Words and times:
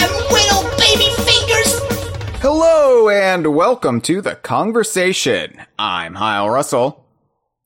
Damn 0.00 0.32
little 0.32 0.62
baby 0.78 1.10
fingers! 1.24 1.78
Hello 2.40 3.10
and 3.10 3.54
welcome 3.54 4.00
to 4.00 4.22
the 4.22 4.34
Kongversation. 4.34 5.66
I'm 5.78 6.14
Hyle 6.14 6.48
Russell. 6.48 7.04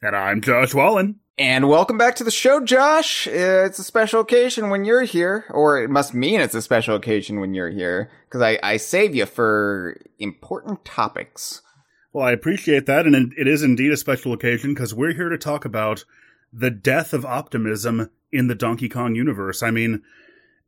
And 0.03 0.17
I'm 0.17 0.41
Josh 0.41 0.75
Wallen. 0.75 1.21
And 1.39 1.69
welcome 1.69 1.97
back 1.97 2.17
to 2.17 2.25
the 2.25 2.33
show, 2.33 2.59
Josh. 2.59 3.29
It's 3.29 3.79
a 3.79 3.85
special 3.85 4.21
occasion 4.21 4.69
when 4.69 4.85
you're 4.85 5.05
here, 5.05 5.45
or 5.51 5.81
it 5.81 5.91
must 5.91 6.13
mean 6.13 6.41
it's 6.41 6.57
a 6.57 6.63
special 6.63 6.97
occasion 6.97 7.39
when 7.39 7.55
you're 7.55 7.71
here, 7.71 8.11
because 8.27 8.43
I, 8.43 8.59
I 8.65 8.79
save 8.79 9.15
you 9.15 9.27
for 9.27 10.01
important 10.19 10.85
topics. 10.85 11.63
Well, 12.13 12.27
I 12.27 12.33
appreciate 12.33 12.87
that, 12.87 13.07
and 13.07 13.33
it 13.39 13.47
is 13.47 13.63
indeed 13.63 13.93
a 13.93 13.97
special 13.97 14.33
occasion 14.33 14.75
because 14.75 14.93
we're 14.93 15.15
here 15.15 15.29
to 15.29 15.39
talk 15.39 15.65
about 15.65 16.05
the 16.53 16.71
death 16.71 17.13
of 17.13 17.25
optimism 17.25 18.11
in 18.33 18.49
the 18.49 18.57
Donkey 18.57 18.89
Kong 18.89 19.15
universe. 19.15 19.63
I 19.63 19.71
mean, 19.71 20.03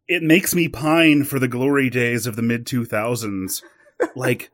it 0.09 0.23
makes 0.23 0.55
me 0.55 0.69
pine 0.69 1.25
for 1.25 1.39
the 1.39 1.49
glory 1.49 1.91
days 1.91 2.27
of 2.27 2.37
the 2.37 2.43
mid 2.43 2.65
2000s. 2.67 3.63
like, 4.15 4.51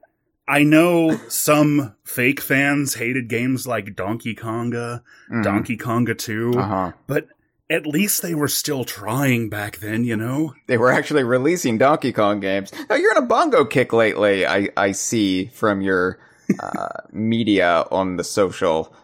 I 0.49 0.63
know 0.63 1.17
some 1.29 1.95
fake 2.05 2.41
fans 2.41 2.95
hated 2.95 3.29
games 3.29 3.67
like 3.67 3.97
Donkey 3.97 4.35
Konga, 4.35 5.03
Mhm. 5.31 5.43
Donkey 5.45 5.77
Konga 5.77 6.17
2, 6.17 6.55
Uh-huh. 6.57 6.93
but 7.07 7.29
at 7.71 7.87
least 7.87 8.21
they 8.23 8.35
were 8.35 8.49
still 8.49 8.85
trying 8.85 9.49
back 9.49 9.79
then, 9.79 10.05
you 10.05 10.15
know? 10.17 10.53
They 10.67 10.77
were 10.79 10.91
actually 10.93 11.25
releasing 11.25 11.79
Donkey 11.79 12.13
Kong 12.13 12.39
games. 12.41 12.71
Now 12.91 12.97
you're 12.97 13.13
in 13.13 13.23
a 13.23 13.27
bongo 13.27 13.65
kick 13.65 13.93
lately. 13.93 14.47
I, 14.47 14.69
I 14.77 14.93
see 14.93 15.47
from 15.55 15.81
your 15.81 16.19
uh, 16.61 16.89
media 17.13 17.85
on 17.91 18.17
the 18.17 18.25
social. 18.25 18.95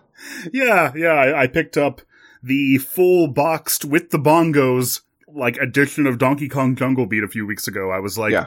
Yeah, 0.53 0.93
yeah, 0.95 1.13
I, 1.15 1.43
I 1.43 1.47
picked 1.47 1.77
up 1.79 2.03
the 2.43 2.79
full 2.79 3.29
boxed 3.29 3.85
with 3.85 4.11
the 4.11 4.19
bongos 4.19 5.01
like 5.35 5.57
edition 5.59 6.07
of 6.07 6.19
Donkey 6.19 6.49
Kong 6.49 6.75
Jungle 6.77 7.07
Beat 7.07 7.23
a 7.25 7.29
few 7.29 7.47
weeks 7.47 7.69
ago. 7.69 7.91
I 7.91 7.99
was 8.01 8.17
like, 8.19 8.33
Yeah. 8.33 8.47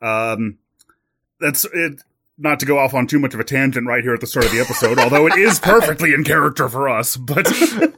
um, 0.00 0.58
that's 1.40 1.64
it. 1.72 2.02
Not 2.36 2.58
to 2.60 2.66
go 2.66 2.78
off 2.78 2.94
on 2.94 3.06
too 3.06 3.18
much 3.20 3.32
of 3.34 3.40
a 3.40 3.44
tangent 3.44 3.86
right 3.86 4.02
here 4.02 4.14
at 4.14 4.20
the 4.20 4.26
start 4.26 4.46
of 4.46 4.52
the 4.52 4.58
episode, 4.60 4.98
although 4.98 5.26
it 5.26 5.36
is 5.36 5.58
perfectly 5.60 6.12
in 6.14 6.24
character 6.24 6.68
for 6.68 6.88
us, 6.88 7.16
but. 7.16 7.46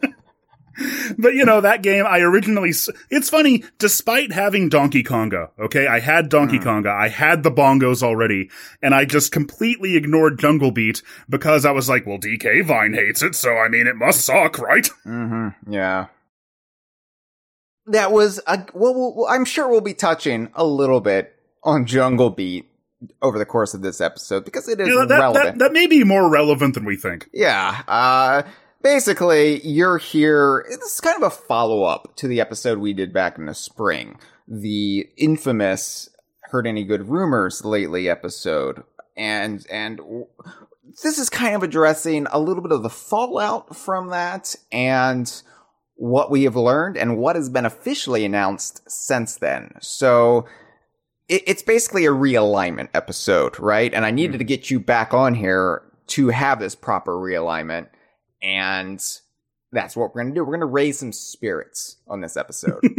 But 1.19 1.35
you 1.35 1.47
know 1.47 1.63
that 1.63 1.83
game 1.83 2.05
I 2.07 2.19
originally 2.21 2.69
it's 3.11 3.31
funny 3.31 3.65
despite 3.79 4.31
having 4.33 4.69
Donkey 4.69 5.03
Konga 5.03 5.49
okay 5.59 5.87
I 5.87 6.01
had 6.01 6.29
Donkey 6.29 6.59
Konga 6.59 6.91
I 6.95 7.09
had 7.09 7.43
the 7.43 7.51
bongos 7.51 8.03
already 8.03 8.51
and 8.83 8.95
I 8.95 9.07
just 9.07 9.33
completely 9.33 9.97
ignored 9.97 10.39
Jungle 10.39 10.73
Beat 10.73 11.01
because 11.31 11.65
I 11.65 11.71
was 11.71 11.89
like 11.89 12.07
well 12.07 12.19
DK 12.19 12.63
Vine 12.67 12.93
hates 12.93 13.23
it 13.23 13.35
so 13.35 13.57
I 13.57 13.69
mean 13.69 13.87
it 13.87 13.97
must 13.97 14.21
suck 14.27 14.59
right 14.59 14.87
Mm-hmm. 15.07 15.73
Yeah. 15.73 16.07
That 17.87 18.13
was 18.13 18.41
a 18.47 18.67
well, 18.75 19.15
well, 19.17 19.27
I'm 19.29 19.45
sure 19.45 19.69
we'll 19.69 19.81
be 19.81 19.95
touching 19.95 20.51
a 20.55 20.65
little 20.65 21.01
bit 21.01 21.35
on 21.63 21.87
Jungle 21.87 22.31
Beat 22.31 22.69
over 23.23 23.39
the 23.39 23.47
course 23.47 23.75
of 23.75 23.83
this 23.83 24.01
episode 24.01 24.45
because 24.45 24.69
it 24.69 24.81
is 24.81 24.89
that, 24.89 25.09
that, 25.09 25.19
relevant. 25.19 25.59
that 25.59 25.73
may 25.73 25.87
be 25.87 26.03
more 26.05 26.31
relevant 26.31 26.75
than 26.75 26.85
we 26.85 26.97
think 26.97 27.29
Yeah. 27.33 27.83
Uh, 27.87 28.43
basically, 28.83 29.61
you're 29.67 29.99
here. 29.99 30.65
This 30.69 30.95
is 30.95 31.01
kind 31.01 31.17
of 31.17 31.23
a 31.23 31.31
follow 31.31 31.83
up 31.85 32.17
to 32.17 32.29
the 32.29 32.41
episode 32.41 32.79
we 32.79 32.93
did 32.93 33.13
back 33.13 33.39
in 33.39 33.47
the 33.47 33.55
spring. 33.55 34.19
The 34.49 35.09
infamous 35.17 36.09
Heard 36.51 36.67
Any 36.67 36.85
Good 36.85 37.09
Rumors 37.09 37.65
Lately 37.65 38.09
episode. 38.09 38.85
And, 39.17 39.67
and 39.71 40.01
this 41.03 41.19
is 41.19 41.29
kind 41.29 41.55
of 41.55 41.63
addressing 41.63 42.27
a 42.31 42.39
little 42.39 42.63
bit 42.63 42.73
of 42.73 42.83
the 42.83 42.91
fallout 42.91 43.75
from 43.75 44.09
that 44.09 44.55
and 44.71 45.43
what 45.97 46.31
we 46.31 46.45
have 46.45 46.57
learned 46.57 46.97
and 46.97 47.19
what 47.19 47.37
has 47.37 47.49
been 47.49 47.65
officially 47.65 48.25
announced 48.25 48.83
since 48.91 49.37
then. 49.37 49.73
So, 49.81 50.47
it, 51.29 51.43
it's 51.47 51.63
basically 51.63 52.07
a 52.07 52.11
realignment 52.11 52.89
episode, 52.95 53.59
right? 53.59 53.93
And 53.93 54.05
I 54.05 54.11
needed 54.11 54.35
hmm. 54.35 54.39
to 54.39 54.45
get 54.45 54.71
you 54.71 54.81
back 54.81 55.13
on 55.13 55.35
here 55.35 55.83
to 56.09 56.29
have 56.29 56.61
this 56.61 56.75
proper 56.75 57.13
realignment. 57.13 57.89
And 58.43 59.03
that's 59.73 59.97
what 59.97 60.15
we're 60.15 60.23
going 60.23 60.35
to 60.35 60.41
do. 60.41 60.45
We're 60.45 60.53
going 60.53 60.61
to 60.61 60.67
raise 60.67 60.99
some 60.99 61.13
spirits 61.13 61.97
on 62.07 62.21
this 62.21 62.37
episode. 62.37 62.81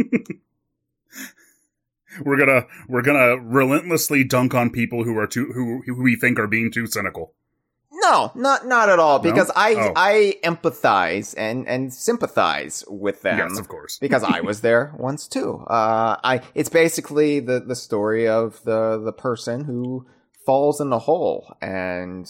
we're 2.24 2.38
gonna 2.38 2.66
we're 2.88 3.02
gonna 3.02 3.36
relentlessly 3.36 4.24
dunk 4.24 4.54
on 4.54 4.70
people 4.70 5.04
who 5.04 5.16
are 5.18 5.26
too 5.26 5.52
who 5.52 5.82
who 5.86 6.02
we 6.02 6.16
think 6.16 6.38
are 6.38 6.46
being 6.46 6.70
too 6.70 6.86
cynical 6.86 7.34
no, 8.02 8.32
not 8.34 8.66
not 8.66 8.88
at 8.88 8.98
all. 8.98 9.18
No? 9.18 9.22
Because 9.22 9.50
I 9.56 9.74
Oh. 9.74 9.92
I 9.96 10.34
empathize 10.44 11.34
and 11.36 11.66
and 11.68 11.92
sympathize 11.92 12.84
with 12.88 13.22
them. 13.22 13.38
yes 13.38 13.58
of 13.58 13.68
course 13.68 13.98
because 13.98 14.22
I 14.24 14.40
was 14.50 14.60
there 14.60 14.94
once 14.98 15.26
too. 15.28 15.64
Uh, 15.66 16.16
I 16.22 16.40
it's 16.54 16.68
basically 16.68 17.40
the 17.40 17.60
the 17.60 17.76
story 17.76 18.26
of 18.28 18.62
the 18.64 18.98
the 19.04 19.12
person 19.12 19.64
who 19.64 20.06
falls 20.46 20.80
in 20.80 20.88
the 20.90 21.00
hole, 21.00 21.56
and 21.60 22.24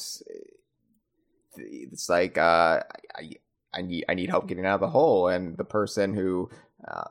it's 1.56 2.08
like 2.08 2.38
uh, 2.38 2.80
I 3.16 3.30
I 3.74 3.82
need 3.82 4.04
I 4.08 4.14
need 4.14 4.30
help 4.30 4.46
getting 4.48 4.66
out 4.66 4.76
of 4.76 4.80
the 4.80 4.88
hole, 4.88 5.28
and 5.28 5.56
the 5.56 5.64
person 5.64 6.14
who 6.14 6.50
uh, 6.86 7.04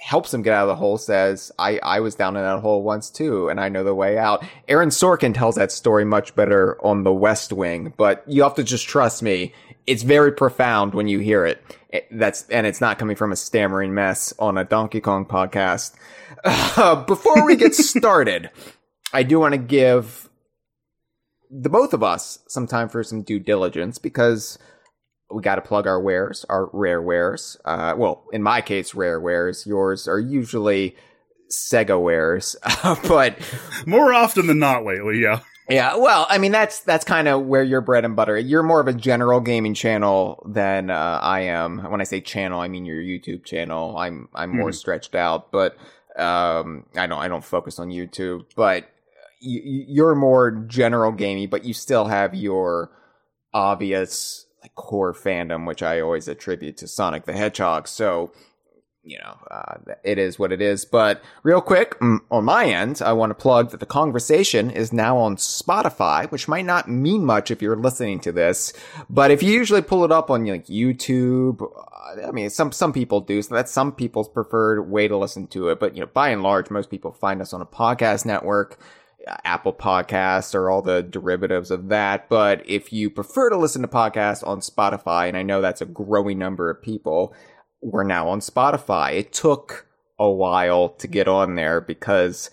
helps 0.00 0.32
him 0.32 0.42
get 0.42 0.54
out 0.54 0.62
of 0.62 0.68
the 0.68 0.76
hole 0.76 0.98
says, 0.98 1.52
I, 1.58 1.78
I 1.82 2.00
was 2.00 2.14
down 2.14 2.36
in 2.36 2.42
that 2.42 2.60
hole 2.60 2.82
once 2.82 3.10
too, 3.10 3.48
and 3.48 3.60
I 3.60 3.68
know 3.68 3.84
the 3.84 3.94
way 3.94 4.18
out. 4.18 4.44
Aaron 4.68 4.88
Sorkin 4.88 5.34
tells 5.34 5.56
that 5.56 5.70
story 5.72 6.04
much 6.04 6.34
better 6.34 6.76
on 6.84 7.02
The 7.04 7.12
West 7.12 7.52
Wing, 7.52 7.92
but 7.96 8.24
you 8.26 8.42
have 8.42 8.54
to 8.54 8.64
just 8.64 8.88
trust 8.88 9.22
me. 9.22 9.52
It's 9.86 10.02
very 10.02 10.32
profound 10.32 10.94
when 10.94 11.06
you 11.08 11.18
hear 11.18 11.44
it. 11.44 11.62
It- 11.90 12.06
that's, 12.10 12.48
and 12.48 12.66
it's 12.66 12.80
not 12.80 12.98
coming 12.98 13.16
from 13.16 13.32
a 13.32 13.36
stammering 13.36 13.92
mess 13.94 14.32
on 14.38 14.56
a 14.56 14.64
Donkey 14.64 15.00
Kong 15.00 15.26
podcast. 15.26 15.94
Uh, 16.44 17.04
before 17.04 17.44
we 17.44 17.56
get 17.56 17.74
started, 17.74 18.50
I 19.12 19.22
do 19.22 19.38
want 19.38 19.52
to 19.52 19.58
give 19.58 20.28
the 21.50 21.68
both 21.68 21.92
of 21.92 22.02
us 22.02 22.38
some 22.46 22.66
time 22.66 22.88
for 22.88 23.02
some 23.02 23.22
due 23.22 23.40
diligence 23.40 23.98
because 23.98 24.56
we 25.32 25.42
got 25.42 25.56
to 25.56 25.62
plug 25.62 25.86
our 25.86 26.00
wares, 26.00 26.44
our 26.48 26.68
rare 26.72 27.00
wares. 27.02 27.56
Uh, 27.64 27.94
well, 27.96 28.24
in 28.32 28.42
my 28.42 28.60
case, 28.60 28.94
rare 28.94 29.20
wares. 29.20 29.66
Yours 29.66 30.08
are 30.08 30.20
usually 30.20 30.96
Sega 31.50 32.00
wares, 32.00 32.56
but 33.08 33.38
more 33.86 34.12
often 34.12 34.46
than 34.46 34.58
not 34.58 34.84
lately 34.84 35.20
yeah 35.20 35.40
yeah. 35.70 35.96
Well, 35.96 36.26
I 36.28 36.38
mean 36.38 36.50
that's 36.50 36.80
that's 36.80 37.04
kind 37.04 37.28
of 37.28 37.46
where 37.46 37.62
your 37.62 37.80
bread 37.80 38.04
and 38.04 38.16
butter. 38.16 38.36
You're 38.36 38.64
more 38.64 38.80
of 38.80 38.88
a 38.88 38.92
general 38.92 39.40
gaming 39.40 39.74
channel 39.74 40.44
than 40.46 40.90
uh, 40.90 41.20
I 41.22 41.42
am. 41.42 41.78
When 41.90 42.00
I 42.00 42.04
say 42.04 42.20
channel, 42.20 42.60
I 42.60 42.66
mean 42.66 42.84
your 42.84 43.00
YouTube 43.00 43.44
channel. 43.44 43.96
I'm 43.96 44.28
I'm 44.34 44.50
more 44.50 44.72
stretched 44.72 45.14
out, 45.14 45.52
but 45.52 45.76
um, 46.16 46.86
I 46.96 47.06
don't 47.06 47.18
I 47.18 47.28
don't 47.28 47.44
focus 47.44 47.78
on 47.78 47.88
YouTube, 47.88 48.46
but 48.56 48.90
you, 49.40 49.84
you're 49.88 50.16
more 50.16 50.50
general 50.50 51.12
gaming, 51.12 51.48
but 51.48 51.64
you 51.64 51.72
still 51.72 52.06
have 52.06 52.34
your 52.34 52.90
obvious 53.54 54.46
like 54.62 54.74
core 54.74 55.12
fandom, 55.12 55.66
which 55.66 55.82
I 55.82 56.00
always 56.00 56.28
attribute 56.28 56.76
to 56.78 56.88
Sonic 56.88 57.24
the 57.24 57.32
Hedgehog. 57.32 57.88
So, 57.88 58.32
you 59.02 59.18
know, 59.18 59.38
uh, 59.50 59.94
it 60.04 60.18
is 60.18 60.38
what 60.38 60.52
it 60.52 60.60
is. 60.60 60.84
But 60.84 61.22
real 61.42 61.62
quick, 61.62 61.96
on 62.02 62.44
my 62.44 62.66
end, 62.66 63.00
I 63.02 63.14
want 63.14 63.30
to 63.30 63.34
plug 63.34 63.70
that 63.70 63.80
the 63.80 63.86
Kongversation 63.86 64.70
is 64.70 64.92
now 64.92 65.16
on 65.16 65.36
Spotify, 65.36 66.30
which 66.30 66.48
might 66.48 66.66
not 66.66 66.88
mean 66.88 67.24
much 67.24 67.50
if 67.50 67.62
you're 67.62 67.76
listening 67.76 68.20
to 68.20 68.32
this, 68.32 68.74
but 69.08 69.30
if 69.30 69.42
you 69.42 69.52
usually 69.52 69.82
pull 69.82 70.04
it 70.04 70.12
up 70.12 70.30
on 70.30 70.44
like 70.46 70.66
YouTube, 70.66 71.62
uh, 71.62 72.28
I 72.28 72.30
mean, 72.32 72.50
some 72.50 72.72
some 72.72 72.92
people 72.92 73.20
do, 73.20 73.40
so 73.40 73.54
that's 73.54 73.72
some 73.72 73.92
people's 73.92 74.28
preferred 74.28 74.82
way 74.82 75.08
to 75.08 75.16
listen 75.16 75.46
to 75.48 75.68
it. 75.68 75.80
But 75.80 75.94
you 75.94 76.00
know, 76.00 76.10
by 76.12 76.28
and 76.28 76.42
large, 76.42 76.70
most 76.70 76.90
people 76.90 77.12
find 77.12 77.40
us 77.40 77.54
on 77.54 77.62
a 77.62 77.66
podcast 77.66 78.26
network. 78.26 78.78
Apple 79.44 79.72
Podcasts 79.72 80.54
or 80.54 80.70
all 80.70 80.82
the 80.82 81.02
derivatives 81.02 81.70
of 81.70 81.88
that. 81.88 82.28
But 82.28 82.62
if 82.68 82.92
you 82.92 83.10
prefer 83.10 83.50
to 83.50 83.56
listen 83.56 83.82
to 83.82 83.88
podcasts 83.88 84.46
on 84.46 84.60
Spotify, 84.60 85.28
and 85.28 85.36
I 85.36 85.42
know 85.42 85.60
that's 85.60 85.82
a 85.82 85.86
growing 85.86 86.38
number 86.38 86.70
of 86.70 86.82
people, 86.82 87.34
we're 87.82 88.04
now 88.04 88.28
on 88.28 88.40
Spotify. 88.40 89.14
It 89.14 89.32
took 89.32 89.86
a 90.18 90.30
while 90.30 90.90
to 90.90 91.06
get 91.06 91.26
mm-hmm. 91.26 91.36
on 91.36 91.54
there 91.54 91.80
because 91.80 92.50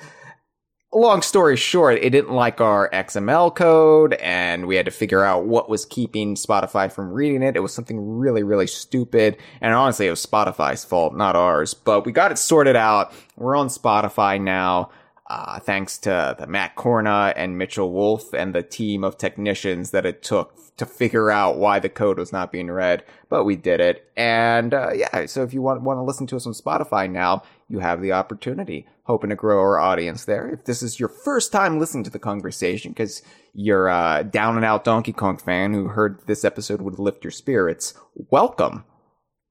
long 0.94 1.22
story 1.22 1.58
short, 1.58 2.00
it 2.02 2.10
didn't 2.12 2.32
like 2.32 2.62
our 2.62 2.90
XML 2.92 3.54
code 3.54 4.14
and 4.16 4.66
we 4.68 4.76
had 4.76 4.86
to 4.86 4.92
figure 4.92 5.24
out 5.24 5.46
what 5.46 5.70
was 5.70 5.86
keeping 5.86 6.36
Spotify 6.36 6.92
from 6.92 7.12
reading 7.12 7.44
it. 7.44 7.56
It 7.56 7.60
was 7.60 7.74
something 7.74 8.00
really, 8.00 8.44
really 8.44 8.68
stupid. 8.68 9.38
And 9.62 9.74
honestly, 9.74 10.08
it 10.08 10.12
was 10.12 10.26
Spotify's 10.26 10.86
fault, 10.86 11.16
not 11.16 11.36
ours, 11.36 11.74
but 11.74 12.06
we 12.06 12.12
got 12.12 12.32
it 12.32 12.38
sorted 12.38 12.76
out. 12.76 13.14
We're 13.36 13.56
on 13.56 13.68
Spotify 13.68 14.42
now. 14.42 14.90
Uh, 15.30 15.60
thanks 15.60 15.98
to 15.98 16.36
the 16.40 16.48
Matt 16.48 16.76
Corna 16.76 17.34
and 17.36 17.58
Mitchell 17.58 17.92
Wolf 17.92 18.34
and 18.34 18.56
the 18.56 18.64
team 18.64 19.04
of 19.04 19.18
technicians 19.18 19.92
that 19.92 20.06
it 20.06 20.24
took 20.24 20.54
to 20.78 20.86
figure 20.86 21.30
out 21.30 21.58
why 21.58 21.80
the 21.80 21.90
code 21.90 22.18
was 22.18 22.32
not 22.32 22.52
being 22.52 22.72
read, 22.72 23.04
but 23.30 23.44
we 23.44 23.58
did 23.58 23.82
it. 23.82 24.10
And 24.16 24.74
uh, 24.74 24.92
yeah, 24.94 25.26
so 25.26 25.44
if 25.44 25.54
you 25.54 25.62
want 25.62 25.82
want 25.82 25.98
to 25.98 26.04
listen 26.04 26.28
to 26.28 26.38
us 26.38 26.48
on 26.48 26.54
Spotify 26.54 27.12
now, 27.12 27.44
you 27.68 27.80
have 27.80 28.02
the 28.02 28.14
opportunity. 28.14 28.88
Hoping 29.04 29.30
to 29.30 29.36
grow 29.38 29.60
our 29.60 29.80
audience 29.80 30.26
there. 30.26 30.50
If 30.50 30.66
this 30.66 30.84
is 30.84 31.00
your 31.00 31.10
first 31.10 31.52
time 31.52 31.80
listening 31.80 32.04
to 32.06 32.10
the 32.10 32.20
Kongversation, 32.20 32.90
because 32.90 33.22
you're 33.54 33.88
a 33.88 34.24
down 34.30 34.56
and 34.58 34.66
out 34.66 34.84
Donkey 34.84 35.14
Kong 35.14 35.38
fan 35.38 35.74
who 35.74 35.88
heard 35.88 36.20
this 36.28 36.44
episode 36.46 36.82
would 36.82 37.00
lift 37.00 37.24
your 37.24 37.32
spirits, 37.32 37.94
welcome. 38.16 38.84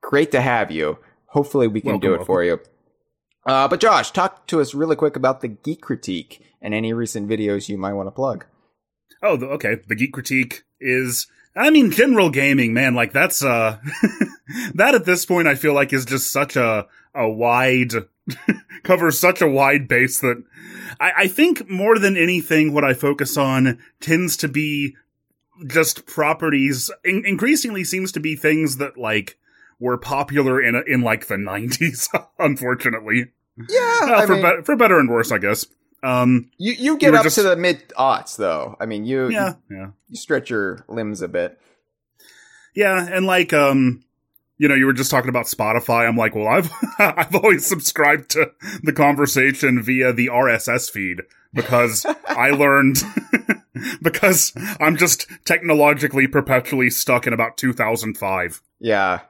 Great 0.02 0.30
to 0.32 0.40
have 0.40 0.70
you. 0.70 0.98
Hopefully, 1.28 1.66
we 1.68 1.80
can 1.80 1.92
Welcome, 1.92 2.00
do 2.00 2.08
it 2.08 2.18
welcome. 2.18 2.26
for 2.26 2.44
you. 2.44 2.60
Uh, 3.46 3.68
but 3.68 3.80
Josh, 3.80 4.10
talk 4.10 4.46
to 4.48 4.60
us 4.60 4.74
really 4.74 4.96
quick 4.96 5.16
about 5.16 5.40
the 5.40 5.48
geek 5.48 5.80
critique 5.80 6.42
and 6.60 6.74
any 6.74 6.92
recent 6.92 7.28
videos 7.28 7.68
you 7.68 7.78
might 7.78 7.92
want 7.92 8.08
to 8.08 8.12
plug. 8.12 8.44
Oh, 9.22 9.36
okay. 9.36 9.78
The 9.86 9.94
Geek 9.94 10.12
Critique 10.12 10.64
is, 10.80 11.26
I 11.54 11.70
mean, 11.70 11.90
general 11.90 12.30
gaming, 12.30 12.74
man. 12.74 12.94
Like 12.94 13.12
that's 13.12 13.42
uh, 13.42 13.78
that 14.74 14.94
at 14.94 15.04
this 15.04 15.24
point, 15.24 15.48
I 15.48 15.54
feel 15.54 15.72
like 15.74 15.92
is 15.92 16.04
just 16.04 16.32
such 16.32 16.56
a 16.56 16.86
a 17.14 17.28
wide 17.28 17.92
covers 18.82 19.18
such 19.18 19.40
a 19.40 19.48
wide 19.48 19.88
base 19.88 20.20
that 20.20 20.42
I, 21.00 21.12
I 21.16 21.28
think 21.28 21.68
more 21.68 21.98
than 21.98 22.16
anything, 22.16 22.74
what 22.74 22.84
I 22.84 22.92
focus 22.92 23.36
on 23.36 23.78
tends 24.00 24.36
to 24.38 24.48
be 24.48 24.96
just 25.66 26.06
properties. 26.06 26.90
In- 27.04 27.24
increasingly, 27.24 27.84
seems 27.84 28.12
to 28.12 28.20
be 28.20 28.36
things 28.36 28.76
that 28.76 28.98
like 28.98 29.38
were 29.80 29.98
popular 29.98 30.60
in 30.60 30.80
in 30.86 31.00
like 31.02 31.26
the 31.26 31.38
nineties. 31.38 32.08
unfortunately, 32.38 33.32
Yeah, 33.68 34.26
for 34.26 34.32
mean, 34.34 34.42
bet 34.42 34.66
for 34.66 34.76
better 34.76 34.98
and 34.98 35.08
worse, 35.08 35.32
I 35.32 35.38
guess. 35.38 35.66
Um, 36.02 36.50
you 36.58 36.72
you 36.72 36.98
get 36.98 37.12
were 37.12 37.18
up 37.18 37.24
just- 37.24 37.36
to 37.36 37.42
the 37.42 37.56
mid 37.56 37.88
aughts 37.98 38.36
though. 38.36 38.76
I 38.78 38.86
mean, 38.86 39.04
you, 39.04 39.28
yeah, 39.28 39.54
you 39.68 39.76
yeah. 39.76 39.86
you 40.08 40.16
stretch 40.16 40.50
your 40.50 40.84
limbs 40.88 41.22
a 41.22 41.28
bit. 41.28 41.58
Yeah, 42.74 43.06
and 43.10 43.26
like 43.26 43.52
um 43.52 44.04
you 44.58 44.68
know, 44.68 44.74
you 44.74 44.86
were 44.86 44.92
just 44.94 45.10
talking 45.10 45.28
about 45.28 45.46
Spotify. 45.46 46.08
I'm 46.08 46.16
like, 46.16 46.34
well, 46.34 46.48
I've 46.48 46.70
I've 46.98 47.34
always 47.34 47.66
subscribed 47.66 48.30
to 48.30 48.52
the 48.82 48.92
Kongversation 48.92 49.82
via 49.82 50.12
the 50.12 50.28
RSS 50.28 50.90
feed 50.90 51.22
because 51.52 52.06
I 52.28 52.50
learned 52.50 52.98
because 54.02 54.52
I'm 54.80 54.96
just 54.96 55.26
technologically 55.44 56.26
perpetually 56.26 56.90
stuck 56.90 57.26
in 57.26 57.32
about 57.32 57.56
2005. 57.56 58.62
Yeah. 58.78 59.20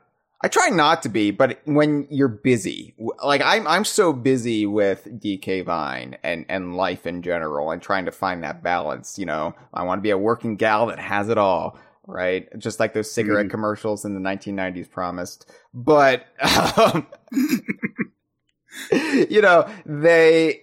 I 0.47 0.49
try 0.49 0.69
not 0.69 1.03
to 1.03 1.09
be, 1.09 1.33
but 1.33 1.59
when 1.65 2.07
you're 2.09 2.29
busy, 2.29 2.95
like 3.25 3.43
I'm, 3.45 3.67
I'm 3.67 3.83
so 3.85 4.13
busy 4.13 4.65
with 4.65 5.05
DK 5.21 5.65
Vine 5.65 6.17
and, 6.23 6.47
and 6.49 6.77
life 6.77 7.05
in 7.05 7.21
general 7.23 7.73
and 7.73 7.83
trying 7.83 8.05
to 8.05 8.13
find 8.13 8.45
that 8.45 8.63
balance. 8.63 9.19
You 9.19 9.27
know, 9.27 9.57
I 9.75 9.83
want 9.83 9.99
to 9.99 10.03
be 10.03 10.11
a 10.11 10.17
working 10.19 10.55
gal 10.55 10.87
that 10.87 11.01
has 11.01 11.29
it 11.31 11.37
all, 11.37 11.77
right? 12.07 12.47
Just 12.61 12.79
like 12.79 12.95
those 12.95 13.11
cigarette 13.11 13.47
Mhm. 13.47 13.51
commercials 13.51 14.05
in 14.05 14.15
the 14.15 14.21
1990s 14.21 14.89
promised. 14.89 15.51
But, 15.75 16.27
um, 16.79 17.09
you 18.93 19.41
know, 19.43 19.69
they, 19.85 20.61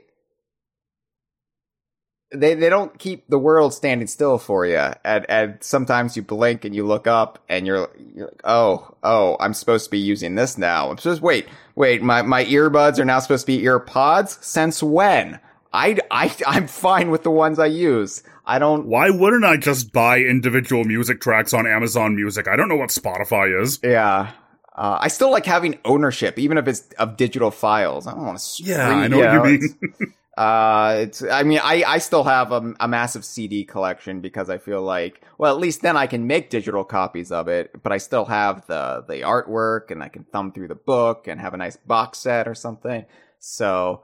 they 2.34 2.54
they 2.56 2.70
don't 2.70 2.98
keep 3.00 3.28
the 3.30 3.38
world 3.38 3.74
standing 3.74 4.08
still 4.08 4.38
for 4.38 4.66
you 4.66 4.92
and 5.06 5.26
and 5.30 5.58
sometimes 5.62 6.16
you 6.18 6.24
blink 6.24 6.66
and 6.66 6.76
you 6.76 6.86
look 6.86 7.08
up 7.08 7.40
and 7.48 7.68
you're, 7.68 7.90
you're 8.16 8.28
like 8.28 8.42
oh 8.44 8.96
oh 9.04 9.38
i'm 9.40 9.54
supposed 9.54 9.86
to 9.86 9.92
be 9.92 10.00
using 10.00 10.36
this 10.36 10.58
now 10.58 10.90
i'm 10.90 10.98
supposed 10.98 11.22
wait 11.22 11.48
wait 11.76 12.02
my 12.02 12.22
my 12.22 12.44
earbuds 12.46 13.00
are 13.00 13.06
now 13.06 13.20
supposed 13.20 13.46
to 13.46 13.52
be 13.52 13.64
ear 13.64 13.80
pods 13.80 14.38
since 14.42 14.82
when 14.82 15.40
i 15.72 15.98
i 16.12 16.36
i'm 16.48 16.68
fine 16.68 17.12
with 17.12 17.24
the 17.24 17.32
ones 17.32 17.60
i 17.60 17.66
use 17.66 18.24
i 18.46 18.60
don't 18.60 18.86
Why 18.86 19.10
wouldn't 19.10 19.46
I 19.46 19.58
just 19.58 19.94
buy 19.94 20.18
individual 20.18 20.84
music 20.84 21.22
tracks 21.22 21.54
on 21.54 21.66
Amazon 21.66 22.16
Music? 22.16 22.48
I 22.50 22.58
don't 22.58 22.68
know 22.68 22.76
what 22.76 22.90
Spotify 22.90 23.62
is. 23.62 23.80
yeah 23.84 24.32
uh, 24.76 24.98
I 25.00 25.08
still 25.08 25.30
like 25.30 25.46
having 25.46 25.78
ownership, 25.86 26.40
even 26.40 26.58
if 26.58 26.68
it's 26.68 26.82
of 26.98 27.16
digital 27.16 27.52
files. 27.52 28.08
I 28.08 28.14
don't 28.14 28.26
want 28.26 28.40
to. 28.40 28.64
Yeah, 28.64 28.90
I 28.90 29.08
know 29.08 29.20
what 29.20 29.52
you 29.52 29.60
mean. 29.60 30.14
Uh, 30.36 30.96
it's, 31.02 31.24
I 31.24 31.44
mean, 31.44 31.60
I, 31.62 31.84
I 31.86 31.98
still 32.00 32.24
have 32.24 32.52
a, 32.52 32.74
a 32.80 32.88
massive 32.88 33.24
CD 33.24 33.66
collection 33.66 34.20
because 34.20 34.50
I 34.50 34.58
feel 34.58 34.82
like, 34.82 35.22
well, 35.38 35.54
at 35.54 35.62
least 35.62 35.82
then 35.82 35.96
I 35.96 36.08
can 36.08 36.26
make 36.26 36.50
digital 36.50 36.84
copies 36.84 37.32
of 37.32 37.48
it, 37.48 37.84
but 37.84 37.92
I 37.92 37.98
still 38.00 38.26
have 38.26 38.66
the, 38.66 39.06
the 39.08 39.22
artwork 39.22 39.92
and 39.92 40.02
I 40.02 40.08
can 40.10 40.24
thumb 40.24 40.52
through 40.52 40.70
the 40.70 40.76
book 40.76 41.28
and 41.28 41.40
have 41.40 41.54
a 41.54 41.58
nice 41.58 41.78
box 41.78 42.18
set 42.18 42.48
or 42.48 42.56
something. 42.56 43.06
So, 43.38 44.02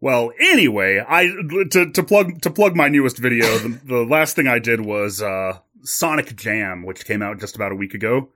Well, 0.00 0.32
anyway, 0.40 1.04
I 1.06 1.26
to 1.70 1.92
to 1.92 2.02
plug 2.02 2.40
to 2.42 2.50
plug 2.50 2.74
my 2.74 2.88
newest 2.88 3.18
video. 3.18 3.46
the, 3.58 3.68
the 3.84 4.04
last 4.04 4.34
thing 4.34 4.48
I 4.48 4.58
did 4.58 4.80
was 4.80 5.22
uh, 5.22 5.58
Sonic 5.82 6.34
Jam, 6.34 6.84
which 6.84 7.04
came 7.04 7.22
out 7.22 7.38
just 7.38 7.54
about 7.54 7.70
a 7.70 7.76
week 7.76 7.94
ago, 7.94 8.30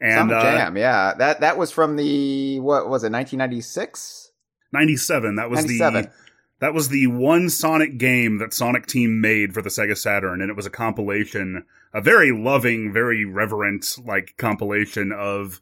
and 0.00 0.30
Sonic 0.30 0.36
uh, 0.36 0.42
Jam, 0.42 0.76
yeah, 0.76 1.14
that, 1.14 1.40
that 1.40 1.58
was 1.58 1.70
from 1.70 1.96
the, 1.96 2.60
what 2.60 2.84
was 2.84 3.02
it, 3.02 3.10
1996? 3.10 4.30
ninety 4.72 4.96
seven. 4.96 5.36
That 5.36 5.50
was 5.50 5.60
97. 5.66 6.02
the 6.04 6.10
that 6.60 6.74
was 6.74 6.88
the 6.88 7.06
one 7.08 7.50
Sonic 7.50 7.98
game 7.98 8.38
that 8.38 8.54
Sonic 8.54 8.86
Team 8.86 9.20
made 9.20 9.52
for 9.52 9.62
the 9.62 9.70
Sega 9.70 9.96
Saturn, 9.96 10.40
and 10.40 10.50
it 10.50 10.56
was 10.56 10.66
a 10.66 10.70
compilation, 10.70 11.64
a 11.92 12.00
very 12.00 12.30
loving, 12.30 12.92
very 12.92 13.24
reverent 13.24 13.96
like 14.04 14.34
compilation 14.36 15.10
of 15.12 15.60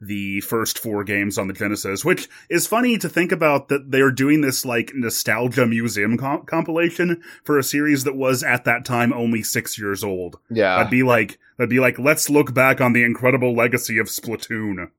the 0.00 0.40
first 0.42 0.78
four 0.78 1.02
games 1.02 1.38
on 1.38 1.48
the 1.48 1.52
Genesis, 1.52 2.04
which 2.04 2.28
is 2.48 2.66
funny 2.66 2.98
to 2.98 3.08
think 3.08 3.32
about 3.32 3.68
that 3.68 3.90
they're 3.90 4.12
doing 4.12 4.40
this 4.40 4.64
like 4.64 4.92
nostalgia 4.94 5.66
museum 5.66 6.16
com- 6.16 6.44
compilation 6.46 7.20
for 7.42 7.58
a 7.58 7.64
series 7.64 8.04
that 8.04 8.16
was 8.16 8.42
at 8.42 8.64
that 8.64 8.84
time 8.84 9.12
only 9.12 9.42
six 9.42 9.78
years 9.78 10.04
old. 10.04 10.38
Yeah. 10.50 10.76
I'd 10.76 10.90
be 10.90 11.02
like, 11.02 11.38
I'd 11.58 11.68
be 11.68 11.80
like, 11.80 11.98
let's 11.98 12.30
look 12.30 12.54
back 12.54 12.80
on 12.80 12.92
the 12.92 13.02
incredible 13.02 13.54
legacy 13.54 13.98
of 13.98 14.06
Splatoon. 14.06 14.90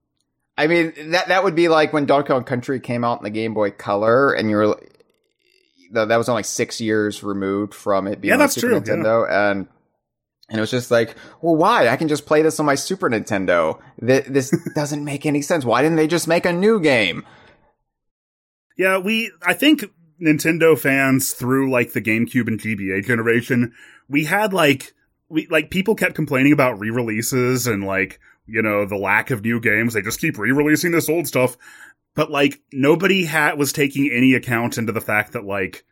I 0.58 0.68
mean, 0.68 1.12
that 1.12 1.30
that 1.30 1.46
would 1.46 1.56
be 1.56 1.70
like 1.70 1.94
when 1.94 2.06
Donkey 2.06 2.28
Kong 2.28 2.44
Country 2.44 2.82
came 2.82 3.06
out 3.06 3.20
in 3.20 3.24
the 3.24 3.30
Game 3.30 3.54
Boy 3.54 3.72
Color, 3.72 4.34
and 4.34 4.50
you 4.50 4.58
were 4.58 4.78
that 5.92 6.08
that 6.10 6.18
was 6.18 6.30
only 6.30 6.44
six 6.44 6.80
years 6.82 7.24
removed 7.24 7.74
from 7.74 8.08
it 8.08 8.22
being 8.22 8.30
Yeah, 8.30 8.36
on 8.36 8.40
that's 8.40 8.54
Super 8.56 8.68
true, 8.68 8.76
yeah. 8.76 8.82
Nintendo, 9.04 9.30
and 9.30 9.68
and 10.50 10.58
it 10.58 10.62
was 10.62 10.72
just 10.72 10.90
like, 10.90 11.16
well, 11.42 11.56
why? 11.56 11.90
I 11.90 11.96
can 11.96 12.08
just 12.08 12.26
play 12.26 12.42
this 12.42 12.60
on 12.60 12.66
my 12.66 12.76
Super 12.76 13.10
Nintendo. 13.10 13.80
Th- 14.06 14.26
this 14.26 14.52
doesn't 14.76 15.04
make 15.04 15.26
any 15.26 15.42
sense. 15.42 15.64
Why 15.64 15.82
didn't 15.84 15.98
they 15.98 16.08
just 16.08 16.28
make 16.28 16.46
a 16.46 16.54
new 16.54 16.80
game? 16.80 17.24
Yeah, 18.78 18.98
we, 18.98 19.32
I 19.46 19.54
think 19.54 19.86
Nintendo 20.22 20.78
fans 20.78 21.34
through 21.34 21.70
like 21.72 21.94
the 21.94 22.02
GameCube 22.02 22.48
and 22.48 22.60
GBA 22.60 23.06
generation, 23.06 23.74
we 24.08 24.26
had 24.26 24.54
like, 24.54 24.94
we, 25.28 25.48
like 25.48 25.70
people 25.70 25.96
kept 25.96 26.16
complaining 26.16 26.54
about 26.54 26.80
re-releases 26.80 27.68
and 27.68 27.84
like, 27.84 28.20
you 28.48 28.62
know, 28.64 28.86
the 28.86 28.96
lack 28.98 29.30
of 29.30 29.44
new 29.44 29.60
games. 29.60 29.94
They 29.94 30.02
just 30.02 30.20
keep 30.20 30.38
re-releasing 30.40 30.92
this 30.92 31.10
old 31.10 31.28
stuff. 31.28 31.58
But 32.16 32.32
like 32.32 32.62
nobody 32.74 33.26
had, 33.26 33.58
was 33.58 33.72
taking 33.72 34.12
any 34.12 34.34
account 34.34 34.78
into 34.78 34.92
the 34.92 35.02
fact 35.02 35.34
that 35.34 35.46
like, 35.46 35.86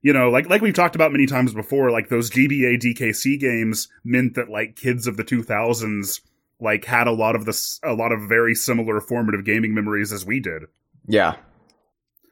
you 0.00 0.12
know, 0.12 0.30
like, 0.30 0.48
like 0.48 0.62
we've 0.62 0.74
talked 0.74 0.94
about 0.94 1.12
many 1.12 1.26
times 1.26 1.52
before, 1.52 1.90
like 1.90 2.08
those 2.08 2.30
GBA 2.30 2.80
DKC 2.80 3.38
games 3.38 3.88
meant 4.04 4.34
that 4.34 4.48
like 4.48 4.76
kids 4.76 5.06
of 5.06 5.16
the 5.16 5.24
2000s 5.24 6.20
like 6.60 6.84
had 6.84 7.06
a 7.06 7.12
lot 7.12 7.36
of 7.36 7.44
this, 7.44 7.78
a 7.84 7.92
lot 7.92 8.12
of 8.12 8.28
very 8.28 8.54
similar 8.54 9.00
formative 9.00 9.44
gaming 9.44 9.74
memories 9.74 10.12
as 10.12 10.24
we 10.24 10.40
did. 10.40 10.64
Yeah, 11.06 11.36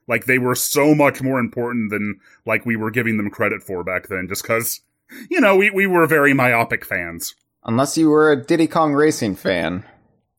Like 0.09 0.27
they 0.27 0.39
were 0.39 0.55
so 0.55 0.95
much 0.95 1.23
more 1.23 1.39
important 1.39 1.91
than 1.91 2.21
like 2.45 2.65
we 2.67 2.77
were 2.77 2.91
giving 2.91 3.17
them 3.17 3.31
credit 3.31 3.63
for 3.63 3.83
back 3.85 4.09
then, 4.09 4.27
just 4.29 4.43
because, 4.43 4.81
you 5.31 5.41
know, 5.41 5.57
we, 5.57 5.71
we 5.71 5.87
were 5.87 6.07
very 6.07 6.35
myopic 6.35 6.85
fans. 6.85 7.35
unless 7.65 7.97
you 7.99 8.09
were 8.11 8.31
a 8.31 8.37
Diddy 8.37 8.67
Kong 8.69 8.93
Racing 8.95 9.35
fan. 9.37 9.85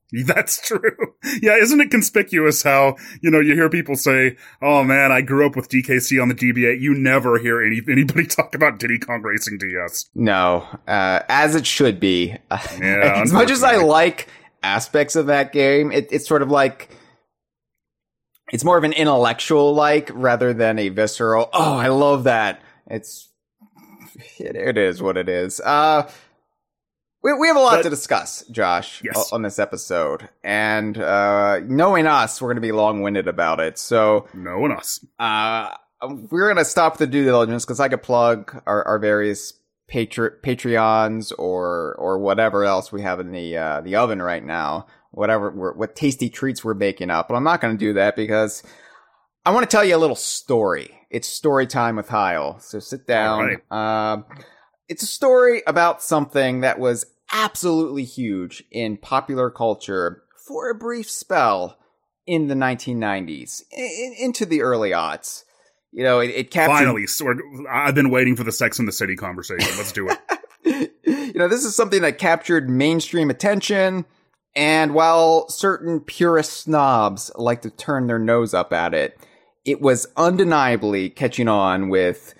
That's 0.25 0.61
true. 0.61 1.15
Yeah, 1.41 1.55
isn't 1.57 1.81
it 1.81 1.91
conspicuous 1.91 2.63
how, 2.63 2.95
you 3.21 3.29
know, 3.29 3.39
you 3.39 3.55
hear 3.55 3.69
people 3.69 3.95
say, 3.95 4.37
oh 4.61 4.83
man, 4.83 5.11
I 5.11 5.21
grew 5.21 5.45
up 5.45 5.55
with 5.55 5.69
DKC 5.69 6.21
on 6.21 6.29
the 6.29 6.35
GBA. 6.35 6.79
You 6.79 6.93
never 6.93 7.37
hear 7.39 7.61
any, 7.61 7.81
anybody 7.89 8.25
talk 8.27 8.55
about 8.55 8.79
Diddy 8.79 8.99
Kong 8.99 9.21
Racing 9.21 9.57
DS. 9.57 10.09
No, 10.15 10.65
uh, 10.87 11.21
as 11.27 11.55
it 11.55 11.65
should 11.65 11.99
be. 11.99 12.35
Yeah, 12.51 13.13
as 13.23 13.33
much 13.33 13.51
as 13.51 13.63
I 13.63 13.77
like 13.77 14.29
aspects 14.63 15.15
of 15.15 15.27
that 15.27 15.51
game, 15.51 15.91
it, 15.91 16.07
it's 16.11 16.27
sort 16.27 16.41
of 16.41 16.49
like 16.49 16.89
it's 18.53 18.63
more 18.63 18.77
of 18.77 18.85
an 18.85 18.93
intellectual 18.93 19.73
like 19.73 20.09
rather 20.13 20.53
than 20.53 20.79
a 20.79 20.87
visceral. 20.89 21.49
Oh, 21.51 21.75
I 21.75 21.87
love 21.87 22.23
that. 22.23 22.61
It's 22.89 23.29
it, 24.39 24.55
it 24.55 24.77
is 24.77 25.01
what 25.01 25.17
it 25.17 25.27
is. 25.27 25.59
Uh, 25.59 26.09
we 27.24 27.33
we 27.33 27.47
have 27.47 27.55
a 27.57 27.59
lot 27.59 27.77
But- 27.77 27.83
to 27.83 27.89
discuss, 27.89 28.43
Josh, 28.51 29.01
Yes. 29.03 29.31
on 29.31 29.41
this 29.41 29.59
episode, 29.59 30.29
and 30.43 30.97
uh, 30.97 31.59
knowing 31.65 32.07
us, 32.07 32.41
we're 32.41 32.50
going 32.50 32.55
to 32.57 32.62
be 32.62 32.71
long 32.71 33.01
winded 33.01 33.27
about 33.27 33.59
it. 33.59 33.77
So 33.79 34.27
knowing 34.33 34.71
us. 34.71 35.03
uh, 35.19 35.69
we're 36.29 36.47
gonna 36.47 36.63
stop 36.65 36.97
the 36.97 37.07
due 37.07 37.24
diligence 37.25 37.65
because 37.65 37.79
I 37.79 37.89
could 37.89 38.03
plug 38.03 38.62
our, 38.67 38.83
our 38.88 39.00
various 39.00 39.53
Patre- 39.89 40.39
Patreons 40.43 41.31
or 41.39 41.95
or 41.97 42.19
whatever 42.19 42.63
else 42.65 42.91
we 42.91 43.01
have 43.01 43.19
in 43.19 43.31
the 43.31 43.57
uh, 43.57 43.81
the 43.81 43.95
oven 43.95 44.21
right 44.21 44.43
now. 44.45 44.86
Whatever, 45.12 45.50
we're, 45.50 45.74
what 45.74 45.95
tasty 45.95 46.29
treats 46.29 46.63
we're 46.63 46.75
baking 46.75 47.09
up, 47.09 47.27
but 47.29 47.33
I'm 47.36 47.43
not 47.43 47.62
gonna 47.62 47.77
do 47.77 47.93
that 47.93 48.15
because 48.15 48.62
I 49.45 49.51
want 49.51 49.67
to 49.67 49.74
tell 49.75 49.83
you 49.83 49.95
a 49.95 49.97
little 49.97 50.15
story. 50.15 50.93
It's 51.09 51.27
story 51.27 51.65
time 51.65 51.95
with 51.95 52.09
Heil. 52.09 52.59
So 52.59 52.79
sit 52.79 53.07
down. 53.07 53.55
Uh, 53.71 54.17
it's 54.89 55.03
a 55.03 55.08
story 55.08 55.62
about 55.67 56.01
something 56.01 56.62
that 56.62 56.79
was 56.79 57.06
absolutely 57.32 58.03
huge 58.03 58.63
in 58.72 58.98
popular 58.98 59.50
culture 59.50 60.24
for 60.48 60.70
a 60.70 60.75
brief 60.75 61.10
spell 61.10 61.77
in 62.25 62.48
the 62.48 62.56
1990s, 62.56 63.63
in, 63.72 64.15
into 64.20 64.46
the 64.46 64.62
early 64.62 64.91
aughts. 64.91 65.44
You 65.91 66.03
know, 66.03 66.20
it, 66.20 66.29
it 66.32 66.51
captured. 66.51 66.74
Finally, 66.74 67.08
so 67.08 67.34
I've 67.70 67.96
been 67.96 68.12
waiting 68.12 68.36
for 68.36 68.44
the 68.44 68.51
Sex 68.51 68.79
in 68.79 68.86
the 68.86 68.91
City 68.91 69.15
conversation. 69.15 69.70
Let's 69.77 69.91
do 69.91 70.10
it. 70.10 70.91
you 71.06 71.34
know, 71.34 71.48
this 71.48 71.63
is 71.63 71.75
something 71.75 72.01
that 72.01 72.17
captured 72.17 72.70
mainstream 72.70 73.29
attention. 73.29 74.06
And 74.56 74.94
while 74.94 75.48
certain 75.50 76.00
purist 76.01 76.53
snobs 76.53 77.32
like 77.36 77.62
to 77.62 77.70
turn 77.70 78.08
their 78.08 78.20
nose 78.20 78.53
up 78.53 78.74
at 78.74 78.94
it, 78.94 79.17
it 79.65 79.82
was 79.82 80.08
undeniably 80.17 81.10
catching 81.10 81.48
on 81.48 81.89
with 81.89 82.34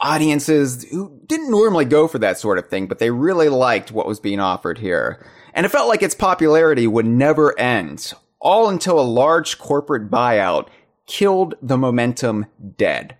audiences 0.00 0.84
who 0.90 1.20
didn't 1.26 1.50
normally 1.50 1.84
go 1.84 2.08
for 2.08 2.18
that 2.18 2.38
sort 2.38 2.58
of 2.58 2.68
thing, 2.68 2.86
but 2.86 2.98
they 2.98 3.10
really 3.10 3.48
liked 3.48 3.92
what 3.92 4.06
was 4.06 4.20
being 4.20 4.40
offered 4.40 4.78
here. 4.78 5.24
And 5.54 5.66
it 5.66 5.70
felt 5.70 5.88
like 5.88 6.02
its 6.02 6.14
popularity 6.14 6.86
would 6.86 7.06
never 7.06 7.58
end, 7.58 8.12
all 8.40 8.68
until 8.68 8.98
a 8.98 9.02
large 9.02 9.58
corporate 9.58 10.10
buyout 10.10 10.68
killed 11.06 11.54
the 11.60 11.76
momentum 11.76 12.46
dead. 12.76 13.16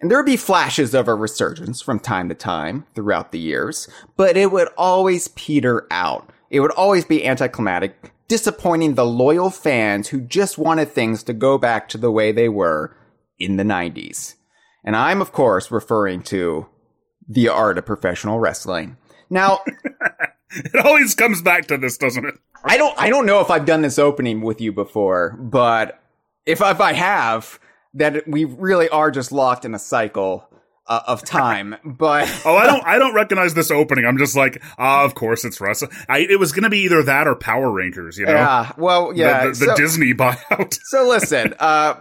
And 0.00 0.10
there 0.10 0.18
would 0.18 0.26
be 0.26 0.36
flashes 0.36 0.94
of 0.94 1.08
a 1.08 1.14
resurgence 1.14 1.80
from 1.80 1.98
time 1.98 2.28
to 2.28 2.34
time 2.34 2.84
throughout 2.94 3.32
the 3.32 3.38
years, 3.38 3.88
but 4.16 4.36
it 4.36 4.52
would 4.52 4.68
always 4.76 5.28
peter 5.28 5.86
out. 5.90 6.30
It 6.50 6.60
would 6.60 6.72
always 6.72 7.04
be 7.04 7.26
anticlimactic, 7.26 8.12
disappointing 8.28 8.94
the 8.94 9.06
loyal 9.06 9.50
fans 9.50 10.08
who 10.08 10.20
just 10.20 10.58
wanted 10.58 10.90
things 10.90 11.22
to 11.24 11.32
go 11.32 11.58
back 11.58 11.88
to 11.88 11.98
the 11.98 12.10
way 12.10 12.30
they 12.30 12.48
were 12.48 12.96
in 13.38 13.56
the 13.56 13.64
90s. 13.64 14.35
And 14.86 14.96
I'm, 14.96 15.20
of 15.20 15.32
course, 15.32 15.70
referring 15.70 16.22
to 16.22 16.66
the 17.28 17.48
art 17.48 17.76
of 17.76 17.84
professional 17.84 18.38
wrestling. 18.38 18.96
Now, 19.28 19.60
it 20.50 20.86
always 20.86 21.14
comes 21.16 21.42
back 21.42 21.66
to 21.66 21.76
this, 21.76 21.98
doesn't 21.98 22.24
it? 22.24 22.34
I 22.64 22.76
don't, 22.76 22.96
I 22.96 23.10
don't 23.10 23.26
know 23.26 23.40
if 23.40 23.50
I've 23.50 23.66
done 23.66 23.82
this 23.82 23.98
opening 23.98 24.40
with 24.40 24.60
you 24.60 24.72
before, 24.72 25.36
but 25.38 26.00
if, 26.46 26.60
if 26.60 26.80
I 26.80 26.92
have, 26.92 27.58
that 27.94 28.28
we 28.28 28.44
really 28.44 28.88
are 28.88 29.10
just 29.10 29.32
locked 29.32 29.64
in 29.64 29.74
a 29.74 29.78
cycle 29.78 30.48
uh, 30.86 31.00
of 31.06 31.24
time. 31.24 31.76
But 31.96 32.28
oh, 32.44 32.54
I 32.56 32.66
don't, 32.66 32.84
I 32.84 32.98
don't 32.98 33.14
recognize 33.14 33.54
this 33.54 33.70
opening. 33.70 34.04
I'm 34.04 34.18
just 34.18 34.36
like, 34.36 34.62
ah, 34.78 35.04
of 35.04 35.14
course 35.14 35.44
it's 35.44 35.60
wrestling. 35.60 35.92
I, 36.08 36.18
it 36.18 36.38
was 36.38 36.52
going 36.52 36.64
to 36.64 36.70
be 36.70 36.80
either 36.80 37.02
that 37.04 37.26
or 37.26 37.34
Power 37.34 37.72
Rangers. 37.72 38.18
You 38.18 38.26
know? 38.26 38.32
Yeah. 38.32 38.72
Well, 38.76 39.12
yeah. 39.14 39.46
The, 39.46 39.52
the, 39.52 39.58
the 39.58 39.66
so, 39.66 39.76
Disney 39.76 40.14
buyout. 40.14 40.78
so 40.84 41.08
listen, 41.08 41.54
uh, 41.58 41.94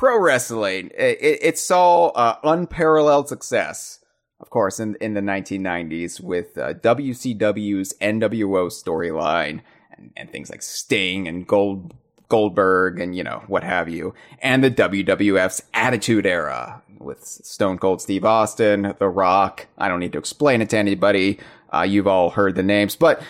pro 0.00 0.18
wrestling, 0.18 0.90
it, 0.96 1.18
it 1.42 1.58
saw 1.58 2.08
uh, 2.08 2.38
unparalleled 2.42 3.28
success. 3.28 3.98
Of 4.40 4.48
course, 4.48 4.80
in 4.80 4.96
in 4.98 5.12
the 5.12 5.20
1990s 5.20 6.22
with 6.22 6.56
uh, 6.56 6.72
WCW's 6.72 7.92
NWO 8.00 8.70
storyline 8.70 9.60
and, 9.92 10.10
and 10.16 10.32
things 10.32 10.48
like 10.48 10.62
Sting 10.62 11.28
and 11.28 11.46
Gold 11.46 11.92
Goldberg 12.30 12.98
and, 12.98 13.14
you 13.14 13.22
know, 13.22 13.42
what 13.46 13.62
have 13.62 13.90
you. 13.90 14.14
And 14.40 14.64
the 14.64 14.70
WWF's 14.70 15.60
Attitude 15.74 16.24
Era 16.24 16.80
with 16.98 17.22
Stone 17.22 17.76
Cold 17.78 18.00
Steve 18.00 18.24
Austin, 18.24 18.94
The 18.98 19.08
Rock. 19.08 19.66
I 19.76 19.88
don't 19.88 20.00
need 20.00 20.12
to 20.12 20.18
explain 20.18 20.62
it 20.62 20.70
to 20.70 20.78
anybody. 20.78 21.38
Uh, 21.74 21.82
you've 21.82 22.06
all 22.06 22.30
heard 22.30 22.54
the 22.54 22.62
names, 22.62 22.96
but 22.96 23.22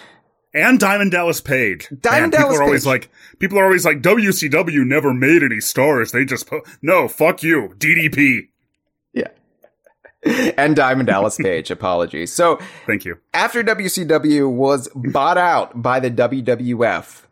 and 0.52 0.78
Diamond 0.78 1.12
Dallas 1.12 1.40
Page. 1.40 1.88
Diamond 2.00 2.32
Man, 2.32 2.40
Dallas 2.40 2.54
people 2.54 2.60
are 2.60 2.64
always 2.64 2.86
like, 2.86 3.10
people 3.38 3.58
are 3.58 3.64
always 3.64 3.84
like, 3.84 4.02
WCW 4.02 4.86
never 4.86 5.14
made 5.14 5.42
any 5.42 5.60
stars. 5.60 6.12
They 6.12 6.24
just 6.24 6.46
po-. 6.46 6.62
no, 6.82 7.08
fuck 7.08 7.42
you, 7.42 7.74
DDP. 7.78 8.48
Yeah. 9.12 9.28
and 10.56 10.76
Diamond 10.76 11.06
Dallas 11.06 11.36
Page. 11.42 11.70
Apologies. 11.70 12.32
So, 12.32 12.58
thank 12.86 13.04
you. 13.04 13.18
After 13.32 13.62
WCW 13.62 14.50
was 14.50 14.88
bought 14.94 15.38
out 15.38 15.82
by 15.82 16.00
the 16.00 16.10
WWF, 16.10 17.22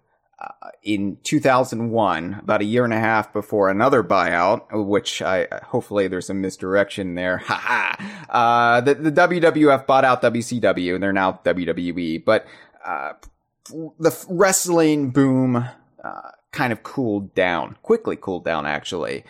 uh, 0.41 0.71
in 0.85 1.19
2001, 1.25 2.35
about 2.35 2.61
a 2.61 2.65
year 2.65 2.85
and 2.85 2.95
a 2.95 2.99
half 2.99 3.33
before 3.33 3.69
another 3.69 4.05
buyout, 4.05 4.87
which 4.87 5.21
I 5.21 5.49
hopefully 5.65 6.07
there's 6.07 6.31
a 6.31 6.35
misdirection 6.35 7.17
there. 7.17 7.39
Ha 7.49 7.55
ha. 7.55 8.25
Uh, 8.29 8.81
the, 8.81 8.95
the 8.95 9.11
WWF 9.11 9.87
bought 9.87 10.05
out 10.05 10.23
WCW 10.23 10.95
and 10.95 11.03
they're 11.03 11.13
now 11.13 11.41
WWE, 11.45 12.25
but 12.25 12.47
uh, 12.89 13.13
the 13.99 14.27
wrestling 14.31 15.11
boom 15.11 15.57
uh, 16.03 16.31
kind 16.53 16.73
of 16.73 16.83
cooled 16.83 17.35
down, 17.35 17.77
quickly 17.83 18.17
cooled 18.17 18.45
down 18.45 18.67
actually. 18.67 19.25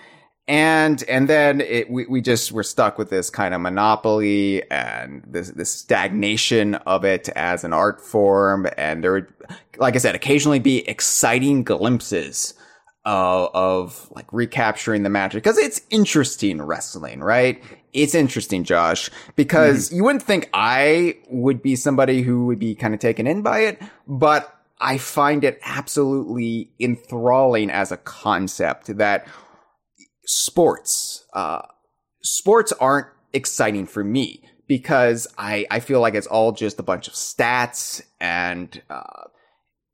And 0.46 1.02
and 1.08 1.28
then 1.28 1.60
it, 1.60 1.90
we 1.90 2.06
we 2.06 2.22
just 2.22 2.52
were 2.52 2.62
stuck 2.62 2.96
with 2.96 3.10
this 3.10 3.28
kind 3.28 3.52
of 3.52 3.60
monopoly 3.60 4.62
and 4.70 5.22
this 5.26 5.50
this 5.50 5.70
stagnation 5.70 6.76
of 6.76 7.04
it 7.04 7.28
as 7.30 7.64
an 7.64 7.72
art 7.72 8.00
form. 8.00 8.66
And 8.78 9.04
there 9.04 9.12
would 9.12 9.26
like 9.78 9.94
i 9.94 9.98
said 9.98 10.14
occasionally 10.14 10.58
be 10.58 10.86
exciting 10.88 11.64
glimpses 11.64 12.54
uh, 13.06 13.48
of 13.54 14.08
like 14.10 14.26
recapturing 14.32 15.02
the 15.02 15.08
magic 15.08 15.42
because 15.42 15.58
it's 15.58 15.80
interesting 15.90 16.60
wrestling 16.60 17.20
right 17.20 17.62
it's 18.02 18.14
interesting 18.14 18.64
josh 18.64 19.10
because 19.36 19.90
mm. 19.90 19.96
you 19.96 20.04
wouldn't 20.04 20.22
think 20.22 20.48
i 20.54 21.16
would 21.28 21.62
be 21.62 21.76
somebody 21.76 22.22
who 22.22 22.46
would 22.46 22.58
be 22.58 22.74
kind 22.74 22.94
of 22.94 23.00
taken 23.00 23.26
in 23.26 23.42
by 23.42 23.60
it 23.60 23.80
but 24.06 24.54
i 24.80 24.96
find 24.96 25.44
it 25.44 25.58
absolutely 25.64 26.70
enthralling 26.80 27.70
as 27.70 27.92
a 27.92 27.96
concept 27.96 28.96
that 28.96 29.26
sports. 30.28 31.24
Uh, 31.32 31.62
sports 32.22 32.72
aren't 32.72 33.06
exciting 33.32 33.86
for 33.86 34.04
me 34.04 34.42
because 34.68 35.26
I, 35.38 35.66
I 35.70 35.80
feel 35.80 36.00
like 36.00 36.14
it's 36.14 36.26
all 36.26 36.52
just 36.52 36.78
a 36.78 36.82
bunch 36.82 37.08
of 37.08 37.14
stats 37.14 38.02
and, 38.20 38.80
uh, 38.90 39.24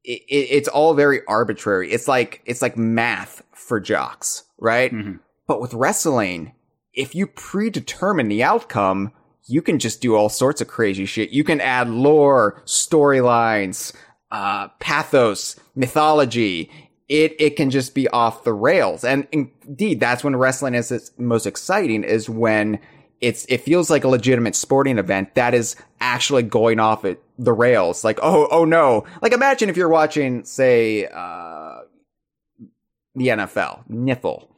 it, 0.03 0.23
it's 0.29 0.69
all 0.69 0.95
very 0.95 1.21
arbitrary. 1.27 1.93
It's 1.93 2.09
like, 2.09 2.43
it's 2.45 2.61
like 2.61 2.77
math 2.77 3.43
for 3.53 3.81
jocks, 3.81 4.43
right? 4.59 4.93
Mm-hmm. 4.93 5.17
But 5.47 5.61
with 5.61 5.73
wrestling, 5.73 6.55
if 6.95 7.15
you 7.15 7.27
predetermine 7.27 8.29
the 8.29 8.43
outcome, 8.43 9.13
you 9.47 9.61
can 9.61 9.79
just 9.79 10.01
do 10.01 10.15
all 10.15 10.29
sorts 10.29 10.61
of 10.61 10.69
crazy 10.69 11.05
shit. 11.05 11.31
You 11.31 11.45
can 11.45 11.61
add 11.61 11.91
lore, 11.91 12.63
storylines, 12.65 13.95
uh, 14.31 14.69
pathos, 14.81 15.57
mythology 15.75 16.71
it 17.09 17.37
it 17.39 17.57
can 17.57 17.71
just 17.71 17.95
be 17.95 18.09
off 18.09 18.45
the 18.45 18.53
rails. 18.53 19.05
And 19.05 19.27
indeed, 19.33 20.01
that's 20.01 20.25
when 20.25 20.37
wrestling 20.37 20.75
is 20.75 20.91
its 20.91 21.11
most 21.19 21.47
exciting 21.47 22.05
is 22.05 22.29
when 22.29 22.79
it's 23.21 23.45
it 23.49 23.59
feels 23.59 23.91
like 23.91 24.05
a 24.05 24.09
legitimate 24.09 24.55
sporting 24.55 24.99
event 24.99 25.35
that 25.35 25.55
is 25.55 25.77
actually 26.01 26.43
going 26.43 26.81
off 26.81 27.05
it 27.05 27.23
the 27.39 27.53
rails. 27.53 28.05
Like, 28.05 28.19
oh 28.23 28.49
oh 28.51 28.65
no. 28.65 29.05
Like 29.21 29.33
imagine 29.33 29.69
if 29.69 29.77
you're 29.77 29.89
watching, 29.89 30.45
say, 30.45 31.07
uh 31.07 31.81
the 33.17 33.29
NFL, 33.29 33.89
Niffle. 33.89 34.49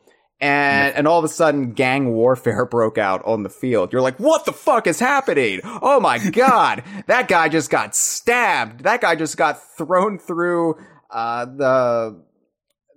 And 0.41 0.95
and 0.95 1.09
all 1.09 1.19
of 1.19 1.25
a 1.25 1.29
sudden 1.29 1.73
gang 1.73 2.13
warfare 2.13 2.67
broke 2.71 2.99
out 2.99 3.25
on 3.25 3.43
the 3.43 3.49
field. 3.49 3.93
You're 3.93 4.03
like, 4.03 4.19
what 4.19 4.45
the 4.45 4.53
fuck 4.53 4.87
is 4.87 4.99
happening? 4.99 5.61
Oh 5.65 5.99
my 6.01 6.19
god. 6.31 6.85
that 7.07 7.29
guy 7.29 7.49
just 7.49 7.71
got 7.71 7.97
stabbed. 7.97 8.85
That 8.85 9.01
guy 9.01 9.15
just 9.15 9.37
got 9.37 9.63
thrown 9.77 10.19
through 10.19 10.77
uh 11.11 11.45
the 11.47 12.27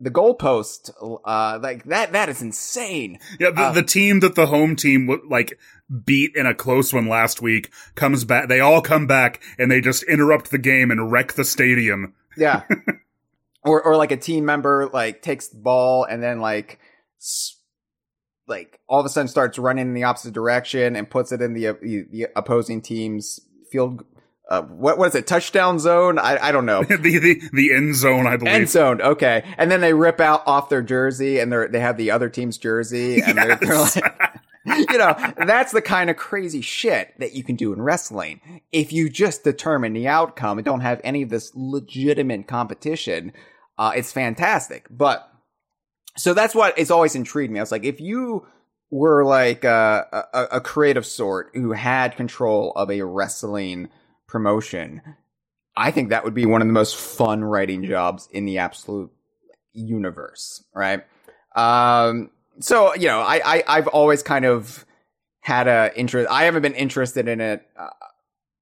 the 0.01 0.11
goalpost, 0.11 0.91
uh, 1.25 1.59
like 1.61 1.83
that, 1.85 2.13
that 2.13 2.29
is 2.29 2.41
insane. 2.41 3.19
Yeah, 3.39 3.51
the, 3.51 3.61
uh, 3.61 3.71
the 3.73 3.83
team 3.83 4.21
that 4.21 4.35
the 4.35 4.47
home 4.47 4.75
team 4.75 5.09
like 5.29 5.59
beat 6.05 6.35
in 6.35 6.45
a 6.45 6.53
close 6.53 6.93
one 6.93 7.07
last 7.07 7.41
week 7.41 7.71
comes 7.95 8.23
back. 8.23 8.47
They 8.47 8.59
all 8.59 8.81
come 8.81 9.07
back 9.07 9.41
and 9.57 9.69
they 9.69 9.81
just 9.81 10.03
interrupt 10.03 10.51
the 10.51 10.57
game 10.57 10.91
and 10.91 11.11
wreck 11.11 11.33
the 11.33 11.43
stadium. 11.43 12.13
Yeah. 12.37 12.63
or, 13.63 13.81
or 13.81 13.97
like 13.97 14.11
a 14.11 14.17
team 14.17 14.45
member 14.45 14.89
like 14.93 15.21
takes 15.21 15.47
the 15.49 15.59
ball 15.59 16.05
and 16.05 16.23
then 16.23 16.39
like, 16.39 16.79
like 18.47 18.79
all 18.87 18.99
of 18.99 19.05
a 19.05 19.09
sudden 19.09 19.27
starts 19.27 19.59
running 19.59 19.87
in 19.87 19.93
the 19.93 20.03
opposite 20.03 20.33
direction 20.33 20.95
and 20.95 21.09
puts 21.09 21.31
it 21.31 21.41
in 21.41 21.53
the, 21.53 21.77
the, 21.81 22.05
the 22.11 22.27
opposing 22.35 22.81
team's 22.81 23.39
field 23.71 24.03
uh, 24.49 24.63
what 24.63 24.97
was 24.97 25.13
it? 25.13 25.27
Touchdown 25.27 25.77
zone? 25.77 26.17
I, 26.17 26.47
I 26.47 26.51
don't 26.51 26.65
know. 26.65 26.83
the, 26.89 26.97
the 26.97 27.41
the 27.53 27.73
end 27.73 27.95
zone, 27.95 28.25
I 28.25 28.35
believe. 28.35 28.53
End 28.55 28.69
zone. 28.69 28.99
Okay. 28.99 29.43
And 29.59 29.69
then 29.69 29.79
they 29.79 29.93
rip 29.93 30.19
out 30.19 30.41
off 30.47 30.69
their 30.69 30.81
jersey 30.81 31.39
and 31.39 31.51
they 31.53 31.67
they 31.67 31.79
have 31.79 31.97
the 31.97 32.11
other 32.11 32.29
team's 32.29 32.57
jersey 32.57 33.21
and 33.21 33.35
yes. 33.35 33.59
they're, 33.59 33.69
they're 33.69 33.79
like, 33.79 34.39
you 34.89 34.97
know, 34.97 35.15
that's 35.45 35.71
the 35.71 35.81
kind 35.81 36.09
of 36.09 36.17
crazy 36.17 36.61
shit 36.61 37.13
that 37.19 37.33
you 37.33 37.43
can 37.43 37.55
do 37.55 37.73
in 37.73 37.81
wrestling. 37.81 38.41
If 38.71 38.91
you 38.91 39.09
just 39.09 39.43
determine 39.43 39.93
the 39.93 40.07
outcome 40.07 40.57
and 40.57 40.65
don't 40.65 40.81
have 40.81 40.99
any 41.03 41.21
of 41.21 41.29
this 41.29 41.51
legitimate 41.53 42.47
competition, 42.47 43.33
uh, 43.77 43.91
it's 43.95 44.11
fantastic. 44.11 44.87
But 44.89 45.29
so 46.19 46.33
that's 46.33 46.53
what 46.53 46.77
it's 46.77 46.91
always 46.91 47.15
intrigued 47.15 47.51
me. 47.51 47.59
I 47.59 47.63
was 47.63 47.71
like, 47.71 47.85
if 47.85 48.01
you 48.01 48.45
were 48.91 49.23
like 49.23 49.63
a, 49.63 50.25
a, 50.33 50.57
a 50.57 50.61
creative 50.61 51.05
sort 51.05 51.51
who 51.53 51.71
had 51.71 52.17
control 52.17 52.71
of 52.75 52.91
a 52.91 53.03
wrestling 53.03 53.89
promotion, 54.27 55.01
I 55.77 55.91
think 55.91 56.09
that 56.09 56.23
would 56.23 56.33
be 56.33 56.45
one 56.45 56.61
of 56.61 56.67
the 56.67 56.73
most 56.73 56.95
fun 56.95 57.43
writing 57.43 57.85
jobs 57.85 58.27
in 58.31 58.45
the 58.45 58.57
absolute 58.57 59.11
universe, 59.73 60.63
right? 60.73 61.05
Um, 61.55 62.31
so 62.59 62.93
you 62.95 63.07
know, 63.07 63.21
I, 63.21 63.41
I 63.45 63.63
I've 63.67 63.87
always 63.87 64.21
kind 64.21 64.45
of 64.45 64.85
had 65.41 65.67
a 65.67 65.91
interest. 65.95 66.29
I 66.29 66.43
haven't 66.43 66.61
been 66.61 66.75
interested 66.75 67.27
in 67.27 67.39
it 67.39 67.65
uh, 67.77 67.89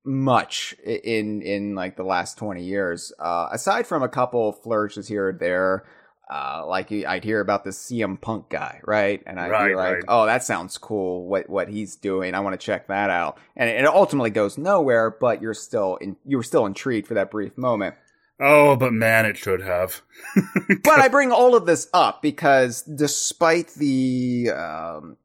much 0.06 0.76
in 0.86 1.42
in 1.42 1.74
like 1.76 1.98
the 1.98 2.04
last 2.04 2.38
twenty 2.38 2.64
years. 2.64 3.12
Uh, 3.20 3.50
aside 3.52 3.88
from 3.88 4.04
a 4.04 4.10
couple 4.10 4.52
flourishes 4.52 5.08
here 5.08 5.30
or 5.30 5.34
there, 5.34 5.86
uh, 6.30 6.66
like 6.68 6.92
I'd 6.92 7.24
hear 7.24 7.40
about 7.40 7.64
the 7.64 7.70
CM 7.70 8.20
Punk 8.20 8.50
guy, 8.50 8.82
right? 8.84 9.22
And 9.26 9.40
I'd 9.40 9.50
Right, 9.50 9.70
be 9.70 9.76
like, 9.76 9.94
right. 9.94 10.04
"Oh, 10.08 10.26
that 10.26 10.44
sounds 10.44 10.78
cool. 10.78 11.26
What 11.28 11.50
what 11.50 11.70
he's 11.70 11.96
doing? 11.96 12.36
I 12.36 12.42
want 12.42 12.60
to 12.60 12.66
check 12.66 12.88
that 12.88 13.10
out." 13.10 13.38
And 13.56 13.70
it 13.70 13.86
ultimately 13.86 14.30
goes 14.30 14.58
nowhere, 14.58 15.10
but 15.10 15.42
you're 15.42 15.54
still 15.54 15.96
in, 15.98 16.18
you 16.26 16.38
were 16.38 16.44
still 16.44 16.66
intrigued 16.66 17.08
for 17.08 17.14
that 17.14 17.32
brief 17.32 17.58
moment. 17.58 17.96
Oh, 18.40 18.76
but 18.76 18.94
man, 18.94 19.26
it 19.26 19.38
should 19.38 19.62
have. 19.62 20.02
but 20.84 21.00
I 21.00 21.08
bring 21.08 21.32
all 21.32 21.56
of 21.56 21.66
this 21.66 21.88
up 21.94 22.22
because 22.22 22.84
despite 22.84 23.70
the 23.76 24.52
um, 24.56 25.18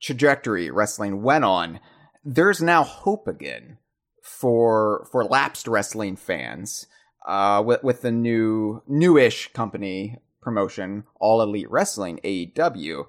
trajectory 0.00 0.70
wrestling 0.70 1.22
went 1.22 1.44
on, 1.44 1.80
there's 2.24 2.60
now 2.62 2.82
hope 2.82 3.28
again 3.28 3.78
for 4.22 5.06
for 5.12 5.24
lapsed 5.24 5.68
wrestling 5.68 6.16
fans 6.16 6.86
uh, 7.28 7.62
with 7.64 7.84
with 7.84 8.00
the 8.00 8.10
new 8.10 8.82
newish 8.88 9.52
company 9.52 10.16
promotion, 10.40 11.04
All 11.20 11.42
Elite 11.42 11.70
Wrestling 11.70 12.18
(AEW), 12.24 13.04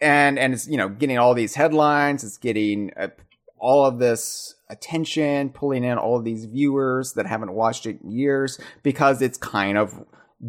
and 0.00 0.38
and 0.38 0.54
it's 0.54 0.66
you 0.68 0.76
know 0.76 0.88
getting 0.88 1.18
all 1.18 1.34
these 1.34 1.56
headlines, 1.56 2.24
it's 2.24 2.38
getting 2.38 2.92
uh, 2.96 3.08
all 3.58 3.84
of 3.84 3.98
this 3.98 4.54
attention, 4.70 5.50
pulling 5.50 5.82
in 5.84 5.98
all 5.98 6.16
of 6.16 6.24
these 6.24 6.44
viewers 6.44 7.14
that 7.14 7.26
haven't 7.26 7.52
watched 7.52 7.86
it 7.86 8.00
in 8.02 8.10
years 8.10 8.58
because 8.82 9.20
it's 9.20 9.36
kind 9.36 9.76
of 9.76 10.04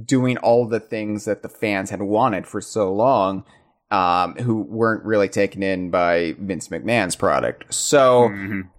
doing 0.06 0.38
all 0.38 0.68
the 0.68 0.80
things 0.80 1.26
that 1.26 1.42
the 1.42 1.50
fans 1.50 1.90
had 1.90 2.02
wanted 2.02 2.46
for 2.46 2.62
so 2.62 2.94
long, 2.94 3.44
um, 3.90 4.36
who 4.36 4.62
weren't 4.62 5.04
really 5.06 5.30
taken 5.30 5.64
in 5.64 5.90
by 5.90 6.36
Vince 6.40 6.68
McMahon's 6.68 7.16
product. 7.16 7.74
So 7.74 8.28
Mhm. 8.30 8.70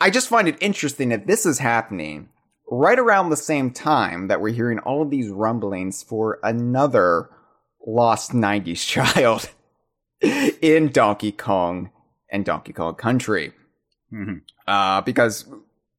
I 0.00 0.10
just 0.10 0.28
find 0.28 0.46
it 0.46 0.56
interesting 0.60 1.08
that 1.08 1.26
this 1.26 1.46
is 1.46 1.58
happening 1.58 2.28
right 2.70 2.98
around 2.98 3.30
the 3.30 3.36
same 3.36 3.70
time 3.72 4.28
that 4.28 4.40
we're 4.40 4.54
hearing 4.54 4.78
all 4.80 5.02
of 5.02 5.10
these 5.10 5.28
rumblings 5.28 6.02
for 6.02 6.38
another 6.42 7.28
lost 7.86 8.32
90s 8.32 8.86
child 8.86 9.50
in 10.22 10.90
Donkey 10.92 11.32
Kong 11.32 11.90
and 12.30 12.44
Donkey 12.44 12.72
Kong 12.72 12.94
Country 12.94 13.52
Mhm. 14.12 14.42
uh, 14.66 15.00
because 15.02 15.46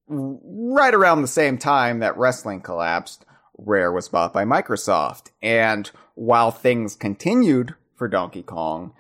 right 0.08 0.94
around 0.94 1.22
the 1.22 1.28
same 1.28 1.58
time 1.58 2.00
that 2.00 2.18
wrestling 2.18 2.62
collapsed, 2.62 3.26
Rare 3.58 3.92
was 3.92 4.10
bought 4.10 4.34
by 4.34 4.44
Microsoft. 4.44 5.32
And 5.42 5.90
while 6.16 6.52
things 6.52 6.96
continued 6.96 7.74
for 7.96 8.08
Donkey 8.10 8.44
Kong, 8.44 8.94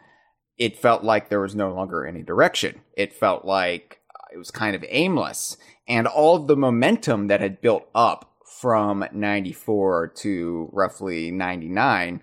it 0.58 0.78
felt 0.78 1.04
like 1.04 1.28
there 1.30 1.42
was 1.42 1.56
no 1.56 1.74
longer 1.74 2.06
any 2.06 2.24
direction. 2.24 2.82
It 2.96 3.14
felt 3.14 3.44
like 3.44 4.00
it 4.34 4.38
was 4.38 4.52
kind 4.52 4.76
of 4.76 4.86
aimless. 4.88 5.58
And 5.92 6.08
all 6.08 6.38
of 6.38 6.48
the 6.48 6.56
momentum 6.56 7.28
that 7.28 7.42
had 7.42 7.60
built 7.60 7.86
up 7.94 8.34
from 8.62 9.04
94 9.12 10.14
to 10.20 10.70
roughly 10.72 11.32
99 11.32 12.22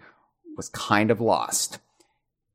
was 0.56 0.70
kind 0.70 1.10
of 1.10 1.20
lost. 1.20 1.78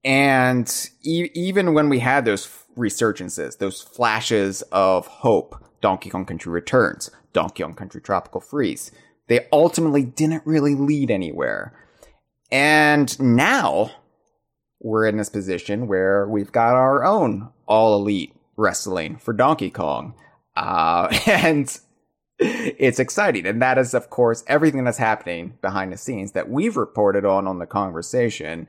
And 0.04 0.68
e- 1.04 1.30
even 1.36 1.76
when 1.76 1.88
we 1.88 2.00
had 2.00 2.26
those 2.26 2.48
resurgences, 2.76 3.60
those 3.60 3.80
flashes 3.80 4.64
of 4.72 5.06
hope, 5.06 5.64
Donkey 5.82 6.10
Kong 6.10 6.26
Country 6.26 6.52
Returns, 6.52 7.12
Donkey 7.32 7.62
Kong 7.62 7.76
Country 7.76 8.02
Tropical 8.02 8.42
Freeze, 8.42 8.92
they 9.28 9.48
ultimately 9.52 10.04
didn't 10.04 10.48
really 10.48 10.74
lead 10.74 11.12
anywhere. 11.12 11.78
And 12.52 13.20
now 13.20 13.92
we're 14.80 15.06
in 15.06 15.18
this 15.18 15.30
position 15.30 15.86
where 15.86 16.28
we've 16.28 16.52
got 16.52 16.74
our 16.74 17.06
own 17.06 17.52
all 17.68 17.96
elite 18.00 18.34
wrestling 18.58 19.18
for 19.18 19.32
Donkey 19.32 19.70
Kong. 19.70 20.16
Uh, 20.56 21.08
and 21.28 21.80
it's 22.40 23.00
exciting. 23.00 23.46
And 23.46 23.62
that 23.62 23.78
is, 23.78 23.94
of 23.94 24.10
course, 24.10 24.44
everything 24.48 24.84
that's 24.84 24.98
happening 24.98 25.58
behind 25.62 25.92
the 25.92 25.98
scenes 25.98 26.34
that 26.34 26.50
we've 26.50 26.78
reported 26.78 27.26
on 27.26 27.48
on 27.48 27.60
the 27.60 27.68
Kongversation 27.68 28.68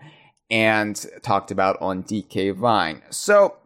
and 0.51 1.05
talked 1.23 1.51
about 1.51 1.81
on 1.81 2.03
DK 2.03 2.55
Vine. 2.55 3.03
So, 3.11 3.57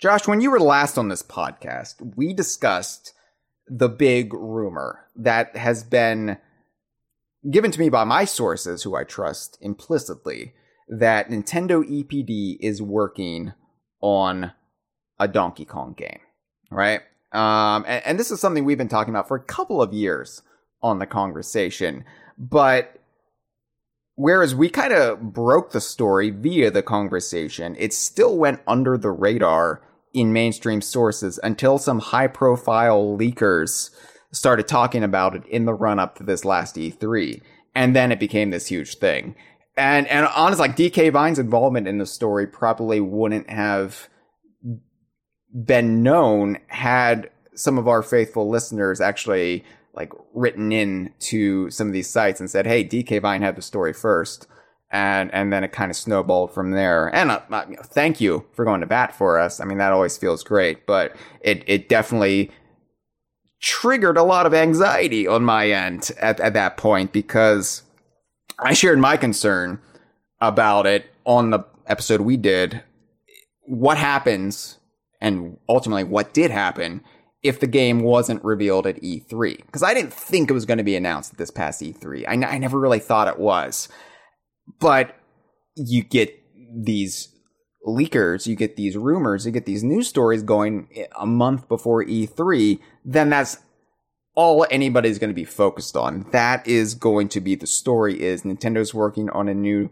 Josh, 0.00 0.26
when 0.26 0.40
you 0.40 0.50
were 0.50 0.60
last 0.60 0.98
on 0.98 1.08
this 1.08 1.22
podcast, 1.22 2.16
we 2.16 2.32
discussed 2.32 3.12
the 3.68 3.88
big 3.88 4.34
rumor 4.34 5.06
that 5.14 5.56
has 5.56 5.84
been 5.84 6.38
given 7.50 7.70
to 7.70 7.78
me 7.78 7.88
by 7.88 8.04
my 8.04 8.24
sources, 8.24 8.82
who 8.82 8.96
I 8.96 9.04
trust 9.04 9.58
implicitly, 9.60 10.54
that 10.88 11.28
Nintendo 11.28 11.82
EPD 11.84 12.56
is 12.60 12.82
working 12.82 13.52
on 14.00 14.52
a 15.18 15.28
Donkey 15.28 15.64
Kong 15.64 15.94
game, 15.96 16.20
right? 16.72 17.00
Um, 17.32 17.84
and, 17.86 18.04
and 18.04 18.20
this 18.20 18.30
is 18.30 18.40
something 18.40 18.64
we've 18.64 18.78
been 18.78 18.88
talking 18.88 19.14
about 19.14 19.28
for 19.28 19.36
a 19.36 19.42
couple 19.42 19.80
of 19.80 19.92
years 19.92 20.42
on 20.82 20.98
the 20.98 21.06
Kongversation, 21.06 22.04
but 22.38 22.98
whereas 24.16 24.54
we 24.54 24.68
kind 24.68 24.92
of 24.92 25.32
broke 25.32 25.72
the 25.72 25.80
story 25.80 26.30
via 26.30 26.70
the 26.70 26.82
Kongversation, 26.82 27.76
it 27.78 27.92
still 27.92 28.36
went 28.36 28.60
under 28.66 28.98
the 28.98 29.10
radar 29.10 29.82
in 30.12 30.32
mainstream 30.32 30.80
sources 30.80 31.40
until 31.42 31.78
some 31.78 31.98
high 31.98 32.26
profile 32.26 33.16
leakers 33.18 33.90
started 34.32 34.66
talking 34.66 35.02
about 35.02 35.34
it 35.34 35.46
in 35.46 35.64
the 35.64 35.74
run 35.74 35.98
up 35.98 36.16
to 36.16 36.22
this 36.22 36.44
last 36.44 36.76
E3. 36.76 37.42
And 37.74 37.96
then 37.96 38.12
it 38.12 38.20
became 38.20 38.50
this 38.50 38.66
huge 38.66 38.96
thing. 38.96 39.34
And, 39.76 40.06
and 40.08 40.26
honestly, 40.26 40.68
like 40.68 40.76
DK 40.76 41.10
Vine's 41.12 41.38
involvement 41.38 41.88
in 41.88 41.98
the 41.98 42.06
story 42.06 42.46
probably 42.46 43.00
wouldn't 43.00 43.48
have 43.48 44.08
been 45.52 46.02
known 46.02 46.58
had 46.68 47.30
some 47.54 47.78
of 47.78 47.86
our 47.86 48.02
faithful 48.02 48.48
listeners 48.48 49.00
actually 49.00 49.64
like 49.94 50.12
written 50.32 50.72
in 50.72 51.12
to 51.18 51.70
some 51.70 51.86
of 51.86 51.92
these 51.92 52.08
sites 52.08 52.40
and 52.40 52.50
said, 52.50 52.66
"Hey, 52.66 52.84
DK 52.84 53.20
Vine 53.20 53.42
had 53.42 53.56
the 53.56 53.62
story 53.62 53.92
first. 53.92 54.46
and 54.90 55.32
and 55.32 55.52
then 55.52 55.64
it 55.64 55.72
kind 55.72 55.90
of 55.90 55.96
snowballed 55.96 56.52
from 56.52 56.72
there. 56.72 57.08
And 57.14 57.30
uh, 57.30 57.40
uh, 57.50 57.64
thank 57.82 58.20
you 58.20 58.44
for 58.52 58.64
going 58.64 58.82
to 58.82 58.86
bat 58.86 59.14
for 59.16 59.38
us. 59.38 59.58
I 59.58 59.64
mean, 59.64 59.78
that 59.78 59.92
always 59.92 60.18
feels 60.18 60.44
great, 60.44 60.86
but 60.86 61.16
it 61.40 61.64
it 61.66 61.88
definitely 61.88 62.50
triggered 63.62 64.18
a 64.18 64.22
lot 64.22 64.44
of 64.44 64.52
anxiety 64.52 65.26
on 65.26 65.44
my 65.44 65.70
end 65.70 66.10
at, 66.20 66.40
at 66.40 66.52
that 66.52 66.76
point 66.76 67.12
because 67.12 67.82
I 68.58 68.74
shared 68.74 68.98
my 68.98 69.16
concern 69.16 69.80
about 70.40 70.84
it 70.86 71.06
on 71.24 71.50
the 71.50 71.64
episode 71.86 72.20
we 72.20 72.36
did. 72.36 72.82
What 73.62 73.96
happens 73.96 74.78
and 75.22 75.56
ultimately 75.68 76.04
what 76.04 76.34
did 76.34 76.50
happen 76.50 77.02
if 77.42 77.58
the 77.58 77.66
game 77.66 78.00
wasn't 78.00 78.44
revealed 78.44 78.86
at 78.86 79.00
E3? 79.00 79.56
Because 79.56 79.82
I 79.82 79.94
didn't 79.94 80.12
think 80.12 80.50
it 80.50 80.54
was 80.54 80.66
going 80.66 80.78
to 80.78 80.84
be 80.84 80.96
announced 80.96 81.32
at 81.32 81.38
this 81.38 81.50
past 81.50 81.80
E3. 81.80 82.24
I, 82.28 82.32
n- 82.32 82.44
I 82.44 82.58
never 82.58 82.78
really 82.78 82.98
thought 82.98 83.28
it 83.28 83.38
was. 83.38 83.88
But 84.80 85.16
you 85.76 86.02
get 86.02 86.38
these 86.74 87.28
leakers, 87.86 88.46
you 88.46 88.56
get 88.56 88.76
these 88.76 88.96
rumors, 88.96 89.46
you 89.46 89.52
get 89.52 89.64
these 89.64 89.82
news 89.82 90.08
stories 90.08 90.42
going 90.42 90.88
a 91.18 91.26
month 91.26 91.68
before 91.68 92.04
E3, 92.04 92.80
then 93.04 93.30
that's 93.30 93.58
all 94.34 94.66
anybody's 94.70 95.18
going 95.18 95.30
to 95.30 95.34
be 95.34 95.44
focused 95.44 95.96
on. 95.96 96.26
That 96.32 96.66
is 96.66 96.94
going 96.94 97.28
to 97.30 97.40
be 97.40 97.54
the 97.54 97.66
story 97.66 98.20
is 98.20 98.42
Nintendo's 98.42 98.94
working 98.94 99.30
on 99.30 99.48
a 99.48 99.54
new 99.54 99.90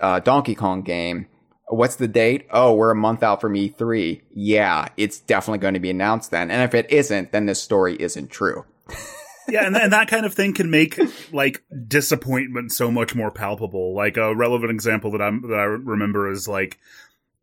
uh, 0.00 0.20
Donkey 0.20 0.54
Kong 0.54 0.82
game. 0.82 1.26
What's 1.68 1.96
the 1.96 2.08
date? 2.08 2.46
Oh, 2.50 2.74
we're 2.74 2.92
a 2.92 2.96
month 2.96 3.22
out 3.22 3.40
from 3.40 3.54
E3. 3.54 4.22
Yeah, 4.32 4.88
it's 4.96 5.18
definitely 5.18 5.58
going 5.58 5.74
to 5.74 5.80
be 5.80 5.90
announced 5.90 6.30
then. 6.30 6.50
And 6.50 6.62
if 6.62 6.74
it 6.74 6.90
isn't, 6.90 7.32
then 7.32 7.46
this 7.46 7.60
story 7.60 7.96
isn't 8.00 8.30
true. 8.30 8.64
yeah, 9.48 9.66
and, 9.66 9.76
and 9.76 9.92
that 9.92 10.08
kind 10.08 10.24
of 10.24 10.32
thing 10.32 10.54
can 10.54 10.70
make 10.70 10.98
like 11.32 11.64
disappointment 11.88 12.70
so 12.70 12.90
much 12.90 13.14
more 13.14 13.32
palpable. 13.32 13.94
Like 13.94 14.16
a 14.16 14.34
relevant 14.34 14.70
example 14.70 15.10
that 15.12 15.22
I'm 15.22 15.42
that 15.42 15.58
I 15.58 15.64
remember 15.64 16.30
is 16.30 16.46
like 16.46 16.78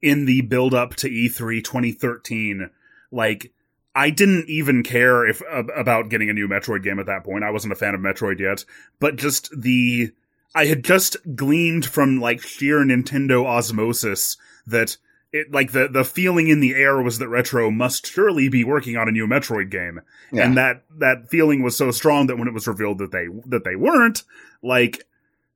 in 0.02 0.26
the 0.26 0.42
build 0.42 0.74
up 0.74 0.96
to 0.98 1.08
E 1.08 1.28
E3 1.30 1.64
2013, 1.64 2.70
like 3.12 3.52
I 3.96 4.10
didn't 4.10 4.50
even 4.50 4.84
care 4.84 5.28
if 5.28 5.42
uh, 5.42 5.64
about 5.76 6.10
getting 6.10 6.30
a 6.30 6.34
new 6.34 6.48
Metroid 6.48 6.84
game 6.84 7.00
at 7.00 7.06
that 7.06 7.24
point. 7.24 7.44
I 7.44 7.52
wasn't 7.52 7.74
a 7.74 7.78
fan 7.78 7.94
of 7.94 8.02
Metroid 8.02 8.40
yet, 8.40 8.66
but 9.00 9.16
just 9.16 9.50
the 9.60 10.12
I 10.56 10.66
had 10.66 10.84
just 10.84 11.18
gleaned 11.36 11.86
from 11.86 12.20
like 12.20 12.42
sheer 12.42 12.80
Nintendo 12.80 13.46
osmosis 13.46 14.38
that 14.68 14.98
it 15.32 15.52
like 15.52 15.72
the 15.72 15.88
the 15.88 16.04
feeling 16.04 16.48
in 16.48 16.60
the 16.60 16.76
air 16.76 17.02
was 17.02 17.18
that 17.20 17.28
Retro 17.28 17.72
must 17.72 18.06
surely 18.06 18.50
be 18.50 18.64
working 18.64 18.96
on 18.96 19.08
a 19.08 19.12
new 19.12 19.28
Metroid 19.28 19.72
game. 19.72 20.02
Yeah. 20.32 20.46
And 20.46 20.58
that 20.58 20.84
that 21.00 21.30
feeling 21.30 21.64
was 21.64 21.76
so 21.76 21.92
strong 21.92 22.28
that 22.28 22.38
when 22.38 22.48
it 22.48 22.54
was 22.54 22.68
revealed 22.68 23.00
that 23.00 23.12
they 23.12 23.28
that 23.48 23.64
they 23.64 23.76
weren't, 23.76 24.24
like 24.62 25.06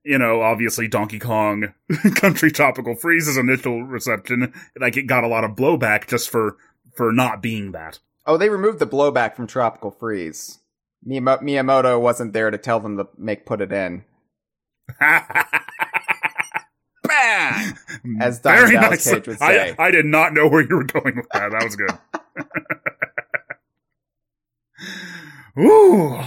you 0.03 0.17
know, 0.17 0.41
obviously 0.41 0.87
Donkey 0.87 1.19
Kong 1.19 1.73
Country 2.15 2.49
Tropical 2.49 2.95
Freeze's 2.95 3.37
initial 3.37 3.83
reception, 3.83 4.53
like 4.79 4.97
it 4.97 5.03
got 5.03 5.23
a 5.23 5.27
lot 5.27 5.43
of 5.43 5.51
blowback 5.51 6.07
just 6.07 6.29
for 6.29 6.57
for 6.95 7.11
not 7.11 7.41
being 7.41 7.71
that. 7.73 7.99
Oh, 8.25 8.35
they 8.35 8.49
removed 8.49 8.79
the 8.79 8.87
blowback 8.87 9.35
from 9.35 9.47
Tropical 9.47 9.91
Freeze. 9.91 10.59
Miyamo- 11.07 11.41
Miyamoto 11.41 12.01
wasn't 12.01 12.33
there 12.33 12.49
to 12.49 12.57
tell 12.57 12.79
them 12.79 12.97
to 12.97 13.07
make 13.17 13.45
put 13.45 13.61
it 13.61 13.71
in. 13.71 14.03
as 18.19 18.39
Don 18.39 18.55
Very 18.55 18.73
Dallas 18.73 19.05
nice. 19.05 19.13
Cage 19.13 19.27
would 19.27 19.39
say. 19.39 19.75
I, 19.77 19.85
I 19.85 19.91
did 19.91 20.05
not 20.05 20.33
know 20.33 20.47
where 20.47 20.61
you 20.61 20.75
were 20.75 20.83
going 20.83 21.15
with 21.15 21.27
that. 21.33 21.51
That 21.51 21.63
was 21.63 21.75
good. 21.75 21.91
Ooh. 25.63 26.19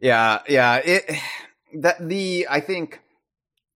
Yeah, 0.00 0.40
yeah. 0.48 0.76
It 0.84 1.10
that 1.74 2.08
the 2.08 2.46
I 2.50 2.60
think 2.60 3.00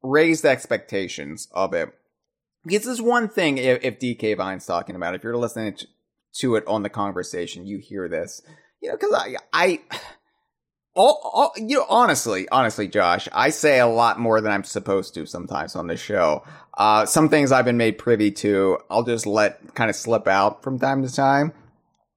raised 0.03 0.45
expectations 0.45 1.49
of 1.53 1.75
it. 1.75 1.93
Because 2.65 2.85
there's 2.85 3.03
one 3.03 3.29
thing 3.29 3.57
if, 3.59 3.83
if 3.83 3.99
DK 3.99 4.37
Vine's 4.37 4.67
talking 4.67 4.95
about. 4.95 5.15
If 5.15 5.25
you're 5.25 5.37
listening 5.37 5.75
to, 5.75 5.87
to 6.41 6.57
it 6.57 6.67
on 6.67 6.83
the 6.83 6.91
Kongversation, 6.91 7.67
you 7.67 7.79
hear 7.79 8.09
this. 8.09 8.43
You 8.83 8.91
know, 8.91 8.97
because 8.97 9.15
I 9.15 9.37
I 9.53 9.81
all, 10.99 11.21
all 11.33 11.53
you 11.57 11.79
know 11.79 11.87
honestly, 11.89 12.49
honestly, 12.51 12.89
Josh, 12.89 13.29
I 13.33 13.51
say 13.51 13.79
a 13.81 13.87
lot 13.87 14.19
more 14.19 14.41
than 14.41 14.53
I'm 14.53 14.65
supposed 14.65 15.15
to 15.15 15.25
sometimes 15.27 15.75
on 15.77 15.87
this 15.87 16.01
show. 16.01 16.45
Uh, 16.77 17.07
some 17.07 17.29
things 17.29 17.51
I've 17.53 17.65
been 17.65 17.77
made 17.77 17.99
privy 17.99 18.31
to, 18.33 18.79
I'll 18.91 19.03
just 19.03 19.27
let 19.27 19.75
kind 19.75 19.89
of 19.91 19.97
slip 19.97 20.27
out 20.29 20.63
from 20.63 20.79
time 20.79 21.03
to 21.07 21.13
time 21.13 21.53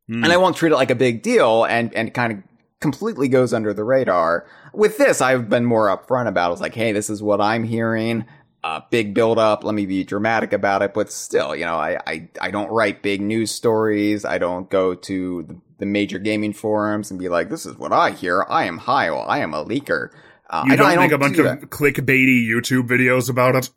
Hmm. 0.08 0.24
and 0.24 0.34
I 0.34 0.38
won't 0.38 0.56
treat 0.56 0.72
it 0.72 0.76
like 0.76 0.90
a 0.92 0.96
big 0.96 1.22
deal 1.22 1.64
and 1.64 1.94
and 1.94 2.14
kind 2.14 2.34
of 2.34 2.40
completely 2.80 3.28
goes 3.28 3.54
under 3.54 3.74
the 3.74 3.84
radar. 3.84 4.48
With 4.74 4.98
this, 4.98 5.22
I've 5.22 5.48
been 5.48 5.66
more 5.66 5.88
upfront 5.88 6.28
about. 6.28 6.50
it. 6.50 6.54
It's 6.54 6.62
like, 6.62 6.74
hey, 6.74 6.92
this 6.92 7.10
is 7.10 7.22
what 7.22 7.40
I'm 7.40 7.64
hearing. 7.64 8.26
Uh, 8.64 8.82
big 8.90 9.14
build 9.14 9.38
up. 9.40 9.64
Let 9.64 9.76
me 9.76 9.86
be 9.86 10.04
dramatic 10.04 10.54
about 10.54 10.82
it, 10.82 10.94
but 10.94 11.12
still, 11.12 11.56
you 11.56 11.66
know, 11.66 11.76
I, 11.76 12.00
I, 12.06 12.30
I 12.42 12.52
don't 12.52 12.70
write 12.70 13.02
big 13.04 13.22
news 13.22 13.52
stories. 13.52 14.24
I 14.26 14.38
don't 14.40 14.70
go 14.70 14.94
to 14.96 15.44
the, 15.44 15.62
the 15.82 15.86
major 15.88 16.20
gaming 16.20 16.54
forums 16.54 17.10
and 17.12 17.20
be 17.20 17.28
like, 17.28 17.50
this 17.50 17.66
is 17.66 17.76
what 17.76 17.92
I 17.92 18.12
hear. 18.12 18.46
I 18.48 18.66
am 18.66 18.78
Heil. 18.78 19.26
I 19.28 19.40
am 19.40 19.54
a 19.54 19.66
leaker. 19.66 20.10
Uh, 20.50 20.64
You 20.68 20.74
I 20.74 20.76
don't, 20.78 20.86
I 20.92 20.96
make 20.96 21.12
a 21.12 21.18
bunch 21.18 21.38
of 21.40 21.46
that. 21.46 21.62
clickbaity 21.64 22.48
YouTube 22.48 22.88
videos 22.88 23.30
about 23.30 23.56
it? 23.56 23.70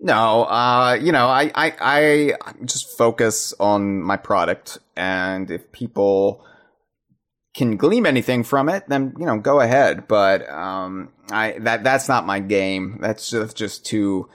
No, 0.00 0.44
uh, 0.44 0.98
you 1.00 1.12
know, 1.12 1.26
I, 1.28 1.52
I, 1.54 1.72
I 1.80 2.52
just 2.64 2.98
focus 2.98 3.54
on 3.60 4.02
my 4.02 4.16
product, 4.16 4.78
and 4.96 5.50
if 5.50 5.70
people 5.72 6.44
can 7.54 7.76
glean 7.76 8.06
anything 8.06 8.42
from 8.42 8.68
it, 8.68 8.88
then 8.88 9.14
you 9.18 9.26
know, 9.26 9.38
go 9.38 9.60
ahead. 9.60 10.08
But 10.08 10.48
um, 10.50 11.10
I 11.30 11.58
that 11.60 11.84
that's 11.84 12.08
not 12.08 12.24
my 12.26 12.40
game. 12.40 12.98
That's 13.00 13.28
just 13.30 13.56
just 13.56 13.84
too 13.84 14.28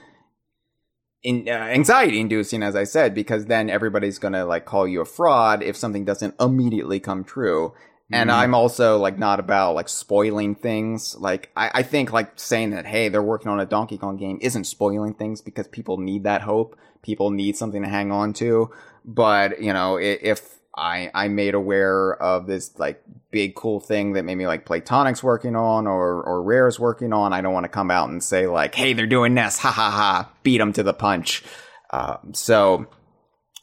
in, 1.26 1.48
uh, 1.48 1.50
anxiety 1.50 2.20
inducing, 2.20 2.62
as 2.62 2.76
I 2.76 2.84
said, 2.84 3.14
because 3.14 3.46
then 3.46 3.68
everybody's 3.68 4.18
gonna 4.18 4.44
like 4.46 4.64
call 4.64 4.86
you 4.86 5.00
a 5.00 5.04
fraud 5.04 5.62
if 5.62 5.76
something 5.76 6.04
doesn't 6.04 6.34
immediately 6.40 7.00
come 7.00 7.24
true. 7.24 7.74
And 8.12 8.30
Mhm. 8.30 8.34
I'm 8.34 8.54
also 8.54 8.98
like 8.98 9.18
not 9.18 9.40
about 9.40 9.74
like 9.74 9.88
spoiling 9.88 10.54
things. 10.54 11.16
Like 11.18 11.50
I, 11.56 11.70
I 11.74 11.82
think 11.82 12.12
like 12.12 12.30
saying 12.36 12.70
that 12.70 12.86
hey 12.86 13.08
they're 13.08 13.22
working 13.34 13.50
on 13.50 13.58
a 13.58 13.66
Donkey 13.66 13.98
Kong 13.98 14.16
game 14.16 14.38
isn't 14.40 14.64
spoiling 14.64 15.14
things 15.14 15.40
because 15.40 15.66
people 15.66 15.98
need 15.98 16.22
that 16.22 16.42
hope. 16.42 16.76
People 17.02 17.30
need 17.30 17.56
something 17.56 17.82
to 17.82 17.88
hang 17.88 18.12
on 18.12 18.32
to. 18.34 18.70
But 19.04 19.60
you 19.60 19.72
know 19.72 19.96
if 19.96 20.60
I 20.76 21.10
I 21.14 21.28
made 21.28 21.54
aware 21.54 22.14
of 22.22 22.46
this 22.46 22.78
like 22.78 23.02
big 23.30 23.54
cool 23.54 23.80
thing 23.80 24.12
that 24.12 24.24
maybe 24.24 24.46
like 24.46 24.64
Playtonic's 24.66 25.22
working 25.22 25.56
on 25.56 25.86
or 25.86 26.22
or 26.22 26.42
Rare's 26.42 26.78
working 26.78 27.12
on, 27.12 27.32
I 27.32 27.40
don't 27.40 27.54
want 27.54 27.64
to 27.64 27.68
come 27.68 27.90
out 27.90 28.08
and 28.08 28.22
say 28.22 28.46
like 28.46 28.74
hey 28.74 28.92
they're 28.92 29.06
doing 29.06 29.34
this 29.34 29.58
ha 29.58 29.70
ha 29.70 29.90
ha 29.90 30.30
beat 30.42 30.58
them 30.58 30.72
to 30.74 30.82
the 30.82 30.94
punch. 30.94 31.42
Um, 31.90 32.34
so 32.34 32.86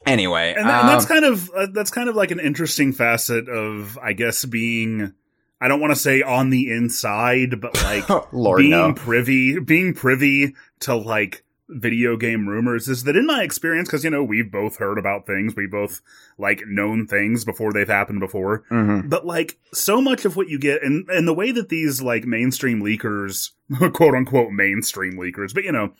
anyway, 0.06 0.54
and, 0.58 0.68
that, 0.68 0.82
and 0.82 0.90
that's 0.90 1.06
um, 1.06 1.10
kind 1.10 1.26
of 1.26 1.50
uh, 1.56 1.68
that's 1.74 1.92
kind 1.92 2.10
of 2.10 2.16
like 2.16 2.32
an 2.32 2.40
interesting 2.40 2.94
facet 2.94 3.48
of 3.50 3.98
i 4.02 4.14
guess 4.14 4.46
being 4.46 5.14
i 5.62 5.68
don't 5.68 5.80
want 5.80 5.92
to 5.92 6.00
say 6.00 6.22
on 6.22 6.50
the 6.50 6.72
inside 6.72 7.62
but 7.62 7.76
like 7.84 8.10
Lord 8.34 8.60
being 8.60 8.72
no. 8.72 8.94
privy 8.94 9.60
being 9.60 9.94
privy 9.94 10.56
to 10.82 10.96
like 10.96 11.44
video 11.76 12.16
game 12.18 12.48
rumors 12.48 12.88
is 12.88 13.04
that 13.04 13.16
in 13.16 13.26
my 13.26 13.42
experience 13.44 13.88
because 13.90 14.04
you 14.04 14.10
know 14.10 14.24
we've 14.24 14.52
both 14.52 14.78
heard 14.78 14.98
about 14.98 15.26
things 15.26 15.56
we 15.56 15.66
both 15.68 16.02
like 16.38 16.62
known 16.68 17.06
things 17.08 17.44
before 17.44 17.74
they've 17.74 17.88
happened 17.88 18.20
before 18.20 18.64
Mhm. 18.72 19.10
but 19.10 19.26
like 19.26 19.58
so 19.74 20.02
much 20.02 20.26
of 20.26 20.36
what 20.36 20.50
you 20.50 20.60
get 20.60 20.84
and 20.84 21.10
and 21.10 21.28
the 21.28 21.34
way 21.34 21.52
that 21.52 21.70
these 21.70 22.02
like 22.02 22.26
mainstream 22.26 22.82
leakers 22.82 23.52
quote 23.94 24.14
unquote 24.16 24.52
mainstream 24.52 25.14
leakers 25.14 25.54
but 25.54 25.64
you 25.64 25.72
know 25.72 25.94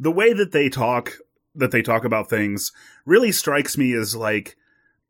the 0.00 0.10
way 0.12 0.32
that 0.32 0.52
they 0.52 0.68
talk 0.68 1.12
that 1.54 1.70
they 1.72 1.82
talk 1.82 2.04
about 2.04 2.30
things 2.30 2.72
really 3.04 3.32
strikes 3.32 3.76
me 3.76 3.92
as 3.94 4.14
like 4.16 4.56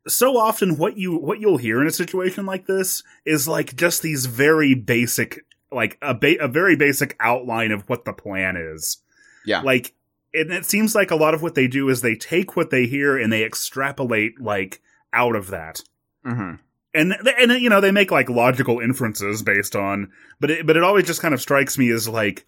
so 0.07 0.37
often 0.37 0.77
what 0.77 0.97
you 0.97 1.15
what 1.17 1.39
you'll 1.39 1.57
hear 1.57 1.81
in 1.81 1.87
a 1.87 1.91
situation 1.91 2.45
like 2.45 2.65
this 2.65 3.03
is 3.25 3.47
like 3.47 3.75
just 3.75 4.01
these 4.01 4.25
very 4.25 4.73
basic 4.73 5.45
like 5.71 5.97
a 6.01 6.13
ba- 6.15 6.43
a 6.43 6.47
very 6.47 6.75
basic 6.75 7.15
outline 7.19 7.71
of 7.71 7.87
what 7.87 8.03
the 8.05 8.13
plan 8.13 8.57
is 8.57 8.97
Yeah. 9.45 9.61
like 9.61 9.93
and 10.33 10.51
it 10.51 10.65
seems 10.65 10.95
like 10.95 11.11
a 11.11 11.15
lot 11.15 11.33
of 11.33 11.41
what 11.41 11.55
they 11.55 11.67
do 11.67 11.89
is 11.89 12.01
they 12.01 12.15
take 12.15 12.55
what 12.55 12.69
they 12.69 12.85
hear 12.85 13.17
and 13.17 13.31
they 13.31 13.43
extrapolate 13.43 14.39
like 14.39 14.81
out 15.13 15.35
of 15.35 15.47
that 15.47 15.81
Mhm. 16.25 16.59
and 16.93 17.13
and 17.13 17.51
you 17.61 17.69
know 17.69 17.81
they 17.81 17.91
make 17.91 18.11
like 18.11 18.29
logical 18.29 18.79
inferences 18.79 19.41
based 19.41 19.75
on 19.75 20.11
but 20.39 20.51
it, 20.51 20.67
but 20.67 20.77
it 20.77 20.83
always 20.83 21.05
just 21.07 21.21
kind 21.21 21.33
of 21.33 21.41
strikes 21.41 21.77
me 21.77 21.89
as 21.91 22.07
like 22.07 22.45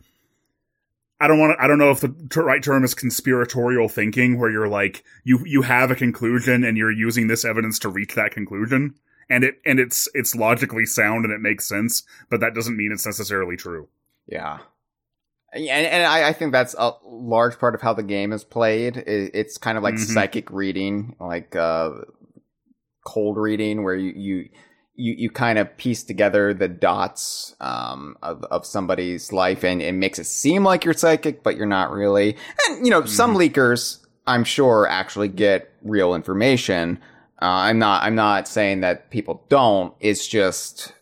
I 1.20 1.28
don't 1.28 1.38
want 1.38 1.56
to, 1.56 1.64
I 1.64 1.68
don't 1.68 1.78
know 1.78 1.92
if 1.92 2.02
the 2.02 2.42
right 2.42 2.64
term 2.64 2.84
is 2.84 2.96
conspiratorial 2.96 3.88
thinking 3.90 4.40
where 4.40 4.50
you're 4.50 4.68
like 4.68 5.04
you 5.24 5.40
you 5.46 5.62
have 5.62 5.92
a 5.92 5.96
conclusion 5.96 6.64
and 6.64 6.78
you're 6.78 6.92
using 6.92 7.28
this 7.28 7.46
evidence 7.46 7.78
to 7.80 7.90
reach 7.90 8.16
that 8.16 8.32
conclusion 8.32 8.96
and 9.30 9.44
it 9.44 9.56
and 9.66 9.80
it's 9.80 10.10
it's 10.16 10.36
logically 10.36 10.86
sound 10.86 11.24
and 11.26 11.34
it 11.34 11.40
makes 11.40 11.68
sense 11.68 12.04
but 12.30 12.40
that 12.40 12.56
doesn't 12.56 12.76
mean 12.76 12.92
it's 12.92 13.06
necessarily 13.06 13.56
true. 13.56 13.88
Yeah. 14.28 14.60
And, 15.54 15.68
and 15.68 16.06
I, 16.06 16.30
I 16.30 16.34
think 16.34 16.52
that's 16.54 16.76
a 16.78 16.94
large 17.04 17.60
part 17.60 17.76
of 17.76 17.82
how 17.82 17.94
the 17.94 18.04
game 18.04 18.32
is 18.32 18.44
played. 18.44 18.98
It, 18.98 19.32
it's 19.34 19.58
kind 19.58 19.78
of 19.78 19.84
like 19.84 19.96
Mhm. 19.96 20.14
psychic 20.14 20.50
reading, 20.50 21.16
like 21.20 21.56
uh, 21.56 21.92
cold 23.04 23.38
reading, 23.38 23.84
where 23.84 23.96
you, 23.96 24.14
you 24.16 24.50
you 24.96 25.14
you 25.18 25.30
kind 25.30 25.58
of 25.58 25.76
piece 25.78 26.04
together 26.04 26.54
the 26.54 26.68
dots 26.68 27.56
um, 27.60 28.18
of 28.22 28.44
of 28.46 28.66
somebody's 28.66 29.32
life, 29.34 29.64
and 29.64 29.82
it 29.82 29.94
makes 29.94 30.20
it 30.20 30.26
seem 30.26 30.64
like 30.64 30.86
you're 30.86 30.94
psychic, 30.94 31.44
but 31.44 31.56
you're 31.58 31.66
not 31.66 31.92
really. 31.92 32.38
And 32.68 32.86
you 32.86 32.92
know, 32.92 33.06
some 33.06 33.36
leakers, 33.36 34.06
I'm 34.28 34.44
sure, 34.44 34.88
actually 34.88 35.30
get 35.30 35.72
real 35.84 36.14
information. 36.16 37.00
Uh, 37.42 37.46
I'm 37.68 37.80
not. 37.80 38.04
I'm 38.04 38.16
not 38.16 38.48
saying 38.48 38.82
that 38.82 39.10
people 39.10 39.44
don't. 39.50 39.94
It's 40.00 40.28
just 40.28 40.94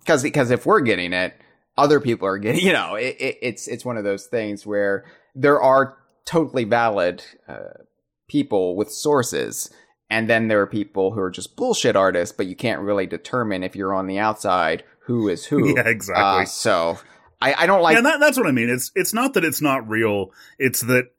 because 0.00 0.22
because 0.22 0.50
if 0.50 0.64
we're 0.66 0.80
getting 0.80 1.12
it, 1.12 1.34
other 1.76 2.00
people 2.00 2.26
are 2.26 2.38
getting. 2.38 2.60
You 2.66 2.72
know, 2.72 2.94
it, 2.94 3.16
it, 3.18 3.38
it's 3.42 3.68
it's 3.68 3.84
one 3.84 3.96
of 3.96 4.04
those 4.04 4.26
things 4.26 4.66
where 4.66 5.04
there 5.34 5.60
are 5.60 5.96
totally 6.24 6.64
valid 6.64 7.24
uh, 7.48 7.82
people 8.28 8.76
with 8.76 8.90
sources, 8.90 9.70
and 10.10 10.28
then 10.28 10.48
there 10.48 10.60
are 10.60 10.66
people 10.66 11.12
who 11.12 11.20
are 11.20 11.30
just 11.30 11.56
bullshit 11.56 11.96
artists, 11.96 12.34
but 12.36 12.46
you 12.46 12.56
can't 12.56 12.80
really 12.80 13.06
determine 13.06 13.62
if 13.62 13.76
you're 13.76 13.94
on 13.94 14.06
the 14.06 14.18
outside 14.18 14.84
who 15.00 15.28
is 15.28 15.44
who. 15.46 15.74
Yeah, 15.76 15.88
exactly. 15.88 16.42
Uh, 16.42 16.44
so 16.46 16.98
I, 17.40 17.54
I 17.54 17.66
don't 17.66 17.82
like. 17.82 17.94
yeah, 17.94 18.02
that, 18.02 18.20
that's 18.20 18.36
what 18.36 18.46
I 18.46 18.52
mean. 18.52 18.70
It's 18.70 18.90
it's 18.94 19.12
not 19.12 19.34
that 19.34 19.44
it's 19.44 19.62
not 19.62 19.88
real. 19.88 20.32
It's 20.58 20.80
that 20.82 21.10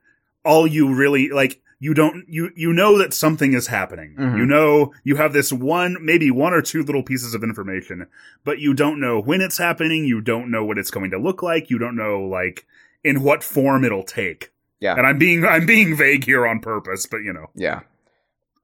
all 0.43 0.67
you 0.67 0.93
really 0.93 1.30
like 1.30 1.62
you 1.79 1.93
don't 1.93 2.25
you 2.27 2.51
you 2.55 2.73
know 2.73 2.97
that 2.97 3.13
something 3.13 3.53
is 3.53 3.67
happening. 3.67 4.15
Mhm. 4.17 4.37
You 4.37 4.45
know 4.45 4.93
you 5.03 5.15
have 5.17 5.33
this 5.33 5.53
one 5.53 5.97
maybe 6.01 6.31
one 6.31 6.53
or 6.53 6.61
two 6.61 6.83
little 6.83 7.03
pieces 7.03 7.33
of 7.33 7.43
information, 7.43 8.07
but 8.43 8.59
you 8.59 8.73
don't 8.73 8.99
know 8.99 9.19
when 9.19 9.41
it's 9.41 9.57
happening. 9.57 10.05
You 10.05 10.21
don't 10.21 10.49
know 10.49 10.65
what 10.65 10.77
it's 10.77 10.91
going 10.91 11.11
to 11.11 11.19
look 11.19 11.43
like. 11.43 11.69
You 11.69 11.77
don't 11.77 11.95
know 11.95 12.21
like 12.21 12.65
in 13.03 13.21
what 13.21 13.43
form 13.43 13.83
it'll 13.85 14.03
take. 14.03 14.51
Yeah. 14.79 14.95
And 14.95 15.05
I'm 15.05 15.17
being 15.17 15.45
I'm 15.45 15.65
being 15.65 15.95
vague 15.95 16.23
here 16.25 16.47
on 16.47 16.59
purpose, 16.61 17.05
but 17.05 17.17
you 17.17 17.33
know. 17.33 17.47
Yeah. 17.55 17.81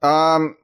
Um, 0.02 0.56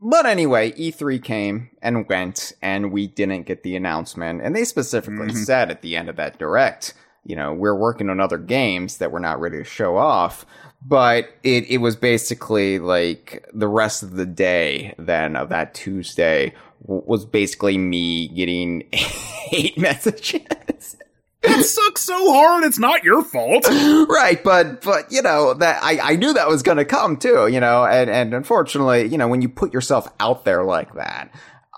but 0.00 0.26
anyway, 0.26 0.72
E3 0.72 1.22
came 1.22 1.70
and 1.82 2.08
went, 2.08 2.52
and 2.62 2.92
we 2.92 3.06
didn't 3.08 3.42
get 3.46 3.62
the 3.62 3.76
announcement. 3.76 4.40
And 4.42 4.54
they 4.54 4.64
specifically 4.64 5.28
Mhm. 5.28 5.44
said 5.44 5.70
at 5.70 5.82
the 5.82 5.96
end 5.96 6.08
of 6.08 6.16
that 6.16 6.38
direct, 6.38 6.94
you 7.24 7.34
know, 7.36 7.52
we're 7.52 7.74
working 7.74 8.08
on 8.08 8.20
other 8.20 8.38
games 8.38 8.98
that 8.98 9.10
we're 9.12 9.18
not 9.18 9.40
ready 9.40 9.58
to 9.58 9.64
show 9.64 9.96
off. 9.96 10.46
But 10.80 11.28
it, 11.42 11.68
it 11.68 11.78
was 11.78 11.96
basically 11.96 12.78
like 12.78 13.46
the 13.52 13.68
rest 13.68 14.02
of 14.02 14.12
the 14.12 14.26
day 14.26 14.94
then 14.98 15.36
of 15.36 15.48
that 15.48 15.74
Tuesday 15.74 16.54
w- 16.82 17.02
was 17.04 17.24
basically 17.24 17.76
me 17.76 18.28
getting 18.28 18.88
hate 18.92 19.76
messages. 19.76 20.96
It 21.42 21.64
sucks 21.64 22.02
so 22.02 22.32
hard. 22.32 22.64
It's 22.64 22.78
not 22.78 23.04
your 23.04 23.22
fault. 23.22 23.66
right 24.08 24.42
but 24.42 24.82
but 24.82 25.10
you 25.12 25.22
know 25.22 25.54
that 25.54 25.82
i 25.82 25.98
i 26.12 26.16
knew 26.16 26.32
that 26.32 26.48
was 26.48 26.62
gonna 26.62 26.84
come 26.84 27.16
too 27.16 27.46
you 27.48 27.60
know 27.60 27.84
and 27.84 28.10
and 28.10 28.34
unfortunately 28.34 29.06
you 29.06 29.18
know 29.18 29.28
when 29.28 29.42
you 29.42 29.48
put 29.48 29.72
yourself 29.72 30.08
out 30.20 30.44
there 30.44 30.64
like 30.64 30.94
that 30.94 31.30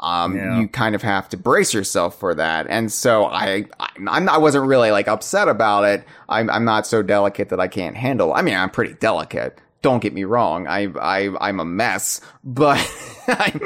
um 0.03 0.37
Yeah. 0.37 0.59
you 0.61 0.69
kind 0.69 0.95
of 0.95 1.03
have 1.03 1.29
to 1.31 1.37
brace 1.37 1.73
yourself 1.75 2.19
for 2.19 2.35
that 2.35 2.67
and 2.69 2.91
so 2.93 3.27
i 3.27 3.65
I- 3.79 3.89
i 4.07 4.39
wasn't 4.39 4.67
really 4.67 4.91
like 4.91 5.09
upset 5.09 5.49
about 5.49 5.85
it 5.85 6.05
i'm 6.29 6.49
i'm 6.51 6.65
not 6.65 6.87
so 6.87 7.03
delicate 7.03 7.49
that 7.51 7.61
i 7.61 7.69
can't 7.69 7.97
handle 7.97 8.33
i 8.33 8.43
mean 8.43 8.55
i'm 8.57 8.71
pretty 8.71 8.95
delicate 8.95 9.59
don't 9.83 10.01
get 10.03 10.13
me 10.15 10.25
wrong 10.25 10.67
i 10.67 10.89
i 11.01 11.31
i'm 11.41 11.61
a 11.61 11.65
mess 11.65 12.21
but 12.45 12.79
i'm 13.29 13.61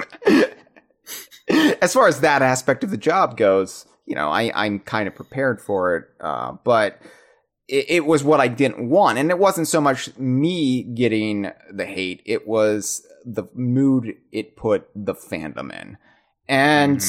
as 1.82 1.92
far 1.92 2.08
as 2.08 2.20
that 2.20 2.42
aspect 2.42 2.82
of 2.84 2.90
the 2.90 2.96
job 2.96 3.36
goes, 3.36 3.84
you 4.06 4.14
know, 4.14 4.30
I, 4.30 4.50
I'm 4.54 4.78
kind 4.78 5.06
of 5.06 5.14
prepared 5.14 5.60
for 5.60 5.96
it. 5.96 6.04
Uh, 6.20 6.52
but 6.64 6.98
it, 7.68 7.84
it 7.88 8.06
was 8.06 8.24
what 8.24 8.40
I 8.40 8.48
didn't 8.48 8.88
want. 8.88 9.18
And 9.18 9.30
it 9.30 9.38
wasn't 9.38 9.68
so 9.68 9.80
much 9.80 10.16
me 10.16 10.82
getting 10.82 11.50
the 11.70 11.84
hate, 11.84 12.22
it 12.24 12.48
was 12.48 13.06
the 13.26 13.44
mood 13.54 14.16
it 14.32 14.56
put 14.56 14.88
the 14.94 15.14
fandom 15.14 15.70
in. 15.78 15.98
And 16.48 17.02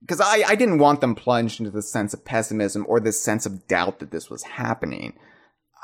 because 0.00 0.20
I, 0.20 0.44
I 0.46 0.54
didn't 0.54 0.78
want 0.78 1.00
them 1.00 1.14
plunged 1.14 1.58
into 1.58 1.70
this 1.70 1.90
sense 1.90 2.14
of 2.14 2.24
pessimism 2.24 2.84
or 2.88 3.00
this 3.00 3.20
sense 3.20 3.46
of 3.46 3.66
doubt 3.66 3.98
that 3.98 4.10
this 4.10 4.30
was 4.30 4.42
happening. 4.44 5.14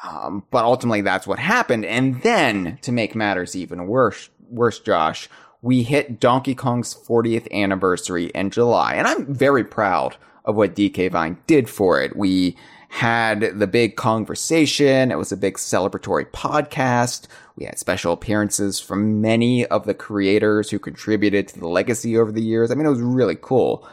Um, 0.08 0.44
but 0.50 0.64
ultimately 0.64 1.00
that's 1.00 1.26
what 1.26 1.38
happened. 1.38 1.84
And 1.84 2.22
then 2.22 2.78
to 2.82 2.92
make 2.92 3.14
matters 3.14 3.56
even 3.56 3.86
worse, 3.86 4.30
worse, 4.48 4.78
Josh, 4.80 5.28
we 5.60 5.82
hit 5.82 6.20
Donkey 6.20 6.54
Kong's 6.54 6.94
40th 6.94 7.50
anniversary 7.52 8.26
in 8.26 8.50
July. 8.50 8.94
And 8.94 9.06
I'm 9.06 9.32
very 9.32 9.64
proud 9.64 10.16
of 10.44 10.56
what 10.56 10.74
DK 10.74 11.10
Vine 11.10 11.38
did 11.46 11.70
for 11.70 12.00
it. 12.00 12.16
We 12.16 12.56
had 12.88 13.58
the 13.58 13.66
big 13.66 13.96
conversation. 13.96 15.10
It 15.10 15.18
was 15.18 15.32
a 15.32 15.36
big 15.36 15.54
celebratory 15.54 16.26
podcast. 16.30 17.26
We 17.56 17.66
had 17.66 17.78
special 17.78 18.12
appearances 18.12 18.80
from 18.80 19.20
many 19.20 19.66
of 19.66 19.84
the 19.84 19.94
creators 19.94 20.70
who 20.70 20.78
contributed 20.78 21.48
to 21.48 21.60
the 21.60 21.68
legacy 21.68 22.16
over 22.16 22.32
the 22.32 22.42
years. 22.42 22.70
I 22.70 22.74
mean, 22.74 22.86
it 22.86 22.90
was 22.90 23.00
really 23.00 23.36
cool. 23.40 23.86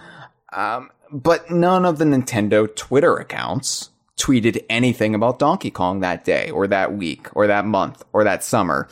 Um, 0.54 0.90
but 1.12 1.52
none 1.52 1.86
of 1.86 1.98
the 1.98 2.06
Nintendo 2.06 2.74
Twitter 2.74 3.18
accounts 3.18 3.90
tweeted 4.20 4.64
anything 4.70 5.16
about 5.16 5.40
Donkey 5.40 5.72
Kong 5.72 6.02
that 6.02 6.24
day 6.24 6.50
or 6.52 6.68
that 6.68 6.94
week 6.94 7.28
or 7.36 7.48
that 7.48 7.66
month 7.66 8.04
or 8.14 8.24
that 8.24 8.44
summer. 8.44 8.88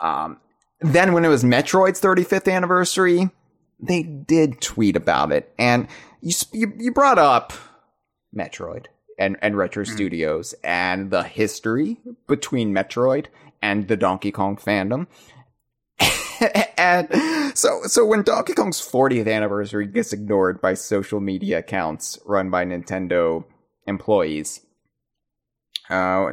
Um, 0.00 0.38
then 0.80 1.12
when 1.12 1.24
it 1.24 1.28
was 1.28 1.44
Metroid's 1.44 2.00
35th 2.00 2.52
anniversary, 2.52 3.30
they 3.80 4.02
did 4.02 4.60
tweet 4.60 4.96
about 4.96 5.32
it. 5.32 5.52
And 5.58 5.88
you, 6.20 6.34
you, 6.52 6.72
you 6.78 6.92
brought 6.92 7.18
up 7.18 7.52
Metroid 8.36 8.86
and, 9.18 9.36
and 9.40 9.56
Retro 9.56 9.84
Studios 9.84 10.54
and 10.64 11.10
the 11.10 11.22
history 11.22 11.98
between 12.26 12.74
Metroid 12.74 13.26
and 13.64 13.88
the 13.88 13.96
Donkey 13.96 14.30
Kong 14.30 14.56
fandom. 14.58 15.06
and 16.76 17.08
so, 17.56 17.80
so 17.84 18.04
when 18.04 18.22
Donkey 18.22 18.52
Kong's 18.52 18.78
40th 18.78 19.26
anniversary 19.26 19.86
gets 19.86 20.12
ignored 20.12 20.60
by 20.60 20.74
social 20.74 21.18
media 21.18 21.60
accounts 21.60 22.18
run 22.26 22.50
by 22.50 22.66
Nintendo 22.66 23.44
employees, 23.86 24.60
uh, 25.88 26.32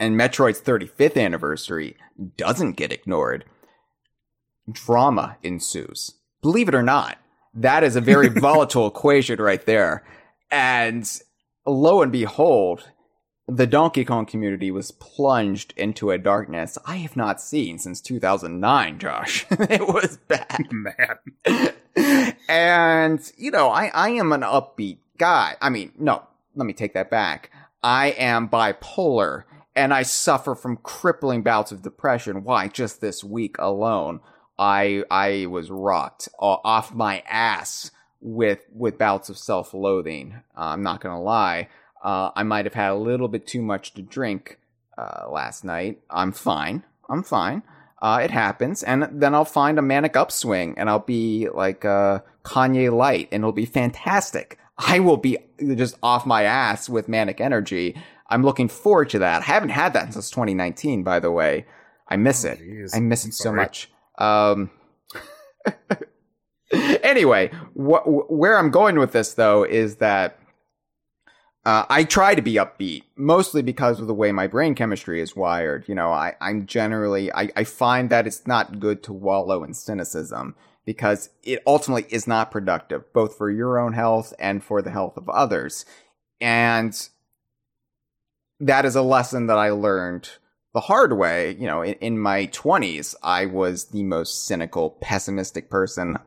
and 0.00 0.16
Metroid's 0.16 0.60
35th 0.60 1.16
anniversary 1.16 1.96
doesn't 2.36 2.72
get 2.72 2.92
ignored, 2.92 3.44
drama 4.70 5.36
ensues. 5.44 6.14
Believe 6.40 6.66
it 6.66 6.74
or 6.74 6.82
not, 6.82 7.18
that 7.54 7.84
is 7.84 7.94
a 7.94 8.00
very 8.00 8.28
volatile 8.40 8.88
equation 8.88 9.40
right 9.40 9.64
there. 9.64 10.04
And 10.50 11.08
lo 11.64 12.02
and 12.02 12.10
behold, 12.10 12.90
the 13.56 13.66
Donkey 13.66 14.04
Kong 14.04 14.24
community 14.24 14.70
was 14.70 14.92
plunged 14.92 15.74
into 15.76 16.10
a 16.10 16.18
darkness 16.18 16.78
I 16.86 16.96
have 16.98 17.16
not 17.16 17.40
seen 17.40 17.78
since 17.78 18.00
2009, 18.00 18.98
Josh. 18.98 19.44
it 19.50 19.86
was 19.86 20.16
bad. 20.28 20.68
Man. 20.72 21.74
and, 22.48 23.32
you 23.36 23.50
know, 23.50 23.68
I, 23.68 23.90
I 23.92 24.10
am 24.10 24.32
an 24.32 24.40
upbeat 24.40 24.98
guy. 25.18 25.56
I 25.60 25.68
mean, 25.68 25.92
no, 25.98 26.22
let 26.54 26.66
me 26.66 26.72
take 26.72 26.94
that 26.94 27.10
back. 27.10 27.50
I 27.82 28.08
am 28.10 28.48
bipolar 28.48 29.44
and 29.76 29.92
I 29.92 30.02
suffer 30.02 30.54
from 30.54 30.78
crippling 30.78 31.42
bouts 31.42 31.72
of 31.72 31.82
depression. 31.82 32.44
Why? 32.44 32.68
Just 32.68 33.00
this 33.00 33.22
week 33.22 33.56
alone, 33.58 34.20
I, 34.58 35.04
I 35.10 35.46
was 35.46 35.70
rocked 35.70 36.28
off 36.38 36.94
my 36.94 37.22
ass 37.28 37.90
with, 38.20 38.64
with 38.72 38.98
bouts 38.98 39.28
of 39.28 39.36
self-loathing. 39.36 40.42
Uh, 40.56 40.60
I'm 40.60 40.82
not 40.82 41.00
gonna 41.00 41.20
lie. 41.20 41.68
Uh, 42.02 42.30
I 42.34 42.42
might 42.42 42.64
have 42.66 42.74
had 42.74 42.90
a 42.90 42.96
little 42.96 43.28
bit 43.28 43.46
too 43.46 43.62
much 43.62 43.94
to 43.94 44.02
drink, 44.02 44.58
uh, 44.98 45.28
last 45.30 45.64
night. 45.64 46.00
I'm 46.10 46.32
fine. 46.32 46.82
I'm 47.08 47.22
fine. 47.22 47.62
Uh, 48.00 48.20
it 48.22 48.30
happens. 48.32 48.82
And 48.82 49.08
then 49.12 49.34
I'll 49.34 49.44
find 49.44 49.78
a 49.78 49.82
manic 49.82 50.16
upswing 50.16 50.74
and 50.76 50.90
I'll 50.90 50.98
be 50.98 51.48
like, 51.54 51.84
uh, 51.84 52.20
Kanye 52.42 52.92
light 52.92 53.28
and 53.30 53.42
it'll 53.42 53.52
be 53.52 53.66
fantastic. 53.66 54.58
I 54.76 54.98
will 54.98 55.16
be 55.16 55.38
just 55.60 55.96
off 56.02 56.26
my 56.26 56.42
ass 56.42 56.88
with 56.88 57.08
manic 57.08 57.40
energy. 57.40 57.94
I'm 58.28 58.42
looking 58.42 58.66
forward 58.68 59.10
to 59.10 59.20
that. 59.20 59.42
I 59.42 59.44
haven't 59.44 59.68
had 59.68 59.92
that 59.92 60.12
since 60.12 60.30
2019, 60.30 61.04
by 61.04 61.20
the 61.20 61.30
way. 61.30 61.66
I 62.08 62.16
miss 62.16 62.44
it. 62.44 62.58
jeez. 62.60 62.90
I 62.94 63.00
miss 63.00 63.24
I'm 63.24 63.28
it 63.30 63.34
so 63.34 63.52
much. 63.52 63.90
Um, 64.18 64.70
anyway, 66.72 67.48
wh- 67.74 68.30
where 68.30 68.58
I'm 68.58 68.70
going 68.70 68.98
with 68.98 69.12
this 69.12 69.34
though 69.34 69.64
is 69.64 69.96
that 69.96 70.38
uh, 71.64 71.84
I 71.88 72.04
try 72.04 72.34
to 72.34 72.42
be 72.42 72.54
upbeat, 72.54 73.04
mostly 73.16 73.62
because 73.62 74.00
of 74.00 74.08
the 74.08 74.14
way 74.14 74.32
my 74.32 74.48
brain 74.48 74.74
chemistry 74.74 75.20
is 75.20 75.36
wired. 75.36 75.84
You 75.88 75.94
know, 75.94 76.10
I, 76.10 76.34
I'm 76.40 76.66
generally, 76.66 77.32
I, 77.32 77.50
I 77.54 77.64
find 77.64 78.10
that 78.10 78.26
it's 78.26 78.46
not 78.46 78.80
good 78.80 79.02
to 79.04 79.12
wallow 79.12 79.62
in 79.62 79.72
cynicism 79.72 80.56
because 80.84 81.30
it 81.44 81.62
ultimately 81.64 82.06
is 82.10 82.26
not 82.26 82.50
productive, 82.50 83.12
both 83.12 83.36
for 83.36 83.48
your 83.48 83.78
own 83.78 83.92
health 83.92 84.34
and 84.40 84.64
for 84.64 84.82
the 84.82 84.90
health 84.90 85.16
of 85.16 85.28
others. 85.28 85.84
And 86.40 87.08
that 88.58 88.84
is 88.84 88.96
a 88.96 89.02
lesson 89.02 89.46
that 89.46 89.58
I 89.58 89.70
learned 89.70 90.30
the 90.74 90.80
hard 90.80 91.16
way. 91.16 91.52
You 91.52 91.66
know, 91.66 91.82
in, 91.82 91.94
in 91.94 92.18
my 92.18 92.48
20s, 92.48 93.14
I 93.22 93.46
was 93.46 93.86
the 93.86 94.02
most 94.02 94.46
cynical, 94.46 94.90
pessimistic 95.00 95.70
person 95.70 96.18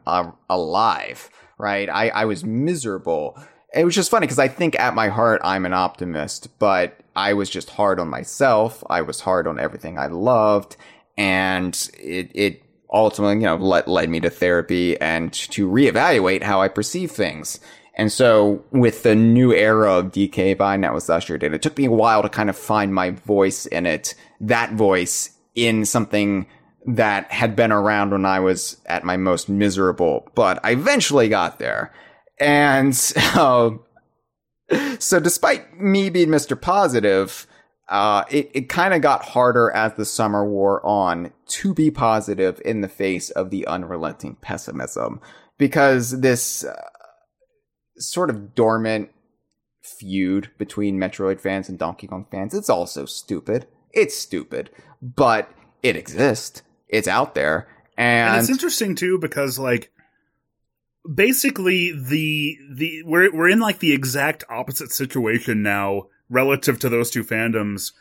alive, 0.49 1.29
right? 1.57 1.89
I, 1.89 2.07
I 2.09 2.23
was 2.23 2.45
miserable. 2.45 3.37
It 3.75 3.83
was 3.83 3.93
just 3.93 4.09
funny 4.09 4.25
because 4.25 4.39
I 4.39 4.47
think 4.47 4.79
at 4.79 4.95
my 4.95 5.09
heart, 5.09 5.41
I'm 5.43 5.65
an 5.65 5.73
optimist, 5.73 6.57
but 6.59 6.99
I 7.15 7.33
was 7.33 7.49
just 7.49 7.69
hard 7.69 7.99
on 7.99 8.07
myself. 8.07 8.83
I 8.89 9.01
was 9.01 9.19
hard 9.19 9.47
on 9.47 9.59
everything 9.59 9.99
I 9.99 10.07
loved. 10.07 10.77
And 11.17 11.75
it, 11.99 12.31
it 12.33 12.63
ultimately, 12.91 13.35
you 13.35 13.41
know, 13.41 13.57
led, 13.57 13.87
led 13.87 14.09
me 14.09 14.19
to 14.21 14.29
therapy 14.29 14.99
and 14.99 15.31
to 15.33 15.69
reevaluate 15.69 16.43
how 16.43 16.61
I 16.61 16.67
perceive 16.67 17.11
things. 17.11 17.59
And 17.95 18.11
so 18.11 18.63
with 18.71 19.03
the 19.03 19.15
new 19.15 19.53
era 19.53 19.93
of 19.93 20.11
DK 20.11 20.57
Vine 20.57 20.81
that 20.81 20.93
was 20.93 21.09
ushered 21.09 21.43
in, 21.43 21.53
it 21.53 21.61
took 21.61 21.77
me 21.77 21.85
a 21.85 21.91
while 21.91 22.21
to 22.21 22.29
kind 22.29 22.49
of 22.49 22.57
find 22.57 22.93
my 22.93 23.11
voice 23.11 23.65
in 23.65 23.85
it, 23.85 24.15
that 24.41 24.73
voice 24.73 25.31
in 25.55 25.85
something 25.85 26.47
that 26.85 27.31
had 27.31 27.55
been 27.55 27.71
around 27.71 28.11
when 28.11 28.25
I 28.25 28.39
was 28.39 28.77
at 28.85 29.03
my 29.03 29.17
most 29.17 29.49
miserable, 29.49 30.29
but 30.35 30.59
I 30.63 30.71
eventually 30.71 31.29
got 31.29 31.57
there. 31.57 31.93
And, 32.39 32.93
uh, 33.35 33.71
so 34.99 35.19
despite 35.19 35.79
me 35.79 36.09
being 36.09 36.29
Mr. 36.29 36.59
Positive, 36.59 37.47
uh, 37.87 38.23
it, 38.29 38.49
it 38.53 38.69
kind 38.69 38.93
of 38.93 39.01
got 39.01 39.23
harder 39.23 39.71
as 39.71 39.93
the 39.93 40.05
summer 40.05 40.47
wore 40.47 40.83
on 40.85 41.31
to 41.47 41.73
be 41.73 41.91
positive 41.91 42.61
in 42.65 42.81
the 42.81 42.87
face 42.87 43.29
of 43.29 43.51
the 43.51 43.67
unrelenting 43.67 44.35
pessimism 44.41 45.21
because 45.57 46.21
this 46.21 46.63
uh, 46.63 46.75
sort 47.97 48.29
of 48.29 48.55
dormant 48.55 49.11
feud 49.83 50.49
between 50.57 50.97
Metroid 50.97 51.39
fans 51.39 51.69
and 51.69 51.77
Donkey 51.77 52.07
Kong 52.07 52.25
fans, 52.31 52.53
it's 52.53 52.69
also 52.69 53.05
stupid. 53.05 53.67
It's 53.93 54.17
stupid, 54.17 54.71
but 55.01 55.49
it 55.83 55.95
exists. 55.95 56.63
It's 56.89 57.07
out 57.07 57.35
there. 57.35 57.67
and 57.97 58.33
And, 58.33 58.39
it's 58.39 58.49
interesting 58.49 58.95
too 58.95 59.19
because 59.19 59.59
like 59.59 59.91
basically 61.13 61.91
the 61.91 62.57
the 62.73 63.03
we're 63.03 63.33
we're 63.35 63.49
in 63.49 63.59
like 63.59 63.79
the 63.79 63.93
exact 63.93 64.43
opposite 64.49 64.91
situation 64.91 65.61
now 65.61 66.07
relative 66.29 66.79
to 66.79 66.89
those 66.89 67.11
two 67.11 67.23
fandoms 67.23 67.91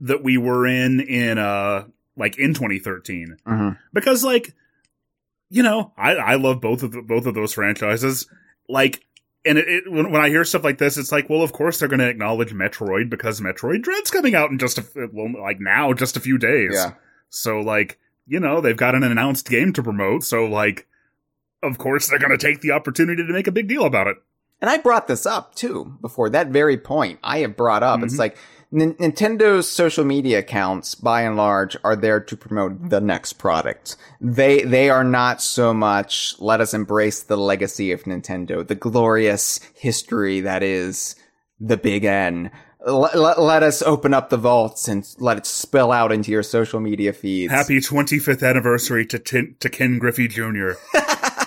that 0.00 0.22
we 0.22 0.36
were 0.38 0.66
in 0.66 1.00
in 1.00 1.38
uh 1.38 1.84
like 2.16 2.38
in 2.38 2.54
2013 2.54 3.36
Mhm. 3.46 3.78
because 3.92 4.22
like 4.24 4.54
you 5.50 5.62
know 5.62 5.92
I 5.96 6.14
I 6.14 6.34
love 6.36 6.60
both 6.60 6.82
of 6.82 6.92
the, 6.92 7.02
both 7.02 7.26
of 7.26 7.34
those 7.34 7.52
franchises 7.54 8.26
like 8.68 9.04
and 9.44 9.58
it, 9.58 9.68
it 9.68 9.90
when, 9.90 10.12
when 10.12 10.20
I 10.22 10.28
hear 10.28 10.44
stuff 10.44 10.62
like 10.64 10.78
this 10.78 10.96
it's 10.96 11.10
like 11.12 11.28
well 11.28 11.42
of 11.42 11.52
course 11.52 11.78
they're 11.78 11.88
going 11.88 11.98
to 12.00 12.08
acknowledge 12.08 12.52
Metroid 12.52 13.10
because 13.10 13.40
Metroid 13.40 13.82
Dread's 13.82 14.10
coming 14.10 14.34
out 14.34 14.50
in 14.50 14.58
just 14.58 14.78
a 14.78 14.84
well 15.12 15.32
like 15.40 15.58
now 15.60 15.92
just 15.92 16.16
a 16.16 16.20
few 16.20 16.38
days 16.38 16.72
yeah. 16.74 16.92
so 17.28 17.60
like, 17.60 17.98
you 18.26 18.38
know, 18.38 18.60
they've 18.60 18.76
got 18.76 18.94
an 18.94 19.02
announced 19.02 19.48
game 19.48 19.72
to 19.72 19.82
promote, 19.82 20.22
so 20.22 20.44
like 20.44 20.86
of 21.62 21.78
course 21.78 22.08
they're 22.08 22.18
going 22.18 22.36
to 22.36 22.38
take 22.46 22.60
the 22.60 22.72
opportunity 22.72 23.24
to 23.26 23.32
make 23.32 23.46
a 23.46 23.52
big 23.52 23.68
deal 23.68 23.84
about 23.84 24.06
it. 24.06 24.16
And 24.60 24.70
I 24.70 24.78
brought 24.78 25.08
this 25.08 25.26
up 25.26 25.54
too 25.54 25.96
before 26.00 26.30
that 26.30 26.48
very 26.48 26.76
point. 26.76 27.18
I 27.22 27.38
have 27.40 27.56
brought 27.56 27.82
up. 27.82 28.02
It's 28.02 28.14
Mhm. 28.14 28.18
like 28.18 28.36
N- 28.74 28.94
Nintendo's 28.94 29.68
social 29.68 30.02
media 30.04 30.38
accounts, 30.38 30.94
by 30.94 31.22
and 31.22 31.36
large, 31.36 31.76
are 31.84 31.94
there 31.94 32.20
to 32.20 32.36
promote 32.38 32.88
the 32.88 33.02
next 33.02 33.34
product. 33.34 33.96
They 34.20 34.62
they 34.62 34.88
are 34.88 35.04
not 35.04 35.42
so 35.42 35.74
much 35.74 36.36
let 36.38 36.60
us 36.62 36.72
embrace 36.72 37.22
the 37.22 37.36
legacy 37.36 37.92
of 37.92 38.04
Nintendo, 38.04 38.66
the 38.66 38.74
glorious 38.74 39.60
history 39.74 40.40
that 40.40 40.62
is 40.62 41.16
the 41.60 41.76
Big 41.76 42.04
N. 42.04 42.50
Let, 42.86 43.14
let, 43.16 43.40
let 43.40 43.62
us 43.62 43.82
open 43.82 44.14
up 44.14 44.30
the 44.30 44.36
vaults 44.38 44.88
and 44.88 45.06
let 45.18 45.36
it 45.36 45.46
spill 45.46 45.92
out 45.92 46.10
into 46.10 46.32
your 46.32 46.42
social 46.42 46.80
media 46.80 47.12
feeds. 47.12 47.52
Happy 47.52 47.78
25th 47.78 48.42
anniversary 48.48 49.04
to 49.06 49.18
Tin- 49.18 49.54
to 49.60 49.68
Ken 49.68 49.98
Griffey 49.98 50.28
Jr. 50.28 50.72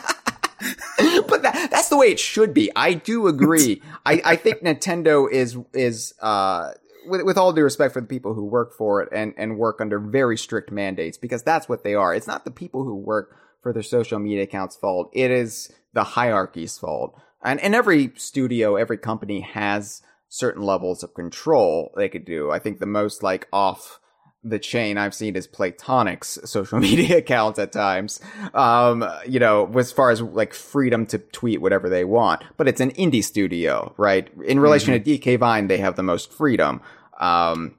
but 1.28 1.42
that, 1.44 1.70
that's 1.72 1.90
the 1.90 1.98
way 1.98 2.08
it 2.08 2.20
should 2.20 2.54
be. 2.54 2.72
I 2.76 2.94
do 2.94 3.28
agree. 3.28 3.82
I, 4.06 4.22
I 4.26 4.36
think 4.36 4.62
Nintendo 4.62 5.32
is 5.32 5.58
is 5.74 6.14
uh 6.22 6.72
with, 7.08 7.24
with 7.24 7.38
all 7.38 7.54
due 7.54 7.64
respect 7.64 7.94
for 7.94 8.02
the 8.02 8.08
people 8.08 8.34
who 8.34 8.46
work 8.46 8.74
for 8.74 9.02
it 9.02 9.10
and 9.12 9.34
and 9.38 9.58
work 9.58 9.82
under 9.82 10.00
very 10.00 10.38
strict 10.38 10.72
mandates 10.72 11.18
because 11.18 11.44
that's 11.44 11.70
what 11.70 11.84
they 11.84 11.96
are. 11.96 12.14
It's 12.14 12.28
not 12.28 12.46
the 12.46 12.52
people 12.52 12.84
who 12.84 12.96
work 12.96 13.38
for 13.62 13.74
their 13.74 13.84
social 13.84 14.20
media 14.20 14.44
accounts' 14.44 14.76
fault. 14.76 15.10
It 15.14 15.32
is 15.32 15.72
the 15.94 16.04
hierarchy's 16.04 16.78
fault. 16.78 17.20
And 17.44 17.60
and 17.60 17.76
every 17.76 18.12
studio, 18.16 18.76
every 18.76 18.98
company 18.98 19.42
has 19.42 20.02
certain 20.28 20.64
levels 20.64 21.04
of 21.04 21.14
control 21.14 21.94
they 21.96 22.10
could 22.10 22.26
do. 22.26 22.52
I 22.52 22.60
think 22.60 22.80
the 22.80 22.86
most 22.86 23.24
like 23.24 23.48
off 23.54 24.00
the 24.46 24.60
chain 24.60 24.98
I've 24.98 25.16
seen 25.16 25.36
is 25.36 25.48
Playtonic's 25.48 26.40
social 26.46 26.80
media 26.90 27.18
accounts 27.18 27.60
at 27.60 27.72
times. 27.72 28.20
Um, 28.54 29.04
you 29.28 29.40
know, 29.40 29.70
as 29.78 29.92
far 29.92 30.12
as 30.12 30.22
like 30.22 30.54
freedom 30.54 31.06
to 31.08 31.18
tweet 31.18 31.62
whatever 31.62 31.90
they 31.90 32.06
want, 32.06 32.44
but 32.56 32.68
it's 32.68 32.80
an 32.80 32.92
indie 32.92 33.24
studio, 33.24 33.94
right? 33.98 34.30
In 34.46 34.60
relation 34.60 34.94
mm-hmm. 34.94 35.04
to 35.04 35.20
DK 35.20 35.40
Vine, 35.40 35.68
they 35.68 35.78
have 35.78 35.96
the 35.96 36.04
most 36.04 36.32
freedom. 36.32 36.82
Um, 37.20 37.76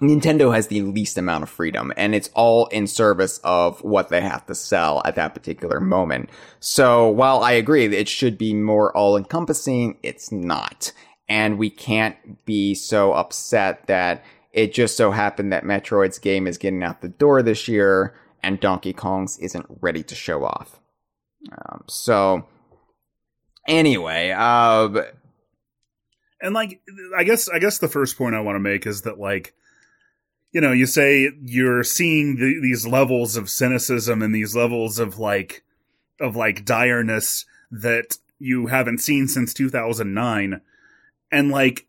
Nintendo 0.00 0.52
has 0.52 0.66
the 0.66 0.82
least 0.82 1.16
amount 1.16 1.44
of 1.44 1.48
freedom 1.48 1.92
and 1.96 2.14
it's 2.14 2.28
all 2.34 2.66
in 2.66 2.86
service 2.88 3.38
of 3.44 3.82
what 3.84 4.08
they 4.08 4.20
have 4.20 4.44
to 4.46 4.54
sell 4.54 5.00
at 5.04 5.14
that 5.14 5.34
particular 5.34 5.80
moment. 5.80 6.30
So 6.58 7.08
while 7.08 7.42
I 7.42 7.52
agree 7.52 7.86
that 7.86 7.98
it 7.98 8.08
should 8.08 8.36
be 8.36 8.54
more 8.54 8.94
all 8.96 9.16
encompassing, 9.16 9.98
it's 10.02 10.32
not. 10.32 10.92
And 11.28 11.58
we 11.58 11.70
can't 11.70 12.44
be 12.44 12.74
so 12.74 13.12
upset 13.12 13.86
that 13.86 14.24
it 14.54 14.72
just 14.72 14.96
so 14.96 15.10
happened 15.10 15.52
that 15.52 15.64
Metroid's 15.64 16.20
game 16.20 16.46
is 16.46 16.58
getting 16.58 16.84
out 16.84 17.02
the 17.02 17.08
door 17.08 17.42
this 17.42 17.66
year 17.66 18.14
and 18.40 18.60
Donkey 18.60 18.92
Kong's 18.92 19.36
isn't 19.38 19.66
ready 19.80 20.04
to 20.04 20.14
show 20.14 20.44
off. 20.44 20.80
Um, 21.50 21.82
so 21.88 22.46
anyway, 23.66 24.30
uh, 24.30 25.02
and 26.40 26.54
like, 26.54 26.80
I 27.16 27.24
guess, 27.24 27.48
I 27.48 27.58
guess 27.58 27.78
the 27.78 27.88
first 27.88 28.16
point 28.16 28.36
I 28.36 28.40
want 28.40 28.54
to 28.54 28.60
make 28.60 28.86
is 28.86 29.02
that 29.02 29.18
like, 29.18 29.54
you 30.52 30.60
know, 30.60 30.70
you 30.70 30.86
say 30.86 31.32
you're 31.44 31.82
seeing 31.82 32.36
the, 32.36 32.60
these 32.62 32.86
levels 32.86 33.36
of 33.36 33.50
cynicism 33.50 34.22
and 34.22 34.32
these 34.32 34.54
levels 34.54 35.00
of 35.00 35.18
like, 35.18 35.64
of 36.20 36.36
like 36.36 36.64
direness 36.64 37.44
that 37.72 38.18
you 38.38 38.68
haven't 38.68 38.98
seen 38.98 39.26
since 39.26 39.52
2009. 39.52 40.60
And 41.32 41.50
like, 41.50 41.88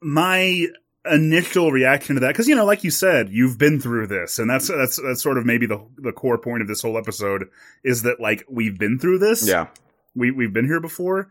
my 0.00 0.68
initial 1.12 1.72
reaction 1.72 2.14
to 2.16 2.20
that, 2.20 2.28
because, 2.28 2.48
you 2.48 2.54
know, 2.54 2.64
like 2.64 2.84
you 2.84 2.90
said, 2.90 3.30
you've 3.30 3.58
been 3.58 3.80
through 3.80 4.06
this. 4.06 4.38
And 4.38 4.48
that's, 4.48 4.68
that's, 4.68 5.00
that's 5.02 5.22
sort 5.22 5.38
of 5.38 5.46
maybe 5.46 5.66
the, 5.66 5.84
the 5.96 6.12
core 6.12 6.38
point 6.38 6.62
of 6.62 6.68
this 6.68 6.82
whole 6.82 6.98
episode 6.98 7.48
is 7.84 8.02
that 8.02 8.20
like, 8.20 8.44
we've 8.48 8.78
been 8.78 8.98
through 8.98 9.18
this. 9.18 9.46
Yeah. 9.46 9.68
We, 10.14 10.30
we've 10.30 10.52
been 10.52 10.66
here 10.66 10.80
before. 10.80 11.28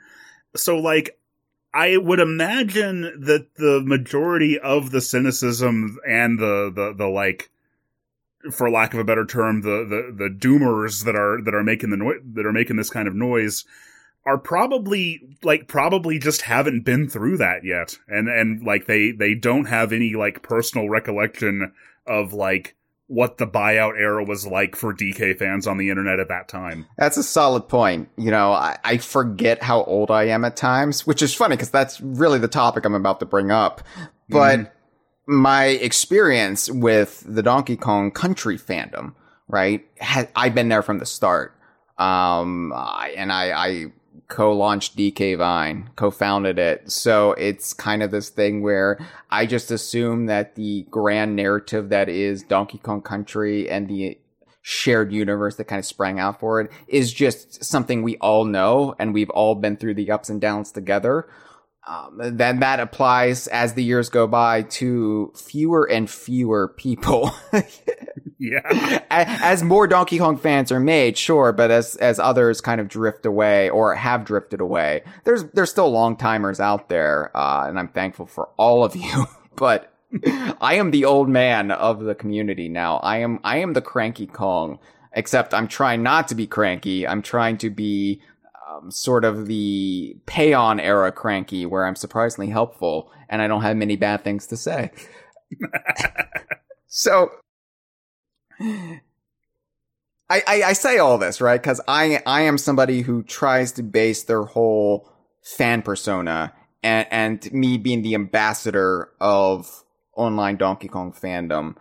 So 0.55 0.77
like, 0.77 1.19
I 1.73 1.97
would 1.97 2.19
imagine 2.19 3.01
that 3.01 3.47
the 3.55 3.81
majority 3.85 4.57
of 4.57 4.91
the 4.91 5.01
cynicism 5.01 5.99
and 6.07 6.39
the, 6.39 6.71
the, 6.73 6.93
the 6.97 7.07
like, 7.07 7.49
for 8.51 8.69
lack 8.69 8.93
of 8.93 8.99
a 8.99 9.03
better 9.03 9.25
term, 9.25 9.61
the, 9.61 9.85
the, 9.87 10.15
the 10.15 10.29
doomers 10.29 11.03
that 11.05 11.15
are, 11.15 11.41
that 11.43 11.53
are 11.53 11.63
making 11.63 11.89
the 11.89 11.97
noise, 11.97 12.21
that 12.33 12.45
are 12.45 12.53
making 12.53 12.77
this 12.77 12.89
kind 12.89 13.07
of 13.07 13.15
noise 13.15 13.65
are 14.27 14.37
probably, 14.37 15.21
like, 15.41 15.67
probably 15.67 16.19
just 16.19 16.41
haven't 16.41 16.83
been 16.83 17.09
through 17.09 17.37
that 17.37 17.63
yet. 17.63 17.97
And, 18.07 18.27
and 18.27 18.61
like, 18.63 18.85
they, 18.85 19.11
they 19.11 19.33
don't 19.33 19.65
have 19.65 19.93
any, 19.93 20.13
like, 20.13 20.43
personal 20.43 20.89
recollection 20.89 21.71
of, 22.05 22.33
like, 22.33 22.75
what 23.07 23.37
the 23.37 23.47
buyout 23.47 23.97
era 23.97 24.23
was 24.23 24.45
like 24.45 24.75
for 24.75 24.93
DK 24.93 25.39
fans 25.39 25.65
on 25.65 25.77
the 25.77 25.89
internet 25.89 26.19
at 26.19 26.27
that 26.27 26.49
time. 26.49 26.85
That's 26.97 27.15
a 27.15 27.23
solid 27.23 27.69
point. 27.69 28.09
You 28.17 28.31
know, 28.31 28.51
I, 28.51 28.77
I 28.83 28.97
forget 28.97 29.63
how 29.63 29.83
old 29.83 30.11
I 30.11 30.25
am 30.25 30.43
at 30.43 30.57
times, 30.57 31.07
which 31.07 31.21
is 31.21 31.33
funny 31.33 31.55
because 31.55 31.71
that's 31.71 32.01
really 32.01 32.37
the 32.37 32.49
topic 32.49 32.83
I'm 32.83 32.93
about 32.93 33.21
to 33.21 33.25
bring 33.25 33.49
up. 33.49 33.81
But 34.27 34.59
mm. 34.59 34.71
my 35.25 35.65
experience 35.67 36.69
with 36.69 37.23
the 37.25 37.41
Donkey 37.41 37.77
Kong 37.77 38.11
Country 38.11 38.57
fandom, 38.57 39.15
right? 39.47 39.85
I've 40.35 40.53
been 40.53 40.67
there 40.67 40.83
from 40.83 40.99
the 40.99 41.05
start. 41.05 41.53
Um, 41.97 42.73
and 43.15 43.31
I, 43.31 43.51
I 43.51 43.85
co-launched 44.27 44.97
DK 44.97 45.37
Vine, 45.37 45.89
co-founded 45.95 46.59
it. 46.59 46.91
So 46.91 47.31
it's 47.33 47.73
kind 47.73 48.03
of 48.03 48.11
this 48.11 48.29
thing 48.29 48.61
where 48.61 48.99
I 49.31 49.45
just 49.45 49.71
assume 49.71 50.25
that 50.25 50.55
the 50.55 50.85
grand 50.89 51.35
narrative 51.35 51.89
that 51.89 52.09
is 52.09 52.43
Donkey 52.43 52.77
Kong 52.77 53.01
Country 53.01 53.69
and 53.69 53.87
the 53.87 54.17
shared 54.61 55.13
universe 55.13 55.55
that 55.55 55.63
kind 55.63 55.79
of 55.79 55.85
sprang 55.85 56.19
out 56.19 56.41
for 56.41 56.59
it 56.59 56.69
is 56.89 57.13
just 57.13 57.63
something 57.63 58.03
we 58.03 58.17
all 58.17 58.43
know 58.43 58.93
and 58.99 59.13
we've 59.13 59.29
all 59.29 59.55
been 59.55 59.77
through 59.77 59.93
the 59.93 60.11
ups 60.11 60.29
and 60.29 60.41
downs 60.41 60.73
together. 60.73 61.29
Um, 61.87 62.19
then 62.35 62.59
that 62.59 62.81
applies 62.81 63.47
as 63.47 63.75
the 63.75 63.83
years 63.83 64.09
go 64.09 64.27
by 64.27 64.63
to 64.63 65.31
fewer 65.37 65.89
and 65.89 66.09
fewer 66.09 66.67
people. 66.67 67.31
yeah. 68.39 69.03
As 69.09 69.63
more 69.63 69.87
Donkey 69.87 70.17
Kong 70.17 70.37
fans 70.37 70.71
are 70.71 70.79
made, 70.79 71.17
sure, 71.17 71.51
but 71.51 71.71
as 71.71 71.95
as 71.97 72.19
others 72.19 72.61
kind 72.61 72.81
of 72.81 72.87
drift 72.87 73.25
away 73.25 73.69
or 73.69 73.95
have 73.95 74.25
drifted 74.25 74.61
away, 74.61 75.03
there's 75.23 75.45
there's 75.53 75.69
still 75.69 75.89
long 75.89 76.15
timers 76.15 76.59
out 76.59 76.89
there, 76.89 77.35
uh, 77.35 77.67
and 77.67 77.79
I'm 77.79 77.89
thankful 77.89 78.25
for 78.25 78.49
all 78.57 78.83
of 78.83 78.95
you. 78.95 79.25
but 79.55 79.93
I 80.61 80.75
am 80.75 80.91
the 80.91 81.05
old 81.05 81.29
man 81.29 81.71
of 81.71 82.01
the 82.03 82.15
community 82.15 82.69
now. 82.69 82.97
I 82.97 83.17
am 83.17 83.39
I 83.43 83.57
am 83.57 83.73
the 83.73 83.81
cranky 83.81 84.27
Kong. 84.27 84.79
Except 85.13 85.51
I'm 85.51 85.67
trying 85.67 86.03
not 86.03 86.27
to 86.27 86.35
be 86.35 86.45
cranky. 86.45 87.07
I'm 87.07 87.23
trying 87.23 87.57
to 87.59 87.71
be 87.71 88.21
um, 88.69 88.91
sort 88.91 89.25
of 89.25 89.47
the 89.47 90.15
Paon 90.27 90.79
era 90.79 91.11
cranky, 91.11 91.65
where 91.65 91.87
I'm 91.87 91.95
surprisingly 91.95 92.51
helpful 92.51 93.11
and 93.27 93.41
I 93.41 93.47
don't 93.47 93.63
have 93.63 93.77
many 93.77 93.95
bad 93.95 94.23
things 94.23 94.45
to 94.47 94.57
say. 94.57 94.91
so 96.87 97.31
I, 100.29 100.43
I, 100.45 100.63
I 100.63 100.73
say 100.73 100.97
all 100.97 101.17
this 101.17 101.39
right 101.39 101.61
because 101.61 101.81
I 101.87 102.21
I 102.25 102.41
am 102.41 102.57
somebody 102.57 103.01
who 103.01 103.23
tries 103.23 103.71
to 103.73 103.83
base 103.83 104.23
their 104.23 104.43
whole 104.43 105.09
fan 105.41 105.81
persona 105.81 106.53
and 106.83 107.07
and 107.11 107.53
me 107.53 107.77
being 107.77 108.01
the 108.01 108.15
ambassador 108.15 109.09
of 109.21 109.83
online 110.15 110.57
Donkey 110.57 110.87
Kong 110.87 111.13
fandom. 111.13 111.75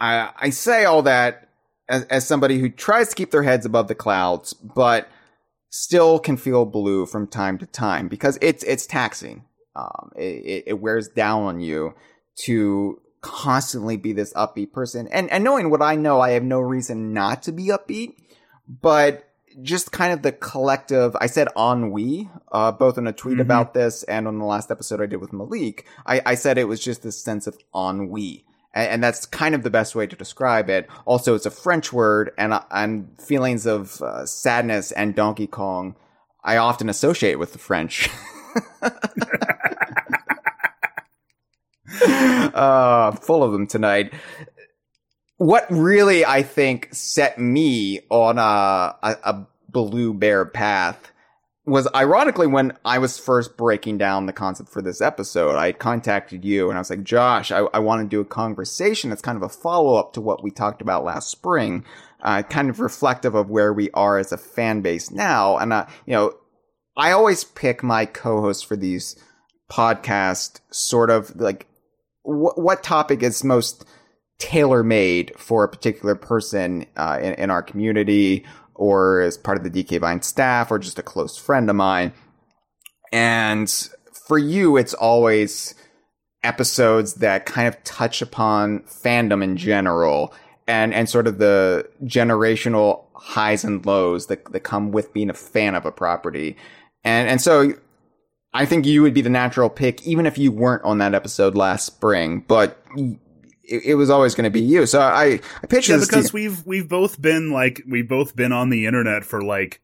I 0.00 0.30
I 0.36 0.50
say 0.50 0.84
all 0.84 1.02
that 1.02 1.48
as 1.88 2.04
as 2.04 2.26
somebody 2.26 2.58
who 2.58 2.68
tries 2.68 3.10
to 3.10 3.14
keep 3.14 3.30
their 3.30 3.44
heads 3.44 3.66
above 3.66 3.88
the 3.88 3.94
clouds, 3.94 4.52
but 4.52 5.08
still 5.70 6.18
can 6.18 6.36
feel 6.36 6.64
blue 6.64 7.06
from 7.06 7.26
time 7.26 7.58
to 7.58 7.66
time 7.66 8.08
because 8.08 8.38
it's 8.40 8.64
it's 8.64 8.86
taxing. 8.86 9.44
Um, 9.76 10.10
it, 10.16 10.64
it 10.68 10.80
wears 10.80 11.08
down 11.08 11.42
on 11.42 11.60
you 11.60 11.94
to 12.44 12.98
constantly 13.26 13.96
be 13.96 14.12
this 14.12 14.32
upbeat 14.34 14.72
person. 14.72 15.08
And 15.08 15.30
and 15.30 15.42
knowing 15.42 15.70
what 15.70 15.82
I 15.82 15.96
know, 15.96 16.20
I 16.20 16.30
have 16.30 16.44
no 16.44 16.60
reason 16.60 17.12
not 17.12 17.42
to 17.44 17.52
be 17.52 17.66
upbeat. 17.66 18.16
But 18.68 19.28
just 19.62 19.90
kind 19.90 20.12
of 20.12 20.22
the 20.22 20.32
collective, 20.32 21.16
I 21.20 21.26
said 21.26 21.48
ennui, 21.56 22.28
uh, 22.52 22.72
both 22.72 22.98
in 22.98 23.06
a 23.06 23.12
tweet 23.12 23.34
mm-hmm. 23.34 23.42
about 23.42 23.74
this 23.74 24.02
and 24.04 24.28
on 24.28 24.38
the 24.38 24.44
last 24.44 24.70
episode 24.70 25.00
I 25.00 25.06
did 25.06 25.20
with 25.20 25.32
Malik. 25.32 25.86
I, 26.04 26.20
I 26.26 26.34
said 26.34 26.58
it 26.58 26.68
was 26.68 26.80
just 26.80 27.02
this 27.02 27.22
sense 27.22 27.46
of 27.46 27.58
ennui 27.74 28.44
and, 28.76 29.02
that's 29.02 29.24
kind 29.26 29.54
of 29.54 29.62
the 29.62 29.70
best 29.70 29.94
way 29.94 30.06
to 30.06 30.14
describe 30.14 30.68
it. 30.68 30.88
Also, 31.06 31.34
it's 31.34 31.46
a 31.46 31.50
French 31.50 31.92
word, 31.92 32.32
and 32.36 32.52
and 32.70 33.08
feelings 33.20 33.66
of 33.66 34.00
uh, 34.02 34.26
sadness 34.26 34.92
and 34.92 35.14
Donkey 35.14 35.46
Kong, 35.46 35.96
I 36.44 36.58
often 36.58 36.88
associate 36.88 37.38
with 37.38 37.52
the 37.52 37.58
French. 37.58 38.08
uh, 42.54 43.12
full 43.12 43.42
of 43.42 43.52
them 43.52 43.66
tonight. 43.66 44.12
What 45.38 45.66
really, 45.70 46.24
I 46.24 46.42
think, 46.42 46.88
set 46.92 47.38
me 47.38 48.00
on 48.10 48.38
a, 48.38 48.96
a, 49.02 49.16
a 49.24 49.46
blue 49.68 50.14
bear 50.14 50.46
path 50.46 51.12
was 51.66 51.88
ironically 51.94 52.46
when 52.46 52.72
I 52.84 52.98
was 52.98 53.18
first 53.18 53.56
breaking 53.56 53.98
down 53.98 54.26
the 54.26 54.32
concept 54.32 54.70
for 54.70 54.80
this 54.80 55.00
episode, 55.00 55.56
I 55.56 55.72
contacted 55.72 56.44
you 56.44 56.68
and 56.68 56.78
I 56.78 56.80
was 56.80 56.90
like, 56.90 57.02
Josh, 57.02 57.50
I, 57.50 57.58
I 57.74 57.80
want 57.80 58.02
to 58.02 58.08
do 58.08 58.20
a 58.20 58.24
conversation 58.24 59.10
that's 59.10 59.20
kind 59.20 59.36
of 59.36 59.42
a 59.42 59.48
follow 59.48 59.96
up 59.96 60.12
to 60.12 60.20
what 60.20 60.44
we 60.44 60.52
talked 60.52 60.80
about 60.80 61.04
last 61.04 61.28
spring, 61.28 61.84
uh, 62.22 62.44
kind 62.44 62.70
of 62.70 62.78
reflective 62.78 63.34
of 63.34 63.50
where 63.50 63.72
we 63.72 63.90
are 63.90 64.16
as 64.16 64.30
a 64.30 64.38
fan 64.38 64.80
base 64.80 65.10
now. 65.10 65.58
And, 65.58 65.72
uh, 65.72 65.86
you 66.06 66.12
know, 66.12 66.34
I 66.96 67.10
always 67.10 67.42
pick 67.42 67.82
my 67.82 68.06
co-hosts 68.06 68.62
for 68.62 68.76
these 68.76 69.16
podcasts 69.68 70.60
sort 70.70 71.10
of 71.10 71.34
like 71.34 71.66
wh- 72.26 72.58
what 72.58 72.82
topic 72.82 73.22
is 73.22 73.42
most 73.44 73.84
tailor 74.38 74.82
made 74.82 75.32
for 75.36 75.64
a 75.64 75.68
particular 75.68 76.14
person, 76.14 76.86
uh, 76.96 77.18
in, 77.22 77.34
in 77.34 77.50
our 77.50 77.62
community 77.62 78.44
or 78.74 79.20
as 79.20 79.38
part 79.38 79.56
of 79.56 79.64
the 79.64 79.84
DK 79.84 80.00
Vine 80.00 80.22
staff 80.22 80.70
or 80.70 80.78
just 80.78 80.98
a 80.98 81.02
close 81.02 81.38
friend 81.38 81.70
of 81.70 81.76
mine. 81.76 82.12
And 83.12 83.70
for 84.26 84.38
you, 84.38 84.76
it's 84.76 84.94
always 84.94 85.74
episodes 86.42 87.14
that 87.14 87.46
kind 87.46 87.66
of 87.66 87.82
touch 87.84 88.20
upon 88.20 88.80
fandom 88.80 89.42
in 89.42 89.56
general 89.56 90.34
and, 90.66 90.92
and 90.92 91.08
sort 91.08 91.26
of 91.26 91.38
the 91.38 91.88
generational 92.04 93.04
highs 93.14 93.64
and 93.64 93.84
lows 93.86 94.26
that, 94.26 94.52
that 94.52 94.60
come 94.60 94.92
with 94.92 95.12
being 95.12 95.30
a 95.30 95.34
fan 95.34 95.74
of 95.74 95.86
a 95.86 95.92
property. 95.92 96.56
And 97.04 97.28
and 97.28 97.40
so 97.40 97.72
I 98.54 98.64
think 98.66 98.86
you 98.86 99.02
would 99.02 99.14
be 99.14 99.20
the 99.20 99.30
natural 99.30 99.68
pick, 99.68 100.06
even 100.06 100.24
if 100.26 100.38
you 100.38 100.50
weren't 100.50 100.82
on 100.84 100.98
that 100.98 101.14
episode 101.14 101.54
last 101.54 101.84
spring. 101.86 102.44
But 102.48 102.82
it, 103.64 103.82
it 103.84 103.94
was 103.96 104.08
always 104.10 104.34
going 104.34 104.44
to 104.44 104.50
be 104.50 104.60
you. 104.62 104.86
So 104.86 105.00
I 105.00 105.40
I 105.62 105.66
pitched 105.68 105.88
Yeah, 105.88 105.96
this 105.96 106.08
because 106.08 106.32
we've 106.32 106.64
we've 106.66 106.88
both 106.88 107.20
been 107.20 107.50
like 107.52 107.82
we've 107.88 108.08
both 108.08 108.34
been 108.34 108.52
on 108.52 108.70
the 108.70 108.86
internet 108.86 109.24
for 109.24 109.42
like 109.42 109.80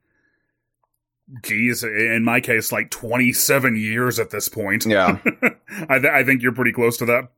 geez, 1.43 1.83
in 1.85 2.25
my 2.25 2.41
case, 2.41 2.73
like 2.73 2.91
twenty 2.91 3.33
seven 3.33 3.77
years 3.77 4.19
at 4.19 4.31
this 4.31 4.49
point. 4.49 4.87
yeah. 4.87 5.19
I, 5.89 5.99
th- 5.99 6.13
I 6.13 6.25
think 6.25 6.43
you're 6.43 6.53
pretty 6.53 6.73
close 6.73 6.97
to 6.99 7.07
that 7.07 7.29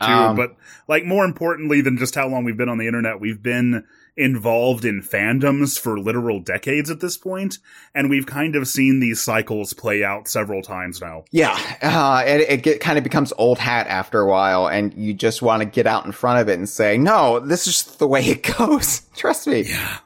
too. 0.00 0.06
Um, 0.06 0.36
but 0.36 0.56
like 0.88 1.04
more 1.04 1.24
importantly 1.24 1.80
than 1.80 1.96
just 1.98 2.14
how 2.14 2.26
long 2.28 2.44
we've 2.44 2.56
been 2.56 2.68
on 2.68 2.78
the 2.78 2.86
internet, 2.86 3.20
we've 3.20 3.42
been 3.42 3.84
involved 4.16 4.84
in 4.84 5.00
fandoms 5.00 5.78
for 5.78 5.98
literal 5.98 6.40
decades 6.40 6.90
at 6.90 7.00
this 7.00 7.16
point, 7.16 7.58
and 7.94 8.10
we've 8.10 8.26
kind 8.26 8.56
of 8.56 8.68
seen 8.68 9.00
these 9.00 9.20
cycles 9.20 9.72
play 9.72 10.04
out 10.04 10.28
several 10.28 10.62
times 10.62 11.00
now. 11.00 11.24
Yeah, 11.30 11.58
uh, 11.82 12.22
it, 12.26 12.40
it 12.48 12.62
get, 12.62 12.80
kind 12.80 12.98
of 12.98 13.04
becomes 13.04 13.32
old 13.38 13.58
hat 13.58 13.86
after 13.86 14.20
a 14.20 14.28
while, 14.28 14.68
and 14.68 14.92
you 14.94 15.14
just 15.14 15.42
want 15.42 15.62
to 15.62 15.66
get 15.66 15.86
out 15.86 16.04
in 16.04 16.12
front 16.12 16.40
of 16.40 16.48
it 16.48 16.58
and 16.58 16.68
say, 16.68 16.98
"No, 16.98 17.40
this 17.40 17.66
is 17.66 17.84
the 17.96 18.06
way 18.06 18.22
it 18.22 18.42
goes." 18.58 19.00
Trust 19.16 19.46
me. 19.46 19.62
Yeah. 19.62 19.98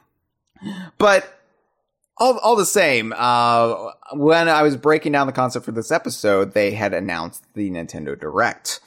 But 0.97 1.37
all, 2.17 2.37
all 2.39 2.55
the 2.55 2.65
same, 2.65 3.13
uh, 3.15 3.91
when 4.13 4.49
I 4.49 4.63
was 4.63 4.75
breaking 4.75 5.11
down 5.11 5.27
the 5.27 5.33
concept 5.33 5.65
for 5.65 5.71
this 5.71 5.91
episode, 5.91 6.53
they 6.53 6.71
had 6.71 6.93
announced 6.93 7.43
the 7.53 7.69
Nintendo 7.69 8.19
Direct. 8.19 8.79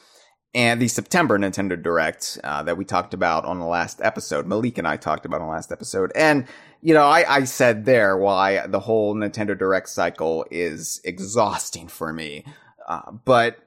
And 0.53 0.83
the 0.83 0.89
September 0.89 1.39
Nintendo 1.39 1.81
Direct 1.81 2.39
uh, 2.43 2.65
that 2.65 2.77
we 2.77 2.85
talked 2.85 3.15
about 3.15 3.45
on 3.45 3.61
the 3.61 3.67
last 3.67 4.01
episode, 4.03 4.47
Malik 4.47 4.79
and 4.79 4.89
I 4.89 4.97
talked 4.97 5.25
about 5.25 5.41
on 5.41 5.47
the 5.47 5.53
last 5.53 5.71
episode. 5.71 6.11
And, 6.17 6.47
you 6.83 6.93
know, 6.93 7.07
I, 7.07 7.37
I 7.37 7.45
said 7.45 7.85
there 7.85 8.17
why 8.17 8.67
the 8.67 8.81
whole 8.81 9.15
Nintendo 9.15 9.57
Direct 9.57 9.89
cycle 9.89 10.45
is 10.51 11.01
exhausting 11.05 11.87
for 11.87 12.13
me. 12.13 12.45
Uh, 12.89 13.13
but 13.25 13.59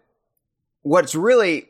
what's 0.81 1.15
really 1.15 1.69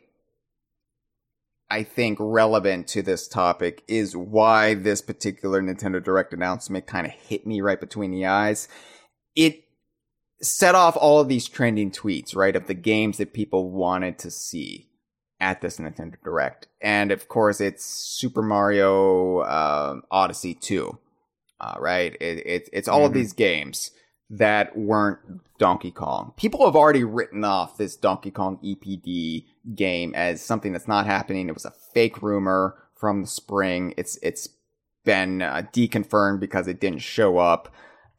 I 1.70 1.82
think 1.82 2.18
relevant 2.20 2.88
to 2.88 3.02
this 3.02 3.26
topic 3.26 3.82
is 3.88 4.16
why 4.16 4.74
this 4.74 5.00
particular 5.00 5.62
Nintendo 5.62 6.02
Direct 6.02 6.32
announcement 6.32 6.86
kind 6.86 7.06
of 7.06 7.12
hit 7.12 7.46
me 7.46 7.60
right 7.60 7.80
between 7.80 8.10
the 8.10 8.26
eyes. 8.26 8.68
It 9.34 9.64
set 10.42 10.74
off 10.74 10.96
all 10.96 11.20
of 11.20 11.28
these 11.28 11.48
trending 11.48 11.90
tweets, 11.90 12.36
right, 12.36 12.54
of 12.54 12.66
the 12.66 12.74
games 12.74 13.18
that 13.18 13.32
people 13.32 13.70
wanted 13.70 14.18
to 14.18 14.30
see 14.30 14.88
at 15.44 15.60
this 15.60 15.76
Nintendo 15.76 16.14
Direct. 16.24 16.66
And 16.80 17.12
of 17.12 17.28
course, 17.28 17.60
it's 17.60 17.84
Super 17.84 18.42
Mario 18.42 19.42
um 19.44 20.02
Odyssey 20.10 20.54
2, 20.54 20.98
uh, 21.60 21.74
right? 21.78 22.14
It, 22.20 22.46
it, 22.46 22.68
it's 22.72 22.88
all 22.88 23.04
of 23.04 23.12
Mhm. 23.12 23.14
these 23.14 23.32
games 23.34 23.90
that 24.30 24.76
weren't 24.76 25.18
Donkey 25.58 25.90
Kong. 25.90 26.32
People 26.36 26.64
have 26.64 26.74
already 26.74 27.04
written 27.04 27.44
off 27.44 27.76
this 27.76 27.94
Donkey 27.94 28.30
Kong 28.30 28.58
EPD 28.64 29.44
game 29.76 30.14
as 30.14 30.40
something 30.40 30.72
that's 30.72 30.88
not 30.88 31.06
happening. 31.06 31.48
It 31.48 31.54
was 31.54 31.66
a 31.66 31.70
fake 31.92 32.22
rumor 32.22 32.74
from 32.96 33.20
the 33.20 33.28
spring. 33.28 33.92
It's 33.98 34.16
it's 34.22 34.48
been 35.04 35.42
uh, 35.42 35.62
deconfirmed 35.74 36.40
because 36.40 36.66
it 36.66 36.80
didn't 36.80 37.00
show 37.02 37.36
up. 37.38 37.68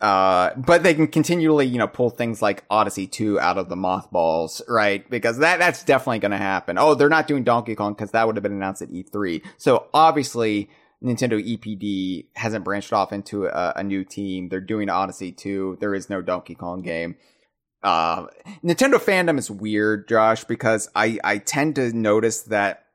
Uh, 0.02 0.52
but 0.58 0.84
they 0.84 0.94
can 0.94 1.08
continually, 1.08 1.66
you 1.66 1.78
know, 1.78 1.88
pull 1.88 2.10
things 2.10 2.42
like 2.42 2.66
Odyssey 2.70 3.08
2 3.08 3.40
out 3.40 3.58
of 3.58 3.70
the 3.70 3.76
mothballs, 3.76 4.62
right? 4.68 5.10
Because 5.10 5.38
that, 5.38 5.60
that's 5.60 5.84
definitely 5.84 6.20
going 6.20 6.32
to 6.32 6.38
happen. 6.38 6.78
Oh, 6.78 6.96
they're 6.96 7.10
not 7.10 7.28
doing 7.28 7.44
Donkey 7.44 7.76
Kong 7.76 7.94
because 7.94 8.12
that 8.12 8.28
would 8.28 8.36
have 8.36 8.44
been 8.44 8.52
announced 8.52 8.82
at 8.82 8.90
E3. 8.90 9.42
So 9.58 9.88
obviously, 9.94 10.70
Nintendo 11.04 11.42
EPD 11.42 12.28
hasn't 12.36 12.66
branched 12.66 12.92
off 12.92 13.14
into 13.14 13.46
a, 13.46 13.74
a 13.78 13.84
new 13.84 14.04
team. 14.04 14.50
They're 14.50 14.60
doing 14.60 14.90
Odyssey 14.90 15.32
2. 15.32 15.78
There 15.80 15.96
is 15.96 16.10
no 16.10 16.22
Donkey 16.22 16.56
Kong 16.56 16.82
game. 16.82 17.16
Uh, 17.82 18.26
Nintendo 18.64 18.96
fandom 18.96 19.38
is 19.38 19.52
weird, 19.52 20.08
Josh, 20.08 20.44
because 20.44 20.90
I, 20.96 21.20
I 21.24 21.38
tend 21.38 21.76
to 21.76 21.94
notice 21.94 22.42
that 22.44 22.86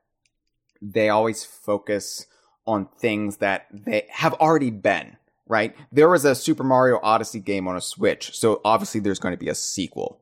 they 0.82 1.08
always 1.08 1.44
focus 1.44 2.26
on 2.66 2.88
things 2.98 3.38
that 3.38 3.66
they 3.72 4.06
have 4.10 4.34
already 4.34 4.70
been, 4.70 5.16
right? 5.50 5.76
There 5.90 6.08
was 6.08 6.24
a 6.24 6.34
Super 6.34 6.62
Mario 6.62 7.00
Odyssey 7.02 7.40
game 7.40 7.66
on 7.68 7.76
a 7.76 7.80
Switch, 7.80 8.36
so 8.38 8.60
obviously 8.64 9.00
there's 9.00 9.18
going 9.18 9.34
to 9.34 9.38
be 9.38 9.48
a 9.48 9.54
sequel. 9.54 10.18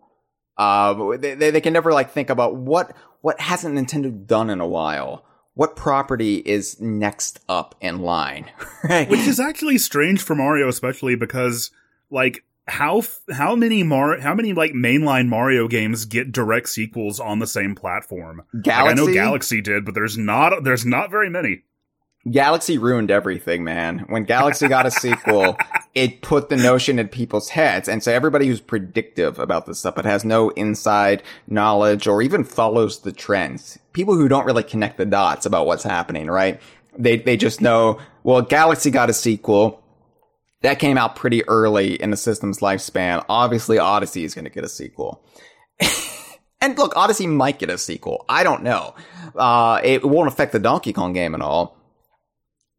Uh, 0.56 1.16
they, 1.18 1.34
they, 1.34 1.50
they 1.50 1.60
can 1.60 1.72
never 1.72 1.92
like 1.92 2.10
think 2.10 2.30
about 2.30 2.56
what, 2.56 2.96
what 3.20 3.38
hasn't 3.40 3.76
Nintendo 3.76 4.26
done 4.26 4.50
in 4.50 4.60
a 4.60 4.66
while? 4.66 5.24
What 5.54 5.76
property 5.76 6.36
is 6.36 6.80
next 6.80 7.40
up 7.48 7.74
in 7.80 8.00
line? 8.00 8.50
right? 8.84 9.08
Which 9.08 9.20
is 9.20 9.38
actually 9.38 9.78
strange 9.78 10.22
for 10.22 10.34
Mario, 10.34 10.68
especially 10.68 11.14
because 11.14 11.70
like 12.10 12.44
how 12.66 13.02
how 13.32 13.56
many 13.56 13.82
Mar 13.82 14.20
how 14.20 14.34
many 14.34 14.52
like 14.52 14.72
mainline 14.72 15.28
Mario 15.28 15.68
games 15.68 16.04
get 16.04 16.32
direct 16.32 16.68
sequels 16.68 17.18
on 17.18 17.38
the 17.38 17.46
same 17.46 17.74
platform? 17.74 18.42
Like, 18.52 18.68
I 18.68 18.92
know 18.92 19.06
Galaxy? 19.06 19.14
Galaxy 19.14 19.60
did, 19.60 19.84
but 19.84 19.94
there's 19.94 20.16
not 20.16 20.64
there's 20.64 20.86
not 20.86 21.10
very 21.10 21.30
many. 21.30 21.62
Galaxy 22.30 22.78
ruined 22.78 23.10
everything, 23.10 23.64
man. 23.64 24.00
When 24.08 24.24
Galaxy 24.24 24.68
got 24.68 24.86
a 24.86 24.90
sequel, 24.90 25.56
it 25.94 26.20
put 26.20 26.48
the 26.48 26.56
notion 26.56 26.98
in 26.98 27.08
people's 27.08 27.48
heads. 27.50 27.88
And 27.88 28.02
so 28.02 28.12
everybody 28.12 28.46
who's 28.46 28.60
predictive 28.60 29.38
about 29.38 29.66
this 29.66 29.78
stuff, 29.78 29.94
but 29.94 30.04
has 30.04 30.24
no 30.24 30.50
inside 30.50 31.22
knowledge 31.46 32.06
or 32.06 32.20
even 32.20 32.44
follows 32.44 33.00
the 33.00 33.12
trends, 33.12 33.78
people 33.92 34.14
who 34.14 34.28
don't 34.28 34.46
really 34.46 34.62
connect 34.62 34.98
the 34.98 35.06
dots 35.06 35.46
about 35.46 35.66
what's 35.66 35.84
happening, 35.84 36.26
right? 36.26 36.60
They, 36.98 37.16
they 37.18 37.36
just 37.36 37.60
know, 37.60 37.98
well, 38.24 38.42
Galaxy 38.42 38.90
got 38.90 39.10
a 39.10 39.14
sequel. 39.14 39.82
That 40.62 40.80
came 40.80 40.98
out 40.98 41.14
pretty 41.14 41.48
early 41.48 41.94
in 41.94 42.10
the 42.10 42.16
system's 42.16 42.58
lifespan. 42.58 43.24
Obviously, 43.28 43.78
Odyssey 43.78 44.24
is 44.24 44.34
going 44.34 44.44
to 44.44 44.50
get 44.50 44.64
a 44.64 44.68
sequel. 44.68 45.22
and 46.60 46.76
look, 46.76 46.96
Odyssey 46.96 47.28
might 47.28 47.60
get 47.60 47.70
a 47.70 47.78
sequel. 47.78 48.24
I 48.28 48.42
don't 48.42 48.64
know. 48.64 48.96
Uh, 49.36 49.80
it 49.84 50.04
won't 50.04 50.26
affect 50.26 50.50
the 50.50 50.58
Donkey 50.58 50.92
Kong 50.92 51.12
game 51.12 51.36
at 51.36 51.40
all. 51.40 51.77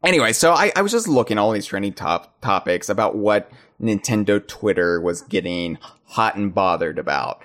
Anyway, 0.04 0.32
so 0.32 0.54
I, 0.54 0.72
I 0.76 0.82
was 0.82 0.92
just 0.92 1.08
looking 1.08 1.38
all 1.38 1.52
these 1.52 1.66
trending 1.66 1.94
top 1.94 2.40
topics 2.42 2.88
about 2.88 3.16
what 3.16 3.52
Nintendo 3.82 4.46
Twitter 4.46 5.02
was 5.02 5.22
getting 5.22 5.78
hot 6.06 6.36
and 6.36 6.54
bothered 6.54 6.98
about. 6.98 7.42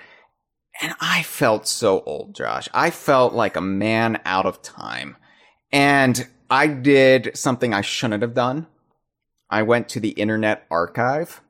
And 0.81 0.93
I 0.99 1.23
felt 1.23 1.67
so 1.67 2.01
old, 2.05 2.35
Josh. 2.35 2.67
I 2.73 2.89
felt 2.89 3.33
like 3.33 3.55
a 3.55 3.61
man 3.61 4.21
out 4.25 4.45
of 4.45 4.61
time. 4.61 5.17
And 5.71 6.27
I 6.49 6.67
did 6.67 7.31
something 7.35 7.73
I 7.73 7.81
shouldn't 7.81 8.21
have 8.21 8.33
done. 8.33 8.67
I 9.49 9.61
went 9.61 9.89
to 9.89 9.99
the 9.99 10.09
Internet 10.09 10.65
Archive 10.69 11.41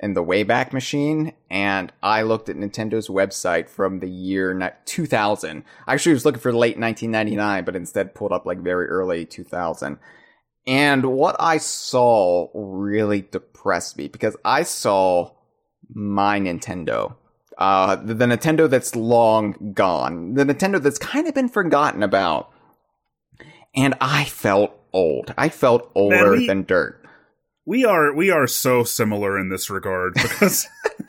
and 0.00 0.16
the 0.16 0.24
Wayback 0.24 0.72
Machine 0.72 1.32
and 1.48 1.92
I 2.02 2.22
looked 2.22 2.48
at 2.48 2.56
Nintendo's 2.56 3.08
website 3.08 3.68
from 3.68 4.00
the 4.00 4.10
year 4.10 4.72
2000. 4.84 5.64
I 5.86 5.92
actually 5.92 6.14
was 6.14 6.24
looking 6.24 6.40
for 6.40 6.52
late 6.52 6.78
1999, 6.78 7.64
but 7.64 7.76
instead 7.76 8.14
pulled 8.14 8.32
up 8.32 8.46
like 8.46 8.58
very 8.58 8.86
early 8.86 9.24
2000. 9.24 9.98
And 10.66 11.06
what 11.06 11.36
I 11.40 11.58
saw 11.58 12.48
really 12.54 13.22
depressed 13.22 13.96
me 13.96 14.08
because 14.08 14.36
I 14.44 14.62
saw 14.62 15.32
my 15.92 16.38
Nintendo. 16.38 17.16
Uh, 17.58 17.96
the, 17.96 18.14
the 18.14 18.24
Nintendo 18.26 18.68
that's 18.68 18.96
long 18.96 19.72
gone. 19.74 20.34
The 20.34 20.44
Nintendo 20.44 20.80
that's 20.82 20.98
kind 20.98 21.26
of 21.26 21.34
been 21.34 21.48
forgotten 21.48 22.02
about. 22.02 22.50
And 23.74 23.94
I 24.00 24.24
felt 24.24 24.72
old. 24.92 25.34
I 25.36 25.48
felt 25.48 25.90
older 25.94 26.32
we- 26.32 26.46
than 26.46 26.64
dirt. 26.64 27.01
We 27.64 27.84
are 27.84 28.12
we 28.12 28.30
are 28.30 28.46
so 28.46 28.82
similar 28.82 29.38
in 29.38 29.48
this 29.48 29.70
regard 29.70 30.14
because 30.14 30.66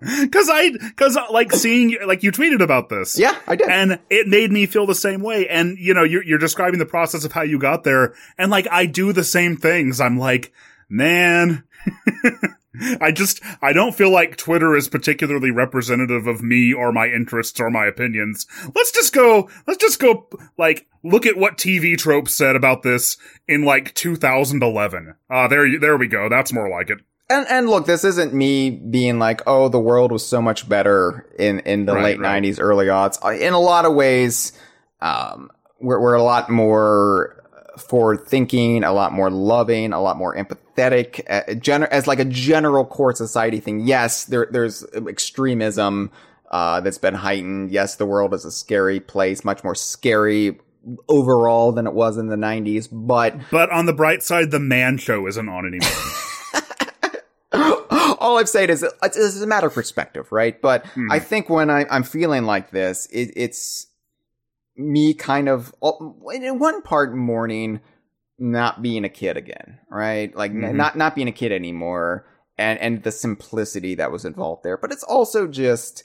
because 0.00 0.48
I 0.50 0.70
because 0.70 1.16
uh, 1.16 1.24
like 1.30 1.52
seeing 1.52 1.96
like 2.06 2.22
you 2.22 2.30
tweeted 2.30 2.62
about 2.62 2.88
this. 2.88 3.18
Yeah, 3.18 3.38
I 3.46 3.56
did. 3.56 3.68
and 3.68 3.98
it 4.10 4.26
made 4.26 4.52
me 4.52 4.66
feel 4.66 4.86
the 4.86 4.94
same 4.94 5.22
way. 5.22 5.48
And 5.48 5.78
you 5.78 5.94
know, 5.94 6.04
you're, 6.04 6.22
you're 6.22 6.38
describing 6.38 6.78
the 6.78 6.86
process 6.86 7.24
of 7.24 7.32
how 7.32 7.42
you 7.42 7.58
got 7.58 7.84
there, 7.84 8.14
and 8.36 8.50
like 8.50 8.68
I 8.70 8.86
do 8.86 9.12
the 9.12 9.24
same 9.24 9.56
things. 9.56 9.98
I'm 10.00 10.18
like, 10.18 10.52
man, 10.90 11.64
I 13.00 13.12
just 13.12 13.40
I 13.62 13.72
don't 13.72 13.94
feel 13.94 14.10
like 14.10 14.36
Twitter 14.36 14.76
is 14.76 14.88
particularly 14.88 15.50
representative 15.50 16.26
of 16.26 16.42
me 16.42 16.72
or 16.72 16.92
my 16.92 17.06
interests 17.08 17.58
or 17.60 17.70
my 17.70 17.86
opinions. 17.86 18.46
Let's 18.74 18.92
just 18.92 19.12
go. 19.12 19.48
Let's 19.66 19.82
just 19.82 20.00
go. 20.00 20.28
Like, 20.56 20.86
look 21.02 21.26
at 21.26 21.36
what 21.36 21.56
TV 21.58 21.96
Trope 21.96 22.28
said 22.28 22.56
about 22.56 22.82
this 22.82 23.16
in 23.46 23.64
like 23.64 23.94
2011. 23.94 25.14
Ah, 25.30 25.48
there 25.48 25.66
you 25.66 25.78
there 25.78 25.96
we 25.96 26.08
go. 26.08 26.28
That's 26.28 26.52
more 26.52 26.68
like 26.68 26.90
it. 26.90 26.98
And 27.30 27.46
and 27.50 27.68
look, 27.68 27.84
this 27.86 28.04
isn't 28.04 28.32
me 28.32 28.70
being 28.70 29.18
like, 29.18 29.42
oh, 29.46 29.68
the 29.68 29.78
world 29.80 30.12
was 30.12 30.26
so 30.26 30.40
much 30.40 30.68
better 30.68 31.26
in 31.38 31.58
in 31.60 31.84
the 31.84 31.94
Right, 31.94 32.04
late 32.16 32.20
right. 32.20 32.42
'90s, 32.42 32.58
early 32.58 32.86
aughts. 32.86 33.18
Uh, 33.22 33.32
In 33.32 33.52
a 33.52 33.60
lot 33.60 33.84
of 33.84 33.94
ways, 33.94 34.52
um, 35.02 35.50
we're 35.78 36.00
we're 36.00 36.14
a 36.14 36.22
lot 36.22 36.48
more 36.48 37.34
forward 37.76 38.26
thinking, 38.26 38.82
a 38.82 38.92
lot 38.92 39.12
more 39.12 39.30
loving, 39.30 39.92
a 39.92 40.00
lot 40.00 40.16
more 40.16 40.34
empathetic. 40.34 40.56
Uh, 40.78 41.54
gen- 41.54 41.82
as 41.84 42.06
like 42.06 42.18
a 42.18 42.24
general 42.24 42.84
core 42.84 43.14
society 43.14 43.60
thing, 43.60 43.80
yes, 43.80 44.24
there 44.24 44.48
there's 44.50 44.84
extremism 44.94 46.10
uh, 46.50 46.80
that's 46.80 46.98
been 46.98 47.14
heightened. 47.14 47.70
Yes, 47.70 47.96
the 47.96 48.06
world 48.06 48.32
is 48.34 48.44
a 48.44 48.50
scary 48.50 49.00
place, 49.00 49.44
much 49.44 49.62
more 49.64 49.74
scary 49.74 50.58
overall 51.08 51.72
than 51.72 51.86
it 51.86 51.92
was 51.92 52.16
in 52.16 52.28
the 52.28 52.36
'90s, 52.36 52.88
but 52.90 53.36
But 53.50 53.70
on 53.70 53.86
the 53.86 53.92
bright 53.92 54.22
side, 54.22 54.50
the 54.50 54.60
Man 54.60 54.96
Show 54.98 55.26
isn't 55.26 55.48
on 55.48 55.66
anymore. 55.66 55.88
all 58.20 58.38
I'm 58.38 58.46
saying 58.46 58.70
is 58.70 58.82
it's, 58.82 59.16
it's 59.16 59.40
a 59.40 59.46
matter 59.46 59.66
of 59.68 59.74
perspective, 59.74 60.30
right? 60.32 60.60
But 60.60 60.86
Hmm. 60.86 61.10
I 61.10 61.18
think 61.18 61.48
when 61.48 61.70
I, 61.70 61.86
I'm 61.90 62.02
feeling 62.02 62.44
like 62.44 62.70
this, 62.70 63.06
it, 63.06 63.32
it's 63.36 63.86
me 64.76 65.14
kind 65.14 65.48
of 65.48 65.74
in 66.32 66.58
one 66.58 66.82
part 66.82 67.14
mourning 67.14 67.80
not 68.38 68.82
being 68.82 69.04
a 69.04 69.08
kid 69.08 69.36
again, 69.36 69.78
right? 69.90 70.34
Like 70.36 70.52
Mhm. 70.52 70.74
not 70.74 70.96
not 70.96 71.14
being 71.14 71.28
a 71.28 71.32
kid 71.32 71.52
anymore, 71.52 72.26
and 72.56 72.78
and 72.80 73.02
the 73.02 73.10
simplicity 73.12 73.94
that 73.96 74.12
was 74.12 74.24
involved 74.24 74.62
there. 74.62 74.76
But 74.76 74.92
it's 74.92 75.04
also 75.04 75.46
just 75.46 76.04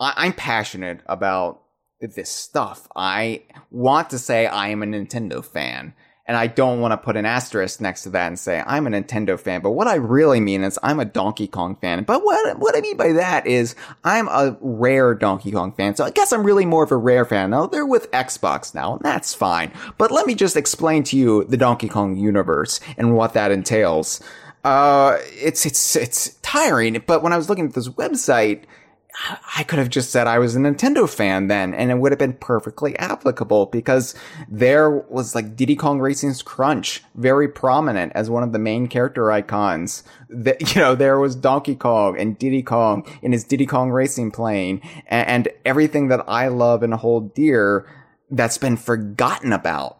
I, 0.00 0.12
I'm 0.16 0.32
passionate 0.32 1.00
about 1.06 1.62
this 2.00 2.30
stuff. 2.30 2.88
I 2.96 3.42
want 3.70 4.10
to 4.10 4.18
say 4.18 4.46
I 4.46 4.68
am 4.68 4.82
a 4.82 4.86
Nintendo 4.86 5.44
fan. 5.44 5.94
And 6.24 6.36
I 6.36 6.46
don't 6.46 6.80
want 6.80 6.92
to 6.92 6.96
put 6.96 7.16
an 7.16 7.26
asterisk 7.26 7.80
next 7.80 8.04
to 8.04 8.10
that 8.10 8.28
and 8.28 8.38
say 8.38 8.62
I'm 8.64 8.86
a 8.86 8.90
Nintendo 8.90 9.38
fan. 9.38 9.60
But 9.60 9.72
what 9.72 9.88
I 9.88 9.96
really 9.96 10.38
mean 10.38 10.62
is 10.62 10.78
I'm 10.80 11.00
a 11.00 11.04
Donkey 11.04 11.48
Kong 11.48 11.76
fan. 11.80 12.04
But 12.04 12.24
what, 12.24 12.58
what 12.58 12.76
I 12.76 12.80
mean 12.80 12.96
by 12.96 13.12
that 13.12 13.46
is 13.46 13.74
I'm 14.04 14.28
a 14.28 14.56
rare 14.60 15.14
Donkey 15.14 15.50
Kong 15.50 15.72
fan. 15.72 15.96
So 15.96 16.04
I 16.04 16.10
guess 16.10 16.32
I'm 16.32 16.44
really 16.44 16.64
more 16.64 16.84
of 16.84 16.92
a 16.92 16.96
rare 16.96 17.24
fan. 17.24 17.50
Now 17.50 17.66
they're 17.66 17.84
with 17.84 18.08
Xbox 18.12 18.72
now, 18.72 18.94
and 18.94 19.02
that's 19.02 19.34
fine. 19.34 19.72
But 19.98 20.12
let 20.12 20.26
me 20.26 20.36
just 20.36 20.56
explain 20.56 21.02
to 21.04 21.16
you 21.16 21.42
the 21.44 21.56
Donkey 21.56 21.88
Kong 21.88 22.16
universe 22.16 22.78
and 22.96 23.16
what 23.16 23.34
that 23.34 23.50
entails. 23.50 24.22
Uh, 24.62 25.18
it's, 25.32 25.66
it's, 25.66 25.96
it's 25.96 26.34
tiring. 26.42 27.02
But 27.04 27.24
when 27.24 27.32
I 27.32 27.36
was 27.36 27.48
looking 27.48 27.66
at 27.66 27.74
this 27.74 27.88
website, 27.88 28.62
I 29.56 29.62
could 29.64 29.78
have 29.78 29.90
just 29.90 30.10
said 30.10 30.26
I 30.26 30.38
was 30.38 30.56
a 30.56 30.58
Nintendo 30.58 31.08
fan 31.08 31.48
then, 31.48 31.74
and 31.74 31.90
it 31.90 31.98
would 31.98 32.12
have 32.12 32.18
been 32.18 32.32
perfectly 32.32 32.98
applicable 32.98 33.66
because 33.66 34.14
there 34.48 34.90
was 34.90 35.34
like 35.34 35.54
Diddy 35.54 35.76
Kong 35.76 36.00
Racing's 36.00 36.40
Crunch 36.42 37.02
very 37.14 37.46
prominent 37.46 38.12
as 38.14 38.30
one 38.30 38.42
of 38.42 38.52
the 38.52 38.58
main 38.58 38.86
character 38.88 39.30
icons. 39.30 40.02
That 40.30 40.60
you 40.74 40.80
know, 40.80 40.94
there 40.94 41.18
was 41.18 41.36
Donkey 41.36 41.74
Kong 41.74 42.18
and 42.18 42.38
Diddy 42.38 42.62
Kong 42.62 43.06
in 43.20 43.32
his 43.32 43.44
Diddy 43.44 43.66
Kong 43.66 43.90
Racing 43.90 44.30
plane, 44.30 44.80
and, 45.06 45.28
and 45.28 45.48
everything 45.66 46.08
that 46.08 46.24
I 46.26 46.48
love 46.48 46.82
and 46.82 46.94
hold 46.94 47.34
dear 47.34 47.86
that's 48.30 48.56
been 48.56 48.78
forgotten 48.78 49.52
about 49.52 49.98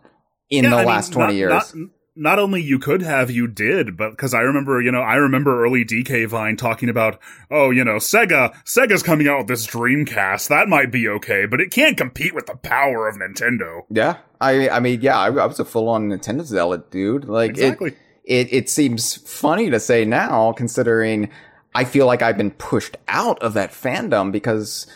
in 0.48 0.64
Yeah, 0.64 0.70
the 0.70 0.76
I 0.76 0.78
mean, 0.80 0.88
last 0.88 1.12
twenty 1.12 1.34
not- 1.34 1.38
years. 1.38 1.74
Not, 1.74 1.90
not 2.14 2.38
only 2.38 2.60
you 2.60 2.78
could 2.78 3.02
have, 3.02 3.30
you 3.30 3.46
did, 3.46 3.96
but 3.96 4.10
because 4.10 4.34
I 4.34 4.40
remember, 4.40 4.80
you 4.82 4.92
know, 4.92 5.00
I 5.00 5.14
remember 5.14 5.64
early 5.64 5.84
DK 5.84 6.28
Vine 6.28 6.56
talking 6.56 6.88
about, 6.88 7.18
oh, 7.50 7.70
you 7.70 7.84
know, 7.84 7.96
Sega, 7.96 8.54
Sega's 8.64 9.02
coming 9.02 9.28
out 9.28 9.38
with 9.38 9.46
this 9.48 9.66
Dreamcast. 9.66 10.48
That 10.48 10.68
might 10.68 10.90
be 10.92 11.08
okay, 11.08 11.46
but 11.46 11.60
it 11.60 11.70
can't 11.70 11.96
compete 11.96 12.34
with 12.34 12.46
the 12.46 12.56
power 12.56 13.08
of 13.08 13.16
Nintendo. 13.16 13.82
Yeah, 13.90 14.18
I 14.40 14.68
I 14.68 14.80
mean, 14.80 15.00
yeah, 15.00 15.18
I, 15.18 15.26
I 15.28 15.46
was 15.46 15.58
a 15.58 15.64
full 15.64 15.88
on 15.88 16.10
Nintendo 16.10 16.44
zealot, 16.44 16.90
dude. 16.90 17.24
Like 17.24 17.50
Exactly. 17.50 17.90
it, 18.24 18.48
it, 18.48 18.52
it 18.52 18.70
seems 18.70 19.16
funny 19.28 19.70
to 19.70 19.80
say 19.80 20.04
now, 20.04 20.52
considering 20.52 21.30
I 21.74 21.84
feel 21.84 22.06
like 22.06 22.20
I've 22.20 22.36
been 22.36 22.50
pushed 22.50 22.96
out 23.08 23.42
of 23.42 23.54
that 23.54 23.70
fandom 23.70 24.32
because 24.32 24.86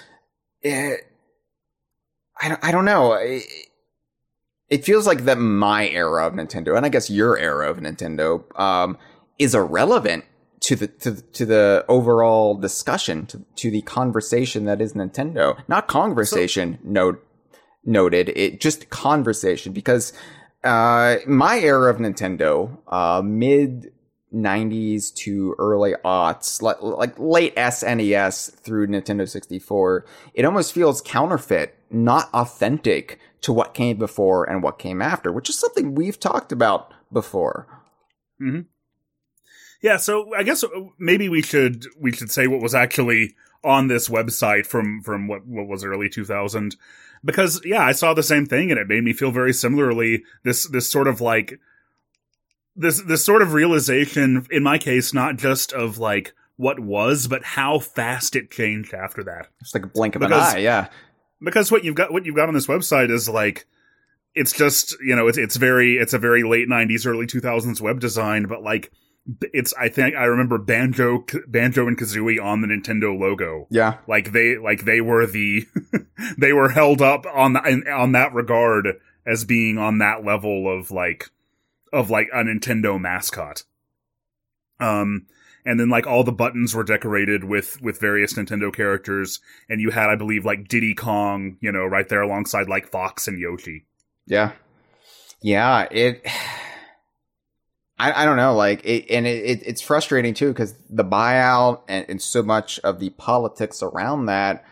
it, 0.61 1.01
I 2.41 2.49
don't, 2.49 2.65
I 2.65 2.71
don't 2.71 2.85
know. 2.85 3.15
It, 3.15 3.45
it 4.69 4.85
feels 4.85 5.07
like 5.07 5.25
that 5.25 5.39
my 5.39 5.89
era 5.89 6.27
of 6.27 6.33
Nintendo, 6.35 6.77
and 6.77 6.85
I 6.85 6.89
guess 6.89 7.09
your 7.11 7.39
era 7.39 7.71
of 7.71 7.79
Nintendo, 7.79 8.45
um, 8.59 8.99
is 9.39 9.55
irrelevant 9.55 10.25
to 10.61 10.75
the 10.77 10.87
to, 10.89 11.11
the- 11.11 11.23
to 11.23 11.47
the 11.47 11.85
overall 11.89 12.55
discussion, 12.55 13.27
to, 13.27 13.43
to 13.57 13.71
the 13.71 13.83
conversation 13.83 14.65
that 14.65 14.81
is 14.81 14.95
Nintendo. 14.95 15.57
Not 15.69 15.87
conversation, 15.89 16.79
note 16.83 17.23
noted. 17.85 18.31
It 18.31 18.61
just 18.61 18.91
conversation 18.91 19.73
because 19.73 20.13
uh, 20.65 21.17
my 21.27 21.61
era 21.61 21.89
of 21.91 21.99
Nintendo, 21.99 22.77
uh, 22.89 23.23
mid 23.23 23.93
90s 24.35 25.15
to 25.15 25.55
early 25.59 25.95
aughts, 26.05 26.61
like, 26.61 26.83
like 26.83 27.19
late 27.19 27.55
SNES 27.57 28.55
through 28.61 28.89
Nintendo 28.89 29.29
64, 29.29 30.05
it 30.35 30.45
almost 30.45 30.73
feels 30.73 31.01
counterfeit, 31.01 31.79
not 31.91 32.29
authentic 32.35 33.19
to 33.43 33.53
what 33.53 33.75
came 33.75 33.97
before 33.97 34.45
and 34.49 34.63
what 34.63 34.79
came 34.79 35.01
after, 35.01 35.33
which 35.33 35.49
is 35.49 35.59
something 35.59 35.95
we've 35.95 36.19
talked 36.19 36.53
about 36.53 36.93
before. 37.13 37.67
Yeah, 39.83 39.99
so 39.99 40.35
I 40.35 40.43
guess 40.43 40.65
uh, 40.65 40.69
maybe 40.99 41.29
we 41.29 41.43
should 41.43 41.87
we 42.01 42.13
should 42.13 42.31
say 42.31 42.47
what 42.47 42.63
was 42.63 42.75
actually 42.75 43.35
on 43.63 43.89
this 43.89 44.09
website 44.09 44.67
from 44.67 45.03
from 45.03 45.29
what 45.29 45.47
what 45.47 45.69
was 45.69 45.85
early 45.85 46.09
2000 46.09 46.77
because 47.25 47.61
yeah, 47.65 47.83
I 47.83 47.93
saw 47.93 48.15
the 48.15 48.23
same 48.23 48.47
thing 48.47 48.71
and 48.71 48.81
it 48.81 48.89
made 48.89 49.05
me 49.05 49.13
feel 49.13 49.31
very 49.31 49.53
similarly 49.53 50.25
this 50.45 50.67
this 50.69 50.89
sort 50.89 51.09
of 51.09 51.21
like 51.21 51.61
this 52.77 53.01
this 53.03 53.25
sort 53.25 53.43
of 53.43 53.53
realization 53.53 54.47
in 54.51 54.63
my 54.63 54.79
case 54.79 55.13
not 55.15 55.37
just 55.37 55.73
of 55.73 55.99
like 55.99 56.33
what 56.57 56.79
was 56.81 57.27
but 57.27 57.45
how 57.45 57.79
fast 57.79 58.35
it 58.37 58.51
changed 58.51 58.95
after 58.95 59.23
that. 59.25 59.49
It's 59.61 59.75
like 59.75 59.85
a 59.85 59.89
blink 59.89 60.15
of 60.17 60.21
Because- 60.21 60.53
an 60.53 60.59
eye, 60.59 60.63
yeah. 60.63 60.89
Because 61.43 61.71
what 61.71 61.85
you've 61.85 61.95
got 61.95 62.13
what 62.13 62.25
you've 62.25 62.37
got 62.37 62.49
on 62.49 62.55
this 62.55 62.67
website 62.67 63.11
is 63.11 63.29
like 63.29 63.67
it's 64.35 64.53
just, 64.53 64.97
you 65.01 65.15
know, 65.17 65.29
it's 65.29 65.37
it's 65.39 65.57
very 65.57 65.97
it's 65.97 66.15
a 66.15 66.19
very 66.19 66.43
late 66.43 66.69
90s 66.69 67.07
early 67.07 67.27
2000s 67.27 67.81
web 67.81 68.01
design 68.01 68.45
but 68.45 68.63
like 68.63 68.91
it's 69.53 69.75
I 69.75 69.89
think 69.89 70.15
I 70.15 70.25
remember 70.25 70.57
Banjo 70.57 71.25
Banjo 71.49 71.89
and 71.89 71.99
Kazooie 71.99 72.43
on 72.43 72.61
the 72.63 72.69
Nintendo 72.69 73.19
logo. 73.19 73.67
Yeah. 73.71 73.99
Like 74.07 74.33
they 74.33 74.57
like 74.57 74.85
they 74.85 75.01
were 75.01 75.27
the 75.27 75.67
they 76.39 76.53
were 76.53 76.69
held 76.71 77.03
up 77.03 77.27
on 77.27 77.53
the, 77.55 77.63
in, 77.65 77.89
on 77.89 78.13
that 78.13 78.33
regard 78.33 78.87
as 79.27 79.45
being 79.45 79.77
on 79.79 79.99
that 79.99 80.25
level 80.25 80.73
of 80.75 80.91
like 80.91 81.29
of 81.93 82.11
like 82.11 82.29
a 82.33 82.39
Nintendo 82.39 83.01
mascot. 83.01 83.65
Um 84.81 85.27
and 85.65 85.81
then 85.81 85.89
like 85.89 86.07
all 86.07 86.23
the 86.23 86.33
buttons 86.33 86.75
were 86.75 86.85
decorated 86.85 87.45
with 87.45 87.81
with 87.83 88.01
various 88.01 88.35
Nintendo 88.35 88.75
characters 88.75 89.41
and 89.69 89.81
you 89.81 89.91
had 89.91 90.11
I 90.11 90.17
believe 90.17 90.45
like 90.45 90.69
Diddy 90.69 90.95
Kong, 90.95 91.59
you 91.61 91.73
know, 91.73 91.85
right 91.85 92.09
there 92.09 92.23
alongside 92.23 92.69
like 92.69 92.87
Fox 92.87 93.29
and 93.29 93.39
Yoshi. 93.39 93.87
Yeah. 94.27 94.53
Yeah, 95.43 95.87
it 95.91 96.27
I, 97.99 98.23
I 98.23 98.25
don't 98.27 98.37
know, 98.37 98.55
like 98.55 98.85
it, 98.85 99.11
and 99.11 99.27
it, 99.27 99.45
it 99.45 99.63
it's 99.65 99.81
frustrating 99.81 100.35
too 100.35 100.49
because 100.49 100.75
the 100.91 101.05
buyout 101.05 101.81
and, 101.89 102.05
and 102.09 102.23
so 102.23 102.43
much 102.43 102.79
of 102.81 103.01
the 103.01 103.11
politics 103.11 103.83
around 103.83 104.27
that, 104.27 104.65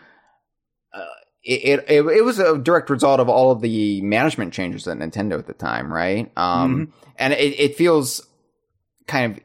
it, 1.45 1.85
it 1.87 2.05
it 2.05 2.23
was 2.23 2.39
a 2.39 2.57
direct 2.57 2.89
result 2.89 3.19
of 3.19 3.29
all 3.29 3.51
of 3.51 3.61
the 3.61 4.01
management 4.01 4.51
changes 4.51 4.87
at 4.87 4.97
Nintendo 4.97 5.37
at 5.37 5.45
the 5.45 5.53
time, 5.53 5.93
right? 5.93 6.31
Um, 6.35 6.91
and 7.17 7.33
it, 7.33 7.59
it 7.59 7.75
feels 7.75 8.25
kind 9.07 9.31
of 9.31 9.39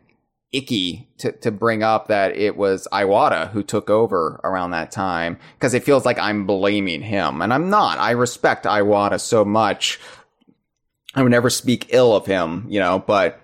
icky 0.53 1.09
to, 1.19 1.33
to 1.33 1.51
bring 1.51 1.83
up 1.83 2.09
that 2.09 2.37
it 2.37 2.57
was 2.57 2.89
Iwata 2.93 3.51
who 3.51 3.63
took 3.63 3.89
over 3.89 4.41
around 4.43 4.73
that 4.73 4.91
time 4.91 5.39
because 5.55 5.75
it 5.75 5.85
feels 5.85 6.05
like 6.05 6.19
I'm 6.19 6.47
blaming 6.47 7.03
him 7.03 7.43
and 7.43 7.53
I'm 7.53 7.71
not. 7.71 7.99
I 7.99 8.13
respect 8.13 8.65
Iwata 8.65 9.21
so 9.21 9.45
much. 9.45 10.01
I 11.15 11.23
would 11.23 11.31
never 11.31 11.51
speak 11.51 11.87
ill 11.91 12.15
of 12.17 12.27
him, 12.27 12.67
you 12.69 12.81
know, 12.81 12.99
but 12.99 13.41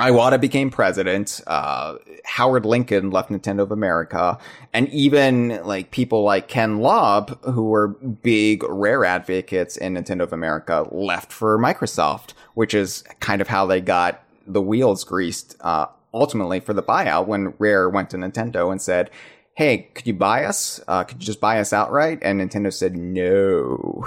Iwata 0.00 0.38
became 0.40 0.70
president. 0.70 1.40
Uh, 1.46 1.96
Howard 2.24 2.66
Lincoln 2.66 3.10
left 3.10 3.30
Nintendo 3.30 3.60
of 3.60 3.72
America, 3.72 4.38
and 4.74 4.88
even 4.90 5.64
like 5.64 5.90
people 5.90 6.22
like 6.22 6.48
Ken 6.48 6.80
Lobb, 6.80 7.42
who 7.44 7.64
were 7.64 7.88
big 7.88 8.62
Rare 8.68 9.04
advocates 9.04 9.76
in 9.76 9.94
Nintendo 9.94 10.22
of 10.22 10.32
America, 10.32 10.86
left 10.90 11.32
for 11.32 11.58
Microsoft, 11.58 12.34
which 12.54 12.74
is 12.74 13.04
kind 13.20 13.40
of 13.40 13.48
how 13.48 13.64
they 13.64 13.80
got 13.80 14.22
the 14.46 14.60
wheels 14.60 15.02
greased. 15.02 15.56
Uh, 15.60 15.86
ultimately, 16.12 16.60
for 16.60 16.74
the 16.74 16.82
buyout, 16.82 17.26
when 17.26 17.54
Rare 17.58 17.88
went 17.88 18.10
to 18.10 18.18
Nintendo 18.18 18.70
and 18.70 18.82
said, 18.82 19.10
"Hey, 19.54 19.88
could 19.94 20.06
you 20.06 20.14
buy 20.14 20.44
us? 20.44 20.78
Uh, 20.86 21.04
could 21.04 21.22
you 21.22 21.26
just 21.26 21.40
buy 21.40 21.58
us 21.58 21.72
outright?" 21.72 22.18
And 22.20 22.38
Nintendo 22.38 22.70
said, 22.70 22.96
"No." 22.96 24.06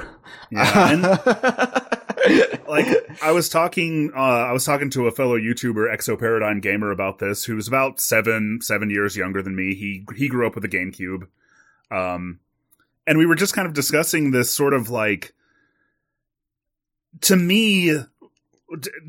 Yeah, 0.51 1.17
like 2.67 2.87
I 3.21 3.31
was 3.31 3.49
talking, 3.49 4.11
uh, 4.15 4.19
I 4.19 4.51
was 4.51 4.65
talking 4.65 4.89
to 4.91 5.07
a 5.07 5.11
fellow 5.11 5.37
YouTuber, 5.37 5.93
Exo 5.93 6.17
Paradigm 6.19 6.59
Gamer, 6.59 6.91
about 6.91 7.19
this, 7.19 7.45
who's 7.45 7.67
about 7.67 7.99
seven 7.99 8.59
seven 8.61 8.89
years 8.89 9.15
younger 9.15 9.41
than 9.41 9.55
me. 9.55 9.75
He 9.75 10.05
he 10.15 10.27
grew 10.27 10.47
up 10.47 10.55
with 10.55 10.65
a 10.65 10.69
GameCube, 10.69 11.27
um, 11.91 12.39
and 13.07 13.17
we 13.17 13.25
were 13.25 13.35
just 13.35 13.53
kind 13.53 13.67
of 13.67 13.73
discussing 13.73 14.31
this 14.31 14.51
sort 14.51 14.73
of 14.73 14.89
like, 14.89 15.33
to 17.21 17.35
me, 17.35 17.97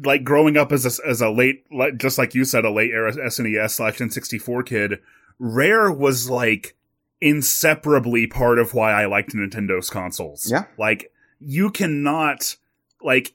like 0.03 0.25
growing 0.25 0.57
up 0.57 0.73
as 0.73 0.87
a, 0.87 1.09
as 1.09 1.21
a 1.21 1.31
late, 1.31 1.65
just 1.97 2.19
like 2.19 2.35
you 2.35 2.45
said, 2.45 2.65
a 2.65 2.71
late 2.71 2.93
era 2.93 3.13
SNES 3.13 3.71
slash 3.71 3.99
N64 3.99 4.67
kid. 4.67 5.01
Rare 5.39 5.91
was 5.91 6.29
like 6.29 6.77
inseparably 7.21 8.27
part 8.27 8.59
of 8.59 8.75
why 8.75 8.93
I 8.93 9.07
liked 9.07 9.35
Nintendo's 9.35 9.91
consoles. 9.91 10.51
Yeah. 10.51 10.65
like 10.79 11.13
you 11.41 11.71
cannot 11.71 12.57
like 13.03 13.35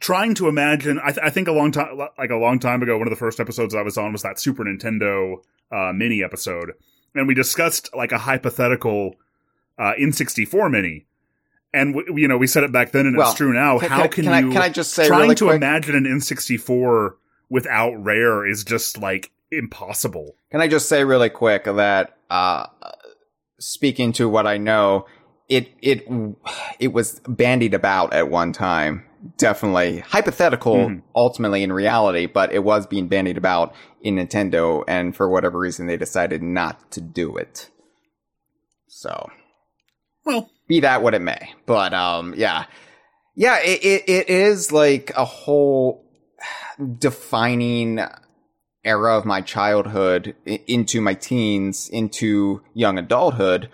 trying 0.00 0.34
to 0.34 0.48
imagine 0.48 0.98
I, 1.02 1.12
th- 1.12 1.24
I 1.24 1.30
think 1.30 1.46
a 1.48 1.52
long 1.52 1.72
time 1.72 1.98
like 2.18 2.30
a 2.30 2.36
long 2.36 2.58
time 2.58 2.82
ago 2.82 2.96
one 2.98 3.06
of 3.06 3.10
the 3.10 3.16
first 3.18 3.38
episodes 3.40 3.74
i 3.74 3.82
was 3.82 3.98
on 3.98 4.12
was 4.12 4.22
that 4.22 4.38
super 4.40 4.64
nintendo 4.64 5.36
uh, 5.70 5.92
mini 5.92 6.22
episode 6.24 6.72
and 7.14 7.28
we 7.28 7.34
discussed 7.34 7.90
like 7.94 8.12
a 8.12 8.18
hypothetical 8.18 9.16
uh, 9.78 9.92
n64 10.00 10.70
mini 10.70 11.06
and 11.74 11.94
w- 11.94 12.18
you 12.18 12.26
know 12.28 12.36
we 12.38 12.46
said 12.46 12.62
it 12.64 12.72
back 12.72 12.92
then 12.92 13.06
and 13.06 13.16
Well, 13.16 13.28
it's 13.28 13.36
true 13.36 13.52
now 13.52 13.78
Can, 13.78 13.90
how 13.90 14.08
can, 14.08 14.24
can, 14.24 14.32
I, 14.32 14.40
can 14.42 14.56
I 14.58 14.68
just 14.70 14.92
say 14.94 15.06
trying 15.06 15.22
really 15.22 15.34
to 15.36 15.44
quick? 15.46 15.56
imagine 15.56 15.94
an 15.94 16.04
n64 16.04 17.14
without 17.50 17.92
rare 18.02 18.46
is 18.46 18.64
just 18.64 18.96
like 18.98 19.30
impossible. 19.52 20.36
Can 20.52 20.60
I 20.60 20.68
just 20.68 20.88
say 20.88 21.04
really 21.04 21.28
quick 21.30 21.64
that 21.64 22.16
uh, 22.30 22.66
speaking 23.58 24.12
to 24.12 24.28
what 24.28 24.46
I 24.46 24.56
know, 24.56 25.06
it 25.50 25.68
it 25.82 26.06
it 26.78 26.88
was 26.94 27.20
bandied 27.28 27.74
about 27.74 28.14
at 28.14 28.30
one 28.30 28.52
time. 28.54 29.04
Definitely 29.36 29.98
hypothetical, 29.98 30.76
Mhm. 30.76 31.02
ultimately 31.14 31.62
in 31.62 31.74
reality, 31.74 32.24
but 32.24 32.54
it 32.54 32.64
was 32.64 32.86
being 32.86 33.06
bandied 33.08 33.36
about 33.36 33.74
in 34.00 34.16
Nintendo, 34.16 34.82
and 34.88 35.14
for 35.14 35.28
whatever 35.28 35.58
reason, 35.58 35.86
they 35.86 35.98
decided 35.98 36.42
not 36.42 36.90
to 36.92 37.02
do 37.02 37.36
it. 37.36 37.68
So 38.88 39.28
Well, 40.24 40.50
be 40.68 40.80
that 40.80 41.02
what 41.02 41.14
it 41.14 41.20
may. 41.20 41.52
But 41.66 41.92
um, 41.92 42.32
yeah, 42.36 42.64
yeah, 43.34 43.58
it, 43.62 43.84
it, 43.84 44.08
it 44.08 44.28
is 44.30 44.72
like 44.72 45.12
a 45.16 45.24
whole 45.26 46.04
defining 46.98 48.00
era 48.84 49.18
of 49.18 49.26
my 49.26 49.42
childhood 49.42 50.34
into 50.46 51.00
my 51.02 51.12
teens, 51.14 51.88
into 51.92 52.62
young 52.72 52.96
adulthood. 52.98 53.68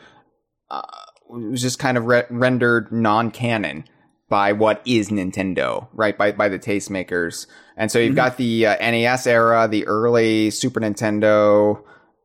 Uh, 0.68 0.82
it 0.82 1.05
was 1.28 1.62
just 1.62 1.78
kind 1.78 1.96
of 1.98 2.04
re- 2.06 2.24
rendered 2.30 2.90
non-canon 2.92 3.84
by 4.28 4.52
what 4.52 4.82
is 4.84 5.08
Nintendo, 5.10 5.88
right? 5.92 6.16
By 6.18 6.32
by 6.32 6.48
the 6.48 6.58
tastemakers. 6.58 7.46
And 7.76 7.90
so 7.92 7.98
you've 7.98 8.16
got 8.16 8.36
the 8.38 8.66
uh, 8.66 8.76
NES 8.78 9.26
era, 9.26 9.68
the 9.68 9.86
early 9.86 10.50
Super 10.50 10.80
Nintendo. 10.80 11.82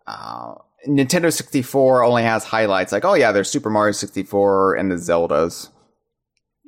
Uh, 0.08 0.56
Nintendo 0.88 1.32
64 1.32 2.04
only 2.04 2.24
has 2.24 2.44
highlights 2.44 2.92
like, 2.92 3.06
oh 3.06 3.14
yeah, 3.14 3.32
there's 3.32 3.50
Super 3.50 3.70
Mario 3.70 3.92
64 3.92 4.76
and 4.76 4.90
the 4.92 4.96
Zeldas. 4.96 5.70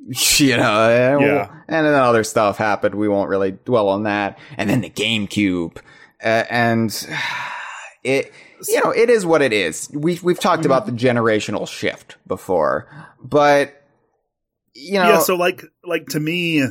you 0.39 0.57
know, 0.57 0.89
eh, 0.89 1.17
Yeah. 1.25 1.47
and 1.67 1.85
then 1.85 1.95
other 1.95 2.23
stuff 2.23 2.57
happened. 2.57 2.93
We 2.95 3.07
won't 3.07 3.29
really 3.29 3.51
dwell 3.65 3.89
on 3.89 4.03
that. 4.03 4.37
And 4.57 4.69
then 4.69 4.81
the 4.81 4.89
GameCube, 4.89 5.77
uh, 6.23 6.43
and 6.49 7.07
it, 8.03 8.31
you 8.69 8.83
know, 8.83 8.91
it 8.91 9.09
is 9.09 9.25
what 9.25 9.41
it 9.41 9.53
is. 9.53 9.89
We 9.93 10.19
we've 10.23 10.39
talked 10.39 10.65
about 10.65 10.85
the 10.85 10.91
generational 10.91 11.67
shift 11.67 12.17
before, 12.27 12.87
but 13.21 13.83
you 14.73 14.99
know, 14.99 15.13
yeah. 15.13 15.19
So 15.19 15.35
like, 15.35 15.63
like 15.83 16.07
to 16.07 16.19
me, 16.19 16.63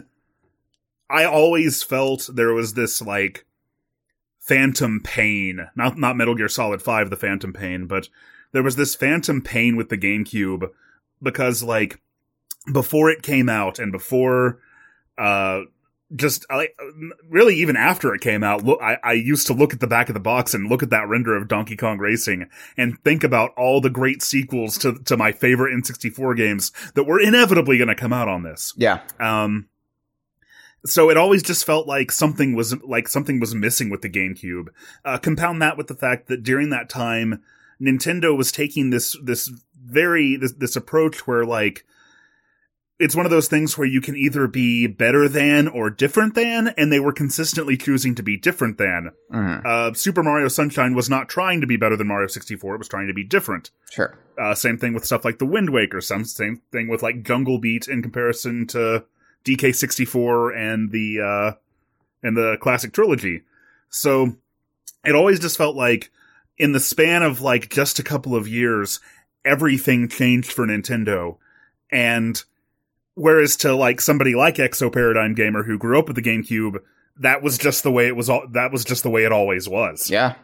I 1.09 1.25
always 1.25 1.83
felt 1.83 2.29
there 2.33 2.53
was 2.53 2.75
this 2.75 3.03
like 3.03 3.47
phantom 4.41 5.01
pain. 5.03 5.69
Not 5.77 5.99
not 5.99 6.17
Metal 6.17 6.35
Gear 6.35 6.49
Solid 6.49 6.83
Five, 6.83 7.11
the 7.11 7.17
phantom 7.17 7.53
pain, 7.53 7.87
but 7.87 8.09
there 8.53 8.63
was 8.63 8.77
this 8.77 8.95
phantom 8.95 9.41
pain 9.41 9.77
with 9.77 9.89
the 9.89 9.99
GameCube 9.99 10.71
because 11.23 11.63
like 11.63 12.01
before 12.73 13.11
it 13.11 13.23
came 13.23 13.49
out 13.49 13.79
and 13.79 13.91
before 13.91 14.61
uh 15.19 15.63
just 16.15 16.47
like 16.51 16.77
really 17.29 17.57
even 17.57 17.77
after 17.77 18.15
it 18.15 18.21
came 18.21 18.43
out 18.43 18.65
look 18.65 18.81
I, 18.83 18.99
I 19.03 19.13
used 19.13 19.47
to 19.47 19.53
look 19.53 19.73
at 19.73 19.81
the 19.81 19.87
back 19.87 20.09
of 20.09 20.15
the 20.15 20.21
box 20.21 20.55
and 20.55 20.69
look 20.69 20.83
at 20.83 20.91
that 20.91 21.09
render 21.09 21.37
of 21.37 21.49
donkey 21.49 21.77
kong 21.77 21.99
racing 21.99 22.49
and 22.77 22.99
think 23.03 23.25
about 23.25 23.53
all 23.57 23.81
the 23.81 23.91
great 23.91 24.23
sequels 24.23 24.79
to 24.79 24.99
to 25.05 25.17
my 25.17 25.33
favorite 25.33 25.75
n64 25.75 26.37
games 26.37 26.73
that 26.95 27.05
were 27.05 27.21
inevitably 27.21 27.79
going 27.79 27.89
to 27.89 27.95
come 27.95 28.13
out 28.13 28.29
on 28.29 28.43
this 28.43 28.75
yeah, 28.77 29.01
um 29.21 29.69
so 30.85 31.11
it 31.11 31.17
always 31.17 31.43
just 31.43 31.65
felt 31.65 31.87
like 31.87 32.11
something 32.11 32.55
was 32.55 32.81
like 32.83 33.09
something 33.09 33.39
was 33.39 33.55
missing 33.55 33.91
with 33.91 34.03
the 34.03 34.11
GameCube. 34.11 34.69
Uh, 35.05 35.19
compound 35.19 35.63
that 35.63 35.77
with 35.77 35.87
the 35.87 35.95
fact 35.95 36.27
that 36.27 36.43
during 36.43 36.71
that 36.71 36.89
time, 36.89 37.43
Nintendo 37.81 38.37
was 38.37 38.51
taking 38.51 38.91
this 38.91 39.17
this 39.23 39.51
very 39.75 40.37
this, 40.37 40.53
this 40.53 40.77
approach 40.77 41.27
where 41.27 41.45
like 41.45 41.85
it's 43.03 43.17
one 43.17 43.27
of 43.27 43.31
those 43.31 43.49
things 43.49 43.77
where 43.77 43.87
you 43.87 44.01
can 44.01 44.17
either 44.17 44.47
be 44.47 44.87
better 44.87 45.29
than 45.29 45.69
or 45.69 45.91
different 45.91 46.35
than, 46.35 46.69
and 46.79 46.93
they 46.93 47.01
were 47.01 47.13
consistently 47.13 47.77
choosing 47.77 48.15
to 48.15 48.23
be 48.23 48.37
different 48.37 48.79
than. 48.79 49.11
Mhm. 49.33 49.67
Uh, 49.67 49.93
Super 49.95 50.23
Mario 50.23 50.49
Sunshine 50.49 50.95
was 50.95 51.11
not 51.11 51.29
trying 51.29 51.61
to 51.61 51.67
be 51.67 51.77
better 51.77 51.97
than 51.97 52.07
Mario 52.07 52.29
64; 52.29 52.75
it 52.75 52.79
was 52.79 52.89
trying 52.89 53.09
to 53.09 53.15
be 53.15 53.25
different. 53.25 53.71
sure, 53.91 54.15
Uh, 54.39 54.55
same 54.55 54.79
thing 54.79 54.95
with 54.95 55.05
stuff 55.05 55.25
like 55.25 55.39
the 55.39 55.45
Wind 55.47 55.71
Waker. 55.71 56.01
Some 56.01 56.25
same 56.25 56.63
thing 56.71 56.89
with 56.89 57.03
like 57.03 57.23
Jungle 57.23 57.59
Beat 57.59 57.89
in 57.89 58.01
comparison 58.03 58.67
to 58.69 59.05
DK64 59.45 60.57
and 60.57 60.91
the 60.91 61.21
uh, 61.21 61.53
and 62.23 62.37
the 62.37 62.57
classic 62.61 62.93
trilogy. 62.93 63.43
So 63.91 64.37
it 65.05 65.15
always 65.15 65.41
just 65.41 65.57
felt 65.59 65.77
like 65.77 66.11
in 66.59 66.73
the 66.73 66.81
span 66.81 67.23
of 67.23 67.41
like 67.41 67.69
just 67.71 67.99
a 67.99 68.03
couple 68.05 68.35
of 68.37 68.47
years, 68.49 69.01
everything 69.45 70.09
changed 70.09 70.53
for 70.53 70.67
Nintendo. 70.67 71.37
And 71.91 72.43
whereas 73.15 73.57
to 73.59 73.75
like 73.75 74.01
somebody 74.01 74.35
like 74.35 74.57
Exo 74.57 74.93
Paradigm 74.93 75.35
Gamer 75.35 75.65
who 75.65 75.79
grew 75.79 75.99
up 75.99 76.07
with 76.07 76.17
the 76.17 76.23
GameCube, 76.23 76.79
that 77.19 77.43
was 77.43 77.59
just 77.59 77.83
the 77.83 77.93
way 77.93 78.07
it 78.07 78.17
was. 78.17 78.29
All, 78.31 78.47
that 78.53 78.73
was 78.73 78.85
just 78.85 79.03
the 79.03 79.11
way 79.11 79.25
it 79.25 79.33
always 79.33 79.69
was. 79.69 80.11
yeah. 80.11 80.35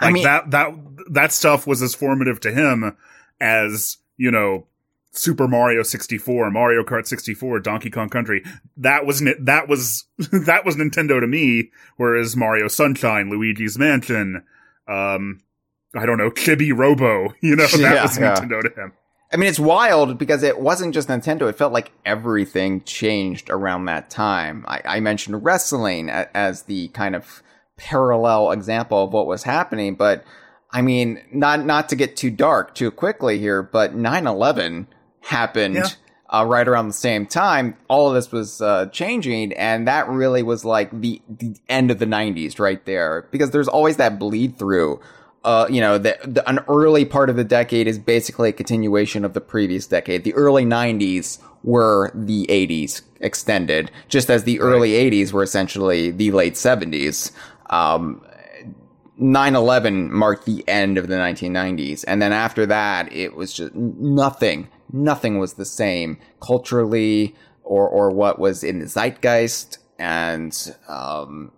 Like 0.00 0.10
I 0.10 0.12
mean, 0.12 0.22
that 0.24 0.50
that 0.50 0.70
that 1.10 1.32
stuff 1.32 1.66
was 1.66 1.82
as 1.82 1.94
formative 1.94 2.40
to 2.40 2.50
him 2.52 2.96
as, 3.40 3.98
you 4.16 4.30
know, 4.30 4.66
Super 5.12 5.46
Mario 5.48 5.82
64, 5.82 6.50
Mario 6.50 6.82
Kart 6.84 7.06
64, 7.06 7.60
Donkey 7.60 7.90
Kong 7.90 8.08
Country. 8.08 8.42
That 8.78 9.04
was 9.04 9.20
that 9.40 9.68
was 9.68 10.06
that 10.18 10.64
was 10.64 10.76
Nintendo 10.76 11.20
to 11.20 11.26
me, 11.26 11.70
whereas 11.96 12.34
Mario 12.36 12.68
Sunshine, 12.68 13.28
Luigi's 13.28 13.78
Mansion, 13.78 14.42
um 14.88 15.40
I 15.94 16.06
don't 16.06 16.18
know, 16.18 16.30
Chibi 16.30 16.74
Robo, 16.74 17.34
you 17.42 17.56
know, 17.56 17.66
that 17.66 17.78
Yeah, 17.78 18.02
was 18.04 18.18
yeah. 18.18 18.34
Nintendo 18.36 18.62
to 18.62 18.80
him. 18.80 18.92
I 19.32 19.36
mean, 19.36 19.48
it's 19.48 19.60
wild 19.60 20.18
because 20.18 20.42
it 20.42 20.58
wasn't 20.60 20.92
just 20.92 21.08
Nintendo. 21.08 21.48
It 21.48 21.56
felt 21.56 21.72
like 21.72 21.92
everything 22.04 22.82
changed 22.82 23.48
around 23.48 23.84
that 23.84 24.10
time. 24.10 24.64
I, 24.66 24.80
I 24.84 25.00
mentioned 25.00 25.44
wrestling 25.44 26.08
a- 26.08 26.28
as 26.36 26.62
the 26.64 26.88
kind 26.88 27.14
of 27.14 27.42
parallel 27.76 28.50
example 28.50 29.04
of 29.04 29.12
what 29.12 29.26
was 29.26 29.44
happening, 29.44 29.94
but 29.94 30.24
I 30.72 30.82
mean, 30.82 31.22
not 31.32 31.64
not 31.64 31.88
to 31.90 31.96
get 31.96 32.16
too 32.16 32.30
dark 32.30 32.74
too 32.74 32.90
quickly 32.90 33.38
here, 33.38 33.62
but 33.62 33.94
9/11 33.96 34.86
happened 35.20 35.74
Yeah. 35.76 35.86
uh, 36.28 36.44
right 36.46 36.66
around 36.66 36.88
the 36.88 36.92
same 36.94 37.26
time. 37.26 37.76
All 37.88 38.08
of 38.08 38.14
this 38.14 38.30
was 38.32 38.60
uh, 38.60 38.86
changing, 38.86 39.52
and 39.54 39.86
that 39.88 40.08
really 40.08 40.42
was 40.42 40.64
like 40.64 40.90
the 41.00 41.22
the 41.28 41.56
end 41.68 41.90
of 41.90 41.98
the 41.98 42.06
90s 42.06 42.58
right 42.58 42.84
there 42.84 43.26
because 43.30 43.50
there's 43.52 43.68
always 43.68 43.96
that 43.96 44.18
bleed 44.18 44.58
through 44.58 45.00
uh, 45.44 45.66
you 45.70 45.80
know, 45.80 45.96
the, 45.96 46.18
the, 46.24 46.46
an 46.48 46.60
early 46.68 47.04
part 47.04 47.30
of 47.30 47.36
the 47.36 47.44
decade 47.44 47.86
is 47.86 47.98
basically 47.98 48.50
a 48.50 48.52
continuation 48.52 49.24
of 49.24 49.32
the 49.32 49.40
previous 49.40 49.86
decade. 49.86 50.24
The 50.24 50.34
early 50.34 50.64
90s 50.64 51.38
were 51.62 52.10
the 52.14 52.46
80s 52.46 53.02
extended, 53.20 53.90
just 54.08 54.30
as 54.30 54.44
the 54.44 54.60
early 54.60 54.92
80s 54.92 55.32
were 55.32 55.42
essentially 55.42 56.10
the 56.10 56.30
late 56.32 56.54
70s. 56.54 57.32
Um, 57.70 58.22
9-11 59.18 60.10
marked 60.10 60.46
the 60.46 60.66
end 60.66 60.98
of 60.98 61.08
the 61.08 61.16
1990s. 61.16 62.04
And 62.06 62.20
then 62.20 62.32
after 62.32 62.66
that, 62.66 63.12
it 63.12 63.34
was 63.34 63.52
just 63.52 63.74
nothing, 63.74 64.68
nothing 64.92 65.38
was 65.38 65.54
the 65.54 65.66
same 65.66 66.18
culturally 66.40 67.34
or, 67.62 67.86
or 67.88 68.10
what 68.10 68.38
was 68.38 68.64
in 68.64 68.78
the 68.78 68.86
zeitgeist. 68.86 69.78
And, 69.98 70.74
um, 70.88 71.52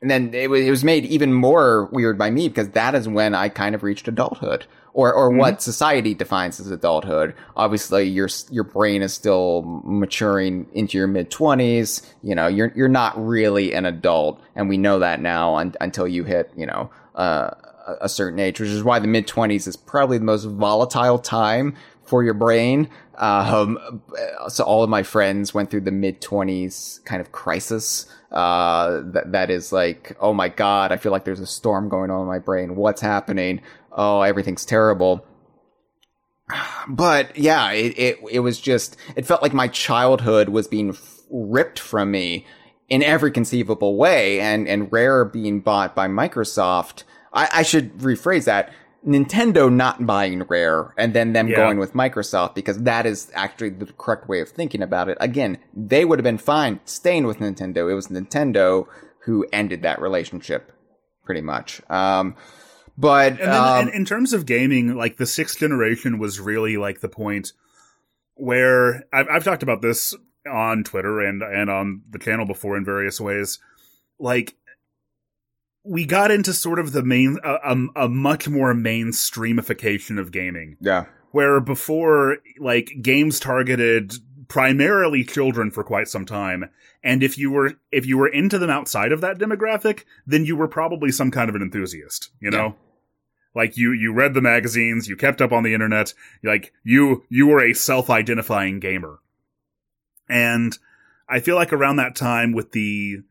and 0.00 0.10
then 0.10 0.32
it 0.34 0.48
was, 0.48 0.60
it 0.64 0.70
was 0.70 0.84
made 0.84 1.04
even 1.06 1.32
more 1.32 1.88
weird 1.92 2.16
by 2.18 2.30
me 2.30 2.48
because 2.48 2.70
that 2.70 2.94
is 2.94 3.08
when 3.08 3.34
I 3.34 3.48
kind 3.48 3.74
of 3.74 3.82
reached 3.82 4.06
adulthood 4.08 4.66
or, 4.92 5.12
or 5.12 5.30
what 5.30 5.60
society 5.62 6.14
defines 6.14 6.60
as 6.60 6.70
adulthood. 6.70 7.34
Obviously 7.56 8.04
your, 8.04 8.28
your 8.50 8.64
brain 8.64 9.02
is 9.02 9.12
still 9.12 9.62
maturing 9.84 10.66
into 10.72 10.98
your 10.98 11.06
mid 11.06 11.30
twenties. 11.30 12.02
You 12.22 12.34
know, 12.34 12.46
you're, 12.46 12.72
you're 12.76 12.88
not 12.88 13.18
really 13.24 13.72
an 13.74 13.86
adult. 13.86 14.40
And 14.54 14.68
we 14.68 14.78
know 14.78 15.00
that 15.00 15.20
now 15.20 15.56
un- 15.56 15.74
until 15.80 16.06
you 16.06 16.24
hit, 16.24 16.52
you 16.56 16.66
know, 16.66 16.90
uh, 17.14 17.50
a- 17.86 17.96
a 18.02 18.08
certain 18.08 18.38
age, 18.38 18.60
which 18.60 18.68
is 18.68 18.84
why 18.84 18.98
the 18.98 19.08
mid 19.08 19.26
twenties 19.26 19.66
is 19.66 19.76
probably 19.76 20.18
the 20.18 20.24
most 20.24 20.44
volatile 20.44 21.18
time 21.18 21.74
for 22.04 22.22
your 22.24 22.34
brain. 22.34 22.88
Um, 23.18 24.02
so 24.48 24.62
all 24.64 24.84
of 24.84 24.88
my 24.88 25.02
friends 25.02 25.52
went 25.52 25.70
through 25.70 25.82
the 25.82 25.90
mid 25.90 26.20
twenties 26.20 27.00
kind 27.04 27.20
of 27.20 27.32
crisis. 27.32 28.06
Uh, 28.30 29.00
that, 29.12 29.32
that 29.32 29.50
is 29.50 29.72
like, 29.72 30.16
oh 30.20 30.32
my 30.32 30.48
God, 30.48 30.92
I 30.92 30.98
feel 30.98 31.12
like 31.12 31.24
there's 31.24 31.40
a 31.40 31.46
storm 31.46 31.88
going 31.88 32.10
on 32.10 32.20
in 32.22 32.26
my 32.26 32.38
brain. 32.38 32.76
What's 32.76 33.00
happening? 33.00 33.60
Oh, 33.90 34.20
everything's 34.20 34.64
terrible. 34.64 35.26
But 36.86 37.36
yeah, 37.36 37.72
it, 37.72 37.98
it, 37.98 38.18
it 38.30 38.40
was 38.40 38.60
just, 38.60 38.96
it 39.16 39.26
felt 39.26 39.42
like 39.42 39.52
my 39.52 39.68
childhood 39.68 40.50
was 40.50 40.68
being 40.68 40.96
ripped 41.30 41.78
from 41.78 42.10
me 42.10 42.46
in 42.88 43.02
every 43.02 43.30
conceivable 43.30 43.96
way 43.96 44.40
and, 44.40 44.68
and 44.68 44.92
Rare 44.92 45.24
being 45.24 45.60
bought 45.60 45.94
by 45.94 46.06
Microsoft. 46.06 47.02
I, 47.32 47.48
I 47.52 47.62
should 47.62 47.98
rephrase 47.98 48.44
that. 48.44 48.72
Nintendo 49.06 49.72
not 49.72 50.06
buying 50.06 50.42
Rare 50.42 50.92
and 50.98 51.14
then 51.14 51.32
them 51.32 51.48
Yeah. 51.48 51.56
going 51.56 51.78
with 51.78 51.94
Microsoft 51.94 52.54
because 52.54 52.78
that 52.82 53.06
is 53.06 53.30
actually 53.34 53.70
the 53.70 53.86
correct 53.86 54.28
way 54.28 54.40
of 54.40 54.48
thinking 54.48 54.82
about 54.82 55.08
it. 55.08 55.16
Again, 55.20 55.58
they 55.74 56.04
would 56.04 56.18
have 56.18 56.24
been 56.24 56.38
fine 56.38 56.80
staying 56.84 57.26
with 57.26 57.38
Nintendo. 57.38 57.90
It 57.90 57.94
was 57.94 58.08
Nintendo 58.08 58.86
who 59.24 59.46
ended 59.52 59.82
that 59.82 60.00
relationship 60.00 60.72
pretty 61.24 61.40
much. 61.42 61.80
Um, 61.88 62.34
but, 62.96 63.32
And 63.32 63.52
then 63.52 63.54
um, 63.54 63.88
in, 63.88 63.94
in 63.94 64.04
terms 64.04 64.32
of 64.32 64.46
gaming, 64.46 64.96
like 64.96 65.16
the 65.18 65.26
sixth 65.26 65.58
generation 65.58 66.18
was 66.18 66.40
really 66.40 66.76
like 66.76 67.00
the 67.00 67.08
point 67.08 67.52
where 68.34 69.04
I've, 69.12 69.28
I've 69.30 69.44
talked 69.44 69.62
about 69.62 69.82
this 69.82 70.14
on 70.50 70.82
Twitter 70.82 71.20
and 71.20 71.42
and 71.42 71.68
on 71.68 72.02
the 72.10 72.18
channel 72.18 72.46
before 72.46 72.76
in 72.76 72.84
various 72.84 73.20
ways. 73.20 73.58
Like 74.18 74.56
we 75.88 76.04
got 76.04 76.30
into 76.30 76.52
sort 76.52 76.78
of 76.78 76.92
the 76.92 77.02
main, 77.02 77.38
a, 77.42 77.54
a, 77.54 78.04
a 78.04 78.08
much 78.08 78.48
more 78.48 78.74
mainstreamification 78.74 80.20
of 80.20 80.30
gaming. 80.30 80.76
Yeah. 80.80 81.06
Where 81.30 81.60
before, 81.60 82.38
like, 82.58 82.90
games 83.00 83.40
targeted 83.40 84.14
primarily 84.48 85.24
children 85.24 85.70
for 85.70 85.82
quite 85.84 86.08
some 86.08 86.24
time. 86.26 86.70
And 87.02 87.22
if 87.22 87.38
you 87.38 87.50
were, 87.50 87.74
if 87.92 88.06
you 88.06 88.18
were 88.18 88.28
into 88.28 88.58
them 88.58 88.70
outside 88.70 89.12
of 89.12 89.20
that 89.20 89.38
demographic, 89.38 90.04
then 90.26 90.44
you 90.44 90.56
were 90.56 90.68
probably 90.68 91.10
some 91.10 91.30
kind 91.30 91.48
of 91.48 91.54
an 91.54 91.62
enthusiast, 91.62 92.30
you 92.40 92.50
know? 92.50 92.66
Yeah. 92.66 92.72
Like 93.54 93.76
you, 93.76 93.92
you 93.92 94.12
read 94.12 94.34
the 94.34 94.40
magazines, 94.40 95.08
you 95.08 95.16
kept 95.16 95.40
up 95.40 95.52
on 95.52 95.62
the 95.62 95.74
internet, 95.74 96.14
like 96.42 96.72
you, 96.84 97.24
you 97.28 97.46
were 97.46 97.64
a 97.64 97.74
self-identifying 97.74 98.80
gamer. 98.80 99.20
And 100.28 100.78
I 101.28 101.40
feel 101.40 101.56
like 101.56 101.72
around 101.72 101.96
that 101.96 102.14
time 102.14 102.52
with 102.52 102.72
the, 102.72 103.22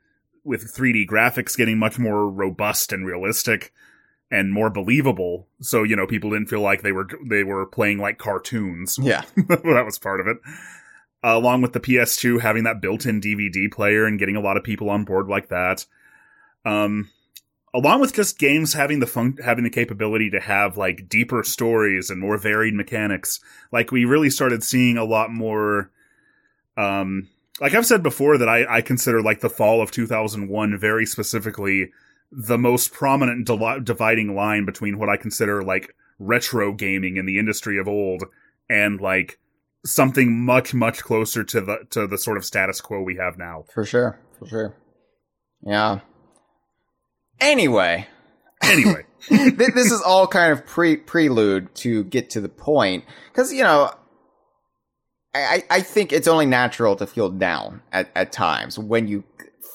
with 0.48 0.74
3D 0.74 1.08
graphics 1.08 1.58
getting 1.58 1.78
much 1.78 2.00
more 2.00 2.30
robust 2.30 2.92
and 2.92 3.06
realistic 3.06 3.74
and 4.32 4.52
more 4.52 4.70
believable. 4.70 5.48
So, 5.62 5.84
you 5.84 5.96
know, 5.96 6.08
people 6.08 6.32
didn't 6.32 6.50
feel 6.50 6.62
like 6.62 6.82
they 6.82 6.92
were, 6.92 7.08
they 7.30 7.44
were 7.44 7.66
playing 7.66 8.00
like 8.00 8.18
cartoons. 8.18 8.98
Yeah. 9.02 9.24
that 9.36 9.84
was 9.86 10.00
part 10.00 10.20
of 10.20 10.28
it. 10.28 10.38
Uh, 11.24 11.38
along 11.38 11.62
with 11.62 11.74
the 11.74 11.80
PS2 11.80 12.42
having 12.42 12.64
that 12.64 12.82
built-in 12.82 13.22
DVD 13.22 13.72
player 13.72 14.06
and 14.06 14.20
getting 14.20 14.36
a 14.36 14.42
lot 14.42 14.58
of 14.58 14.64
people 14.64 14.90
on 14.90 15.04
board 15.04 15.28
like 15.28 15.50
that. 15.50 15.86
Um, 16.66 17.10
along 17.74 18.02
with 18.02 18.14
just 18.14 18.40
games 18.40 18.74
having 18.74 19.00
the 19.00 19.08
fun- 19.08 19.38
having 19.44 19.64
the 19.64 19.70
capability 19.70 20.30
to 20.30 20.40
have 20.40 20.78
like 20.78 21.10
deeper 21.10 21.44
stories 21.44 22.10
and 22.10 22.20
more 22.20 22.38
varied 22.38 22.74
mechanics. 22.74 23.40
Like 23.72 23.92
we 23.92 24.06
really 24.06 24.30
started 24.30 24.64
seeing 24.64 24.98
a 24.98 25.04
lot 25.06 25.32
more, 25.32 25.92
um, 26.76 27.30
like 27.60 27.74
I've 27.74 27.86
said 27.86 28.04
before 28.04 28.38
that 28.38 28.50
I, 28.50 28.78
I 28.78 28.82
consider 28.82 29.22
like 29.22 29.42
the 29.42 29.50
fall 29.50 29.82
of 29.82 29.92
2001 29.92 30.78
very 30.78 31.06
specifically 31.06 31.92
the 32.32 32.58
most 32.58 32.92
prominent 32.92 33.48
di- 33.48 33.80
dividing 33.84 34.36
line 34.36 34.66
between 34.66 35.00
what 35.00 35.10
I 35.10 35.18
consider 35.18 35.64
like 35.64 35.96
retro 36.20 36.74
gaming 36.74 37.18
in 37.18 37.26
the 37.26 37.40
industry 37.40 37.80
of 37.80 37.88
old 37.88 38.24
and 38.70 39.00
like 39.00 39.40
something 39.86 40.46
much 40.46 40.74
much 40.74 41.04
closer 41.04 41.44
to 41.44 41.62
the 41.62 41.80
to 41.92 42.08
the 42.08 42.18
sort 42.18 42.38
of 42.38 42.46
status 42.46 42.82
quo 42.82 43.02
we 43.02 43.16
have 43.16 43.38
now. 43.38 43.64
For 43.74 43.86
sure. 43.86 44.20
For 44.38 44.48
sure. 44.48 44.76
Yeah. 45.62 46.00
Anyway, 47.40 48.08
Anyway, 48.64 49.06
this 49.30 49.92
is 49.92 50.02
all 50.02 50.28
kind 50.28 50.52
of 50.52 50.66
pre 50.66 50.98
prelude 50.98 51.74
to 51.76 52.04
get 52.06 52.32
to 52.32 52.42
the 52.42 52.50
point 52.50 53.04
because 53.32 53.54
you 53.54 53.64
know 53.64 53.92
I, 55.34 55.64
I 55.70 55.82
think 55.82 56.12
it's 56.12 56.28
only 56.28 56.46
natural 56.46 56.96
to 56.96 57.08
feel 57.08 57.30
down 57.30 57.82
at, 57.92 58.10
at 58.16 58.32
times 58.32 58.80
when 58.80 59.08
you 59.08 59.24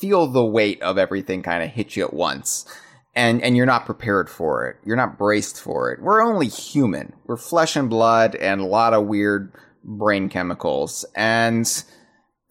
feel 0.00 0.26
the 0.26 0.44
weight 0.44 0.82
of 0.82 0.98
everything 0.98 1.42
kind 1.42 1.62
of 1.62 1.70
hit 1.70 1.96
you 1.96 2.04
at 2.04 2.12
once. 2.12 2.66
And 3.14 3.42
and 3.42 3.56
you're 3.58 3.66
not 3.66 3.84
prepared 3.84 4.30
for 4.30 4.66
it. 4.66 4.76
You're 4.86 4.96
not 4.96 5.18
braced 5.18 5.60
for 5.60 5.92
it. 5.92 6.00
We're 6.00 6.22
only 6.22 6.48
human. 6.48 7.12
We're 7.26 7.36
flesh 7.36 7.76
and 7.76 7.90
blood 7.90 8.34
and 8.36 8.60
a 8.60 8.66
lot 8.66 8.94
of 8.94 9.06
weird 9.06 9.52
brain 9.84 10.30
chemicals. 10.30 11.04
And 11.14 11.66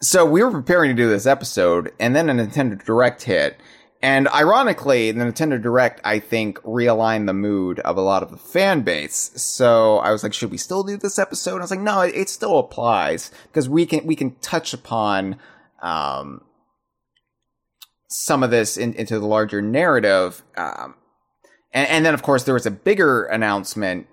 so 0.01 0.23
we 0.23 0.43
were 0.43 0.51
preparing 0.51 0.95
to 0.95 1.01
do 1.01 1.09
this 1.09 1.25
episode 1.25 1.91
and 1.99 2.15
then 2.15 2.29
a 2.29 2.33
nintendo 2.33 2.83
direct 2.85 3.23
hit 3.23 3.59
and 4.01 4.27
ironically, 4.29 5.11
the 5.11 5.23
Nintendo 5.23 5.61
Direct, 5.61 6.01
I 6.03 6.19
think, 6.19 6.59
realigned 6.63 7.27
the 7.27 7.33
mood 7.33 7.79
of 7.81 7.97
a 7.97 8.01
lot 8.01 8.23
of 8.23 8.31
the 8.31 8.37
fan 8.37 8.81
base. 8.81 9.31
So 9.35 9.97
I 9.97 10.11
was 10.11 10.23
like, 10.23 10.33
should 10.33 10.51
we 10.51 10.57
still 10.57 10.83
do 10.83 10.97
this 10.97 11.19
episode? 11.19 11.57
I 11.57 11.61
was 11.61 11.71
like, 11.71 11.79
no, 11.79 12.01
it, 12.01 12.15
it 12.15 12.29
still 12.29 12.57
applies 12.57 13.31
because 13.47 13.69
we 13.69 13.85
can, 13.85 14.05
we 14.05 14.15
can 14.15 14.35
touch 14.35 14.73
upon, 14.73 15.37
um, 15.81 16.41
some 18.07 18.43
of 18.43 18.51
this 18.51 18.75
in, 18.77 18.93
into 18.95 19.19
the 19.19 19.25
larger 19.25 19.61
narrative. 19.61 20.43
Um, 20.57 20.95
and, 21.73 21.87
and 21.87 22.05
then 22.05 22.13
of 22.13 22.23
course 22.23 22.43
there 22.43 22.53
was 22.53 22.65
a 22.65 22.71
bigger 22.71 23.23
announcement. 23.25 24.07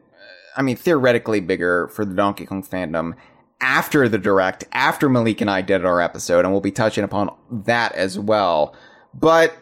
I 0.57 0.63
mean, 0.63 0.77
theoretically 0.77 1.41
bigger 1.41 1.89
for 1.89 2.05
the 2.05 2.15
Donkey 2.15 2.47
Kong 2.47 2.63
fandom 2.63 3.15
after 3.61 4.09
the 4.09 4.19
Direct, 4.19 4.65
after 4.73 5.09
Malik 5.09 5.41
and 5.41 5.51
I 5.51 5.63
did 5.63 5.85
our 5.85 6.01
episode, 6.01 6.45
and 6.45 6.53
we'll 6.53 6.61
be 6.61 6.71
touching 6.71 7.05
upon 7.05 7.35
that 7.51 7.93
as 7.95 8.19
well. 8.19 8.75
But 9.13 9.57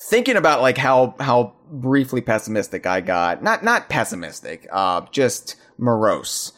thinking 0.00 0.36
about 0.36 0.60
like 0.62 0.78
how 0.78 1.14
how 1.20 1.54
briefly 1.70 2.20
pessimistic 2.20 2.86
I 2.86 3.00
got, 3.00 3.42
not 3.42 3.62
not 3.62 3.88
pessimistic, 3.88 4.66
uh, 4.72 5.02
just 5.10 5.56
morose 5.78 6.52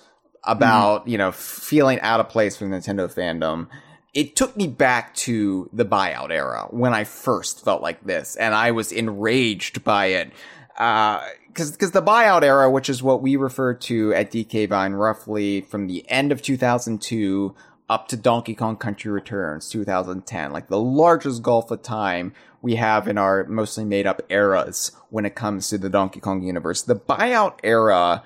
about 0.45 1.07
you 1.09 1.19
know 1.19 1.33
feeling 1.33 2.01
out 2.01 2.21
of 2.21 2.29
place 2.29 2.57
for 2.57 2.67
Nintendo 2.67 3.13
fandom. 3.13 3.69
It 4.13 4.35
took 4.35 4.57
me 4.57 4.67
back 4.67 5.15
to 5.17 5.71
the 5.73 5.85
buyout 5.85 6.31
era 6.31 6.67
when 6.71 6.93
I 6.93 7.05
first 7.05 7.65
felt 7.65 7.81
like 7.81 8.05
this, 8.05 8.37
and 8.37 8.55
I 8.55 8.73
was 8.73 8.91
enraged 8.93 9.85
by 9.85 10.07
it. 10.07 10.33
Uh, 10.77 11.21
Because 11.47 11.73
because 11.73 11.91
the 11.93 12.03
buyout 12.03 12.43
era, 12.43 12.71
which 12.71 12.89
is 12.89 13.03
what 13.03 13.23
we 13.23 13.37
refer 13.37 13.75
to 13.75 14.15
at 14.15 14.31
DK 14.31 14.69
Vine, 14.69 14.93
roughly 14.95 15.61
from 15.61 15.87
the 15.87 16.09
end 16.11 16.33
of 16.33 16.43
2002 16.43 17.55
up 17.91 18.07
to 18.07 18.17
Donkey 18.17 18.55
Kong 18.55 18.77
Country 18.77 19.11
Returns 19.11 19.69
2010, 19.69 20.53
like 20.53 20.69
the 20.69 20.79
largest 20.79 21.43
gulf 21.43 21.73
of 21.73 21.83
time 21.83 22.33
we 22.63 22.77
have 22.77 23.09
in 23.09 23.19
our 23.19 23.45
mostly 23.45 23.85
made 23.85 24.07
up 24.07 24.23
eras 24.31 24.93
when 25.11 25.27
it 25.27 25.35
comes 25.35 25.69
to 25.69 25.77
the 25.77 25.91
Donkey 25.91 26.21
Kong 26.21 26.41
universe. 26.41 26.83
The 26.83 26.95
buyout 26.95 27.59
era 27.65 28.23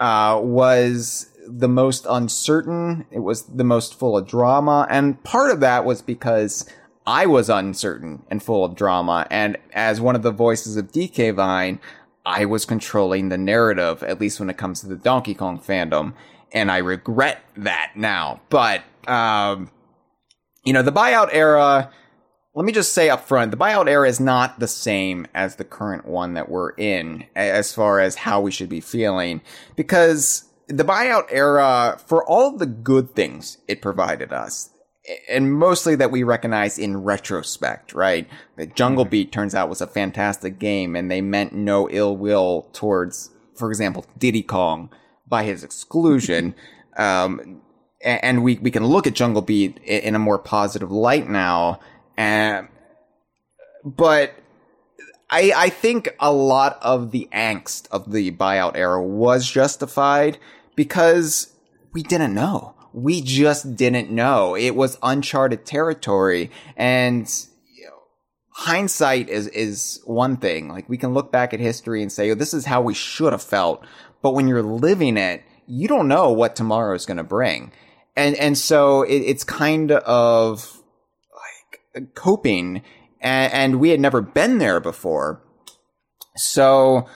uh, 0.00 0.40
was 0.42 1.30
the 1.46 1.68
most 1.68 2.06
uncertain. 2.08 3.04
It 3.10 3.18
was 3.18 3.42
the 3.42 3.64
most 3.64 3.98
full 3.98 4.16
of 4.16 4.26
drama, 4.26 4.86
and 4.88 5.22
part 5.22 5.50
of 5.50 5.60
that 5.60 5.84
was 5.84 6.00
because 6.00 6.66
I 7.06 7.26
was 7.26 7.50
uncertain 7.50 8.22
and 8.30 8.42
full 8.42 8.64
of 8.64 8.74
drama. 8.74 9.26
And 9.30 9.58
as 9.74 10.00
one 10.00 10.16
of 10.16 10.22
the 10.22 10.32
voices 10.32 10.78
of 10.78 10.90
DK 10.90 11.34
Vine, 11.34 11.80
I 12.24 12.46
was 12.46 12.64
controlling 12.64 13.28
the 13.28 13.38
narrative, 13.38 14.02
at 14.02 14.20
least 14.20 14.40
when 14.40 14.50
it 14.50 14.56
comes 14.56 14.80
to 14.80 14.88
the 14.88 14.96
Donkey 14.96 15.34
Kong 15.34 15.60
fandom. 15.60 16.14
And 16.52 16.70
I 16.70 16.78
regret 16.78 17.42
that 17.56 17.92
now. 17.96 18.40
But, 18.48 18.82
um, 19.06 19.70
you 20.64 20.72
know, 20.72 20.82
the 20.82 20.92
buyout 20.92 21.30
era, 21.32 21.90
let 22.54 22.64
me 22.64 22.72
just 22.72 22.92
say 22.92 23.10
up 23.10 23.26
front, 23.26 23.50
the 23.50 23.56
buyout 23.56 23.88
era 23.88 24.08
is 24.08 24.20
not 24.20 24.58
the 24.58 24.68
same 24.68 25.26
as 25.34 25.56
the 25.56 25.64
current 25.64 26.06
one 26.06 26.34
that 26.34 26.48
we're 26.48 26.70
in 26.70 27.24
as 27.34 27.74
far 27.74 28.00
as 28.00 28.14
how 28.14 28.40
we 28.40 28.50
should 28.50 28.68
be 28.68 28.80
feeling. 28.80 29.42
Because 29.74 30.44
the 30.68 30.84
buyout 30.84 31.26
era, 31.30 31.98
for 32.06 32.24
all 32.24 32.56
the 32.56 32.66
good 32.66 33.14
things 33.14 33.58
it 33.68 33.82
provided 33.82 34.32
us, 34.32 34.70
and 35.28 35.52
mostly 35.52 35.94
that 35.96 36.10
we 36.10 36.22
recognize 36.22 36.78
in 36.78 37.02
retrospect, 37.02 37.92
right? 37.94 38.28
The 38.56 38.66
Jungle 38.66 39.04
Beat 39.04 39.32
turns 39.32 39.54
out 39.54 39.68
was 39.68 39.80
a 39.80 39.86
fantastic 39.86 40.58
game 40.58 40.96
and 40.96 41.10
they 41.10 41.20
meant 41.20 41.52
no 41.52 41.88
ill 41.90 42.16
will 42.16 42.68
towards, 42.72 43.30
for 43.54 43.68
example, 43.68 44.04
Diddy 44.18 44.42
Kong 44.42 44.90
by 45.26 45.44
his 45.44 45.64
exclusion. 45.64 46.54
um, 46.96 47.62
and 48.02 48.44
we, 48.44 48.56
we 48.56 48.70
can 48.70 48.84
look 48.86 49.06
at 49.06 49.14
Jungle 49.14 49.42
Beat 49.42 49.78
in 49.78 50.14
a 50.14 50.18
more 50.18 50.38
positive 50.38 50.92
light 50.92 51.28
now. 51.28 51.80
And, 52.16 52.68
but 53.84 54.34
I, 55.28 55.52
I 55.56 55.68
think 55.70 56.14
a 56.20 56.32
lot 56.32 56.78
of 56.82 57.10
the 57.10 57.28
angst 57.32 57.88
of 57.90 58.12
the 58.12 58.30
buyout 58.30 58.76
era 58.76 59.02
was 59.02 59.50
justified 59.50 60.38
because 60.76 61.52
we 61.92 62.02
didn't 62.02 62.34
know. 62.34 62.74
We 62.92 63.20
just 63.20 63.76
didn't 63.76 64.10
know. 64.10 64.54
It 64.54 64.76
was 64.76 64.98
uncharted 65.02 65.66
territory 65.66 66.50
and 66.76 67.28
you 67.74 67.86
know, 67.86 67.98
hindsight 68.50 69.28
is, 69.28 69.48
is 69.48 70.00
one 70.04 70.36
thing. 70.36 70.68
Like 70.68 70.88
we 70.88 70.96
can 70.96 71.12
look 71.12 71.32
back 71.32 71.52
at 71.52 71.60
history 71.60 72.02
and 72.02 72.12
say, 72.12 72.30
oh, 72.30 72.34
this 72.34 72.54
is 72.54 72.66
how 72.66 72.82
we 72.82 72.94
should 72.94 73.32
have 73.32 73.42
felt. 73.42 73.84
But 74.22 74.32
when 74.32 74.48
you're 74.48 74.62
living 74.62 75.16
it, 75.16 75.42
you 75.66 75.88
don't 75.88 76.08
know 76.08 76.30
what 76.30 76.56
tomorrow 76.56 76.94
is 76.94 77.06
going 77.06 77.16
to 77.16 77.24
bring. 77.24 77.72
And, 78.16 78.34
and 78.36 78.56
so 78.56 79.02
it, 79.02 79.18
it's 79.18 79.44
kind 79.44 79.92
of 79.92 80.82
like 81.32 82.14
coping 82.14 82.82
and, 83.20 83.52
and 83.52 83.80
we 83.80 83.90
had 83.90 84.00
never 84.00 84.20
been 84.20 84.58
there 84.58 84.80
before. 84.80 85.42
So 86.36 87.06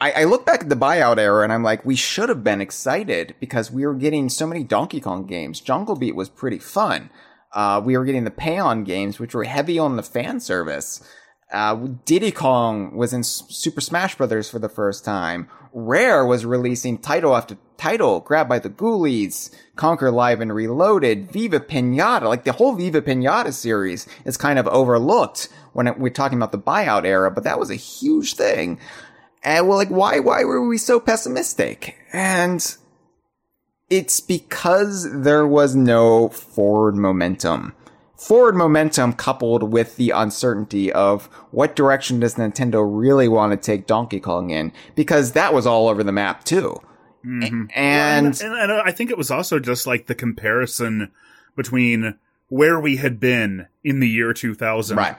I, 0.00 0.12
I 0.12 0.24
look 0.24 0.44
back 0.44 0.62
at 0.62 0.68
the 0.68 0.76
buyout 0.76 1.18
era 1.18 1.42
and 1.42 1.52
I'm 1.52 1.62
like, 1.62 1.84
we 1.84 1.96
should 1.96 2.28
have 2.28 2.44
been 2.44 2.60
excited 2.60 3.34
because 3.40 3.70
we 3.70 3.86
were 3.86 3.94
getting 3.94 4.28
so 4.28 4.46
many 4.46 4.64
Donkey 4.64 5.00
Kong 5.00 5.26
games. 5.26 5.60
Jungle 5.60 5.96
Beat 5.96 6.16
was 6.16 6.28
pretty 6.28 6.58
fun. 6.58 7.10
Uh, 7.52 7.80
we 7.84 7.96
were 7.96 8.04
getting 8.04 8.24
the 8.24 8.30
Paon 8.30 8.84
games, 8.84 9.20
which 9.20 9.34
were 9.34 9.44
heavy 9.44 9.78
on 9.78 9.96
the 9.96 10.02
fan 10.02 10.40
service. 10.40 11.02
Uh, 11.52 11.88
Diddy 12.04 12.32
Kong 12.32 12.96
was 12.96 13.12
in 13.12 13.22
Super 13.22 13.80
Smash 13.80 14.16
Brothers 14.16 14.50
for 14.50 14.58
the 14.58 14.68
first 14.68 15.04
time. 15.04 15.48
Rare 15.72 16.24
was 16.24 16.44
releasing 16.44 16.98
title 16.98 17.36
after 17.36 17.56
title, 17.76 18.20
grabbed 18.20 18.48
by 18.48 18.58
the 18.58 18.70
Ghoulies, 18.70 19.54
Conker 19.76 20.12
Live 20.12 20.40
and 20.40 20.54
Reloaded, 20.54 21.30
Viva 21.30 21.60
Pinata. 21.60 22.22
Like 22.22 22.44
the 22.44 22.52
whole 22.52 22.74
Viva 22.74 23.02
Pinata 23.02 23.52
series 23.52 24.06
is 24.24 24.36
kind 24.36 24.58
of 24.58 24.66
overlooked 24.68 25.48
when 25.72 25.88
it, 25.88 25.98
we're 25.98 26.10
talking 26.10 26.38
about 26.38 26.52
the 26.52 26.58
buyout 26.58 27.04
era, 27.04 27.30
but 27.30 27.44
that 27.44 27.58
was 27.58 27.70
a 27.70 27.76
huge 27.76 28.34
thing. 28.34 28.78
And 29.42 29.68
we're 29.68 29.76
like, 29.76 29.88
why, 29.88 30.20
why 30.20 30.44
were 30.44 30.66
we 30.66 30.78
so 30.78 30.98
pessimistic? 30.98 31.96
And 32.12 32.76
it's 33.90 34.20
because 34.20 35.06
there 35.12 35.46
was 35.46 35.76
no 35.76 36.30
forward 36.30 36.96
momentum. 36.96 37.74
Forward 38.24 38.56
momentum 38.56 39.12
coupled 39.12 39.72
with 39.72 39.96
the 39.96 40.10
uncertainty 40.10 40.90
of 40.92 41.26
what 41.50 41.76
direction 41.76 42.20
does 42.20 42.36
Nintendo 42.36 42.82
really 42.84 43.28
want 43.28 43.52
to 43.52 43.56
take 43.56 43.86
Donkey 43.86 44.18
Kong 44.18 44.50
in 44.50 44.72
because 44.94 45.32
that 45.32 45.52
was 45.52 45.66
all 45.66 45.88
over 45.88 46.02
the 46.02 46.12
map 46.12 46.44
too. 46.44 46.80
Mhm. 47.24 47.68
And, 47.74 48.26
and, 48.26 48.42
and 48.42 48.72
I 48.72 48.92
think 48.92 49.10
it 49.10 49.18
was 49.18 49.30
also 49.30 49.58
just 49.58 49.86
like 49.86 50.06
the 50.06 50.14
comparison 50.14 51.10
between 51.56 52.16
where 52.48 52.80
we 52.80 52.96
had 52.96 53.20
been 53.20 53.66
in 53.82 54.00
the 54.00 54.08
year 54.08 54.32
2000. 54.32 54.96
right. 54.96 55.16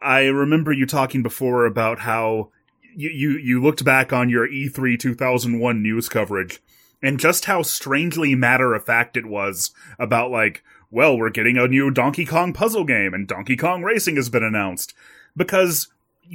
I 0.00 0.24
remember 0.26 0.72
you 0.72 0.86
talking 0.86 1.22
before 1.22 1.64
about 1.64 2.00
how 2.00 2.50
you, 2.94 3.08
you, 3.10 3.30
you 3.38 3.62
looked 3.62 3.84
back 3.84 4.12
on 4.12 4.28
your 4.28 4.46
E 4.46 4.68
E3 4.68 4.98
2001 4.98 5.82
news 5.82 6.08
coverage 6.08 6.60
and 7.02 7.18
just 7.18 7.46
how 7.46 7.62
strangely 7.62 8.34
matter 8.34 8.74
of 8.74 8.84
fact 8.84 9.16
it 9.16 9.26
was 9.26 9.72
about 9.98 10.30
like, 10.30 10.62
well, 10.90 11.16
we're 11.18 11.30
getting 11.30 11.56
a 11.58 11.68
new 11.68 11.90
Donkey 11.90 12.24
Kong 12.24 12.52
puzzle 12.52 12.84
game 12.84 13.14
and 13.14 13.26
Donkey 13.26 13.56
Kong 13.56 13.82
Racing 13.82 14.16
has 14.16 14.28
been 14.28 14.44
announced 14.44 14.94
because 15.36 15.88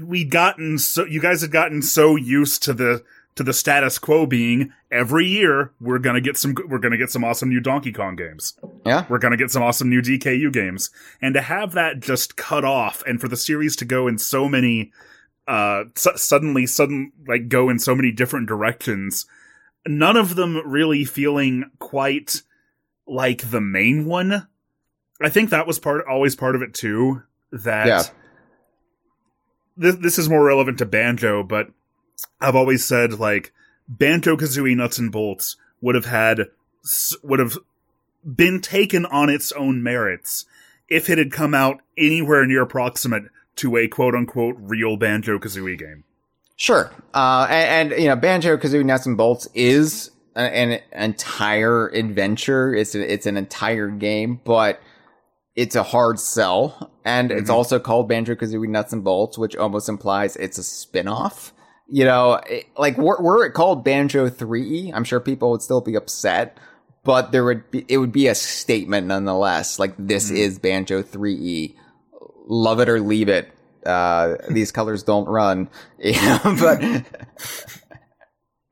we'd 0.03 0.29
gotten 0.31 0.77
so, 0.77 1.05
you 1.05 1.19
guys 1.21 1.41
had 1.41 1.51
gotten 1.51 1.81
so 1.81 2.15
used 2.15 2.61
to 2.63 2.73
the, 2.73 3.03
to 3.35 3.43
the 3.43 3.53
status 3.53 3.97
quo 3.97 4.25
being 4.25 4.71
every 4.91 5.25
year 5.25 5.71
we're 5.79 5.97
gonna 5.99 6.19
get 6.21 6.35
some, 6.37 6.55
we're 6.67 6.77
gonna 6.79 6.97
get 6.97 7.09
some 7.09 7.23
awesome 7.23 7.49
new 7.49 7.59
Donkey 7.59 7.91
Kong 7.91 8.15
games 8.15 8.55
Yeah. 8.85 9.05
we're 9.09 9.19
to 9.19 9.37
get 9.37 9.49
some 9.51 9.63
awesome 9.63 9.89
new 9.89 10.01
DKU 10.01 10.51
games. 10.51 10.89
And 11.21 11.33
to 11.35 11.41
have 11.41 11.71
that 11.73 11.99
just 12.01 12.35
cut 12.35 12.65
off 12.65 13.01
and 13.07 13.19
for 13.21 13.27
the 13.27 13.37
series 13.37 13.75
to 13.77 13.85
go 13.85 14.07
in 14.07 14.17
so 14.17 14.49
many, 14.49 14.91
uh, 15.47 15.85
su- 15.95 16.11
suddenly, 16.17 16.65
sudden, 16.65 17.11
like 17.27 17.47
go 17.49 17.69
in 17.69 17.79
so 17.79 17.95
many 17.95 18.11
different 18.11 18.47
directions, 18.47 19.25
none 19.87 20.17
of 20.17 20.35
them 20.35 20.61
really 20.65 21.05
feeling 21.05 21.71
quite 21.79 22.41
like 23.09 23.49
the 23.51 23.61
main 23.61 24.05
one. 24.05 24.47
I 25.21 25.29
think 25.29 25.49
that 25.49 25.67
was 25.67 25.79
part, 25.79 26.05
always 26.09 26.35
part 26.35 26.55
of 26.55 26.61
it 26.61 26.73
too. 26.73 27.23
That 27.51 27.87
Yeah. 27.87 28.03
this, 29.77 29.95
this 29.95 30.19
is 30.19 30.29
more 30.29 30.43
relevant 30.43 30.77
to 30.79 30.85
Banjo, 30.85 31.43
but 31.43 31.69
I've 32.39 32.55
always 32.55 32.85
said 32.85 33.13
like 33.19 33.51
Banjo 33.87 34.37
Kazooie 34.37 34.75
Nuts 34.75 34.97
and 34.99 35.11
Bolts 35.11 35.57
would 35.81 35.95
have 35.95 36.05
had, 36.05 36.47
would 37.23 37.39
have 37.39 37.57
been 38.23 38.61
taken 38.61 39.05
on 39.05 39.29
its 39.29 39.51
own 39.53 39.81
merits 39.81 40.45
if 40.89 41.09
it 41.09 41.17
had 41.17 41.31
come 41.31 41.53
out 41.53 41.81
anywhere 41.97 42.45
near 42.45 42.61
approximate 42.63 43.23
to 43.55 43.77
a 43.77 43.87
quote 43.87 44.15
unquote 44.15 44.55
real 44.59 44.97
Banjo 44.97 45.37
Kazooie 45.39 45.77
game. 45.77 46.03
Sure. 46.55 46.91
Uh, 47.13 47.47
and, 47.49 47.91
and 47.93 48.01
you 48.01 48.09
know, 48.09 48.15
Banjo 48.15 48.57
Kazooie 48.57 48.85
Nuts 48.85 49.05
and 49.05 49.15
Bolts 49.17 49.47
is 49.53 50.11
an, 50.39 50.79
entire 50.91 51.87
adventure. 51.89 52.73
It's 52.73 52.95
a, 52.95 53.13
it's 53.13 53.25
an 53.25 53.37
entire 53.37 53.87
game, 53.89 54.39
but 54.43 54.79
it's 55.55 55.75
a 55.75 55.83
hard 55.83 56.19
sell, 56.19 56.91
and 57.03 57.31
it's 57.31 57.49
Mhm. 57.49 57.53
also 57.53 57.79
called 57.79 58.07
Banjo 58.07 58.35
Kazooie 58.35 58.67
Nuts 58.69 58.93
and 58.93 59.03
Bolts, 59.03 59.37
which 59.37 59.55
almost 59.55 59.89
implies 59.89 60.35
it's 60.37 60.57
a 60.57 60.63
spin-off. 60.63 61.53
You 61.87 62.05
know, 62.05 62.39
it, 62.49 62.65
like 62.77 62.97
were, 62.97 63.17
were 63.19 63.45
it 63.45 63.51
called 63.53 63.83
Banjo 63.83 64.29
Three, 64.29 64.91
I'm 64.93 65.03
sure 65.03 65.19
people 65.19 65.51
would 65.51 65.61
still 65.63 65.81
be 65.81 65.95
upset, 65.95 66.57
but 67.03 67.31
there 67.31 67.43
would 67.43 67.69
be 67.71 67.83
it 67.87 67.97
would 67.97 68.11
be 68.11 68.27
a 68.27 68.35
statement 68.35 69.07
nonetheless. 69.07 69.79
Like 69.79 69.95
this 69.97 70.29
Mhm. 70.31 70.37
is 70.37 70.59
Banjo 70.59 71.01
Three 71.01 71.33
E. 71.35 71.75
Love 72.47 72.79
it 72.79 72.89
or 72.89 72.99
leave 72.99 73.27
it. 73.29 73.51
Uh, 73.85 74.35
these 74.49 74.71
colors 74.71 75.01
don't 75.03 75.27
run. 75.27 75.67
You 75.97 76.13
know, 76.21 76.39
but 76.59 76.81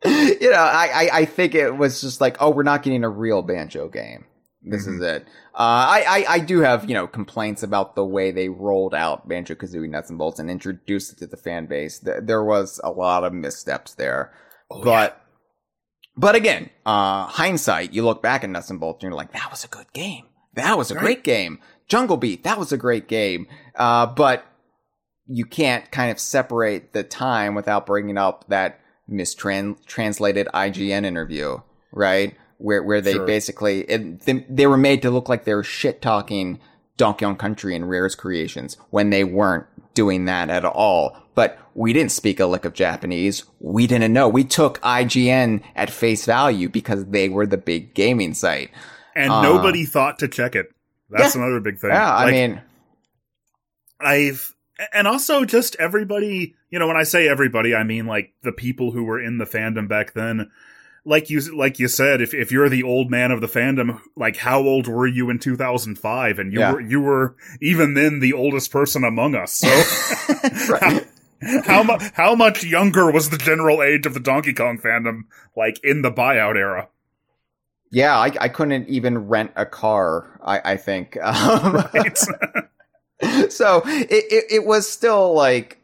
you 0.06 0.52
know, 0.52 0.58
I, 0.58 0.90
I 0.94 1.10
I 1.20 1.26
think 1.26 1.56
it 1.56 1.72
was 1.76 2.02
just 2.02 2.22
like, 2.22 2.38
oh, 2.40 2.52
we're 2.52 2.64
not 2.64 2.84
getting 2.84 3.04
a 3.04 3.10
real 3.10 3.42
banjo 3.42 3.88
game. 3.90 4.26
This 4.62 4.86
is 4.86 5.00
it. 5.02 5.24
Uh, 5.54 5.58
I, 5.58 6.06
I, 6.08 6.34
I 6.36 6.40
do 6.40 6.60
have, 6.60 6.90
you 6.90 6.94
know, 6.94 7.08
complaints 7.08 7.64
about 7.64 7.96
the 7.96 8.04
way 8.06 8.32
they 8.32 8.50
rolled 8.50 8.94
out 8.94 9.28
Banjo 9.28 9.56
Kazooie 9.56 9.90
Nuts 9.90 10.10
and 10.10 10.20
Bolts 10.20 10.40
and 10.40 10.52
introduced 10.52 11.14
it 11.14 11.20
to 11.20 11.28
the 11.28 11.38
fan 11.38 11.68
base. 11.68 12.00
Th- 12.00 12.18
There 12.22 12.44
was 12.44 12.82
a 12.84 12.92
lot 12.92 13.24
of 13.24 13.32
missteps 13.34 13.94
there. 13.94 14.34
but, 14.84 15.22
but 16.18 16.36
again, 16.36 16.70
uh, 16.86 17.28
hindsight, 17.28 17.94
you 17.94 18.04
look 18.04 18.22
back 18.22 18.44
at 18.44 18.50
Nuts 18.50 18.70
and 18.70 18.80
Bolts 18.80 19.04
and 19.04 19.12
you're 19.12 19.18
like, 19.18 19.32
that 19.32 19.50
was 19.50 19.64
a 19.64 19.68
good 19.70 19.92
game. 19.94 20.26
That 20.56 20.78
was 20.78 20.92
a 20.92 20.96
Right. 20.96 21.02
great 21.04 21.24
game. 21.24 21.60
Jungle 21.88 22.18
Beat, 22.18 22.44
that 22.44 22.60
was 22.60 22.74
a 22.74 22.78
great 22.78 23.08
game. 23.08 23.48
Uh, 23.76 24.06
but 24.08 24.44
you 25.28 25.46
can't 25.46 25.90
kind 25.92 26.12
of 26.12 26.20
separate 26.20 26.92
the 26.92 27.04
time 27.04 27.56
without 27.56 27.86
bringing 27.86 28.18
up 28.18 28.46
that 28.50 28.82
mistranslated 29.08 30.48
IGN 30.54 31.06
interview, 31.06 31.60
right? 31.92 32.36
Where 32.58 32.82
where 32.84 33.02
they 33.02 33.14
Sure. 33.14 33.26
basically 33.26 33.82
it, 33.82 34.22
they, 34.22 34.46
they 34.50 34.68
were 34.68 34.78
made 34.78 35.02
to 35.04 35.12
look 35.12 35.30
like 35.30 35.44
they 35.46 35.54
were 35.54 35.64
shit 35.64 36.02
talking 36.02 36.60
Donkey 36.98 37.26
Kong 37.26 37.36
Country 37.36 37.76
and 37.76 37.88
Rare's 37.90 38.16
creations 38.16 38.78
when 38.90 39.10
they 39.12 39.24
weren't 39.24 39.66
doing 39.94 40.26
that 40.26 40.50
at 40.50 40.66
all. 40.66 41.16
But 41.36 41.60
we 41.76 41.94
didn't 41.94 42.12
speak 42.12 42.40
a 42.40 42.48
lick 42.48 42.66
of 42.66 42.74
Japanese. 42.74 43.44
We 43.60 43.86
didn't 43.86 44.12
know. 44.12 44.28
We 44.28 44.44
took 44.44 44.82
IGN 44.82 45.62
at 45.76 45.92
face 45.92 46.26
value 46.26 46.68
because 46.68 47.06
they 47.06 47.30
were 47.30 47.46
the 47.46 47.58
big 47.58 47.94
gaming 47.94 48.34
site. 48.34 48.72
and 49.16 49.32
Uh, 49.32 49.44
nobody 49.44 49.86
thought 49.86 50.18
to 50.20 50.28
check 50.28 50.56
it. 50.56 50.68
That's 51.12 51.36
another 51.36 51.60
big 51.60 51.78
thing. 51.80 51.92
Yeah, 51.92 52.16
I 52.16 52.32
mean, 52.32 52.62
I've 54.00 54.54
and 54.94 55.08
also 55.08 55.46
just 55.46 55.76
everybody, 55.78 56.56
you 56.70 56.80
know, 56.80 56.88
when 56.88 56.98
I 56.98 57.04
say 57.04 57.28
everybody, 57.28 57.74
I 57.76 57.84
mean 57.84 58.06
like 58.06 58.34
the 58.44 58.52
people 58.52 58.92
who 58.92 59.04
were 59.04 59.22
in 59.22 59.38
the 59.38 59.46
fandom 59.46 59.88
back 59.88 60.14
then. 60.14 60.50
Like 61.06 61.30
you 61.30 61.40
like 61.56 61.80
you 61.80 61.88
said, 61.88 62.20
if 62.22 62.34
if 62.34 62.52
you're 62.52 62.68
the 62.68 62.84
old 62.84 63.10
man 63.10 63.32
of 63.32 63.40
the 63.40 63.48
fandom, 63.48 64.02
like 64.18 64.36
how 64.38 64.60
old 64.60 64.88
were 64.88 65.08
you 65.08 65.30
in 65.30 65.40
2005 65.40 66.38
and 66.40 66.52
you 66.52 66.60
Yeah. 66.60 66.74
were 66.74 66.82
you 66.82 67.00
were 67.00 67.36
even 67.62 67.94
then 67.94 68.20
the 68.20 68.34
oldest 68.34 68.72
person 68.72 69.06
among 69.06 69.34
us. 69.34 69.54
So 69.54 69.68
how 71.66 71.84
mu- 71.84 71.98
how 72.14 72.36
much 72.36 72.64
younger 72.66 73.10
was 73.10 73.30
the 73.30 73.38
general 73.38 73.82
age 73.82 74.06
of 74.06 74.14
the 74.16 74.20
Donkey 74.20 74.54
Kong 74.54 74.80
fandom 74.80 75.22
like 75.56 75.80
in 75.82 76.02
the 76.02 76.12
buyout 76.12 76.58
era? 76.58 76.90
Yeah, 77.90 78.18
I, 78.18 78.34
I 78.42 78.50
couldn't 78.50 78.90
even 78.90 79.30
rent 79.30 79.52
a 79.56 79.66
car. 79.66 80.42
I, 80.44 80.74
I 80.74 80.78
think. 80.78 81.18
Um, 83.20 83.50
so 83.50 83.82
it, 83.86 84.26
it 84.32 84.46
it 84.52 84.66
was 84.66 84.88
still 84.90 85.34
like 85.34 85.80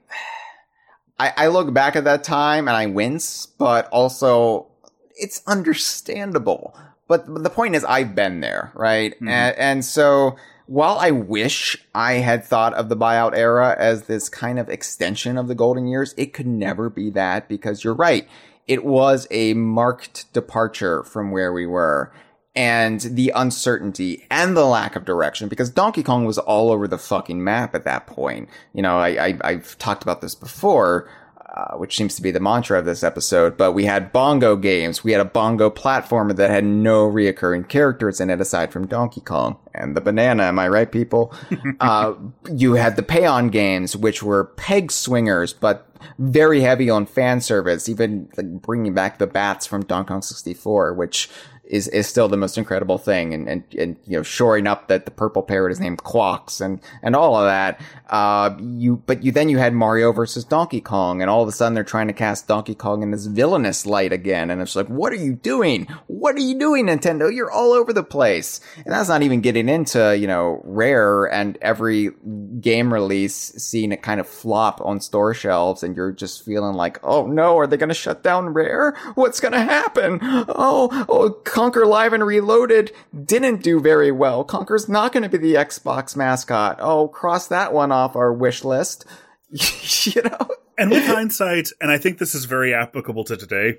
I, 1.19 1.33
I 1.37 1.47
look 1.47 1.73
back 1.73 1.95
at 1.95 2.03
that 2.05 2.23
time 2.23 2.67
and 2.67 2.75
I 2.75 2.87
wince, 2.87 3.45
but 3.45 3.87
also 3.89 4.67
it's 5.15 5.41
understandable. 5.47 6.75
But, 7.07 7.31
but 7.31 7.43
the 7.43 7.49
point 7.49 7.75
is, 7.75 7.83
I've 7.83 8.15
been 8.15 8.39
there, 8.39 8.71
right? 8.75 9.19
Mhm. 9.19 9.29
And, 9.29 9.57
and 9.57 9.85
so 9.85 10.35
while 10.65 10.97
I 10.97 11.11
wish 11.11 11.77
I 11.93 12.13
had 12.13 12.45
thought 12.45 12.73
of 12.73 12.89
the 12.89 12.97
buyout 12.97 13.35
era 13.35 13.75
as 13.77 14.03
this 14.03 14.29
kind 14.29 14.57
of 14.57 14.69
extension 14.69 15.37
of 15.37 15.47
the 15.47 15.55
golden 15.55 15.87
years, 15.87 16.13
it 16.17 16.33
could 16.33 16.47
never 16.47 16.89
be 16.89 17.09
that 17.11 17.47
because 17.49 17.83
you're 17.83 17.93
right. 17.93 18.27
It 18.67 18.85
was 18.85 19.27
a 19.29 19.53
marked 19.53 20.31
departure 20.33 21.03
from 21.03 21.31
where 21.31 21.51
we 21.51 21.65
were 21.65 22.13
and 22.55 23.01
the 23.01 23.31
uncertainty 23.35 24.25
and 24.29 24.55
the 24.55 24.65
lack 24.65 24.95
of 24.95 25.05
direction 25.05 25.47
because 25.47 25.69
Donkey 25.69 26.03
Kong 26.03 26.25
was 26.25 26.37
all 26.37 26.71
over 26.71 26.87
the 26.87 26.97
fucking 26.97 27.43
map 27.43 27.73
at 27.73 27.83
that 27.85 28.05
point. 28.05 28.47
You 28.73 28.81
know, 28.81 28.97
I, 28.97 29.27
I 29.27 29.37
I've 29.43 29.77
talked 29.79 30.03
about 30.03 30.21
this 30.21 30.35
before, 30.35 31.09
uh, 31.55 31.77
which 31.77 31.95
seems 31.95 32.15
to 32.15 32.21
be 32.21 32.29
the 32.29 32.39
mantra 32.39 32.79
of 32.79 32.85
this 32.85 33.03
episode. 33.03 33.57
But 33.57 33.71
we 33.71 33.85
had 33.85 34.11
bongo 34.11 34.55
games. 34.55 35.03
We 35.03 35.13
had 35.13 35.21
a 35.21 35.25
bongo 35.25 35.71
platformer 35.71 36.35
that 36.35 36.51
had 36.51 36.63
no 36.63 37.09
reoccurring 37.09 37.69
characters 37.69 38.21
in 38.21 38.29
it 38.29 38.39
aside 38.39 38.71
from 38.71 38.85
Donkey 38.85 39.21
Kong 39.21 39.57
and 39.73 39.97
the 39.97 40.01
banana. 40.01 40.43
Am 40.43 40.59
I 40.59 40.67
right, 40.67 40.91
people? 40.91 41.33
uh, 41.79 42.13
you 42.51 42.73
had 42.73 42.95
the 42.95 43.03
Paon 43.03 43.51
games, 43.51 43.95
which 43.95 44.21
were 44.21 44.45
peg 44.45 44.91
swingers, 44.91 45.53
but 45.53 45.89
very 46.19 46.61
heavy 46.61 46.89
on 46.89 47.05
fan 47.05 47.41
service, 47.41 47.89
even 47.89 48.29
like 48.37 48.61
bringing 48.61 48.93
back 48.93 49.17
the 49.17 49.27
bats 49.27 49.65
from 49.65 49.83
Donkey 49.85 50.09
Kong 50.09 50.21
64, 50.21 50.93
which 50.93 51.29
is, 51.63 51.87
is 51.87 52.07
still 52.07 52.27
the 52.27 52.37
most 52.37 52.57
incredible 52.57 52.97
thing. 52.97 53.33
And, 53.33 53.47
and, 53.47 53.63
and, 53.77 53.97
you 54.05 54.17
know, 54.17 54.23
shoring 54.23 54.67
up 54.67 54.87
that 54.89 55.05
the 55.05 55.11
purple 55.11 55.41
parrot 55.41 55.71
is 55.71 55.79
named 55.79 56.03
Quawks 56.03 56.59
and, 56.59 56.81
and 57.01 57.15
all 57.15 57.35
of 57.35 57.45
that. 57.45 57.79
Uh, 58.09 58.55
you, 58.59 58.97
but 59.05 59.23
you, 59.23 59.31
then 59.31 59.49
you 59.49 59.57
had 59.57 59.73
Mario 59.73 60.11
versus 60.11 60.43
Donkey 60.43 60.81
Kong 60.81 61.21
and 61.21 61.29
all 61.29 61.41
of 61.41 61.47
a 61.47 61.51
sudden 61.51 61.73
they're 61.73 61.83
trying 61.83 62.07
to 62.07 62.13
cast 62.13 62.47
Donkey 62.47 62.75
Kong 62.75 63.01
in 63.01 63.11
this 63.11 63.25
villainous 63.25 63.85
light 63.85 64.11
again. 64.11 64.51
And 64.51 64.61
it's 64.61 64.75
like, 64.75 64.87
what 64.87 65.13
are 65.13 65.17
you 65.17 65.33
doing? 65.33 65.87
What 66.07 66.35
are 66.35 66.41
you 66.41 66.59
doing, 66.59 66.87
Nintendo? 66.87 67.33
You're 67.33 67.51
all 67.51 67.71
over 67.71 67.93
the 67.93 68.03
place. 68.03 68.59
And 68.75 68.93
that's 68.93 69.09
not 69.09 69.23
even 69.23 69.41
getting 69.41 69.69
into, 69.69 70.17
you 70.17 70.27
know, 70.27 70.61
Rare 70.65 71.25
and 71.25 71.57
every 71.61 72.11
game 72.59 72.93
release 72.93 73.53
seeing 73.57 73.91
it 73.91 74.01
kind 74.01 74.19
of 74.19 74.27
flop 74.27 74.81
on 74.81 74.99
store 74.99 75.33
shelves 75.33 75.83
and 75.83 75.95
you're 75.95 76.11
just 76.11 76.43
feeling 76.43 76.75
like, 76.75 76.99
oh 77.03 77.25
no, 77.25 77.57
are 77.57 77.67
they 77.67 77.77
going 77.77 77.89
to 77.89 77.95
shut 77.95 78.21
down 78.21 78.49
Rare? 78.49 78.95
What's 79.15 79.39
going 79.39 79.53
to 79.53 79.61
happen? 79.61 80.19
Oh, 80.21 81.05
oh, 81.09 81.29
Conker 81.53 81.85
Live 81.85 82.13
and 82.13 82.25
Reloaded 82.25 82.91
didn't 83.25 83.61
do 83.61 83.79
very 83.79 84.11
well. 84.11 84.43
Conker's 84.43 84.89
not 84.89 85.13
going 85.13 85.21
to 85.21 85.29
be 85.29 85.37
the 85.37 85.53
Xbox 85.53 86.15
mascot. 86.15 86.79
Oh, 86.79 87.07
cross 87.07 87.47
that 87.47 87.71
one 87.71 87.91
off 87.91 88.15
our 88.15 88.33
wish 88.33 88.63
list. 88.63 89.05
you 89.51 90.23
know? 90.23 90.47
and 90.79 90.89
with 90.89 91.05
hindsight, 91.05 91.69
and 91.79 91.91
I 91.91 91.99
think 91.99 92.17
this 92.17 92.33
is 92.33 92.45
very 92.45 92.73
applicable 92.73 93.23
to 93.25 93.37
today, 93.37 93.77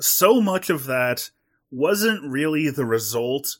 so 0.00 0.40
much 0.40 0.70
of 0.70 0.86
that 0.86 1.28
wasn't 1.70 2.22
really 2.24 2.70
the 2.70 2.86
result. 2.86 3.58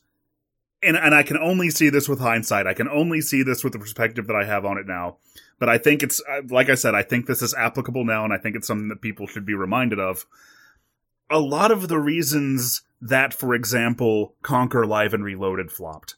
and 0.81 0.97
and 0.97 1.13
I 1.13 1.21
can 1.21 1.37
only 1.37 1.69
see 1.69 1.89
this 1.89 2.09
with 2.09 2.19
hindsight. 2.19 2.65
I 2.65 2.73
can 2.73 2.89
only 2.89 3.21
see 3.21 3.43
this 3.43 3.63
with 3.63 3.73
the 3.73 3.79
perspective 3.79 4.25
that 4.25 4.35
I 4.35 4.45
have 4.45 4.65
on 4.65 4.79
it 4.79 4.87
now. 4.87 5.17
But 5.59 5.69
I 5.69 5.77
think 5.77 6.01
it's 6.01 6.19
uh, 6.27 6.41
like 6.49 6.71
I 6.71 6.75
said, 6.75 6.95
I 6.95 7.03
think 7.03 7.27
this 7.27 7.43
is 7.43 7.53
applicable 7.53 8.03
now, 8.03 8.23
and 8.23 8.33
I 8.33 8.39
think 8.39 8.55
it's 8.55 8.65
something 8.65 8.89
that 8.89 9.01
people 9.01 9.27
should 9.27 9.45
be 9.45 9.53
reminded 9.53 9.99
of. 9.99 10.25
A 11.29 11.39
lot 11.39 11.69
of 11.69 11.87
the 11.87 11.99
reasons 11.99 12.81
that, 13.03 13.33
for 13.33 13.53
example, 13.53 14.35
Conker 14.43 14.87
Live 14.87 15.13
and 15.13 15.23
Reloaded 15.23 15.71
flopped, 15.71 16.15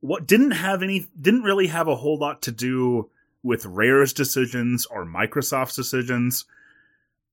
what 0.00 0.26
didn't 0.26 0.52
have 0.52 0.82
any, 0.82 1.08
didn't 1.20 1.42
really 1.42 1.66
have 1.66 1.88
a 1.88 1.96
whole 1.96 2.18
lot 2.18 2.42
to 2.42 2.52
do 2.52 3.10
with 3.42 3.66
Rare's 3.66 4.12
decisions 4.12 4.86
or 4.86 5.04
Microsoft's 5.04 5.74
decisions, 5.74 6.44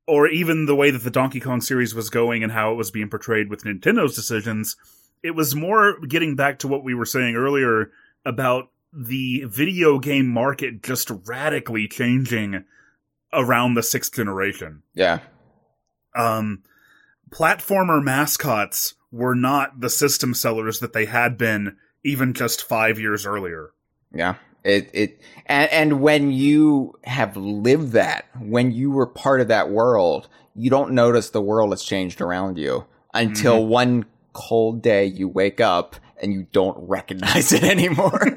or 0.08 0.28
even 0.28 0.66
the 0.66 0.76
way 0.76 0.92
that 0.92 1.04
the 1.04 1.12
Donkey 1.12 1.40
Kong 1.40 1.62
series 1.62 1.94
was 1.94 2.10
going 2.10 2.44
and 2.44 2.52
how 2.52 2.72
it 2.72 2.76
was 2.76 2.92
being 2.92 3.10
portrayed 3.10 3.50
with 3.50 3.64
Nintendo's 3.64 4.16
decisions. 4.16 4.76
It 5.24 5.32
was 5.32 5.56
more 5.56 6.00
getting 6.00 6.36
back 6.36 6.60
to 6.60 6.68
what 6.68 6.84
we 6.84 6.94
were 6.94 7.06
saying 7.06 7.36
earlier 7.36 7.92
about 8.24 8.70
the 8.94 9.44
video 9.46 10.00
game 10.00 10.28
market 10.28 10.82
just 10.82 11.12
radically 11.26 11.88
changing 11.88 12.64
around 13.34 13.74
the 13.74 13.84
sixth 13.84 14.14
generation. 14.14 14.84
Yeah. 14.94 15.20
Um, 16.16 16.64
platformer 17.30 18.04
mascots 18.04 18.96
were 19.12 19.36
not 19.36 19.80
the 19.80 19.90
system 19.90 20.34
sellers 20.34 20.80
that 20.80 20.94
they 20.94 21.06
had 21.06 21.38
been 21.38 21.78
even 22.04 22.34
just 22.34 22.64
five 22.64 23.00
years 23.00 23.26
earlier. 23.26 23.72
Yeah. 24.14 24.36
It, 24.64 24.90
it, 24.94 25.22
and, 25.46 25.72
and 25.72 26.02
when 26.02 26.32
you 26.32 26.94
have 27.04 27.38
lived 27.38 27.92
that, 27.92 28.26
when 28.40 28.72
you 28.72 28.92
were 28.92 29.06
part 29.06 29.42
of 29.42 29.48
that 29.50 29.70
world, 29.70 30.28
you 30.56 30.70
don't 30.70 30.92
notice 30.92 31.30
the 31.30 31.42
world 31.42 31.72
has 31.72 31.84
changed 31.84 32.20
around 32.22 32.58
you 32.58 32.86
until 33.14 33.60
mm-hmm. 33.60 33.70
one 33.70 34.06
cold 34.34 34.82
day 34.82 35.06
you 35.06 35.28
wake 35.28 35.62
up 35.62 35.96
and 36.22 36.34
you 36.34 36.48
don't 36.52 36.78
recognize 36.88 37.54
it 37.54 37.64
anymore. 37.64 38.20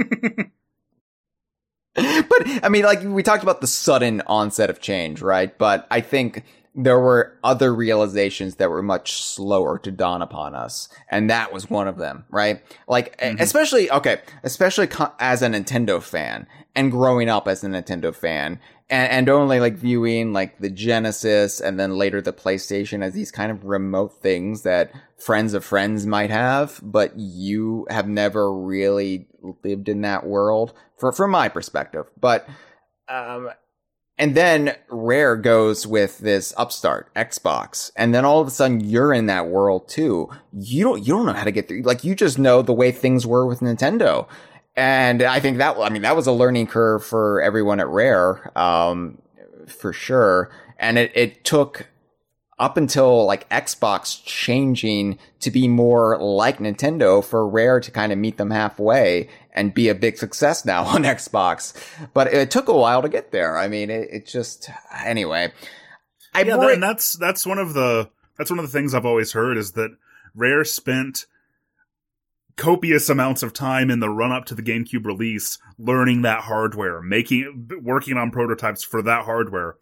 but 1.95 2.65
I 2.65 2.69
mean, 2.69 2.85
like 2.85 3.03
we 3.03 3.23
talked 3.23 3.43
about 3.43 3.61
the 3.61 3.67
sudden 3.67 4.23
onset 4.27 4.71
of 4.71 4.81
change, 4.81 5.23
right? 5.23 5.57
But 5.57 5.87
I 5.91 6.01
think 6.01 6.45
there 6.75 6.99
were 6.99 7.37
other 7.43 7.75
realizations 7.75 8.57
that 8.57 8.71
were 8.71 8.83
much 8.83 9.23
slower 9.23 9.79
to 9.81 9.91
dawn 9.91 10.23
upon 10.23 10.55
us. 10.55 10.89
And 11.11 11.29
that 11.31 11.53
was 11.53 11.69
one 11.69 11.89
of 11.89 11.99
them, 11.99 12.25
right? 12.31 12.63
Like, 12.87 13.19
mm-hmm. 13.19 13.41
especially, 13.41 13.91
okay, 13.91 14.21
especially 14.43 14.87
co- 14.87 15.13
as 15.19 15.43
a 15.43 15.49
Nintendo 15.49 16.03
fan 16.03 16.47
and 16.75 16.91
growing 16.91 17.29
up 17.29 17.49
as 17.49 17.65
a 17.65 17.69
Nintendo 17.69 18.15
fan 18.15 18.61
and, 18.91 19.11
and 19.11 19.29
only 19.29 19.61
like 19.61 19.75
viewing 19.75 20.33
like 20.33 20.59
the 20.59 20.71
Genesis 20.71 21.61
and 21.61 21.81
then 21.81 21.97
later 21.97 22.21
the 22.21 22.33
PlayStation 22.33 23.03
as 23.03 23.15
these 23.15 23.33
kind 23.33 23.51
of 23.51 23.65
remote 23.65 24.21
things 24.23 24.63
that 24.63 24.93
friends 25.17 25.55
of 25.55 25.65
friends 25.65 26.07
might 26.07 26.31
have, 26.31 26.81
but 26.83 27.19
you 27.19 27.87
have 27.91 28.09
never 28.09 28.53
really 28.53 29.27
lived 29.65 29.89
in 29.89 30.03
that 30.03 30.27
world 30.27 30.73
for, 30.97 31.13
from 31.13 31.33
my 31.33 31.49
perspective. 31.49 32.07
But, 32.21 32.49
um, 33.09 33.51
and 34.19 34.35
then 34.35 34.77
Rare 34.89 35.37
goes 35.37 35.87
with 35.87 36.19
this 36.19 36.53
upstart 36.57 37.13
Xbox, 37.15 37.91
and 37.97 38.15
then 38.15 38.25
all 38.25 38.41
of 38.41 38.49
a 38.49 38.51
sudden 38.51 38.81
you're 38.81 39.13
in 39.13 39.27
that 39.27 39.49
world 39.49 39.89
too. 39.89 40.29
You 40.53 40.85
don't 40.85 41.07
you 41.07 41.15
don't 41.15 41.27
know 41.27 41.33
how 41.33 41.45
to 41.45 41.53
get 41.53 41.69
through. 41.69 41.83
Like 41.83 42.05
you 42.05 42.15
just 42.15 42.39
know 42.39 42.63
the 42.63 42.73
way 42.73 42.93
things 42.93 43.27
were 43.27 43.47
with 43.47 43.61
Nintendo, 43.61 44.27
and 44.79 45.23
I 45.23 45.41
think 45.41 45.59
that, 45.59 45.77
I 45.77 45.89
mean, 45.89 46.03
that 46.03 46.15
was 46.15 46.29
a 46.29 46.33
learning 46.33 46.69
curve 46.69 47.05
for 47.05 47.43
everyone 47.43 47.81
at 47.81 47.89
Rare, 47.89 48.57
um, 48.57 49.19
for 49.67 49.93
sure. 49.93 50.53
And 50.79 50.97
it, 50.97 51.11
it 51.17 51.43
took 51.43 51.89
up 52.59 52.77
until 52.77 53.25
like 53.25 53.49
Xbox 53.51 54.23
changing 54.25 55.19
to 55.41 55.51
be 55.51 55.69
more 55.69 56.19
like 56.19 56.59
Nintendo 56.59 57.25
for 57.25 57.49
Rare 57.49 57.79
to 57.81 57.91
kind 57.91 58.13
of 58.13 58.19
meet 58.19 58.37
them 58.37 58.51
halfway 58.51 59.29
and 59.53 59.73
be 59.73 59.89
a 59.89 59.95
big 59.95 60.19
success 60.19 60.65
now 60.65 60.85
on 60.85 61.03
Xbox. 61.03 61.75
But 62.15 62.33
it 62.33 62.51
took 62.51 62.69
a 62.69 62.77
while 62.77 63.03
to 63.03 63.09
get 63.09 63.31
there. 63.31 63.57
I 63.57 63.69
mean, 63.69 63.91
it, 63.91 64.09
it 64.11 64.27
just, 64.27 64.71
anyway. 64.95 65.53
I 66.35 66.43
yeah, 66.43 66.73
and 66.73 66.83
that's, 66.83 67.13
that's 67.13 67.47
one 67.47 67.59
of 67.59 67.75
the, 67.75 68.11
that's 68.37 68.51
one 68.51 68.59
of 68.59 68.65
the 68.65 68.73
things 68.73 68.95
I've 68.95 69.07
always 69.07 69.33
heard 69.33 69.57
is 69.57 69.73
that 69.73 69.91
Rare 70.35 70.65
spent 70.65 71.27
copious 72.57 73.09
amounts 73.09 73.43
of 73.43 73.53
time 73.53 73.91
in 73.91 74.01
the 74.01 74.11
run 74.11 74.33
up 74.33 74.45
to 74.47 74.55
the 74.55 74.63
GameCube 74.63 75.07
release 75.07 75.59
learning 75.79 76.23
that 76.23 76.41
hardware, 76.41 77.01
making 77.01 77.71
working 77.83 78.17
on 78.17 78.31
prototypes 78.31 78.85
for 78.85 79.01
that 79.03 79.25
hardware. 79.25 79.77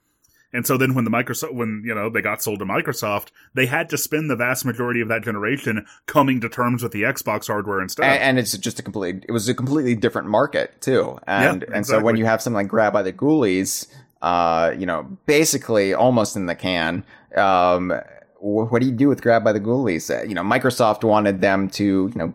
And 0.53 0.67
so 0.67 0.77
then 0.77 0.95
when 0.95 1.05
the 1.05 1.11
Microsoft 1.11 1.55
when 1.55 1.83
you 1.85 1.95
know 1.95 2.09
they 2.09 2.23
got 2.23 2.43
sold 2.43 2.61
to 2.61 2.65
Microsoft, 2.65 3.29
they 3.55 3.67
had 3.67 3.89
to 3.91 3.99
spend 3.99 4.31
the 4.31 4.37
vast 4.37 4.65
majority 4.65 5.01
of 5.01 5.09
that 5.09 5.23
generation 5.23 5.87
coming 6.07 6.41
to 6.41 6.49
terms 6.49 6.83
with 6.83 6.93
the 6.93 7.03
Xbox 7.03 7.47
hardware 7.49 7.81
instead. 7.81 8.05
And, 8.05 8.23
and 8.23 8.39
it's 8.39 8.57
just 8.57 8.79
a 8.79 8.83
complete 8.83 9.25
it 9.29 9.33
was 9.33 9.49
a 9.49 9.55
completely 9.55 9.95
different 9.95 10.29
market 10.29 10.81
too. 10.81 11.19
And 11.27 11.43
yeah, 11.43 11.53
exactly. 11.53 11.77
and 11.77 11.87
so 11.87 12.01
when 12.01 12.17
you 12.17 12.25
have 12.25 12.41
something 12.41 12.57
like 12.57 12.69
Grab 12.69 12.93
by 12.93 13.03
the 13.03 13.13
Ghoulies, 13.13 13.87
uh, 14.23 14.75
you 14.77 14.87
know, 14.87 15.05
basically 15.27 15.95
almost 15.95 16.37
in 16.37 16.47
the 16.47 16.55
can, 16.55 17.05
um, 17.37 17.93
what 18.39 18.81
do 18.81 18.87
you 18.87 18.93
do 18.93 19.09
with 19.09 19.23
Grab 19.23 19.45
by 19.45 19.53
the 19.53 19.61
Ghoulies? 19.61 20.11
Uh, 20.11 20.25
you 20.25 20.35
know, 20.35 20.43
Microsoft 20.43 21.05
wanted 21.05 21.41
them 21.41 21.69
to, 21.71 21.85
you 21.85 22.15
know, 22.15 22.33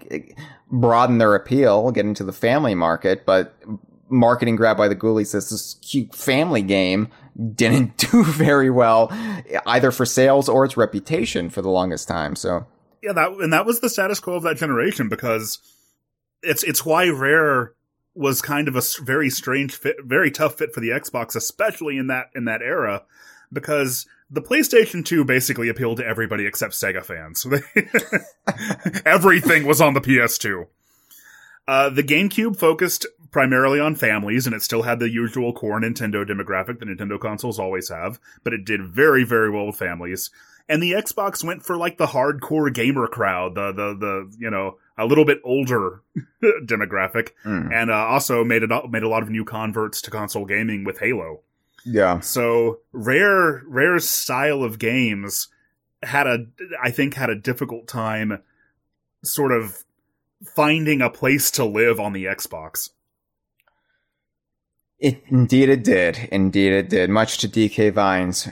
broaden 0.72 1.18
their 1.18 1.36
appeal, 1.36 1.92
get 1.92 2.06
into 2.06 2.24
the 2.24 2.34
family 2.34 2.76
market, 2.76 3.26
but 3.26 3.56
marketing 4.10 4.56
Grab 4.56 4.78
by 4.78 4.88
the 4.88 4.96
Ghoulies 4.96 5.34
as 5.34 5.50
this 5.50 5.76
cute 5.82 6.14
family 6.14 6.62
game 6.62 7.10
didn't 7.56 7.98
do 8.12 8.24
very 8.24 8.70
well, 8.70 9.10
either 9.66 9.92
for 9.92 10.06
sales 10.06 10.50
or 10.50 10.66
its 10.66 10.78
reputation 10.78 11.50
for 11.50 11.62
the 11.62 11.70
longest 11.70 12.08
time. 12.08 12.36
So 12.36 12.66
yeah, 13.02 13.14
that 13.14 13.32
and 13.32 13.54
that 13.54 13.66
was 13.66 13.80
the 13.80 13.90
status 13.90 14.20
quo 14.20 14.36
of 14.36 14.44
that 14.44 14.58
generation 14.58 15.10
because 15.10 15.60
it's 16.44 16.64
it's 16.64 16.86
why 16.86 17.10
Rare 17.10 17.74
was 18.14 18.42
kind 18.42 18.68
of 18.68 18.76
a 18.76 18.82
very 19.02 19.30
strange 19.30 19.74
fit, 19.74 19.98
very 20.04 20.32
tough 20.32 20.58
fit 20.58 20.74
for 20.74 20.82
the 20.82 20.90
Xbox, 20.90 21.36
especially 21.36 21.98
in 21.98 22.08
that 22.08 22.28
in 22.36 22.46
that 22.46 22.62
era, 22.62 23.04
because 23.52 24.06
the 24.30 24.42
PlayStation 24.42 25.04
2 25.04 25.26
basically 25.26 25.68
appealed 25.68 25.98
to 25.98 26.06
everybody 26.06 26.46
except 26.46 26.74
Sega 26.74 27.04
fans. 27.04 27.46
Everything 29.06 29.66
was 29.66 29.82
on 29.82 29.94
the 29.94 30.00
PS2. 30.00 30.68
Uh, 31.68 31.90
the 31.90 32.04
GameCube 32.04 32.58
focused 32.58 33.06
primarily 33.32 33.80
on 33.80 33.96
families, 33.96 34.46
and 34.46 34.56
it 34.56 34.62
still 34.62 34.84
had 34.84 35.00
the 35.00 35.10
usual 35.10 35.54
core 35.54 35.80
Nintendo 35.80 36.26
demographic 36.26 36.80
that 36.80 36.88
Nintendo 36.88 37.20
consoles 37.20 37.60
always 37.60 37.90
have, 37.90 38.20
but 38.44 38.54
it 38.54 38.66
did 38.66 38.86
very, 38.86 39.24
very 39.24 39.50
well 39.50 39.68
with 39.68 39.78
families. 39.78 40.30
And 40.70 40.82
the 40.82 40.92
Xbox 40.92 41.44
went 41.44 41.64
for 41.64 41.76
like 41.76 41.98
the 41.98 42.08
hardcore 42.08 42.74
gamer 42.74 43.08
crowd, 43.08 43.56
the 43.56 43.72
the 43.72 43.96
the 43.98 44.36
you 44.38 44.50
know 44.50 44.78
a 44.98 45.06
little 45.06 45.26
bit 45.26 45.40
older 45.44 46.04
demographic, 46.44 47.30
mm. 47.44 47.74
and 47.74 47.90
uh, 47.90 47.96
also 47.96 48.44
made 48.44 48.64
it 48.64 48.70
made 48.90 49.04
a 49.04 49.10
lot 49.10 49.24
of 49.24 49.30
new 49.30 49.44
converts 49.44 50.02
to 50.04 50.12
console 50.12 50.46
gaming 50.46 50.84
with 50.84 51.00
Halo. 51.00 51.42
Yeah. 51.84 52.20
So 52.20 52.80
rare, 52.92 53.64
Rare's 53.66 54.08
style 54.08 54.64
of 54.64 54.80
games 54.80 55.48
had 56.04 56.28
a, 56.28 56.46
I 56.82 56.92
think, 56.92 57.16
had 57.16 57.30
a 57.30 57.36
difficult 57.36 57.88
time 57.88 58.42
sort 59.24 59.52
of 59.52 59.84
finding 60.56 61.02
a 61.02 61.10
place 61.10 61.52
to 61.52 61.66
live 61.66 62.00
on 62.00 62.14
the 62.14 62.26
Xbox. 62.26 62.90
It 65.02 65.24
indeed 65.28 65.70
it 65.70 65.84
did. 65.84 66.30
Indeed 66.32 66.74
it 66.74 66.90
did. 66.90 67.10
Much 67.10 67.40
to 67.40 67.50
DK 67.50 67.92
Vine's 67.92 68.48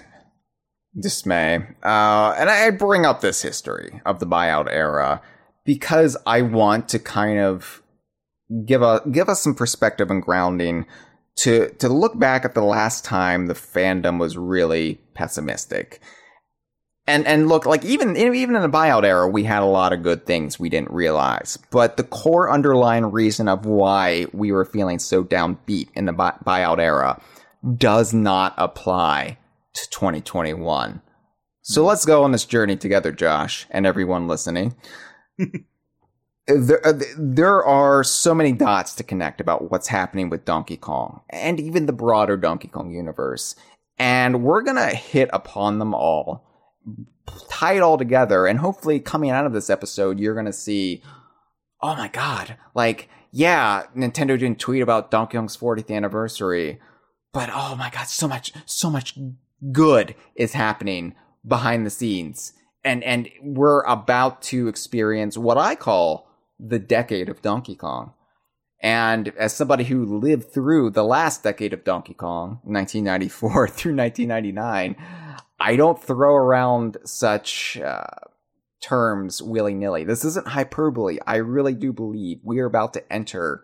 dismay. 1.00 1.58
Uh, 1.84 2.36
and 2.38 2.50
I 2.50 2.72
bring 2.72 3.06
up 3.06 3.22
this 3.22 3.42
history 3.42 4.02
of 4.06 4.20
the 4.20 4.26
buyout 4.26 4.68
era 4.70 5.22
because 5.64 6.18
I 6.26 6.42
want 6.42 6.90
to 6.90 7.00
kind 7.00 7.40
of 7.40 7.84
give 8.66 8.82
a 8.82 9.02
give 9.12 9.30
us 9.30 9.42
some 9.42 9.54
perspective 9.54 10.10
and 10.10 10.24
grounding 10.24 10.88
to 11.38 11.70
to 11.76 11.88
look 11.88 12.18
back 12.18 12.46
at 12.46 12.56
the 12.56 12.64
last 12.64 13.06
time 13.06 13.46
the 13.46 13.54
fandom 13.54 14.20
was 14.20 14.36
really 14.36 14.96
pessimistic. 15.14 16.02
And 17.10 17.26
and 17.26 17.50
look, 17.50 17.66
like 17.66 17.84
even 17.84 18.16
even 18.16 18.56
in 18.56 18.62
the 18.62 18.70
buyout 18.70 19.04
era, 19.04 19.28
we 19.28 19.44
had 19.44 19.64
a 19.64 19.66
lot 19.66 19.94
of 19.94 20.04
good 20.04 20.28
things 20.28 20.60
we 20.60 20.70
didn't 20.70 20.92
realize. 20.92 21.58
But 21.72 21.98
the 21.98 22.04
core 22.04 22.52
underlying 22.52 23.12
reason 23.12 23.48
of 23.48 23.66
why 23.66 24.28
we 24.32 24.52
were 24.52 24.64
feeling 24.64 25.00
so 25.00 25.24
downbeat 25.24 25.88
in 25.96 26.06
the 26.06 26.14
buyout 26.14 26.78
era 26.78 27.20
does 27.76 28.14
not 28.14 28.54
apply 28.60 29.40
to 29.74 29.90
2021. 29.90 31.02
So 31.64 31.84
let's 31.84 32.06
go 32.06 32.24
on 32.24 32.32
this 32.32 32.46
journey 32.46 32.76
together, 32.76 33.12
Josh, 33.12 33.66
and 33.72 33.88
everyone 33.88 34.28
listening. 34.28 34.76
there, 36.48 36.86
uh, 36.86 36.94
there 37.18 37.66
are 37.66 38.04
so 38.04 38.36
many 38.36 38.52
dots 38.52 38.94
to 38.96 39.04
connect 39.04 39.42
about 39.42 39.72
what's 39.72 39.88
happening 39.88 40.30
with 40.30 40.46
Donkey 40.46 40.78
Kong 40.78 41.22
and 41.32 41.60
even 41.60 41.88
the 41.88 41.92
broader 41.94 42.38
Donkey 42.38 42.68
Kong 42.68 42.92
universe. 42.92 43.56
And 43.98 44.44
we're 44.44 44.62
going 44.62 44.78
to 44.78 44.96
hit 44.96 45.32
upon 45.34 45.80
them 45.80 45.96
all, 45.96 46.46
tie 47.50 47.74
it 47.74 47.82
all 47.82 47.98
together. 47.98 48.48
And 48.48 48.60
hopefully, 48.60 49.00
coming 49.00 49.30
out 49.30 49.46
of 49.46 49.54
this 49.54 49.70
episode, 49.70 50.20
you're 50.20 50.34
going 50.34 50.46
to 50.46 50.54
see, 50.54 51.02
oh 51.82 51.96
my 51.96 52.08
God, 52.08 52.58
like, 52.74 53.10
yeah, 53.32 53.84
Nintendo 53.96 54.40
didn't 54.40 54.60
tweet 54.60 54.82
about 54.82 55.12
Donkey 55.12 55.38
Kong's 55.38 55.58
40th 55.58 55.96
anniversary, 55.96 56.80
but 57.32 57.50
oh 57.54 57.76
my 57.76 57.90
God, 57.90 58.08
so 58.08 58.28
much, 58.28 58.52
so 58.66 58.90
much 58.90 59.18
good 59.72 60.16
is 60.36 60.54
happening 60.54 61.16
behind 61.46 61.86
the 61.86 61.92
scenes. 61.92 62.54
And, 62.84 63.04
and 63.04 63.30
we're 63.42 63.84
about 63.84 64.42
to 64.44 64.68
experience 64.68 65.38
what 65.38 65.58
I 65.58 65.76
call 65.76 66.28
the 66.60 66.80
decade 66.80 67.30
of 67.30 67.42
Donkey 67.42 67.76
Kong. 67.76 68.14
And 68.82 69.30
as 69.38 69.54
somebody 69.54 69.84
who 69.84 70.20
lived 70.20 70.54
through 70.54 70.92
the 70.92 71.04
last 71.04 71.44
decade 71.44 71.74
of 71.74 71.84
Donkey 71.84 72.14
Kong, 72.14 72.60
1994 72.64 73.68
through 73.68 73.96
1999, 73.96 74.96
I 75.60 75.76
don't 75.76 76.02
throw 76.02 76.36
around 76.36 76.98
such 77.06 77.78
uh, 77.78 78.04
terms 78.82 79.42
willy 79.42 79.74
nilly. 79.74 80.04
This 80.04 80.24
isn't 80.26 80.48
hyperbole. 80.48 81.18
I 81.28 81.38
really 81.38 81.74
do 81.74 81.92
believe 81.92 82.40
we 82.44 82.60
are 82.60 82.66
about 82.66 82.94
to 82.94 83.14
enter 83.14 83.64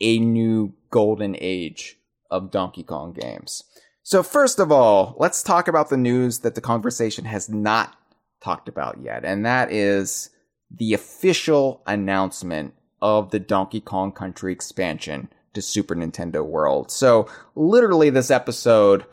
a 0.00 0.18
new 0.18 0.74
golden 0.90 1.36
age 1.38 1.96
of 2.30 2.50
Donkey 2.50 2.82
Kong 2.82 3.12
games. 3.12 3.64
So, 4.02 4.22
first 4.22 4.58
of 4.58 4.72
all, 4.72 5.14
let's 5.18 5.42
talk 5.42 5.68
about 5.68 5.88
the 5.88 5.96
news 5.96 6.40
that 6.40 6.54
the 6.54 6.60
Kongversation 6.60 7.24
has 7.24 7.48
not 7.48 7.96
talked 8.42 8.68
about 8.68 8.98
yet, 9.02 9.24
and 9.24 9.44
that 9.44 9.70
is 9.70 10.30
the 10.70 10.94
official 10.94 11.82
announcement 11.86 12.74
of 13.02 13.30
the 13.30 13.38
Donkey 13.38 13.80
Kong 13.80 14.12
Country 14.12 14.52
expansion 14.52 15.28
to 15.52 15.62
Super 15.62 15.94
Nintendo 15.94 16.44
World. 16.44 16.90
So, 16.90 17.28
literally, 17.54 18.10
this 18.10 18.30
episode 18.30 19.04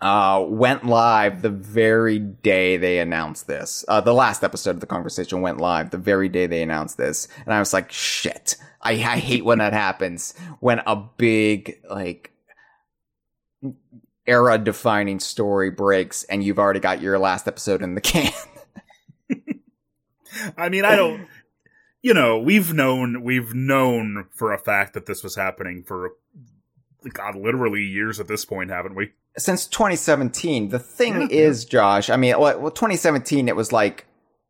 uh, 0.00 0.44
went 0.46 0.84
live 0.84 1.42
the 1.42 1.50
very 1.50 2.18
day 2.18 2.76
they 2.76 2.98
announced 2.98 3.46
this. 3.46 3.84
Uh, 3.88 4.00
the 4.00 4.12
last 4.12 4.44
episode 4.44 4.70
of 4.70 4.80
the 4.80 4.86
Kongversation 4.86 5.40
went 5.40 5.58
live 5.58 5.90
the 5.90 5.98
very 5.98 6.28
day 6.28 6.46
they 6.46 6.62
announced 6.62 6.98
this. 6.98 7.28
And 7.44 7.54
I 7.54 7.58
was 7.58 7.72
like, 7.72 7.90
shit. 7.90 8.56
I, 8.82 8.92
I 8.92 9.18
hate 9.18 9.44
when 9.44 9.58
that 9.58 9.72
happens. 9.72 10.34
When 10.60 10.80
a 10.80 10.96
big, 10.96 11.80
like, 11.88 12.32
era 14.26 14.58
defining 14.58 15.20
story 15.20 15.70
breaks 15.70 16.24
and 16.24 16.44
you've 16.44 16.58
already 16.58 16.80
got 16.80 17.00
your 17.00 17.18
last 17.18 17.48
episode 17.48 17.80
in 17.80 17.94
the 17.94 18.00
can. 18.00 18.32
I 20.58 20.68
mean, 20.68 20.84
I 20.84 20.96
don't, 20.96 21.26
you 22.02 22.12
know, 22.12 22.38
we've 22.38 22.74
known, 22.74 23.22
we've 23.22 23.54
known 23.54 24.26
for 24.30 24.52
a 24.52 24.58
fact 24.58 24.92
that 24.92 25.06
this 25.06 25.24
was 25.24 25.36
happening 25.36 25.84
for, 25.84 26.12
God, 27.14 27.34
literally 27.36 27.82
years 27.82 28.20
at 28.20 28.28
this 28.28 28.44
point, 28.44 28.70
haven't 28.70 28.94
we? 28.94 29.12
Since 29.38 29.66
2017. 29.66 30.70
The 30.70 30.78
thing 30.78 31.22
yeah, 31.22 31.28
is, 31.30 31.64
yeah. 31.64 31.70
Josh, 31.70 32.10
I 32.10 32.16
mean, 32.16 32.38
well, 32.38 32.70
2017, 32.70 33.48
it 33.48 33.56
was 33.56 33.72
like, 33.72 34.06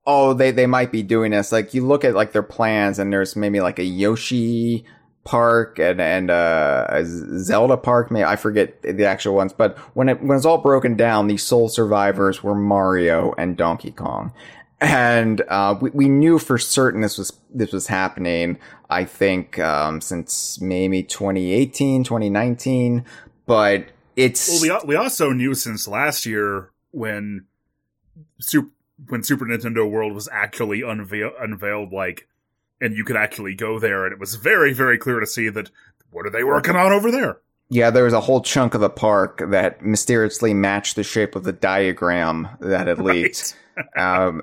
oh, 0.07 0.33
they, 0.33 0.53
they 0.53 0.67
might 0.67 0.93
be 0.93 1.03
doing 1.03 1.33
this. 1.33 1.51
Like, 1.51 1.75
you 1.75 1.85
look 1.85 2.05
at 2.05 2.15
like 2.15 2.33
their 2.33 2.43
plans 2.43 2.99
and 2.99 3.13
there's 3.13 3.35
maybe 3.35 3.61
like 3.61 3.79
a 3.79 3.85
Yoshi 3.85 4.87
park 5.27 5.79
and 5.79 6.01
and 6.01 6.31
uh, 6.31 6.87
a 6.89 7.05
Zelda 7.05 7.77
park. 7.77 8.11
Maybe 8.11 8.25
I 8.25 8.37
forget 8.37 8.81
the 8.83 9.05
actual 9.05 9.35
ones, 9.35 9.53
but 9.53 9.77
when 9.95 10.09
it 10.09 10.23
when 10.23 10.37
it's 10.37 10.47
all 10.47 10.59
broken 10.59 10.97
down, 10.97 11.27
the 11.27 11.37
sole 11.37 11.69
survivors 11.69 12.43
were 12.43 12.55
Mario 12.55 13.35
and 13.37 13.57
Donkey 13.57 13.91
Kong, 13.91 14.33
and 14.81 15.43
uh, 15.49 15.77
we 15.79 15.91
we 15.91 16.09
knew 16.09 16.39
for 16.39 16.57
certain 16.57 17.03
this 17.03 17.19
was 17.19 17.33
this 17.53 17.73
was 17.73 17.89
happening. 17.89 18.59
I 18.89 19.05
think 19.05 19.59
um, 19.59 20.01
since 20.01 20.61
maybe 20.61 21.03
2018, 21.03 22.05
2019, 22.05 23.05
but 23.45 23.87
it's 24.17 24.63
well, 24.63 24.81
we 24.83 24.89
we 24.89 24.97
also 24.97 25.31
knew 25.31 25.55
since 25.55 25.87
last 25.87 26.27
year 26.27 26.71
when 26.91 27.47
Super 28.41 28.71
when 29.09 29.23
Super 29.23 29.45
Nintendo 29.45 29.89
World 29.89 30.15
was 30.15 30.29
actually 30.33 30.83
unveiled 30.83 31.35
unveiled 31.39 31.93
like 31.93 32.27
and 32.81 32.97
you 32.97 33.05
could 33.05 33.17
actually 33.17 33.55
go 33.55 33.79
there 33.79 34.05
and 34.05 34.13
it 34.13 34.19
was 34.19 34.35
very 34.35 34.73
very 34.73 34.99
clear 34.99 35.21
to 35.21 35.27
see 35.27 35.49
that 35.49 35.71
what 36.11 36.27
are 36.27 36.31
they 36.31 36.45
working 36.45 36.77
on 36.77 36.93
over 36.93 37.11
there 37.11 37.39
yeah 37.69 37.91
there 37.91 38.05
was 38.05 38.13
a 38.13 38.21
whole 38.21 38.41
chunk 38.41 38.75
of 38.75 38.81
the 38.81 38.91
park 38.91 39.43
that 39.51 39.83
mysteriously 39.83 40.55
matched 40.55 40.97
the 40.97 41.03
shape 41.03 41.37
of 41.37 41.45
the 41.45 41.53
diagram 41.53 42.49
that 42.61 42.87
had 42.87 42.99
leaked 42.99 43.57
right. 43.97 44.27
um, 44.27 44.43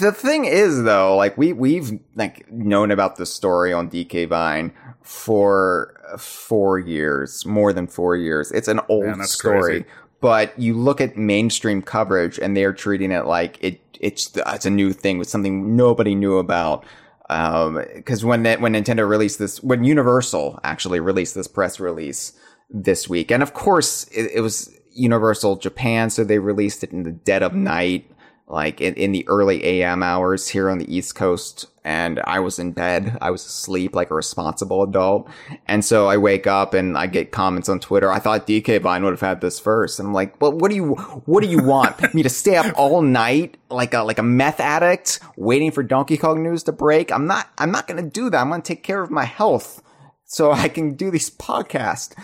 the 0.00 0.12
thing 0.12 0.44
is 0.44 0.82
though 0.84 1.16
like 1.16 1.36
we 1.36 1.52
we've 1.52 1.98
like 2.14 2.50
known 2.50 2.90
about 2.90 3.16
the 3.16 3.26
story 3.26 3.72
on 3.72 3.90
dk 3.90 4.28
vine 4.28 4.72
for 5.02 5.94
four 6.18 6.78
years 6.78 7.44
more 7.46 7.72
than 7.72 7.86
four 7.86 8.16
years. 8.16 8.50
It's 8.52 8.68
an 8.68 8.80
old 8.88 9.04
Man, 9.04 9.24
story. 9.24 9.82
crazy. 9.82 9.84
but 10.20 10.58
you 10.58 10.74
look 10.74 11.00
at 11.00 11.16
mainstream 11.16 11.82
coverage 11.82 12.38
and 12.38 12.56
they're 12.56 12.72
treating 12.72 13.10
it 13.10 13.26
like 13.26 13.58
it 13.62 13.80
it's 14.00 14.32
it's 14.34 14.66
a 14.66 14.70
new 14.70 14.92
thing. 14.92 15.18
With 15.18 15.28
something 15.28 15.76
nobody 15.76 16.14
knew 16.14 16.38
about. 16.38 16.84
Because 17.28 18.22
um, 18.24 18.28
when 18.28 18.44
when 18.60 18.74
Nintendo 18.74 19.08
released 19.08 19.38
this, 19.38 19.62
when 19.62 19.84
Universal 19.84 20.60
actually 20.64 21.00
released 21.00 21.34
this 21.34 21.48
press 21.48 21.80
release 21.80 22.32
this 22.68 23.08
week, 23.08 23.30
and 23.30 23.42
of 23.42 23.54
course 23.54 24.04
it, 24.08 24.30
it 24.34 24.40
was 24.40 24.70
Universal 24.92 25.56
Japan, 25.56 26.10
so 26.10 26.24
they 26.24 26.38
released 26.38 26.84
it 26.84 26.92
in 26.92 27.04
the 27.04 27.12
dead 27.12 27.42
of 27.42 27.54
night 27.54 28.10
like 28.46 28.80
in, 28.80 28.94
in 28.94 29.12
the 29.12 29.26
early 29.28 29.64
AM 29.64 30.02
hours 30.02 30.48
here 30.48 30.68
on 30.68 30.78
the 30.78 30.94
East 30.94 31.14
Coast. 31.14 31.66
And 31.84 32.20
I 32.24 32.38
was 32.38 32.58
in 32.58 32.72
bed. 32.72 33.18
I 33.20 33.30
was 33.30 33.44
asleep 33.44 33.94
like 33.94 34.10
a 34.10 34.14
responsible 34.14 34.82
adult. 34.82 35.28
And 35.66 35.84
so 35.84 36.06
I 36.06 36.16
wake 36.16 36.46
up 36.46 36.74
and 36.74 36.96
I 36.96 37.06
get 37.06 37.32
comments 37.32 37.68
on 37.68 37.80
Twitter. 37.80 38.10
I 38.10 38.18
thought 38.18 38.46
DK 38.46 38.80
Vine 38.80 39.02
would 39.02 39.12
have 39.12 39.20
had 39.20 39.40
this 39.40 39.58
first. 39.58 39.98
And 39.98 40.08
I'm 40.08 40.14
like, 40.14 40.40
well, 40.40 40.52
what 40.52 40.70
do 40.70 40.76
you, 40.76 40.94
what 41.24 41.42
do 41.42 41.48
you 41.48 41.62
want? 41.62 42.14
Me 42.14 42.22
to 42.22 42.28
stay 42.28 42.56
up 42.56 42.72
all 42.76 43.02
night 43.02 43.56
like 43.68 43.94
a, 43.94 44.02
like 44.02 44.18
a 44.18 44.22
meth 44.22 44.60
addict 44.60 45.18
waiting 45.36 45.70
for 45.70 45.82
Donkey 45.82 46.16
Kong 46.16 46.42
news 46.42 46.62
to 46.64 46.72
break? 46.72 47.10
I'm 47.10 47.26
not, 47.26 47.50
I'm 47.58 47.72
not 47.72 47.88
going 47.88 48.02
to 48.02 48.08
do 48.08 48.30
that. 48.30 48.40
I'm 48.40 48.48
going 48.48 48.62
to 48.62 48.68
take 48.68 48.84
care 48.84 49.02
of 49.02 49.10
my 49.10 49.24
health 49.24 49.82
so 50.24 50.52
I 50.52 50.68
can 50.68 50.94
do 50.94 51.10
these 51.10 51.30
podcasts. 51.30 52.14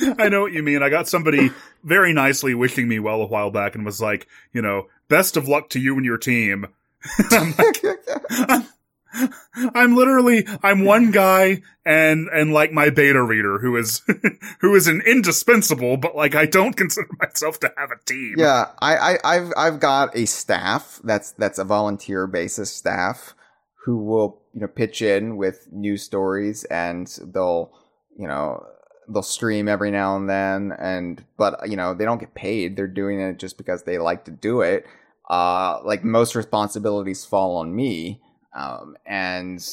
I 0.18 0.28
know 0.28 0.40
what 0.42 0.52
you 0.52 0.62
mean. 0.62 0.82
I 0.82 0.88
got 0.88 1.08
somebody 1.08 1.50
very 1.82 2.12
nicely 2.12 2.54
wishing 2.54 2.88
me 2.88 2.98
well 2.98 3.22
a 3.22 3.26
while 3.26 3.50
back 3.50 3.74
and 3.74 3.84
was 3.84 4.00
like, 4.00 4.26
you 4.52 4.62
know, 4.62 4.88
best 5.08 5.36
of 5.36 5.48
luck 5.48 5.68
to 5.70 5.80
you 5.80 5.96
and 5.96 6.04
your 6.04 6.18
team. 6.18 6.66
I'm, 7.30 7.54
like, 7.58 7.82
I'm, 8.30 8.68
I'm, 9.74 9.96
literally 9.96 10.46
I'm 10.62 10.84
one 10.84 11.10
guy 11.10 11.62
and 11.84 12.28
and 12.32 12.52
like 12.52 12.72
my 12.72 12.90
beta 12.90 13.22
reader 13.22 13.58
who 13.58 13.76
is 13.76 14.02
who 14.60 14.74
is 14.74 14.86
an 14.86 15.02
indispensable, 15.04 15.96
but 15.96 16.14
like 16.14 16.34
I 16.34 16.46
don't 16.46 16.76
consider 16.76 17.08
myself 17.18 17.58
to 17.60 17.72
have 17.76 17.90
a 17.90 18.04
team. 18.04 18.36
Yeah, 18.38 18.66
I, 18.80 18.96
I 18.96 19.18
I've 19.24 19.52
I've 19.56 19.80
got 19.80 20.16
a 20.16 20.26
staff 20.26 21.00
that's 21.02 21.32
that's 21.32 21.58
a 21.58 21.64
volunteer 21.64 22.26
basis 22.26 22.72
staff 22.72 23.34
who 23.84 23.98
will 23.98 24.40
you 24.54 24.60
know 24.60 24.68
pitch 24.68 25.02
in 25.02 25.36
with 25.36 25.68
news 25.72 26.02
stories 26.02 26.64
and 26.64 27.08
they'll 27.34 27.72
you 28.16 28.28
know 28.28 28.64
they'll 29.12 29.22
stream 29.22 29.68
every 29.68 29.90
now 29.90 30.16
and 30.16 30.28
then 30.28 30.72
and 30.78 31.24
but 31.36 31.68
you 31.68 31.76
know 31.76 31.94
they 31.94 32.04
don't 32.04 32.20
get 32.20 32.34
paid. 32.34 32.76
They're 32.76 32.86
doing 32.86 33.20
it 33.20 33.38
just 33.38 33.58
because 33.58 33.82
they 33.82 33.98
like 33.98 34.24
to 34.24 34.30
do 34.30 34.60
it. 34.60 34.86
Uh 35.28 35.80
like 35.84 36.04
most 36.04 36.34
responsibilities 36.34 37.24
fall 37.24 37.56
on 37.56 37.74
me 37.74 38.20
um 38.54 38.96
and 39.06 39.64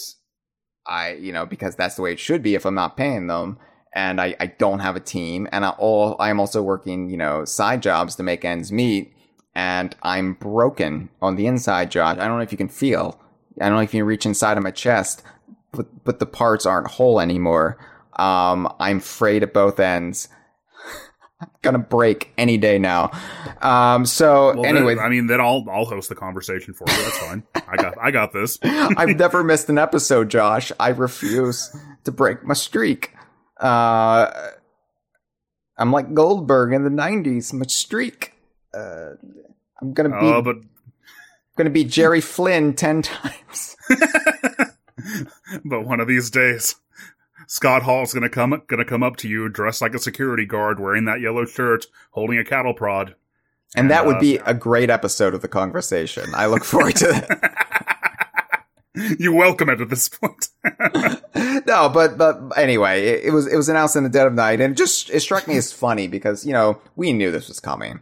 i 0.85 1.13
you 1.13 1.31
know 1.31 1.45
because 1.45 1.75
that's 1.75 1.95
the 1.95 2.01
way 2.01 2.11
it 2.11 2.19
should 2.19 2.41
be 2.41 2.55
if 2.55 2.65
i'm 2.65 2.75
not 2.75 2.97
paying 2.97 3.27
them 3.27 3.57
and 3.93 4.21
i 4.21 4.35
i 4.39 4.45
don't 4.45 4.79
have 4.79 4.95
a 4.95 5.01
team 5.01 5.47
and 5.51 5.65
i 5.65 5.69
all 5.71 6.15
i'm 6.19 6.39
also 6.39 6.61
working 6.61 7.09
you 7.09 7.17
know 7.17 7.45
side 7.45 7.81
jobs 7.81 8.15
to 8.15 8.23
make 8.23 8.45
ends 8.45 8.71
meet 8.71 9.13
and 9.53 9.95
i'm 10.03 10.33
broken 10.33 11.09
on 11.21 11.35
the 11.35 11.47
inside 11.47 11.91
josh 11.91 12.17
i 12.17 12.27
don't 12.27 12.37
know 12.37 12.43
if 12.43 12.51
you 12.51 12.57
can 12.57 12.69
feel. 12.69 13.19
I 13.59 13.65
don't 13.65 13.75
know 13.75 13.81
if 13.81 13.93
you 13.93 13.99
can 13.99 14.07
reach 14.07 14.25
inside 14.25 14.57
of 14.57 14.63
my 14.63 14.71
chest 14.71 15.21
but 15.73 16.05
but 16.05 16.19
the 16.19 16.25
parts 16.25 16.65
aren't 16.65 16.91
whole 16.91 17.19
anymore 17.19 17.77
um, 18.19 18.73
I'm 18.79 18.99
frayed 18.99 19.43
at 19.43 19.53
both 19.53 19.79
ends. 19.79 20.27
I'm 21.41 21.47
gonna 21.61 21.79
break 21.79 22.33
any 22.37 22.57
day 22.57 22.77
now. 22.79 23.11
Um, 23.61 24.05
so 24.05 24.53
well, 24.55 24.65
anyway, 24.65 24.95
then, 24.95 25.03
I 25.03 25.09
mean, 25.09 25.27
then 25.27 25.39
I'll 25.39 25.65
I'll 25.71 25.85
host 25.85 26.09
the 26.09 26.15
Kongversation 26.15 26.75
for 26.75 26.85
you. 26.89 26.97
That's 27.03 27.17
fine. 27.19 27.43
I 27.55 27.75
got 27.77 27.97
I 27.97 28.11
got 28.11 28.33
this. 28.33 28.59
I've 28.63 29.17
never 29.17 29.43
missed 29.43 29.69
an 29.69 29.77
episode, 29.77 30.29
Josh. 30.29 30.71
I 30.79 30.89
refuse 30.89 31.73
to 32.03 32.11
break 32.11 32.43
my 32.43 32.53
streak. 32.53 33.13
Uh, 33.57 34.29
I'm 35.77 35.91
like 35.91 36.13
Goldberg 36.13 36.73
in 36.73 36.83
the 36.83 36.89
'90s. 36.89 37.53
My 37.53 37.65
streak. 37.67 38.33
Uh, 38.73 39.11
I'm 39.81 39.93
gonna 39.93 40.09
be. 40.09 40.27
Uh, 40.27 40.41
but 40.41 40.57
gonna 41.57 41.69
be 41.69 41.85
Jerry 41.85 42.21
Flynn 42.21 42.73
ten 42.73 43.01
times. 43.03 43.77
but 45.63 45.85
one 45.85 45.99
of 46.01 46.07
these 46.07 46.29
days, 46.29 46.75
Scott 47.51 47.81
Hall's 47.81 48.13
gonna 48.13 48.29
come 48.29 48.61
gonna 48.67 48.85
come 48.85 49.01
up 49.01 49.17
to 49.17 49.27
you 49.27 49.49
dressed 49.49 49.81
like 49.81 49.95
a 49.95 49.99
security 49.99 50.45
guard, 50.45 50.79
wearing 50.79 51.05
that 51.05 51.19
yellow 51.19 51.45
shirt, 51.45 51.87
holding 52.11 52.37
a 52.37 52.45
cattle 52.45 52.75
prod. 52.75 53.15
And, 53.75 53.85
and 53.85 53.91
that 53.91 54.05
would 54.05 54.17
uh, 54.17 54.19
be 54.19 54.37
a 54.37 54.53
great 54.53 54.91
episode 54.91 55.33
of 55.33 55.41
the 55.41 55.47
Kongversation. 55.47 56.31
I 56.35 56.45
look 56.45 56.63
forward 56.63 56.95
to 56.97 57.09
it. 57.09 57.51
you 59.19 59.33
welcome 59.33 59.69
it 59.69 59.81
at 59.81 59.89
this 59.89 60.09
point. 60.09 60.49
no, 61.65 61.89
but 61.89 62.17
but 62.17 62.39
anyway, 62.55 63.03
it, 63.03 63.25
it, 63.25 63.31
was 63.31 63.47
it 63.47 63.55
was 63.55 63.67
announced 63.67 63.95
in 63.95 64.03
the 64.03 64.09
dead 64.09 64.27
of 64.27 64.33
night, 64.33 64.61
and 64.61 64.73
it 64.73 64.77
just 64.77 65.09
it 65.09 65.19
struck 65.21 65.47
me 65.47 65.57
as 65.57 65.73
funny 65.73 66.07
because 66.07 66.45
you 66.45 66.53
know 66.53 66.79
we 66.95 67.13
knew 67.13 67.31
this 67.31 67.47
was 67.47 67.59
coming. 67.59 68.01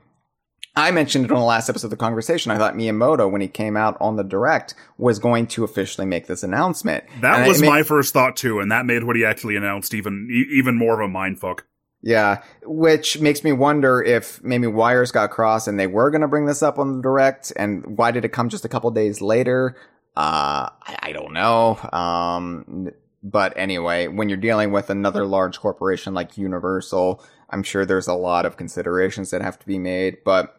I 0.77 0.91
mentioned 0.91 1.25
it 1.25 1.31
on 1.31 1.39
the 1.39 1.43
last 1.45 1.69
episode 1.69 1.91
of 1.91 1.97
the 1.97 1.97
Kongversation. 1.97 2.51
I 2.51 2.57
thought 2.59 2.75
Miyamoto, 2.75 3.31
when 3.31 3.41
he 3.41 3.47
came 3.47 3.75
out 3.75 3.97
on 3.99 4.15
the 4.15 4.23
direct, 4.23 4.75
was 4.99 5.17
going 5.17 5.47
to 5.47 5.63
officially 5.63 6.05
make 6.05 6.27
this 6.27 6.43
announcement. 6.43 7.03
That 7.21 7.39
and 7.39 7.47
was 7.47 7.61
made, 7.61 7.67
my 7.67 7.81
first 7.81 8.13
thought 8.13 8.35
too, 8.35 8.59
and 8.59 8.71
that 8.71 8.85
made 8.85 9.03
what 9.03 9.15
he 9.15 9.25
actually 9.25 9.55
announced 9.55 9.95
even 9.95 10.29
even 10.51 10.77
more 10.77 11.01
of 11.01 11.09
a 11.09 11.11
mindfuck. 11.11 11.61
Yeah, 12.03 12.43
which 12.63 13.19
makes 13.19 13.43
me 13.43 13.53
wonder 13.53 14.03
if 14.03 14.41
maybe 14.43 14.67
wires 14.67 15.11
got 15.11 15.31
crossed 15.31 15.67
and 15.67 15.79
they 15.79 15.87
were 15.87 16.11
going 16.11 16.21
to 16.21 16.27
bring 16.27 16.45
this 16.45 16.61
up 16.61 16.77
on 16.77 16.97
the 16.97 17.01
direct, 17.01 17.51
and 17.55 17.97
why 17.97 18.11
did 18.11 18.23
it 18.23 18.29
come 18.29 18.49
just 18.49 18.63
a 18.63 18.69
couple 18.69 18.91
days 18.91 19.19
later? 19.19 19.75
Uh, 20.15 20.69
I, 20.83 20.97
I 21.01 21.11
don't 21.11 21.33
know. 21.33 21.77
Um, 21.91 22.91
but 23.23 23.53
anyway, 23.57 24.07
when 24.07 24.29
you're 24.29 24.37
dealing 24.37 24.71
with 24.71 24.91
another 24.91 25.25
large 25.25 25.59
corporation 25.59 26.13
like 26.13 26.37
Universal, 26.37 27.23
I'm 27.49 27.63
sure 27.63 27.83
there's 27.83 28.07
a 28.07 28.13
lot 28.13 28.45
of 28.45 28.57
considerations 28.57 29.31
that 29.31 29.41
have 29.41 29.57
to 29.59 29.65
be 29.65 29.79
made. 29.79 30.23
But 30.23 30.56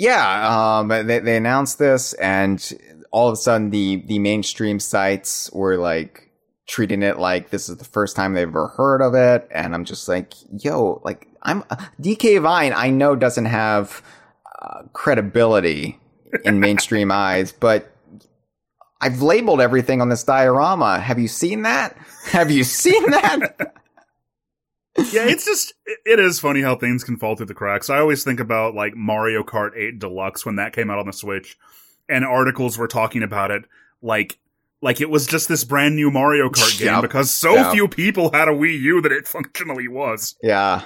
yeah, 0.00 0.78
um, 0.78 0.88
they, 0.88 1.18
they 1.18 1.36
announced 1.36 1.78
this, 1.78 2.14
and 2.14 2.72
all 3.10 3.28
of 3.28 3.34
a 3.34 3.36
sudden, 3.36 3.68
the 3.68 3.96
the 4.06 4.18
mainstream 4.18 4.80
sites 4.80 5.50
were 5.52 5.76
like 5.76 6.30
treating 6.66 7.02
it 7.02 7.18
like 7.18 7.50
this 7.50 7.68
is 7.68 7.76
the 7.76 7.84
first 7.84 8.16
time 8.16 8.32
they've 8.32 8.48
ever 8.48 8.68
heard 8.68 9.02
of 9.02 9.14
it, 9.14 9.46
and 9.50 9.74
I'm 9.74 9.84
just 9.84 10.08
like, 10.08 10.32
yo, 10.50 11.02
like 11.04 11.28
I'm 11.42 11.64
DK 12.00 12.40
Vine. 12.40 12.72
I 12.74 12.88
know 12.88 13.14
doesn't 13.14 13.44
have 13.44 14.02
uh, 14.62 14.84
credibility 14.94 16.00
in 16.46 16.60
mainstream 16.60 17.12
eyes, 17.12 17.52
but 17.52 17.94
I've 19.02 19.20
labeled 19.20 19.60
everything 19.60 20.00
on 20.00 20.08
this 20.08 20.24
diorama. 20.24 20.98
Have 20.98 21.18
you 21.18 21.28
seen 21.28 21.60
that? 21.62 21.94
Have 22.30 22.50
you 22.50 22.64
seen 22.64 23.10
that? 23.10 23.74
yeah, 25.12 25.26
it's 25.26 25.44
just 25.44 25.72
it 25.86 26.18
is 26.18 26.40
funny 26.40 26.60
how 26.62 26.76
things 26.76 27.04
can 27.04 27.16
fall 27.16 27.36
through 27.36 27.46
the 27.46 27.54
cracks. 27.54 27.90
I 27.90 27.98
always 27.98 28.24
think 28.24 28.40
about 28.40 28.74
like 28.74 28.94
Mario 28.94 29.42
Kart 29.42 29.76
8 29.76 29.98
Deluxe 29.98 30.44
when 30.46 30.56
that 30.56 30.72
came 30.72 30.90
out 30.90 30.98
on 30.98 31.06
the 31.06 31.12
Switch, 31.12 31.56
and 32.08 32.24
articles 32.24 32.78
were 32.78 32.88
talking 32.88 33.22
about 33.22 33.50
it 33.50 33.64
like 34.02 34.38
like 34.82 35.00
it 35.00 35.10
was 35.10 35.26
just 35.26 35.48
this 35.48 35.64
brand 35.64 35.94
new 35.96 36.10
Mario 36.10 36.48
Kart 36.48 36.78
game 36.78 36.86
Yep. 36.94 37.02
because 37.02 37.30
so 37.30 37.54
Yep. 37.54 37.72
few 37.72 37.88
people 37.88 38.30
had 38.32 38.48
a 38.48 38.52
Wii 38.52 38.80
U 38.80 39.00
that 39.02 39.12
it 39.12 39.28
functionally 39.28 39.88
was. 39.88 40.36
Yeah. 40.42 40.82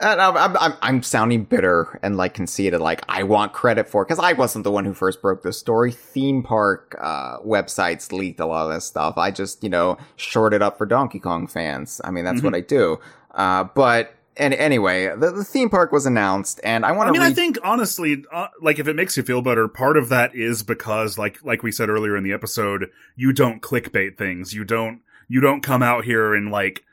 And 0.00 0.20
I'm, 0.20 0.56
I'm, 0.56 0.74
I'm, 0.82 1.02
sounding 1.02 1.44
bitter 1.44 2.00
and 2.02 2.16
like 2.16 2.34
conceited, 2.34 2.80
like 2.80 3.02
I 3.08 3.22
want 3.22 3.52
credit 3.52 3.88
for 3.88 4.04
because 4.04 4.18
I 4.18 4.32
wasn't 4.32 4.64
the 4.64 4.72
one 4.72 4.84
who 4.84 4.92
first 4.92 5.22
broke 5.22 5.42
this 5.42 5.58
story. 5.58 5.92
Theme 5.92 6.42
park 6.42 6.96
uh, 7.00 7.38
websites 7.38 8.10
leaked 8.10 8.40
a 8.40 8.46
lot 8.46 8.66
of 8.66 8.74
this 8.74 8.84
stuff. 8.84 9.16
I 9.16 9.30
just, 9.30 9.62
you 9.62 9.70
know, 9.70 9.96
shorted 10.16 10.62
up 10.62 10.78
for 10.78 10.86
Donkey 10.86 11.20
Kong 11.20 11.46
fans. 11.46 12.00
I 12.02 12.10
mean, 12.10 12.24
that's 12.24 12.42
what 12.42 12.54
I 12.54 12.60
do. 12.60 12.98
Uh, 13.30 13.64
but 13.64 14.14
and 14.36 14.52
anyway, 14.54 15.08
the, 15.16 15.30
the 15.30 15.44
theme 15.44 15.70
park 15.70 15.92
was 15.92 16.06
announced, 16.06 16.60
and 16.64 16.84
I 16.84 16.92
want 16.92 17.06
to. 17.06 17.10
I 17.10 17.12
mean, 17.12 17.22
read- 17.22 17.32
I 17.32 17.34
think 17.34 17.58
honestly, 17.62 18.24
uh, 18.32 18.48
like 18.60 18.78
if 18.78 18.88
it 18.88 18.96
makes 18.96 19.16
you 19.16 19.22
feel 19.22 19.42
better, 19.42 19.68
part 19.68 19.96
of 19.96 20.08
that 20.08 20.34
is 20.34 20.62
because, 20.62 21.16
like, 21.18 21.42
like 21.44 21.62
we 21.62 21.70
said 21.70 21.88
earlier 21.88 22.16
in 22.16 22.24
the 22.24 22.32
episode, 22.32 22.90
you 23.16 23.32
don't 23.32 23.62
clickbait 23.62 24.16
things. 24.16 24.52
You 24.52 24.64
don't, 24.64 25.00
you 25.28 25.40
don't 25.40 25.62
come 25.62 25.82
out 25.82 26.04
here 26.04 26.34
and 26.34 26.50
like, 26.50 26.84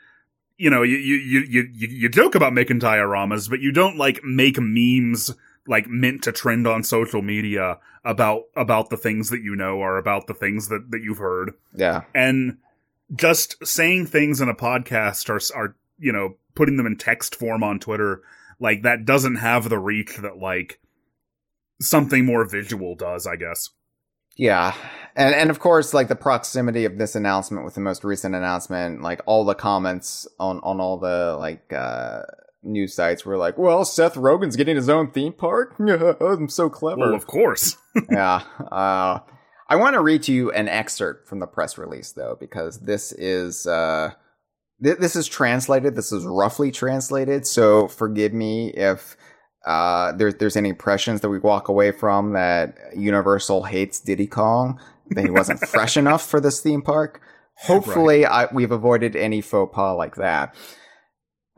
you 0.58 0.70
know, 0.70 0.84
you 0.84 0.98
you 0.98 1.18
you 1.18 1.70
you 1.74 1.88
you 1.88 2.10
joke 2.10 2.36
about 2.36 2.54
making 2.54 2.80
dioramas, 2.80 3.50
but 3.50 3.60
you 3.60 3.72
don't 3.72 3.98
like 3.98 4.24
make 4.24 4.60
memes 4.60 5.32
like 5.68 5.88
meant 5.88 6.24
to 6.24 6.32
trend 6.32 6.68
on 6.68 6.84
social 6.84 7.22
media 7.22 7.78
about 8.04 8.44
about 8.56 8.90
the 8.90 8.98
things 8.98 9.30
that 9.30 9.42
you 9.42 9.56
know 9.56 9.78
or 9.78 9.98
about 9.98 10.28
the 10.28 10.34
things 10.34 10.70
that 10.70 10.92
that 10.92 11.02
you've 11.02 11.20
heard 11.20 11.54
yeah, 11.76 12.04
and 12.16 12.58
just 13.16 13.56
saying 13.66 14.06
things 14.06 14.42
in 14.42 14.50
a 14.50 14.56
podcast 14.56 15.30
are 15.30 15.58
are 15.58 15.76
you 16.00 16.12
know 16.12 16.36
putting 16.56 16.78
them 16.78 16.88
in 16.88 16.98
text 16.98 17.36
form 17.36 17.64
on 17.64 17.80
Twitter 17.80 18.22
like 18.60 18.84
that 18.84 19.06
doesn't 19.06 19.38
have 19.38 19.70
the 19.70 19.80
reach 19.80 20.18
that 20.18 20.38
like 20.38 20.80
something 21.82 22.26
more 22.26 22.46
visual 22.46 22.96
does, 22.96 23.28
I 23.28 23.36
guess. 23.36 23.70
Yeah. 24.42 24.74
And 25.16 25.36
and 25.36 25.52
of 25.52 25.60
course, 25.60 25.94
like 25.94 26.08
the 26.08 26.16
proximity 26.16 26.86
of 26.86 26.98
this 26.98 27.16
announcement 27.16 27.64
with 27.64 27.76
the 27.76 27.82
most 27.82 28.04
recent 28.04 28.34
announcement, 28.34 29.04
like 29.04 29.22
all 29.28 29.46
the 29.46 29.54
comments 29.54 30.28
on 30.40 30.60
on 30.64 30.80
all 30.82 30.98
the 30.98 31.38
like 31.38 31.72
uh 31.72 32.24
news 32.64 32.96
sites 32.96 33.24
were 33.24 33.38
like, 33.38 33.60
"Well, 33.60 33.86
Seth 33.86 34.16
Rogen's 34.16 34.56
getting 34.56 34.76
his 34.76 34.90
own 34.90 35.12
theme 35.12 35.34
park. 35.34 35.76
I'm 35.80 36.50
so 36.50 36.72
clever." 36.72 37.02
Well, 37.02 37.14
of 37.14 37.28
course. 37.28 37.78
yeah. 38.12 38.42
Uh, 38.72 39.20
I 39.70 39.76
want 39.76 39.94
to 39.94 40.02
read 40.02 40.24
to 40.24 40.34
you 40.34 40.52
an 40.52 40.68
excerpt 40.68 41.28
from 41.28 41.40
the 41.40 41.48
press 41.48 41.78
release, 41.78 42.14
though, 42.14 42.36
because 42.40 42.80
this 42.80 43.12
is 43.12 43.68
uh, 43.68 44.14
th- 44.84 44.98
this 44.98 45.16
is 45.16 45.28
translated. 45.28 45.96
This 45.96 46.12
is 46.12 46.26
roughly 46.26 46.72
translated, 46.72 47.46
so 47.46 47.88
forgive 47.88 48.34
me 48.34 48.70
if 48.70 49.18
uh, 49.66 50.12
there's 50.14 50.36
there's 50.36 50.56
any 50.56 50.70
impressions 50.70 51.22
that 51.22 51.30
we 51.30 51.40
walk 51.40 51.68
away 51.68 51.92
from 51.92 52.34
that 52.34 52.78
Universal 52.96 53.64
hates 53.64 54.00
Diddy 54.00 54.28
Kong, 54.28 54.80
that 55.10 55.24
he 55.24 55.32
wasn't 55.32 55.60
fresh 55.68 55.98
enough 55.98 56.26
for 56.26 56.40
this 56.40 56.62
theme 56.62 56.82
park. 56.82 57.22
Hopefully, 57.66 58.26
I, 58.26 58.52
we've 58.52 58.72
avoided 58.72 59.16
any 59.16 59.42
faux 59.42 59.74
pas 59.74 59.96
like 59.96 60.16
that. 60.16 60.56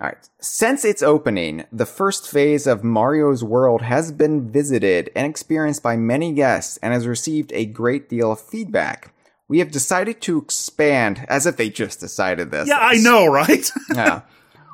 All 0.02 0.08
right. 0.08 0.30
Since 0.42 0.84
its 0.84 1.02
opening, 1.02 1.66
the 1.72 1.86
first 1.86 2.30
phase 2.30 2.68
of 2.68 2.84
Mario's 2.84 3.44
World 3.44 3.84
has 3.84 4.12
been 4.12 4.52
visited 4.52 5.10
and 5.16 5.26
experienced 5.26 5.82
by 5.82 5.96
many 5.96 6.34
guests 6.34 6.78
and 6.78 6.94
has 6.94 7.08
received 7.08 7.54
a 7.54 7.66
great 7.66 8.10
deal 8.10 8.32
of 8.32 8.42
feedback. 8.42 9.14
We 9.48 9.60
have 9.60 9.72
decided 9.72 10.20
to 10.22 10.40
expand, 10.40 11.26
as 11.30 11.46
if 11.46 11.58
they 11.58 11.70
just 11.70 12.00
decided 12.00 12.52
this. 12.52 12.68
yeah, 12.68 12.80
I 12.80 12.96
know, 12.96 13.28
right? 13.28 13.70
Yeah. 13.94 14.22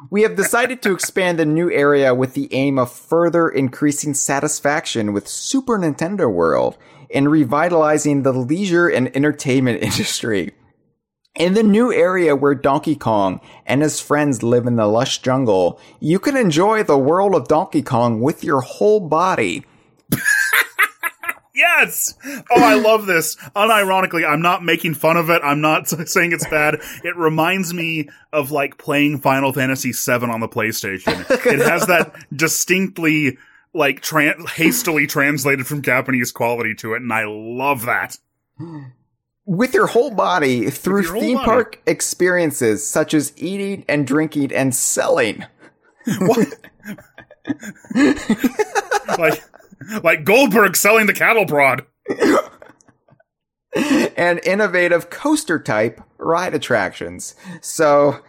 We 0.10 0.22
have 0.22 0.36
decided 0.36 0.82
to 0.82 0.94
expand 0.94 1.38
the 1.38 1.46
new 1.46 1.70
area 1.70 2.16
with 2.16 2.34
the 2.34 2.54
aim 2.54 2.80
of 2.80 2.92
further 2.92 3.50
increasing 3.50 4.14
satisfaction 4.14 5.12
with 5.12 5.28
Super 5.28 5.78
Nintendo 5.78 6.32
World 6.32 6.78
and 7.14 7.30
revitalizing 7.30 8.24
the 8.24 8.32
leisure 8.32 8.88
and 8.88 9.14
entertainment 9.16 9.84
industry. 9.84 10.54
In 11.36 11.54
the 11.54 11.64
new 11.64 11.94
area 11.94 12.36
where 12.36 12.56
Donkey 12.56 12.96
Kong 12.96 13.40
and 13.66 13.82
his 13.82 14.00
friends 14.00 14.42
live 14.42 14.66
in 14.66 14.78
the 14.78 14.88
lush 14.88 15.22
jungle, 15.22 15.80
you 16.00 16.18
can 16.18 16.36
enjoy 16.36 16.84
the 16.84 16.98
world 16.98 17.36
of 17.36 17.48
Donkey 17.48 17.82
Kong 17.82 18.22
with 18.22 18.44
your 18.44 18.62
whole 18.62 19.00
body. 19.00 19.66
yes. 21.60 22.14
Oh, 22.26 22.64
I 22.64 22.76
love 22.76 23.06
this. 23.06 23.36
Unironically, 23.56 24.28
I'm 24.28 24.42
not 24.42 24.64
making 24.64 24.96
fun 24.96 25.18
of 25.18 25.30
it. 25.30 25.42
I'm 25.44 25.62
not 25.62 25.88
saying 26.08 26.32
it's 26.32 26.48
bad. 26.48 26.76
It 27.04 27.16
reminds 27.16 27.74
me 27.74 28.10
of 28.34 28.52
like 28.52 28.78
playing 28.78 29.20
Final 29.20 29.54
Fantasy 29.54 29.92
VII 29.92 30.26
on 30.30 30.40
the 30.40 30.48
PlayStation. 30.50 31.26
It 31.50 31.60
has 31.60 31.88
that 31.88 32.16
distinctly 32.36 33.38
like 33.74 34.02
tran- 34.02 34.48
hastily 34.50 35.08
translated 35.08 35.66
from 35.68 35.82
Japanese 35.82 36.32
quality 36.32 36.76
to 36.76 36.94
it, 36.94 37.02
and 37.02 37.12
I 37.12 37.26
love 37.28 37.86
that. 37.86 38.18
With 39.46 39.74
your 39.74 39.88
whole 39.88 40.12
body 40.12 40.70
through 40.70 41.04
theme 41.04 41.38
body. 41.38 41.46
park 41.46 41.82
experiences 41.88 42.86
such 42.86 43.14
as 43.14 43.34
eating 43.38 43.86
and 43.88 44.06
drinking 44.06 44.54
and 44.54 44.76
selling. 44.76 45.46
What? 46.20 46.54
like 49.20 49.44
like 50.04 50.24
Goldberg 50.24 50.76
selling 50.76 51.06
the 51.06 51.14
cattle 51.14 51.46
prod. 51.46 51.86
and 54.18 54.40
innovative 54.44 55.10
coaster 55.10 55.60
type 55.60 56.02
ride 56.18 56.54
attractions. 56.54 57.36
So 57.62 58.20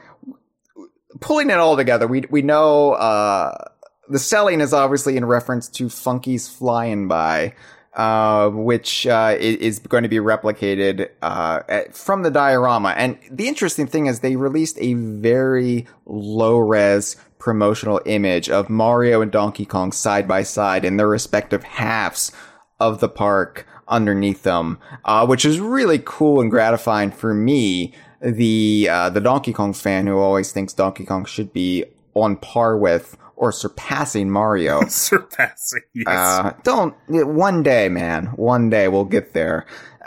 pulling 1.20 1.51
it 1.51 1.56
all 1.56 1.77
together, 1.77 2.06
we 2.06 2.24
we 2.31 2.43
know 2.43 2.93
uh, 2.93 3.68
the 4.09 4.18
selling 4.18 4.60
is 4.60 4.72
obviously 4.72 5.16
in 5.16 5.24
reference 5.24 5.68
to 5.68 5.89
Funky's 5.89 6.48
Fly 6.48 6.89
'n' 6.89 7.09
Buy, 7.09 7.55
uh, 7.94 8.51
which 8.51 9.06
uh, 9.06 9.36
is 9.39 9.78
going 9.78 10.02
to 10.02 10.09
be 10.09 10.18
replicated 10.18 11.09
uh, 11.22 11.60
at- 11.68 11.94
from 11.94 12.22
the 12.22 12.31
diorama. 12.31 12.90
And 12.90 13.18
the 13.31 13.48
interesting 13.48 13.86
thing 13.86 14.06
is 14.06 14.20
they 14.20 14.36
released 14.36 14.77
a 14.81 14.94
very 14.94 15.86
low 16.06 16.59
res 16.59 17.16
promotional 17.41 18.01
image 18.07 18.49
of 18.49 18.71
Mario 18.71 19.21
and 19.21 19.33
Donkey 19.33 19.65
Kong 19.65 19.91
side 19.91 20.29
by 20.29 20.43
side 20.43 20.85
in 20.85 20.97
their 20.97 21.09
respective 21.09 21.65
halves 21.65 22.31
of 22.79 23.01
the 23.01 23.09
park 23.09 23.67
underneath 23.89 24.45
them, 24.45 24.79
uh, 25.05 25.27
which 25.27 25.45
is 25.45 25.59
really 25.59 26.01
cool 26.05 26.41
and 26.41 26.51
gratifying 26.51 27.11
for 27.11 27.35
me, 27.35 27.93
the 28.21 28.89
uh, 28.91 29.11
the 29.11 29.21
Donkey 29.21 29.53
Kong 29.53 29.73
fan 29.73 30.07
who 30.07 30.19
always 30.19 30.53
thinks 30.53 30.73
Donkey 30.73 31.05
Kong 31.05 31.25
should 31.25 31.53
be 31.53 31.85
on 32.15 32.37
par 32.37 32.77
with 32.77 33.17
or 33.37 33.51
surpassing 33.53 34.31
Mario. 34.31 34.85
Surpassing. 34.89 35.83
Yes. 35.95 36.07
Uh, 36.09 36.53
don't 36.62 36.95
one 37.09 37.62
day, 37.62 37.89
man. 37.89 38.27
One 38.37 38.71
day 38.71 38.89
we'll 38.89 39.07
get 39.07 39.33
there. 39.33 39.67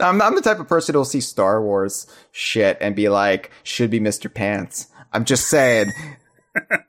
I'm, 0.00 0.20
I'm 0.20 0.34
the 0.34 0.40
type 0.42 0.58
of 0.58 0.68
person 0.68 0.94
who'll 0.94 1.04
see 1.04 1.20
Star 1.20 1.62
Wars 1.62 2.06
shit 2.32 2.76
and 2.80 2.96
be 2.96 3.08
like, 3.08 3.50
should 3.62 3.90
be 3.90 4.00
Mr. 4.00 4.32
Pants. 4.32 4.88
I'm 5.12 5.24
just 5.24 5.48
saying, 5.48 5.92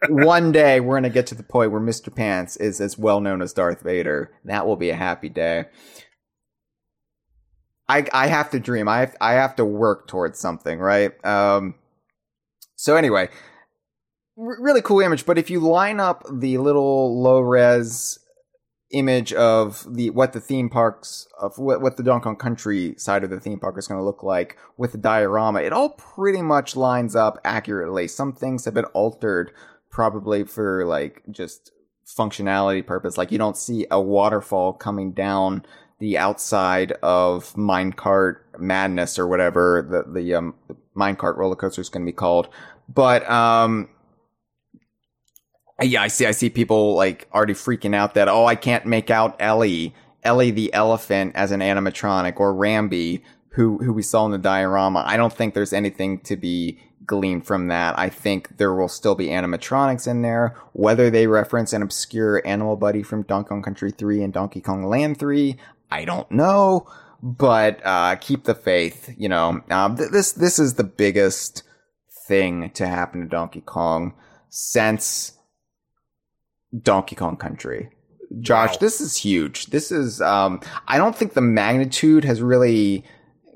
one 0.10 0.52
day 0.52 0.80
we're 0.80 0.98
gonna 0.98 1.10
get 1.10 1.28
to 1.28 1.36
the 1.36 1.44
point 1.44 1.72
where 1.72 1.82
Mr. 1.82 2.14
Pants 2.14 2.58
is 2.58 2.82
as 2.82 2.98
well 2.98 3.20
known 3.22 3.42
as 3.42 3.54
Darth 3.54 3.82
Vader. 3.82 4.32
That 4.46 4.66
will 4.66 4.76
be 4.76 4.90
a 4.90 4.96
happy 4.96 5.30
day. 5.30 5.66
I 7.88 8.06
I 8.14 8.28
have 8.28 8.52
to 8.52 8.60
dream. 8.60 8.88
I 8.88 9.00
have, 9.00 9.16
I 9.20 9.34
have 9.34 9.56
to 9.58 9.66
work 9.66 10.08
towards 10.08 10.40
something, 10.40 10.80
right? 10.80 11.14
Um. 11.26 11.76
So 12.76 12.96
anyway, 12.96 13.30
r- 14.38 14.62
really 14.62 14.82
cool 14.82 15.02
image. 15.02 15.26
But 15.26 15.38
if 15.38 15.50
you 15.50 15.60
line 15.60 16.00
up 16.00 16.24
the 16.32 16.58
little 16.60 17.22
low 17.22 17.40
res 17.40 18.20
image 18.92 19.34
of 19.34 19.86
the 19.88 20.10
what 20.10 20.34
the 20.34 20.40
theme 20.40 20.70
parks 20.70 21.28
of 21.40 21.58
what, 21.58 21.82
what 21.82 21.98
the 21.98 22.04
Donkey 22.04 22.24
Kong 22.24 22.36
Country 22.36 22.96
side 22.98 23.24
of 23.24 23.30
the 23.30 23.40
theme 23.40 23.60
park 23.60 23.78
is 23.78 23.88
going 23.88 24.00
to 24.00 24.04
look 24.04 24.24
like 24.24 24.58
with 24.78 24.92
the 24.94 24.98
diorama, 24.98 25.62
it 25.62 25.74
all 25.74 25.90
pretty 25.90 26.42
much 26.42 26.76
lines 26.76 27.16
up 27.16 27.40
accurately. 27.44 28.08
Some 28.08 28.34
things 28.34 28.66
have 28.66 28.74
been 28.74 28.86
altered, 28.86 29.52
probably 29.92 30.44
for 30.44 30.86
like 30.86 31.24
just 31.30 31.72
functionality 32.06 32.86
purpose. 32.86 33.18
Like 33.18 33.32
you 33.32 33.38
don't 33.38 33.58
see 33.58 33.86
a 33.92 34.02
waterfall 34.02 34.74
coming 34.74 35.12
down 35.12 35.66
the 36.00 36.18
outside 36.18 36.94
of 37.04 37.54
Minecart 37.54 38.38
Madness 38.58 39.20
or 39.20 39.28
whatever 39.28 39.86
the 39.90 40.12
the, 40.12 40.34
um, 40.34 40.56
Minecart 40.96 41.38
roller 41.38 41.56
coaster 41.56 41.82
is 41.82 41.90
going 41.90 42.06
to 42.06 42.12
be 42.12 42.16
called. 42.16 42.50
But 42.88 43.30
um, 43.30 43.90
yeah, 45.82 46.02
I 46.02 46.08
see. 46.08 46.26
I 46.26 46.32
see 46.32 46.50
people 46.50 46.96
like 46.96 47.28
already 47.34 47.54
freaking 47.54 47.96
out 47.96 48.14
that 48.16 48.28
oh, 48.28 48.46
I 48.46 48.56
can't 48.56 48.86
make 48.86 49.10
out 49.10 49.36
Ellie, 49.40 49.94
Ellie 50.24 50.52
the 50.52 50.74
elephant 50.74 51.34
as 51.36 51.52
an 51.52 51.62
animatronic, 51.62 52.40
or 52.40 52.54
Rambi, 52.54 53.22
who 53.54 53.78
who 53.80 53.94
we 53.94 54.02
saw 54.02 54.26
in 54.26 54.32
the 54.32 54.38
diorama. 54.38 55.04
I 55.06 55.18
don't 55.18 55.34
think 55.34 55.54
there's 55.54 55.74
anything 55.74 56.20
to 56.22 56.36
be 56.36 56.80
gleaned 57.06 57.46
from 57.48 57.68
that. 57.70 57.98
I 57.98 58.10
think 58.10 58.58
there 58.58 58.74
will 58.74 58.88
still 58.88 59.16
be 59.16 59.28
animatronics 59.28 60.08
in 60.08 60.22
there, 60.22 60.56
whether 60.74 61.10
they 61.10 61.26
reference 61.26 61.74
an 61.74 61.82
obscure 61.82 62.46
animal 62.46 62.76
buddy 62.76 63.02
from 63.02 63.24
Donkey 63.24 63.50
Kong 63.50 63.64
Country 63.64 63.90
3 63.90 64.24
and 64.24 64.32
Donkey 64.32 64.62
Kong 64.62 64.86
Land 64.86 65.18
3. 65.18 65.58
I 65.90 66.06
don't 66.06 66.30
know, 66.30 66.88
but 67.24 67.82
uh, 67.84 68.16
keep 68.18 68.44
the 68.44 68.54
faith. 68.54 69.14
You 69.18 69.28
know, 69.28 69.62
uh, 69.72 69.96
th- 69.96 70.12
this 70.12 70.34
this 70.34 70.60
is 70.60 70.76
the 70.76 70.84
biggest 70.84 71.64
thing 72.28 72.70
to 72.76 72.86
happen 72.86 73.22
to 73.22 73.28
Donkey 73.28 73.62
Kong 73.62 74.14
since 74.50 75.39
Donkey 76.78 77.16
Kong 77.16 77.36
Country. 77.38 77.90
Josh, 78.42 78.72
Wow. 78.74 78.78
this 78.82 79.02
is 79.02 79.16
huge. 79.18 79.68
This 79.68 79.92
is 79.92 80.22
um 80.22 80.62
I 80.88 80.98
don't 80.98 81.16
think 81.16 81.34
the 81.34 81.42
magnitude 81.42 82.24
has 82.26 82.42
really 82.42 83.04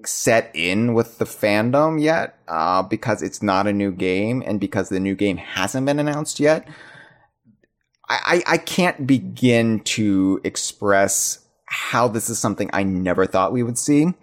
set 0.06 0.52
in 0.54 0.94
with 0.94 1.18
the 1.18 1.26
fandom 1.26 2.02
yet, 2.02 2.38
uh, 2.48 2.84
because 2.84 3.22
it's 3.22 3.42
not 3.42 3.68
a 3.68 3.74
new 3.74 3.92
game 3.92 4.44
and 4.46 4.60
because 4.60 4.90
the 4.90 5.00
new 5.00 5.16
game 5.16 5.38
hasn't 5.38 5.86
been 5.86 6.00
announced 6.00 6.40
yet. 6.40 6.68
I, 8.10 8.44
I, 8.48 8.54
I 8.54 8.58
can't 8.58 9.08
begin 9.08 9.80
to 9.82 10.42
express 10.44 11.40
how 11.66 12.08
this 12.10 12.30
is 12.30 12.38
something 12.38 12.70
I 12.74 12.84
never 12.84 13.26
thought 13.26 13.54
we 13.54 13.64
would 13.64 13.78
see 13.78 14.14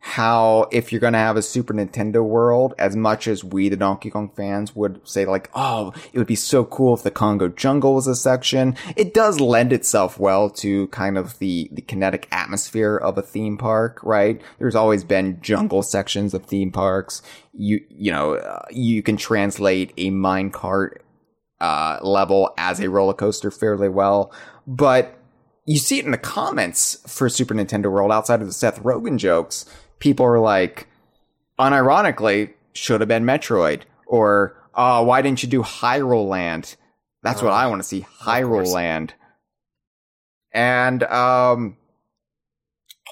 how 0.00 0.68
if 0.70 0.92
you're 0.92 1.00
going 1.00 1.12
to 1.12 1.18
have 1.18 1.36
a 1.36 1.42
Super 1.42 1.74
Nintendo 1.74 2.24
world, 2.24 2.74
as 2.78 2.94
much 2.94 3.26
as 3.26 3.42
we, 3.42 3.68
the 3.68 3.76
Donkey 3.76 4.10
Kong 4.10 4.30
fans, 4.34 4.74
would 4.74 5.06
say 5.06 5.26
like, 5.26 5.50
oh, 5.54 5.92
it 6.12 6.18
would 6.18 6.26
be 6.26 6.36
so 6.36 6.64
cool 6.64 6.94
if 6.94 7.02
the 7.02 7.10
Congo 7.10 7.48
jungle 7.48 7.94
was 7.94 8.06
a 8.06 8.14
section. 8.14 8.76
It 8.96 9.12
does 9.12 9.40
lend 9.40 9.72
itself 9.72 10.18
well 10.18 10.50
to 10.50 10.86
kind 10.88 11.18
of 11.18 11.38
the, 11.38 11.68
the 11.72 11.82
kinetic 11.82 12.28
atmosphere 12.30 12.96
of 12.96 13.18
a 13.18 13.22
theme 13.22 13.58
park, 13.58 14.00
right? 14.02 14.40
There's 14.58 14.76
always 14.76 15.04
been 15.04 15.40
jungle 15.40 15.82
sections 15.82 16.32
of 16.32 16.46
theme 16.46 16.70
parks. 16.70 17.20
You, 17.52 17.84
you 17.88 18.12
know, 18.12 18.34
uh, 18.34 18.66
you 18.70 19.02
can 19.02 19.16
translate 19.16 19.92
a 19.96 20.10
minecart, 20.10 20.98
uh, 21.60 21.98
level 22.02 22.54
as 22.56 22.78
a 22.78 22.88
roller 22.88 23.14
coaster 23.14 23.50
fairly 23.50 23.88
well, 23.88 24.32
but 24.64 25.18
you 25.66 25.76
see 25.76 25.98
it 25.98 26.06
in 26.06 26.12
the 26.12 26.18
comments 26.18 26.98
for 27.06 27.28
Super 27.28 27.52
Nintendo 27.52 27.90
World 27.90 28.10
outside 28.10 28.40
of 28.40 28.46
the 28.46 28.54
Seth 28.54 28.82
Rogen 28.82 29.18
jokes. 29.18 29.66
People 29.98 30.26
are 30.26 30.40
like, 30.40 30.86
unironically, 31.58 32.52
should 32.72 33.00
have 33.00 33.08
been 33.08 33.24
Metroid. 33.24 33.82
Or, 34.06 34.56
uh, 34.74 35.04
why 35.04 35.22
didn't 35.22 35.42
you 35.42 35.48
do 35.48 35.62
Hyrule 35.62 36.28
Land? 36.28 36.76
That's 37.22 37.42
what 37.42 37.52
I 37.52 37.66
want 37.66 37.82
to 37.82 37.88
see. 37.88 38.06
Hyrule. 38.22 38.72
Land. 38.72 39.14
And, 40.52 41.02
um, 41.04 41.76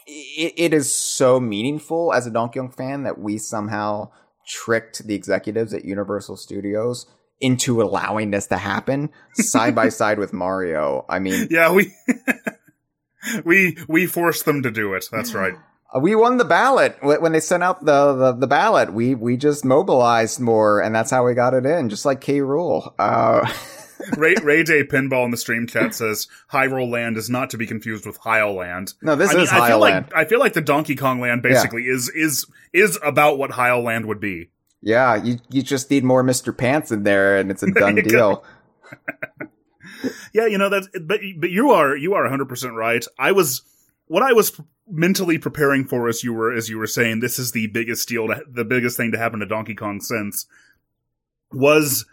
it, 0.06 0.54
it 0.56 0.74
is 0.74 0.94
so 0.94 1.40
meaningful 1.40 2.12
as 2.12 2.26
a 2.26 2.30
Donkey 2.30 2.60
Kong 2.60 2.70
fan 2.70 3.02
that 3.02 3.18
we 3.18 3.38
somehow 3.38 4.10
tricked 4.46 5.06
the 5.06 5.14
executives 5.14 5.74
at 5.74 5.84
Universal 5.84 6.36
Studios 6.36 7.06
into 7.40 7.82
allowing 7.82 8.30
this 8.30 8.46
to 8.46 8.56
happen 8.56 9.10
side 9.34 9.74
by 9.74 9.88
side 9.90 10.18
with 10.18 10.32
Mario. 10.32 11.04
I 11.08 11.18
mean, 11.18 11.48
Yeah, 11.50 11.72
we 11.72 11.92
we 13.44 13.76
we 13.88 14.06
forced 14.06 14.44
them 14.44 14.62
to 14.62 14.70
do 14.70 14.94
it. 14.94 15.06
That's 15.10 15.34
right. 15.34 15.54
Uh, 15.94 16.00
We 16.00 16.14
won 16.14 16.36
the 16.36 16.44
ballot 16.44 16.96
when 17.02 17.32
they 17.32 17.40
sent 17.40 17.62
out 17.62 17.84
the, 17.84 18.14
the, 18.14 18.32
the 18.32 18.46
ballot. 18.46 18.92
We 18.92 19.14
we 19.14 19.36
just 19.36 19.64
mobilized 19.64 20.40
more, 20.40 20.80
and 20.80 20.94
that's 20.94 21.10
how 21.10 21.24
we 21.24 21.34
got 21.34 21.54
it 21.54 21.66
in, 21.66 21.88
just 21.88 22.04
like 22.04 22.20
K. 22.20 22.38
Rool. 22.40 22.92
Uh, 22.98 23.46
Ray 24.16 24.34
Ray 24.42 24.62
J 24.62 24.84
Pinball 24.84 25.24
in 25.24 25.30
the 25.30 25.36
stream 25.36 25.66
chat 25.66 25.94
says 25.94 26.28
Hyrule 26.52 26.90
Land 26.90 27.16
is 27.16 27.30
not 27.30 27.50
to 27.50 27.56
be 27.56 27.66
confused 27.66 28.06
with 28.06 28.18
Hyle 28.18 28.54
Land. 28.54 28.92
no, 29.02 29.16
this 29.16 29.30
I 29.30 29.34
mean, 29.34 29.42
is 29.44 29.48
I 29.50 29.54
feel 29.54 29.62
Hyle 29.62 29.80
like 29.80 30.14
I 30.14 30.24
feel 30.26 30.38
like 30.38 30.52
the 30.52 30.60
Donkey 30.60 30.96
Kong 30.96 31.18
Land 31.20 31.42
basically 31.42 31.84
is 31.84 32.08
is 32.10 32.46
is 32.72 32.98
about 33.02 33.38
what 33.38 33.52
Hyle 33.52 33.82
Land 33.82 34.06
would 34.06 34.20
be. 34.20 34.50
Yeah, 34.82 35.16
you 35.16 35.38
you 35.48 35.62
just 35.62 35.90
need 35.90 36.04
more 36.04 36.22
Mr. 36.22 36.56
Pants 36.56 36.92
in 36.92 37.02
there, 37.04 37.38
and 37.38 37.50
it's 37.50 37.62
a 37.62 37.70
done 37.72 37.96
deal. 37.96 38.44
Yeah, 40.32 40.46
you 40.46 40.58
know 40.58 40.68
that's 40.68 40.88
but 41.00 41.20
but 41.38 41.50
you 41.50 41.70
are 41.70 41.96
you 41.96 42.14
are 42.14 42.22
100 42.22 42.48
percent 42.48 42.74
right. 42.74 43.04
I 43.18 43.32
was 43.32 43.62
what 44.06 44.22
I 44.22 44.32
was 44.32 44.60
mentally 44.88 45.38
preparing 45.38 45.84
for 45.84 46.08
as 46.08 46.22
you 46.22 46.32
were 46.32 46.52
as 46.52 46.68
you 46.68 46.78
were 46.78 46.86
saying 46.86 47.20
this 47.20 47.38
is 47.38 47.52
the 47.52 47.66
biggest 47.68 48.08
deal 48.08 48.28
to, 48.28 48.42
the 48.48 48.64
biggest 48.64 48.96
thing 48.96 49.12
to 49.12 49.18
happen 49.18 49.40
to 49.40 49.46
Donkey 49.46 49.74
Kong 49.74 50.00
since 50.00 50.46
was 51.52 52.06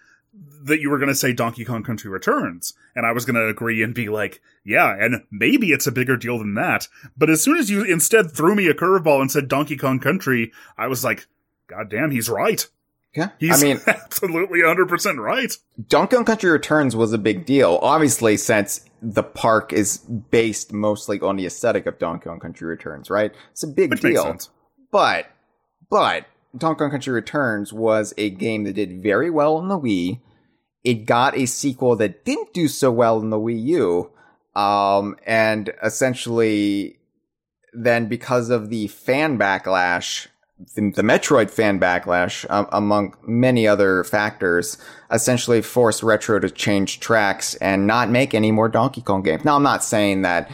that 0.64 0.82
you 0.82 0.90
were 0.90 0.98
going 0.98 1.10
to 1.10 1.16
say 1.16 1.34
Donkey 1.34 1.64
Kong 1.64 1.84
Country 1.84 2.10
Returns. 2.10 2.74
And 2.96 3.06
I 3.06 3.12
was 3.12 3.26
going 3.26 3.36
to 3.36 3.48
agree 3.48 3.84
and 3.84 3.94
be 3.94 4.10
like 4.10 4.42
yeah 4.64 4.96
and 4.98 5.24
maybe 5.32 5.72
it's 5.72 5.88
a 5.88 5.92
bigger 5.92 6.18
deal 6.18 6.40
than 6.40 6.56
that. 6.56 6.88
But 7.16 7.30
as 7.30 7.44
soon 7.44 7.58
as 7.58 7.70
you 7.70 7.84
instead 7.84 8.32
threw 8.32 8.56
me 8.56 8.68
a 8.68 8.74
curveball 8.74 9.22
and 9.22 9.32
said 9.32 9.48
Donkey 9.48 9.78
Kong 9.78 10.00
Country 10.00 10.52
I 10.78 10.88
was 10.88 11.04
like 11.04 11.28
god 11.68 11.90
damn 11.90 12.12
he's 12.12 12.30
right 12.30 12.68
Yeah, 13.16 13.30
he's 13.40 13.62
I 13.62 13.66
mean, 13.66 13.82
absolutely 13.88 14.60
100% 14.62 15.18
right 15.18 15.56
Donkey 15.88 16.16
Kong 16.16 16.26
Country 16.26 16.50
Returns 16.50 16.96
was 16.96 17.14
a 17.14 17.18
big 17.18 17.46
deal, 17.46 17.80
obviously, 17.82 18.38
since 18.38 18.86
the 19.02 19.24
park 19.24 19.72
is 19.72 19.98
based 19.98 20.74
mostly 20.74 21.20
on 21.20 21.36
the 21.36 21.46
aesthetic 21.46 21.86
of 21.86 22.00
Donkey 22.00 22.26
Kong 22.26 22.40
Country 22.40 22.68
Returns, 22.68 23.10
right? 23.10 23.32
It's 23.52 23.64
a 23.64 23.68
big 23.68 23.92
which 23.92 24.02
deal. 24.02 24.38
But, 24.92 25.28
but 25.90 26.26
Donkey 26.58 26.80
Kong 26.80 26.92
Country 26.92 27.14
Returns 27.14 27.72
was 27.72 28.14
a 28.18 28.30
game 28.30 28.64
that 28.64 28.74
did 28.74 29.02
very 29.04 29.30
well 29.30 29.58
on 29.58 29.68
the 29.68 29.80
Wii. 29.80 30.22
It 30.84 31.06
got 31.06 31.38
a 31.38 31.46
sequel 31.46 31.96
that 31.98 32.26
didn't 32.26 32.54
do 32.54 32.68
so 32.68 32.92
well 32.92 33.20
in 33.20 33.30
the 33.30 33.40
Wii 33.40 33.64
U. 33.64 34.12
Um, 34.60 35.18
and 35.26 35.74
essentially 35.84 37.00
then 37.74 38.08
because 38.08 38.50
of 38.50 38.70
the 38.70 38.88
fan 38.88 39.38
backlash, 39.38 40.28
the, 40.76 40.92
the 40.92 41.02
Metroid 41.02 41.50
fan 41.50 41.80
backlash, 41.80 42.46
um, 42.50 42.68
among 42.72 43.16
many 43.24 43.68
other 43.68 44.04
factors, 44.04 44.78
essentially 45.12 45.62
forced 45.62 46.04
Retro 46.04 46.40
to 46.40 46.50
change 46.50 47.00
tracks 47.00 47.56
and 47.56 47.88
not 47.88 48.10
make 48.10 48.34
any 48.34 48.52
more 48.52 48.70
Donkey 48.70 49.02
Kong 49.02 49.24
games. 49.24 49.44
Now, 49.46 49.56
I'm 49.56 49.64
not 49.64 49.84
saying 49.84 50.22
that 50.24 50.50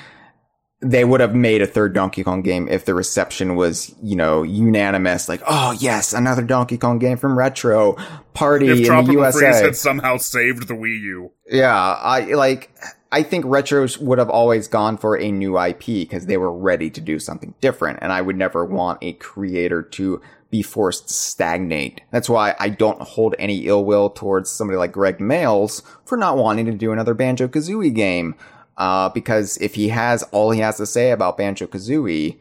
they 0.82 1.04
would 1.04 1.20
have 1.20 1.36
made 1.36 1.62
a 1.62 1.68
third 1.68 1.94
Donkey 1.94 2.24
Kong 2.24 2.42
game 2.42 2.68
if 2.70 2.86
the 2.86 2.94
reception 2.94 3.56
was, 3.56 3.94
you 4.02 4.16
know, 4.16 4.44
unanimous. 4.44 5.28
Like, 5.28 5.42
oh 5.46 5.76
yes, 5.78 6.14
another 6.14 6.42
Donkey 6.42 6.78
Kong 6.78 7.00
game 7.00 7.18
from 7.18 7.38
Retro 7.38 7.98
Party 8.34 8.68
if 8.68 8.72
in 8.72 8.78
the 8.78 8.86
Tropical 8.86 9.16
USA. 9.16 9.40
Freeze 9.40 9.60
had 9.60 9.76
somehow 9.76 10.18
saved 10.18 10.68
the 10.68 10.74
Wii 10.74 11.02
U 11.02 11.32
Yeah, 11.50 11.76
I 11.76 12.34
like. 12.34 12.72
I 13.12 13.24
think 13.24 13.46
retros 13.46 14.00
would 14.00 14.20
have 14.20 14.30
always 14.30 14.68
gone 14.68 14.98
for 14.98 15.18
a 15.18 15.32
new 15.32 15.60
IP 15.60 15.86
because 15.86 16.28
they 16.28 16.38
were 16.38 16.54
ready 16.54 16.92
to 16.92 17.02
do 17.02 17.18
something 17.18 17.56
different, 17.60 18.00
and 18.02 18.12
I 18.12 18.22
would 18.22 18.38
never 18.38 18.64
want 18.64 19.00
a 19.02 19.14
creator 19.14 19.82
to 19.82 20.22
be 20.52 20.62
forced 20.62 21.08
to 21.08 21.14
stagnate. 21.14 22.02
That's 22.12 22.30
why 22.30 22.56
I 22.60 22.70
don't 22.70 23.02
hold 23.02 23.36
any 23.40 23.68
ill 23.68 23.84
will 23.86 24.10
towards 24.10 24.50
somebody 24.50 24.78
like 24.78 24.92
Gregg 24.92 25.18
Mayles 25.20 25.82
for 26.06 26.18
not 26.18 26.38
wanting 26.38 26.66
to 26.66 26.72
do 26.72 26.92
another 26.92 27.14
Banjo 27.14 27.48
Kazooie 27.48 27.94
game. 27.94 28.36
Uh, 28.78 29.10
because 29.10 29.58
if 29.58 29.76
he 29.76 29.90
has 29.90 30.24
all 30.32 30.52
he 30.52 30.62
has 30.62 30.78
to 30.78 30.86
say 30.86 31.12
about 31.12 31.38
Banjo 31.38 31.68
Kazooie, 31.68 32.40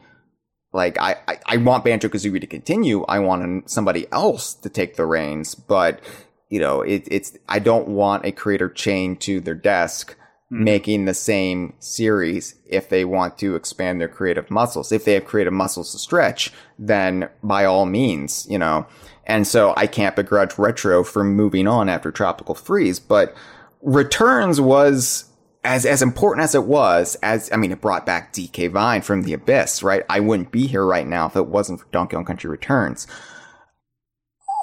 like 0.72 0.98
I, 1.00 1.16
I, 1.26 1.38
I 1.46 1.56
want 1.56 1.84
Banjo 1.84 2.08
Kazooie 2.08 2.40
to 2.40 2.46
continue. 2.46 3.04
I 3.08 3.18
want 3.18 3.68
somebody 3.70 4.06
else 4.12 4.54
to 4.54 4.68
take 4.68 4.96
the 4.96 5.06
reins, 5.06 5.54
but 5.54 6.00
you 6.48 6.60
know, 6.60 6.82
it, 6.82 7.08
it's 7.10 7.36
I 7.48 7.58
don't 7.58 7.88
want 7.88 8.24
a 8.24 8.32
creator 8.32 8.68
chained 8.68 9.20
to 9.22 9.40
their 9.40 9.54
desk 9.54 10.16
making 10.50 11.04
the 11.04 11.14
same 11.14 11.74
series 11.78 12.54
if 12.66 12.88
they 12.88 13.04
want 13.04 13.36
to 13.38 13.54
expand 13.54 14.00
their 14.00 14.08
creative 14.08 14.50
muscles. 14.50 14.92
If 14.92 15.04
they 15.04 15.14
have 15.14 15.26
creative 15.26 15.52
muscles 15.52 15.92
to 15.92 15.98
stretch, 15.98 16.52
then 16.78 17.28
by 17.42 17.64
all 17.64 17.84
means, 17.84 18.46
you 18.48 18.58
know. 18.58 18.86
And 19.26 19.46
so 19.46 19.74
I 19.76 19.86
can't 19.86 20.16
begrudge 20.16 20.58
Retro 20.58 21.04
for 21.04 21.22
moving 21.22 21.66
on 21.66 21.90
after 21.90 22.10
Tropical 22.10 22.54
Freeze, 22.54 22.98
but 22.98 23.36
Returns 23.82 24.60
was 24.60 25.26
as 25.64 25.84
as 25.84 26.00
important 26.00 26.44
as 26.44 26.54
it 26.54 26.64
was, 26.64 27.16
as 27.16 27.50
I 27.52 27.56
mean, 27.56 27.72
it 27.72 27.80
brought 27.80 28.06
back 28.06 28.32
DK 28.32 28.70
Vine 28.70 29.02
from 29.02 29.22
the 29.22 29.34
abyss, 29.34 29.82
right? 29.82 30.02
I 30.08 30.20
wouldn't 30.20 30.50
be 30.50 30.66
here 30.66 30.84
right 30.84 31.06
now 31.06 31.26
if 31.26 31.36
it 31.36 31.46
wasn't 31.46 31.80
for 31.80 31.86
Donkey 31.90 32.16
Kong 32.16 32.24
Country 32.24 32.48
Returns. 32.48 33.06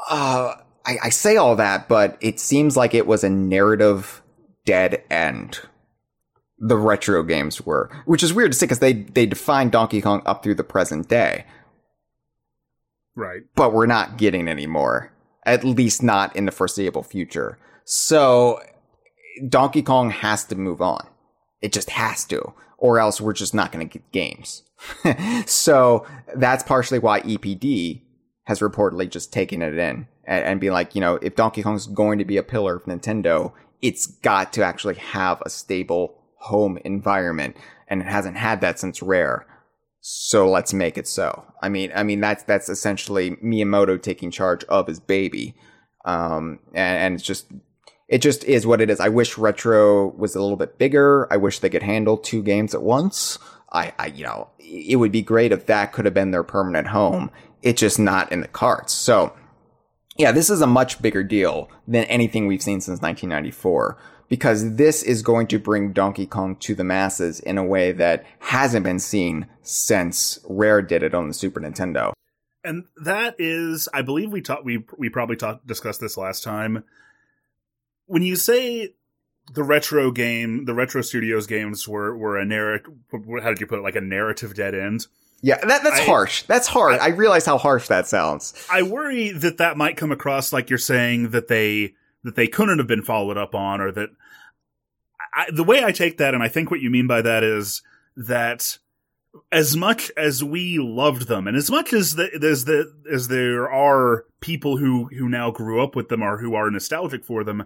Uh, 0.09 0.55
I, 0.85 0.97
I 1.03 1.09
say 1.09 1.37
all 1.37 1.55
that, 1.57 1.87
but 1.87 2.17
it 2.21 2.39
seems 2.39 2.75
like 2.75 2.93
it 2.93 3.05
was 3.05 3.23
a 3.23 3.29
narrative 3.29 4.23
dead 4.65 5.03
end. 5.11 5.61
The 6.57 6.77
retro 6.77 7.23
games 7.23 7.61
were, 7.65 7.89
which 8.05 8.23
is 8.23 8.33
weird 8.33 8.51
to 8.53 8.57
say 8.57 8.65
because 8.65 8.79
they 8.79 8.93
they 8.93 9.25
define 9.25 9.69
Donkey 9.69 10.01
Kong 10.01 10.21
up 10.25 10.41
through 10.43 10.55
the 10.55 10.63
present 10.63 11.09
day, 11.09 11.45
right 13.15 13.41
but 13.55 13.73
we're 13.73 13.85
not 13.85 14.17
getting 14.17 14.47
any 14.47 14.67
more. 14.67 15.11
At 15.45 15.63
least 15.63 16.01
not 16.01 16.35
in 16.35 16.45
the 16.45 16.51
foreseeable 16.51 17.03
future. 17.03 17.59
So 17.83 18.59
Donkey 19.47 19.83
Kong 19.83 20.09
has 20.09 20.43
to 20.45 20.55
move 20.55 20.81
on. 20.81 21.07
It 21.61 21.71
just 21.71 21.91
has 21.91 22.25
to, 22.25 22.53
or 22.77 22.99
else 22.99 23.21
we're 23.21 23.33
just 23.33 23.53
not 23.53 23.71
going 23.71 23.87
to 23.87 23.99
get 23.99 24.11
games. 24.11 24.63
so 25.45 26.05
that's 26.35 26.63
partially 26.63 26.99
why 26.99 27.21
EPD 27.21 28.01
has 28.45 28.59
reportedly 28.59 29.09
just 29.09 29.33
taken 29.33 29.61
it 29.61 29.77
in 29.77 30.07
and, 30.25 30.45
and 30.45 30.59
being 30.59 30.73
like, 30.73 30.95
you 30.95 31.01
know, 31.01 31.15
if 31.21 31.35
Donkey 31.35 31.63
Kong's 31.63 31.87
going 31.87 32.19
to 32.19 32.25
be 32.25 32.37
a 32.37 32.43
pillar 32.43 32.75
of 32.75 32.85
Nintendo, 32.85 33.53
it's 33.81 34.05
got 34.05 34.53
to 34.53 34.63
actually 34.63 34.95
have 34.95 35.41
a 35.45 35.49
stable 35.49 36.21
home 36.45 36.77
environment, 36.85 37.57
and 37.87 38.01
it 38.01 38.07
hasn't 38.07 38.37
had 38.37 38.61
that 38.61 38.79
since 38.79 39.01
Rare. 39.01 39.45
So 40.01 40.49
let's 40.49 40.73
make 40.73 40.97
it 40.97 41.07
so. 41.07 41.43
I 41.61 41.69
mean, 41.69 41.91
I 41.95 42.03
mean 42.03 42.21
that's 42.21 42.43
that's 42.43 42.69
essentially 42.69 43.31
Miyamoto 43.37 44.01
taking 44.01 44.31
charge 44.31 44.63
of 44.65 44.87
his 44.87 44.99
baby, 44.99 45.55
um, 46.05 46.59
and, 46.73 46.97
and 46.97 47.15
it's 47.15 47.23
just 47.23 47.47
it 48.07 48.19
just 48.19 48.43
is 48.43 48.67
what 48.67 48.81
it 48.81 48.89
is. 48.89 48.99
I 48.99 49.09
wish 49.09 49.37
retro 49.37 50.09
was 50.09 50.35
a 50.35 50.41
little 50.41 50.57
bit 50.57 50.77
bigger. 50.77 51.31
I 51.33 51.37
wish 51.37 51.59
they 51.59 51.69
could 51.69 51.83
handle 51.83 52.17
two 52.17 52.43
games 52.43 52.75
at 52.75 52.83
once. 52.83 53.39
I, 53.71 53.93
I, 53.97 54.05
you 54.07 54.23
know, 54.23 54.49
it 54.59 54.97
would 54.97 55.11
be 55.11 55.23
great 55.23 55.51
if 55.51 55.65
that 55.65 55.91
could 55.91 56.05
have 56.05 56.13
been 56.13 56.31
their 56.31 56.43
permanent 56.43 56.87
home. 56.87 57.31
It's 57.63 57.81
just 57.81 57.97
not 57.97 58.31
in 58.31 58.41
the 58.41 58.47
cards. 58.47 58.93
So, 58.93 59.35
yeah, 60.17 60.31
this 60.31 60.51
is 60.51 60.61
a 60.61 60.67
much 60.67 61.01
bigger 61.01 61.23
deal 61.23 61.67
than 61.87 62.05
anything 62.05 62.45
we've 62.45 62.61
seen 62.61 62.79
since 62.79 63.01
1994 63.01 63.97
because 64.29 64.75
this 64.75 65.03
is 65.03 65.21
going 65.21 65.47
to 65.47 65.59
bring 65.59 65.93
Donkey 65.93 66.25
Kong 66.25 66.55
to 66.57 66.75
the 66.75 66.83
masses 66.83 67.39
in 67.39 67.57
a 67.57 67.63
way 67.63 67.91
that 67.91 68.25
hasn't 68.39 68.83
been 68.83 68.99
seen 68.99 69.47
since 69.61 70.39
Rare 70.47 70.81
did 70.81 71.03
it 71.03 71.13
on 71.13 71.27
the 71.27 71.33
Super 71.33 71.59
Nintendo. 71.59 72.13
And 72.63 72.85
that 73.03 73.35
is, 73.37 73.87
I 73.93 74.01
believe 74.01 74.31
we 74.31 74.41
talked, 74.41 74.65
we 74.65 74.83
we 74.97 75.09
probably 75.09 75.35
talked 75.35 75.67
discussed 75.67 76.01
this 76.01 76.17
last 76.17 76.43
time. 76.43 76.83
When 78.07 78.23
you 78.23 78.35
say 78.35 78.95
the 79.53 79.63
retro 79.63 80.11
game, 80.11 80.65
the 80.65 80.73
retro 80.73 81.01
studios 81.01 81.45
games 81.45 81.87
were 81.87 82.17
were 82.17 82.37
a 82.37 82.45
narrative. 82.45 82.91
How 83.11 83.49
did 83.49 83.61
you 83.61 83.67
put 83.67 83.79
it? 83.79 83.83
Like 83.83 83.95
a 83.95 84.01
narrative 84.01 84.55
dead 84.55 84.73
end. 84.73 85.05
Yeah, 85.41 85.57
that, 85.63 85.83
that's 85.83 85.99
I- 85.99 86.05
harsh. 86.05 86.41
That's 86.43 86.67
hard. 86.67 86.99
I, 86.99 87.05
I- 87.05 87.09
realize 87.09 87.45
how 87.45 87.59
harsh 87.59 87.87
that 87.89 88.07
sounds. 88.07 88.53
I 88.71 88.81
worry 88.81 89.29
that 89.29 89.57
that 89.57 89.77
might 89.77 89.97
come 89.97 90.11
across 90.11 90.51
like 90.51 90.71
you're 90.71 90.79
saying 90.79 91.29
that 91.31 91.47
they 91.47 91.93
that 92.25 92.35
they 92.35 92.47
couldn't 92.47 92.79
have 92.79 92.87
been 92.87 93.03
followed 93.03 93.37
up 93.37 93.55
on, 93.55 93.79
or 93.79 93.91
that 93.91 94.09
I, 95.33 95.45
the 95.53 95.63
way 95.63 95.83
I 95.83 95.91
take 95.91 96.17
that, 96.17 96.33
and 96.33 96.43
I 96.43 96.47
think 96.47 96.69
what 96.69 96.81
you 96.81 96.89
mean 96.89 97.07
by 97.07 97.21
that 97.21 97.43
is 97.43 97.81
that 98.17 98.79
as 99.51 99.77
much 99.77 100.11
as 100.17 100.43
we 100.43 100.79
loved 100.79 101.27
them, 101.27 101.47
and 101.47 101.55
as 101.55 101.69
much 101.69 101.93
as 101.93 102.15
the, 102.15 102.29
as 102.41 102.65
the 102.65 102.93
as 103.11 103.27
there 103.27 103.69
are 103.69 104.25
people 104.39 104.77
who 104.77 105.05
who 105.17 105.29
now 105.29 105.51
grew 105.51 105.83
up 105.83 105.95
with 105.95 106.09
them 106.09 106.23
or 106.23 106.39
who 106.39 106.55
are 106.55 106.71
nostalgic 106.71 107.23
for 107.23 107.43
them, 107.43 107.65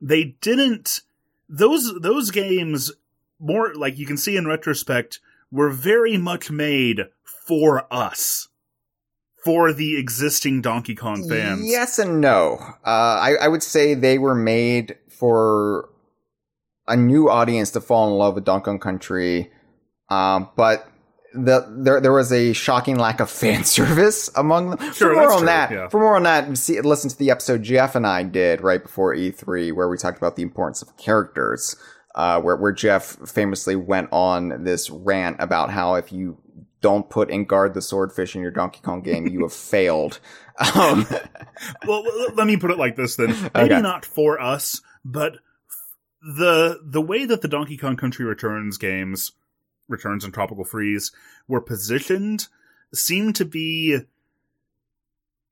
they 0.00 0.36
didn't 0.40 1.00
those 1.48 1.98
those 2.00 2.30
games 2.30 2.92
more 3.40 3.74
like 3.74 3.98
you 3.98 4.06
can 4.06 4.16
see 4.16 4.36
in 4.36 4.46
retrospect 4.46 5.20
were 5.50 5.70
very 5.70 6.16
much 6.16 6.50
made 6.50 7.08
for 7.24 7.86
us 7.90 8.48
for 9.44 9.72
the 9.72 9.98
existing 9.98 10.62
Donkey 10.62 10.94
Kong 10.94 11.28
fans. 11.28 11.60
Yes 11.64 11.98
and 11.98 12.20
no. 12.20 12.58
Uh, 12.84 12.88
I, 12.88 13.34
I 13.42 13.48
would 13.48 13.62
say 13.62 13.94
they 13.94 14.18
were 14.18 14.34
made 14.34 14.96
for 15.08 15.90
a 16.88 16.96
new 16.96 17.28
audience 17.28 17.70
to 17.72 17.80
fall 17.80 18.08
in 18.08 18.18
love 18.18 18.34
with 18.34 18.44
Donkey 18.44 18.64
Kong 18.64 18.78
Country, 18.78 19.50
um, 20.08 20.48
but 20.56 20.88
the 21.34 21.66
there 21.82 22.00
there 22.00 22.12
was 22.12 22.32
a 22.32 22.52
shocking 22.52 22.96
lack 22.96 23.20
of 23.20 23.30
fan 23.30 23.64
service 23.64 24.30
among 24.36 24.70
them. 24.70 24.92
Sure, 24.92 25.10
for 25.10 25.14
more 25.14 25.32
on 25.32 25.38
true, 25.38 25.46
that, 25.46 25.70
yeah. 25.70 25.88
for 25.88 26.00
more 26.00 26.16
on 26.16 26.22
that, 26.22 26.56
see, 26.56 26.80
listen 26.80 27.10
to 27.10 27.18
the 27.18 27.30
episode 27.30 27.62
Jeff 27.62 27.94
and 27.94 28.06
I 28.06 28.22
did 28.22 28.60
right 28.60 28.82
before 28.82 29.14
E3, 29.14 29.74
where 29.74 29.88
we 29.88 29.98
talked 29.98 30.18
about 30.18 30.36
the 30.36 30.42
importance 30.42 30.82
of 30.82 30.96
characters. 30.96 31.76
Uh, 32.14 32.40
where 32.40 32.54
where 32.54 32.70
Jeff 32.70 33.16
famously 33.26 33.74
went 33.74 34.08
on 34.12 34.62
this 34.62 34.88
rant 34.88 35.36
about 35.40 35.70
how 35.70 35.96
if 35.96 36.12
you 36.12 36.38
don't 36.84 37.08
put 37.08 37.30
Enguarde 37.30 37.72
the 37.72 37.80
swordfish 37.80 38.36
in 38.36 38.42
your 38.42 38.50
Donkey 38.50 38.80
Kong 38.82 39.00
game, 39.00 39.26
you 39.26 39.40
have 39.40 39.54
failed. 39.54 40.20
Um, 40.74 41.06
well, 41.86 42.04
let 42.34 42.46
me 42.46 42.58
put 42.58 42.70
it 42.70 42.76
like 42.76 42.94
this 42.94 43.16
then. 43.16 43.30
Maybe 43.54 43.72
Okay. 43.72 43.80
not 43.80 44.04
for 44.04 44.38
us, 44.38 44.82
but 45.02 45.38
the 46.20 46.78
the 46.84 47.00
way 47.00 47.24
that 47.24 47.40
the 47.40 47.48
Donkey 47.48 47.78
Kong 47.78 47.96
Country 47.96 48.26
Returns 48.26 48.76
games, 48.76 49.32
Returns 49.88 50.24
and 50.24 50.34
Tropical 50.34 50.64
Freeze, 50.64 51.10
were 51.48 51.62
positioned 51.62 52.48
seemed 52.92 53.34
to 53.36 53.46
be 53.46 54.00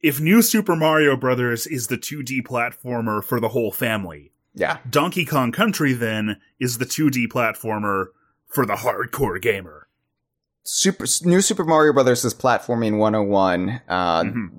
if 0.02 0.20
New 0.20 0.42
Super 0.42 0.76
Mario 0.76 1.16
Brothers 1.16 1.66
is 1.66 1.86
the 1.86 1.96
2D 1.96 2.42
platformer 2.42 3.24
for 3.24 3.40
the 3.40 3.48
whole 3.48 3.72
family, 3.72 4.32
yeah. 4.54 4.78
Donkey 4.90 5.24
Kong 5.24 5.50
Country 5.50 5.94
then 5.94 6.40
is 6.60 6.76
the 6.76 6.84
2D 6.84 7.28
platformer 7.28 8.08
for 8.48 8.66
the 8.66 8.74
hardcore 8.74 9.40
gamer. 9.40 9.88
Super 10.64 11.06
New 11.24 11.40
Super 11.40 11.64
Mario 11.64 11.92
Brothers 11.92 12.24
is 12.24 12.34
platforming 12.34 12.98
101. 12.98 13.80
Uh, 13.88 14.22
Mhm. 14.22 14.50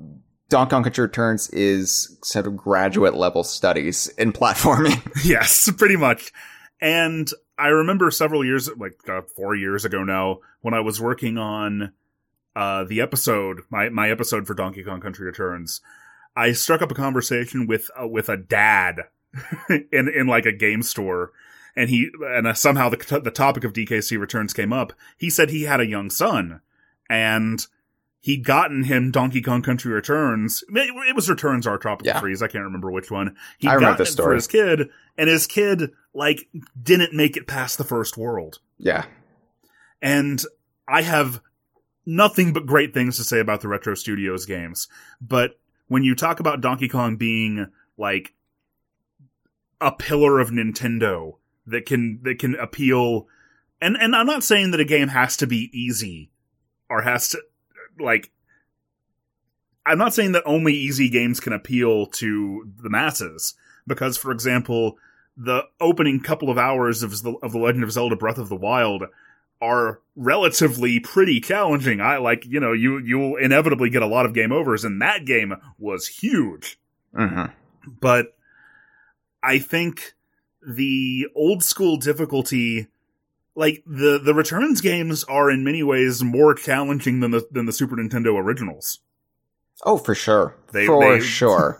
Donkey 0.49 0.69
Kong 0.71 0.83
Country 0.83 1.01
Returns 1.03 1.49
is 1.49 2.17
sort 2.23 2.45
of 2.45 2.55
graduate 2.55 3.15
level 3.15 3.43
studies 3.43 4.07
in 4.17 4.31
platforming. 4.33 5.01
Yes, 5.25 5.71
pretty 5.77 5.95
much. 5.95 6.31
And 6.81 7.29
I 7.57 7.69
remember 7.69 8.11
several 8.11 8.43
years, 8.45 8.69
like 8.77 8.97
uh, 9.07 9.21
four 9.35 9.55
years 9.55 9.85
ago 9.85 10.03
now, 10.03 10.39
when 10.61 10.73
I 10.73 10.79
was 10.81 10.99
working 11.01 11.37
on 11.37 11.93
uh, 12.55 12.83
the 12.83 13.01
episode, 13.01 13.61
my 13.71 13.89
my 13.89 14.11
episode 14.11 14.45
for 14.45 14.53
Donkey 14.53 14.83
Kong 14.83 14.99
Country 15.01 15.25
Returns, 15.25 15.81
I 16.35 16.51
struck 16.51 16.81
up 16.81 16.91
a 16.91 16.95
conversation 16.95 17.65
with 17.65 17.89
uh, 17.99 18.07
with 18.07 18.29
a 18.29 18.37
dad 18.37 19.05
in 19.69 20.09
in 20.09 20.27
like 20.27 20.45
a 20.45 20.51
game 20.51 20.83
store, 20.83 21.31
and 21.75 21.89
he 21.89 22.09
and 22.35 22.47
uh, 22.47 22.53
somehow 22.53 22.89
the 22.89 23.21
the 23.23 23.31
topic 23.31 23.63
of 23.63 23.73
DKC 23.73 24.19
Returns 24.19 24.53
came 24.53 24.71
up. 24.73 24.93
He 25.17 25.29
said 25.29 25.49
he 25.49 25.63
had 25.63 25.79
a 25.79 25.87
young 25.87 26.09
son, 26.09 26.61
and 27.09 27.65
he'd 28.21 28.43
gotten 28.45 28.83
him 28.83 29.11
Donkey 29.11 29.41
Kong 29.41 29.61
Country 29.61 29.91
Returns. 29.91 30.63
It 30.69 31.15
was 31.15 31.29
Returns 31.29 31.67
or 31.67 31.77
Tropical 31.77 32.07
Yeah. 32.13 32.19
Freeze. 32.19 32.41
I 32.41 32.47
can't 32.47 32.63
remember 32.63 32.89
which 32.91 33.11
one. 33.11 33.35
He'd 33.57 33.69
I 33.69 33.95
this 33.97 34.13
it 34.13 34.21
for 34.21 34.33
his 34.33 34.47
kid, 34.47 34.89
and 35.17 35.29
his 35.29 35.47
kid 35.47 35.91
like 36.13 36.47
didn't 36.81 37.13
make 37.13 37.35
it 37.37 37.47
past 37.47 37.77
the 37.77 37.83
first 37.83 38.17
world. 38.17 38.59
yeah. 38.77 39.05
And 40.01 40.43
I 40.87 41.01
have 41.01 41.39
nothing 42.05 42.51
but 42.51 42.65
great 42.65 42.93
things 42.93 43.15
to 43.15 43.23
say 43.23 43.39
about 43.39 43.61
the 43.61 43.69
Retro 43.69 43.95
Studios 43.95 44.45
games. 44.45 44.89
But 45.21 45.57
when 45.87 46.03
you 46.03 46.13
talk 46.13 46.41
about 46.41 46.59
Donkey 46.59 46.89
Kong 46.89 47.15
being 47.15 47.67
like 47.97 48.33
a 49.79 49.91
pillar 49.93 50.39
of 50.39 50.49
Nintendo 50.49 51.37
that 51.67 51.85
can 51.85 52.19
that 52.23 52.39
can 52.39 52.55
appeal 52.55 53.27
and 53.81 53.97
and 53.97 54.15
I'm 54.15 54.25
not 54.25 54.43
saying 54.43 54.71
that 54.71 54.79
a 54.79 54.85
game 54.85 55.09
has 55.09 55.37
to 55.37 55.47
be 55.47 55.69
easy 55.73 56.29
or 56.89 57.01
has 57.01 57.29
to 57.29 57.41
like 57.99 58.31
I'm 59.85 59.97
not 59.97 60.13
saying 60.13 60.31
that 60.31 60.43
only 60.45 60.73
easy 60.73 61.09
games 61.09 61.39
can 61.39 61.53
appeal 61.53 62.05
to 62.07 62.71
the 62.81 62.89
masses 62.89 63.55
because 63.85 64.17
for 64.17 64.31
example 64.31 64.97
the 65.35 65.63
opening 65.81 66.19
couple 66.21 66.49
of 66.49 66.57
hours 66.57 67.03
of 67.03 67.23
the, 67.23 67.33
of 67.41 67.51
the 67.51 67.57
Legend 67.57 67.83
of 67.83 67.91
Zelda 67.91 68.15
Breath 68.15 68.37
of 68.37 68.49
the 68.49 68.55
Wild 68.55 69.03
are 69.61 70.01
relatively 70.15 70.99
pretty 70.99 71.39
challenging. 71.39 72.01
I 72.01 72.17
like, 72.17 72.45
you 72.45 72.59
know, 72.59 72.73
you 72.73 72.99
you'll 72.99 73.37
inevitably 73.37 73.89
get 73.89 74.01
a 74.01 74.07
lot 74.07 74.25
of 74.25 74.33
game 74.33 74.51
overs 74.51 74.83
and 74.83 75.01
that 75.01 75.25
game 75.25 75.53
was 75.79 76.07
huge. 76.07 76.77
hmm 77.15 77.45
But 77.99 78.35
I 79.41 79.59
think 79.59 80.13
the 80.67 81.27
old 81.35 81.63
school 81.63 81.97
difficulty 81.97 82.87
like 83.55 83.83
the 83.85 84.19
the 84.19 84.33
returns 84.33 84.81
games 84.81 85.23
are 85.25 85.51
in 85.51 85.63
many 85.63 85.83
ways 85.83 86.23
more 86.23 86.53
challenging 86.55 87.19
than 87.19 87.31
the 87.31 87.47
than 87.51 87.65
the 87.65 87.73
Super 87.73 87.95
Nintendo 87.95 88.37
originals. 88.37 88.99
Oh, 89.85 89.97
for 89.97 90.15
sure. 90.15 90.55
They- 90.71 90.85
for 90.85 91.17
they- 91.17 91.23
sure. 91.23 91.79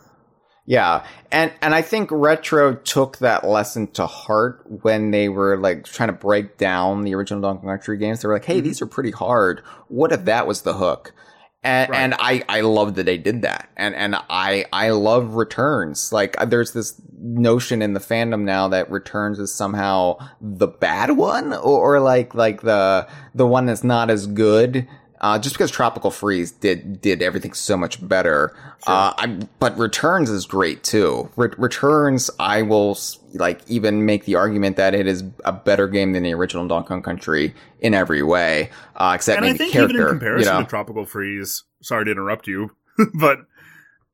Yeah. 0.66 1.06
And 1.32 1.52
and 1.62 1.76
I 1.76 1.82
think 1.82 2.10
Retro 2.12 2.76
took 2.76 3.18
that 3.18 3.44
lesson 3.46 3.88
to 3.94 4.06
heart 4.06 4.64
when 4.84 5.12
they 5.12 5.28
were 5.28 5.58
like 5.58 5.84
trying 5.84 6.08
to 6.08 6.14
break 6.14 6.58
down 6.58 7.04
the 7.04 7.16
original 7.16 7.42
Donkey 7.42 7.62
Kong 7.62 7.70
Country 7.78 7.98
games. 7.98 8.22
They 8.22 8.28
were 8.28 8.36
like, 8.36 8.46
"Hey, 8.46 8.58
mm-hmm. 8.58 8.64
these 8.66 8.82
are 8.82 8.86
pretty 8.86 9.12
hard. 9.12 9.62
What 9.90 10.14
if 10.14 10.24
that 10.26 10.48
was 10.48 10.62
the 10.62 10.74
hook?" 10.74 11.14
And 11.64 11.90
Right. 11.90 12.00
and 12.00 12.14
I 12.20 12.44
I 12.50 12.62
love 12.62 12.96
that 12.96 13.06
they 13.06 13.18
did 13.18 13.42
that. 13.44 13.70
And 13.78 13.96
and 13.96 14.16
I 14.30 14.66
I 14.74 14.90
love 14.90 15.36
returns. 15.36 16.12
Like 16.12 16.36
uh, 16.40 16.46
there's 16.46 16.74
this 16.74 17.02
notion 17.22 17.82
in 17.82 17.94
the 17.94 18.02
fandom 18.02 18.42
now 18.42 18.68
that 18.68 18.92
returns 18.92 19.40
is 19.40 19.54
somehow 19.54 20.18
the 20.42 20.68
bad 20.68 21.12
one 21.12 21.54
or, 21.54 21.96
or 21.96 22.00
like 22.02 22.36
like 22.36 22.62
the 22.62 23.08
the 23.34 23.48
one 23.48 23.66
that's 23.66 23.84
not 23.84 24.10
as 24.10 24.28
good. 24.28 24.88
Uh, 25.24 25.40
just 25.40 25.56
because 25.56 25.72
Tropical 25.72 26.12
Freeze 26.12 26.52
did 26.52 27.00
did 27.00 27.22
everything 27.22 27.54
so 27.54 27.78
much 27.78 28.06
better, 28.06 28.54
uh, 28.86 29.14
I, 29.18 29.28
but 29.58 29.78
Returns 29.78 30.30
is 30.30 30.46
great 30.46 30.84
too. 30.84 31.32
Re- 31.38 31.54
Returns, 31.58 32.30
I 32.42 32.62
will 32.62 32.98
like 33.34 33.62
even 33.70 34.06
make 34.06 34.26
the 34.26 34.36
argument 34.36 34.76
that 34.76 34.94
it 34.94 35.08
is 35.08 35.24
a 35.46 35.54
better 35.54 35.88
game 35.88 36.12
than 36.12 36.24
the 36.24 36.34
original 36.34 36.68
Donkey 36.68 36.90
Kong 36.90 37.02
Country 37.02 37.56
in 37.80 37.94
every 37.94 38.22
way, 38.22 38.70
uh, 38.98 39.14
except 39.16 39.38
and 39.38 39.46
I 39.46 39.54
think 39.54 39.72
character. 39.72 39.96
even 39.96 40.02
in 40.02 40.10
comparison 40.10 40.54
you 40.54 40.60
know? 40.60 40.64
to 40.66 40.70
Tropical 40.70 41.06
Freeze, 41.06 41.64
sorry 41.82 42.04
to 42.04 42.12
interrupt 42.12 42.46
you, 42.46 42.76
but 43.14 43.38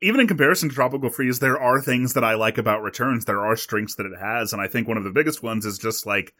even 0.04 0.22
in 0.22 0.28
comparison 0.28 0.70
to 0.70 0.76
Tropical 0.76 1.10
Freeze, 1.10 1.40
there 1.40 1.60
are 1.60 1.82
things 1.82 2.14
that 2.14 2.24
I 2.24 2.36
like 2.36 2.60
about 2.60 2.84
Returns. 2.84 3.26
There 3.26 3.44
are 3.44 3.56
strengths 3.56 3.96
that 3.96 4.06
it 4.06 4.20
has, 4.22 4.54
and 4.54 4.62
I 4.62 4.68
think 4.68 4.88
one 4.88 4.98
of 4.98 5.04
the 5.04 5.10
biggest 5.10 5.42
ones 5.42 5.66
is 5.66 5.80
just 5.80 6.06
like 6.06 6.36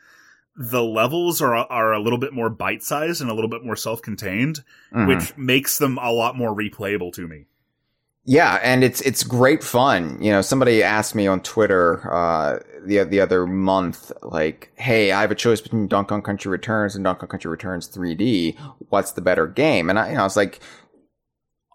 the 0.60 0.84
levels 0.84 1.42
are 1.42 1.56
are 1.56 1.94
a 1.94 2.00
little 2.00 2.20
bit 2.20 2.34
more 2.34 2.50
bite 2.50 2.84
sized 2.84 3.22
and 3.22 3.32
a 3.32 3.34
little 3.34 3.50
bit 3.50 3.64
more 3.64 3.78
self 3.78 4.02
contained, 4.02 4.60
mm-hmm. 4.94 5.08
which 5.08 5.36
makes 5.38 5.78
them 5.78 5.98
a 5.98 6.12
lot 6.12 6.36
more 6.36 6.54
replayable 6.54 7.14
to 7.14 7.28
me. 7.28 7.46
Yeah, 8.26 8.60
and 8.62 8.84
it's 8.84 9.00
it's 9.02 9.24
great 9.24 9.64
fun. 9.64 10.22
You 10.22 10.32
know, 10.32 10.42
somebody 10.42 10.84
asked 10.84 11.16
me 11.16 11.28
on 11.28 11.40
Twitter 11.42 12.14
uh, 12.14 12.60
the 12.86 13.06
the 13.06 13.22
other 13.22 13.48
month, 13.48 14.12
like, 14.22 14.72
"Hey, 14.76 15.14
I 15.14 15.22
have 15.22 15.32
a 15.32 15.36
choice 15.36 15.62
between 15.62 15.88
Donkey 15.88 16.10
Kong 16.10 16.22
Country 16.22 16.52
Returns 16.52 16.94
and 16.94 17.06
Donkey 17.06 17.22
Kong 17.22 17.30
Country 17.30 17.50
Returns 17.50 17.88
3D. 17.88 18.58
What's 18.90 19.14
the 19.14 19.22
better 19.22 19.48
game?" 19.48 19.90
And 19.90 19.98
I, 19.98 20.10
you 20.10 20.16
know, 20.16 20.22
I 20.22 20.24
was 20.26 20.36
like, 20.36 20.60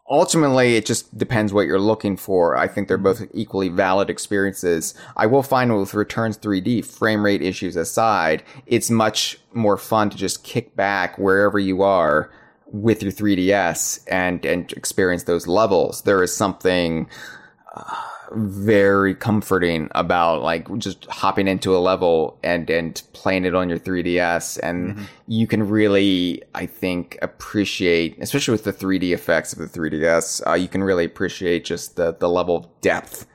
ultimately, 0.08 0.76
it 0.76 0.86
just 0.86 1.16
depends 1.16 1.52
what 1.52 1.66
you're 1.66 1.78
looking 1.78 2.16
for. 2.16 2.56
I 2.56 2.68
think 2.68 2.88
they're 2.88 2.98
both 2.98 3.22
equally 3.32 3.68
valid 3.68 4.10
experiences. 4.10 4.94
I 5.16 5.26
will 5.26 5.42
find 5.42 5.76
with 5.76 5.94
Returns 5.94 6.38
3D, 6.38 6.84
frame 6.84 7.24
rate 7.24 7.42
issues 7.42 7.76
aside, 7.76 8.42
it's 8.66 8.90
much 8.90 9.38
more 9.52 9.76
fun 9.76 10.10
to 10.10 10.16
just 10.16 10.44
kick 10.44 10.76
back 10.76 11.18
wherever 11.18 11.58
you 11.58 11.82
are 11.82 12.30
with 12.72 13.02
your 13.02 13.12
3DS 13.12 14.00
and, 14.10 14.44
and 14.44 14.72
experience 14.72 15.24
those 15.24 15.46
levels. 15.46 16.02
There 16.02 16.22
is 16.22 16.34
something, 16.34 17.08
uh, 17.74 18.08
very 18.32 19.14
comforting 19.14 19.88
about 19.94 20.42
like 20.42 20.66
just 20.78 21.04
hopping 21.06 21.48
into 21.48 21.76
a 21.76 21.78
level 21.78 22.38
and 22.42 22.68
and 22.70 23.02
playing 23.12 23.44
it 23.44 23.54
on 23.54 23.68
your 23.68 23.78
3DS 23.78 24.58
and 24.62 24.94
mm-hmm. 24.94 25.04
you 25.26 25.46
can 25.46 25.68
really 25.68 26.42
I 26.54 26.66
think 26.66 27.18
appreciate 27.22 28.16
especially 28.20 28.52
with 28.52 28.64
the 28.64 28.72
3D 28.72 29.12
effects 29.12 29.52
of 29.52 29.58
the 29.58 29.66
3DS 29.66 30.46
uh, 30.46 30.54
you 30.54 30.68
can 30.68 30.82
really 30.82 31.04
appreciate 31.04 31.64
just 31.64 31.96
the 31.96 32.14
the 32.14 32.28
level 32.28 32.56
of 32.56 32.80
depth 32.80 33.26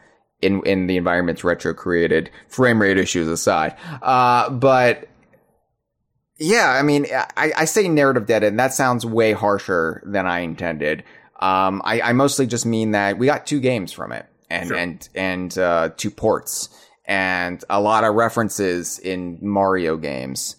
in 0.41 0.61
in 0.65 0.87
the 0.87 0.97
environments 0.97 1.43
retro 1.43 1.73
created. 1.73 2.29
Frame 2.47 2.81
rate 2.81 2.97
issues 2.97 3.27
aside. 3.27 3.75
Uh, 4.01 4.49
but 4.49 5.07
yeah 6.37 6.69
I 6.69 6.83
mean 6.83 7.05
I, 7.37 7.51
I 7.57 7.65
say 7.65 7.87
narrative 7.87 8.25
dead 8.25 8.43
and 8.43 8.59
that 8.59 8.73
sounds 8.73 9.05
way 9.05 9.33
harsher 9.33 10.01
than 10.05 10.25
I 10.25 10.39
intended. 10.39 11.03
Um, 11.41 11.81
I, 11.85 12.01
I 12.01 12.13
mostly 12.13 12.47
just 12.47 12.65
mean 12.65 12.91
that 12.91 13.17
we 13.17 13.25
got 13.25 13.47
two 13.47 13.61
games 13.61 13.93
from 13.93 14.11
it 14.11 14.28
and 14.49 14.67
sure. 14.67 14.77
and 14.77 15.09
and 15.15 15.57
uh, 15.57 15.89
two 15.97 16.11
ports 16.11 16.69
and 17.05 17.63
a 17.69 17.81
lot 17.81 18.03
of 18.03 18.13
references 18.13 18.99
in 18.99 19.39
Mario 19.41 19.97
games. 19.97 20.55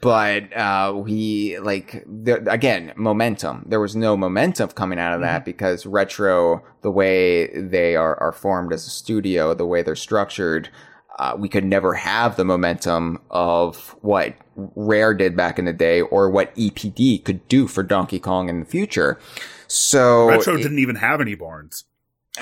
But 0.00 0.56
uh, 0.56 0.92
we 0.96 1.58
like 1.60 2.04
the, 2.04 2.44
again 2.50 2.92
momentum. 2.96 3.64
There 3.68 3.80
was 3.80 3.94
no 3.94 4.16
momentum 4.16 4.70
coming 4.70 4.98
out 4.98 5.14
of 5.14 5.20
that 5.20 5.40
mm-hmm. 5.40 5.44
because 5.44 5.86
retro, 5.86 6.64
the 6.82 6.90
way 6.90 7.46
they 7.60 7.94
are 7.94 8.20
are 8.20 8.32
formed 8.32 8.72
as 8.72 8.86
a 8.86 8.90
studio, 8.90 9.54
the 9.54 9.66
way 9.66 9.82
they're 9.82 9.94
structured, 9.94 10.68
uh, 11.18 11.34
we 11.36 11.48
could 11.48 11.64
never 11.64 11.94
have 11.94 12.36
the 12.36 12.44
momentum 12.44 13.20
of 13.30 13.96
what 14.00 14.34
Rare 14.56 15.14
did 15.14 15.36
back 15.36 15.58
in 15.58 15.64
the 15.64 15.72
day 15.72 16.00
or 16.00 16.30
what 16.30 16.54
EPD 16.54 17.24
could 17.24 17.46
do 17.48 17.66
for 17.66 17.82
Donkey 17.82 18.18
Kong 18.18 18.48
in 18.48 18.60
the 18.60 18.66
future. 18.66 19.18
So 19.66 20.28
retro 20.28 20.54
it, 20.54 20.62
didn't 20.62 20.78
even 20.78 20.96
have 20.96 21.20
any 21.20 21.34
barns. 21.34 21.84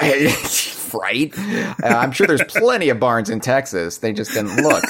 right? 0.94 1.32
Uh, 1.38 1.74
I'm 1.86 2.12
sure 2.12 2.26
there's 2.26 2.42
plenty 2.44 2.88
of 2.88 3.00
barns 3.00 3.30
in 3.30 3.40
Texas. 3.40 3.98
They 3.98 4.12
just 4.12 4.32
didn't 4.32 4.56
look. 4.56 4.84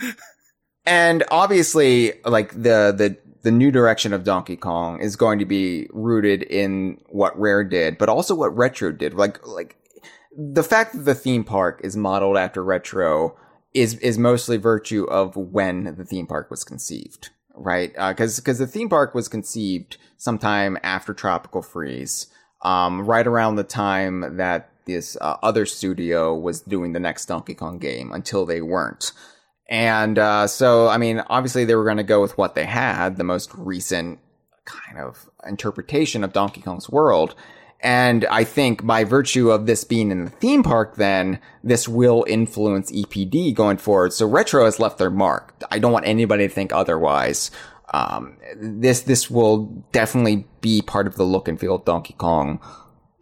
and 0.86 1.24
obviously, 1.30 2.14
like 2.24 2.52
the 2.52 2.92
the 2.96 3.16
the 3.42 3.50
new 3.50 3.70
direction 3.70 4.12
of 4.12 4.24
Donkey 4.24 4.56
Kong 4.56 5.00
is 5.00 5.16
going 5.16 5.38
to 5.38 5.44
be 5.44 5.86
rooted 5.92 6.42
in 6.42 7.00
what 7.08 7.38
Rare 7.38 7.62
did, 7.62 7.98
but 7.98 8.08
also 8.08 8.34
what 8.34 8.56
Retro 8.56 8.90
did. 8.90 9.14
Like 9.14 9.46
like 9.46 9.76
the 10.36 10.62
fact 10.62 10.94
that 10.94 11.04
the 11.04 11.14
theme 11.14 11.44
park 11.44 11.80
is 11.84 11.96
modeled 11.96 12.36
after 12.36 12.64
Retro 12.64 13.36
is 13.72 13.94
is 13.98 14.18
mostly 14.18 14.56
virtue 14.56 15.04
of 15.04 15.36
when 15.36 15.94
the 15.96 16.04
theme 16.04 16.26
park 16.26 16.50
was 16.50 16.64
conceived, 16.64 17.30
right? 17.54 17.92
Because 17.92 18.38
uh, 18.38 18.42
because 18.42 18.58
the 18.58 18.66
theme 18.66 18.88
park 18.88 19.14
was 19.14 19.28
conceived 19.28 19.98
sometime 20.16 20.78
after 20.82 21.12
Tropical 21.12 21.62
Freeze 21.62 22.28
um, 22.64 23.02
right 23.02 23.26
around 23.26 23.56
the 23.56 23.64
time 23.64 24.36
that 24.36 24.70
this 24.86 25.16
uh, 25.20 25.36
other 25.42 25.66
studio 25.66 26.34
was 26.34 26.60
doing 26.60 26.92
the 26.92 27.00
next 27.00 27.26
Donkey 27.26 27.54
Kong 27.54 27.78
game 27.78 28.12
until 28.12 28.44
they 28.44 28.60
weren't. 28.60 29.12
And 29.68 30.18
uh, 30.18 30.46
so, 30.46 30.88
I 30.88 30.98
mean, 30.98 31.22
obviously 31.28 31.64
they 31.64 31.74
were 31.74 31.84
going 31.84 31.96
to 31.96 32.02
go 32.02 32.20
with 32.20 32.36
what 32.36 32.54
they 32.54 32.64
had, 32.64 33.16
the 33.16 33.24
most 33.24 33.50
recent 33.54 34.18
kind 34.64 34.98
of 34.98 35.28
interpretation 35.46 36.24
of 36.24 36.32
Donkey 36.32 36.60
Kong's 36.60 36.88
world. 36.88 37.34
And 37.80 38.24
I 38.26 38.44
think 38.44 38.86
by 38.86 39.04
virtue 39.04 39.50
of 39.50 39.66
this 39.66 39.84
being 39.84 40.10
in 40.10 40.24
the 40.24 40.30
theme 40.30 40.62
park, 40.62 40.96
then 40.96 41.38
this 41.62 41.86
will 41.86 42.24
influence 42.26 42.90
EPD 42.90 43.54
going 43.54 43.76
forward. 43.76 44.14
So 44.14 44.26
Retro 44.26 44.64
has 44.64 44.80
left 44.80 44.96
their 44.96 45.10
mark. 45.10 45.54
I 45.70 45.78
don't 45.78 45.92
want 45.92 46.06
anybody 46.06 46.48
to 46.48 46.54
think 46.54 46.72
otherwise 46.72 47.50
um, 47.94 48.36
this 48.56 49.02
this 49.02 49.30
will 49.30 49.66
definitely 49.92 50.46
be 50.60 50.82
part 50.82 51.06
of 51.06 51.14
the 51.14 51.22
look 51.22 51.46
and 51.46 51.60
feel 51.60 51.76
of 51.76 51.84
Donkey 51.84 52.14
Kong 52.14 52.60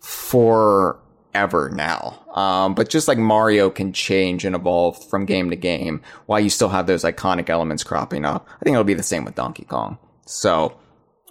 forever 0.00 1.70
now. 1.70 2.24
Um, 2.34 2.74
but 2.74 2.88
just 2.88 3.06
like 3.06 3.18
Mario 3.18 3.68
can 3.68 3.92
change 3.92 4.46
and 4.46 4.56
evolve 4.56 5.04
from 5.10 5.26
game 5.26 5.50
to 5.50 5.56
game, 5.56 6.00
while 6.24 6.40
you 6.40 6.48
still 6.48 6.70
have 6.70 6.86
those 6.86 7.04
iconic 7.04 7.50
elements 7.50 7.84
cropping 7.84 8.24
up, 8.24 8.48
I 8.48 8.64
think 8.64 8.72
it'll 8.72 8.84
be 8.84 8.94
the 8.94 9.02
same 9.02 9.26
with 9.26 9.34
Donkey 9.34 9.64
Kong. 9.64 9.98
So, 10.24 10.74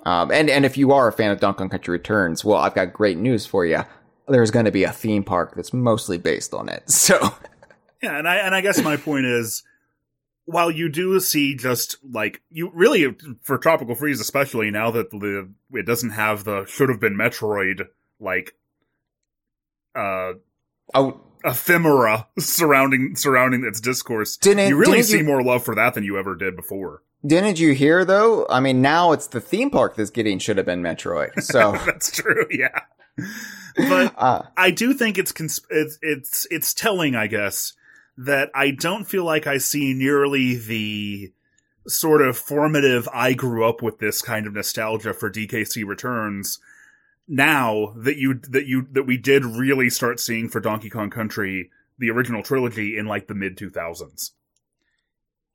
um, 0.05 0.31
and 0.31 0.47
and 0.47 0.63
if 0.63 0.77
you 0.77 0.91
are 0.91 1.07
a 1.07 1.13
fan 1.13 1.31
of 1.31 1.39
Donkey 1.39 1.59
Kong 1.59 1.69
Country 1.69 1.93
Returns, 1.93 2.45
well, 2.45 2.59
I've 2.59 2.75
got 2.75 2.93
great 2.93 3.17
news 3.17 3.47
for 3.47 3.65
you. 3.65 3.83
There's 4.27 4.51
going 4.51 4.65
to 4.65 4.71
be 4.71 4.83
a 4.83 4.91
theme 4.91 5.23
park 5.23 5.55
that's 5.55 5.73
mostly 5.73 6.19
based 6.19 6.53
on 6.53 6.69
it. 6.69 6.83
So, 6.91 7.17
yeah, 8.03 8.19
and 8.19 8.27
I 8.27 8.35
and 8.35 8.53
I 8.53 8.61
guess 8.61 8.81
my 8.83 8.97
point 8.97 9.25
is 9.25 9.63
while 10.45 10.71
you 10.71 10.89
do 10.89 11.19
see 11.19 11.55
just 11.55 11.97
like 12.03 12.41
you 12.49 12.71
really 12.73 13.15
for 13.41 13.57
Tropical 13.57 13.95
Freeze, 13.95 14.19
especially 14.19 14.71
now 14.71 14.91
that 14.91 15.11
the 15.11 15.49
it 15.73 15.85
doesn't 15.85 16.11
have 16.11 16.43
the 16.43 16.65
should 16.65 16.89
have 16.89 16.99
been 16.99 17.15
Metroid 17.15 17.87
like 18.19 18.55
uh 19.95 20.33
oh 20.93 21.21
ephemera 21.43 22.27
surrounding 22.39 23.15
surrounding 23.15 23.65
its 23.65 23.79
discourse. 23.79 24.37
Didn't, 24.37 24.69
you 24.69 24.75
really 24.75 24.97
didn't 24.97 25.07
see 25.07 25.17
you, 25.19 25.23
more 25.23 25.43
love 25.43 25.63
for 25.63 25.75
that 25.75 25.93
than 25.93 26.03
you 26.03 26.17
ever 26.17 26.35
did 26.35 26.55
before. 26.55 27.03
Didn't 27.25 27.59
you 27.59 27.73
hear 27.73 28.03
though? 28.03 28.47
I 28.49 28.59
mean, 28.59 28.81
now 28.81 29.11
it's 29.11 29.27
the 29.27 29.41
theme 29.41 29.69
park 29.69 29.95
that's 29.95 30.09
getting 30.09 30.39
should 30.39 30.57
have 30.57 30.65
been 30.65 30.81
Metroid. 30.81 31.41
So 31.41 31.71
that's 31.85 32.11
true. 32.11 32.47
Yeah, 32.49 32.79
but 33.77 34.13
uh, 34.17 34.43
I 34.57 34.71
do 34.71 34.93
think 34.93 35.17
it's, 35.17 35.31
cons- 35.31 35.61
it's 35.69 35.99
it's 36.01 36.47
it's 36.49 36.73
telling, 36.73 37.15
I 37.15 37.27
guess, 37.27 37.73
that 38.25 38.51
I 38.53 38.71
don't 38.71 39.05
feel 39.05 39.23
like 39.23 39.47
I 39.47 39.57
see 39.57 39.93
nearly 39.93 40.55
the 40.55 41.31
sort 41.87 42.21
of 42.21 42.37
formative 42.37 43.09
I 43.13 43.33
grew 43.33 43.65
up 43.67 43.81
with 43.81 43.99
this 43.99 44.21
kind 44.21 44.45
of 44.45 44.53
nostalgia 44.53 45.13
for 45.13 45.31
DKC 45.31 45.85
returns 45.85 46.59
now 47.27 47.93
that 47.95 48.17
you 48.17 48.35
that 48.49 48.67
you 48.67 48.87
that 48.91 49.03
we 49.03 49.17
did 49.17 49.43
really 49.45 49.89
start 49.89 50.19
seeing 50.19 50.49
for 50.49 50.59
Donkey 50.59 50.89
Kong 50.89 51.09
Country 51.09 51.71
the 51.97 52.11
original 52.11 52.43
trilogy 52.43 52.97
in 52.97 53.05
like 53.05 53.27
the 53.27 53.35
mid 53.35 53.57
2000s. 53.57 54.31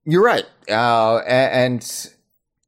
You're 0.05 0.25
right. 0.25 0.47
Uh, 0.69 1.19
and 1.19 1.83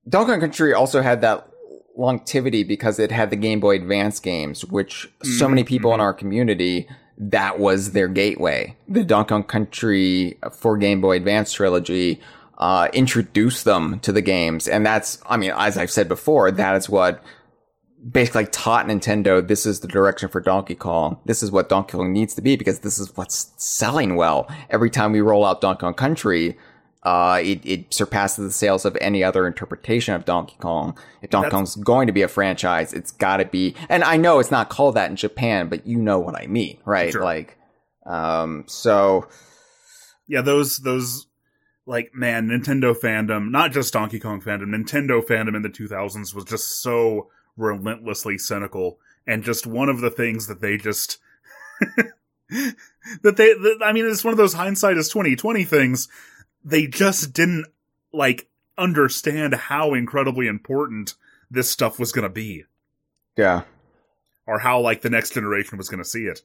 Donkey 0.08 0.32
Kong 0.32 0.40
Country 0.40 0.74
also 0.74 1.00
had 1.00 1.20
that 1.22 1.48
longevity 1.96 2.62
because 2.64 2.98
it 2.98 3.10
had 3.10 3.30
the 3.30 3.36
Game 3.36 3.60
Boy 3.60 3.76
Advance 3.76 4.20
games, 4.20 4.64
which 4.64 5.08
mm-hmm. 5.20 5.32
so 5.38 5.48
many 5.48 5.64
people 5.64 5.90
mm-hmm. 5.90 6.00
in 6.00 6.00
our 6.00 6.14
community 6.14 6.88
that 7.18 7.58
was 7.58 7.92
their 7.92 8.08
gateway. 8.08 8.76
The 8.88 9.04
Donkey 9.04 9.28
Kong 9.30 9.44
Country 9.44 10.38
for 10.52 10.76
Game 10.78 11.00
Boy 11.00 11.16
Advance 11.16 11.52
trilogy 11.52 12.20
uh, 12.58 12.88
introduced 12.92 13.64
them 13.64 14.00
to 14.00 14.12
the 14.12 14.22
games, 14.22 14.68
and 14.68 14.86
that's, 14.86 15.20
I 15.28 15.36
mean, 15.36 15.52
as 15.56 15.76
I've 15.76 15.90
said 15.90 16.08
before, 16.08 16.50
that 16.50 16.76
is 16.76 16.88
what 16.88 17.22
basically 18.10 18.46
taught 18.46 18.86
Nintendo 18.86 19.46
this 19.46 19.66
is 19.66 19.80
the 19.80 19.88
direction 19.88 20.28
for 20.28 20.40
Donkey 20.40 20.74
Kong. 20.74 21.18
This 21.24 21.42
is 21.42 21.50
what 21.50 21.68
Donkey 21.68 21.92
Kong 21.92 22.12
needs 22.12 22.34
to 22.34 22.42
be 22.42 22.56
because 22.56 22.80
this 22.80 22.98
is 22.98 23.16
what's 23.16 23.52
selling 23.56 24.16
well. 24.16 24.48
Every 24.70 24.90
time 24.90 25.12
we 25.12 25.20
roll 25.20 25.44
out 25.44 25.60
Donkey 25.60 25.80
Kong 25.80 25.94
Country, 25.94 26.56
uh, 27.08 27.40
it, 27.42 27.64
it 27.64 27.94
surpasses 27.94 28.44
the 28.44 28.52
sales 28.52 28.84
of 28.84 28.94
any 29.00 29.24
other 29.24 29.46
interpretation 29.46 30.12
of 30.12 30.26
Donkey 30.26 30.56
Kong. 30.60 30.94
If 31.22 31.30
Donkey 31.30 31.46
That's, 31.46 31.54
Kong's 31.54 31.76
going 31.76 32.06
to 32.06 32.12
be 32.12 32.20
a 32.20 32.28
franchise, 32.28 32.92
it's 32.92 33.12
gotta 33.12 33.46
be, 33.46 33.74
and 33.88 34.04
I 34.04 34.18
know 34.18 34.40
it's 34.40 34.50
not 34.50 34.68
called 34.68 34.96
that 34.96 35.08
in 35.08 35.16
Japan, 35.16 35.70
but 35.70 35.86
you 35.86 35.96
know 35.96 36.18
what 36.18 36.36
I 36.36 36.46
mean, 36.48 36.76
right? 36.84 37.10
Sure. 37.10 37.24
Like, 37.24 37.56
um, 38.04 38.64
so. 38.66 39.26
Yeah, 40.26 40.42
those, 40.42 40.80
those, 40.80 41.28
like, 41.86 42.14
man, 42.14 42.48
Nintendo 42.48 42.94
fandom, 42.94 43.50
not 43.50 43.72
just 43.72 43.94
Donkey 43.94 44.20
Kong 44.20 44.42
fandom, 44.42 44.64
Nintendo 44.64 45.24
fandom 45.24 45.56
in 45.56 45.62
the 45.62 45.70
2000s 45.70 46.34
was 46.34 46.44
just 46.44 46.82
so 46.82 47.28
relentlessly 47.56 48.36
cynical. 48.36 48.98
And 49.26 49.42
just 49.42 49.66
one 49.66 49.88
of 49.88 50.02
the 50.02 50.10
things 50.10 50.46
that 50.48 50.60
they 50.60 50.76
just, 50.76 51.16
that 52.50 52.76
they, 53.22 53.54
that, 53.54 53.78
I 53.82 53.94
mean, 53.94 54.04
it's 54.04 54.24
one 54.24 54.32
of 54.32 54.38
those 54.38 54.52
hindsight 54.52 54.98
is 54.98 55.08
2020 55.08 55.64
things 55.64 56.08
they 56.68 56.86
just 56.86 57.32
didn't 57.32 57.66
like 58.12 58.48
understand 58.76 59.54
how 59.54 59.94
incredibly 59.94 60.46
important 60.46 61.14
this 61.50 61.70
stuff 61.70 61.98
was 61.98 62.12
going 62.12 62.24
to 62.24 62.28
be. 62.28 62.64
Yeah. 63.36 63.62
or 64.46 64.58
how 64.58 64.80
like 64.80 65.02
the 65.02 65.10
next 65.10 65.34
generation 65.34 65.78
was 65.78 65.88
going 65.88 66.02
to 66.02 66.08
see 66.08 66.24
it. 66.24 66.42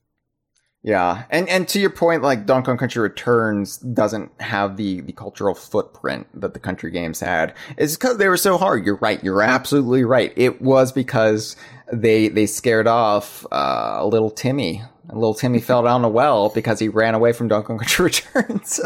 Yeah, 0.85 1.23
and 1.29 1.47
and 1.47 1.65
to 1.69 1.79
your 1.79 1.89
point, 1.89 2.23
like 2.23 2.45
Donkey 2.45 2.65
Kong 2.65 2.77
Country 2.77 3.01
Returns 3.01 3.77
doesn't 3.77 4.29
have 4.41 4.75
the 4.75 4.99
the 4.99 5.13
cultural 5.13 5.55
footprint 5.55 6.27
that 6.41 6.53
the 6.53 6.59
country 6.59 6.91
games 6.91 7.21
had. 7.21 7.53
It's 7.77 7.95
because 7.95 8.17
they 8.17 8.27
were 8.27 8.35
so 8.35 8.57
hard. 8.57 8.85
You're 8.85 8.97
right. 8.97 9.23
You're 9.23 9.41
absolutely 9.41 10.03
right. 10.03 10.33
It 10.35 10.61
was 10.61 10.91
because 10.91 11.55
they 11.91 12.27
they 12.27 12.45
scared 12.45 12.87
off 12.87 13.45
uh, 13.49 14.05
little 14.05 14.29
Timmy. 14.29 14.83
Little 15.11 15.33
Timmy 15.33 15.61
fell 15.61 15.83
down 15.83 16.03
a 16.03 16.09
well 16.09 16.49
because 16.49 16.79
he 16.79 16.89
ran 16.89 17.13
away 17.13 17.31
from 17.33 17.47
Donkey 17.47 17.67
Kong 17.67 17.77
Country 17.79 18.03
Returns. 18.35 18.81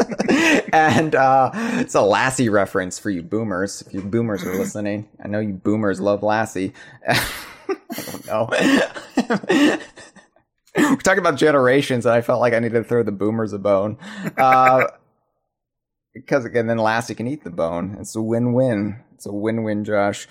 and 0.72 1.16
uh, 1.16 1.50
it's 1.54 1.94
a 1.96 2.02
Lassie 2.02 2.48
reference 2.48 2.98
for 3.00 3.10
you 3.10 3.22
boomers. 3.22 3.82
If 3.82 3.92
you 3.94 4.02
boomers 4.02 4.44
are 4.44 4.54
listening, 4.56 5.08
I 5.24 5.26
know 5.26 5.40
you 5.40 5.54
boomers 5.54 6.00
love 6.00 6.22
Lassie. 6.22 6.74
I 7.08 8.00
don't 8.06 8.26
know. 8.26 9.78
We're 10.76 10.96
talking 10.96 11.20
about 11.20 11.36
generations, 11.36 12.06
and 12.06 12.14
I 12.14 12.20
felt 12.20 12.40
like 12.40 12.52
I 12.52 12.58
needed 12.58 12.82
to 12.82 12.84
throw 12.84 13.02
the 13.02 13.12
boomers 13.12 13.52
a 13.52 13.58
bone. 13.58 13.98
Uh, 14.36 14.84
because 16.14 16.44
again, 16.44 16.66
then 16.66 16.78
Lassie 16.78 17.14
can 17.14 17.26
eat 17.26 17.44
the 17.44 17.50
bone. 17.50 17.96
It's 18.00 18.14
a 18.14 18.22
win-win. 18.22 19.02
It's 19.14 19.26
a 19.26 19.32
win-win, 19.32 19.84
Josh. 19.84 20.28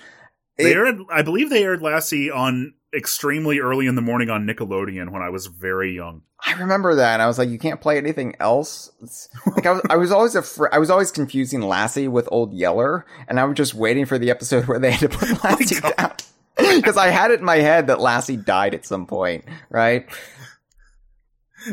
They 0.56 0.72
aired, 0.74 0.98
I 1.10 1.22
believe 1.22 1.50
they 1.50 1.62
aired 1.62 1.82
Lassie 1.82 2.30
on 2.30 2.74
extremely 2.94 3.60
early 3.60 3.86
in 3.86 3.94
the 3.94 4.02
morning 4.02 4.30
on 4.30 4.46
Nickelodeon 4.46 5.10
when 5.10 5.22
I 5.22 5.28
was 5.28 5.46
very 5.46 5.94
young. 5.94 6.22
I 6.44 6.52
remember 6.54 6.94
that, 6.94 7.14
and 7.14 7.22
I 7.22 7.26
was 7.26 7.38
like, 7.38 7.48
"You 7.48 7.58
can't 7.58 7.80
play 7.80 7.98
anything 7.98 8.36
else." 8.38 8.92
It's, 9.02 9.28
like 9.44 9.66
I 9.66 9.72
was, 9.72 9.82
I 9.90 9.96
was 9.96 10.12
always 10.12 10.36
afraid. 10.36 10.70
I 10.72 10.78
was 10.78 10.88
always 10.88 11.10
confusing 11.10 11.62
Lassie 11.62 12.06
with 12.06 12.28
Old 12.30 12.54
Yeller, 12.54 13.04
and 13.26 13.40
I 13.40 13.44
was 13.44 13.56
just 13.56 13.74
waiting 13.74 14.06
for 14.06 14.18
the 14.18 14.30
episode 14.30 14.66
where 14.66 14.78
they 14.78 14.92
had 14.92 15.10
to 15.10 15.18
put 15.18 15.44
Lassie 15.44 15.80
down 15.80 16.12
because 16.76 16.96
I 16.96 17.08
had 17.08 17.30
it 17.30 17.40
in 17.40 17.44
my 17.44 17.56
head 17.56 17.86
that 17.86 18.00
Lassie 18.00 18.36
died 18.36 18.74
at 18.74 18.84
some 18.86 19.06
point, 19.06 19.44
right? 19.70 20.06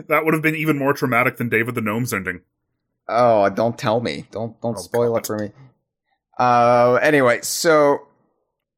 That 0.08 0.26
would 0.26 0.34
have 0.34 0.44
been 0.44 0.56
even 0.56 0.78
more 0.78 0.94
traumatic 0.94 1.38
than 1.38 1.50
David 1.50 1.76
the 1.76 1.82
Gnome's 1.82 2.14
ending. 2.14 2.42
Oh, 3.08 3.50
don't 3.50 3.78
tell 3.78 4.00
me! 4.02 4.26
Don't 4.32 4.60
don't 4.62 4.78
Oh, 4.78 4.82
spoil 4.82 5.12
God. 5.14 5.18
it 5.20 5.28
for 5.28 5.38
me. 5.38 5.52
Uh, 6.40 6.96
anyway, 7.02 7.40
so 7.44 8.00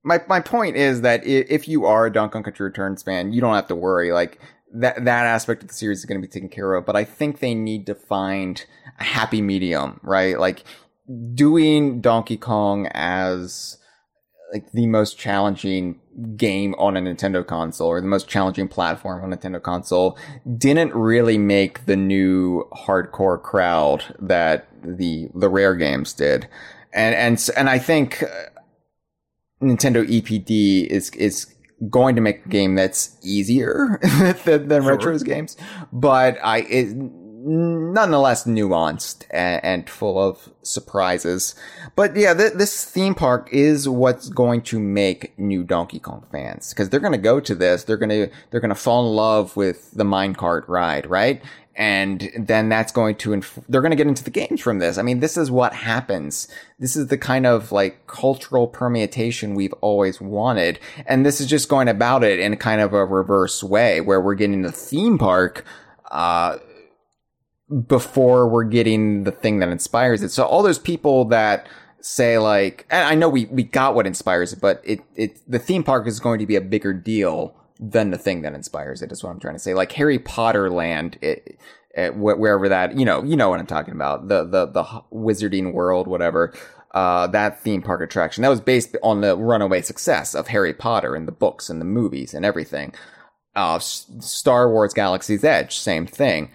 my 0.03 0.21
my 0.27 0.39
point 0.41 0.75
is 0.75 1.01
that 1.01 1.25
if 1.25 1.67
you 1.67 1.85
are 1.85 2.05
a 2.05 2.11
Donkey 2.11 2.33
Kong 2.33 2.43
Country 2.43 2.65
Returns 2.65 3.03
fan, 3.03 3.31
you 3.31 3.39
don't 3.41 3.55
have 3.55 3.67
to 3.67 3.75
worry. 3.75 4.11
Like 4.11 4.39
that 4.73 5.05
that 5.05 5.25
aspect 5.25 5.61
of 5.63 5.69
the 5.69 5.73
series 5.73 5.99
is 5.99 6.05
going 6.05 6.21
to 6.21 6.27
be 6.27 6.31
taken 6.31 6.49
care 6.49 6.73
of. 6.73 6.85
But 6.85 6.95
I 6.97 7.05
think 7.05 7.39
they 7.39 7.55
need 7.55 7.85
to 7.85 7.95
find 7.95 8.63
a 8.99 9.03
happy 9.05 9.41
medium, 9.41 9.99
right? 10.03 10.37
Like 10.37 10.63
doing 11.33 12.01
Donkey 12.01 12.35
Kong 12.37 12.87
as 12.91 13.77
like 14.53 14.71
the 14.71 14.87
most 14.87 15.17
challenging 15.17 15.99
game 16.35 16.73
on 16.75 16.97
a 16.97 17.01
Nintendo 17.01 17.45
console 17.45 17.89
or 17.89 18.01
the 18.01 18.07
most 18.07 18.27
challenging 18.27 18.67
platform 18.67 19.23
on 19.23 19.33
a 19.33 19.37
Nintendo 19.37 19.61
console 19.61 20.17
didn't 20.57 20.93
really 20.93 21.37
make 21.37 21.85
the 21.85 21.95
new 21.95 22.67
hardcore 22.71 23.41
crowd 23.41 24.03
that 24.19 24.67
the 24.83 25.29
the 25.35 25.49
rare 25.49 25.75
games 25.75 26.13
did. 26.13 26.47
And 26.93 27.13
and 27.15 27.49
and 27.57 27.69
I 27.69 27.79
think 27.79 28.23
uh, 28.23 28.27
Nintendo 29.61 30.05
EPD 30.05 30.87
is 30.87 31.09
is 31.11 31.53
going 31.89 32.15
to 32.15 32.21
make 32.21 32.45
a 32.45 32.49
game 32.49 32.75
that's 32.75 33.17
easier 33.21 33.99
than, 34.45 34.67
than 34.67 34.81
Sure. 34.81 34.95
Retro's 34.95 35.23
games, 35.23 35.57
but 35.91 36.37
I 36.43 36.59
it, 36.61 36.95
nonetheless 37.39 38.45
nuanced 38.45 39.25
and, 39.29 39.63
and 39.63 39.89
full 39.89 40.21
of 40.21 40.49
surprises. 40.63 41.53
But 41.95 42.15
yeah, 42.15 42.33
th- 42.33 42.53
this 42.53 42.83
theme 42.83 43.13
park 43.13 43.49
is 43.51 43.87
what's 43.87 44.29
going 44.29 44.61
to 44.63 44.79
make 44.79 45.37
new 45.37 45.63
Donkey 45.63 45.99
Kong 45.99 46.25
fans 46.31 46.69
because 46.69 46.89
they're 46.89 46.99
going 46.99 47.11
to 47.11 47.17
go 47.17 47.39
to 47.39 47.53
this. 47.53 47.83
They're 47.83 47.97
going 47.97 48.09
to 48.09 48.29
they're 48.49 48.59
going 48.59 48.69
to 48.69 48.75
fall 48.75 49.07
in 49.07 49.15
love 49.15 49.55
with 49.55 49.91
the 49.91 50.03
minecart 50.03 50.67
ride, 50.67 51.05
right? 51.05 51.41
And 51.75 52.31
then 52.35 52.69
that's 52.69 52.91
going 52.91 53.17
to 53.17 53.33
inf- 53.33 53.59
they're 53.69 53.81
going 53.81 53.91
to 53.91 53.97
get 53.97 54.07
into 54.07 54.23
the 54.23 54.31
games 54.31 54.59
from 54.59 54.79
this. 54.79 54.97
I 54.97 55.03
mean, 55.03 55.19
this 55.19 55.37
is 55.37 55.51
what 55.51 55.73
happens. 55.73 56.47
This 56.79 56.95
is 56.95 57.07
the 57.07 57.19
kind 57.19 57.45
of 57.45 57.71
like 57.71 58.07
cultural 58.07 58.65
permutation 58.65 59.53
we've 59.53 59.73
always 59.73 60.19
wanted, 60.19 60.79
and 61.05 61.23
this 61.23 61.39
is 61.39 61.45
just 61.45 61.69
going 61.69 61.87
about 61.87 62.23
it 62.23 62.39
in 62.39 62.57
kind 62.57 62.81
of 62.81 62.93
a 62.93 63.05
reverse 63.05 63.63
way, 63.63 64.01
where 64.01 64.19
we're 64.19 64.33
getting 64.33 64.63
the 64.63 64.71
theme 64.71 65.19
park. 65.19 65.63
Uh, 66.09 66.57
before 67.87 68.47
we're 68.47 68.63
getting 68.63 69.23
the 69.23 69.31
thing 69.31 69.59
that 69.59 69.69
inspires 69.69 70.23
it. 70.23 70.29
So 70.29 70.45
all 70.45 70.63
those 70.63 70.79
people 70.79 71.25
that 71.25 71.67
say 71.99 72.37
like, 72.37 72.85
and 72.89 73.05
I 73.05 73.15
know 73.15 73.27
we, 73.27 73.45
we 73.45 73.63
got 73.63 73.95
what 73.95 74.07
inspires 74.07 74.53
it, 74.53 74.61
but 74.61 74.81
it, 74.85 75.01
it, 75.15 75.39
the 75.47 75.59
theme 75.59 75.83
park 75.83 76.07
is 76.07 76.19
going 76.19 76.39
to 76.39 76.45
be 76.45 76.55
a 76.55 76.61
bigger 76.61 76.93
deal 76.93 77.53
than 77.79 78.11
the 78.11 78.17
thing 78.17 78.41
that 78.41 78.53
inspires 78.53 79.01
it 79.01 79.11
is 79.11 79.23
what 79.23 79.31
I'm 79.31 79.39
trying 79.39 79.55
to 79.55 79.59
say. 79.59 79.73
Like 79.73 79.91
Harry 79.93 80.17
Potter 80.17 80.69
land, 80.69 81.17
it, 81.21 81.59
it, 81.95 82.15
wherever 82.15 82.69
that, 82.69 82.97
you 82.97 83.03
know, 83.03 83.23
you 83.23 83.35
know 83.35 83.49
what 83.49 83.59
I'm 83.59 83.67
talking 83.67 83.93
about. 83.93 84.29
The, 84.29 84.45
the, 84.45 84.67
the 84.67 84.83
wizarding 85.11 85.73
world, 85.73 86.07
whatever. 86.07 86.53
Uh, 86.91 87.27
that 87.27 87.59
theme 87.61 87.81
park 87.81 88.01
attraction 88.01 88.41
that 88.41 88.49
was 88.49 88.61
based 88.61 88.95
on 89.03 89.19
the 89.21 89.35
runaway 89.35 89.81
success 89.81 90.33
of 90.33 90.47
Harry 90.47 90.73
Potter 90.73 91.15
and 91.15 91.27
the 91.27 91.33
books 91.33 91.69
and 91.69 91.81
the 91.81 91.85
movies 91.85 92.33
and 92.33 92.45
everything. 92.45 92.93
Uh, 93.55 93.77
Star 93.77 94.71
Wars 94.71 94.93
Galaxy's 94.93 95.43
Edge, 95.43 95.77
same 95.77 96.07
thing 96.07 96.49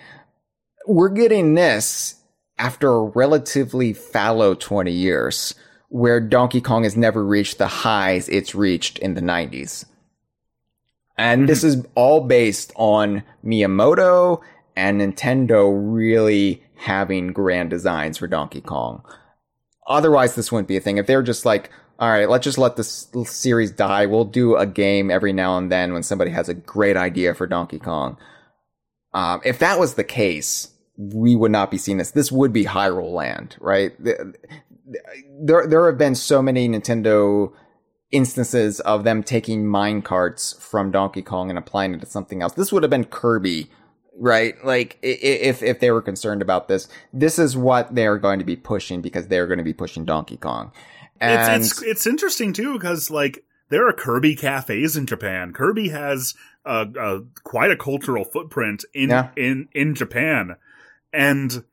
we're 0.87 1.09
getting 1.09 1.55
this 1.55 2.17
after 2.59 2.91
a 2.91 3.03
relatively 3.03 3.93
fallow 3.93 4.55
20 4.55 4.91
years 4.91 5.55
where 5.89 6.21
Donkey 6.21 6.61
Kong 6.61 6.85
has 6.85 6.97
never 6.97 7.25
reached 7.25 7.59
the 7.59 7.67
highs 7.67 8.29
it's 8.29 8.55
reached 8.55 8.99
in 8.99 9.15
the 9.15 9.21
90s. 9.21 9.85
And 11.19 11.49
this 11.49 11.63
is 11.63 11.87
all 11.95 12.23
based 12.23 12.73
on 12.77 13.23
Miyamoto 13.45 14.41
and 14.75 15.01
Nintendo 15.01 15.71
really 15.73 16.63
having 16.77 17.33
grand 17.33 17.71
designs 17.71 18.19
for 18.19 18.27
Donkey 18.27 18.61
Kong. 18.61 19.05
Otherwise, 19.87 20.35
this 20.35 20.51
wouldn't 20.51 20.69
be 20.69 20.77
a 20.77 20.81
thing. 20.81 20.97
If 20.97 21.07
they're 21.07 21.23
just 21.23 21.45
like, 21.45 21.71
all 21.99 22.09
right, 22.09 22.29
let's 22.29 22.45
just 22.45 22.59
let 22.59 22.77
this 22.77 23.09
series 23.25 23.71
die. 23.71 24.07
We'll 24.07 24.25
do 24.25 24.57
a 24.57 24.67
game 24.67 25.11
every 25.11 25.33
now 25.33 25.59
and 25.59 25.71
then 25.71 25.93
when 25.93 26.03
somebody 26.03 26.31
has 26.31 26.49
a 26.49 26.55
great 26.55 26.97
idea 26.97 27.35
for 27.35 27.47
Donkey 27.47 27.79
Kong. 27.79 28.17
Um, 29.13 29.41
if 29.45 29.59
that 29.59 29.79
was 29.79 29.95
the 29.95 30.05
case, 30.05 30.72
we 31.15 31.35
would 31.35 31.51
not 31.53 31.71
be 31.71 31.79
seeing 31.79 31.99
this. 31.99 32.11
This 32.11 32.31
would 32.31 32.53
be 32.53 32.65
Hyrule 32.65 33.13
Land, 33.13 33.57
right? 33.61 33.93
There, 34.01 35.67
there 35.67 35.87
have 35.87 35.99
been 35.99 36.15
so 36.15 36.43
many 36.43 36.69
Nintendo 36.69 37.53
instances 38.11 38.81
of 38.81 39.05
them 39.05 39.23
taking 39.23 39.67
mine 39.67 40.03
carts 40.03 40.55
from 40.61 40.91
Donkey 40.91 41.23
Kong 41.23 41.49
and 41.49 41.59
applying 41.59 41.95
it 41.95 42.01
to 42.01 42.07
something 42.07 42.43
else. 42.43 42.53
This 42.53 42.71
would 42.73 42.83
have 42.83 42.91
been 42.91 43.05
Kirby, 43.07 43.71
right? 44.19 44.55
Like 44.65 44.99
if 45.03 45.63
if 45.63 45.81
they 45.81 45.91
were 45.91 46.03
concerned 46.03 46.43
about 46.43 46.69
this, 46.69 46.89
this 47.13 47.39
is 47.39 47.57
what 47.57 47.95
they're 47.95 48.19
going 48.19 48.39
to 48.39 48.45
be 48.45 48.57
pushing 48.57 49.01
because 49.01 49.29
they're 49.29 49.47
going 49.47 49.59
to 49.59 49.65
be 49.65 49.73
pushing 49.73 50.05
Donkey 50.05 50.37
Kong. 50.37 50.73
And 51.21 51.63
it's 51.63 51.81
it's 51.81 51.83
it's 51.83 52.07
interesting 52.07 52.53
too 52.53 52.75
because 52.75 53.11
like 53.11 53.45
there 53.71 53.89
are 53.89 53.93
Kirby 53.95 54.35
cafes 54.37 54.97
in 54.97 55.07
Japan. 55.07 55.53
Kirby 55.55 55.89
has 55.89 56.35
a, 56.67 56.87
a 56.99 57.21
quite 57.45 57.71
a 57.71 57.77
cultural 57.77 58.25
footprint 58.25 58.85
in 58.93 59.09
Yeah. 59.09 59.31
in 59.37 59.69
in 59.73 59.95
Japan, 59.95 60.57
and 61.13 61.65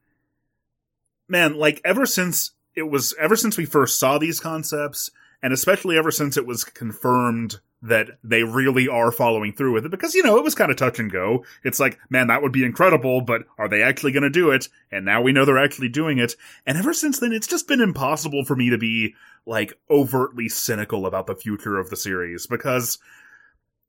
man, 1.28 1.58
like 1.58 1.82
ever 1.86 2.06
since 2.06 2.52
it 2.76 2.90
was 2.90 3.14
ever 3.20 3.36
since 3.36 3.58
we 3.58 3.66
first 3.66 4.00
saw 4.00 4.18
these 4.18 4.40
concepts, 4.40 5.10
and 5.42 5.54
especially 5.54 5.98
ever 5.98 6.12
since 6.12 6.38
it 6.38 6.46
was 6.46 6.64
confirmed 6.64 7.60
that 7.82 8.10
they 8.24 8.44
really 8.44 8.88
are 8.90 9.12
following 9.12 9.54
through 9.54 9.74
with 9.74 9.86
it 9.86 9.92
because 9.92 10.14
you 10.14 10.22
know 10.22 10.38
it 10.38 10.44
was 10.44 10.56
kind 10.56 10.70
of 10.70 10.76
touch 10.76 11.00
and 11.00 11.12
go. 11.12 11.46
It's 11.64 11.80
like 11.80 11.98
man 12.10 12.28
that 12.28 12.42
would 12.42 12.52
be 12.52 12.66
incredible 12.66 13.22
but 13.22 13.44
are 13.58 13.70
they 13.70 13.82
actually 13.82 14.12
going 14.12 14.24
to 14.24 14.30
do 14.30 14.52
it? 14.52 14.68
And 14.92 15.06
now 15.06 15.22
we 15.22 15.32
know 15.32 15.46
they're 15.46 15.64
actually 15.64 15.90
doing 15.90 16.18
it. 16.18 16.36
And 16.66 16.78
ever 16.78 16.94
since 16.94 17.20
then 17.20 17.32
it's 17.32 17.48
just 17.48 17.68
been 17.68 17.80
impossible 17.80 18.44
for 18.44 18.56
me 18.56 18.70
to 18.70 18.78
be 18.78 19.16
like 19.46 19.74
overtly 19.90 20.50
cynical 20.50 21.06
about 21.06 21.28
the 21.28 21.36
future 21.36 21.80
of 21.80 21.90
the 21.90 21.96
series 21.96 22.48
because 22.48 23.00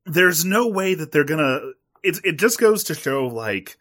there's 0.06 0.44
no 0.44 0.68
way 0.68 0.94
that 0.94 1.10
they're 1.10 1.24
gonna 1.24 1.58
it, 2.02 2.20
it 2.24 2.38
just 2.38 2.60
goes 2.60 2.84
to 2.84 2.94
show 2.94 3.26
like 3.26 3.76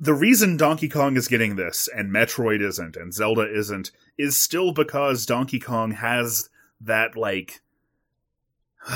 the 0.00 0.14
reason 0.14 0.56
Donkey 0.56 0.88
Kong 0.88 1.16
is 1.16 1.28
getting 1.28 1.56
this 1.56 1.88
and 1.94 2.10
Metroid 2.10 2.62
isn't 2.62 2.96
and 2.96 3.12
Zelda 3.12 3.42
isn't 3.42 3.90
is 4.16 4.36
still 4.36 4.72
because 4.72 5.26
Donkey 5.26 5.60
Kong 5.60 5.92
has 5.92 6.48
that 6.80 7.16
like 7.16 7.60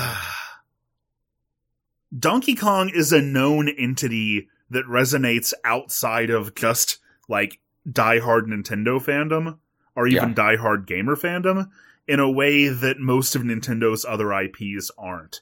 Donkey 2.17 2.55
Kong 2.55 2.89
is 2.89 3.13
a 3.13 3.21
known 3.21 3.69
entity 3.69 4.47
that 4.71 4.85
resonates 4.85 5.53
outside 5.63 6.31
of 6.31 6.55
just 6.55 6.97
like 7.29 7.59
diehard 7.87 8.47
Nintendo 8.47 8.99
fandom 8.99 9.59
or 9.95 10.07
even 10.07 10.33
diehard 10.33 10.87
gamer 10.87 11.15
fandom 11.15 11.69
in 12.07 12.19
a 12.19 12.29
way 12.29 12.67
that 12.67 12.99
most 12.99 13.35
of 13.35 13.43
Nintendo's 13.43 14.05
other 14.05 14.33
IPs 14.33 14.91
aren't. 14.97 15.41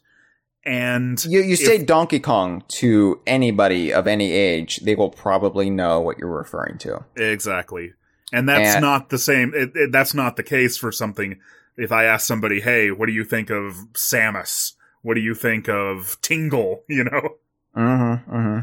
And 0.65 1.23
You, 1.25 1.41
you 1.41 1.55
say 1.55 1.83
Donkey 1.83 2.19
Kong 2.19 2.63
to 2.69 3.19
anybody 3.27 3.91
of 3.93 4.07
any 4.07 4.31
age, 4.31 4.77
they 4.77 4.95
will 4.95 5.09
probably 5.09 5.69
know 5.69 5.99
what 5.99 6.17
you're 6.17 6.29
referring 6.31 6.77
to. 6.79 7.03
Exactly. 7.17 7.93
And 8.31 8.47
that's 8.47 8.75
And- 8.75 8.81
not 8.81 9.09
the 9.09 9.17
same. 9.19 9.51
It, 9.53 9.71
it, 9.75 9.91
that's 9.91 10.13
not 10.13 10.37
the 10.37 10.43
case 10.43 10.77
for 10.77 10.91
something. 10.91 11.39
If 11.75 11.91
I 11.91 12.05
ask 12.05 12.25
somebody, 12.25 12.61
hey, 12.61 12.91
what 12.91 13.07
do 13.07 13.13
you 13.13 13.23
think 13.25 13.49
of 13.49 13.73
Samus? 13.93 14.73
What 15.01 15.15
do 15.15 15.21
you 15.21 15.35
think 15.35 15.67
of 15.67 16.17
Tingle? 16.21 16.83
You 16.89 17.03
know, 17.05 17.29
Mm-hmm, 17.75 18.35
mm-hmm. 18.35 18.59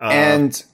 Uh, 0.00 0.08
and 0.10 0.64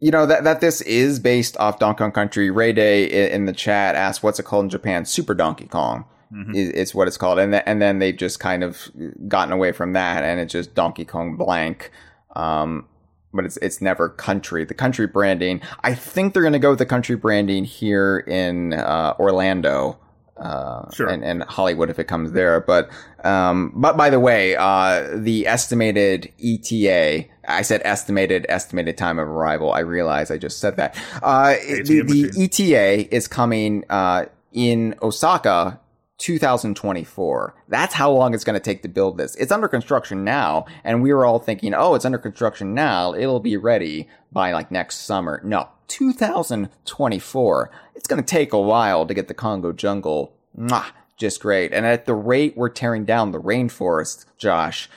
you 0.00 0.10
know 0.10 0.26
that 0.26 0.42
that 0.44 0.60
this 0.60 0.80
is 0.82 1.20
based 1.20 1.56
off 1.58 1.78
Donkey 1.78 1.98
Kong 1.98 2.10
Country. 2.12 2.50
Ray 2.50 2.72
Day 2.72 3.30
in 3.32 3.44
the 3.44 3.52
chat 3.52 3.94
asked, 3.94 4.22
"What's 4.24 4.38
it 4.40 4.42
called 4.44 4.64
in 4.64 4.70
Japan?" 4.70 5.04
Super 5.04 5.34
Donkey 5.34 5.66
Kong 5.66 6.04
Mhm. 6.32 6.54
is, 6.56 6.68
is 6.70 6.94
what 6.94 7.06
it's 7.08 7.16
called, 7.16 7.38
and 7.38 7.52
th- 7.52 7.62
and 7.66 7.80
then 7.80 7.98
they've 7.98 8.16
just 8.16 8.40
kind 8.40 8.64
of 8.64 8.90
gotten 9.28 9.52
away 9.52 9.72
from 9.72 9.92
that, 9.92 10.24
and 10.24 10.40
it's 10.40 10.52
just 10.52 10.74
Donkey 10.74 11.04
Kong 11.04 11.36
blank. 11.36 11.90
Um, 12.34 12.86
but 13.32 13.44
it's 13.44 13.56
it's 13.58 13.80
never 13.80 14.08
country. 14.08 14.64
The 14.64 14.74
country 14.74 15.06
branding. 15.06 15.60
I 15.84 15.94
think 15.94 16.32
they're 16.32 16.42
going 16.42 16.52
to 16.54 16.58
go 16.58 16.70
with 16.70 16.78
the 16.78 16.86
country 16.86 17.16
branding 17.16 17.64
here 17.64 18.18
in 18.18 18.72
uh, 18.72 19.14
Orlando. 19.18 19.98
Uh, 20.38 20.90
Sure. 20.92 21.08
and, 21.08 21.24
and 21.24 21.42
Hollywood 21.44 21.88
if 21.88 21.98
it 21.98 22.04
comes 22.04 22.32
there. 22.32 22.60
But, 22.60 22.90
um, 23.24 23.72
but 23.74 23.96
by 23.96 24.10
the 24.10 24.20
way, 24.20 24.54
uh, 24.54 25.08
the 25.14 25.46
estimated 25.46 26.30
ETA, 26.38 27.24
I 27.48 27.62
said 27.62 27.80
estimated, 27.86 28.44
estimated 28.50 28.98
time 28.98 29.18
of 29.18 29.26
arrival. 29.28 29.72
I 29.72 29.78
realize 29.80 30.30
I 30.30 30.36
just 30.36 30.60
said 30.60 30.76
that. 30.76 30.94
Uh, 31.22 31.54
the, 31.84 32.02
the. 32.02 32.44
ETA 32.44 33.14
is 33.14 33.26
coming, 33.28 33.84
uh, 33.88 34.26
in 34.52 34.94
Osaka 35.00 35.80
2024. 36.18 37.54
That's 37.68 37.94
how 37.94 38.10
long 38.10 38.34
it's 38.34 38.44
going 38.44 38.58
to 38.58 38.60
take 38.64 38.82
to 38.82 38.88
build 38.88 39.18
this. 39.18 39.34
It's 39.36 39.52
under 39.52 39.68
construction 39.68 40.24
now, 40.24 40.66
and 40.84 41.02
we 41.02 41.12
were 41.12 41.26
all 41.26 41.38
thinking, 41.38 41.74
oh, 41.74 41.94
it's 41.94 42.04
under 42.04 42.18
construction 42.18 42.74
now. 42.74 43.14
It'll 43.14 43.40
be 43.40 43.56
ready 43.56 44.08
by 44.32 44.52
like 44.52 44.70
next 44.70 44.98
summer. 45.00 45.40
No, 45.44 45.68
2024. 45.88 47.70
It's 47.94 48.06
going 48.06 48.22
to 48.22 48.26
take 48.26 48.52
a 48.52 48.60
while 48.60 49.06
to 49.06 49.14
get 49.14 49.28
the 49.28 49.34
Kongo 49.34 49.72
jungle. 49.72 50.32
Mwah, 50.58 50.86
just 51.16 51.40
great. 51.40 51.72
And 51.72 51.86
at 51.86 52.06
the 52.06 52.14
rate 52.14 52.56
we're 52.56 52.68
tearing 52.68 53.04
down 53.04 53.32
the 53.32 53.40
rainforest, 53.40 54.26
Josh, 54.38 54.88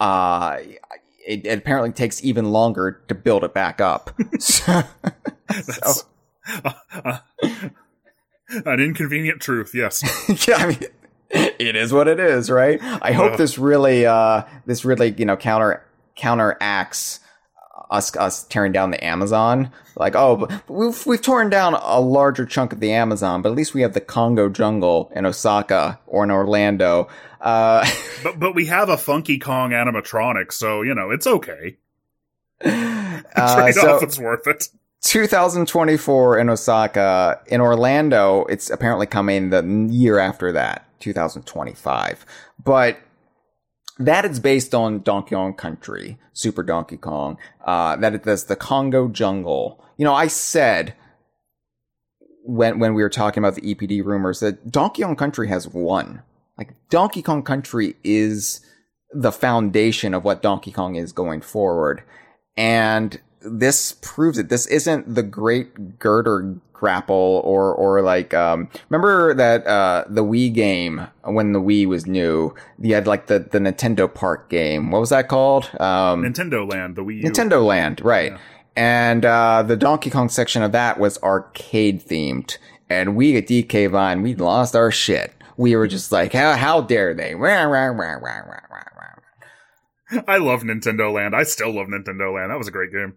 uh, 0.00 0.58
it, 1.26 1.46
it 1.46 1.58
apparently 1.58 1.92
takes 1.92 2.24
even 2.24 2.52
longer 2.52 3.02
to 3.08 3.14
build 3.14 3.44
it 3.44 3.52
back 3.52 3.80
up. 3.80 4.10
so, 4.38 4.82
an 8.48 8.80
inconvenient 8.80 9.40
truth. 9.40 9.72
Yes. 9.74 10.02
yeah, 10.48 10.56
I 10.56 10.66
mean, 10.68 10.78
it 11.30 11.76
is 11.76 11.92
what 11.92 12.08
it 12.08 12.18
is, 12.20 12.50
right? 12.50 12.78
I 12.82 13.12
hope 13.12 13.32
Yeah. 13.32 13.36
this 13.36 13.58
really, 13.58 14.06
uh, 14.06 14.42
this 14.66 14.84
really, 14.84 15.14
you 15.18 15.24
know, 15.24 15.36
counter 15.36 15.84
counteracts 16.16 17.20
us 17.90 18.14
us 18.16 18.44
tearing 18.44 18.72
down 18.72 18.90
the 18.90 19.02
Amazon. 19.04 19.70
Like, 19.96 20.14
oh, 20.14 20.36
but 20.36 20.68
we've 20.68 21.06
we've 21.06 21.22
torn 21.22 21.48
down 21.50 21.74
a 21.74 22.00
larger 22.00 22.44
chunk 22.46 22.72
of 22.72 22.80
the 22.80 22.92
Amazon, 22.92 23.40
but 23.42 23.50
at 23.50 23.54
least 23.56 23.74
we 23.74 23.82
have 23.82 23.94
the 23.94 24.00
Kongo 24.00 24.48
jungle 24.48 25.10
in 25.14 25.24
Osaka 25.26 25.98
or 26.06 26.24
in 26.24 26.30
Orlando. 26.30 27.08
Uh, 27.40 27.88
but 28.22 28.38
but 28.38 28.54
we 28.54 28.66
have 28.66 28.88
a 28.88 28.96
Funky 28.98 29.38
Kong 29.38 29.70
animatronic, 29.70 30.52
so 30.52 30.82
you 30.82 30.94
know 30.94 31.10
it's 31.10 31.26
okay. 31.26 31.76
uh, 32.64 33.22
Trade 33.56 33.74
so- 33.74 33.94
off, 33.96 34.02
it's 34.02 34.18
worth 34.18 34.46
it. 34.46 34.68
2024 35.02 36.38
in 36.38 36.50
Osaka. 36.50 37.40
In 37.46 37.60
Orlando, 37.60 38.44
it's 38.46 38.70
apparently 38.70 39.06
coming 39.06 39.50
the 39.50 39.62
year 39.90 40.18
after 40.18 40.52
that, 40.52 40.86
2025. 41.00 42.26
But 42.62 42.98
that 43.98 44.24
is 44.24 44.40
based 44.40 44.74
on 44.74 45.02
Donkey 45.02 45.34
Kong 45.34 45.54
Country, 45.54 46.18
Super 46.32 46.62
Donkey 46.62 46.96
Kong. 46.96 47.38
Uh, 47.64 47.96
that 47.96 48.14
it 48.14 48.24
does 48.24 48.44
the 48.44 48.56
Kongo 48.56 49.08
Jungle. 49.08 49.84
You 49.96 50.04
know, 50.04 50.14
I 50.14 50.26
said 50.28 50.94
when 52.44 52.78
when 52.78 52.94
we 52.94 53.02
were 53.02 53.10
talking 53.10 53.42
about 53.42 53.54
the 53.54 53.74
EPD 53.74 54.04
rumors 54.04 54.40
that 54.40 54.70
Donkey 54.70 55.02
Kong 55.02 55.16
Country 55.16 55.48
has 55.48 55.68
won. 55.68 56.22
Like 56.56 56.74
Donkey 56.90 57.22
Kong 57.22 57.42
Country 57.42 57.96
is 58.02 58.64
the 59.12 59.32
foundation 59.32 60.12
of 60.14 60.24
what 60.24 60.42
Donkey 60.42 60.72
Kong 60.72 60.96
is 60.96 61.12
going 61.12 61.40
forward. 61.40 62.02
And 62.56 63.20
this 63.40 63.96
proves 64.02 64.38
it. 64.38 64.48
This 64.48 64.66
isn't 64.66 65.14
the 65.14 65.22
great 65.22 65.98
girder 65.98 66.56
grapple 66.72 67.42
or, 67.44 67.74
or 67.74 68.02
like, 68.02 68.32
um, 68.34 68.68
remember 68.88 69.34
that, 69.34 69.66
uh, 69.66 70.04
the 70.08 70.24
Wii 70.24 70.52
game 70.52 71.06
when 71.24 71.52
the 71.52 71.60
Wii 71.60 71.86
was 71.86 72.06
new, 72.06 72.54
you 72.80 72.94
had 72.94 73.06
like 73.06 73.26
the, 73.26 73.40
the 73.40 73.58
Nintendo 73.58 74.12
Park 74.12 74.48
game. 74.48 74.90
What 74.90 75.00
was 75.00 75.10
that 75.10 75.28
called? 75.28 75.64
Um, 75.80 76.22
Nintendo 76.22 76.70
Land, 76.70 76.96
the 76.96 77.02
Wii 77.02 77.22
U. 77.22 77.30
Nintendo 77.30 77.64
Land, 77.64 78.00
right. 78.00 78.32
Yeah. 78.32 78.38
And, 78.76 79.24
uh, 79.24 79.64
the 79.64 79.76
Donkey 79.76 80.10
Kong 80.10 80.28
section 80.28 80.62
of 80.62 80.70
that 80.72 81.00
was 81.00 81.20
arcade 81.22 82.06
themed. 82.06 82.58
And 82.88 83.16
we 83.16 83.36
at 83.36 83.48
DK 83.48 83.90
Vine, 83.90 84.22
we 84.22 84.34
lost 84.34 84.76
our 84.76 84.90
shit. 84.92 85.34
We 85.56 85.74
were 85.74 85.88
just 85.88 86.12
like, 86.12 86.32
how, 86.32 86.54
how 86.54 86.80
dare 86.80 87.12
they? 87.12 87.34
Rah, 87.34 87.64
rah, 87.64 87.86
rah, 87.86 88.12
rah, 88.12 88.38
rah, 88.38 88.60
rah, 88.70 88.84
rah. 88.96 90.22
I 90.26 90.38
love 90.38 90.62
Nintendo 90.62 91.12
Land. 91.12 91.34
I 91.34 91.42
still 91.42 91.74
love 91.74 91.88
Nintendo 91.88 92.34
Land. 92.34 92.50
That 92.50 92.58
was 92.58 92.68
a 92.68 92.72
great 92.72 92.92
game. 92.92 93.14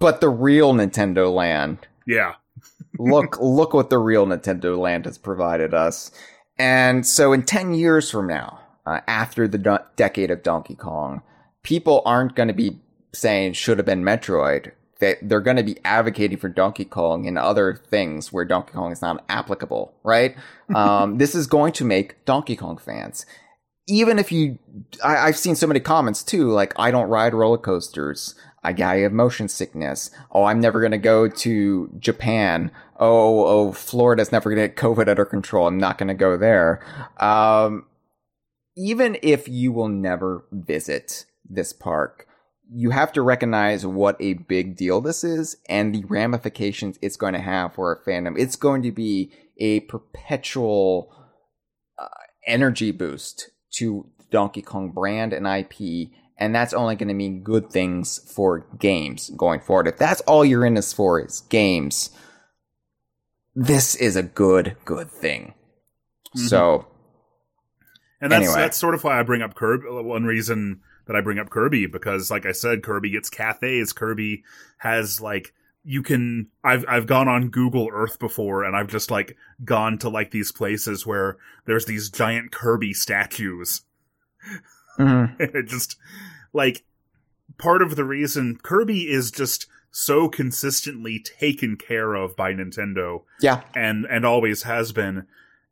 But 0.00 0.20
the 0.20 0.28
real 0.28 0.72
Nintendo 0.74 1.32
Land, 1.32 1.78
Yeah. 2.06 2.34
look, 2.98 3.38
look 3.40 3.74
what 3.74 3.90
the 3.90 3.98
real 3.98 4.26
Nintendo 4.26 4.78
Land 4.78 5.04
has 5.06 5.18
provided 5.18 5.74
us. 5.74 6.10
And 6.58 7.06
so 7.06 7.32
in 7.32 7.42
10 7.44 7.74
years 7.74 8.10
from 8.10 8.26
now, 8.26 8.60
uh, 8.86 9.00
after 9.06 9.46
the 9.46 9.58
do- 9.58 9.78
decade 9.96 10.30
of 10.30 10.42
Donkey 10.42 10.74
Kong, 10.74 11.22
people 11.62 12.02
aren't 12.04 12.34
going 12.34 12.48
to 12.48 12.54
be 12.54 12.78
saying 13.12 13.52
should 13.52 13.78
have 13.78 13.86
been 13.86 14.02
Metroid. 14.02 14.72
They, 15.00 15.16
they're 15.22 15.40
going 15.40 15.56
to 15.58 15.62
be 15.62 15.78
advocating 15.84 16.38
for 16.38 16.48
Donkey 16.48 16.84
Kong 16.84 17.26
and 17.26 17.38
other 17.38 17.80
things 17.88 18.32
where 18.32 18.44
Donkey 18.44 18.72
Kong 18.72 18.90
is 18.90 19.02
not 19.02 19.24
applicable, 19.28 19.94
right? 20.02 20.36
Um, 20.74 21.16
this 21.16 21.34
is 21.34 21.46
going 21.46 21.72
to 21.72 21.84
make 21.84 22.22
Donkey 22.26 22.54
Kong 22.54 22.76
fans. 22.76 23.24
Even 23.86 24.18
if 24.18 24.30
you, 24.30 24.58
I, 25.02 25.16
I've 25.16 25.38
seen 25.38 25.54
so 25.56 25.66
many 25.66 25.80
comments 25.80 26.22
too, 26.22 26.50
like, 26.50 26.74
I 26.76 26.90
don't 26.90 27.08
ride 27.08 27.32
roller 27.32 27.56
coasters. 27.56 28.34
I, 28.62 28.70
I 28.82 28.98
have 28.98 29.12
motion 29.12 29.48
sickness. 29.48 30.10
Oh, 30.32 30.44
I'm 30.44 30.60
never 30.60 30.80
going 30.80 30.92
to 30.92 30.98
go 30.98 31.28
to 31.28 31.90
Japan. 31.98 32.70
Oh, 32.98 33.44
oh, 33.46 33.72
Florida's 33.72 34.32
never 34.32 34.50
going 34.50 34.62
to 34.62 34.68
get 34.68 34.76
COVID 34.76 35.08
under 35.08 35.24
control. 35.24 35.66
I'm 35.66 35.78
not 35.78 35.98
going 35.98 36.08
to 36.08 36.14
go 36.14 36.36
there. 36.36 36.80
Um, 37.18 37.86
even 38.76 39.16
if 39.22 39.48
you 39.48 39.72
will 39.72 39.88
never 39.88 40.44
visit 40.52 41.26
this 41.48 41.72
park, 41.72 42.26
you 42.70 42.90
have 42.90 43.12
to 43.12 43.22
recognize 43.22 43.86
what 43.86 44.16
a 44.20 44.34
big 44.34 44.76
deal 44.76 45.00
this 45.00 45.24
is 45.24 45.56
and 45.68 45.94
the 45.94 46.04
ramifications 46.04 46.98
it's 47.00 47.16
going 47.16 47.32
to 47.32 47.40
have 47.40 47.74
for 47.74 47.92
a 47.92 48.08
fandom. 48.08 48.38
It's 48.38 48.56
going 48.56 48.82
to 48.82 48.92
be 48.92 49.32
a 49.56 49.80
perpetual 49.80 51.12
uh, 51.98 52.08
energy 52.46 52.90
boost 52.90 53.50
to 53.72 54.10
Donkey 54.30 54.62
Kong 54.62 54.90
brand 54.90 55.32
and 55.32 55.46
IP, 55.46 56.10
and 56.38 56.54
that's 56.54 56.72
only 56.72 56.96
going 56.96 57.08
to 57.08 57.14
mean 57.14 57.42
good 57.42 57.70
things 57.70 58.18
for 58.32 58.66
games 58.78 59.30
going 59.36 59.60
forward. 59.60 59.88
If 59.88 59.98
that's 59.98 60.20
all 60.22 60.44
you're 60.44 60.64
in 60.66 60.74
this 60.74 60.92
for 60.92 61.20
is 61.20 61.40
games, 61.48 62.10
this 63.54 63.94
is 63.94 64.16
a 64.16 64.22
good, 64.22 64.76
good 64.84 65.10
thing. 65.10 65.54
So, 66.34 66.86
And 68.20 68.30
that's 68.32 68.46
Anyway. 68.46 68.54
that's 68.54 68.76
sort 68.76 68.94
of 68.94 69.04
why 69.04 69.18
I 69.18 69.22
bring 69.22 69.42
up 69.42 69.54
Kirby. 69.54 69.84
One 69.88 70.24
reason 70.24 70.80
that 71.06 71.16
I 71.16 71.20
bring 71.20 71.38
up 71.38 71.50
Kirby 71.50 71.86
because, 71.86 72.30
like 72.30 72.46
I 72.46 72.52
said, 72.52 72.82
Kirby 72.82 73.10
gets 73.10 73.30
cafes. 73.30 73.92
Kirby 73.92 74.44
has 74.78 75.20
like 75.20 75.52
you 75.84 76.02
can. 76.02 76.48
I've 76.64 76.84
I've 76.88 77.06
gone 77.06 77.28
on 77.28 77.48
Google 77.50 77.88
Earth 77.92 78.18
before, 78.18 78.64
and 78.64 78.76
I've 78.76 78.88
just 78.88 79.10
like 79.10 79.36
gone 79.64 79.98
to 79.98 80.08
like 80.08 80.30
these 80.32 80.52
places 80.52 81.06
where 81.06 81.38
there's 81.66 81.86
these 81.86 82.10
giant 82.10 82.52
Kirby 82.52 82.92
statues. 82.92 83.82
mhm. 84.98 85.34
it 85.40 85.66
just 85.68 85.96
like 86.52 86.84
part 87.58 87.82
of 87.82 87.96
the 87.96 88.04
reason 88.04 88.58
Kirby 88.62 89.10
is 89.10 89.30
just 89.30 89.66
so 89.90 90.28
consistently 90.28 91.18
taken 91.18 91.76
care 91.76 92.14
of 92.14 92.36
by 92.36 92.52
Nintendo 92.52 93.22
yeah, 93.40 93.62
and 93.74 94.06
and 94.06 94.24
always 94.24 94.62
has 94.62 94.92
been. 94.92 95.26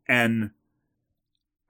And 0.07 0.51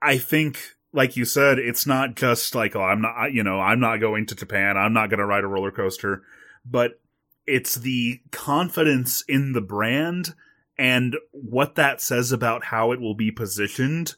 i 0.00 0.16
think 0.16 0.76
like 0.92 1.16
you 1.16 1.24
said 1.24 1.58
it's 1.58 1.84
not 1.84 2.14
just 2.14 2.54
like 2.54 2.76
oh 2.76 2.82
i'm 2.82 3.02
not 3.02 3.32
you 3.32 3.42
know 3.42 3.58
i'm 3.60 3.80
not 3.80 3.98
going 3.98 4.26
to 4.26 4.34
japan. 4.34 4.76
I'm 4.76 4.92
not 4.92 5.10
going 5.10 5.18
to 5.18 5.26
ride 5.26 5.44
a 5.44 5.48
roller 5.48 5.72
coaster. 5.72 6.22
But 6.64 7.00
it's 7.46 7.76
the 7.76 8.20
confidence 8.30 9.24
in 9.26 9.52
the 9.52 9.60
brand 9.60 10.34
and 10.76 11.16
what 11.32 11.74
that 11.76 12.00
says 12.00 12.30
about 12.30 12.66
how 12.66 12.92
it 12.92 13.00
will 13.00 13.14
be 13.14 13.30
positioned 13.30 14.14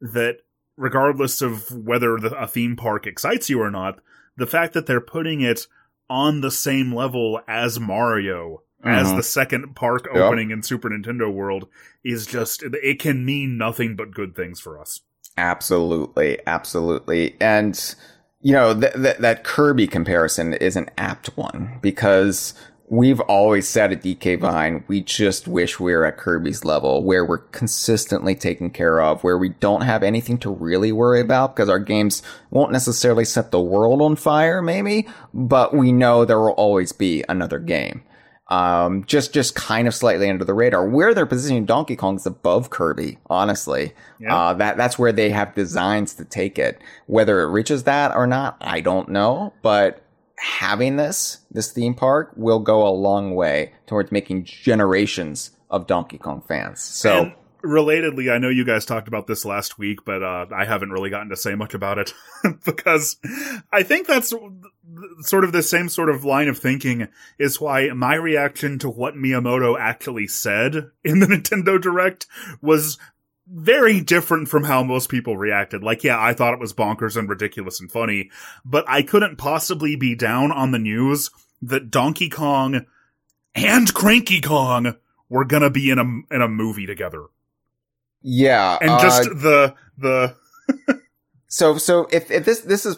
that 0.00 0.38
regardless 0.76 1.42
of 1.42 1.70
whether 1.70 2.16
the, 2.16 2.34
a 2.36 2.46
theme 2.46 2.74
park 2.74 3.06
excites 3.06 3.50
you 3.50 3.60
or 3.60 3.70
not 3.70 4.00
the 4.36 4.46
fact 4.46 4.72
that 4.74 4.86
they're 4.86 5.00
putting 5.00 5.40
it 5.40 5.66
on 6.08 6.40
the 6.40 6.50
same 6.50 6.94
level 6.94 7.40
as 7.46 7.78
mario 7.78 8.62
as 8.82 9.08
Mhm. 9.08 9.16
the 9.16 9.22
second 9.22 9.76
park 9.76 10.08
opening 10.10 10.50
in 10.50 10.62
Super 10.62 10.88
Nintendo 10.88 11.30
World 11.32 11.68
is 12.02 12.24
just 12.26 12.62
it 12.62 12.98
can 12.98 13.24
mean 13.26 13.58
nothing 13.58 13.94
but 13.94 14.10
good 14.12 14.34
things 14.34 14.58
for 14.58 14.80
us. 14.80 15.00
Absolutely, 15.36 16.38
absolutely. 16.46 17.36
And, 17.40 17.94
you 18.40 18.52
know, 18.52 18.78
th- 18.78 18.94
th- 18.94 19.18
that 19.18 19.44
Kirby 19.44 19.86
comparison 19.86 20.54
is 20.54 20.76
an 20.76 20.88
apt 20.96 21.36
one 21.36 21.78
because 21.82 22.54
We've 22.90 23.20
always 23.20 23.68
said 23.68 23.92
at 23.92 24.02
DK 24.02 24.40
Vine, 24.40 24.82
we 24.88 25.00
just 25.00 25.46
wish 25.46 25.78
we 25.78 25.92
were 25.92 26.04
at 26.04 26.16
Kirby's 26.16 26.64
level 26.64 27.04
where 27.04 27.24
we're 27.24 27.38
consistently 27.38 28.34
taken 28.34 28.68
care 28.70 29.00
of, 29.00 29.22
where 29.22 29.38
we 29.38 29.50
don't 29.50 29.82
have 29.82 30.02
anything 30.02 30.38
to 30.38 30.50
really 30.50 30.90
worry 30.90 31.20
about 31.20 31.54
because 31.54 31.68
our 31.68 31.78
games 31.78 32.20
won't 32.50 32.72
necessarily 32.72 33.24
set 33.24 33.52
the 33.52 33.60
world 33.60 34.02
on 34.02 34.16
fire, 34.16 34.60
maybe, 34.60 35.06
but 35.32 35.72
we 35.72 35.92
know 35.92 36.24
there 36.24 36.40
will 36.40 36.50
always 36.50 36.90
be 36.90 37.22
another 37.28 37.60
game. 37.60 38.02
Um, 38.48 39.04
just, 39.04 39.32
just 39.32 39.54
kind 39.54 39.86
of 39.86 39.94
slightly 39.94 40.28
under 40.28 40.44
the 40.44 40.52
radar. 40.52 40.84
Where 40.84 41.14
they're 41.14 41.26
positioning 41.26 41.66
Donkey 41.66 41.94
Kong 41.94 42.16
is 42.16 42.26
above 42.26 42.70
Kirby, 42.70 43.18
honestly. 43.26 43.92
Yeah. 44.18 44.36
Uh, 44.36 44.54
that, 44.54 44.76
that's 44.76 44.98
where 44.98 45.12
they 45.12 45.30
have 45.30 45.54
designs 45.54 46.14
to 46.14 46.24
take 46.24 46.58
it. 46.58 46.80
Whether 47.06 47.40
it 47.42 47.52
reaches 47.52 47.84
that 47.84 48.16
or 48.16 48.26
not, 48.26 48.56
I 48.60 48.80
don't 48.80 49.10
know, 49.10 49.52
but 49.62 50.02
having 50.40 50.96
this, 50.96 51.38
this 51.50 51.70
theme 51.70 51.94
park 51.94 52.32
will 52.34 52.60
go 52.60 52.86
a 52.86 52.90
long 52.90 53.34
way 53.34 53.72
towards 53.86 54.10
making 54.10 54.44
generations 54.44 55.50
of 55.68 55.86
Donkey 55.86 56.18
Kong 56.18 56.42
fans. 56.46 56.80
So, 56.80 57.22
And 57.22 57.32
relatedly, 57.62 58.32
I 58.32 58.38
know 58.38 58.48
you 58.48 58.64
guys 58.64 58.86
talked 58.86 59.06
about 59.06 59.26
this 59.26 59.44
last 59.44 59.78
week, 59.78 60.04
but 60.04 60.22
uh, 60.22 60.46
I 60.54 60.64
haven't 60.64 60.90
really 60.90 61.10
gotten 61.10 61.28
to 61.28 61.36
say 61.36 61.54
much 61.54 61.74
about 61.74 61.98
it 61.98 62.14
because 62.64 63.16
I 63.70 63.82
think 63.82 64.06
that's 64.06 64.32
sort 65.20 65.44
of 65.44 65.52
the 65.52 65.62
same 65.62 65.88
sort 65.88 66.08
of 66.08 66.24
line 66.24 66.48
of 66.48 66.58
thinking 66.58 67.08
is 67.38 67.60
why 67.60 67.88
my 67.90 68.14
reaction 68.14 68.78
to 68.80 68.88
what 68.88 69.14
Miyamoto 69.14 69.78
actually 69.78 70.26
said 70.26 70.90
in 71.04 71.20
the 71.20 71.26
Nintendo 71.30 71.80
Direct 71.80 72.26
was 72.62 72.98
very 73.52 74.00
different 74.00 74.48
from 74.48 74.64
how 74.64 74.82
most 74.82 75.08
people 75.08 75.36
reacted. 75.36 75.82
Like, 75.82 76.04
yeah, 76.04 76.20
I 76.20 76.34
thought 76.34 76.54
it 76.54 76.60
was 76.60 76.72
bonkers 76.72 77.16
and 77.16 77.28
ridiculous 77.28 77.80
and 77.80 77.90
funny, 77.90 78.30
but 78.64 78.84
I 78.88 79.02
couldn't 79.02 79.36
possibly 79.36 79.96
be 79.96 80.14
down 80.14 80.52
on 80.52 80.70
the 80.70 80.78
news 80.78 81.30
that 81.62 81.90
Donkey 81.90 82.28
Kong 82.28 82.86
and 83.54 83.92
Cranky 83.92 84.40
Kong 84.40 84.96
were 85.28 85.44
gonna 85.44 85.70
be 85.70 85.90
in 85.90 85.98
a 85.98 86.34
in 86.34 86.42
a 86.42 86.48
movie 86.48 86.86
together, 86.86 87.26
yeah. 88.22 88.78
and 88.80 88.90
uh, 88.90 89.02
just 89.02 89.24
the 89.24 89.74
the 89.98 90.36
So, 91.50 91.78
so 91.78 92.06
if, 92.12 92.30
if 92.30 92.44
this, 92.44 92.60
this 92.60 92.86
is 92.86 92.96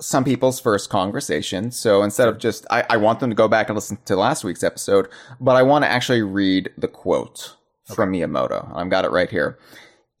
some 0.00 0.22
people's 0.22 0.60
first 0.60 0.90
conversation. 0.90 1.70
So 1.70 2.02
instead 2.02 2.28
of 2.28 2.38
just, 2.38 2.66
I, 2.70 2.84
I 2.90 2.98
want 2.98 3.20
them 3.20 3.30
to 3.30 3.36
go 3.36 3.48
back 3.48 3.68
and 3.68 3.74
listen 3.74 3.98
to 4.04 4.16
last 4.16 4.44
week's 4.44 4.62
episode, 4.62 5.08
but 5.40 5.56
I 5.56 5.62
want 5.62 5.84
to 5.84 5.88
actually 5.88 6.20
read 6.20 6.70
the 6.76 6.88
quote 6.88 7.56
from 7.94 8.12
Miyamoto. 8.12 8.70
I've 8.76 8.90
got 8.90 9.06
it 9.06 9.10
right 9.10 9.30
here. 9.30 9.58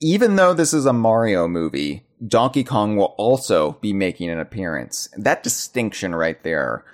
Even 0.00 0.36
though 0.36 0.52
this 0.52 0.74
is 0.74 0.86
a 0.86 0.92
Mario 0.92 1.48
movie, 1.48 2.04
Donkey 2.26 2.64
Kong 2.64 2.96
will 2.96 3.14
also 3.16 3.72
be 3.80 3.92
making 3.92 4.30
an 4.30 4.38
appearance. 4.38 5.08
That 5.16 5.42
distinction 5.42 6.14
right 6.14 6.42
there 6.42 6.84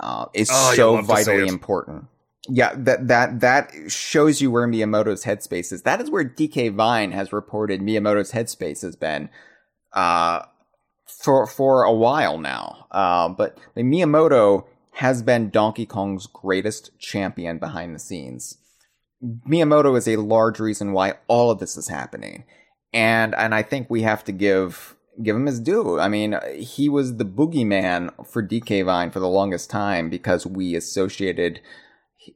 uh, 0.00 0.26
is 0.32 0.50
Oh, 0.52 0.74
so 0.74 0.94
love 0.94 1.06
to 1.06 1.16
see 1.16 1.24
vitally 1.24 1.48
important. 1.48 2.06
Yeah, 2.48 2.72
that 2.76 3.08
that 3.08 3.40
that 3.40 3.72
shows 3.88 4.40
you 4.40 4.50
where 4.50 4.68
Miyamoto's 4.68 5.24
headspace 5.24 5.72
is. 5.72 5.82
That 5.82 6.00
is 6.00 6.10
where 6.10 6.24
DK 6.24 6.72
Vine 6.72 7.12
has 7.12 7.32
reported 7.32 7.80
Miyamoto's 7.80 8.32
headspace 8.32 8.82
has 8.82 8.94
been 8.94 9.28
uh, 9.92 10.42
for 11.06 11.46
for 11.46 11.82
a 11.82 11.92
while 11.92 12.38
now. 12.38 12.86
Uh, 12.90 13.28
but 13.28 13.58
Miyamoto 13.76 14.64
has 14.92 15.22
been 15.22 15.50
Donkey 15.50 15.86
Kong's 15.86 16.26
greatest 16.26 16.96
champion 16.98 17.58
behind 17.58 17.94
the 17.94 17.98
scenes. 17.98 18.58
Miyamoto 19.22 19.96
is 19.96 20.06
a 20.08 20.16
large 20.16 20.60
reason 20.60 20.92
why 20.92 21.14
all 21.28 21.50
of 21.50 21.58
this 21.58 21.76
is 21.76 21.88
happening, 21.88 22.44
and 22.92 23.34
and 23.34 23.54
I 23.54 23.62
think 23.62 23.88
we 23.88 24.02
have 24.02 24.24
to 24.24 24.32
give 24.32 24.94
give 25.22 25.36
him 25.36 25.46
his 25.46 25.60
due. 25.60 25.98
I 25.98 26.08
mean, 26.08 26.38
he 26.56 26.88
was 26.88 27.16
the 27.16 27.24
boogeyman 27.24 28.26
for 28.26 28.42
DK 28.42 28.84
Vine 28.84 29.10
for 29.10 29.20
the 29.20 29.28
longest 29.28 29.70
time 29.70 30.10
because 30.10 30.46
we 30.46 30.74
associated 30.74 31.60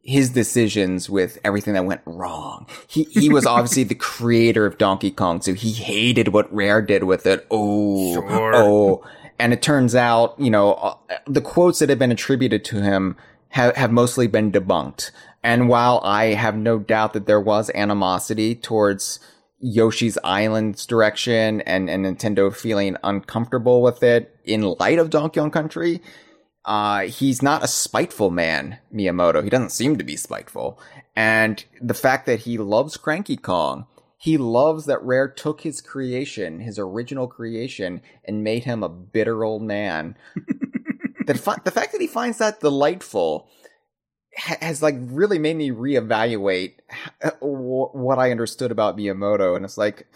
his 0.03 0.31
decisions 0.31 1.11
with 1.11 1.39
everything 1.45 1.75
that 1.75 1.85
went 1.85 2.01
wrong. 2.07 2.67
He 2.89 3.05
he 3.05 3.29
was 3.29 3.45
obviously 3.47 3.85
the 3.85 3.95
creator 3.95 4.65
of 4.67 4.79
Donkey 4.79 5.11
Kong, 5.11 5.43
so 5.43 5.53
he 5.55 5.73
hated 5.73 6.29
what 6.29 6.53
Rare 6.53 6.81
did 6.81 7.05
with 7.05 7.27
it. 7.27 7.47
Oh, 7.51 8.15
Sure. 8.15 8.55
oh, 8.55 9.05
and 9.39 9.53
it 9.53 9.63
turns 9.63 9.95
out, 9.95 10.39
you 10.39 10.51
know, 10.51 10.75
uh, 10.75 10.95
the 11.27 11.41
quotes 11.41 11.79
that 11.81 11.89
have 11.89 11.99
been 11.99 12.13
attributed 12.13 12.65
to 12.67 12.81
him 12.83 13.17
have 13.49 13.77
have 13.77 13.91
mostly 13.93 14.27
been 14.27 14.53
debunked. 14.53 15.11
And 15.43 15.69
while 15.69 16.01
I 16.05 16.27
have 16.27 16.57
no 16.57 16.79
doubt 16.79 17.15
that 17.15 17.27
there 17.27 17.41
was 17.41 17.71
animosity 17.75 18.55
towards 18.55 19.21
Yoshi's 19.59 20.19
Island's 20.25 20.87
direction 20.87 21.61
and, 21.63 21.89
and 21.89 22.05
Nintendo 22.05 22.55
feeling 22.55 22.97
uncomfortable 23.03 23.83
with 23.83 24.03
it 24.03 24.37
in 24.45 24.63
light 24.63 24.99
of 24.99 25.11
Donkey 25.11 25.41
Kong 25.41 25.51
Country, 25.51 26.03
uh, 26.65 27.03
he's 27.03 27.43
not 27.43 27.65
a 27.65 27.69
spiteful 27.69 28.31
man, 28.31 28.79
Miyamoto. 28.93 29.43
He 29.43 29.51
doesn't 29.51 29.71
seem 29.71 29.97
to 29.97 30.05
be 30.05 30.17
spiteful. 30.17 30.79
And 31.17 31.65
the 31.81 31.95
fact 31.95 32.27
that 32.27 32.41
he 32.41 32.59
loves 32.59 32.97
Cranky 32.97 33.37
Kong, 33.37 33.87
he 34.19 34.37
loves 34.37 34.85
that 34.85 35.03
Rare 35.03 35.29
took 35.29 35.63
his 35.63 35.81
creation, 35.81 36.61
his 36.61 36.79
original 36.79 37.27
creation, 37.27 38.03
and 38.25 38.45
made 38.45 38.65
him 38.65 38.83
a 38.83 38.89
bitter 38.89 39.43
old 39.45 39.63
man. 39.63 40.17
the, 41.27 41.35
fa- 41.35 41.61
the 41.65 41.71
fact 41.71 41.93
that 41.93 42.01
he 42.01 42.07
finds 42.07 42.39
that 42.39 42.61
delightful 42.61 43.49
has 44.37 44.83
like 44.83 44.97
really 44.99 45.39
made 45.39 45.57
me 45.57 45.71
reevaluate 45.71 46.75
h- 47.25 47.33
what 47.41 48.19
I 48.19 48.31
understood 48.31 48.71
about 48.71 48.97
Miyamoto. 48.97 49.57
And 49.57 49.65
it's 49.65 49.79
like, 49.79 50.07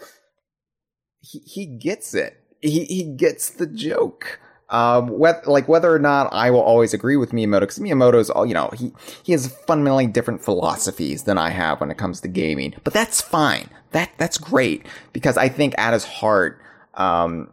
he, 1.21 1.39
he 1.39 1.65
gets 1.65 2.13
it. 2.13 2.39
He, 2.61 2.85
he 2.85 3.03
gets 3.03 3.49
the 3.49 3.67
joke. 3.67 4.39
Um, 4.69 5.09
whether, 5.09 5.43
like 5.45 5.67
whether 5.67 5.93
or 5.93 5.99
not 5.99 6.33
I 6.33 6.49
will 6.49 6.61
always 6.61 6.93
agree 6.93 7.17
with 7.17 7.31
Miyamoto, 7.31 7.59
because 7.61 7.77
Miyamoto's 7.77 8.31
all, 8.31 8.47
you 8.47 8.55
know, 8.55 8.71
he, 8.73 8.93
he 9.21 9.31
has 9.31 9.47
fundamentally 9.67 10.07
different 10.07 10.43
philosophies 10.43 11.23
than 11.23 11.37
I 11.37 11.51
have 11.51 11.79
when 11.79 11.91
it 11.91 11.97
comes 11.97 12.19
to 12.21 12.27
gaming, 12.27 12.73
but 12.83 12.93
that's 12.93 13.21
fine. 13.21 13.69
That, 13.91 14.11
that's 14.17 14.39
great 14.39 14.87
because 15.13 15.37
I 15.37 15.49
think 15.49 15.75
at 15.77 15.93
his 15.93 16.03
heart, 16.05 16.59
um, 16.95 17.51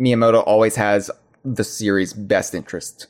Miyamoto 0.00 0.42
always 0.46 0.76
has 0.76 1.10
the 1.44 1.64
series' 1.64 2.14
best 2.14 2.54
interest 2.54 3.08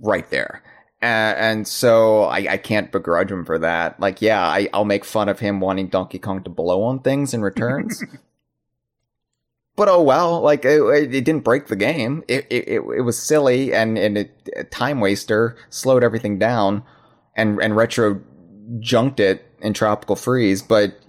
right 0.00 0.28
there. 0.30 0.62
Uh, 1.02 1.34
and 1.36 1.66
so 1.66 2.22
I, 2.24 2.52
I 2.52 2.56
can't 2.58 2.92
begrudge 2.92 3.32
him 3.32 3.44
for 3.44 3.58
that. 3.58 3.98
Like, 3.98 4.22
yeah, 4.22 4.40
I, 4.40 4.68
I'll 4.72 4.84
make 4.84 5.04
fun 5.04 5.28
of 5.28 5.40
him 5.40 5.58
wanting 5.58 5.88
Donkey 5.88 6.20
Kong 6.20 6.44
to 6.44 6.50
blow 6.50 6.84
on 6.84 7.00
things 7.00 7.34
in 7.34 7.42
returns. 7.42 8.04
but 9.76 9.88
oh 9.88 10.00
well, 10.00 10.40
like 10.40 10.64
it, 10.64 10.80
it 10.80 11.24
didn't 11.24 11.40
break 11.40 11.66
the 11.66 11.76
game. 11.76 12.22
It 12.28 12.46
it, 12.50 12.68
it, 12.68 12.80
it 12.98 13.00
was 13.00 13.20
silly 13.20 13.74
and 13.74 13.98
and 13.98 14.16
it, 14.16 14.50
a 14.56 14.62
time 14.62 15.00
waster 15.00 15.56
slowed 15.70 16.04
everything 16.04 16.38
down, 16.38 16.84
and 17.34 17.60
and 17.60 17.74
retro 17.74 18.20
junked 18.78 19.18
it 19.18 19.44
in 19.60 19.74
Tropical 19.74 20.14
Freeze. 20.14 20.62
But 20.62 21.00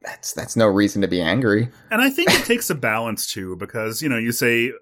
that's 0.00 0.32
that's 0.32 0.56
no 0.56 0.68
reason 0.68 1.02
to 1.02 1.08
be 1.08 1.20
angry. 1.20 1.68
And 1.90 2.00
I 2.00 2.08
think 2.08 2.30
it 2.30 2.46
takes 2.46 2.70
a 2.70 2.74
balance 2.74 3.30
too, 3.30 3.56
because 3.56 4.00
you 4.00 4.08
know 4.08 4.18
you 4.18 4.32
say 4.32 4.72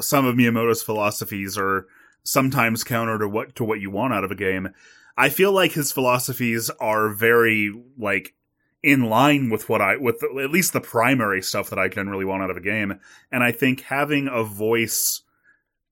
some 0.00 0.26
of 0.26 0.34
Miyamoto's 0.34 0.82
philosophies 0.82 1.56
are 1.56 1.86
sometimes 2.26 2.84
counter 2.84 3.18
to 3.18 3.28
what 3.28 3.54
to 3.56 3.64
what 3.64 3.80
you 3.80 3.90
want 3.90 4.12
out 4.12 4.24
of 4.24 4.30
a 4.30 4.36
game. 4.36 4.68
I 5.16 5.28
feel 5.30 5.52
like 5.52 5.72
his 5.72 5.92
philosophies 5.92 6.70
are 6.80 7.08
very 7.08 7.72
like 7.96 8.34
in 8.82 9.04
line 9.04 9.48
with 9.48 9.68
what 9.68 9.80
I 9.80 9.96
with 9.96 10.22
at 10.22 10.50
least 10.50 10.72
the 10.72 10.80
primary 10.80 11.42
stuff 11.42 11.70
that 11.70 11.78
I 11.78 11.88
generally 11.88 12.24
want 12.24 12.42
out 12.42 12.50
of 12.50 12.56
a 12.56 12.60
game. 12.62 13.00
And 13.32 13.42
I 13.42 13.52
think 13.52 13.82
having 13.82 14.28
a 14.28 14.44
voice, 14.44 15.22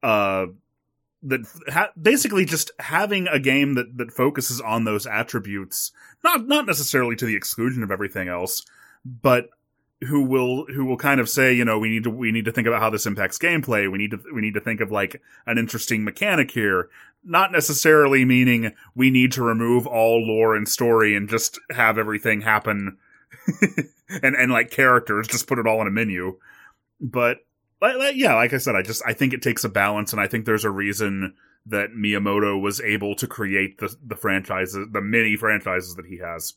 uh, 0.03 0.47
that 1.23 1.41
ha- 1.69 1.93
basically 2.01 2.45
just 2.45 2.71
having 2.79 3.27
a 3.29 3.41
game 3.41 3.75
that 3.75 3.97
that 3.97 4.13
focuses 4.13 4.61
on 4.61 4.85
those 4.85 5.07
attributes, 5.07 5.93
not 6.23 6.47
not 6.47 6.67
necessarily 6.67 7.17
to 7.17 7.27
the 7.27 7.37
exclusion 7.37 7.83
of 7.83 7.91
everything 7.91 8.29
else, 8.29 8.65
but 9.05 9.49
who 10.07 10.23
will 10.23 10.67
who 10.67 10.85
will 10.85 10.97
kind 10.97 11.21
of 11.21 11.29
say, 11.29 11.53
you 11.53 11.65
know, 11.65 11.79
we 11.79 11.89
need 11.89 12.05
to 12.05 12.11
we 12.11 12.33
need 12.33 12.45
to 12.45 12.53
think 12.53 12.67
about 12.67 12.81
how 12.81 12.91
this 12.91 13.07
impacts 13.07 13.39
gameplay. 13.39 13.91
We 13.91 13.99
need 13.99 14.13
to 14.13 14.21
we 14.33 14.41
need 14.41 14.55
to 14.55 14.61
think 14.61 14.81
of 14.81 14.91
like 14.91 15.21
an 15.47 15.59
interesting 15.59 16.05
mechanic 16.05 16.51
here. 16.51 16.89
Not 17.25 17.53
necessarily 17.53 18.25
meaning 18.25 18.75
we 18.95 19.11
need 19.11 19.33
to 19.33 19.43
remove 19.43 19.87
all 19.87 20.25
lore 20.27 20.55
and 20.55 20.69
story 20.69 21.17
and 21.17 21.29
just 21.29 21.59
have 21.71 21.99
everything 21.99 22.43
happen 22.43 22.99
and 24.23 24.35
and 24.37 24.53
like 24.53 24.71
characters 24.71 25.29
just 25.29 25.47
put 25.47 25.59
it 25.59 25.67
all 25.67 25.81
in 25.81 25.87
a 25.87 25.91
menu. 25.91 26.39
But 27.01 27.39
like, 27.81 28.17
yeah, 28.17 28.35
like 28.35 28.53
I 28.53 28.59
said, 28.59 28.77
I 28.77 28.83
just 28.83 29.03
I 29.07 29.13
think 29.13 29.33
it 29.33 29.43
takes 29.43 29.65
a 29.65 29.69
balance, 29.69 30.13
and 30.13 30.21
I 30.21 30.27
think 30.27 30.45
there's 30.45 30.65
a 30.65 30.71
reason 30.71 31.35
that 31.67 31.91
Miyamoto 31.91 32.61
was 32.61 32.81
able 32.81 33.15
to 33.17 33.27
create 33.27 33.79
the 33.79 33.95
the 34.05 34.17
franchises, 34.17 34.87
the 34.93 35.01
many 35.01 35.37
franchises 35.37 35.95
that 35.97 36.07
he 36.07 36.19
has. 36.19 36.55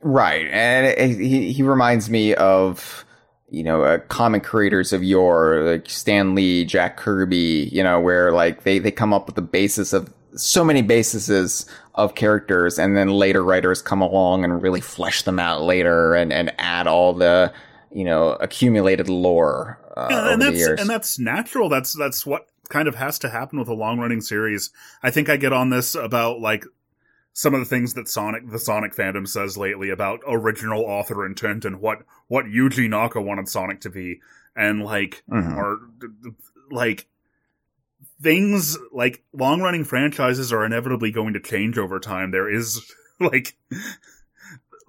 Right, 0.00 0.46
and 0.48 0.86
it, 0.86 0.98
it- 0.98 1.18
he 1.18 1.52
he 1.52 1.62
reminds 1.62 2.08
me 2.08 2.34
of 2.34 3.04
you 3.50 3.62
know 3.64 3.82
uh, 3.82 3.98
comic 4.08 4.44
creators 4.44 4.92
of 4.92 5.02
yore, 5.02 5.62
like 5.62 5.88
Stan 5.90 6.34
Lee, 6.34 6.64
Jack 6.64 6.96
Kirby. 6.96 7.68
You 7.72 7.82
know, 7.82 8.00
where 8.00 8.32
like 8.32 8.62
they 8.62 8.78
they 8.78 8.90
come 8.92 9.12
up 9.12 9.26
with 9.26 9.34
the 9.34 9.42
basis 9.42 9.92
of 9.92 10.12
so 10.36 10.62
many 10.62 10.82
bases 10.82 11.66
of 11.96 12.14
characters, 12.14 12.78
and 12.78 12.96
then 12.96 13.08
later 13.08 13.42
writers 13.42 13.82
come 13.82 14.00
along 14.00 14.44
and 14.44 14.62
really 14.62 14.80
flesh 14.80 15.22
them 15.22 15.38
out 15.40 15.62
later, 15.62 16.14
and 16.14 16.32
and 16.32 16.52
add 16.58 16.86
all 16.86 17.12
the 17.12 17.52
you 17.90 18.04
know 18.04 18.30
accumulated 18.40 19.08
lore 19.08 19.80
uh, 19.96 20.06
Yeah, 20.10 20.32
and 20.32 20.42
that's 20.42 20.56
years. 20.58 20.80
and 20.80 20.88
that's 20.88 21.18
natural. 21.18 21.68
That's 21.68 21.96
that's 21.98 22.24
what 22.24 22.46
kind 22.68 22.86
of 22.86 22.94
has 22.94 23.18
to 23.20 23.30
happen 23.30 23.58
with 23.58 23.66
a 23.68 23.74
long 23.74 23.98
running 23.98 24.20
series. 24.20 24.70
I 25.02 25.10
think 25.10 25.28
I 25.28 25.38
get 25.38 25.52
on 25.54 25.70
this 25.70 25.94
about 25.96 26.38
like 26.40 26.64
some 27.38 27.54
of 27.54 27.60
the 27.60 27.66
things 27.66 27.94
that 27.94 28.08
Sonic 28.08 28.50
the 28.50 28.58
Sonic 28.58 28.96
fandom 28.96 29.28
says 29.28 29.56
lately 29.56 29.90
about 29.90 30.18
original 30.26 30.82
author 30.82 31.24
intent 31.24 31.64
and 31.64 31.80
what 31.80 31.98
what 32.26 32.46
Yuji 32.46 32.90
Naka 32.90 33.20
wanted 33.20 33.48
Sonic 33.48 33.80
to 33.82 33.90
be, 33.90 34.20
and 34.56 34.82
like 34.82 35.22
Mhm. 35.30 35.56
are 35.56 35.78
like 36.68 37.06
things 38.20 38.76
like 38.92 39.22
long 39.32 39.60
running 39.60 39.84
franchises 39.84 40.52
are 40.52 40.64
inevitably 40.64 41.12
going 41.12 41.32
to 41.34 41.40
change 41.40 41.78
over 41.78 42.00
time. 42.00 42.32
There 42.32 42.50
is 42.50 42.92
like 43.20 43.56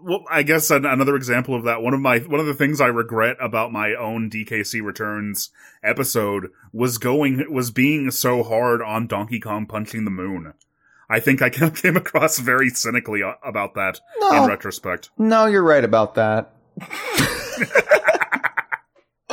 well, 0.02 0.24
I 0.32 0.44
guess 0.44 0.72
an, 0.72 0.86
another 0.86 1.16
example 1.16 1.54
of 1.54 1.66
that. 1.66 1.82
One 1.84 1.94
of 1.94 2.00
my 2.00 2.18
one 2.20 2.40
of 2.40 2.48
the 2.48 2.54
things 2.56 2.82
I 2.82 2.88
regret 2.88 3.38
about 3.40 3.72
my 3.72 3.94
own 3.94 4.30
DKC 4.30 4.82
Returns 4.84 5.52
episode 5.84 6.50
was 6.74 6.98
going 6.98 7.46
was 7.54 7.70
being 7.70 8.10
so 8.10 8.42
hard 8.42 8.82
on 8.82 9.06
Donkey 9.08 9.40
Kong 9.40 9.68
punching 9.68 10.06
the 10.06 10.12
moon. 10.12 10.54
I 11.10 11.20
think 11.20 11.42
I 11.42 11.50
came 11.52 11.98
across 11.98 12.40
very 12.40 12.70
cynically 12.70 13.22
about 13.44 13.74
that 13.76 14.00
No. 14.20 14.44
in 14.44 14.50
retrospect. 14.50 15.10
No, 15.18 15.46
you're 15.48 15.64
right 15.64 15.84
about 15.84 16.16
that. 16.16 16.54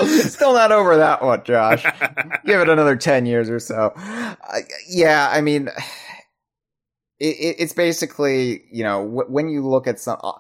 Still 0.05 0.53
not 0.53 0.73
over 0.73 0.97
that 0.99 1.23
one, 1.23 1.43
Josh. 1.43 1.83
Give 2.45 2.61
it 2.61 2.69
another 2.69 2.97
10 2.97 3.25
years 3.25 3.49
or 3.49 3.59
so. 3.59 3.93
Uh, 3.97 4.35
yeah, 4.89 5.29
I 5.33 5.41
mean, 5.41 5.69
it, 7.19 7.27
it, 7.37 7.57
it's 7.59 7.73
basically, 7.73 8.65
you 8.71 8.85
know, 8.85 9.07
wh- 9.07 9.31
when 9.31 9.49
you 9.49 9.67
look 9.67 9.87
at 9.87 9.99
some, 9.99 10.19
uh, 10.23 10.33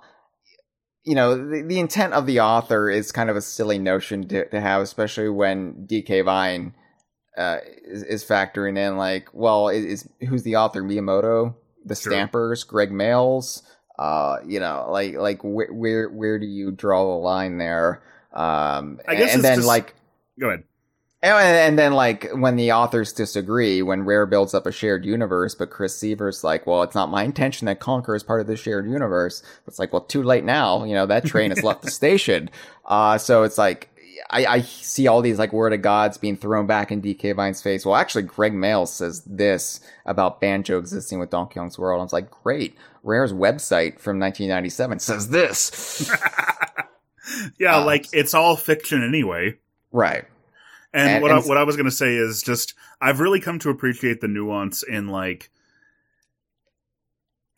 you 1.04 1.14
know, 1.14 1.36
the, 1.36 1.62
the 1.62 1.78
intent 1.80 2.12
of 2.12 2.26
the 2.26 2.40
author 2.40 2.90
is 2.90 3.12
kind 3.12 3.30
of 3.30 3.36
a 3.36 3.40
silly 3.40 3.78
notion 3.78 4.28
to, 4.28 4.46
to 4.50 4.60
have, 4.60 4.82
especially 4.82 5.30
when 5.30 5.86
DK 5.90 6.22
Vine 6.24 6.74
uh, 7.36 7.58
is, 7.84 8.02
is 8.02 8.24
factoring 8.24 8.78
in, 8.78 8.96
like, 8.96 9.28
well, 9.32 9.68
is, 9.68 9.84
is 9.84 10.08
who's 10.28 10.42
the 10.42 10.56
author? 10.56 10.82
Miyamoto? 10.82 11.54
The 11.84 11.94
Sure. 11.94 12.12
Stampers? 12.12 12.64
Gregg 12.64 12.90
Mayles? 12.90 13.62
Uh, 13.98 14.38
you 14.46 14.60
know, 14.60 14.86
like, 14.90 15.14
like 15.14 15.40
where, 15.42 15.72
where, 15.72 16.08
where 16.08 16.38
do 16.38 16.46
you 16.46 16.70
draw 16.70 17.02
the 17.04 17.18
line 17.22 17.58
there? 17.58 18.02
Um, 18.32 19.00
I 19.08 19.14
guess 19.14 19.34
and 19.34 19.42
then 19.44 19.56
just- 19.56 19.66
like, 19.68 19.94
Go 20.38 20.48
ahead. 20.48 20.64
and, 21.22 21.56
and 21.56 21.78
then, 21.78 21.94
like, 21.94 22.28
when 22.34 22.56
the 22.56 22.72
authors 22.72 23.12
disagree, 23.14 23.80
when 23.82 24.02
Rare 24.04 24.26
builds 24.26 24.52
up 24.52 24.66
a 24.66 24.72
shared 24.72 25.04
universe, 25.06 25.54
but 25.54 25.70
Chris 25.70 25.96
Seavor's 25.98 26.44
like, 26.44 26.66
well, 26.66 26.82
it's 26.82 26.94
not 26.94 27.08
my 27.10 27.22
intention 27.30 27.66
that 27.66 27.80
Conker 27.80 28.14
is 28.14 28.22
part 28.22 28.40
of 28.42 28.46
the 28.46 28.56
shared 28.56 28.86
universe. 28.86 29.42
It's 29.66 29.78
like, 29.78 29.92
well, 29.94 30.02
too 30.02 30.22
late 30.22 30.44
now. 30.44 30.84
You 30.84 30.94
know, 30.94 31.06
that 31.06 31.24
train 31.24 31.50
has 31.50 31.62
left 31.62 31.82
the 31.82 31.90
station. 32.02 32.50
Uh, 32.84 33.16
so 33.18 33.44
it's 33.44 33.56
like, 33.58 33.88
I, 34.30 34.46
I 34.46 34.60
see 34.62 35.06
all 35.08 35.20
these, 35.22 35.38
like, 35.38 35.52
word 35.52 35.72
of 35.72 35.82
gods 35.82 36.16
being 36.18 36.36
thrown 36.36 36.66
back 36.66 36.90
in 36.90 37.02
DK 37.02 37.34
Vine's 37.36 37.60
face. 37.62 37.84
Well, 37.84 37.94
actually, 37.96 38.22
Gregg 38.22 38.52
Mayles 38.52 38.88
says 38.88 39.22
this 39.26 39.80
about 40.06 40.40
Banjo 40.40 40.78
existing 40.78 41.18
with 41.18 41.30
Donkey 41.30 41.54
Kong's 41.54 41.78
World. 41.78 42.00
I 42.00 42.02
was 42.02 42.12
like, 42.12 42.30
great. 42.30 42.76
Rare's 43.02 43.32
website 43.32 44.00
from 44.00 44.18
1997 44.18 44.98
says 45.00 45.28
this. 45.30 46.10
Yeah, 47.58 47.78
Uh, 47.78 47.84
like 47.84 48.06
it's 48.12 48.34
all 48.34 48.54
fiction 48.56 49.02
anyway. 49.02 49.56
right. 49.90 50.24
And, 50.94 51.08
And- 51.10 51.22
what 51.22 51.32
and- 51.32 51.44
I, 51.44 51.48
what 51.48 51.56
I 51.58 51.64
was 51.64 51.74
going 51.74 51.86
to 51.86 51.90
say 51.90 52.14
is 52.14 52.40
just 52.40 52.74
I've 53.00 53.18
really 53.18 53.40
come 53.40 53.58
to 53.60 53.68
appreciate 53.70 54.20
the 54.20 54.28
nuance 54.28 54.84
in 54.84 55.08
like 55.08 55.50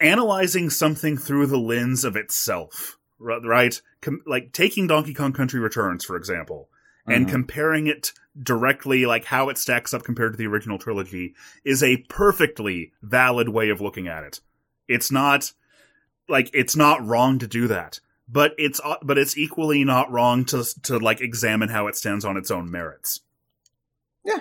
analyzing 0.00 0.70
something 0.70 1.16
through 1.16 1.46
the 1.48 1.58
lens 1.58 2.04
of 2.04 2.16
itself, 2.16 2.97
right? 3.18 3.80
Com- 4.00 4.22
like 4.26 4.52
taking 4.52 4.86
Donkey 4.86 5.14
Kong 5.14 5.32
Country 5.32 5.60
Returns 5.60 6.04
for 6.04 6.16
example, 6.16 6.68
and 7.06 7.26
Mhm. 7.26 7.30
comparing 7.30 7.86
it 7.86 8.12
directly, 8.40 9.06
like 9.06 9.24
how 9.24 9.48
it 9.48 9.58
stacks 9.58 9.92
up 9.92 10.04
compared 10.04 10.32
to 10.32 10.36
the 10.36 10.46
original 10.46 10.78
trilogy, 10.78 11.34
is 11.64 11.82
a 11.82 12.04
perfectly 12.08 12.92
valid 13.02 13.48
way 13.48 13.70
of 13.70 13.80
looking 13.80 14.06
at 14.08 14.24
it. 14.24 14.40
It's 14.86 15.10
not 15.10 15.52
like 16.28 16.50
it's 16.52 16.76
not 16.76 17.04
wrong 17.04 17.38
to 17.40 17.46
do 17.46 17.66
that, 17.68 18.00
but 18.28 18.54
it's 18.58 18.80
uh, 18.84 18.96
but 19.02 19.18
it's 19.18 19.36
equally 19.36 19.84
not 19.84 20.10
wrong 20.12 20.44
to 20.46 20.64
to 20.82 20.98
like 20.98 21.20
examine 21.20 21.70
how 21.70 21.86
it 21.88 21.96
stands 21.96 22.24
on 22.24 22.36
its 22.36 22.50
own 22.50 22.70
merits. 22.70 23.20
Yeah, 24.24 24.40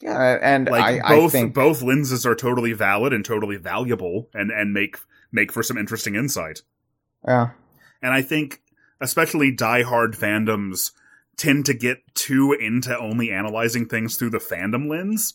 yeah. 0.00 0.38
And 0.40 0.68
Like 0.68 1.02
I, 1.04 1.16
both 1.16 1.30
I 1.34 1.38
think, 1.38 1.54
both 1.54 1.82
lenses 1.82 2.24
are 2.24 2.34
totally 2.36 2.72
valid 2.72 3.12
and 3.12 3.24
totally 3.24 3.56
valuable, 3.56 4.28
and 4.32 4.50
and 4.50 4.72
make 4.72 4.96
make 5.32 5.52
for 5.52 5.62
some 5.62 5.76
interesting 5.76 6.14
insight. 6.14 6.62
yeah. 7.26 7.50
And 8.02 8.12
I 8.12 8.22
think 8.22 8.60
especially 9.00 9.54
diehard 9.54 10.16
fandoms 10.16 10.92
tend 11.36 11.64
to 11.66 11.74
get 11.74 11.98
too 12.14 12.52
into 12.52 12.96
only 12.98 13.30
analyzing 13.30 13.86
things 13.86 14.16
through 14.16 14.30
the 14.30 14.38
fandom 14.38 14.88
lens. 14.88 15.34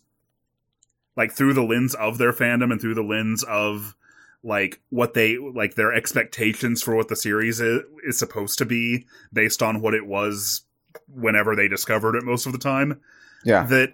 Like 1.16 1.32
through 1.32 1.54
the 1.54 1.64
lens 1.64 1.96
of 1.96 2.18
their 2.18 2.32
fandom 2.34 2.72
and 2.72 2.80
through 2.80 2.94
the 2.94 3.02
lens 3.04 3.44
of 3.44 3.96
like 4.44 4.80
what 4.90 5.16
they 5.16 5.38
like 5.38 5.74
their 5.76 5.92
expectations 5.94 6.84
for 6.84 6.96
what 6.96 7.08
the 7.08 7.16
series 7.16 7.60
is, 7.60 7.82
is 8.06 8.20
supposed 8.20 8.60
to 8.60 8.66
be 8.66 9.08
based 9.34 9.64
on 9.64 9.82
what 9.82 9.96
it 9.96 10.06
was 10.06 10.62
whenever 11.08 11.56
they 11.56 11.68
discovered 11.68 12.16
it 12.16 12.24
most 12.24 12.46
of 12.46 12.52
the 12.52 12.58
time 12.60 13.02
Yeah. 13.44 13.66
that 13.66 13.94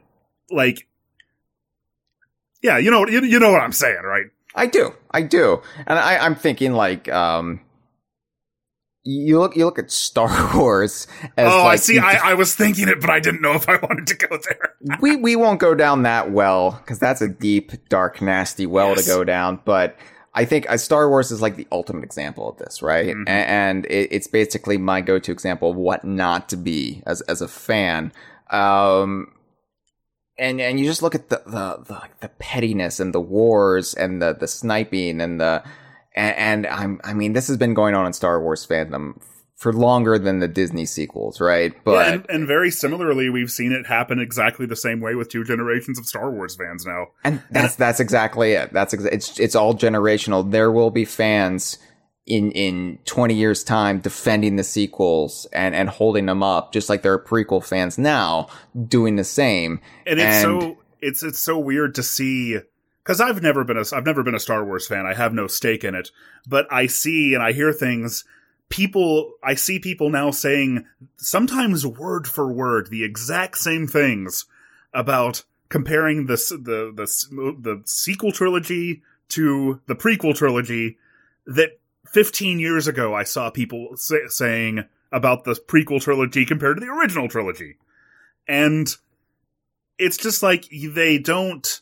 like 0.51 0.87
yeah 2.61 2.77
you 2.77 2.91
know 2.91 3.07
you, 3.07 3.21
you 3.23 3.39
know 3.39 3.51
what 3.51 3.61
i'm 3.61 3.71
saying 3.71 4.03
right 4.03 4.27
I 4.55 4.67
do. 4.67 4.93
I 5.09 5.23
do. 5.23 5.63
And 5.87 5.97
I, 5.97 6.17
I'm 6.17 6.35
thinking 6.35 6.73
like, 6.73 7.09
um, 7.11 7.59
you 9.05 9.39
look, 9.39 9.55
you 9.55 9.65
look 9.65 9.77
at 9.79 9.91
Star 9.91 10.29
Wars 10.57 11.07
as 11.37 11.51
oh 11.51 11.65
i 11.65 11.75
see 11.75 11.99
I, 11.99 12.31
I 12.31 12.33
was 12.35 12.55
thinking 12.55 12.87
it 12.87 13.01
but 13.01 13.09
i 13.09 13.19
didn't 13.19 13.41
know 13.41 13.53
if 13.53 13.67
i 13.67 13.75
wanted 13.81 14.07
to 14.07 14.15
go 14.15 14.37
there 14.37 14.75
we, 15.01 15.15
we 15.17 15.35
won't 15.35 15.59
go 15.59 15.75
down 15.75 16.03
that 16.03 16.31
well 16.31 16.71
because 16.71 16.99
that's 16.99 17.21
a 17.21 17.27
deep, 17.27 17.71
dark, 17.89 18.21
nasty 18.21 18.65
well 18.65 18.89
Yes. 18.89 19.05
to 19.05 19.09
go 19.11 19.23
down. 19.23 19.59
But 19.65 19.97
I 20.33 20.45
think 20.45 20.69
uh, 20.69 20.77
Star 20.77 21.07
Wars 21.09 21.31
is 21.31 21.41
like 21.41 21.55
the 21.55 21.67
ultimate 21.71 22.03
example 22.03 22.49
of 22.49 22.57
this, 22.57 22.81
right? 22.81 23.15
Mhm. 23.15 23.29
And 23.29 23.85
it, 23.85 24.09
it's 24.11 24.27
basically 24.27 24.77
my 24.77 24.99
go-to 24.99 25.31
example 25.31 25.71
of 25.71 25.77
what 25.77 26.03
not 26.03 26.49
to 26.49 26.57
be 26.57 27.01
as, 27.05 27.21
as 27.21 27.41
a 27.41 27.47
fan. 27.47 28.11
Um, 28.49 29.31
and 30.37 30.59
and 30.59 30.79
you 30.79 30.85
just 30.85 31.01
look 31.01 31.15
at 31.15 31.29
the 31.29 31.41
the 31.45 31.83
the, 31.87 32.01
the 32.21 32.29
pettiness 32.39 32.99
and 32.99 33.13
the 33.13 33.21
wars 33.21 33.93
and 33.93 34.21
the 34.21 34.33
the 34.33 34.47
sniping 34.47 35.21
and 35.21 35.39
the 35.39 35.63
and, 36.15 36.65
and 36.65 36.67
I'm 36.67 37.01
I 37.03 37.13
mean 37.13 37.33
this 37.33 37.47
has 37.47 37.57
been 37.57 37.73
going 37.73 37.95
on 37.95 38.05
in 38.05 38.13
Star 38.13 38.41
Wars 38.41 38.65
fandom 38.65 39.21
for 39.55 39.71
longer 39.71 40.19
than 40.19 40.39
the 40.39 40.47
Disney 40.47 40.85
sequels, 40.85 41.39
right? 41.39 41.73
But 41.85 41.91
yeah, 42.07 42.13
and, 42.15 42.25
and 42.29 42.47
very 42.47 42.69
similarly 42.69 43.29
we've 43.29 43.51
seen 43.51 43.71
it 43.71 43.85
happen 43.87 44.19
exactly 44.19 44.65
the 44.65 44.75
same 44.75 44.99
way 44.99 45.15
with 45.15 45.29
two 45.29 45.43
generations 45.45 45.97
of 45.97 46.05
star 46.05 46.29
wars 46.31 46.55
fans 46.55 46.85
now 46.85 47.07
And 47.23 47.41
that's 47.49 47.75
that's 47.75 47.99
exactly 48.01 48.51
it. 48.53 48.73
That's 48.73 48.93
exa- 48.93 49.13
it's 49.13 49.39
it's 49.39 49.55
all 49.55 49.73
generational. 49.73 50.49
There 50.51 50.71
will 50.71 50.91
be 50.91 51.05
fans 51.05 51.77
in 52.25 52.51
in 52.51 52.99
20 53.05 53.33
years 53.33 53.63
time 53.63 53.99
defending 53.99 54.55
the 54.57 54.63
sequels 54.63 55.45
and 55.53 55.75
and 55.75 55.89
holding 55.89 56.25
them 56.25 56.41
up 56.43 56.71
just 56.73 56.89
like 56.89 57.01
there 57.01 57.13
are 57.13 57.23
prequel 57.23 57.63
fans 57.63 57.97
now 57.97 58.47
doing 58.87 59.15
the 59.17 59.23
same. 59.23 59.79
and 60.05 60.19
it's 60.19 60.43
And- 60.45 60.61
so 60.61 60.77
it's 61.01 61.21
it's 61.23 61.39
so 61.39 61.57
weird 61.59 61.95
to 61.95 62.03
see 62.03 62.59
because 63.03 63.19
I've 63.19 63.41
never 63.41 63.63
been 63.63 63.77
a 63.77 63.83
I've 63.93 64.05
never 64.05 64.23
been 64.23 64.35
a 64.35 64.39
Star 64.39 64.63
Wars 64.63 64.87
fan. 64.87 65.05
I 65.05 65.13
have 65.13 65.33
no 65.33 65.47
stake 65.47 65.83
in 65.83 65.95
it, 65.95 66.11
but 66.47 66.71
I 66.71 66.87
see 66.87 67.33
and 67.33 67.43
I 67.43 67.51
hear 67.51 67.73
things. 67.73 68.23
People, 68.69 69.33
I 69.43 69.55
see 69.55 69.77
people 69.77 70.09
now 70.09 70.31
saying 70.31 70.85
sometimes 71.17 71.85
word 71.85 72.27
for 72.27 72.51
word 72.51 72.89
the 72.89 73.03
exact 73.03 73.57
same 73.57 73.87
things 73.87 74.45
about 74.93 75.43
comparing 75.69 76.27
the 76.27 76.35
the 76.35 76.93
the 76.95 77.55
the 77.59 77.81
sequel 77.85 78.31
trilogy 78.31 79.03
to 79.29 79.81
the 79.87 79.95
prequel 79.95 80.35
trilogy 80.35 80.97
that 81.45 81.79
15 82.07 82.59
years 82.59 82.87
ago 82.87 83.13
I 83.13 83.23
saw 83.23 83.49
people 83.49 83.95
say, 83.95 84.21
saying 84.27 84.85
about 85.11 85.43
the 85.43 85.53
prequel 85.53 86.01
trilogy 86.01 86.45
compared 86.45 86.77
to 86.77 86.85
the 86.85 86.91
original 86.91 87.27
trilogy. 87.27 87.77
And 88.47 88.87
it's 89.97 90.17
just 90.17 90.41
like 90.41 90.65
they 90.71 91.17
don't 91.19 91.81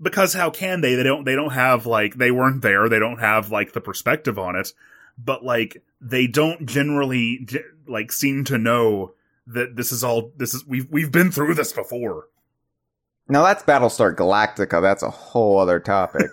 because 0.00 0.34
how 0.34 0.50
can 0.50 0.80
they? 0.80 0.94
They 0.94 1.02
don't 1.02 1.24
they 1.24 1.34
don't 1.34 1.52
have 1.52 1.86
like 1.86 2.16
they 2.16 2.30
weren't 2.30 2.62
there. 2.62 2.88
They 2.88 2.98
don't 2.98 3.20
have 3.20 3.50
like 3.50 3.72
the 3.72 3.80
perspective 3.80 4.38
on 4.38 4.56
it. 4.56 4.72
But 5.16 5.44
like 5.44 5.82
they 6.00 6.26
don't 6.26 6.66
generally 6.66 7.46
like 7.86 8.12
seem 8.12 8.44
to 8.44 8.58
know 8.58 9.14
that 9.46 9.76
this 9.76 9.92
is 9.92 10.02
all 10.02 10.32
this 10.36 10.54
is 10.54 10.66
we've 10.66 10.88
we've 10.90 11.12
been 11.12 11.30
through 11.30 11.54
this 11.54 11.72
before. 11.72 12.28
Now 13.28 13.42
that's 13.44 13.62
Battlestar 13.62 14.14
Galactica. 14.14 14.82
That's 14.82 15.02
a 15.02 15.10
whole 15.10 15.58
other 15.58 15.80
topic. 15.80 16.30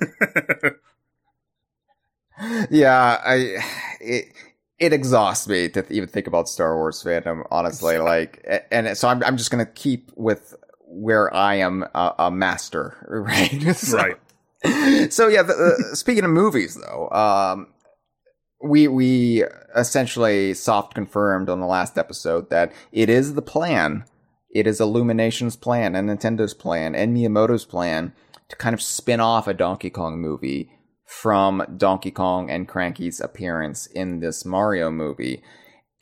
yeah, 2.69 3.21
I 3.23 3.57
it 3.99 4.33
it 4.79 4.93
exhausts 4.93 5.47
me 5.47 5.69
to 5.69 5.85
even 5.93 6.09
think 6.09 6.27
about 6.27 6.49
Star 6.49 6.75
Wars 6.75 7.01
fandom. 7.03 7.45
Honestly, 7.51 7.99
like, 7.99 8.43
and 8.71 8.97
so 8.97 9.07
I'm 9.07 9.23
I'm 9.23 9.37
just 9.37 9.51
gonna 9.51 9.65
keep 9.65 10.11
with 10.15 10.55
where 10.91 11.33
I 11.33 11.55
am 11.55 11.83
a, 11.95 12.13
a 12.19 12.31
master, 12.31 12.95
right? 13.09 13.75
So- 13.75 13.97
right. 13.97 15.11
so 15.11 15.27
yeah, 15.27 15.41
the, 15.41 15.53
uh, 15.53 15.95
speaking 15.95 16.23
of 16.23 16.29
movies 16.29 16.75
though, 16.75 17.09
um, 17.09 17.67
we 18.63 18.87
we 18.87 19.43
essentially 19.75 20.53
soft 20.53 20.93
confirmed 20.93 21.49
on 21.49 21.59
the 21.59 21.65
last 21.65 21.97
episode 21.97 22.49
that 22.51 22.71
it 22.91 23.09
is 23.09 23.33
the 23.33 23.41
plan. 23.41 24.05
It 24.53 24.67
is 24.67 24.79
Illumination's 24.79 25.55
plan 25.55 25.95
and 25.95 26.09
Nintendo's 26.09 26.53
plan 26.53 26.93
and 26.93 27.15
Miyamoto's 27.15 27.65
plan 27.65 28.13
to 28.49 28.55
kind 28.57 28.73
of 28.75 28.81
spin 28.81 29.19
off 29.19 29.47
a 29.47 29.53
Donkey 29.53 29.89
Kong 29.89 30.19
movie 30.21 30.69
from 31.07 31.63
Donkey 31.77 32.11
Kong 32.11 32.49
and 32.51 32.67
Cranky's 32.67 33.19
appearance 33.19 33.85
in 33.87 34.19
this 34.19 34.45
Mario 34.45 34.91
movie. 34.91 35.41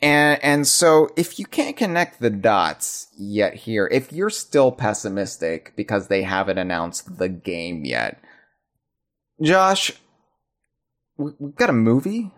And, 0.02 0.42
and 0.42 0.66
so 0.66 1.10
if 1.16 1.38
you 1.38 1.44
can't 1.44 1.76
connect 1.76 2.20
the 2.20 2.30
dots 2.30 3.08
yet 3.18 3.54
here, 3.54 3.86
if 3.92 4.12
you're 4.12 4.30
still 4.30 4.72
pessimistic 4.72 5.74
because 5.76 6.08
they 6.08 6.22
haven't 6.22 6.58
announced 6.58 7.18
the 7.18 7.28
game 7.28 7.84
yet, 7.84 8.22
Josh, 9.42 9.92
we've 11.18 11.54
got 11.54 11.70
a 11.70 11.74
movie, 11.74 12.30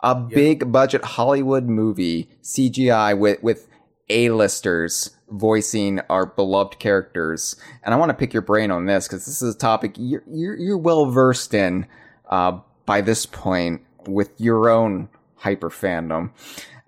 a 0.00 0.14
big 0.14 0.72
budget 0.72 1.04
Hollywood 1.04 1.64
movie, 1.64 2.28
CGI 2.42 3.16
with, 3.16 3.42
with 3.42 3.68
A-listers 4.08 5.10
voicing 5.28 6.00
our 6.08 6.26
beloved 6.26 6.78
characters. 6.78 7.56
And 7.84 7.94
I 7.94 7.98
want 7.98 8.10
to 8.10 8.16
pick 8.16 8.32
your 8.32 8.42
brain 8.42 8.70
on 8.70 8.86
this 8.86 9.06
because 9.06 9.26
this 9.26 9.42
is 9.42 9.54
a 9.54 9.58
topic 9.58 9.94
you're, 9.96 10.24
you're, 10.28 10.56
you're 10.56 10.78
well 10.78 11.06
versed 11.06 11.54
in, 11.54 11.86
uh, 12.28 12.60
by 12.84 13.00
this 13.00 13.26
point 13.26 13.82
with 14.06 14.30
your 14.38 14.70
own 14.70 15.08
hyper 15.36 15.70
fandom. 15.70 16.30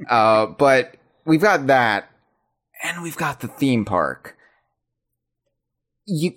Uh, 0.09 0.47
but 0.47 0.97
we've 1.25 1.41
got 1.41 1.66
that, 1.69 2.11
and 2.83 3.03
we've 3.03 3.16
got 3.16 3.41
the 3.41 3.49
theme 3.49 3.85
park. 3.85 4.37
You, 6.07 6.33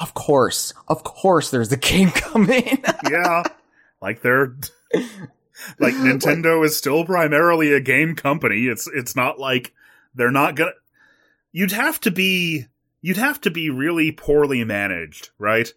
of 0.00 0.14
course, 0.14 0.72
of 0.88 1.04
course, 1.04 1.50
there's 1.50 1.72
a 1.72 1.76
game 1.76 2.10
coming. 2.14 2.82
yeah, 3.10 3.42
like 4.00 4.22
they're 4.22 4.56
like 5.78 5.94
Nintendo 5.94 6.64
is 6.64 6.76
still 6.76 7.04
primarily 7.04 7.72
a 7.72 7.80
game 7.80 8.16
company. 8.16 8.66
It's 8.66 8.88
it's 8.92 9.14
not 9.14 9.38
like 9.38 9.72
they're 10.14 10.30
not 10.30 10.56
gonna. 10.56 10.72
You'd 11.52 11.72
have 11.72 12.00
to 12.00 12.10
be 12.10 12.66
you'd 13.02 13.16
have 13.16 13.40
to 13.42 13.50
be 13.50 13.68
really 13.68 14.12
poorly 14.12 14.64
managed, 14.64 15.30
right? 15.38 15.72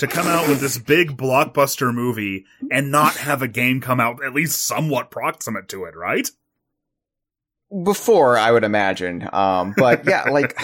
To 0.00 0.06
come 0.06 0.26
out 0.26 0.48
with 0.48 0.60
this 0.60 0.78
big 0.78 1.18
blockbuster 1.18 1.92
movie 1.92 2.46
and 2.70 2.90
not 2.90 3.16
have 3.16 3.42
a 3.42 3.48
game 3.48 3.82
come 3.82 4.00
out 4.00 4.24
at 4.24 4.32
least 4.32 4.66
somewhat 4.66 5.10
proximate 5.10 5.68
to 5.68 5.84
it, 5.84 5.94
right? 5.94 6.26
Before, 7.84 8.38
I 8.38 8.50
would 8.50 8.64
imagine. 8.64 9.28
Um, 9.30 9.74
but 9.76 10.04
yeah, 10.08 10.22
like, 10.30 10.58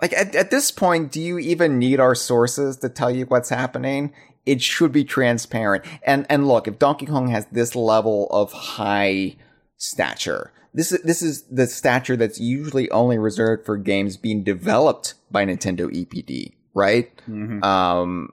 like 0.00 0.14
at, 0.14 0.34
at 0.34 0.50
this 0.50 0.70
point, 0.70 1.12
do 1.12 1.20
you 1.20 1.38
even 1.38 1.78
need 1.78 2.00
our 2.00 2.14
sources 2.14 2.78
to 2.78 2.88
tell 2.88 3.10
you 3.10 3.26
what's 3.26 3.50
happening? 3.50 4.14
It 4.46 4.62
should 4.62 4.92
be 4.92 5.04
transparent. 5.04 5.84
And, 6.02 6.24
and 6.30 6.48
look, 6.48 6.66
if 6.66 6.78
Donkey 6.78 7.04
Kong 7.04 7.28
has 7.28 7.44
this 7.52 7.76
level 7.76 8.28
of 8.30 8.52
high 8.52 9.36
stature, 9.76 10.54
this 10.72 10.90
is, 10.90 11.02
this 11.02 11.20
is 11.20 11.42
the 11.50 11.66
stature 11.66 12.16
that's 12.16 12.40
usually 12.40 12.90
only 12.92 13.18
reserved 13.18 13.66
for 13.66 13.76
games 13.76 14.16
being 14.16 14.42
developed 14.42 15.12
by 15.30 15.44
Nintendo 15.44 15.90
EPD, 15.90 16.54
right? 16.72 17.14
Mm-hmm. 17.28 17.62
Um, 17.62 18.32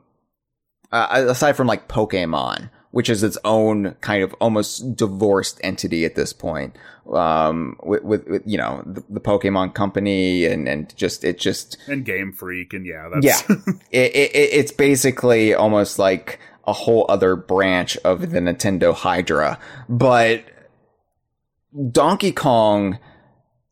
uh, 0.96 1.26
aside 1.28 1.58
from 1.58 1.68
like 1.68 1.90
Pokemon, 1.90 2.70
which 2.92 3.10
is 3.10 3.22
its 3.22 3.38
own 3.44 3.96
kind 3.96 4.24
of 4.24 4.34
almost 4.36 4.96
divorced 4.96 5.60
entity 5.62 6.06
at 6.06 6.16
this 6.16 6.32
point. 6.32 6.78
Um, 7.12 7.78
with, 7.84 8.04
with, 8.04 8.28
with 8.28 8.44
you 8.46 8.58
know, 8.58 8.82
the, 8.86 9.04
the, 9.10 9.20
Pokemon 9.20 9.76
company 9.76 10.46
and, 10.46 10.68
and 10.68 10.96
just, 10.96 11.24
it 11.24 11.38
just. 11.38 11.78
And 11.88 12.04
Game 12.06 12.32
Freak 12.32 12.74
and 12.74 12.86
yeah, 12.86 13.10
that's. 13.14 13.26
Yeah. 13.26 13.56
it, 13.92 14.16
it, 14.16 14.32
it's 14.34 14.72
basically 14.72 15.54
almost 15.54 16.00
like 16.00 16.40
a 16.66 16.74
whole 16.74 17.06
other 17.10 17.36
branch 17.36 17.98
of 17.98 18.32
the 18.32 18.40
Nintendo 18.40 18.94
Hydra. 18.94 19.60
But 19.88 20.46
Donkey 21.92 22.32
Kong, 22.32 22.98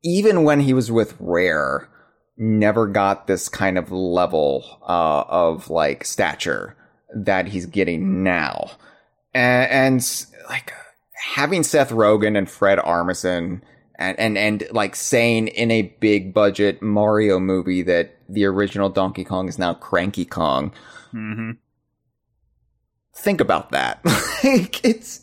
even 0.04 0.44
when 0.44 0.60
he 0.60 0.74
was 0.74 0.92
with 0.92 1.16
Rare, 1.20 1.90
never 2.38 2.88
got 2.88 3.26
this 3.26 3.50
kind 3.50 3.78
of 3.78 3.92
level, 3.92 4.64
uh, 4.84 5.24
of 5.28 5.70
like 5.70 6.04
stature 6.04 6.76
that 7.16 7.48
he's 7.48 7.66
getting 7.66 8.24
now. 8.24 8.72
And, 9.34 9.72
and, 9.72 10.26
like 10.50 10.74
having 11.14 11.64
Seth 11.64 11.90
Rogen 11.90 12.38
and 12.38 12.50
Fred 12.50 12.80
Armisen 12.80 13.62
and, 13.96 14.20
and, 14.20 14.38
and 14.38 14.64
like 14.72 14.96
saying 14.96 15.48
in 15.48 15.72
a 15.72 15.84
big 16.00 16.34
budget 16.34 16.82
Mario 16.82 17.40
movie 17.40 17.82
that 17.84 18.16
the 18.28 18.46
original 18.46 18.90
Donkey 18.90 19.24
Kong 19.24 19.48
is 19.48 19.58
now 19.58 19.74
Cranky 19.74 20.26
Kong. 20.26 20.74
Mm-hmm. 21.14 21.52
Think 23.16 23.42
about 23.42 23.72
that. 23.72 24.00
like 24.44 24.84
it's, 24.84 25.22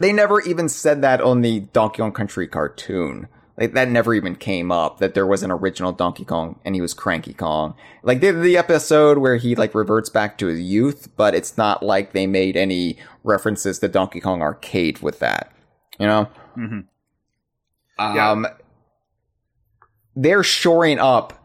they 0.00 0.12
never 0.12 0.40
even 0.40 0.68
said 0.68 1.02
that 1.02 1.20
on 1.20 1.42
the 1.42 1.60
Donkey 1.60 1.98
Kong 1.98 2.12
Country 2.12 2.48
cartoon. 2.48 3.28
Like 3.62 3.74
that 3.74 3.90
never 3.90 4.12
even 4.12 4.34
came 4.34 4.72
up 4.72 4.98
that 4.98 5.14
there 5.14 5.24
was 5.24 5.44
an 5.44 5.52
original 5.52 5.92
Donkey 5.92 6.24
Kong 6.24 6.58
and 6.64 6.74
he 6.74 6.80
was 6.80 6.94
Cranky 6.94 7.32
Kong. 7.32 7.76
Like 8.02 8.20
they 8.20 8.32
the 8.32 8.56
episode 8.56 9.18
where 9.18 9.36
he 9.36 9.54
like 9.54 9.72
reverts 9.72 10.08
back 10.08 10.36
to 10.38 10.48
his 10.48 10.60
youth, 10.60 11.10
but 11.16 11.32
it's 11.32 11.56
not 11.56 11.80
like 11.80 12.12
they 12.12 12.26
made 12.26 12.56
any 12.56 12.98
references 13.22 13.78
to 13.78 13.86
Donkey 13.86 14.18
Kong 14.18 14.42
Arcade 14.42 14.98
with 14.98 15.20
that. 15.20 15.52
You 16.00 16.06
know? 16.08 16.28
Mm-hmm. 16.58 16.80
Um, 18.00 18.16
yeah. 18.16 18.50
they're 20.16 20.42
shoring 20.42 20.98
up 20.98 21.40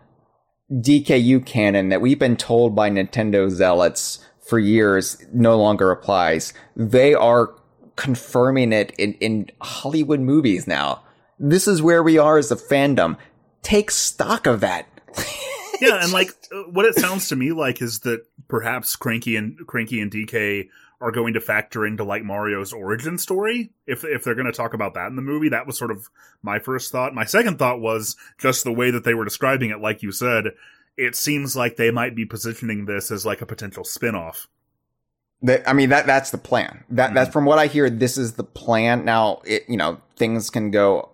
DKU 0.71 1.45
canon 1.45 1.89
that 1.89 2.01
we've 2.01 2.17
been 2.17 2.35
told 2.35 2.75
by 2.75 2.89
Nintendo 2.89 3.47
zealots 3.47 4.25
for 4.41 4.57
years 4.57 5.23
no 5.31 5.55
longer 5.55 5.91
applies. 5.91 6.55
They 6.75 7.13
are 7.13 7.53
confirming 7.95 8.73
it 8.73 8.91
in, 8.97 9.13
in 9.15 9.51
Hollywood 9.61 10.19
movies 10.19 10.65
now 10.65 11.03
this 11.39 11.67
is 11.67 11.81
where 11.81 12.03
we 12.03 12.17
are 12.17 12.37
as 12.37 12.51
a 12.51 12.55
fandom. 12.55 13.17
Take 13.61 13.91
stock 13.91 14.47
of 14.47 14.61
that. 14.61 14.87
yeah, 15.81 16.01
and 16.01 16.11
like 16.11 16.31
what 16.71 16.85
it 16.85 16.95
sounds 16.95 17.29
to 17.29 17.35
me 17.35 17.51
like 17.51 17.81
is 17.81 17.99
that 17.99 18.25
perhaps 18.47 18.95
Cranky 18.95 19.35
and 19.35 19.65
Cranky 19.67 20.01
and 20.01 20.11
DK 20.11 20.69
are 20.99 21.11
going 21.11 21.33
to 21.33 21.39
factor 21.39 21.85
into 21.85 22.03
like 22.03 22.23
Mario's 22.23 22.73
origin 22.73 23.17
story. 23.17 23.71
If 23.85 24.03
if 24.03 24.23
they're 24.23 24.35
going 24.35 24.47
to 24.47 24.51
talk 24.51 24.73
about 24.73 24.95
that 24.95 25.07
in 25.07 25.15
the 25.15 25.21
movie, 25.21 25.49
that 25.49 25.67
was 25.67 25.77
sort 25.77 25.91
of 25.91 26.09
my 26.41 26.59
first 26.59 26.91
thought. 26.91 27.13
My 27.13 27.25
second 27.25 27.59
thought 27.59 27.79
was 27.79 28.15
just 28.37 28.63
the 28.63 28.73
way 28.73 28.91
that 28.91 29.03
they 29.03 29.13
were 29.13 29.25
describing 29.25 29.69
it 29.69 29.81
like 29.81 30.01
you 30.01 30.11
said, 30.11 30.45
it 30.95 31.15
seems 31.15 31.55
like 31.55 31.75
they 31.75 31.91
might 31.91 32.15
be 32.15 32.25
positioning 32.25 32.85
this 32.85 33.11
as 33.11 33.25
like 33.25 33.41
a 33.41 33.45
potential 33.45 33.83
spin-off. 33.83 34.47
I 35.67 35.73
mean 35.73 35.89
that 35.89 36.07
that's 36.07 36.31
the 36.31 36.39
plan. 36.39 36.83
That 36.89 37.07
mm-hmm. 37.07 37.15
that's 37.15 37.31
from 37.31 37.45
what 37.45 37.59
I 37.59 37.67
hear 37.67 37.89
this 37.89 38.17
is 38.17 38.33
the 38.33 38.43
plan. 38.43 39.05
Now, 39.05 39.41
it 39.45 39.65
you 39.67 39.77
know, 39.77 40.01
things 40.15 40.49
can 40.49 40.71
go 40.71 41.11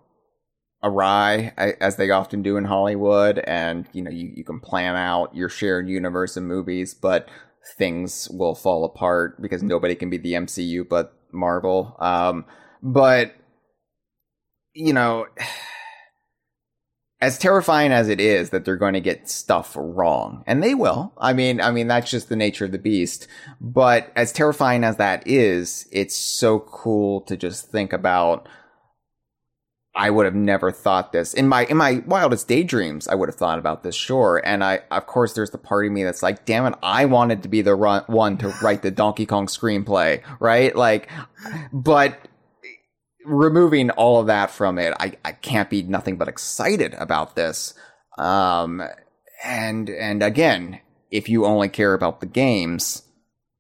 awry 0.84 1.54
as 1.58 1.96
they 1.96 2.10
often 2.12 2.44
do 2.44 2.58
in 2.58 2.66
Hollywood 2.66 3.40
and 3.40 3.88
you 3.94 4.02
know 4.02 4.12
you, 4.12 4.32
you 4.36 4.44
can 4.44 4.60
plan 4.60 4.96
out 4.96 5.34
your 5.34 5.50
shared 5.50 5.88
universe 5.88 6.36
of 6.36 6.44
movies 6.44 6.94
but 6.94 7.30
things 7.78 8.28
will 8.30 8.54
fall 8.54 8.84
apart 8.84 9.42
because 9.42 9.64
nobody 9.64 9.96
can 9.96 10.10
be 10.10 10.18
the 10.18 10.34
MCU 10.34 10.88
but 10.88 11.14
Marvel. 11.32 11.96
Um 12.00 12.46
but 12.82 13.34
you 14.74 14.94
know 14.94 15.26
as 17.22 17.38
terrifying 17.38 17.94
as 17.94 18.10
it 18.10 18.20
is 18.20 18.50
that 18.50 18.66
they're 18.66 18.76
going 18.76 18.96
to 18.96 19.00
get 19.00 19.30
stuff 19.30 19.78
wrong 19.80 20.44
and 20.46 20.62
they 20.62 20.76
will 20.76 21.14
i 21.18 21.32
mean 21.32 21.62
i 21.62 21.72
mean 21.72 21.88
that's 21.88 22.12
just 22.12 22.28
the 22.28 22.36
nature 22.36 22.66
of 22.66 22.74
the 22.74 22.78
beast 22.78 23.28
but 23.62 24.12
as 24.18 24.34
terrifying 24.34 24.84
as 24.84 24.98
that 24.98 25.26
is 25.26 25.88
it's 25.94 26.16
so 26.16 26.60
cool 26.60 27.22
to 27.22 27.38
just 27.38 27.72
think 27.72 27.94
about 27.94 28.50
I 29.96 30.10
would 30.10 30.26
have 30.26 30.36
never 30.36 30.72
thought 30.72 31.12
this 31.12 31.34
in 31.34 31.48
my 31.48 31.66
in 31.66 31.78
my 31.78 32.04
wildest 32.08 32.48
daydreams. 32.48 33.08
I 33.08 33.16
would 33.16 33.30
have 33.30 33.36
thought 33.36 33.60
about 33.60 33.84
this, 33.84 33.96
sure. 33.96 34.42
And 34.44 34.64
I, 34.64 34.82
of 34.90 35.06
course, 35.06 35.34
there's 35.34 35.52
the 35.52 35.60
part 35.60 35.86
of 35.86 35.92
me 35.92 36.04
that's 36.04 36.24
like, 36.24 36.46
damn 36.46 36.66
it, 36.66 36.80
I 36.82 37.06
wanted 37.06 37.44
to 37.44 37.50
be 37.50 37.62
the 37.62 37.76
run, 37.76 38.04
one 38.08 38.38
to 38.40 38.50
write 38.62 38.82
the 38.82 38.90
Donkey 38.90 39.28
Kong 39.28 39.46
screenplay, 39.46 40.24
right? 40.40 40.76
Like, 40.76 41.10
but 41.72 42.18
removing 43.24 43.92
all 43.92 44.20
of 44.20 44.28
that 44.28 44.50
from 44.50 44.80
it, 44.80 44.94
I, 45.00 45.14
I 45.24 45.34
can't 45.34 45.70
be 45.70 45.84
nothing 45.84 46.18
but 46.18 46.28
excited 46.28 46.96
about 46.96 47.36
this. 47.36 47.76
Um, 48.18 48.82
and 49.44 49.90
and 49.90 50.24
again, 50.24 50.80
if 51.12 51.30
you 51.30 51.46
only 51.46 51.70
care 51.70 51.94
about 51.94 52.20
the 52.20 52.26
games, 52.26 53.04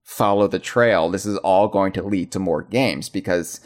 follow 0.04 0.48
the 0.48 0.60
trail. 0.60 1.10
This 1.10 1.26
is 1.26 1.38
all 1.38 1.68
going 1.68 1.94
to 1.94 2.04
lead 2.04 2.32
to 2.32 2.40
more 2.40 2.64
games 2.64 3.10
because 3.10 3.60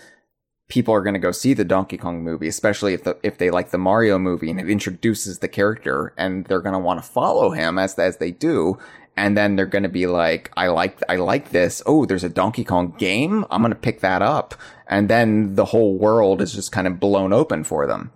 people 0.67 0.93
are 0.93 1.01
going 1.01 1.13
to 1.13 1.19
go 1.19 1.31
see 1.31 1.53
the 1.53 1.65
Donkey 1.65 1.97
Kong 1.97 2.23
movie, 2.23 2.47
especially 2.47 2.93
if 2.93 3.03
the, 3.03 3.17
if 3.23 3.37
they 3.37 3.49
like 3.49 3.71
the 3.71 3.77
Mario 3.77 4.19
movie 4.19 4.51
and 4.51 4.59
it 4.59 4.69
introduces 4.69 5.39
the 5.39 5.47
character 5.47 6.13
and 6.17 6.45
they're 6.45 6.61
going 6.61 6.73
to 6.73 6.79
want 6.79 7.01
to 7.01 7.09
follow 7.09 7.51
him 7.51 7.77
as 7.77 7.97
as 7.97 8.17
they 8.17 8.31
do. 8.31 8.77
And 9.15 9.35
then 9.35 9.55
they're 9.55 9.65
going 9.65 9.83
to 9.83 9.89
be 9.89 10.05
like, 10.05 10.51
I 10.55 10.67
like, 10.67 11.01
I 11.09 11.15
like 11.15 11.49
this. 11.49 11.81
Oh, 11.87 12.05
there's 12.05 12.23
a 12.23 12.29
Donkey 12.29 12.63
Kong 12.63 12.93
game. 12.99 13.45
I'm 13.49 13.61
going 13.61 13.73
to 13.73 13.79
pick 13.79 14.01
that 14.01 14.21
up. 14.21 14.53
And 14.87 15.09
then 15.09 15.55
the 15.55 15.65
whole 15.65 15.97
world 15.97 16.39
is 16.39 16.53
just 16.53 16.71
kind 16.71 16.85
of 16.85 16.99
blown 16.99 17.33
open 17.33 17.63
for 17.63 17.87
them. 17.87 18.11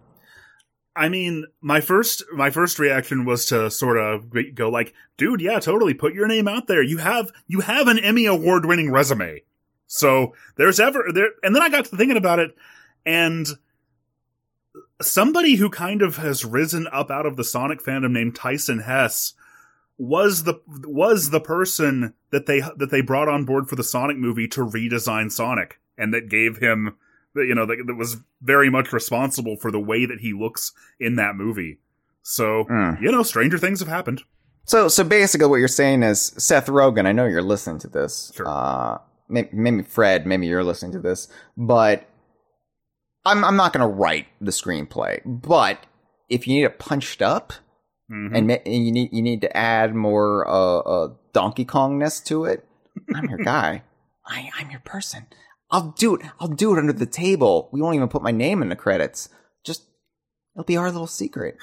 I 0.96 1.10
mean, 1.10 1.46
my 1.62 1.80
first 1.80 2.22
my 2.34 2.50
first 2.50 2.78
reaction 2.78 3.24
was 3.26 3.46
to 3.48 3.72
sort 3.72 3.98
of 3.98 4.26
go 4.54 4.70
like, 4.70 4.94
"Dude, 5.18 5.40
yeah, 5.40 5.60
totally. 5.60 5.94
Put 5.94 6.14
your 6.14 6.28
name 6.28 6.50
out 6.50 6.68
there. 6.68 6.84
You 6.84 6.98
have 6.98 7.32
you 7.48 7.62
have 7.62 7.88
an 7.88 7.98
Emmy 7.98 8.26
award 8.26 8.66
winning 8.66 8.92
resume. 8.92 9.42
So 9.94 10.34
there's 10.56 10.80
ever 10.80 11.08
there, 11.14 11.32
and 11.44 11.54
then 11.54 11.62
I 11.62 11.68
got 11.68 11.84
to 11.84 11.98
thinking 11.98 12.16
about 12.16 12.40
it, 12.40 12.56
and 13.06 13.46
somebody 15.02 15.56
who 15.56 15.70
kind 15.70 16.02
of 16.02 16.16
has 16.16 16.46
risen 16.46 16.88
up 16.94 17.12
out 17.12 17.26
of 17.26 17.36
the 17.36 17.44
Sonic 17.44 17.84
fandom 17.84 18.12
named 18.12 18.34
Tyson 18.34 18.80
Hesse 18.80 19.34
was 19.98 20.46
the 20.46 20.62
was 20.68 21.32
the 21.32 21.42
person 21.42 22.14
that 22.32 22.46
they 22.46 22.62
that 22.62 22.90
they 22.90 23.02
brought 23.02 23.28
on 23.28 23.44
board 23.44 23.68
for 23.68 23.76
the 23.76 23.84
Sonic 23.84 24.16
movie 24.18 24.48
to 24.50 24.62
redesign 24.62 25.30
Sonic, 25.30 25.82
and 25.98 26.14
that 26.14 26.30
gave 26.30 26.60
him, 26.60 26.96
you 27.36 27.54
know, 27.54 27.66
that, 27.66 27.84
that 27.86 27.96
was 27.96 28.18
very 28.42 28.70
much 28.70 28.94
responsible 28.94 29.58
for 29.58 29.72
the 29.72 29.80
way 29.80 30.06
that 30.06 30.22
he 30.22 30.32
looks 30.32 30.72
in 31.02 31.18
that 31.18 31.36
movie. 31.36 31.80
So 32.22 32.64
Mm. 32.64 33.02
you 33.02 33.12
know, 33.12 33.24
stranger 33.24 33.58
things 33.58 33.80
have 33.82 33.90
happened. 33.90 34.24
So, 34.64 34.88
so 34.88 35.04
basically, 35.04 35.48
what 35.48 35.58
you're 35.58 35.68
saying 35.68 36.04
is 36.04 36.22
Seth 36.38 36.68
Rogen. 36.68 37.06
I 37.06 37.12
know 37.12 37.26
you're 37.26 37.42
listening 37.42 37.80
to 37.80 37.90
this. 37.90 38.32
Sure. 38.34 38.48
Uh, 38.48 39.00
maybe, 39.32 39.84
Fred. 39.84 40.26
Maybe 40.28 40.48
you're 40.48 40.64
listening 40.64 40.92
to 40.94 41.00
this, 41.00 41.28
but 41.58 42.08
I'm 43.26 43.44
I'm 43.44 43.56
not 43.56 43.74
going 43.74 43.88
to 43.88 43.96
write 43.96 44.28
the 44.40 44.52
screenplay. 44.52 45.22
But 45.26 45.80
if 46.30 46.48
you 46.48 46.56
need 46.56 46.64
it 46.66 46.80
punched 46.80 47.22
up, 47.22 47.54
Mhm. 48.12 48.38
and, 48.38 48.52
and 48.52 48.86
you 48.86 48.92
need 48.92 49.10
you 49.14 49.22
need 49.22 49.42
to 49.42 49.56
add 49.58 49.96
more 49.96 50.48
uh, 50.48 50.80
uh 50.80 51.14
Donkey 51.34 51.64
Kongness 51.66 52.24
to 52.26 52.44
it, 52.46 52.66
I'm 53.16 53.30
your 53.30 53.40
guy. 53.40 53.84
I 54.28 54.50
I'm 54.60 54.70
your 54.70 54.82
person. 54.82 55.28
I'll 55.70 55.92
do 55.98 56.16
it. 56.16 56.22
I'll 56.40 56.50
do 56.50 56.76
it 56.76 56.80
under 56.80 56.92
the 56.94 57.06
table. 57.06 57.70
We 57.72 57.82
won't 57.82 57.96
even 57.96 58.10
put 58.10 58.22
my 58.22 58.32
name 58.32 58.62
in 58.62 58.68
the 58.70 58.76
credits. 58.76 59.30
Just 59.66 59.84
it'll 60.56 60.66
be 60.66 60.76
our 60.76 60.92
little 60.92 61.08
secret. 61.08 61.56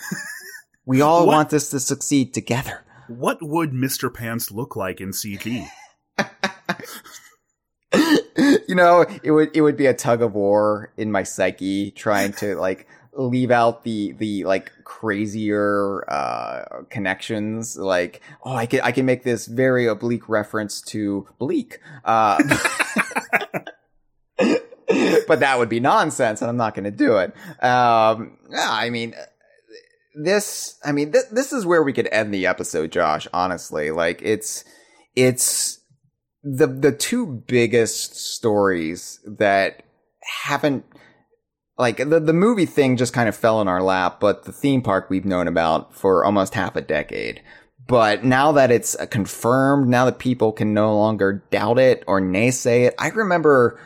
We 0.86 1.00
all 1.02 1.26
What? 1.26 1.32
want 1.34 1.50
this 1.50 1.68
to 1.70 1.80
succeed 1.80 2.32
together. 2.32 2.84
what 3.08 3.38
would 3.42 3.72
Mr. 3.72 4.12
Pants 4.12 4.50
look 4.50 4.74
like 4.76 5.00
in 5.02 5.10
CG? 5.10 5.66
you 8.69 8.74
know, 8.74 9.05
it 9.23 9.32
would 9.32 9.51
it 9.55 9.62
would 9.62 9.77
be 9.77 9.86
a 9.86 9.94
tug 9.94 10.23
of 10.23 10.35
war 10.35 10.93
in 10.97 11.10
my 11.10 11.24
psyche 11.24 11.90
trying 11.90 12.32
to 12.35 12.55
like 12.55 12.86
leave 13.12 13.51
out 13.51 13.82
the 13.82 14.12
the 14.12 14.44
like 14.44 14.70
crazier 14.85 16.09
uh 16.10 16.82
connections. 16.89 17.77
Like 17.77 18.23
oh 18.44 18.55
I 18.55 18.66
can 18.66 18.81
I 18.82 18.93
can 18.93 19.06
make 19.06 19.24
this 19.24 19.47
very 19.47 19.86
oblique 19.86 20.28
reference 20.28 20.81
to 20.82 21.27
bleak 21.39 21.81
uh 22.05 22.39
but 25.27 25.40
that 25.40 25.59
would 25.59 25.69
be 25.69 25.81
nonsense 25.81 26.40
and 26.40 26.48
I'm 26.48 26.56
not 26.56 26.74
going 26.74 26.85
to 26.85 26.93
do 26.93 27.16
it. 27.16 27.35
Um 27.62 28.39
yeah, 28.51 28.69
I 28.70 28.90
mean 28.90 29.15
this 30.15 30.78
I 30.85 30.93
mean 30.93 31.10
th- 31.10 31.24
this 31.32 31.52
is 31.52 31.66
where 31.66 31.82
we 31.82 31.93
could 31.93 32.09
end 32.12 32.32
the 32.32 32.47
episode 32.47 32.93
Josh 32.93 33.27
honestly. 33.32 33.90
Like 33.90 34.23
it's 34.23 34.65
it's 35.16 35.81
the 36.43 36.66
the 36.66 36.93
two 36.93 37.27
biggest 37.47 38.16
stories 38.16 39.20
that 39.27 39.82
haven't 40.44 40.85
like 41.77 41.97
the 41.97 42.20
the 42.20 42.32
movie 42.32 42.66
thing 42.66 42.97
just 42.97 43.12
kind 43.12 43.28
of 43.28 43.36
fell 43.36 43.60
in 43.60 43.69
our 43.69 43.82
lap, 43.82 44.20
but 44.20 44.44
the 44.44 44.52
theme 44.52 44.82
park 44.82 45.09
we've 45.10 45.24
known 45.24 45.48
about 45.48 45.94
for 45.94 46.24
almost 46.24 46.55
half 46.55 46.77
a 46.77 46.81
decade. 46.81 47.43
But 47.86 48.23
now 48.23 48.52
that 48.52 48.70
it's 48.70 48.94
uh, 48.97 49.06
confirmed, 49.06 49.89
now 49.89 50.05
that 50.05 50.19
people 50.19 50.52
can 50.52 50.74
no 50.74 50.94
longer 50.97 51.44
doubt 51.51 51.78
it 51.78 52.05
or 52.06 52.20
naysay 52.20 52.86
it, 52.86 52.94
I 52.98 53.09
remember 53.09 53.81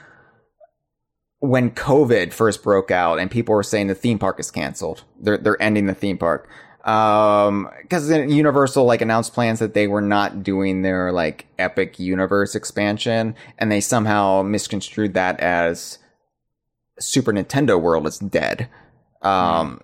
when 1.39 1.71
COVID 1.71 2.33
first 2.33 2.63
broke 2.63 2.91
out 2.91 3.19
and 3.19 3.31
people 3.31 3.55
were 3.55 3.63
saying 3.63 3.87
the 3.87 3.95
theme 3.95 4.19
park 4.19 4.41
is 4.41 4.51
canceled. 4.51 5.05
They're 5.21 5.39
they're 5.39 5.63
ending 5.63 5.87
the 5.87 5.95
theme 5.95 6.19
park. 6.19 6.49
Um, 6.85 7.71
cause 7.91 8.09
then 8.09 8.29
Universal 8.29 8.85
like 8.85 9.03
announced 9.03 9.35
plans 9.35 9.61
that 9.61 9.73
they 9.73 9.87
were 9.87 10.01
not 10.01 10.43
doing 10.43 10.83
their 10.83 11.13
like 11.13 11.47
epic 11.59 12.01
universe 12.01 12.57
expansion 12.57 13.37
and 13.59 13.71
they 13.71 13.81
somehow 13.81 14.43
misconstrued 14.43 15.15
that 15.15 15.39
as 15.39 15.99
Super 16.99 17.33
Nintendo 17.33 17.81
World 17.81 18.07
is 18.07 18.19
dead. 18.19 18.69
Um, 19.23 19.81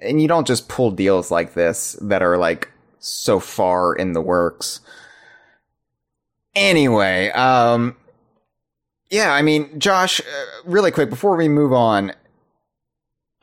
and 0.00 0.22
you 0.22 0.28
don't 0.28 0.46
just 0.46 0.68
pull 0.68 0.90
deals 0.90 1.30
like 1.30 1.54
this 1.54 1.98
that 2.00 2.22
are 2.22 2.38
like 2.38 2.70
so 2.98 3.38
far 3.38 3.94
in 3.94 4.12
the 4.12 4.20
works. 4.20 4.80
Anyway, 6.54 7.30
um, 7.30 7.96
yeah, 9.10 9.32
I 9.32 9.42
mean, 9.42 9.78
Josh, 9.78 10.20
uh, 10.20 10.24
really 10.64 10.90
quick 10.90 11.10
before 11.10 11.36
we 11.36 11.48
move 11.48 11.72
on, 11.72 12.12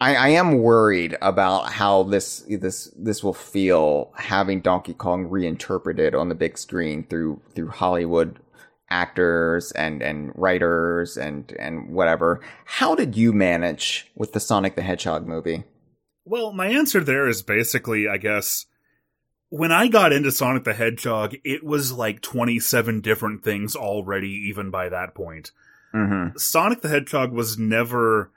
I, 0.01 0.15
I 0.15 0.27
am 0.29 0.57
worried 0.57 1.15
about 1.21 1.71
how 1.71 2.03
this 2.03 2.43
this 2.49 2.91
this 2.97 3.23
will 3.23 3.35
feel 3.35 4.11
having 4.15 4.59
Donkey 4.59 4.95
Kong 4.95 5.27
reinterpreted 5.27 6.15
on 6.15 6.27
the 6.27 6.35
big 6.35 6.57
screen 6.57 7.03
through 7.03 7.39
through 7.53 7.69
Hollywood 7.69 8.39
actors 8.89 9.71
and 9.73 10.01
and 10.01 10.31
writers 10.33 11.17
and 11.17 11.51
and 11.59 11.89
whatever. 11.93 12.41
How 12.65 12.95
did 12.95 13.15
you 13.15 13.31
manage 13.31 14.11
with 14.15 14.33
the 14.33 14.39
Sonic 14.39 14.75
the 14.75 14.81
Hedgehog 14.81 15.27
movie? 15.27 15.65
Well, 16.25 16.51
my 16.51 16.67
answer 16.67 17.03
there 17.03 17.27
is 17.27 17.43
basically, 17.43 18.07
I 18.07 18.17
guess, 18.17 18.65
when 19.49 19.71
I 19.71 19.87
got 19.87 20.13
into 20.13 20.31
Sonic 20.31 20.63
the 20.63 20.73
Hedgehog, 20.73 21.35
it 21.43 21.63
was 21.63 21.91
like 21.91 22.21
27 22.21 23.01
different 23.01 23.43
things 23.43 23.75
already, 23.75 24.29
even 24.29 24.71
by 24.71 24.89
that 24.89 25.13
point. 25.13 25.51
Mm-hmm. 25.93 26.37
Sonic 26.37 26.81
the 26.81 26.89
Hedgehog 26.89 27.31
was 27.31 27.59
never. 27.59 28.31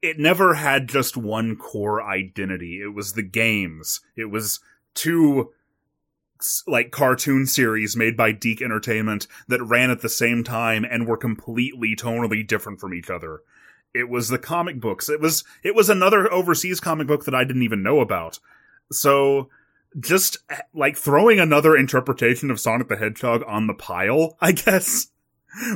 It 0.00 0.18
never 0.18 0.54
had 0.54 0.88
just 0.88 1.16
one 1.16 1.56
core 1.56 2.02
identity. 2.02 2.80
It 2.80 2.94
was 2.94 3.14
the 3.14 3.22
games. 3.22 4.00
It 4.16 4.26
was 4.26 4.60
two 4.94 5.50
like 6.66 6.92
cartoon 6.92 7.46
series 7.46 7.96
made 7.96 8.16
by 8.16 8.32
DiC 8.32 8.62
Entertainment 8.62 9.26
that 9.48 9.62
ran 9.62 9.90
at 9.90 10.02
the 10.02 10.08
same 10.08 10.44
time 10.44 10.84
and 10.84 11.06
were 11.06 11.16
completely 11.16 11.96
tonally 11.96 12.46
different 12.46 12.80
from 12.80 12.94
each 12.94 13.10
other. 13.10 13.40
It 13.94 14.08
was 14.08 14.28
the 14.28 14.38
comic 14.38 14.80
books. 14.80 15.08
It 15.08 15.20
was 15.20 15.44
it 15.62 15.74
was 15.74 15.90
another 15.90 16.32
overseas 16.32 16.78
comic 16.78 17.06
book 17.06 17.24
that 17.24 17.34
I 17.34 17.44
didn't 17.44 17.62
even 17.62 17.82
know 17.82 18.00
about. 18.00 18.38
So 18.92 19.48
just 19.98 20.38
eh, 20.50 20.60
like 20.74 20.96
throwing 20.96 21.40
another 21.40 21.76
interpretation 21.76 22.50
of 22.50 22.60
Sonic 22.60 22.88
the 22.88 22.96
Hedgehog 22.96 23.42
on 23.46 23.66
the 23.66 23.74
pile, 23.74 24.36
I 24.40 24.52
guess, 24.52 25.08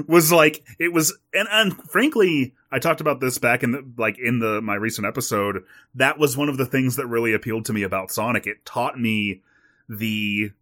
was 0.06 0.32
like 0.32 0.64
it 0.78 0.92
was 0.92 1.16
and 1.32 1.48
and 1.50 1.76
frankly, 1.90 2.54
I 2.70 2.78
talked 2.78 3.00
about 3.00 3.20
this 3.20 3.38
back 3.38 3.62
in 3.62 3.72
the 3.72 3.84
like 3.96 4.18
in 4.18 4.38
the 4.38 4.60
my 4.60 4.74
recent 4.74 5.06
episode. 5.06 5.64
That 5.94 6.18
was 6.18 6.36
one 6.36 6.48
of 6.48 6.56
the 6.56 6.66
things 6.66 6.96
that 6.96 7.06
really 7.06 7.32
appealed 7.32 7.64
to 7.66 7.72
me 7.72 7.82
about 7.82 8.10
Sonic. 8.10 8.46
It 8.46 8.64
taught 8.64 8.98
me 8.98 9.42
the 9.88 10.52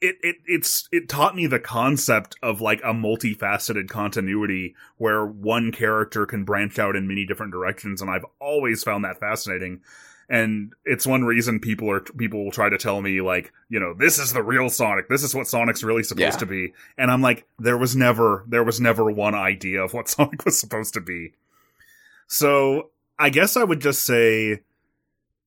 it, 0.00 0.16
it 0.22 0.36
it's 0.46 0.88
it 0.92 1.08
taught 1.08 1.34
me 1.34 1.46
the 1.46 1.58
concept 1.58 2.36
of 2.42 2.60
like 2.60 2.80
a 2.80 2.92
multifaceted 2.92 3.88
continuity 3.88 4.74
where 4.98 5.24
one 5.24 5.72
character 5.72 6.26
can 6.26 6.44
branch 6.44 6.78
out 6.78 6.96
in 6.96 7.08
many 7.08 7.24
different 7.24 7.52
directions 7.52 8.02
and 8.02 8.10
I've 8.10 8.26
always 8.38 8.84
found 8.84 9.04
that 9.04 9.18
fascinating 9.18 9.80
and 10.28 10.72
it's 10.84 11.06
one 11.06 11.24
reason 11.24 11.60
people 11.60 11.90
are 11.90 12.00
people 12.00 12.44
will 12.44 12.50
try 12.50 12.68
to 12.68 12.78
tell 12.78 13.00
me 13.00 13.20
like 13.20 13.52
you 13.68 13.78
know 13.80 13.94
this 13.94 14.18
is 14.18 14.32
the 14.32 14.42
real 14.42 14.68
Sonic. 14.68 15.08
This 15.08 15.22
is 15.22 15.34
what 15.34 15.46
Sonic's 15.48 15.82
really 15.84 16.02
supposed 16.02 16.20
Yeah. 16.22 16.30
to 16.38 16.46
be. 16.46 16.72
And 16.98 17.10
I'm 17.10 17.22
like 17.22 17.46
there 17.58 17.78
was 17.78 17.94
never 17.94 18.44
there 18.48 18.64
was 18.64 18.80
never 18.80 19.10
one 19.10 19.34
idea 19.34 19.82
of 19.82 19.94
what 19.94 20.08
Sonic 20.10 20.44
was 20.44 20.58
supposed 20.58 20.94
to 20.94 21.00
be. 21.00 21.32
So 22.26 22.90
I 23.18 23.30
guess 23.30 23.56
I 23.56 23.64
would 23.64 23.80
just 23.80 24.04
say 24.04 24.60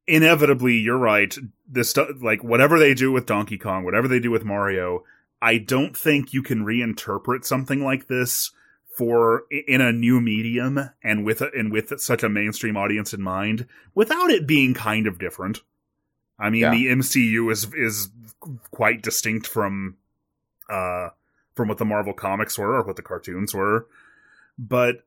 inevitably 0.07 0.75
you're 0.77 0.97
right. 0.97 1.35
This 1.67 1.91
stu- 1.91 2.17
like 2.21 2.43
whatever 2.43 2.79
they 2.79 2.93
do 2.93 3.11
with 3.11 3.25
Donkey 3.25 3.57
Kong 3.57 3.83
whatever 3.83 4.07
they 4.07 4.19
do 4.19 4.31
with 4.31 4.43
Mario 4.45 5.03
I 5.41 5.57
don't 5.57 5.95
think 5.95 6.33
you 6.33 6.41
can 6.43 6.65
reinterpret 6.65 7.45
something 7.45 7.83
like 7.83 8.07
this 8.07 8.51
for 8.99 9.45
in 9.49 9.79
a 9.79 9.93
new 9.93 10.19
medium 10.19 10.77
and 11.01 11.23
with 11.23 11.41
a, 11.41 11.49
and 11.57 11.71
with 11.71 11.93
such 12.01 12.21
a 12.21 12.27
mainstream 12.27 12.75
audience 12.75 13.13
in 13.13 13.21
mind 13.21 13.65
without 13.95 14.29
it 14.29 14.45
being 14.45 14.73
kind 14.73 15.07
of 15.07 15.17
different. 15.17 15.61
I 16.37 16.49
mean, 16.49 16.61
Yeah. 16.63 16.71
the 16.71 16.87
MCU 16.87 17.49
is 17.49 17.73
is 17.73 18.09
quite 18.71 19.01
distinct 19.01 19.47
from 19.47 19.95
uh 20.69 21.09
from 21.55 21.69
what 21.69 21.77
the 21.77 21.85
Marvel 21.85 22.11
comics 22.13 22.59
were 22.59 22.75
or 22.75 22.83
what 22.83 22.97
the 22.97 23.01
cartoons 23.01 23.53
were, 23.53 23.87
but 24.57 25.05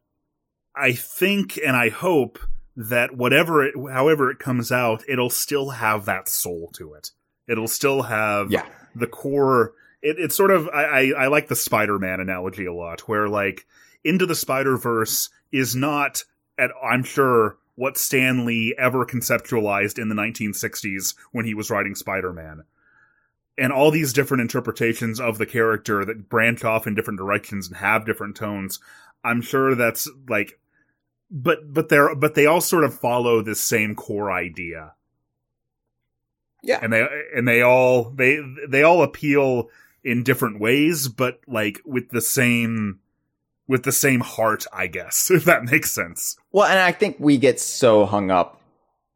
I 0.75 0.93
think 0.93 1.59
and 1.59 1.77
I 1.77 1.91
hope 1.91 2.39
that 2.75 3.15
whatever 3.15 3.63
it, 3.63 3.75
however 3.93 4.31
it 4.31 4.39
comes 4.39 4.73
out, 4.73 5.05
it'll 5.07 5.29
still 5.29 5.69
have 5.71 6.07
that 6.07 6.29
soul 6.29 6.71
to 6.77 6.95
it. 6.95 7.11
It'll 7.47 7.69
still 7.69 8.03
have 8.05 8.51
Yeah. 8.51 8.67
the 8.95 9.07
core 9.07 9.75
it, 10.03 10.17
it's 10.19 10.37
sort 10.37 10.51
of 10.51 10.69
I, 10.69 10.83
I, 10.85 11.13
I 11.25 11.27
like 11.29 11.49
the 11.49 11.57
Spider-Man 11.57 12.21
analogy 12.21 12.67
a 12.67 12.73
lot, 12.75 13.01
where 13.09 13.29
like 13.29 13.67
Into 14.05 14.27
the 14.27 14.35
Spider-Verse 14.35 15.31
is 15.53 15.75
not 15.77 16.25
at 16.59 16.71
I'm 16.83 17.05
sure 17.05 17.59
what 17.75 17.97
Stan 17.97 18.45
Lee 18.45 18.75
ever 18.79 19.07
conceptualized 19.07 19.99
in 19.99 20.09
the 20.11 20.15
1960s 20.15 21.15
when 21.33 21.47
he 21.47 21.55
was 21.55 21.71
writing 21.71 21.95
Spider-Man. 21.95 22.65
And 23.59 23.73
all 23.73 23.91
these 23.91 24.13
different 24.13 24.41
interpretations 24.43 25.21
of 25.21 25.39
the 25.39 25.47
character 25.47 26.05
that 26.05 26.29
branch 26.29 26.65
off 26.65 26.87
in 26.87 26.95
different 26.95 27.19
directions 27.19 27.69
and 27.69 27.77
have 27.77 28.05
different 28.07 28.37
tones. 28.37 28.79
I'm 29.25 29.41
sure 29.41 29.75
that's 29.75 30.09
like 30.29 30.59
but 31.31 31.73
but 31.73 31.89
they're 31.89 32.15
but 32.15 32.35
they 32.35 32.45
all 32.47 32.61
sort 32.61 32.85
of 32.85 32.99
follow 32.99 33.41
this 33.41 33.61
same 33.61 33.95
core 33.95 34.31
idea 34.31 34.93
Yeah. 36.63 36.79
and 36.83 36.93
they 36.93 37.07
and 37.35 37.49
they 37.49 37.63
all 37.63 38.11
they 38.11 38.39
they 38.69 38.83
all 38.83 39.03
appeal 39.03 39.69
in 40.05 40.23
different 40.23 40.61
ways 40.61 41.09
but 41.09 41.41
like 41.47 41.81
with 41.85 42.11
the 42.11 42.21
same 42.21 42.99
with 43.69 43.85
the 43.85 43.93
same 43.93 44.21
heart 44.21 44.67
i 44.73 44.87
guess 44.87 45.31
if 45.35 45.45
that 45.45 45.65
makes 45.65 45.91
sense 45.91 46.37
Well, 46.53 46.69
and 46.69 46.79
I 46.79 46.93
think 46.93 47.17
we 47.19 47.39
get 47.39 47.59
so 47.59 48.05
hung 48.05 48.31
up 48.31 48.61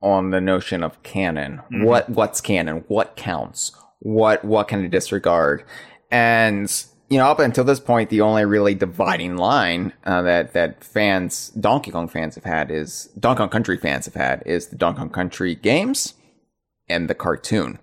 on 0.03 0.31
the 0.31 0.41
notion 0.41 0.83
of 0.83 1.03
canon. 1.03 1.59
Mm-hmm. 1.59 1.85
What 1.85 2.09
what's 2.09 2.41
canon? 2.41 2.85
What 2.89 3.17
counts? 3.17 3.73
What 4.01 4.45
what 4.45 4.69
can 4.69 4.85
I 4.85 4.89
disregard? 4.89 5.65
And 6.11 6.71
you 7.09 7.19
know, 7.19 7.27
up 7.27 7.39
until 7.39 7.65
this 7.65 7.81
point, 7.81 8.11
the 8.11 8.21
only 8.21 8.45
really 8.45 8.75
dividing 8.75 9.37
line 9.37 9.93
uh, 10.05 10.23
that 10.23 10.53
that 10.55 10.83
fans, 10.83 11.51
Donkey 11.51 11.91
Kong 11.91 12.09
fans, 12.09 12.35
have 12.35 12.45
had 12.45 12.71
is 12.71 13.07
Donkey 13.19 13.39
Kong 13.39 13.49
Country 13.49 13.77
fans 13.77 14.07
have 14.07 14.15
had 14.15 14.43
is 14.47 14.69
the 14.69 14.77
Donkey 14.77 14.99
Kong 14.99 15.11
Country 15.11 15.55
games 15.55 16.15
and 16.89 17.09
the 17.09 17.15
cartoon. 17.15 17.79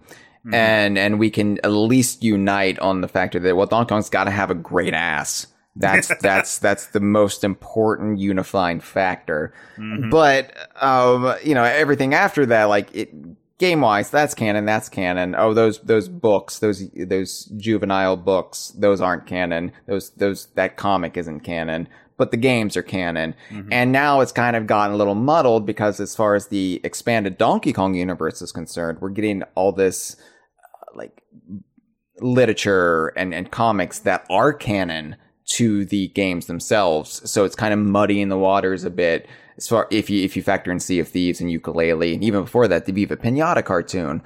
Mm-hmm. 0.46 0.54
And 0.54 0.98
and 0.98 1.20
we 1.20 1.30
can 1.30 1.58
at 1.64 1.70
least 1.70 2.24
unite 2.24 2.78
on 2.80 3.02
the 3.02 3.08
fact 3.08 3.42
that 3.42 3.56
well, 3.56 3.66
Donkey 3.66 3.90
Kong's 3.90 4.10
got 4.10 4.26
to 4.26 4.32
have 4.32 4.52
a 4.52 4.56
great 4.56 4.94
ass. 4.94 5.48
That's 5.76 6.12
that's 6.22 6.60
that's 6.60 6.88
the 6.88 7.00
most 7.00 7.44
important 7.44 8.20
unifying 8.20 8.80
factor. 8.80 9.54
Mm-hmm. 9.78 10.10
But 10.10 10.54
um, 10.82 11.36
you 11.44 11.56
know, 11.56 11.64
everything 11.64 12.14
after 12.14 12.46
that, 12.48 12.66
like 12.66 12.94
it 12.94 13.14
game 13.58 13.80
wise, 13.80 14.10
that's 14.10 14.34
canon. 14.34 14.66
That's 14.66 14.90
canon. 14.90 15.36
Oh, 15.38 15.54
those 15.54 15.80
those 15.80 16.10
books, 16.10 16.60
those 16.60 16.90
those 16.90 17.46
juvenile 17.46 18.18
books, 18.18 18.74
those 18.78 19.00
aren't 19.00 19.26
canon. 19.26 19.72
Those 19.86 20.10
those 20.12 20.48
that 20.56 20.76
comic 20.76 21.16
isn't 21.18 21.42
canon. 21.42 21.88
But 22.16 22.32
the 22.32 22.38
games 22.38 22.78
are 22.78 22.84
canon. 22.84 23.34
Mm-hmm. 23.50 23.74
And 23.74 23.92
now 23.92 24.20
it's 24.20 24.32
kind 24.32 24.56
of 24.56 24.68
gotten 24.68 24.94
a 24.94 24.98
little 24.98 25.16
muddled 25.16 25.66
because 25.66 26.00
as 26.00 26.16
far 26.16 26.36
as 26.36 26.48
the 26.48 26.80
expanded 26.84 27.38
Donkey 27.38 27.74
Kong 27.74 27.96
universe 27.96 28.42
is 28.42 28.52
concerned, 28.52 29.00
we're 29.02 29.10
getting 29.10 29.44
all 29.56 29.72
this 29.72 30.16
like 30.96 31.24
literature 32.20 33.08
and, 33.10 33.34
and 33.34 33.52
comics 33.52 34.00
that 34.00 34.26
are 34.30 34.54
canon 34.54 35.16
to 35.46 35.86
the 35.86 36.08
games 36.10 36.46
themselves. 36.46 37.30
So 37.30 37.44
it's 37.44 37.56
kind 37.56 37.74
of 37.74 37.80
muddying 37.80 38.30
the 38.30 38.38
waters 38.38 38.84
a 38.84 38.90
bit 38.90 39.28
as 39.58 39.68
far 39.68 39.88
if 39.92 40.10
you 40.10 40.24
if 40.24 40.36
you 40.36 40.42
factor 40.42 40.72
in 40.72 40.80
Sea 40.80 41.00
of 41.00 41.08
Thieves 41.08 41.42
and 41.42 41.50
Yooka-Laylee, 41.50 42.16
and 42.16 42.24
even 42.24 42.44
before 42.44 42.68
that, 42.68 42.86
the 42.86 42.92
Viva 42.92 43.18
Pinata 43.18 43.64
cartoon. 43.64 44.22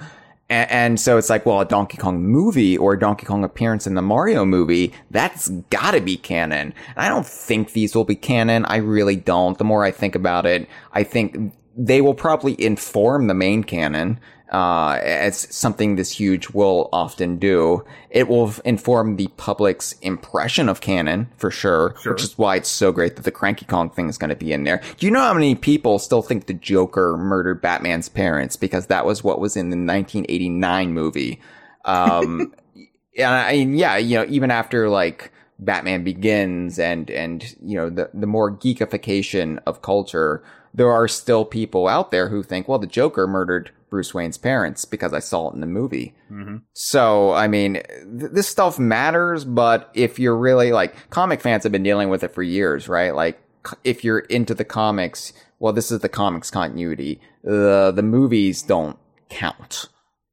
And, 0.50 0.72
and, 0.72 1.00
so 1.00 1.18
it's 1.18 1.30
like, 1.30 1.46
well, 1.46 1.60
a 1.60 1.66
Donkey 1.66 1.98
Kong 1.98 2.24
movie 2.24 2.78
or 2.78 2.94
a 2.94 3.00
Donkey 3.00 3.26
Kong 3.26 3.44
appearance 3.44 3.86
in 3.86 3.96
the 3.96 4.02
Mario 4.02 4.46
movie, 4.46 4.94
that's 5.12 5.50
gotta 5.70 6.00
be 6.00 6.16
canon. 6.16 6.74
And 6.96 7.06
I 7.06 7.10
don't 7.10 7.26
think 7.26 7.74
these 7.74 7.94
will 7.94 8.06
be 8.06 8.16
canon. 8.16 8.64
I 8.64 8.78
really 8.78 9.18
don't. 9.18 9.58
The 9.58 9.66
more 9.66 9.84
I 9.84 9.92
think 9.92 10.16
about 10.16 10.46
it, 10.46 10.70
I 10.94 11.04
think 11.04 11.54
they 11.76 12.00
will 12.00 12.14
probably 12.14 12.60
inform 12.64 13.28
the 13.28 13.34
main 13.34 13.66
canon 13.66 14.22
uh, 14.52 15.00
as 15.02 15.54
something 15.54 15.96
this 15.96 16.12
huge 16.12 16.50
will 16.52 16.90
often 16.94 17.38
do. 17.38 17.84
It 18.10 18.28
will 18.28 18.54
inform 18.64 19.18
the 19.18 19.28
public's 19.38 19.94
impression 20.02 20.70
of 20.70 20.82
canon 20.82 21.30
for 21.38 21.52
sure, 21.52 21.96
sure, 22.02 22.14
which 22.14 22.24
is 22.24 22.38
why 22.38 22.56
it's 22.56 22.70
so 22.70 22.92
great 22.92 23.16
that 23.18 23.24
the 23.24 23.32
Cranky 23.32 23.66
Kong 23.66 23.90
thing 23.90 24.10
is 24.10 24.18
going 24.18 24.30
to 24.30 24.36
be 24.36 24.54
in 24.54 24.64
there. 24.64 24.82
Do 24.98 25.06
you 25.06 25.12
know 25.12 25.22
how 25.22 25.34
many 25.34 25.56
people 25.56 26.00
still 26.00 26.22
think 26.22 26.46
the 26.46 26.54
Joker 26.54 27.18
murdered 27.18 27.62
Batman's 27.62 28.10
parents 28.10 28.56
because 28.56 28.88
that 28.88 29.06
was 29.06 29.24
what 29.24 29.40
was 29.40 29.58
in 29.58 29.70
the 29.70 29.76
1989 29.76 30.94
movie? 30.94 31.42
Um, 31.84 32.54
and 33.18 33.28
I, 33.28 33.52
yeah, 33.52 33.98
you 33.98 34.18
know, 34.18 34.26
even 34.30 34.52
after 34.52 34.90
like 34.90 35.32
Batman 35.60 36.04
Begins 36.04 36.80
and 36.80 37.10
and 37.10 37.56
you 37.62 37.78
know 37.78 37.90
the 37.90 38.10
the 38.14 38.28
more 38.28 38.52
geekification 38.52 39.60
of 39.66 39.82
culture, 39.82 40.44
there 40.74 40.92
are 40.92 41.08
still 41.08 41.44
people 41.44 41.88
out 41.88 42.12
there 42.12 42.30
who 42.30 42.44
think, 42.44 42.68
well, 42.68 42.80
the 42.80 42.88
Joker 42.88 43.28
murdered 43.28 43.72
Bruce 43.98 44.14
Wayne's 44.14 44.38
parents 44.38 44.86
because 44.86 45.12
I 45.12 45.18
saw 45.18 45.50
it 45.50 45.56
in 45.56 45.60
the 45.60 45.66
movie. 45.66 46.14
Mm-hmm. 46.32 46.58
So, 46.74 47.32
I 47.32 47.48
mean, 47.48 47.74
th- 47.74 48.32
this 48.32 48.48
stuff 48.48 48.78
matters, 48.78 49.44
but 49.44 49.90
if 49.96 50.20
you're 50.20 50.38
really 50.38 50.72
like 50.72 51.10
comic 51.10 51.42
fans 51.42 51.64
have 51.64 51.72
been 51.72 51.82
dealing 51.82 52.10
with 52.10 52.24
it 52.24 52.32
for 52.32 52.44
years, 52.44 52.88
right? 52.88 53.16
Like 53.16 53.42
if 53.84 54.04
you're 54.04 54.20
into 54.20 54.54
the 54.54 54.64
comics, 54.64 55.34
well, 55.58 55.74
this 55.74 55.92
is 55.92 56.02
the 56.02 56.10
comics 56.10 56.52
continuity. 56.52 57.20
The 57.44 57.92
the 57.92 58.04
movies 58.04 58.62
don't 58.62 59.00
count, 59.30 59.88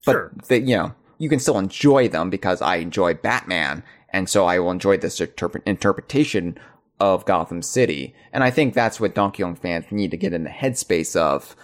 sure. 0.05 0.31
but 0.35 0.49
the, 0.49 0.61
you 0.61 0.77
know 0.77 0.95
you 1.16 1.31
can 1.31 1.39
still 1.39 1.57
enjoy 1.57 2.07
them 2.07 2.28
because 2.28 2.61
I 2.61 2.77
enjoy 2.77 3.15
Batman, 3.15 3.82
and 4.12 4.28
so 4.28 4.45
I 4.45 4.59
will 4.59 4.73
enjoy 4.73 4.99
this 4.99 5.20
interpre- 5.20 5.62
interpretation 5.65 6.59
of 7.01 7.24
Gotham 7.24 7.62
City. 7.62 8.15
And 8.31 8.45
I 8.45 8.51
think 8.51 8.74
that's 8.74 9.01
what 9.01 9.15
Donkey 9.15 9.43
Kong 9.43 9.55
fans 9.55 9.86
need 9.91 10.11
to 10.11 10.19
get 10.19 10.35
in 10.35 10.45
the 10.45 10.51
headspace 10.51 11.16
of 11.16 11.57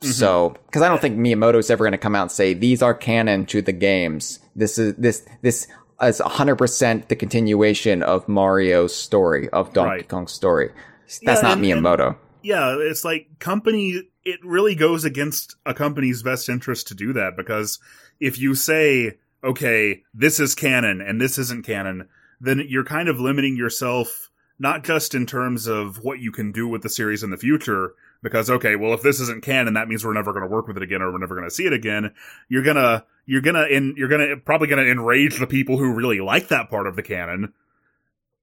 Mm-hmm. 0.00 0.12
So, 0.12 0.56
because 0.66 0.82
I 0.82 0.88
don't 0.88 1.00
think 1.00 1.18
Miyamoto's 1.18 1.70
ever 1.70 1.84
going 1.84 1.92
to 1.92 1.98
come 1.98 2.14
out 2.14 2.22
and 2.22 2.30
say 2.30 2.54
these 2.54 2.82
are 2.82 2.94
canon 2.94 3.46
to 3.46 3.62
the 3.62 3.72
games. 3.72 4.40
This 4.54 4.78
is 4.78 4.94
this 4.96 5.26
this 5.42 5.68
is 6.02 6.20
100% 6.20 7.08
the 7.08 7.16
continuation 7.16 8.02
of 8.02 8.28
Mario's 8.28 8.94
story 8.94 9.48
of 9.50 9.72
Donkey 9.72 9.90
right. 9.90 10.08
Kong's 10.08 10.32
story. 10.32 10.70
That's 11.06 11.22
yeah, 11.22 11.48
not 11.48 11.58
and, 11.58 11.62
Miyamoto. 11.62 12.08
And, 12.08 12.16
yeah, 12.42 12.76
it's 12.78 13.04
like 13.04 13.38
company. 13.38 14.02
It 14.24 14.40
really 14.44 14.74
goes 14.74 15.04
against 15.04 15.56
a 15.64 15.72
company's 15.72 16.22
best 16.22 16.48
interest 16.48 16.88
to 16.88 16.94
do 16.94 17.12
that 17.14 17.36
because 17.36 17.78
if 18.20 18.38
you 18.38 18.54
say, 18.54 19.18
okay, 19.42 20.02
this 20.12 20.40
is 20.40 20.54
canon 20.54 21.00
and 21.00 21.20
this 21.20 21.38
isn't 21.38 21.64
canon, 21.64 22.08
then 22.40 22.62
you're 22.68 22.84
kind 22.84 23.08
of 23.08 23.20
limiting 23.20 23.56
yourself 23.56 24.30
not 24.58 24.84
just 24.84 25.14
in 25.14 25.26
terms 25.26 25.66
of 25.66 26.02
what 26.02 26.18
you 26.18 26.32
can 26.32 26.52
do 26.52 26.66
with 26.66 26.82
the 26.82 26.88
series 26.88 27.22
in 27.22 27.30
the 27.30 27.36
future, 27.36 27.94
because 28.22 28.50
okay, 28.50 28.76
well, 28.76 28.94
if 28.94 29.02
this 29.02 29.20
isn't 29.20 29.42
canon, 29.42 29.74
that 29.74 29.88
means 29.88 30.04
we're 30.04 30.12
never 30.12 30.32
going 30.32 30.42
to 30.42 30.52
work 30.52 30.66
with 30.66 30.76
it 30.76 30.82
again, 30.82 31.02
or 31.02 31.12
we're 31.12 31.18
never 31.18 31.34
going 31.34 31.46
to 31.46 31.54
see 31.54 31.66
it 31.66 31.72
again. 31.72 32.14
You're 32.48 32.62
gonna, 32.62 33.04
you're 33.26 33.42
gonna, 33.42 33.64
in, 33.64 33.94
you're 33.96 34.08
gonna 34.08 34.36
probably 34.36 34.68
gonna 34.68 34.82
enrage 34.82 35.38
the 35.38 35.46
people 35.46 35.78
who 35.78 35.94
really 35.94 36.20
like 36.20 36.48
that 36.48 36.70
part 36.70 36.86
of 36.86 36.96
the 36.96 37.02
canon, 37.02 37.52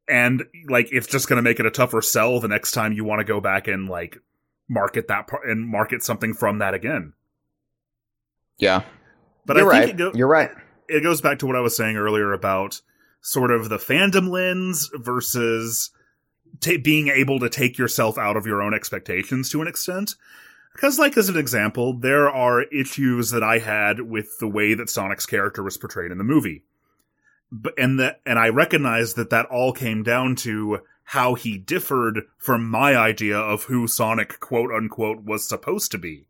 and 0.08 0.44
like 0.70 0.90
it's 0.92 1.08
just 1.08 1.28
gonna 1.28 1.42
make 1.42 1.60
it 1.60 1.66
a 1.66 1.72
tougher 1.72 2.02
sell 2.02 2.40
the 2.40 2.48
next 2.48 2.72
time 2.72 2.94
you 2.94 3.04
want 3.04 3.20
to 3.20 3.26
go 3.26 3.40
back 3.40 3.68
and 3.68 3.90
like 3.90 4.18
market 4.70 5.08
that 5.08 5.28
part 5.28 5.48
and 5.48 5.68
market 5.68 6.04
something 6.04 6.34
from 6.34 6.60
that 6.60 6.74
again. 6.74 7.14
Yeah, 8.58 8.84
but 9.46 9.58
you're 9.58 9.72
I 9.74 9.86
think 9.86 10.00
right. 10.00 10.12
Go- 10.12 10.18
you're 10.18 10.28
right. 10.28 10.52
It 10.88 11.02
goes 11.02 11.22
back 11.22 11.40
to 11.40 11.48
what 11.48 11.56
I 11.56 11.62
was 11.62 11.76
saying 11.76 11.96
earlier 11.96 12.34
about 12.34 12.82
sort 13.22 13.52
of 13.52 13.70
the 13.70 13.78
fandom 13.78 14.30
lens 14.30 14.92
versus 14.94 15.92
t- 16.64 16.78
being 16.78 17.10
able 17.10 17.40
to 17.40 17.50
take 17.50 17.78
yourself 17.78 18.18
out 18.18 18.38
of 18.38 18.46
your 18.46 18.62
own 18.62 18.74
expectations 18.74 19.50
to 19.50 19.62
an 19.62 19.68
extent. 19.68 20.16
Because, 20.74 20.98
like, 20.98 21.18
as 21.18 21.30
an 21.30 21.38
example, 21.38 21.94
there 21.94 22.30
are 22.30 22.64
issues 22.64 23.30
that 23.30 23.44
I 23.44 23.60
had 23.60 24.02
with 24.02 24.40
the 24.40 24.48
way 24.48 24.74
that 24.74 24.90
Sonic's 24.90 25.28
character 25.28 25.62
was 25.62 25.78
portrayed 25.78 26.12
in 26.12 26.18
the 26.18 26.24
movie. 26.24 26.64
But, 27.52 27.76
and 27.78 28.00
that, 28.00 28.22
and 28.26 28.40
I 28.40 28.50
recognize 28.50 29.14
that 29.14 29.30
that 29.30 29.46
all 29.46 29.74
came 29.74 30.02
down 30.02 30.36
to 30.38 30.80
how 31.04 31.36
he 31.36 31.58
differed 31.58 32.22
from 32.38 32.68
my 32.68 32.96
idea 32.96 33.38
of 33.38 33.66
who 33.66 33.88
Sonic, 33.88 34.40
quote 34.40 34.72
unquote, 34.72 35.24
was 35.24 35.48
supposed 35.48 35.92
to 35.92 35.98
be. 36.00 36.26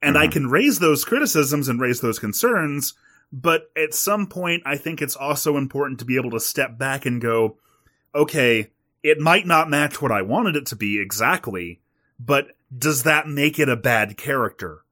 And 0.00 0.16
mm-hmm. 0.16 0.22
I 0.22 0.28
can 0.28 0.46
raise 0.48 0.78
those 0.78 1.04
criticisms 1.04 1.68
and 1.68 1.80
raise 1.80 2.00
those 2.00 2.18
concerns, 2.18 2.94
but 3.32 3.70
at 3.76 3.94
some 3.94 4.26
point, 4.26 4.62
I 4.64 4.76
think 4.76 5.02
it's 5.02 5.16
also 5.16 5.56
important 5.56 5.98
to 5.98 6.04
be 6.04 6.16
able 6.16 6.30
to 6.30 6.40
step 6.40 6.78
back 6.78 7.04
and 7.04 7.20
go, 7.20 7.58
okay, 8.14 8.70
it 9.02 9.18
might 9.18 9.46
not 9.46 9.70
match 9.70 10.00
what 10.00 10.12
I 10.12 10.22
wanted 10.22 10.56
it 10.56 10.66
to 10.66 10.76
be 10.76 11.00
exactly, 11.00 11.80
but 12.18 12.48
does 12.76 13.04
that 13.04 13.26
make 13.26 13.58
it 13.58 13.68
a 13.68 13.76
bad 13.76 14.16
character? 14.16 14.84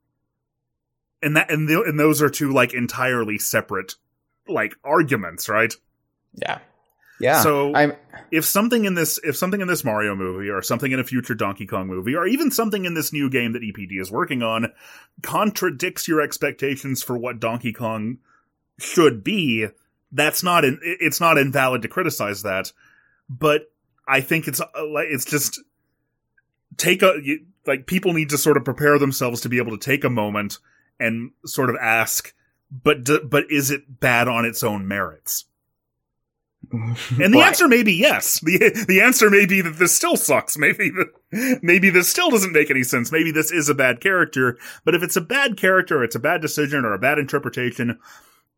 And 1.22 1.36
that 1.36 1.50
and, 1.50 1.68
the, 1.68 1.82
and 1.82 1.98
those 1.98 2.22
are 2.22 2.30
two 2.30 2.52
like 2.52 2.72
entirely 2.72 3.38
separate 3.38 3.96
like 4.46 4.76
arguments, 4.84 5.48
right? 5.48 5.72
Yeah. 6.34 6.58
Yeah. 7.20 7.42
So 7.42 7.74
I'm... 7.74 7.94
if 8.30 8.44
something 8.44 8.84
in 8.84 8.94
this 8.94 9.18
if 9.24 9.36
something 9.36 9.60
in 9.60 9.66
this 9.66 9.84
Mario 9.84 10.14
movie 10.14 10.48
or 10.48 10.62
something 10.62 10.92
in 10.92 11.00
a 11.00 11.04
future 11.04 11.34
Donkey 11.34 11.66
Kong 11.66 11.88
movie 11.88 12.14
or 12.14 12.26
even 12.26 12.50
something 12.50 12.84
in 12.84 12.94
this 12.94 13.12
new 13.12 13.28
game 13.28 13.52
that 13.52 13.62
EPD 13.62 14.00
is 14.00 14.10
working 14.10 14.42
on 14.42 14.72
contradicts 15.22 16.06
your 16.06 16.20
expectations 16.20 17.02
for 17.02 17.18
what 17.18 17.40
Donkey 17.40 17.72
Kong 17.72 18.18
should 18.78 19.24
be, 19.24 19.66
that's 20.12 20.42
not 20.42 20.64
in, 20.64 20.78
it's 20.82 21.20
not 21.20 21.38
invalid 21.38 21.82
to 21.82 21.88
criticize 21.88 22.42
that. 22.42 22.72
But 23.28 23.70
I 24.08 24.22
think 24.22 24.48
it's 24.48 24.60
uh, 24.60 24.66
like 24.88 25.08
it's 25.10 25.24
just 25.24 25.60
take 26.76 27.02
a 27.02 27.14
you, 27.22 27.46
like 27.66 27.86
people 27.86 28.14
need 28.14 28.30
to 28.30 28.38
sort 28.38 28.56
of 28.56 28.64
prepare 28.64 28.98
themselves 28.98 29.42
to 29.42 29.48
be 29.48 29.58
able 29.58 29.76
to 29.76 29.84
take 29.84 30.04
a 30.04 30.10
moment 30.10 30.58
and 30.98 31.32
sort 31.44 31.70
of 31.70 31.76
ask, 31.80 32.34
but 32.70 33.04
d- 33.04 33.20
but 33.22 33.44
is 33.50 33.70
it 33.70 34.00
bad 34.00 34.26
on 34.26 34.44
its 34.44 34.64
own 34.64 34.88
merits? 34.88 35.44
And 36.72 37.32
the 37.32 37.40
answer 37.40 37.68
may 37.68 37.82
be 37.82 37.94
yes. 37.94 38.40
The 38.40 38.84
the 38.88 39.00
answer 39.00 39.30
may 39.30 39.46
be 39.46 39.60
that 39.60 39.78
this 39.78 39.94
still 39.94 40.16
sucks. 40.16 40.58
Maybe 40.58 40.90
maybe 41.62 41.90
this 41.90 42.08
still 42.08 42.30
doesn't 42.30 42.52
make 42.52 42.70
any 42.70 42.82
sense. 42.82 43.12
Maybe 43.12 43.30
this 43.30 43.50
is 43.50 43.68
a 43.68 43.74
bad 43.74 44.00
character. 44.00 44.58
But 44.84 44.94
if 44.94 45.02
it's 45.02 45.16
a 45.16 45.22
bad 45.22 45.56
character, 45.56 46.02
it's 46.02 46.16
a 46.16 46.20
bad 46.20 46.42
decision 46.42 46.84
or 46.84 46.92
a 46.92 46.98
bad 46.98 47.18
interpretation, 47.18 47.98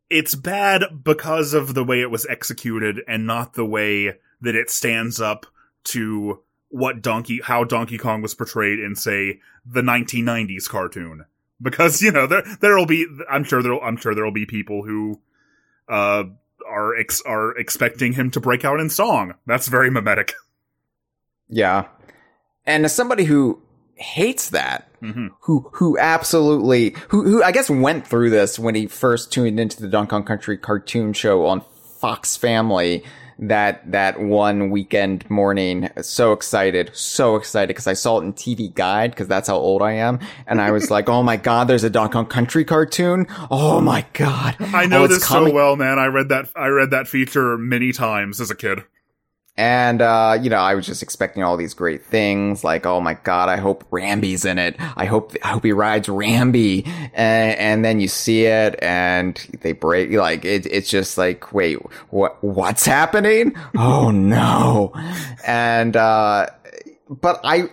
it's 0.09 0.35
bad 0.35 1.05
because 1.05 1.55
of 1.55 1.75
the 1.75 1.85
way 1.85 2.01
it 2.01 2.11
was 2.11 2.27
executed 2.27 3.01
and 3.07 3.27
not 3.27 3.55
the 3.55 3.67
way 3.67 4.17
that 4.41 4.55
it 4.55 4.71
stands 4.71 5.21
up 5.21 5.47
to 5.85 6.41
what 6.69 7.03
Donkey 7.03 7.41
how 7.43 7.65
Donkey 7.65 7.99
Kong 7.99 8.23
was 8.23 8.35
portrayed 8.35 8.79
in 8.79 8.95
say 8.95 9.41
the 9.67 9.83
1990s 9.83 10.69
cartoon 10.69 11.25
because 11.61 12.01
you 12.03 12.13
know 12.13 12.27
there 12.27 12.43
there'll 12.61 12.87
be 12.87 13.07
I'm 13.31 13.45
sure 13.45 13.63
there 13.63 13.79
I'm 13.83 13.97
sure 13.97 14.15
there'll 14.15 14.33
be 14.33 14.47
people 14.47 14.85
who 14.85 15.21
uh 15.89 16.25
are 16.69 16.97
ex- 16.97 17.23
are 17.27 17.57
expecting 17.57 18.13
him 18.13 18.31
to 18.31 18.41
break 18.41 18.65
out 18.65 18.81
in 18.81 18.91
song. 18.91 19.35
That's 19.47 19.69
very 19.69 19.91
mimetic. 19.91 20.35
Yeah. 21.49 21.87
And 22.65 22.85
as 22.85 22.95
somebody 22.95 23.25
who 23.25 23.61
hates 23.97 24.51
that. 24.51 24.89
Who 25.41 25.71
who 25.73 25.99
absolutely 25.99 26.95
who 27.09 27.25
who 27.25 27.43
I 27.43 27.53
guess 27.53 27.71
went 27.71 28.07
through 28.07 28.31
this 28.31 28.59
when 28.59 28.75
he 28.75 28.87
first 28.87 29.33
tuned 29.33 29.59
into 29.59 29.81
the 29.81 29.89
Donkey 29.89 30.11
Kong 30.11 30.25
Country 30.25 30.59
cartoon 30.59 31.13
show 31.13 31.47
on 31.47 31.63
Fox 32.01 32.37
Family 32.37 33.05
that 33.41 33.91
that 33.91 34.21
one 34.21 34.71
weekend 34.71 35.29
morning 35.31 35.89
so 36.01 36.33
excited 36.33 36.91
so 36.93 37.37
excited 37.37 37.69
because 37.69 37.87
i 37.87 37.93
saw 37.93 38.21
it 38.21 38.25
in 38.25 38.33
tv 38.33 38.73
guide 38.75 39.11
because 39.11 39.27
that's 39.29 39.49
how 39.49 39.57
old 39.57 39.83
i 39.83 39.93
am 39.93 40.19
and 40.47 40.61
i 40.61 40.71
was 40.71 40.91
like 40.91 41.09
oh 41.09 41.23
my 41.23 41.37
god 41.37 41.67
there's 41.67 41.85
a 41.85 41.91
donkey 41.91 42.13
kong 42.13 42.27
country 42.27 42.65
cartoon 42.65 43.27
oh 43.51 43.81
my 43.81 44.05
god 44.13 44.57
I 44.75 44.87
know 44.87 45.05
oh, 45.05 45.07
this 45.07 45.25
coming. 45.25 45.51
so 45.51 45.55
well, 45.55 45.77
man. 45.77 45.99
I 45.99 46.07
read 46.07 46.29
that 46.29 46.49
I 46.55 46.69
read 46.69 46.91
that 46.91 47.09
feature 47.09 47.57
many 47.59 47.93
times 47.93 48.41
as 48.41 48.51
a 48.51 48.55
kid. 48.55 48.81
And, 49.61 50.01
uh, 50.01 50.39
you 50.41 50.49
know, 50.49 50.57
I 50.57 50.75
was 50.75 50.87
just 50.87 51.03
expecting 51.03 51.43
all 51.43 51.59
these 51.59 51.75
great 51.75 52.03
things. 52.03 52.65
Like, 52.65 52.87
oh 52.87 52.99
my 52.99 53.13
God, 53.13 53.51
I 53.51 53.57
hope 53.57 53.85
Ramby's 53.91 54.47
in 54.47 54.59
it. 54.59 54.75
I 54.97 55.05
hope, 55.05 55.35
I 55.45 55.49
hope 55.49 55.65
he 55.65 55.73
rides 55.73 56.09
Ramby. 56.09 56.87
And, 57.13 57.59
and 57.59 57.85
then 57.85 58.01
you 58.01 58.09
see 58.09 58.47
it 58.47 58.79
and 58.81 59.37
they 59.61 59.73
break, 59.73 60.13
like, 60.13 60.47
it, 60.47 60.65
it's 60.65 60.89
just 60.89 61.19
like, 61.19 61.53
wait, 61.53 61.77
what, 62.09 62.43
what's 62.43 62.87
happening? 62.87 63.55
Oh 63.77 64.11
no. 64.11 64.95
And, 65.47 65.95
uh, 65.95 66.47
but 67.11 67.39
I, 67.45 67.69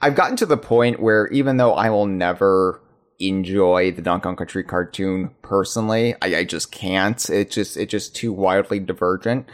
I've 0.00 0.16
gotten 0.16 0.34
to 0.38 0.46
the 0.46 0.56
point 0.56 0.98
where 0.98 1.28
even 1.28 1.56
though 1.56 1.74
I 1.74 1.90
will 1.90 2.06
never 2.06 2.80
enjoy 3.20 3.92
the 3.92 4.02
Donkey 4.02 4.24
Kong 4.24 4.34
Country 4.34 4.64
cartoon 4.64 5.30
personally, 5.42 6.16
I, 6.20 6.38
I 6.38 6.44
just 6.44 6.72
can't. 6.72 7.30
It's 7.30 7.54
just, 7.54 7.76
it's 7.76 7.92
just 7.92 8.16
too 8.16 8.32
wildly 8.32 8.80
divergent. 8.80 9.48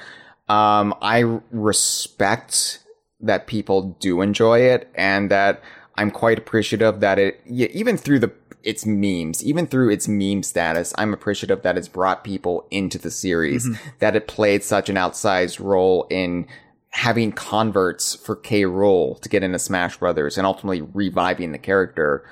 Um, 0.49 0.95
I 1.03 1.41
respect 1.51 2.81
that 3.21 3.47
people 3.47 3.97
do 4.01 4.23
enjoy 4.23 4.61
it 4.61 4.91
and 4.95 5.31
that 5.31 5.63
I'm 5.97 6.11
quite 6.11 6.39
appreciative 6.39 7.01
that 7.01 7.19
it, 7.19 7.41
yeah, 7.45 7.67
even 7.73 7.97
through 7.97 8.21
the, 8.21 8.33
its 8.63 8.87
memes, 8.87 9.45
even 9.45 9.67
through 9.67 9.91
its 9.91 10.09
meme 10.09 10.43
status, 10.43 10.95
I'm 10.97 11.13
appreciative 11.13 11.63
that 11.63 11.77
it's 11.77 11.89
brought 11.89 12.25
people 12.25 12.67
into 12.71 12.99
the 12.99 13.11
series, 13.11 13.69
that 13.99 14.17
it 14.17 14.29
played 14.29 14.63
such 14.63 14.89
an 14.89 14.97
outsized 14.97 15.61
role 15.61 16.07
in 16.09 16.47
having 16.91 17.33
converts 17.33 18.15
for 18.15 18.37
K. 18.37 18.63
Rool 18.63 19.21
to 19.21 19.29
get 19.29 19.43
into 19.43 19.59
Smash 19.59 19.99
Brothers 19.99 20.39
and 20.39 20.47
ultimately 20.47 20.81
reviving 20.81 21.53
the 21.53 21.59
character. 21.59 22.25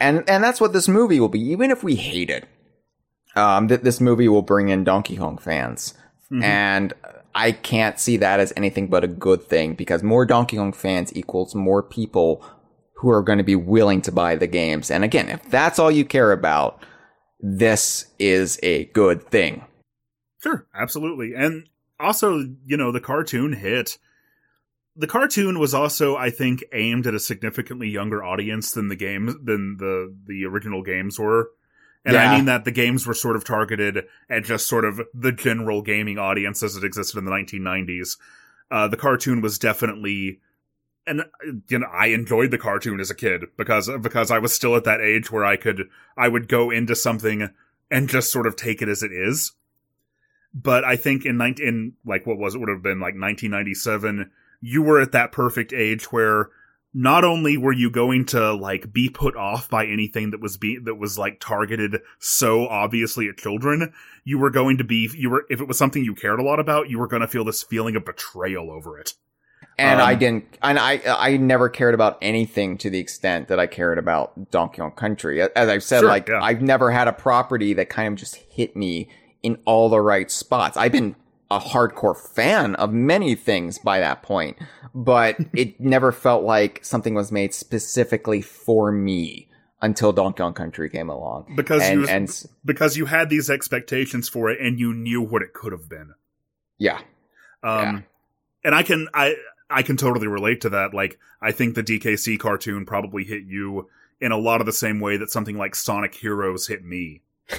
And, 0.00 0.28
and 0.28 0.42
that's 0.42 0.60
what 0.60 0.72
this 0.72 0.88
movie 0.88 1.20
will 1.20 1.28
be, 1.28 1.40
even 1.40 1.70
if 1.70 1.84
we 1.84 1.94
hate 1.94 2.30
it. 2.30 2.48
Um, 3.36 3.68
that 3.68 3.84
this 3.84 4.00
movie 4.00 4.28
will 4.28 4.42
bring 4.42 4.70
in 4.70 4.82
Donkey 4.82 5.16
Kong 5.16 5.38
fans. 5.38 5.94
And 6.42 6.94
I 7.34 7.52
can't 7.52 7.98
see 7.98 8.16
that 8.18 8.40
as 8.40 8.52
anything 8.56 8.88
but 8.88 9.04
a 9.04 9.08
good 9.08 9.42
thing 9.42 9.74
because 9.74 10.02
more 10.02 10.26
Donkey 10.26 10.56
Kong 10.56 10.72
fans 10.72 11.14
equals 11.14 11.54
more 11.54 11.82
people 11.82 12.44
who 12.94 13.10
are 13.10 13.22
going 13.22 13.38
to 13.38 13.44
be 13.44 13.56
willing 13.56 14.02
to 14.02 14.12
buy 14.12 14.36
the 14.36 14.46
games. 14.46 14.90
And 14.90 15.04
again, 15.04 15.28
if 15.28 15.42
that's 15.48 15.78
all 15.78 15.90
you 15.90 16.04
care 16.04 16.32
about, 16.32 16.82
this 17.40 18.06
is 18.18 18.58
a 18.62 18.84
good 18.86 19.22
thing. 19.22 19.64
Sure, 20.42 20.66
absolutely. 20.74 21.34
And 21.34 21.68
also, 21.98 22.46
you 22.66 22.76
know, 22.76 22.92
the 22.92 23.00
cartoon 23.00 23.52
hit. 23.52 23.98
The 24.96 25.06
cartoon 25.06 25.58
was 25.58 25.72
also, 25.72 26.16
I 26.16 26.30
think, 26.30 26.64
aimed 26.72 27.06
at 27.06 27.14
a 27.14 27.20
significantly 27.20 27.88
younger 27.88 28.22
audience 28.24 28.72
than 28.72 28.88
the 28.88 28.96
game 28.96 29.26
than 29.26 29.76
the 29.78 30.14
the 30.26 30.44
original 30.44 30.82
games 30.82 31.18
were. 31.18 31.50
And 32.04 32.16
I 32.16 32.36
mean 32.36 32.46
that 32.46 32.64
the 32.64 32.70
games 32.70 33.06
were 33.06 33.14
sort 33.14 33.36
of 33.36 33.44
targeted 33.44 34.06
at 34.30 34.44
just 34.44 34.66
sort 34.66 34.84
of 34.84 35.02
the 35.12 35.32
general 35.32 35.82
gaming 35.82 36.18
audience 36.18 36.62
as 36.62 36.76
it 36.76 36.84
existed 36.84 37.18
in 37.18 37.26
the 37.26 37.30
1990s. 37.30 38.16
Uh, 38.70 38.88
the 38.88 38.96
cartoon 38.96 39.42
was 39.42 39.58
definitely, 39.58 40.40
and 41.06 41.24
you 41.68 41.78
know, 41.78 41.88
I 41.92 42.06
enjoyed 42.06 42.52
the 42.52 42.58
cartoon 42.58 43.00
as 43.00 43.10
a 43.10 43.14
kid 43.14 43.44
because 43.56 43.90
because 44.00 44.30
I 44.30 44.38
was 44.38 44.54
still 44.54 44.76
at 44.76 44.84
that 44.84 45.00
age 45.00 45.30
where 45.30 45.44
I 45.44 45.56
could 45.56 45.88
I 46.16 46.28
would 46.28 46.48
go 46.48 46.70
into 46.70 46.94
something 46.96 47.50
and 47.90 48.08
just 48.08 48.32
sort 48.32 48.46
of 48.46 48.56
take 48.56 48.80
it 48.80 48.88
as 48.88 49.02
it 49.02 49.12
is. 49.12 49.52
But 50.54 50.84
I 50.84 50.96
think 50.96 51.24
in 51.24 51.36
19, 51.36 51.66
in 51.66 51.92
like 52.04 52.26
what 52.26 52.38
was 52.38 52.54
it 52.54 52.58
would 52.58 52.68
have 52.70 52.82
been 52.82 52.98
like 52.98 53.14
1997, 53.14 54.30
you 54.60 54.82
were 54.82 55.00
at 55.00 55.12
that 55.12 55.32
perfect 55.32 55.72
age 55.72 56.04
where 56.12 56.50
not 56.92 57.24
only 57.24 57.56
were 57.56 57.72
you 57.72 57.90
going 57.90 58.24
to 58.26 58.52
like 58.52 58.92
be 58.92 59.08
put 59.08 59.36
off 59.36 59.68
by 59.68 59.86
anything 59.86 60.30
that 60.30 60.40
was 60.40 60.56
be 60.56 60.78
that 60.78 60.96
was 60.96 61.16
like 61.18 61.38
targeted 61.40 62.00
so 62.18 62.66
obviously 62.66 63.28
at 63.28 63.36
children, 63.36 63.92
you 64.24 64.38
were 64.38 64.50
going 64.50 64.76
to 64.78 64.84
be 64.84 65.08
you 65.14 65.30
were 65.30 65.46
if 65.48 65.60
it 65.60 65.68
was 65.68 65.78
something 65.78 66.04
you 66.04 66.14
cared 66.14 66.40
a 66.40 66.42
lot 66.42 66.58
about, 66.58 66.90
you 66.90 66.98
were 66.98 67.06
going 67.06 67.22
to 67.22 67.28
feel 67.28 67.44
this 67.44 67.62
feeling 67.62 67.96
of 67.96 68.04
betrayal 68.04 68.70
over 68.70 68.98
it. 68.98 69.14
And 69.78 70.00
Um, 70.00 70.08
I 70.08 70.14
didn't, 70.14 70.44
and 70.62 70.78
I, 70.78 71.00
I 71.06 71.36
never 71.38 71.70
cared 71.70 71.94
about 71.94 72.18
anything 72.20 72.76
to 72.78 72.90
the 72.90 72.98
extent 72.98 73.48
that 73.48 73.58
I 73.58 73.66
cared 73.66 73.98
about 73.98 74.50
Donkey 74.50 74.78
Kong 74.78 74.90
Country. 74.90 75.40
As 75.40 75.68
I've 75.68 75.82
said, 75.82 76.00
Sure, 76.00 76.08
like, 76.08 76.28
yeah. 76.28 76.40
I've 76.42 76.60
never 76.60 76.90
had 76.90 77.08
a 77.08 77.12
property 77.14 77.72
that 77.74 77.88
kind 77.88 78.12
of 78.12 78.18
just 78.18 78.34
hit 78.34 78.76
me 78.76 79.08
in 79.42 79.58
all 79.64 79.88
the 79.88 80.00
right 80.00 80.30
spots. 80.30 80.76
I've 80.76 80.92
been 80.92 81.16
a 81.50 81.58
hardcore 81.58 82.16
fan 82.16 82.74
of 82.76 82.92
many 82.92 83.34
things 83.34 83.78
by 83.78 84.00
that 84.00 84.22
point, 84.22 84.56
but 84.94 85.36
it 85.54 85.80
never 85.80 86.12
felt 86.12 86.44
like 86.44 86.84
something 86.84 87.14
was 87.14 87.32
made 87.32 87.52
specifically 87.52 88.40
for 88.40 88.92
me 88.92 89.48
until 89.82 90.12
Donkey 90.12 90.38
Kong 90.38 90.52
Country 90.52 90.88
came 90.88 91.08
along. 91.08 91.54
Because 91.56 91.82
and, 91.82 92.00
you 92.00 92.06
and 92.06 92.44
because 92.64 92.96
you 92.96 93.06
had 93.06 93.30
these 93.30 93.50
expectations 93.50 94.28
for 94.28 94.50
it 94.50 94.60
and 94.60 94.78
you 94.78 94.92
knew 94.94 95.22
what 95.22 95.42
it 95.42 95.52
could 95.52 95.72
have 95.72 95.88
been. 95.88 96.14
yeah, 96.78 97.00
Um, 97.62 98.04
and 98.64 98.74
I 98.74 98.82
can 98.82 99.08
I 99.14 99.34
I 99.68 99.82
can 99.82 99.96
totally 99.96 100.28
relate 100.28 100.60
to 100.62 100.68
that. 100.70 100.94
Like 100.94 101.18
I 101.40 101.52
think 101.52 101.74
the 101.74 101.82
DKC 101.82 102.38
cartoon 102.38 102.86
probably 102.86 103.24
hit 103.24 103.44
you 103.44 103.88
in 104.20 104.32
a 104.32 104.38
lot 104.38 104.60
of 104.60 104.66
the 104.66 104.72
same 104.72 105.00
way 105.00 105.16
that 105.16 105.30
something 105.30 105.56
like 105.56 105.74
Sonic 105.74 106.14
Heroes 106.14 106.66
hit 106.66 106.84
me. 106.84 107.22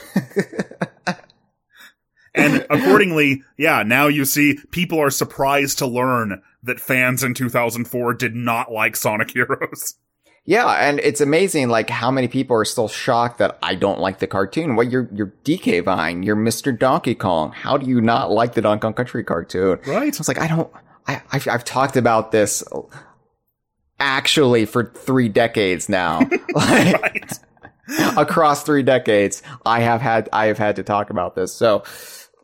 and 2.34 2.66
accordingly, 2.70 3.44
yeah, 3.58 3.84
now 3.84 4.08
you 4.08 4.26
see 4.26 4.58
people 4.72 5.00
are 5.00 5.10
surprised 5.10 5.78
to 5.80 5.88
learn 5.88 6.42
that 6.64 6.80
fans 6.80 7.24
in 7.24 7.34
2004 7.34 8.14
did 8.14 8.36
not 8.36 8.72
like 8.72 8.96
Sonic 8.96 9.32
Heroes. 9.32 9.96
Yeah, 10.44 10.68
and 10.70 11.00
it's 11.02 11.22
amazing 11.22 11.70
like 11.70 11.88
how 11.92 12.10
many 12.10 12.28
people 12.28 12.56
are 12.58 12.66
still 12.66 12.88
shocked 12.88 13.38
that 13.38 13.60
I 13.62 13.76
don't 13.76 14.00
like 14.00 14.18
the 14.18 14.26
cartoon. 14.26 14.76
What 14.76 14.90
you're 14.90 15.08
you're 15.14 15.32
DK 15.46 15.84
Vine, 15.84 16.24
you're 16.24 16.36
Mr. 16.36 16.78
Donkey 16.78 17.14
Kong. 17.14 17.52
How 17.52 17.78
do 17.78 17.88
you 17.88 18.02
not 18.02 18.32
like 18.32 18.56
the 18.56 18.62
Donkey 18.64 18.82
Kong 18.82 18.94
Country 18.96 19.24
cartoon? 19.24 19.78
Right. 19.86 20.16
So 20.16 20.22
it's 20.22 20.28
like 20.28 20.40
I 20.40 20.48
don't. 20.48 20.74
I 21.08 21.22
I've, 21.32 21.48
I've 21.48 21.64
talked 21.64 21.96
about 21.96 22.32
this 22.32 22.64
actually 24.00 24.66
for 24.66 24.86
three 24.96 25.30
decades 25.30 25.88
now. 25.90 26.20
like, 26.56 26.96
Right. 26.98 27.38
across 28.18 28.64
three 28.64 28.84
decades, 28.84 29.44
I 29.66 29.82
have 29.82 30.02
had 30.02 30.30
I 30.34 30.46
have 30.48 30.58
had 30.58 30.78
to 30.78 30.84
talk 30.84 31.10
about 31.12 31.36
this. 31.36 31.54
So, 31.54 31.84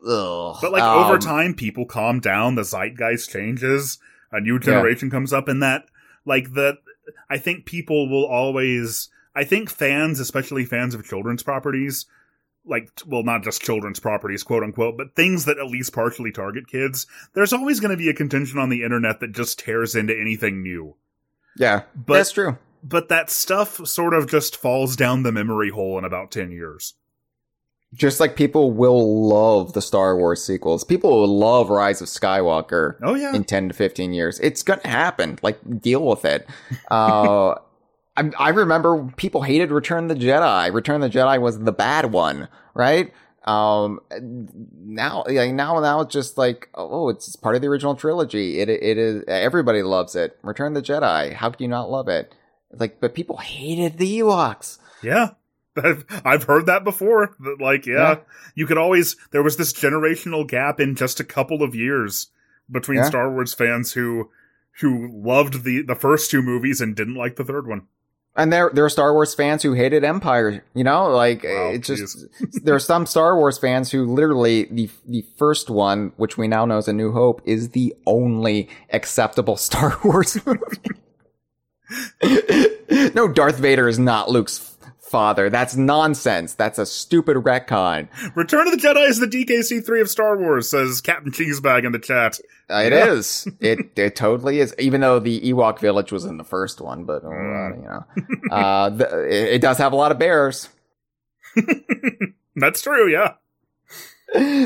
ugh. 0.08 0.56
But 0.60 0.72
like 0.72 0.82
over 0.82 1.14
Um, 1.14 1.20
time, 1.20 1.54
people 1.54 1.84
calm 1.86 2.20
down. 2.20 2.54
The 2.54 2.62
zeitgeist 2.64 3.30
changes. 3.30 3.98
A 4.32 4.40
new 4.40 4.58
generation 4.58 5.10
comes 5.10 5.32
up, 5.32 5.48
and 5.48 5.62
that 5.62 5.84
like 6.24 6.52
the 6.54 6.78
I 7.30 7.38
think 7.38 7.66
people 7.66 8.08
will 8.10 8.26
always. 8.26 9.08
I 9.34 9.44
think 9.44 9.70
fans, 9.70 10.18
especially 10.20 10.64
fans 10.64 10.94
of 10.94 11.04
children's 11.06 11.42
properties, 11.42 12.06
like 12.66 12.90
well, 13.06 13.22
not 13.22 13.42
just 13.44 13.62
children's 13.62 14.00
properties, 14.00 14.42
quote 14.42 14.62
unquote, 14.62 14.96
but 14.98 15.14
things 15.14 15.44
that 15.44 15.58
at 15.58 15.66
least 15.68 15.92
partially 15.94 16.32
target 16.32 16.66
kids. 16.66 17.06
There's 17.34 17.52
always 17.52 17.78
going 17.80 17.92
to 17.92 17.96
be 17.96 18.08
a 18.10 18.14
contingent 18.14 18.58
on 18.58 18.68
the 18.68 18.82
internet 18.82 19.20
that 19.20 19.32
just 19.32 19.58
tears 19.60 19.94
into 19.94 20.18
anything 20.18 20.62
new. 20.62 20.96
yeah, 21.56 21.82
But 21.94 22.14
that's 22.14 22.32
true. 22.32 22.58
but 22.82 23.08
that 23.08 23.30
stuff 23.30 23.86
sort 23.86 24.12
of 24.12 24.28
just 24.28 24.56
falls 24.56 24.96
down 24.96 25.22
the 25.22 25.32
memory 25.32 25.70
hole 25.70 25.96
in 25.98 26.04
about 26.04 26.30
ten 26.32 26.50
years. 26.50 26.94
Just 27.94 28.20
like 28.20 28.36
people 28.36 28.70
will 28.70 29.28
love 29.28 29.72
the 29.72 29.80
Star 29.80 30.16
Wars 30.16 30.44
sequels, 30.44 30.84
people 30.84 31.10
will 31.10 31.38
love 31.38 31.70
Rise 31.70 32.02
of 32.02 32.08
Skywalker. 32.08 32.96
Oh 33.02 33.14
yeah, 33.14 33.34
in 33.34 33.44
10 33.44 33.68
to 33.68 33.74
15 33.74 34.12
years. 34.12 34.38
It's 34.40 34.62
going 34.62 34.80
to 34.80 34.88
happen. 34.88 35.38
Like, 35.42 35.80
deal 35.80 36.04
with 36.04 36.24
it. 36.24 36.46
Uh, 36.90 37.54
I, 38.16 38.30
I 38.38 38.48
remember 38.50 39.10
people 39.16 39.42
hated 39.42 39.70
Return 39.70 40.08
the 40.08 40.14
Jedi. 40.14 40.72
Return 40.72 41.00
the 41.00 41.08
Jedi 41.08 41.40
was 41.40 41.60
the 41.60 41.72
bad 41.72 42.12
one, 42.12 42.48
right? 42.74 43.12
Um, 43.44 44.00
now, 44.20 45.24
like, 45.26 45.54
now, 45.54 45.80
now 45.80 46.00
it's 46.00 46.12
just 46.12 46.36
like, 46.36 46.68
oh, 46.74 47.08
it's 47.08 47.36
part 47.36 47.54
of 47.54 47.62
the 47.62 47.68
original 47.68 47.94
trilogy. 47.94 48.60
It, 48.60 48.68
it 48.68 48.98
is, 48.98 49.24
everybody 49.26 49.82
loves 49.82 50.14
it. 50.16 50.38
Return 50.42 50.74
the 50.74 50.82
Jedi. 50.82 51.32
How 51.32 51.48
can 51.50 51.62
you 51.62 51.68
not 51.68 51.90
love 51.90 52.08
it? 52.08 52.34
Like, 52.72 53.00
but 53.00 53.14
people 53.14 53.38
hated 53.38 53.96
the 53.96 54.18
Ewoks. 54.18 54.78
Yeah. 55.02 55.30
I've, 55.84 56.04
I've 56.24 56.42
heard 56.44 56.66
that 56.66 56.84
before. 56.84 57.36
That 57.40 57.56
like, 57.60 57.86
yeah, 57.86 57.94
Yeah. 57.94 58.16
you 58.54 58.66
could 58.66 58.78
always, 58.78 59.16
there 59.30 59.42
was 59.42 59.56
this 59.56 59.72
generational 59.72 60.46
gap 60.46 60.80
in 60.80 60.94
just 60.94 61.20
a 61.20 61.24
couple 61.24 61.62
of 61.62 61.74
years 61.74 62.28
between 62.70 62.98
Yeah. 62.98 63.04
Star 63.04 63.30
Wars 63.32 63.54
fans 63.54 63.92
who, 63.92 64.30
who 64.80 65.10
loved 65.12 65.64
the, 65.64 65.82
the 65.82 65.94
first 65.94 66.30
two 66.30 66.42
movies 66.42 66.80
and 66.80 66.94
didn't 66.94 67.14
like 67.16 67.36
the 67.36 67.44
third 67.44 67.66
one. 67.66 67.82
And 68.36 68.52
there, 68.52 68.70
there 68.72 68.84
are 68.84 68.88
Star 68.90 69.12
Wars 69.14 69.34
fans 69.34 69.64
who 69.64 69.72
hated 69.72 70.04
Empire. 70.04 70.64
You 70.72 70.84
know, 70.84 71.08
like 71.08 71.42
Wow, 71.42 71.70
it's 71.72 71.88
just 71.88 72.24
there 72.64 72.76
are 72.76 72.78
some 72.78 73.04
Star 73.04 73.36
Wars 73.36 73.58
fans 73.58 73.90
who 73.90 74.04
literally 74.04 74.68
the 74.70 74.88
the 75.08 75.24
first 75.38 75.68
one, 75.68 76.12
which 76.18 76.38
we 76.38 76.46
now 76.46 76.64
know 76.64 76.78
is 76.78 76.86
A 76.86 76.92
New 76.92 77.10
Hope, 77.10 77.42
is 77.44 77.70
the 77.70 77.96
only 78.06 78.68
acceptable 78.92 79.56
Star 79.56 79.98
Wars 80.04 80.38
movie. 80.46 80.60
no, 83.14 83.28
Darth 83.28 83.58
Vader 83.58 83.88
is 83.88 83.98
not 83.98 84.30
Luke's 84.30 84.76
father. 85.08 85.50
That's 85.50 85.76
nonsense. 85.76 86.54
That's 86.54 86.78
a 86.78 86.86
stupid 86.86 87.36
retcon. 87.38 88.08
Return 88.36 88.66
of 88.68 88.72
the 88.72 88.78
Jedi 88.86 89.08
is 89.08 89.18
the 89.18 89.26
DKC3 89.26 90.00
of 90.00 90.08
Star 90.10 90.38
Wars, 90.38 90.70
says 90.70 91.00
Captain 91.00 91.32
Cheesebag 91.32 91.84
in 91.84 91.92
the 91.92 91.98
chat. 91.98 92.38
Uh, 92.70 92.82
It 92.86 92.92
is. 92.92 93.48
It 93.60 93.78
it 93.96 94.14
totally 94.16 94.60
is. 94.60 94.74
Even 94.78 95.00
though 95.00 95.18
the 95.18 95.40
Ewok 95.40 95.78
village 95.80 96.12
was 96.12 96.24
in 96.24 96.36
the 96.36 96.44
first 96.44 96.80
one, 96.80 97.04
but 97.04 97.24
uh, 97.24 97.28
you 97.30 97.82
know, 97.82 98.04
uh, 98.50 98.90
the, 98.90 99.24
it, 99.26 99.54
it 99.54 99.60
does 99.62 99.78
have 99.78 99.92
a 99.92 99.96
lot 99.96 100.12
of 100.12 100.18
bears. 100.18 100.68
That's 102.56 102.82
true, 102.82 103.10
yeah. 103.10 103.34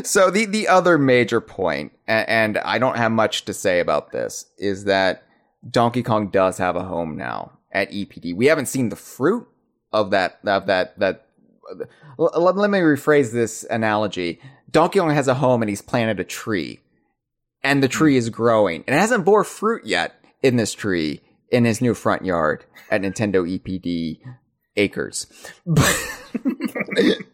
So 0.03 0.31
the 0.31 0.47
the 0.47 0.67
other 0.67 0.99
major 0.99 1.41
point, 1.41 1.93
a- 2.09 2.29
and 2.29 2.59
I 2.59 2.79
don't 2.79 2.97
have 2.97 3.13
much 3.13 3.45
to 3.45 3.55
say 3.55 3.79
about 3.79 4.11
this, 4.11 4.47
is 4.59 4.85
that 4.85 5.23
Donkey 5.71 6.03
Kong 6.03 6.29
does 6.31 6.59
have 6.59 6.75
a 6.75 6.83
home 6.83 7.17
now 7.17 7.53
at 7.71 7.93
EPD. 7.93 8.35
We 8.35 8.47
haven't 8.47 8.67
seen 8.67 8.89
the 8.89 8.97
fruit 8.97 9.47
of 9.93 10.11
that 10.11 10.39
of 10.45 10.67
that 10.67 10.99
that. 10.99 11.27
l- 12.19 12.33
Let, 12.37 12.57
let 12.57 12.71
me 12.71 12.79
rephrase 12.79 13.33
this 13.33 13.65
analogy. 13.69 14.41
Donkey 14.71 14.99
Kong 14.99 15.11
has 15.11 15.29
a 15.29 15.35
home 15.35 15.63
and 15.63 15.69
he's 15.69 15.83
planted 15.83 16.21
a 16.21 16.25
tree, 16.25 16.81
and 17.63 17.83
the 17.83 17.89
tree 17.89 18.15
hmm. 18.15 18.19
is 18.19 18.31
growing. 18.31 18.85
And 18.87 18.97
it 18.97 18.99
hasn't 18.99 19.25
bore 19.25 19.45
fruit 19.45 19.85
yet 19.85 20.15
in 20.43 20.57
this 20.57 20.75
tree 20.75 21.21
in 21.51 21.65
his 21.65 21.81
new 21.81 21.95
front 21.95 22.25
yard 22.25 22.65
at 22.91 23.03
Nintendo 23.03 23.47
EPD 23.47 24.21
Acres. 24.77 25.27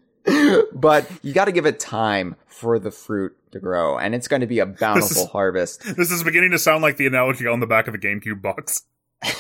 but 0.75 1.11
you 1.23 1.33
got 1.33 1.47
to 1.47 1.53
give 1.53 1.67
it 1.67 1.81
time 1.81 2.37
for 2.47 2.79
the 2.79 2.91
fruit 2.91 3.35
to 3.53 3.61
grow, 3.61 3.97
and 3.97 4.15
it's 4.15 4.29
going 4.29 4.41
to 4.41 4.47
be 4.47 4.59
a 4.59 4.67
bountiful 4.67 5.25
is- 5.25 5.31
harvest. 5.31 5.97
This 5.97 6.11
is 6.11 6.25
beginning 6.25 6.51
to 6.51 6.59
sound 6.59 6.83
like 6.83 6.97
the 6.97 7.07
analogy 7.07 7.47
on 7.47 7.61
the 7.61 7.67
back 7.67 7.87
of 7.87 7.93
the 7.93 7.99
GameCube 7.99 8.43
box. 8.43 8.83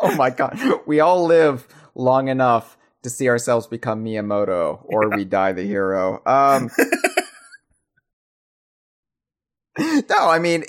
Oh 0.00 0.14
my 0.14 0.30
god, 0.30 0.56
we 0.86 1.00
all 1.00 1.26
live 1.26 1.66
long 1.98 2.28
enough 2.28 2.78
to 3.02 3.10
see 3.10 3.28
ourselves 3.28 3.66
become 3.66 4.02
Miyamoto, 4.04 4.80
or 4.84 5.10
we 5.10 5.24
die 5.24 5.52
the 5.52 5.64
hero. 5.64 6.22
Um, 6.24 6.70
no, 9.78 10.28
I 10.28 10.38
mean, 10.38 10.64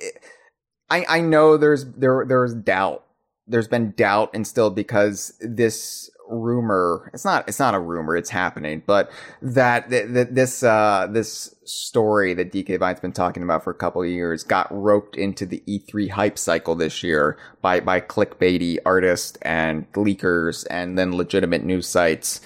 I 0.90 1.06
I 1.08 1.22
know 1.22 1.56
there's 1.58 1.86
there 1.94 2.26
there's 2.28 2.54
doubt. 2.54 3.06
There's 3.48 3.68
been 3.68 3.94
doubt 3.96 4.36
instilled 4.36 4.76
because 4.76 5.34
this 5.40 6.10
rumor 6.30 7.10
it's 7.14 7.26
not 7.26 7.48
it's 7.48 7.60
not 7.60 7.74
a 7.74 7.80
rumor 7.80 8.16
it's 8.16 8.30
happening 8.30 8.82
but 8.86 9.12
that 9.42 9.90
that, 9.90 10.34
this 10.34 10.64
uh 10.64 11.08
this 11.12 11.56
story 11.70 12.34
that 12.34 12.52
DK 12.52 12.80
Vine's 12.80 13.00
been 13.00 13.12
talking 13.12 13.44
about 13.44 13.64
for 13.64 13.72
a 13.72 13.76
couple 13.76 14.04
years 14.06 14.44
got 14.44 14.68
roped 14.72 15.16
into 15.16 15.46
the 15.46 15.64
E3 15.68 16.10
hype 16.10 16.38
cycle 16.38 16.76
this 16.76 17.04
year 17.04 17.38
by 17.62 17.80
by 17.80 18.02
clickbaity 18.02 18.78
artists 18.86 19.38
and 19.42 19.92
leakers 19.94 20.66
and 20.70 20.98
then 20.98 21.16
legitimate 21.16 21.64
news 21.64 21.88
sites. 21.88 22.42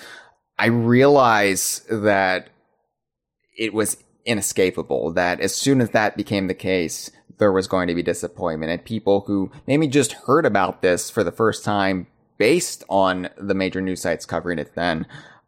I 0.60 0.68
realize 0.68 1.86
that 1.90 2.50
it 3.58 3.74
was 3.74 3.98
inescapable 4.26 5.12
that 5.14 5.40
as 5.40 5.56
soon 5.56 5.82
as 5.82 5.90
that 5.92 6.18
became 6.18 6.48
the 6.48 6.54
case 6.54 7.12
there 7.40 7.52
was 7.52 7.68
going 7.68 7.88
to 7.88 7.96
be 7.96 8.04
disappointment 8.04 8.72
and 8.72 8.86
people 8.86 9.22
who 9.22 9.52
maybe 9.68 9.88
just 9.88 10.14
heard 10.14 10.46
about 10.46 10.82
this 10.82 11.10
for 11.10 11.24
the 11.24 11.32
first 11.32 11.66
time 11.66 12.08
based 12.38 12.84
on 12.90 13.30
the 13.38 13.54
major 13.54 13.82
news 13.82 14.02
sites 14.02 14.26
covering 14.26 14.60
it 14.60 14.74
then 14.76 15.06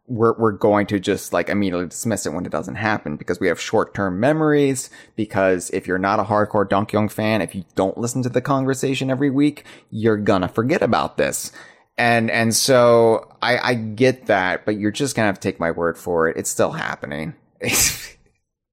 we're, 0.08 0.34
we're 0.38 0.52
going 0.52 0.86
to 0.86 1.00
just 1.00 1.32
like 1.32 1.48
immediately 1.48 1.88
dismiss 1.88 2.26
it 2.26 2.32
when 2.32 2.46
it 2.46 2.52
doesn't 2.52 2.76
happen 2.76 3.16
because 3.16 3.40
we 3.40 3.48
have 3.48 3.60
short-term 3.60 4.20
memories. 4.20 4.90
Because 5.16 5.70
if 5.70 5.86
you're 5.86 5.98
not 5.98 6.20
a 6.20 6.24
hardcore 6.24 6.68
Donkey 6.68 6.96
Kong 6.96 7.08
fan 7.08 7.42
if 7.42 7.54
you 7.54 7.64
don't 7.74 7.98
listen 7.98 8.22
to 8.22 8.28
the 8.28 8.42
Kongversation 8.42 9.10
every 9.10 9.30
week 9.30 9.64
you're 9.90 10.16
gonna 10.16 10.48
forget 10.48 10.82
about 10.82 11.16
this. 11.16 11.52
And 11.98 12.30
and 12.30 12.54
so 12.54 13.34
I, 13.42 13.58
I 13.58 13.74
get 13.74 14.26
that 14.26 14.64
but 14.64 14.78
you're 14.78 14.90
just 14.90 15.16
gonna 15.16 15.26
have 15.26 15.40
to 15.40 15.48
take 15.48 15.60
my 15.60 15.70
word 15.70 15.98
for 15.98 16.28
it. 16.28 16.36
It's 16.36 16.50
still 16.50 16.72
happening 16.72 17.34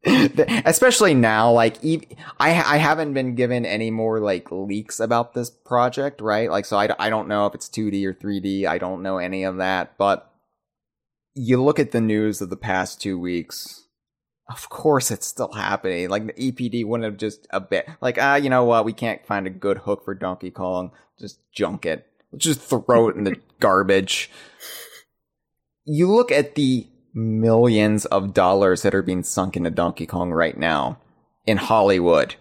especially 0.66 1.14
now 1.14 1.52
like 1.52 1.84
ev- 1.84 2.06
I, 2.40 2.50
I 2.50 2.78
haven't 2.78 3.14
been 3.14 3.36
given 3.36 3.66
any 3.66 3.90
more 3.90 4.20
like 4.20 4.52
leaks 4.52 5.00
about 5.00 5.34
this 5.34 5.50
project 5.50 6.20
right? 6.20 6.52
Like 6.52 6.66
so 6.66 6.78
I, 6.78 6.90
I 7.00 7.10
don't 7.10 7.28
know 7.28 7.46
if 7.46 7.56
it's 7.56 7.70
2d 7.70 8.06
or 8.06 8.14
3d 8.14 8.66
i 8.66 8.78
don't 8.78 9.02
know 9.02 9.18
any 9.18 9.44
of 9.44 9.58
that 9.58 9.98
but 9.98 10.30
you 11.36 11.62
look 11.64 11.80
at 11.80 11.92
the 11.92 12.02
news 12.02 12.42
of 12.42 12.50
the 12.50 12.58
past 12.58 13.02
two 13.02 13.18
weeks 13.18 13.84
of 14.50 14.70
course 14.70 15.12
it's 15.12 15.26
still 15.26 15.52
happening. 15.54 16.10
Like 16.10 16.28
the 16.28 16.52
epd 16.52 16.86
wouldn't 16.86 17.06
have 17.06 17.18
just 17.18 17.48
a 17.52 17.60
bit 17.60 17.88
like 18.02 18.18
ah 18.20 18.36
you 18.36 18.50
know 18.50 18.64
what? 18.66 18.86
We 18.86 18.94
can't 18.94 19.26
find 19.26 19.48
a 19.48 19.52
good 19.52 19.80
hook 19.80 20.04
for 20.06 20.14
donkey 20.14 20.52
kong. 20.52 20.92
Just 21.20 21.40
junk 21.52 21.86
it. 21.86 22.08
Just 22.36 22.62
throw 22.62 23.10
it 23.10 23.16
in 23.16 23.24
the 23.24 23.38
garbage. 23.60 24.30
You 25.86 26.10
look 26.10 26.32
at 26.32 26.56
the 26.56 26.88
millions 27.14 28.06
of 28.06 28.34
dollars 28.34 28.82
that 28.82 28.96
are 28.96 29.02
being 29.02 29.24
sunk 29.24 29.56
into 29.56 29.70
Donkey 29.70 30.06
Kong 30.06 30.32
right 30.32 30.58
now 30.58 31.00
in 31.46 31.58
Hollywood, 31.58 32.36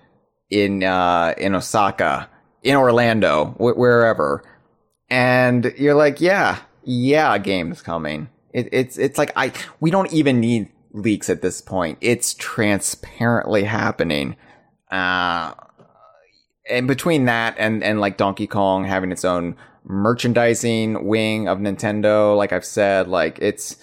in 0.51 0.83
uh, 0.83 1.35
in 1.37 1.55
Osaka, 1.55 2.29
in 2.63 2.77
Orlando, 2.77 3.47
wh- 3.59 3.77
wherever, 3.77 4.45
and 5.11 5.73
you're 5.77 5.95
like, 5.95 6.21
yeah, 6.21 6.59
yeah, 6.85 7.37
game's 7.39 7.83
coming. 7.83 8.29
It, 8.53 8.69
it's 8.73 8.99
it's 8.99 9.19
like 9.19 9.33
I 9.37 9.53
we 9.81 9.91
don't 9.91 10.13
even 10.13 10.41
need 10.41 10.71
leaks 10.93 11.31
at 11.31 11.43
this 11.43 11.61
point. 11.61 11.99
It's 12.01 12.35
transparently 12.35 13.65
happening. 13.65 14.37
Uh, 14.91 15.55
and 16.69 16.87
between 16.87 17.25
that 17.27 17.57
and 17.59 17.83
and 17.83 18.01
like 18.01 18.17
Donkey 18.17 18.47
Kong 18.47 18.85
having 18.85 19.13
its 19.13 19.25
own 19.25 19.57
merchandising 19.85 21.07
wing 21.07 21.49
of 21.49 21.59
Nintendo, 21.59 22.37
like 22.37 22.53
I've 22.53 22.65
said, 22.65 23.09
like 23.09 23.39
it's 23.41 23.77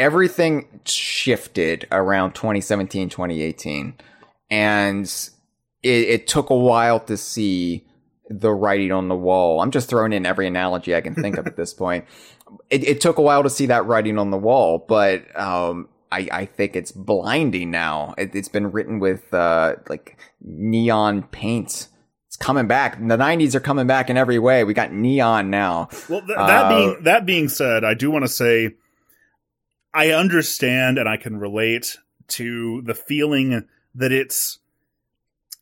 everything 0.00 0.80
shifted 0.84 1.86
around 1.92 2.34
2017 2.34 3.08
2018 3.10 3.94
and 4.50 5.30
it, 5.82 5.88
it 5.90 6.26
took 6.26 6.50
a 6.50 6.56
while 6.56 6.98
to 6.98 7.16
see 7.16 7.86
the 8.28 8.50
writing 8.50 8.90
on 8.90 9.08
the 9.08 9.14
wall 9.14 9.60
i'm 9.60 9.70
just 9.70 9.88
throwing 9.88 10.12
in 10.12 10.24
every 10.24 10.46
analogy 10.46 10.96
i 10.96 11.00
can 11.00 11.14
think 11.14 11.36
of 11.36 11.46
at 11.46 11.56
this 11.56 11.74
point 11.82 12.04
it, 12.70 12.82
it 12.82 13.00
took 13.00 13.18
a 13.18 13.22
while 13.22 13.42
to 13.42 13.50
see 13.50 13.66
that 13.66 13.86
writing 13.86 14.18
on 14.18 14.30
the 14.30 14.38
wall 14.38 14.84
but 14.88 15.24
um 15.38 15.88
I, 16.12 16.28
I 16.32 16.44
think 16.46 16.74
it's 16.74 16.90
blinding 16.90 17.70
now. 17.70 18.14
It, 18.18 18.34
it's 18.34 18.48
been 18.48 18.72
written 18.72 18.98
with 18.98 19.32
uh, 19.32 19.76
like 19.88 20.18
neon 20.40 21.22
paint. 21.22 21.86
It's 22.26 22.36
coming 22.36 22.66
back. 22.66 22.98
The 22.98 23.16
'90s 23.16 23.54
are 23.54 23.60
coming 23.60 23.86
back 23.86 24.10
in 24.10 24.16
every 24.16 24.40
way. 24.40 24.64
We 24.64 24.74
got 24.74 24.92
neon 24.92 25.50
now. 25.50 25.88
Well, 26.08 26.20
th- 26.22 26.36
that 26.36 26.64
Uh, 26.64 26.68
being 26.68 27.02
that 27.04 27.26
being 27.26 27.48
said, 27.48 27.84
I 27.84 27.94
do 27.94 28.10
want 28.10 28.24
to 28.24 28.28
say 28.28 28.74
I 29.92 30.10
understand 30.10 30.98
and 30.98 31.08
I 31.08 31.16
can 31.16 31.38
relate 31.38 31.96
to 32.28 32.82
the 32.82 32.94
feeling 32.94 33.66
that 33.94 34.12
it's 34.12 34.58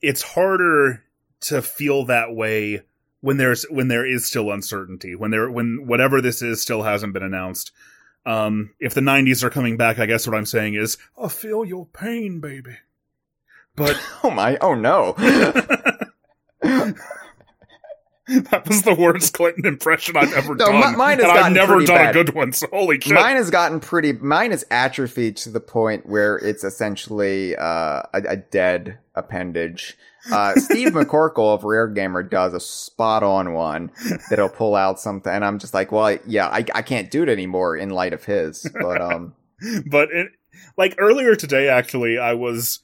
it's 0.02 0.22
harder 0.22 1.05
to 1.40 1.62
feel 1.62 2.05
that 2.06 2.34
way 2.34 2.82
when 3.20 3.36
there's 3.36 3.64
when 3.70 3.88
there 3.88 4.06
is 4.06 4.26
still 4.26 4.52
uncertainty 4.52 5.14
when 5.14 5.30
there 5.30 5.50
when 5.50 5.86
whatever 5.86 6.20
this 6.20 6.42
is 6.42 6.60
still 6.60 6.82
hasn't 6.82 7.14
been 7.14 7.22
announced. 7.22 7.72
Um, 8.26 8.74
if 8.78 8.92
the 8.92 9.00
'90s 9.00 9.42
are 9.42 9.50
coming 9.50 9.78
back, 9.78 9.98
I 9.98 10.05
guess 10.05 10.26
what 10.26 10.36
I'm 10.36 10.44
saying 10.44 10.74
is, 10.74 10.98
I 11.22 11.28
feel 11.28 11.64
your 11.64 11.86
pain, 11.86 12.40
baby. 12.40 12.76
But 13.74 13.98
Oh 14.24 14.30
my! 14.30 14.59
Oh 14.60 14.74
no! 14.74 15.14
that 18.50 18.68
was 18.68 18.82
the 18.82 18.94
worst 18.94 19.32
Clinton 19.34 19.66
impression 19.66 20.16
I've 20.16 20.32
ever 20.34 20.55
No, 20.55 20.66
done, 20.66 20.92
mi- 20.92 20.96
mine 20.96 21.18
has 21.18 21.28
and 21.30 21.38
I've 21.38 21.52
never 21.52 21.78
done 21.80 21.86
bad. 21.96 22.10
a 22.10 22.12
good 22.24 22.34
one. 22.34 22.52
So 22.52 22.66
holy 22.72 23.00
shit! 23.00 23.14
mine 23.14 23.36
has 23.36 23.50
gotten 23.50 23.80
pretty. 23.80 24.12
Mine 24.12 24.52
is 24.52 24.64
atrophied 24.70 25.36
to 25.38 25.50
the 25.50 25.60
point 25.60 26.06
where 26.06 26.36
it's 26.36 26.62
essentially 26.64 27.56
uh, 27.56 28.02
a, 28.12 28.22
a 28.28 28.36
dead 28.36 28.98
appendage. 29.14 29.96
Uh, 30.30 30.55
Steve 30.56 30.88
McCorkle 30.92 31.55
of 31.55 31.64
Rare 31.64 31.88
Gamer 31.88 32.22
does 32.22 32.52
a 32.52 32.60
spot 32.60 33.22
on 33.22 33.55
one 33.55 33.90
that'll 34.28 34.48
pull 34.50 34.74
out 34.74 35.00
something, 35.00 35.32
and 35.32 35.44
I'm 35.44 35.59
just 35.59 35.72
like, 35.72 35.90
well, 35.90 36.18
yeah, 36.26 36.48
I, 36.48 36.64
I 36.74 36.82
can't 36.82 37.10
do 37.10 37.22
it 37.22 37.28
anymore 37.28 37.76
in 37.76 37.90
light 37.90 38.12
of 38.12 38.24
his. 38.24 38.70
But 38.80 39.00
um, 39.00 39.34
but 39.90 40.10
it, 40.12 40.28
like 40.76 40.96
earlier 40.98 41.34
today, 41.34 41.68
actually, 41.68 42.18
I 42.18 42.34
was 42.34 42.80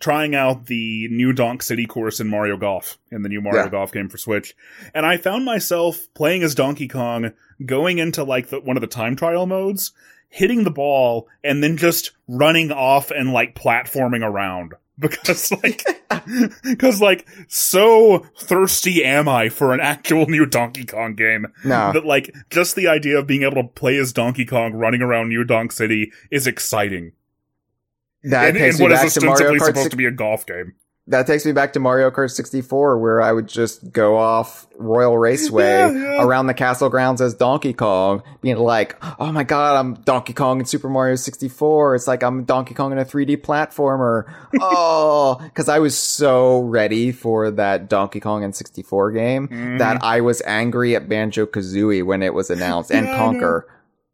trying 0.00 0.34
out 0.34 0.66
the 0.66 1.08
new 1.08 1.32
Donk 1.32 1.62
City 1.62 1.86
course 1.86 2.20
in 2.20 2.28
Mario 2.28 2.56
Golf 2.56 2.98
in 3.10 3.22
the 3.22 3.28
new 3.28 3.40
Mario 3.40 3.64
Yeah. 3.64 3.70
Golf 3.70 3.92
game 3.92 4.08
for 4.08 4.18
Switch, 4.18 4.54
and 4.94 5.04
I 5.04 5.16
found 5.16 5.44
myself 5.44 6.06
playing 6.14 6.42
as 6.42 6.54
Donkey 6.54 6.88
Kong, 6.88 7.32
going 7.64 7.98
into 7.98 8.24
like 8.24 8.48
the, 8.48 8.60
one 8.60 8.76
of 8.76 8.80
the 8.80 8.86
time 8.86 9.16
trial 9.16 9.46
modes, 9.46 9.92
hitting 10.28 10.64
the 10.64 10.70
ball, 10.70 11.28
and 11.42 11.62
then 11.62 11.76
just 11.76 12.12
running 12.26 12.70
off 12.70 13.10
and 13.10 13.32
like 13.32 13.54
platforming 13.54 14.22
around. 14.24 14.74
Because 15.00 15.52
like, 15.62 15.84
because 16.64 17.00
like, 17.00 17.24
so 17.46 18.26
thirsty 18.36 19.04
am 19.04 19.28
I 19.28 19.48
for 19.48 19.72
an 19.72 19.78
actual 19.78 20.26
new 20.26 20.44
Donkey 20.44 20.84
Kong 20.84 21.14
game 21.14 21.46
no, 21.64 21.92
that 21.92 22.04
like 22.04 22.34
just 22.50 22.74
the 22.74 22.88
idea 22.88 23.16
of 23.16 23.24
being 23.28 23.44
able 23.44 23.62
to 23.62 23.68
play 23.68 23.96
as 23.96 24.12
Donkey 24.12 24.44
Kong 24.44 24.72
running 24.72 25.00
around 25.00 25.28
New 25.28 25.44
Donk 25.44 25.70
City 25.70 26.10
is 26.32 26.48
exciting. 26.48 27.12
That 28.24 28.50
in, 28.50 28.54
takes 28.56 28.76
in 28.76 28.80
me 28.80 28.82
what 28.84 28.92
is 28.92 29.00
back 29.00 29.12
to 29.20 29.26
Mario 29.26 29.52
Kart. 29.52 29.58
supposed 29.66 29.76
six- 29.84 29.90
to 29.90 29.96
be 29.96 30.06
a 30.06 30.10
golf 30.10 30.44
game. 30.46 30.74
that 31.06 31.26
takes 31.26 31.46
me 31.46 31.52
back 31.52 31.72
to 31.72 31.80
Mario 31.80 32.10
Kart 32.10 32.30
64, 32.30 32.98
where 32.98 33.22
I 33.22 33.32
would 33.32 33.46
just 33.48 33.92
go 33.92 34.18
off 34.18 34.66
Royal 34.76 35.16
Raceway 35.16 35.64
Yeah, 35.64 35.90
yeah. 35.90 36.22
around 36.22 36.48
the 36.48 36.52
castle 36.54 36.90
grounds 36.90 37.22
as 37.22 37.32
Donkey 37.34 37.72
Kong, 37.72 38.22
being 38.42 38.58
like, 38.58 38.96
"Oh 39.18 39.32
my 39.32 39.42
god, 39.44 39.78
I'm 39.78 39.94
Donkey 40.02 40.34
Kong 40.34 40.60
in 40.60 40.66
Super 40.66 40.88
Mario 40.90 41.14
64." 41.14 41.94
It's 41.94 42.06
like 42.06 42.22
I'm 42.22 42.44
Donkey 42.44 42.74
Kong 42.74 42.92
in 42.92 42.98
a 42.98 43.04
3D 43.06 43.38
platformer. 43.38 44.24
oh, 44.60 45.40
because 45.42 45.68
I 45.70 45.78
was 45.78 45.96
so 45.96 46.60
ready 46.60 47.10
for 47.12 47.50
that 47.52 47.88
Donkey 47.88 48.20
Kong 48.20 48.42
in 48.42 48.52
64 48.52 49.12
game 49.12 49.48
mm-hmm. 49.48 49.78
that 49.78 50.02
I 50.04 50.20
was 50.20 50.42
angry 50.44 50.94
at 50.94 51.08
Banjo 51.08 51.46
Kazooie 51.46 52.04
when 52.04 52.22
it 52.22 52.34
was 52.34 52.50
announced 52.50 52.90
and 52.90 53.06
Yeah, 53.06 53.14
I. 53.14 53.18
Conker. 53.18 53.62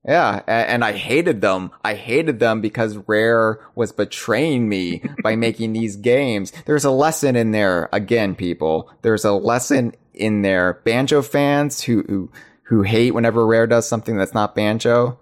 Yeah, 0.06 0.42
and 0.46 0.84
I 0.84 0.92
hated 0.92 1.40
them. 1.40 1.70
I 1.82 1.94
hated 1.94 2.38
them 2.38 2.60
because 2.60 2.98
Rare 3.06 3.58
was 3.74 3.90
betraying 3.90 4.68
me 4.68 5.02
by 5.22 5.34
making 5.36 5.72
these 5.72 5.96
games. 5.96 6.52
There's 6.66 6.84
a 6.84 6.90
lesson 6.90 7.36
in 7.36 7.52
there, 7.52 7.88
again, 7.90 8.34
people. 8.34 8.90
There's 9.00 9.24
a 9.24 9.32
lesson 9.32 9.94
in 10.12 10.42
there. 10.42 10.80
Banjo 10.84 11.22
fans 11.22 11.80
who 11.80 12.02
who, 12.02 12.30
who 12.64 12.82
hate 12.82 13.12
whenever 13.12 13.46
Rare 13.46 13.66
does 13.66 13.88
something 13.88 14.18
that's 14.18 14.34
not 14.34 14.54
Banjo. 14.54 15.18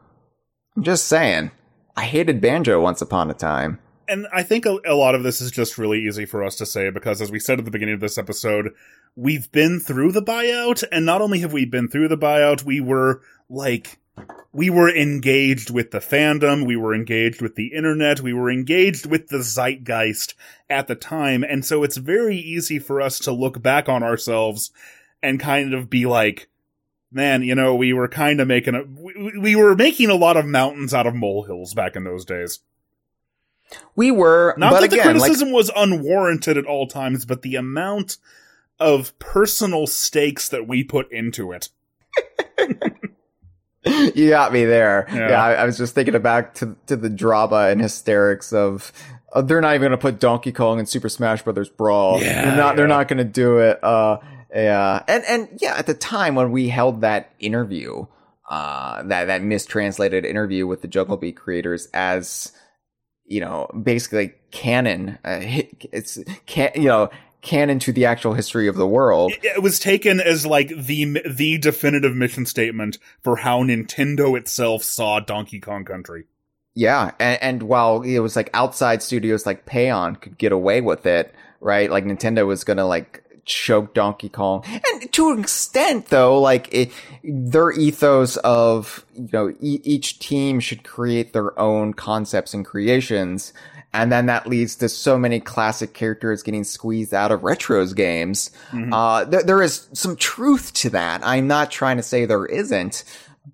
I'm 0.77 0.83
just 0.83 1.07
saying. 1.07 1.53
I 1.97 2.03
hated 2.05 2.41
Banjo 2.41 2.81
once 2.81 3.01
upon 3.03 3.31
a 3.31 3.35
time. 3.35 3.79
and 4.09 4.27
I 4.33 4.43
think 4.43 4.67
a, 4.67 4.79
a 4.85 4.95
lot 4.95 5.15
of 5.15 5.23
this 5.23 5.41
is 5.41 5.51
just 5.53 5.79
really 5.79 6.01
easy 6.01 6.25
for 6.27 6.43
us 6.43 6.57
to 6.57 6.67
say 6.67 6.91
because, 6.91 7.23
as 7.23 7.31
we 7.31 7.39
said 7.39 7.59
at 7.59 7.65
the 7.65 7.71
beginning 7.71 7.95
of 7.95 8.01
this 8.01 8.19
episode, 8.19 8.71
we've 9.15 9.51
been 9.53 9.79
through 9.79 10.11
the 10.13 10.23
buyout, 10.23 10.83
and 10.91 11.07
not 11.07 11.21
only 11.23 11.39
have 11.41 11.53
we 11.53 11.65
been 11.67 11.89
through 11.89 12.09
the 12.09 12.19
buyout, 12.19 12.65
we 12.65 12.81
were 12.81 13.21
like, 13.49 13.99
we 14.53 14.71
were 14.71 14.95
engaged 14.95 15.71
with 15.71 15.91
the 15.91 15.99
fandom, 15.99 16.67
we 16.67 16.77
were 16.77 16.95
engaged 16.95 17.41
with 17.41 17.55
the 17.55 17.69
internet, 17.69 18.21
we 18.21 18.33
were 18.33 18.51
engaged 18.51 19.07
with 19.07 19.29
the 19.29 19.43
zeitgeist 19.43 20.35
at 20.69 20.87
the 20.87 20.95
time, 20.95 21.43
and 21.43 21.65
so 21.65 21.83
it's 21.83 21.97
very 21.97 22.37
easy 22.37 22.79
for 22.79 23.01
us 23.01 23.19
to 23.21 23.33
look 23.33 23.63
back 23.63 23.89
on 23.89 24.03
ourselves 24.03 24.71
and 25.23 25.41
kind 25.41 25.73
of 25.73 25.89
be 25.89 26.07
like, 26.07 26.49
man, 27.11 27.43
you 27.43 27.55
know, 27.55 27.75
we 27.75 27.93
were 27.93 28.09
kind 28.09 28.41
of 28.41 28.49
making 28.49 28.75
a, 28.75 28.85
we, 28.85 29.39
we 29.39 29.57
were 29.57 29.75
making 29.75 30.11
a 30.11 30.15
lot 30.15 30.37
of 30.37 30.47
mountains 30.47 30.93
out 30.95 31.07
of 31.07 31.15
molehills 31.15 31.75
back 31.75 31.97
in 31.97 32.05
those 32.05 32.25
days. 32.25 32.61
We 33.95 34.11
were, 34.11 34.55
Not 34.59 34.71
but 34.73 34.81
that 34.81 34.93
again, 34.93 35.07
the 35.07 35.21
like, 35.21 35.21
criticism 35.21 35.53
was 35.53 35.71
unwarranted 35.75 36.59
at 36.59 36.67
all 36.67 36.87
times, 36.87 37.25
but 37.25 37.43
the 37.43 37.57
amount 37.57 38.19
of 38.79 39.19
personal 39.19 39.87
stakes 39.87 40.49
that 40.49 40.67
we 40.67 40.85
put 40.85 41.11
into 41.13 41.53
it. 41.53 41.69
you 44.15 44.29
got 44.29 44.53
me 44.53 44.65
there. 44.65 45.07
Yeah. 45.11 45.29
Yeah, 45.31 45.45
I, 45.45 45.53
I 45.55 45.65
was 45.65 45.77
just 45.77 45.95
thinking 45.95 46.19
back 46.21 46.55
to 46.55 46.77
to 46.87 46.97
the 46.97 47.11
drama 47.11 47.69
and 47.69 47.81
hysterics 47.81 48.53
of 48.53 48.93
uh, 49.33 49.43
they're 49.43 49.61
not 49.61 49.75
even 49.75 49.83
going 49.89 49.91
to 49.93 49.99
put 49.99 50.21
Donkey 50.21 50.53
Kong 50.53 50.79
in 50.79 50.87
Super 50.87 51.09
Smash 51.09 51.43
Brothers 51.43 51.69
Brawl. 51.69 52.21
Yeah, 52.21 52.45
they're 52.45 52.57
not. 52.57 52.77
They're 52.77 52.87
not 52.87 53.09
going 53.09 53.19
to 53.19 53.25
do 53.25 53.59
it. 53.59 53.83
Uh, 53.83 54.19
yeah, 54.55 55.03
and 55.09 55.25
and 55.25 55.49
yeah, 55.61 55.75
at 55.77 55.87
the 55.87 55.95
time 55.95 56.35
when 56.35 56.53
we 56.53 56.69
held 56.69 57.01
that 57.01 57.33
interview, 57.41 58.07
uh, 58.49 59.03
that 59.05 59.25
that 59.27 59.43
mistranslated 59.43 60.25
interview 60.25 60.67
with 60.67 60.83
the 60.83 60.89
Jungle 60.89 61.17
Beat 61.17 61.37
creators 61.37 61.89
as 61.95 62.53
you 63.25 63.41
know 63.41 63.69
basically 63.83 64.35
canon. 64.51 65.19
Uh, 65.25 65.41
it's 65.93 66.19
can 66.47 66.71
you 66.75 66.89
know 66.89 67.11
canon 67.43 67.79
to 67.81 67.93
the 67.93 68.07
actual 68.07 68.35
history 68.35 68.69
of 68.69 68.77
the 68.77 68.87
world. 68.87 69.33
It, 69.33 69.45
it 69.45 69.63
was 69.63 69.79
taken 69.79 70.21
as 70.21 70.47
like 70.47 70.69
the 70.69 71.21
the 71.29 71.59
definitive 71.59 72.15
mission 72.15 72.47
statement 72.47 72.99
for 73.21 73.37
how 73.37 73.63
Nintendo 73.63 74.39
itself 74.39 74.83
saw 74.83 75.21
Donkey 75.21 75.61
Kong 75.61 75.85
Country. 75.85 76.25
Yeah, 76.75 77.11
and, 77.19 77.43
and 77.43 77.63
while 77.65 78.03
it 78.03 78.21
was 78.21 78.37
like 78.37 78.49
outside 78.55 79.03
studios 79.03 79.45
like 79.45 79.67
Paon 79.67 80.19
could 80.21 80.39
get 80.39 80.53
away 80.53 80.81
with 80.81 81.05
it, 81.05 81.35
right? 81.61 81.91
Like 81.91 82.05
Nintendo 82.05 82.47
was 82.47 82.65
gonna 82.65 82.87
like 82.87 83.25
choke 83.45 83.93
Donkey 83.93 84.29
Kong, 84.29 84.65
and 84.67 85.13
to 85.13 85.31
an 85.31 85.41
extent, 85.41 86.07
though, 86.07 86.41
like 86.41 86.73
it, 86.73 86.93
their 87.25 87.73
ethos 87.73 88.37
of 88.39 89.05
you 89.15 89.29
know 89.33 89.51
e- 89.61 89.81
each 89.85 90.19
team 90.19 90.61
should 90.61 90.85
create 90.85 91.33
their 91.33 91.59
own 91.59 91.93
concepts 91.93 92.55
and 92.55 92.65
creations, 92.65 93.53
and 93.93 94.11
then 94.11 94.27
that 94.27 94.47
leads 94.47 94.77
to 94.77 94.89
so 94.89 95.19
many 95.19 95.39
classic 95.41 95.93
characters 95.93 96.43
getting 96.43 96.65
squeezed 96.65 97.13
out 97.13 97.31
of 97.31 97.45
Retro's 97.45 97.93
games. 97.93 98.51
Uh, 98.93 99.25
there, 99.25 99.43
there 99.43 99.63
is 99.63 99.89
some 99.93 100.17
truth 100.17 100.73
to 100.75 100.91
that. 100.91 101.21
I'm 101.25 101.47
not 101.47 101.71
trying 101.71 101.99
to 101.99 102.03
say 102.03 102.25
there 102.25 102.47
isn't, 102.47 103.05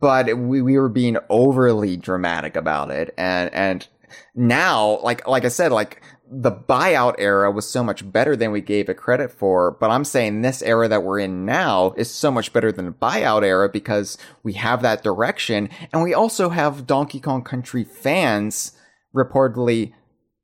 but 0.00 0.38
we, 0.38 0.62
we 0.62 0.78
were 0.78 0.88
being 0.88 1.16
overly 1.28 1.96
dramatic 1.96 2.56
about 2.56 2.90
it. 2.90 3.12
And, 3.18 3.52
and 3.52 3.86
now, 4.34 5.00
like, 5.02 5.26
like 5.26 5.44
I 5.44 5.48
said, 5.48 5.72
like 5.72 6.02
the 6.30 6.52
buyout 6.52 7.14
era 7.18 7.50
was 7.50 7.68
so 7.68 7.82
much 7.82 8.10
better 8.12 8.36
than 8.36 8.52
we 8.52 8.60
gave 8.60 8.88
it 8.88 8.96
credit 8.96 9.32
for. 9.32 9.72
But 9.72 9.90
I'm 9.90 10.04
saying 10.04 10.42
this 10.42 10.62
era 10.62 10.86
that 10.86 11.02
we're 11.02 11.18
in 11.18 11.46
now 11.46 11.94
is 11.96 12.10
so 12.10 12.30
much 12.30 12.52
better 12.52 12.70
than 12.70 12.84
the 12.84 12.92
buyout 12.92 13.42
era 13.42 13.68
because 13.68 14.18
we 14.42 14.52
have 14.54 14.82
that 14.82 15.02
direction. 15.02 15.70
And 15.92 16.02
we 16.02 16.14
also 16.14 16.50
have 16.50 16.86
Donkey 16.86 17.18
Kong 17.18 17.42
Country 17.42 17.82
fans 17.82 18.72
reportedly 19.14 19.94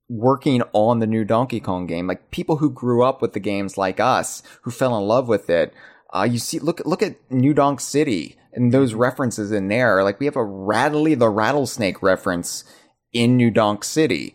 working 0.09 0.63
on 0.73 0.99
the 0.99 1.07
new 1.07 1.25
Donkey 1.25 1.61
Kong 1.61 1.87
game. 1.87 2.07
Like 2.07 2.31
people 2.31 2.57
who 2.57 2.71
grew 2.71 3.03
up 3.03 3.23
with 3.23 3.33
the 3.33 3.41
games 3.41 3.79
like 3.79 4.01
us, 4.01 4.43
who 4.63 4.71
fell 4.71 4.97
in 4.97 5.05
love 5.05 5.29
with 5.29 5.49
it. 5.49 5.73
Uh, 6.15 6.25
you 6.31 6.39
see, 6.39 6.59
look, 6.59 6.81
look 6.85 7.03
at 7.03 7.17
New 7.31 7.55
Donk 7.55 7.81
City 7.81 8.37
and 8.53 8.73
those 8.73 8.95
references 8.95 9.51
in 9.51 9.69
there. 9.69 10.05
Like 10.05 10.21
we 10.21 10.27
have 10.27 10.37
a 10.37 10.45
Rattly 10.45 11.15
the 11.15 11.29
Rattlesnake 11.29 12.03
reference 12.03 12.65
in 13.13 13.37
New 13.37 13.51
Donk 13.51 13.85
City. 13.85 14.35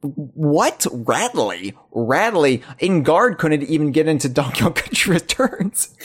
What? 0.00 0.86
Rattly? 0.92 1.74
Rattly? 1.90 2.62
Enguarde 2.80 3.38
couldn't 3.38 3.62
even 3.64 3.92
get 3.92 4.08
into 4.08 4.28
Donkey 4.28 4.60
Kong 4.60 4.74
Country 4.74 5.14
Returns. 5.14 5.96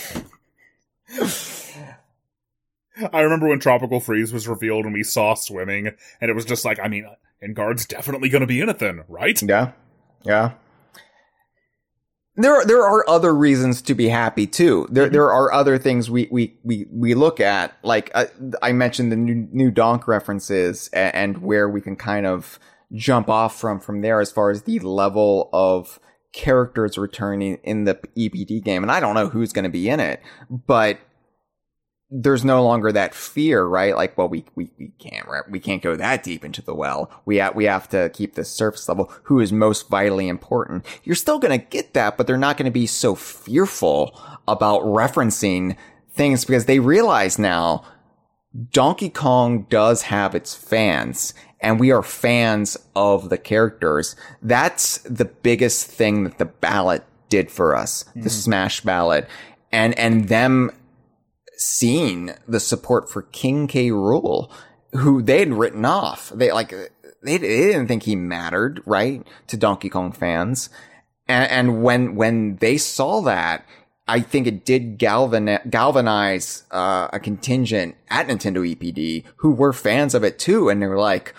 I 3.12 3.22
remember 3.22 3.48
when 3.48 3.60
Tropical 3.60 4.00
Freeze 4.00 4.32
was 4.32 4.48
revealed 4.48 4.86
and 4.86 4.94
we 4.94 5.04
saw 5.04 5.34
swimming, 5.34 5.88
and 6.20 6.30
it 6.30 6.36
was 6.36 6.46
just 6.46 6.64
like, 6.66 6.80
I 6.80 6.88
mean, 6.88 7.06
Enguarde's 7.42 7.86
definitely 7.86 8.30
going 8.30 8.42
to 8.42 8.48
be 8.48 8.62
in 8.62 8.70
it 8.70 8.80
then, 8.80 9.04
right? 9.08 9.42
Yeah. 9.42 9.72
Yeah. 10.24 10.52
There 12.36 12.56
are, 12.56 12.66
there 12.66 12.84
are 12.84 13.08
other 13.10 13.36
reasons 13.36 13.82
to 13.84 13.94
be 13.94 14.08
happy 14.08 14.48
too. 14.48 14.88
There 14.90 15.10
there 15.10 15.32
are 15.32 15.52
other 15.52 15.78
things 15.78 16.10
we 16.10 16.30
we 16.32 16.58
we, 16.64 16.88
we 16.90 17.14
look 17.14 17.42
at 17.42 17.76
like 17.84 18.10
uh, 18.14 18.26
I 18.62 18.72
mentioned 18.72 19.12
the 19.12 19.18
new 19.18 19.48
new 19.52 19.70
Donk 19.70 20.08
references 20.08 20.90
and, 20.94 21.14
and 21.14 21.38
where 21.40 21.68
we 21.68 21.82
can 21.82 21.98
kind 21.98 22.26
of 22.26 22.58
jump 22.94 23.30
off 23.30 23.60
from 23.60 23.82
from 23.82 24.02
there 24.02 24.22
as 24.22 24.32
far 24.32 24.50
as 24.50 24.64
the 24.64 24.80
level 24.80 25.50
of 25.52 26.00
characters 26.32 26.98
returning 26.98 27.58
in 27.64 27.84
the 27.84 27.96
EPD 28.16 28.64
game 28.64 28.82
and 28.84 28.92
I 28.92 29.02
don't 29.02 29.16
know 29.16 29.28
who's 29.28 29.52
going 29.52 29.64
to 29.64 29.70
be 29.70 29.90
in 29.90 30.00
it, 30.00 30.22
but 30.50 31.00
there's 32.12 32.44
no 32.44 32.64
longer 32.64 32.92
that 32.92 33.16
fear, 33.16 33.64
right? 33.64 33.96
Like, 33.96 34.18
well, 34.18 34.28
we, 34.28 34.44
we, 34.56 34.70
we 34.78 34.92
can't, 35.00 35.26
we 35.50 35.62
can't 35.62 35.82
go 35.82 35.96
that 35.96 36.24
deep 36.24 36.44
into 36.44 36.62
the 36.62 36.76
well. 36.76 37.10
We 37.26 37.38
have, 37.38 37.56
we 37.56 37.64
have 37.66 37.88
to 37.90 38.10
keep 38.10 38.36
the 38.36 38.44
surface 38.44 38.88
level. 38.90 39.12
Who 39.24 39.40
is 39.40 39.54
most 39.54 39.88
vitally 39.90 40.28
important? 40.28 40.86
You're 41.06 41.16
still 41.16 41.40
going 41.40 41.58
to 41.58 41.66
get 41.66 41.94
that, 41.94 42.18
but 42.18 42.28
they're 42.28 42.38
not 42.38 42.58
going 42.58 42.66
to 42.66 42.72
be 42.72 42.86
so 42.86 43.16
fearful 43.16 44.20
about 44.46 44.82
referencing 44.82 45.78
things 46.12 46.44
because 46.44 46.66
they 46.66 46.80
realize 46.80 47.40
now 47.40 47.86
Donkey 48.72 49.10
Kong 49.10 49.66
does 49.70 50.04
have 50.04 50.36
its 50.36 50.54
fans 50.54 51.34
and 51.62 51.80
we 51.80 51.92
are 51.92 52.04
fans 52.04 52.78
of 52.94 53.30
the 53.30 53.38
characters. 53.38 54.18
That's 54.42 54.98
the 55.00 55.26
biggest 55.26 55.88
thing 55.88 56.26
that 56.26 56.40
the 56.40 56.46
ballot 56.46 57.06
did 57.30 57.50
for 57.50 57.74
us, 57.74 58.04
the 58.16 58.22
mm. 58.24 58.30
Smash 58.30 58.82
ballot. 58.82 59.30
And, 59.72 59.98
and 59.98 60.28
them 60.28 60.72
seeing 61.62 62.32
the 62.48 62.60
support 62.60 63.10
for 63.10 63.22
King 63.22 63.68
K. 63.68 63.90
Rool, 63.90 64.50
who 64.94 65.22
they 65.22 65.40
had 65.40 65.54
written 65.54 65.86
off. 65.86 66.30
They 66.30 66.52
like 66.52 66.70
they, 66.70 67.38
they 67.38 67.38
didn't 67.38 67.88
think 67.88 68.04
he 68.04 68.16
mattered, 68.16 68.82
right, 68.86 69.26
to 69.48 69.58
Donkey 69.58 69.90
Kong 69.90 70.12
fans. 70.12 70.70
And, 71.28 71.50
and 71.52 71.84
when 71.84 72.16
when 72.16 72.56
they 72.58 72.78
saw 72.78 73.22
that, 73.22 73.66
I 74.08 74.22
think 74.22 74.48
it 74.48 74.66
did 74.66 74.98
galvan 74.98 75.60
galvanize 75.70 76.64
uh, 76.72 77.10
a 77.14 77.20
contingent 77.20 77.96
at 78.10 78.28
Nintendo 78.28 78.76
EPD 78.76 79.26
who 79.38 79.52
were 79.52 79.72
fans 79.72 80.16
of 80.16 80.24
it 80.24 80.40
too, 80.40 80.68
and 80.68 80.82
they 80.82 80.88
were 80.88 81.00
like, 81.00 81.36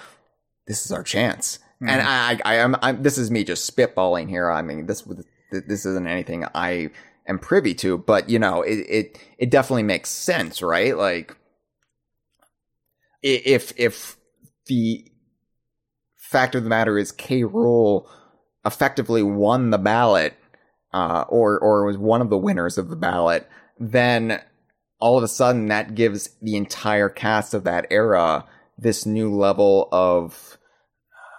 "This 0.66 0.86
is 0.86 0.92
our 0.92 1.02
chance." 1.02 1.58
And 1.84 2.00
I, 2.00 2.34
I, 2.34 2.40
I 2.44 2.54
am, 2.58 2.76
I'm, 2.80 3.02
this 3.02 3.18
is 3.18 3.28
me 3.32 3.42
just 3.42 3.68
spitballing 3.68 4.28
here. 4.28 4.48
I 4.48 4.62
mean, 4.62 4.86
this 4.86 5.02
this 5.50 5.84
isn't 5.84 6.06
anything 6.06 6.46
I 6.54 6.90
am 7.26 7.38
privy 7.38 7.74
to, 7.76 7.98
but 7.98 8.28
you 8.28 8.38
know, 8.38 8.62
it, 8.62 8.78
it, 8.88 9.18
it 9.38 9.50
definitely 9.50 9.82
makes 9.84 10.10
sense, 10.10 10.62
right? 10.62 10.96
Like, 10.96 11.36
if, 13.22 13.72
if 13.76 14.16
the 14.66 15.06
fact 16.16 16.54
of 16.54 16.64
the 16.64 16.68
matter 16.68 16.98
is 16.98 17.12
K. 17.12 17.42
Rool 17.42 18.08
effectively 18.64 19.22
won 19.22 19.70
the 19.70 19.78
ballot, 19.78 20.34
uh, 20.92 21.24
or, 21.28 21.58
or 21.58 21.86
was 21.86 21.98
one 21.98 22.20
of 22.20 22.30
the 22.30 22.38
winners 22.38 22.78
of 22.78 22.90
the 22.90 22.96
ballot, 22.96 23.48
then 23.78 24.40
all 25.00 25.18
of 25.18 25.24
a 25.24 25.28
sudden 25.28 25.66
that 25.66 25.94
gives 25.94 26.30
the 26.40 26.56
entire 26.56 27.08
cast 27.08 27.54
of 27.54 27.64
that 27.64 27.86
era 27.90 28.44
this 28.78 29.04
new 29.04 29.34
level 29.34 29.88
of 29.90 30.58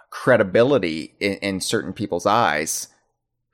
credibility 0.09 1.15
in, 1.19 1.33
in 1.35 1.59
certain 1.61 1.93
people's 1.93 2.25
eyes 2.25 2.87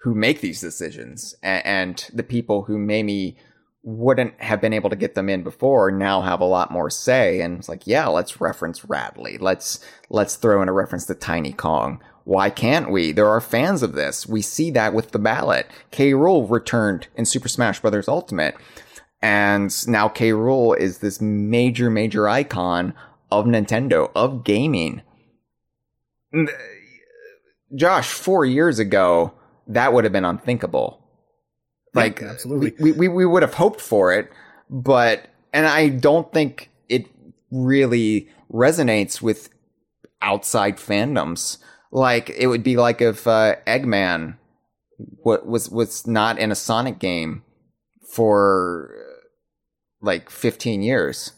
who 0.01 0.15
make 0.15 0.41
these 0.41 0.61
decisions 0.61 1.35
and, 1.43 1.65
and 1.65 2.09
the 2.13 2.23
people 2.23 2.63
who 2.63 2.77
maybe 2.77 3.37
wouldn't 3.83 4.39
have 4.41 4.59
been 4.59 4.73
able 4.73 4.89
to 4.89 4.95
get 4.95 5.15
them 5.15 5.29
in 5.29 5.41
before 5.41 5.89
now 5.89 6.21
have 6.21 6.41
a 6.41 6.45
lot 6.45 6.71
more 6.71 6.89
say 6.89 7.39
and 7.39 7.57
it's 7.57 7.69
like 7.69 7.87
yeah 7.87 8.07
let's 8.07 8.41
reference 8.41 8.83
Rattly. 8.85 9.37
Let's 9.37 9.79
let's 10.09 10.35
throw 10.35 10.61
in 10.61 10.69
a 10.69 10.73
reference 10.73 11.05
to 11.05 11.15
tiny 11.15 11.53
kong. 11.53 12.01
Why 12.25 12.49
can't 12.49 12.91
we? 12.91 13.11
There 13.11 13.27
are 13.27 13.41
fans 13.41 13.81
of 13.81 13.93
this. 13.93 14.27
We 14.27 14.41
see 14.41 14.69
that 14.71 14.93
with 14.93 15.11
the 15.11 15.19
ballot. 15.19 15.67
K 15.91 16.11
Rool 16.11 16.49
returned 16.49 17.07
in 17.15 17.25
super 17.25 17.47
smash 17.47 17.79
bros 17.79 18.07
ultimate 18.07 18.55
and 19.21 19.87
now 19.87 20.09
k 20.09 20.31
Rool 20.31 20.77
is 20.77 20.99
this 20.99 21.21
major 21.21 21.89
major 21.89 22.27
icon 22.27 22.93
of 23.31 23.45
nintendo 23.45 24.11
of 24.13 24.43
gaming. 24.43 25.01
Josh 27.75 28.09
four 28.09 28.45
years 28.45 28.77
ago 28.77 29.33
that 29.69 29.93
would 29.93 30.03
have 30.03 30.13
been 30.13 30.25
unthinkable 30.25 30.99
like 31.93 32.21
Yeah, 32.21 32.29
absolutely. 32.29 32.73
we, 32.79 32.91
we, 32.91 33.07
we 33.07 33.25
would 33.25 33.41
have 33.41 33.55
hoped 33.55 33.81
for 33.81 34.13
it, 34.13 34.31
but, 34.69 35.27
and 35.53 35.65
I 35.65 35.89
don't 35.89 36.31
think 36.31 36.69
it 36.87 37.07
really 37.51 38.29
resonates 38.51 39.21
with 39.21 39.49
outside 40.21 40.77
fandoms. 40.77 41.57
Like 41.91 42.29
it 42.29 42.47
would 42.47 42.63
be 42.63 42.77
like 42.77 43.01
if, 43.01 43.25
uh, 43.25 43.55
Eggman 43.65 44.37
wa- 44.99 45.43
was, 45.43 45.69
was 45.69 46.05
not 46.05 46.37
in 46.37 46.51
a 46.51 46.55
Sonic 46.55 46.99
game 46.99 47.43
for 48.13 48.93
uh, 48.95 49.25
like 50.01 50.29
15 50.29 50.83
years. 50.83 51.31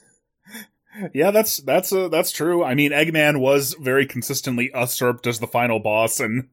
Yeah, 1.14 1.32
that's 1.32 1.62
that's 1.62 1.94
uh, 1.94 2.10
that's 2.10 2.34
true. 2.34 2.66
I 2.66 2.76
mean, 2.76 2.92
Eggman 2.92 3.40
was 3.40 3.76
very 3.80 4.06
consistently 4.06 4.70
usurped 4.76 5.26
as 5.26 5.40
the 5.40 5.48
final 5.48 5.80
boss 5.80 6.20
and 6.20 6.50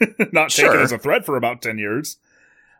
not 0.32 0.50
taken 0.50 0.80
as 0.80 0.92
a 0.92 0.98
threat 0.98 1.24
for 1.24 1.36
about 1.36 1.62
ten 1.62 1.78
years. 1.78 2.18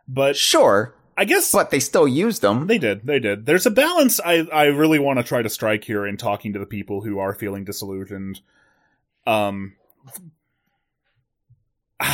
But 0.07 0.35
Sure, 0.35 0.93
I 1.17 1.25
guess 1.25 1.51
but 1.51 1.69
they 1.69 1.79
still 1.79 2.07
used 2.07 2.41
them. 2.41 2.67
they 2.67 2.77
did. 2.77 3.05
They 3.05 3.19
did. 3.19 3.45
There's 3.45 3.65
a 3.65 3.71
balance 3.71 4.19
I 4.19 4.47
I 4.51 4.65
really 4.65 4.99
want 4.99 5.19
to 5.19 5.23
try 5.23 5.41
to 5.41 5.49
strike 5.49 5.83
here 5.83 6.05
in 6.05 6.17
talking 6.17 6.53
to 6.53 6.59
the 6.59 6.65
people 6.65 7.01
who 7.01 7.19
are 7.19 7.33
feeling 7.33 7.63
disillusioned. 7.63 8.41
Um, 9.27 9.73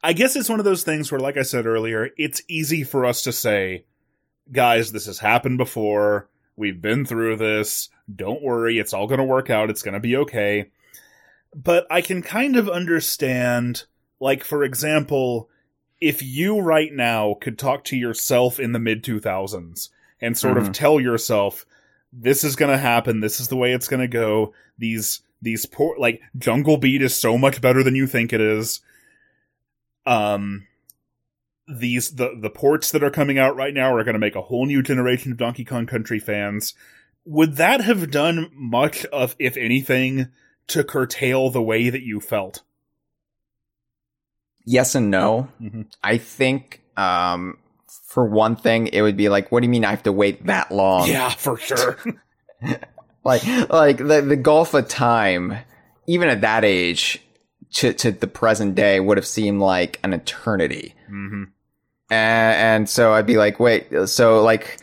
I 0.00 0.12
guess 0.12 0.36
it's 0.36 0.48
one 0.48 0.60
of 0.60 0.64
those 0.64 0.84
things 0.84 1.10
where, 1.10 1.20
like 1.20 1.36
I 1.36 1.42
said 1.42 1.66
earlier, 1.66 2.10
it's 2.16 2.42
easy 2.48 2.84
for 2.84 3.04
us 3.04 3.22
to 3.22 3.32
say, 3.32 3.84
guys, 4.52 4.92
this 4.92 5.06
has 5.06 5.18
happened 5.18 5.58
before. 5.58 6.28
We've 6.56 6.80
been 6.80 7.04
through 7.04 7.36
this. 7.36 7.88
Don't 8.14 8.42
worry. 8.42 8.78
It's 8.78 8.92
all 8.92 9.06
going 9.06 9.18
to 9.18 9.24
work 9.24 9.50
out. 9.50 9.70
It's 9.70 9.82
going 9.82 9.94
to 9.94 10.00
be 10.00 10.16
okay. 10.18 10.70
But 11.54 11.86
I 11.90 12.00
can 12.00 12.22
kind 12.22 12.56
of 12.56 12.68
understand, 12.68 13.84
like, 14.20 14.44
for 14.44 14.62
example, 14.64 15.48
if 16.00 16.22
you 16.22 16.60
right 16.60 16.92
now 16.92 17.34
could 17.40 17.58
talk 17.58 17.84
to 17.84 17.96
yourself 17.96 18.60
in 18.60 18.72
the 18.72 18.78
mid 18.78 19.02
2000s 19.02 19.90
and 20.20 20.36
sort 20.36 20.58
of 20.58 20.68
Mhm. 20.68 20.72
tell 20.72 21.00
yourself, 21.00 21.64
this 22.12 22.44
is 22.44 22.56
going 22.56 22.70
to 22.70 22.78
happen. 22.78 23.20
This 23.20 23.40
is 23.40 23.48
the 23.48 23.56
way 23.56 23.72
it's 23.72 23.88
going 23.88 24.00
to 24.00 24.08
go. 24.08 24.52
These, 24.78 25.22
these 25.42 25.66
poor, 25.66 25.96
like, 25.98 26.20
Jungle 26.36 26.76
Beat 26.76 27.02
is 27.02 27.14
so 27.14 27.36
much 27.38 27.60
better 27.60 27.82
than 27.82 27.96
you 27.96 28.06
think 28.06 28.32
it 28.32 28.40
is. 28.40 28.80
Um, 30.06 30.66
these 31.70 32.12
the 32.14 32.30
the 32.40 32.48
ports 32.48 32.90
that 32.92 33.02
are 33.02 33.10
coming 33.10 33.38
out 33.38 33.54
right 33.54 33.74
now 33.74 33.94
are 33.94 34.02
going 34.02 34.14
to 34.14 34.18
make 34.18 34.34
a 34.34 34.40
whole 34.42 34.64
new 34.64 34.82
generation 34.82 35.32
of 35.32 35.38
Donkey 35.38 35.64
Kong 35.66 35.84
Country 35.86 36.18
fans. 36.18 36.72
Would 37.26 37.56
that 37.56 37.82
have 37.82 38.10
done 38.10 38.50
much 38.54 39.04
of, 39.06 39.36
if 39.38 39.56
anything, 39.58 40.28
to 40.68 40.84
curtail 40.84 41.50
the 41.50 41.62
way 41.62 41.90
that 41.90 42.02
you 42.02 42.20
felt? 42.20 42.62
Yes 44.64 44.94
and 44.94 45.10
no. 45.10 45.48
Mhm. 45.60 45.86
I 46.02 46.18
think, 46.18 46.82
um, 46.96 47.58
for 48.06 48.26
one 48.26 48.56
thing, 48.56 48.88
it 48.88 49.02
would 49.02 49.16
be 49.16 49.28
like, 49.28 49.50
what 49.50 49.60
do 49.60 49.66
you 49.66 49.70
mean 49.70 49.84
I 49.84 49.90
have 49.90 50.02
to 50.04 50.12
wait 50.12 50.46
that 50.46 50.70
long? 50.70 51.08
Yeah, 51.08 51.30
for 51.30 51.56
sure. 51.56 51.98
like 53.24 53.44
like 53.68 53.98
the 53.98 54.24
the 54.26 54.36
gulf 54.36 54.74
of 54.74 54.88
time 54.88 55.58
even 56.06 56.28
at 56.28 56.40
that 56.40 56.64
age 56.64 57.20
to 57.72 57.92
to 57.92 58.10
the 58.10 58.26
present 58.26 58.74
day 58.74 58.98
would 59.00 59.16
have 59.18 59.26
seemed 59.26 59.60
like 59.60 60.00
an 60.02 60.12
eternity 60.12 60.94
hmm 61.08 61.44
and, 62.10 62.56
and 62.56 62.88
so 62.88 63.12
i'd 63.12 63.26
be 63.26 63.36
like 63.36 63.60
wait 63.60 63.86
so 64.06 64.42
like 64.42 64.78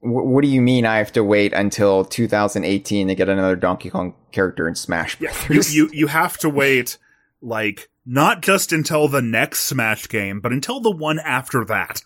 what 0.00 0.42
do 0.42 0.48
you 0.48 0.60
mean 0.62 0.86
i 0.86 0.98
have 0.98 1.12
to 1.12 1.24
wait 1.24 1.52
until 1.52 2.04
2018 2.04 3.08
to 3.08 3.14
get 3.14 3.28
another 3.28 3.56
donkey 3.56 3.90
kong 3.90 4.14
character 4.32 4.68
in 4.68 4.74
smash 4.74 5.20
Yeah, 5.20 5.32
you, 5.50 5.62
you 5.68 5.90
you 5.92 6.06
have 6.20 6.38
to 6.38 6.48
wait 6.48 6.98
like 7.40 7.88
not 8.06 8.40
just 8.42 8.72
until 8.72 9.06
the 9.06 9.20
next 9.20 9.60
Smash 9.66 10.08
game, 10.08 10.40
but 10.40 10.50
until 10.50 10.80
the 10.80 10.90
one 10.90 11.18
after 11.18 11.64
that. 11.66 12.02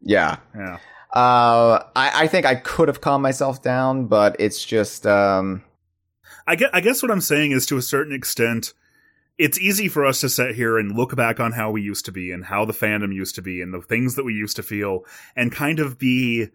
yeah 0.00 0.36
Yeah. 0.54 0.78
uh 1.14 1.82
i 1.96 2.24
i 2.24 2.26
think 2.26 2.46
i 2.46 2.54
could 2.56 2.88
have 2.88 3.00
calmed 3.00 3.22
myself 3.22 3.62
down 3.62 4.06
but 4.06 4.36
it's 4.38 4.64
just 4.64 5.06
um 5.06 5.62
I 6.46 6.56
guess, 6.56 6.70
I 6.72 6.80
guess 6.80 7.00
what 7.02 7.12
I'm 7.12 7.20
saying 7.20 7.52
is 7.52 7.64
to 7.66 7.76
a 7.76 7.82
certain 7.82 8.12
extent, 8.14 8.72
it's 9.38 9.58
easy 9.58 9.86
for 9.88 10.04
us 10.04 10.20
to 10.22 10.28
sit 10.28 10.56
here 10.56 10.78
and 10.78 10.96
look 10.96 11.14
back 11.14 11.38
on 11.38 11.52
how 11.52 11.70
we 11.70 11.80
used 11.80 12.04
to 12.06 12.12
be 12.12 12.32
and 12.32 12.44
how 12.44 12.64
the 12.64 12.72
fandom 12.72 13.14
used 13.14 13.36
to 13.36 13.42
be 13.42 13.62
and 13.62 13.72
the 13.72 13.80
things 13.82 14.16
that 14.16 14.24
we 14.24 14.32
used 14.34 14.56
to 14.56 14.62
feel 14.64 15.04
and 15.36 15.52
kind 15.52 15.78
of 15.78 15.96
be, 15.98 16.48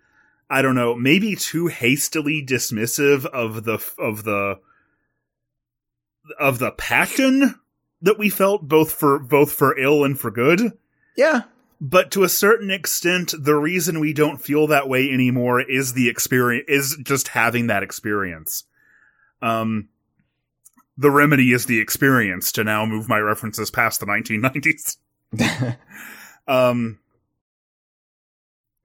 I 0.49 0.61
don't 0.61 0.75
know, 0.75 0.95
maybe 0.95 1.35
too 1.35 1.67
hastily 1.67 2.45
dismissive 2.45 3.25
of 3.25 3.63
the, 3.63 3.79
of 3.97 4.23
the, 4.23 4.59
of 6.39 6.59
the 6.59 6.71
passion 6.71 7.55
that 8.01 8.19
we 8.19 8.29
felt 8.29 8.67
both 8.67 8.91
for, 8.91 9.19
both 9.19 9.51
for 9.51 9.77
ill 9.77 10.03
and 10.03 10.19
for 10.19 10.31
good. 10.31 10.73
yeah 11.15 11.43
But 11.81 12.11
to 12.11 12.23
a 12.23 12.29
certain 12.29 12.69
extent, 12.69 13.33
the 13.37 13.55
reason 13.55 13.99
we 13.99 14.13
don't 14.13 14.41
feel 14.41 14.67
that 14.67 14.87
way 14.87 15.09
anymore 15.09 15.61
is 15.61 15.93
the 15.93 16.09
experience, 16.09 16.65
is 16.67 16.97
just 17.03 17.29
having 17.29 17.67
that 17.67 17.83
experience. 17.83 18.63
Um, 19.41 19.89
the 20.97 21.11
remedy 21.11 21.51
is 21.51 21.65
the 21.65 21.79
experience 21.79 22.51
to 22.53 22.63
now 22.63 22.85
move 22.85 23.09
my 23.09 23.19
references 23.19 23.71
past 23.71 23.99
the 23.99 24.05
1990s. 24.05 24.97
Um, 26.47 26.99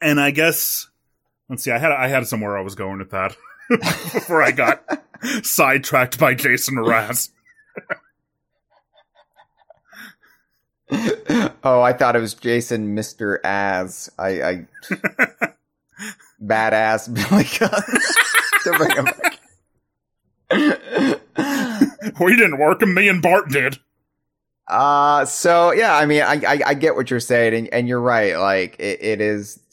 and 0.01 0.21
I 0.21 0.31
guess, 0.31 0.89
let's 1.51 1.63
see, 1.65 1.71
I 1.71 1.77
had, 1.79 1.93
I 1.93 2.09
had 2.09 2.27
somewhere 2.27 2.57
I 2.57 2.63
was 2.63 2.75
going 2.75 2.99
with 2.99 3.11
that 3.11 3.37
before 3.69 4.43
I 4.43 4.53
got 4.53 4.83
sidetracked 5.43 6.19
by 6.19 6.33
Jason 6.35 6.77
Mraz. 6.77 7.29
oh, 11.63 11.81
I 11.83 11.93
thought 11.93 12.17
it 12.17 12.21
was 12.21 12.35
Jason 12.35 12.97
Mr. 12.97 13.39
As. 13.45 14.11
I, 14.19 14.43
I 14.43 14.67
badass 16.43 17.13
Billy 17.15 17.45
Gunn 17.59 17.83
bring 18.79 18.97
him 18.97 19.05
back. 19.05 19.39
we 22.21 22.35
didn't 22.37 22.59
work 22.59 22.83
him, 22.83 22.95
me 22.95 23.09
and 23.09 23.23
Bart 23.23 23.49
did. 23.51 23.79
Uh, 24.67 25.25
so 25.25 25.73
yeah, 25.73 25.95
I 25.97 26.07
mean, 26.07 26.23
I, 26.23 26.41
I, 26.47 26.61
I 26.67 26.75
get 26.75 26.95
what 26.97 27.11
you're 27.11 27.21
saying 27.21 27.55
and, 27.55 27.69
and 27.75 27.89
you're 27.89 28.01
right. 28.01 28.37
Like 28.37 28.77
it, 28.79 29.03
it 29.03 29.21
is 29.21 29.57
just, 29.57 29.61
y- 29.61 29.61
y- 29.61 29.70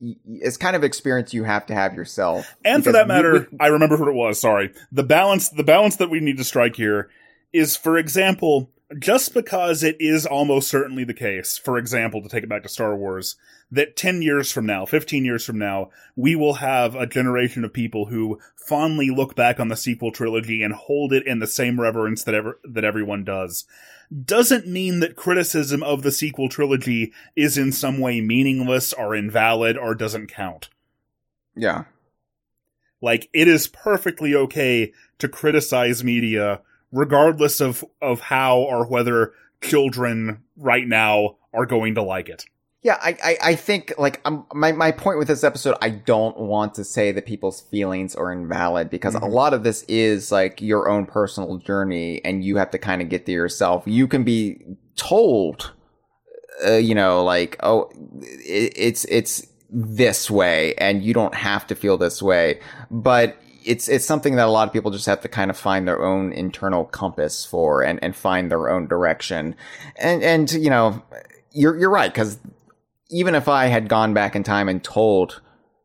it's 0.00 0.56
kind 0.56 0.76
of 0.76 0.84
experience 0.84 1.34
you 1.34 1.44
have 1.44 1.66
to 1.66 1.74
have 1.74 1.94
yourself. 1.94 2.54
And 2.64 2.82
for 2.82 2.92
that 2.92 3.08
matter, 3.08 3.48
we- 3.50 3.58
I 3.60 3.66
remember 3.68 3.96
what 3.96 4.08
it 4.08 4.14
was. 4.14 4.40
Sorry. 4.40 4.72
The 4.90 5.04
balance, 5.04 5.48
the 5.48 5.64
balance 5.64 5.96
that 5.96 6.10
we 6.10 6.20
need 6.20 6.38
to 6.38 6.44
strike 6.44 6.76
here 6.76 7.10
is, 7.52 7.76
for 7.76 7.98
example, 7.98 8.70
just 8.98 9.34
because 9.34 9.84
it 9.84 9.96
is 10.00 10.26
almost 10.26 10.68
certainly 10.68 11.04
the 11.04 11.14
case, 11.14 11.56
for 11.58 11.78
example, 11.78 12.22
to 12.22 12.28
take 12.28 12.42
it 12.42 12.48
back 12.48 12.62
to 12.64 12.68
Star 12.68 12.96
Wars, 12.96 13.36
that 13.70 13.96
10 13.96 14.20
years 14.20 14.50
from 14.50 14.66
now, 14.66 14.84
15 14.84 15.24
years 15.24 15.44
from 15.44 15.58
now, 15.58 15.90
we 16.16 16.34
will 16.34 16.54
have 16.54 16.96
a 16.96 17.06
generation 17.06 17.64
of 17.64 17.72
people 17.72 18.06
who 18.06 18.40
fondly 18.56 19.10
look 19.10 19.36
back 19.36 19.60
on 19.60 19.68
the 19.68 19.76
sequel 19.76 20.10
trilogy 20.10 20.62
and 20.62 20.74
hold 20.74 21.12
it 21.12 21.24
in 21.26 21.38
the 21.38 21.46
same 21.46 21.80
reverence 21.80 22.24
that 22.24 22.34
ever, 22.34 22.58
that 22.64 22.84
everyone 22.84 23.22
does. 23.22 23.64
Doesn't 24.24 24.66
mean 24.66 25.00
that 25.00 25.14
criticism 25.14 25.82
of 25.82 26.02
the 26.02 26.10
sequel 26.10 26.48
trilogy 26.48 27.12
is 27.36 27.56
in 27.56 27.70
some 27.70 27.98
way 27.98 28.20
meaningless 28.20 28.92
or 28.92 29.14
invalid 29.14 29.78
or 29.78 29.94
doesn't 29.94 30.26
count. 30.28 30.68
yeah. 31.56 31.84
Like 33.02 33.30
it 33.32 33.48
is 33.48 33.66
perfectly 33.66 34.34
okay 34.34 34.92
to 35.18 35.28
criticize 35.28 36.04
media 36.04 36.60
regardless 36.92 37.60
of 37.60 37.84
of 38.02 38.20
how 38.20 38.58
or 38.58 38.86
whether 38.86 39.32
children 39.62 40.42
right 40.56 40.86
now 40.86 41.36
are 41.52 41.66
going 41.66 41.94
to 41.94 42.02
like 42.02 42.28
it. 42.28 42.44
Yeah, 42.82 42.96
I, 43.00 43.16
I, 43.22 43.36
I 43.50 43.54
think 43.56 43.92
like 43.98 44.22
um, 44.24 44.46
my 44.54 44.72
my 44.72 44.90
point 44.90 45.18
with 45.18 45.28
this 45.28 45.44
episode, 45.44 45.76
I 45.82 45.90
don't 45.90 46.38
want 46.38 46.74
to 46.76 46.84
say 46.84 47.12
that 47.12 47.26
people's 47.26 47.60
feelings 47.60 48.14
are 48.14 48.32
invalid 48.32 48.88
because 48.88 49.14
a 49.14 49.20
Mhm. 49.20 49.32
lot 49.32 49.52
of 49.52 49.64
this 49.64 49.82
is 49.82 50.32
like 50.32 50.62
your 50.62 50.88
own 50.88 51.04
personal 51.04 51.58
journey, 51.58 52.24
and 52.24 52.42
you 52.42 52.56
have 52.56 52.70
to 52.70 52.78
kind 52.78 53.02
of 53.02 53.10
get 53.10 53.26
there 53.26 53.34
yourself. 53.34 53.82
You 53.86 54.08
can 54.08 54.24
be 54.24 54.62
told, 54.96 55.72
uh, 56.66 56.72
you 56.72 56.94
know, 56.94 57.22
like 57.22 57.58
oh, 57.62 57.90
it, 58.22 58.72
it's 58.76 59.04
it's 59.06 59.46
this 59.68 60.30
way, 60.30 60.74
and 60.76 61.02
you 61.04 61.12
don't 61.12 61.34
have 61.34 61.66
to 61.68 61.74
feel 61.74 61.98
this 61.98 62.22
way, 62.22 62.60
but. 62.90 63.36
It's 63.62 63.90
it's 63.90 64.06
something 64.06 64.36
that 64.36 64.46
a 64.48 64.50
lot 64.50 64.66
of 64.66 64.72
people 64.72 64.90
just 64.90 65.04
have 65.04 65.20
to 65.20 65.28
kind 65.28 65.50
of 65.50 65.56
find 65.56 65.86
their 65.86 66.02
own 66.02 66.32
internal 66.32 66.86
compass 66.86 67.44
for 67.44 67.82
and, 67.82 68.02
and 68.02 68.16
find 68.16 68.50
their 68.50 68.70
own 68.70 68.86
direction. 68.86 69.54
And 69.96 70.22
and 70.22 70.50
you 70.50 70.70
know, 70.70 71.02
you're 71.52 71.76
you're 71.76 71.90
right 71.90 72.10
because 72.10 72.38
even 73.10 73.34
if 73.34 73.48
I 73.48 73.66
had 73.66 73.88
gone 73.88 74.14
back 74.14 74.34
in 74.36 74.42
time 74.42 74.68
and 74.68 74.82
told 74.82 75.40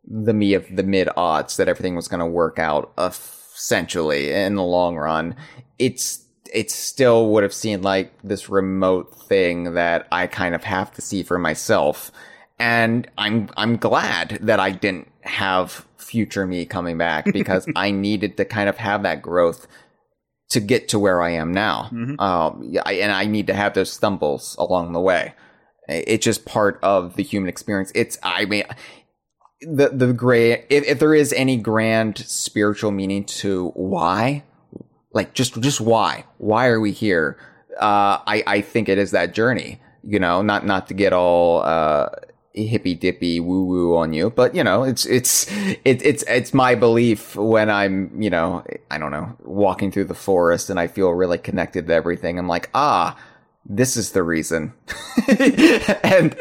the 0.08 0.34
me 0.34 0.54
of 0.54 0.66
the 0.74 0.84
mid 0.84 1.08
aughts 1.18 1.58
that 1.58 1.68
everything 1.68 1.96
was 1.96 2.08
going 2.08 2.20
to 2.20 2.26
work 2.26 2.60
out 2.60 2.94
essentially 2.98 4.32
in 4.32 4.56
the 4.56 4.64
long 4.64 4.96
run, 4.96 5.36
it's 5.80 6.24
it 6.54 6.72
still 6.72 7.30
would 7.32 7.44
have 7.44 7.54
seemed 7.54 7.84
like 7.84 8.14
this 8.24 8.50
remote 8.50 9.14
thing 9.28 9.74
that 9.74 10.08
I 10.12 10.28
kind 10.28 10.56
of 10.56 10.64
have 10.64 10.92
to 10.94 11.02
see 11.02 11.24
for 11.24 11.38
myself. 11.38 12.12
And 12.60 13.10
I'm 13.18 13.50
I'm 13.58 13.78
glad 13.78 14.40
that 14.42 14.60
I 14.60 14.72
didn't 14.72 15.10
have 15.22 15.86
future 15.98 16.46
me 16.46 16.66
coming 16.66 16.98
back 16.98 17.26
because 17.34 17.68
I 17.76 17.92
needed 17.92 18.38
to 18.38 18.46
kind 18.46 18.70
of 18.70 18.78
have 18.78 19.04
that 19.04 19.22
growth 19.22 19.68
to 20.50 20.60
get 20.60 20.88
to 20.90 21.00
where 21.00 21.22
I 21.22 21.32
am 21.32 21.52
now. 21.52 21.90
Mhm. 21.92 22.22
Um, 22.22 22.74
I, 22.86 22.94
and 22.94 23.12
I 23.12 23.26
need 23.26 23.48
to 23.48 23.54
have 23.54 23.74
those 23.74 23.92
stumbles 23.92 24.56
along 24.60 24.94
the 24.94 25.02
way. 25.02 25.34
It's 25.88 26.24
just 26.24 26.46
part 26.46 26.80
of 26.82 27.16
the 27.16 27.24
human 27.24 27.50
experience. 27.50 27.92
It's 27.96 28.18
I 28.24 28.46
mean 28.46 28.64
the 29.62 29.90
the 29.90 30.14
great 30.14 30.66
if, 30.70 30.84
if 30.86 31.00
there 31.00 31.16
is 31.16 31.34
any 31.34 31.58
grand 31.58 32.18
spiritual 32.20 32.92
meaning 32.92 33.24
to 33.26 33.70
why 33.70 34.44
like 35.14 35.34
just 35.34 35.60
just 35.62 35.82
why? 35.82 36.26
Why 36.38 36.68
are 36.68 36.80
we 36.80 36.92
here? 36.92 37.38
Uh 37.80 38.20
i 38.26 38.44
i 38.48 38.62
think 38.62 38.88
it 38.90 38.98
is 38.98 39.12
that 39.12 39.34
journey 39.34 39.82
you 40.08 40.20
know? 40.20 40.42
Not 40.42 40.66
not 40.66 40.88
to 40.88 40.94
get 40.94 41.14
all 41.14 41.62
uh 41.64 42.10
hippy 42.54 42.96
dippy 42.96 43.40
woo 43.40 43.66
woo 43.66 43.98
on 43.98 44.14
you 44.14 44.30
but 44.30 44.56
you 44.56 44.64
know 44.64 44.84
it's 44.84 45.06
it's 45.06 45.52
it, 45.84 46.02
it's 46.06 46.24
it's 46.24 46.54
my 46.54 46.74
belief 46.74 47.36
when 47.36 47.70
i'm 47.70 48.10
you 48.22 48.30
know 48.30 48.64
i 48.90 48.98
don't 48.98 49.12
know 49.12 49.36
walking 49.44 49.92
through 49.92 50.06
the 50.06 50.16
forest 50.16 50.70
and 50.70 50.80
i 50.80 50.88
feel 50.88 51.10
really 51.10 51.38
connected 51.38 51.86
to 51.88 51.94
everything. 51.94 52.40
I'm 52.40 52.48
like 52.48 52.70
ah 52.74 53.18
this 53.66 53.98
is 53.98 54.12
the 54.12 54.24
reason. 54.24 54.74
and 55.28 56.36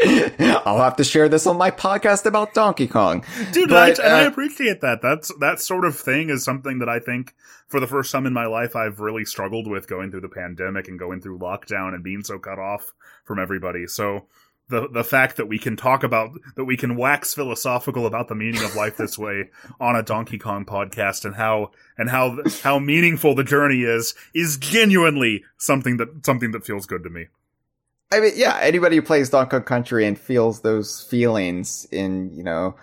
I'll 0.67 0.83
have 0.83 0.97
to 0.97 1.05
share 1.05 1.29
this 1.29 1.47
on 1.47 1.57
my 1.57 1.71
podcast 1.71 2.27
about 2.27 2.53
Donkey 2.55 2.87
Kong. 2.87 3.25
dude 3.53 3.71
But, 3.71 3.99
I, 3.99 4.05
and 4.05 4.15
I 4.15 4.25
uh, 4.25 4.29
appreciate 4.29 4.81
that 4.83 5.01
that's 5.01 5.33
that 5.41 5.61
sort 5.61 5.85
of 5.85 5.97
thing 5.97 6.31
is 6.31 6.45
something 6.45 6.79
that 6.79 6.89
i 6.89 6.99
think 6.99 7.35
for 7.67 7.81
the 7.81 7.87
first 7.87 8.13
time 8.13 8.27
in 8.27 8.33
my 8.33 8.47
life 8.47 8.77
i've 8.77 9.01
really 9.01 9.25
struggled 9.25 9.67
with 9.67 9.89
going 9.89 10.11
through 10.11 10.21
the 10.21 10.29
pandemic 10.29 10.89
and 10.89 10.99
going 10.99 11.21
through 11.21 11.39
lockdown 11.39 11.95
and 11.95 12.05
being 12.05 12.23
so 12.23 12.39
cut 12.39 12.59
off 12.59 12.93
from 13.25 13.39
everybody 13.39 13.87
so 13.87 14.27
the 14.69 14.89
the 14.89 15.05
fact 15.05 15.37
that 15.37 15.47
we 15.47 15.59
can 15.59 15.77
talk 15.77 16.03
about 16.03 16.31
that 16.57 16.65
we 16.65 16.77
can 16.77 16.97
wax 16.97 17.35
philosophical 17.35 18.07
about 18.07 18.29
the 18.29 18.35
meaning 18.35 18.63
of 18.65 18.75
life 18.75 18.97
this 18.97 19.19
way 19.19 19.51
on 19.81 19.97
a 19.97 20.03
Donkey 20.03 20.39
Kong 20.39 20.65
podcast 20.65 21.25
and 21.25 21.35
how 21.35 21.71
and 21.99 22.11
how 22.11 22.39
how 22.63 22.79
meaningful 22.79 23.35
the 23.35 23.45
journey 23.45 23.83
is 23.83 24.15
is 24.35 24.57
genuinely 24.57 25.45
something 25.59 25.99
that 25.99 26.25
something 26.25 26.53
that 26.53 26.65
feels 26.65 26.87
good 26.87 27.03
to 27.05 27.11
me. 27.11 27.27
I 28.13 28.21
mean, 28.21 28.33
yeah, 28.37 28.59
anybody 28.61 28.97
who 28.97 29.03
plays 29.03 29.31
Donkey 29.31 29.51
Kong 29.51 29.63
Country 29.63 30.07
and 30.07 30.19
feels 30.19 30.61
those 30.61 31.03
feelings 31.03 31.87
in, 31.91 32.31
you 32.33 32.45
know, 32.45 32.77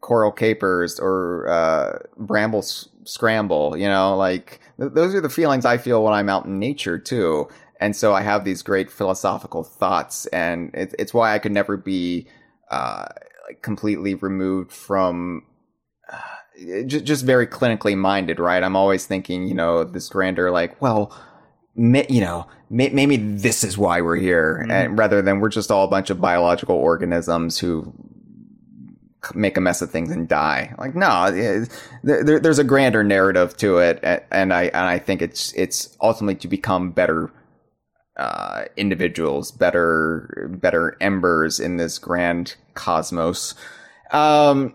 Coral 0.00 0.30
Capers 0.30 1.00
or 1.00 1.48
uh, 1.48 1.98
Bramble 2.16 2.62
Scramble, 2.62 3.76
you 3.76 3.88
know, 3.88 4.16
like 4.16 4.60
th- 4.78 4.92
those 4.92 5.14
are 5.14 5.20
the 5.20 5.30
feelings 5.30 5.64
I 5.64 5.78
feel 5.78 6.04
when 6.04 6.12
I'm 6.12 6.28
out 6.28 6.44
in 6.44 6.58
nature 6.58 6.98
too. 6.98 7.48
And 7.80 7.94
so 7.96 8.14
I 8.14 8.22
have 8.22 8.44
these 8.44 8.62
great 8.62 8.90
philosophical 8.90 9.64
thoughts, 9.64 10.26
and 10.26 10.70
it, 10.74 10.94
it's 10.98 11.12
why 11.12 11.34
I 11.34 11.38
could 11.38 11.52
never 11.52 11.76
be 11.76 12.28
uh, 12.70 13.06
like 13.48 13.62
completely 13.62 14.14
removed 14.14 14.72
from 14.72 15.42
uh, 16.10 16.84
just, 16.86 17.04
just 17.04 17.24
very 17.24 17.46
clinically 17.46 17.96
minded, 17.96 18.38
right? 18.38 18.62
I'm 18.62 18.76
always 18.76 19.06
thinking, 19.06 19.46
you 19.48 19.54
know, 19.54 19.84
this 19.84 20.08
grander, 20.08 20.50
like, 20.50 20.80
well, 20.80 21.14
ma- 21.74 22.02
you 22.08 22.20
know, 22.20 22.46
may- 22.70 22.90
maybe 22.90 23.16
this 23.16 23.64
is 23.64 23.76
why 23.76 24.00
we're 24.00 24.16
here, 24.16 24.64
Mhm. 24.66 24.72
and 24.72 24.98
rather 24.98 25.20
than 25.20 25.40
we're 25.40 25.48
just 25.48 25.70
all 25.70 25.84
a 25.84 25.88
bunch 25.88 26.10
of 26.10 26.20
biological 26.20 26.76
organisms 26.76 27.58
who 27.58 27.92
make 29.34 29.56
a 29.56 29.60
mess 29.60 29.80
of 29.80 29.90
things 29.90 30.10
and 30.10 30.28
die. 30.28 30.74
Like, 30.78 30.94
no, 30.94 31.24
it- 31.32 31.68
there, 32.02 32.38
there's 32.38 32.58
a 32.58 32.64
grander 32.64 33.02
narrative 33.02 33.56
to 33.58 33.78
it, 33.78 34.00
and 34.30 34.52
I 34.52 34.64
and 34.64 34.76
I 34.86 34.98
think 34.98 35.22
it's 35.22 35.52
it's 35.54 35.96
ultimately 36.00 36.36
to 36.36 36.48
become 36.48 36.90
better 36.92 37.30
uh, 38.16 38.64
individuals, 38.76 39.50
better 39.50 40.48
better 40.60 40.96
embers 41.00 41.60
in 41.60 41.76
this 41.76 41.98
grand 41.98 42.56
cosmos. 42.74 43.54
Um, 44.10 44.74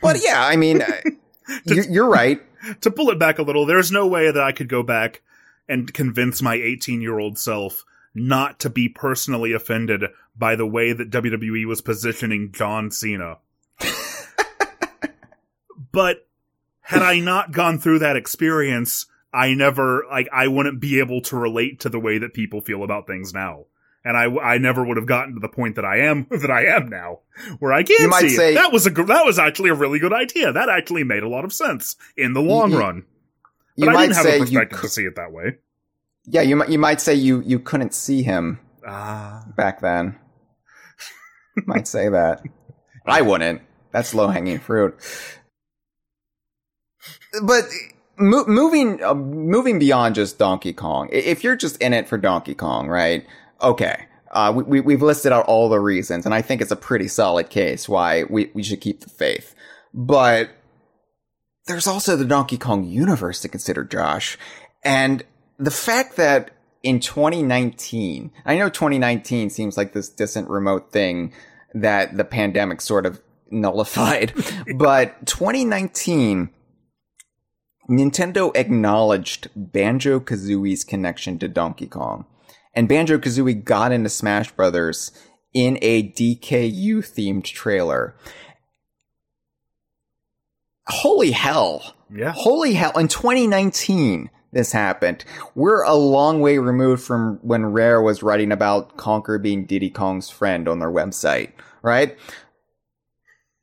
but 0.00 0.22
yeah, 0.22 0.44
I 0.46 0.56
mean, 0.56 0.82
you're, 1.64 1.84
you're 1.84 2.08
right. 2.08 2.40
To 2.82 2.90
pull 2.90 3.10
it 3.10 3.18
back 3.18 3.38
a 3.38 3.42
little, 3.42 3.66
there's 3.66 3.90
no 3.90 4.06
way 4.06 4.30
that 4.30 4.42
I 4.42 4.52
could 4.52 4.68
go 4.68 4.82
back 4.82 5.22
and 5.68 5.92
convince 5.92 6.40
my 6.40 6.54
18 6.54 7.00
year 7.00 7.18
old 7.18 7.38
self 7.38 7.84
not 8.14 8.60
to 8.60 8.70
be 8.70 8.88
personally 8.88 9.52
offended 9.52 10.04
by 10.36 10.54
the 10.54 10.66
way 10.66 10.92
that 10.92 11.10
WWE 11.10 11.66
was 11.66 11.80
positioning 11.80 12.52
John 12.52 12.90
Cena. 12.90 13.38
but 15.92 16.26
had 16.82 17.02
I 17.02 17.20
not 17.20 17.52
gone 17.52 17.78
through 17.78 18.00
that 18.00 18.16
experience, 18.16 19.06
I 19.32 19.54
never, 19.54 20.04
like, 20.10 20.28
I 20.32 20.46
wouldn't 20.48 20.80
be 20.80 20.98
able 20.98 21.20
to 21.22 21.36
relate 21.36 21.80
to 21.80 21.88
the 21.88 21.98
way 21.98 22.18
that 22.18 22.34
people 22.34 22.60
feel 22.60 22.82
about 22.84 23.06
things 23.06 23.32
now. 23.32 23.64
And 24.04 24.16
I, 24.16 24.24
I 24.24 24.58
never 24.58 24.84
would 24.84 24.96
have 24.96 25.06
gotten 25.06 25.34
to 25.34 25.40
the 25.40 25.48
point 25.48 25.76
that 25.76 25.84
I 25.84 25.98
am, 26.00 26.26
that 26.30 26.50
I 26.50 26.66
am 26.66 26.88
now, 26.88 27.20
where 27.60 27.72
I 27.72 27.82
can 27.84 27.96
You 28.00 28.08
might 28.08 28.20
see 28.22 28.28
say- 28.30 28.54
that 28.54 28.72
was 28.72 28.86
a, 28.86 28.90
that 28.90 29.24
was 29.24 29.38
actually 29.38 29.70
a 29.70 29.74
really 29.74 29.98
good 30.00 30.12
idea. 30.12 30.52
That 30.52 30.68
actually 30.68 31.04
made 31.04 31.22
a 31.22 31.28
lot 31.28 31.44
of 31.44 31.52
sense 31.52 31.96
in 32.16 32.32
the 32.34 32.42
long 32.42 32.72
You- 32.72 32.78
run. 32.78 33.04
You 33.76 33.86
But 33.86 33.90
I 33.90 33.94
might 33.94 34.02
didn't 34.08 34.16
have 34.16 34.24
say 34.26 34.32
a 34.32 34.38
you, 34.38 34.44
perspective 34.44 34.80
to 34.82 34.88
see 34.88 35.04
it 35.06 35.16
that 35.16 35.32
way. 35.32 35.56
yeah, 36.26 36.42
you 36.42 36.56
might 36.56 36.68
you 36.68 36.78
might 36.78 37.00
say 37.00 37.14
you 37.14 37.40
you 37.40 37.58
couldn't 37.58 37.94
see 37.94 38.22
him 38.22 38.60
Ah. 38.86 39.46
back 39.56 39.80
then. 39.80 40.18
might 41.66 41.88
say 41.88 42.08
that. 42.10 42.42
I 43.06 43.22
wouldn't. 43.22 43.62
That's 43.92 44.12
low 44.14 44.28
hanging 44.28 44.58
fruit. 44.58 44.94
But 47.42 47.64
mo- 48.22 48.46
moving 48.46 49.02
uh, 49.02 49.14
moving 49.14 49.78
beyond 49.78 50.14
just 50.14 50.38
Donkey 50.38 50.72
Kong, 50.72 51.08
if 51.12 51.44
you're 51.44 51.56
just 51.56 51.76
in 51.78 51.92
it 51.92 52.08
for 52.08 52.18
Donkey 52.18 52.54
Kong, 52.54 52.88
right? 52.88 53.26
Okay. 53.60 54.06
Uh, 54.30 54.50
we, 54.56 54.62
we, 54.62 54.80
we've 54.80 55.02
listed 55.02 55.30
out 55.30 55.44
all 55.44 55.68
the 55.68 55.78
reasons, 55.78 56.24
and 56.24 56.34
I 56.34 56.40
think 56.40 56.62
it's 56.62 56.70
a 56.70 56.76
pretty 56.76 57.06
solid 57.06 57.50
case 57.50 57.86
why 57.86 58.24
we, 58.24 58.50
we 58.54 58.62
should 58.62 58.80
keep 58.80 59.00
the 59.00 59.10
faith. 59.10 59.54
But 59.92 60.48
there's 61.66 61.86
also 61.86 62.16
the 62.16 62.24
Donkey 62.24 62.56
Kong 62.56 62.84
universe 62.84 63.40
to 63.42 63.48
consider, 63.48 63.84
Josh. 63.84 64.38
And 64.82 65.22
the 65.58 65.70
fact 65.70 66.16
that 66.16 66.50
in 66.82 66.98
2019, 66.98 68.32
I 68.44 68.56
know 68.56 68.68
2019 68.68 69.50
seems 69.50 69.76
like 69.76 69.92
this 69.92 70.08
distant 70.08 70.48
remote 70.48 70.92
thing 70.92 71.32
that 71.74 72.16
the 72.16 72.24
pandemic 72.24 72.80
sort 72.80 73.06
of 73.06 73.20
nullified, 73.50 74.32
but 74.76 75.26
2019, 75.26 76.50
Nintendo 77.92 78.56
acknowledged 78.56 79.48
Banjo 79.54 80.18
Kazooie's 80.18 80.82
connection 80.82 81.38
to 81.38 81.46
Donkey 81.46 81.86
Kong. 81.86 82.24
And 82.74 82.88
Banjo 82.88 83.18
Kazooie 83.18 83.62
got 83.62 83.92
into 83.92 84.08
Smash 84.08 84.50
Brothers 84.52 85.12
in 85.52 85.78
a 85.82 86.02
DKU 86.02 86.98
themed 86.98 87.44
trailer. 87.44 88.16
Holy 90.86 91.32
hell. 91.32 91.94
Yeah. 92.10 92.32
Holy 92.32 92.72
hell. 92.72 92.98
In 92.98 93.08
2019, 93.08 94.30
this 94.52 94.72
happened. 94.72 95.24
We're 95.54 95.82
a 95.82 95.94
long 95.94 96.40
way 96.40 96.56
removed 96.58 97.02
from 97.02 97.40
when 97.42 97.66
Rare 97.66 98.00
was 98.00 98.22
writing 98.22 98.52
about 98.52 98.96
Conker 98.96 99.40
being 99.40 99.66
Diddy 99.66 99.90
Kong's 99.90 100.30
friend 100.30 100.66
on 100.66 100.78
their 100.78 100.90
website, 100.90 101.52
right? 101.82 102.16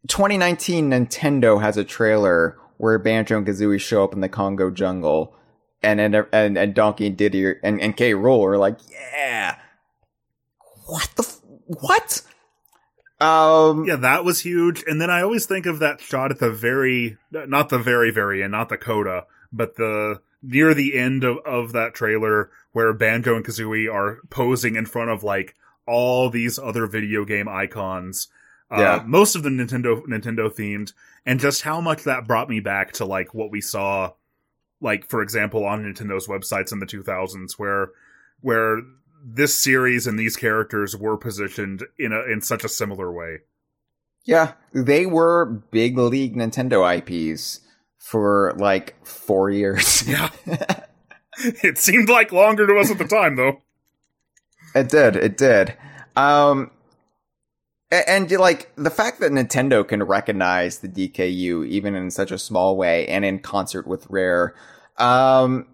2019, 0.07 0.91
Nintendo 0.91 1.61
has 1.61 1.77
a 1.77 1.83
trailer 1.83 2.57
where 2.79 2.97
Banjo 2.97 3.37
and 3.37 3.45
Kazooie 3.45 3.79
show 3.79 4.03
up 4.03 4.13
in 4.13 4.21
the 4.21 4.29
Kongo 4.29 4.71
jungle, 4.71 5.35
and 5.83 5.99
and 6.01 6.15
and, 6.33 6.57
and 6.57 6.73
Donkey 6.73 7.07
and 7.07 7.17
Diddy 7.17 7.45
are- 7.45 7.59
and 7.63 7.79
and 7.79 7.95
K. 7.95 8.13
Rool 8.13 8.43
are 8.47 8.57
like, 8.57 8.77
yeah, 8.89 9.57
what 10.85 11.09
the 11.15 11.23
f- 11.23 11.39
what? 11.65 12.21
Um, 13.21 13.83
Yeah, 13.85 13.97
that 13.97 14.23
was 14.23 14.39
huge. 14.41 14.83
And 14.87 15.01
then 15.01 15.09
I 15.09 15.21
always 15.21 15.45
think 15.45 15.65
of 15.65 15.79
that 15.79 15.99
shot 15.99 16.31
at 16.31 16.39
the 16.39 16.49
very, 16.51 17.17
not 17.31 17.67
the 17.67 17.77
very, 17.77 18.11
very 18.11 18.41
end, 18.41 18.53
not 18.53 18.69
the 18.69 18.77
coda, 18.77 19.25
but 19.51 19.75
the 19.75 20.21
near 20.41 20.73
the 20.73 20.97
end 20.97 21.25
of, 21.25 21.37
of 21.45 21.73
that 21.73 21.93
trailer 21.93 22.49
where 22.71 22.93
Banjo 22.93 23.35
and 23.35 23.45
Kazooie 23.45 23.93
are 23.93 24.19
posing 24.29 24.77
in 24.77 24.85
front 24.85 25.09
of 25.09 25.21
like 25.21 25.53
all 25.85 26.29
these 26.29 26.57
other 26.57 26.87
video 26.87 27.25
game 27.25 27.49
icons. 27.49 28.29
Uh, 28.71 28.79
Yeah. 28.79 29.03
most 29.05 29.35
of 29.35 29.43
the 29.43 29.49
Nintendo, 29.49 30.01
Nintendo 30.05 30.49
themed 30.53 30.93
and 31.25 31.39
just 31.39 31.63
how 31.63 31.81
much 31.81 32.03
that 32.03 32.27
brought 32.27 32.49
me 32.49 32.59
back 32.59 32.91
to 32.93 33.05
like 33.05 33.33
what 33.33 33.49
we 33.51 33.61
saw, 33.61 34.11
like, 34.81 35.07
for 35.09 35.21
example, 35.21 35.65
on 35.65 35.83
Nintendo's 35.83 36.27
websites 36.27 36.71
in 36.71 36.79
the 36.79 36.85
2000s 36.85 37.53
where, 37.57 37.89
where 38.41 38.81
this 39.23 39.53
series 39.57 40.07
and 40.07 40.17
these 40.17 40.37
characters 40.37 40.95
were 40.95 41.17
positioned 41.17 41.83
in 41.97 42.13
a, 42.13 42.21
in 42.31 42.41
such 42.41 42.63
a 42.63 42.69
similar 42.69 43.11
way. 43.11 43.39
Yeah, 44.23 44.53
they 44.73 45.05
were 45.05 45.45
big 45.45 45.97
league 45.97 46.35
Nintendo 46.35 46.85
IPs 46.97 47.61
for 47.97 48.53
like 48.57 48.95
four 49.05 49.49
years. 49.49 50.03
Yeah. 50.07 50.29
it 51.63 51.77
seemed 51.77 52.09
like 52.09 52.31
longer 52.31 52.67
to 52.67 52.75
us 52.77 52.91
at 52.91 52.97
the 52.97 53.05
time, 53.07 53.35
though. 53.37 53.61
it 54.75 54.89
did, 54.89 55.15
it 55.15 55.37
did. 55.37 55.75
Um, 56.15 56.71
and 57.91 58.29
like 58.31 58.71
the 58.75 58.89
fact 58.89 59.19
that 59.19 59.31
Nintendo 59.31 59.87
can 59.87 60.03
recognize 60.03 60.79
the 60.79 60.87
DKU 60.87 61.67
even 61.67 61.95
in 61.95 62.11
such 62.11 62.31
a 62.31 62.37
small 62.37 62.77
way 62.77 63.07
and 63.07 63.25
in 63.25 63.39
concert 63.39 63.87
with 63.87 64.05
Rare, 64.09 64.53
um, 64.97 65.67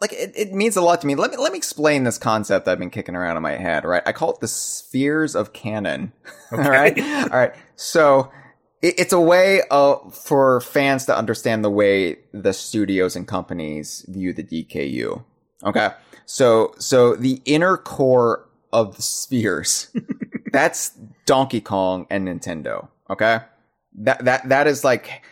like 0.00 0.12
it, 0.12 0.32
it 0.36 0.52
means 0.52 0.76
a 0.76 0.80
lot 0.80 1.00
to 1.00 1.06
me. 1.06 1.14
Let 1.14 1.32
me 1.32 1.36
let 1.36 1.52
me 1.52 1.58
explain 1.58 2.04
this 2.04 2.18
concept 2.18 2.68
I've 2.68 2.78
been 2.78 2.90
kicking 2.90 3.16
around 3.16 3.36
in 3.36 3.42
my 3.42 3.56
head. 3.56 3.84
Right, 3.84 4.02
I 4.06 4.12
call 4.12 4.32
it 4.32 4.40
the 4.40 4.48
spheres 4.48 5.34
of 5.34 5.52
canon. 5.52 6.12
All 6.52 6.58
right, 6.58 6.98
all 6.98 7.28
right. 7.28 7.54
So 7.76 8.30
it, 8.80 8.94
it's 8.98 9.12
a 9.12 9.20
way 9.20 9.62
of 9.70 10.14
for 10.14 10.60
fans 10.60 11.04
to 11.06 11.16
understand 11.16 11.64
the 11.64 11.70
way 11.70 12.18
the 12.32 12.52
studios 12.52 13.16
and 13.16 13.26
companies 13.26 14.04
view 14.08 14.32
the 14.32 14.44
DKU. 14.44 15.24
Okay, 15.64 15.90
so 16.26 16.74
so 16.78 17.16
the 17.16 17.42
inner 17.44 17.76
core 17.76 18.48
of 18.72 18.96
the 18.96 19.02
spheres, 19.02 19.90
that's 20.52 20.90
Donkey 21.26 21.60
Kong 21.60 22.06
and 22.10 22.28
Nintendo. 22.28 22.88
Okay, 23.10 23.40
that 23.98 24.24
that 24.24 24.48
that 24.48 24.66
is 24.66 24.84
like 24.84 25.22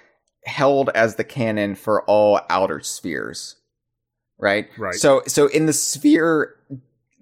held 0.44 0.90
as 0.90 1.16
the 1.16 1.24
canon 1.24 1.74
for 1.74 2.02
all 2.04 2.40
outer 2.48 2.80
spheres 2.80 3.56
right? 4.38 4.68
Right. 4.76 4.94
So 4.94 5.22
so 5.26 5.46
in 5.48 5.66
the 5.66 5.72
sphere 5.72 6.54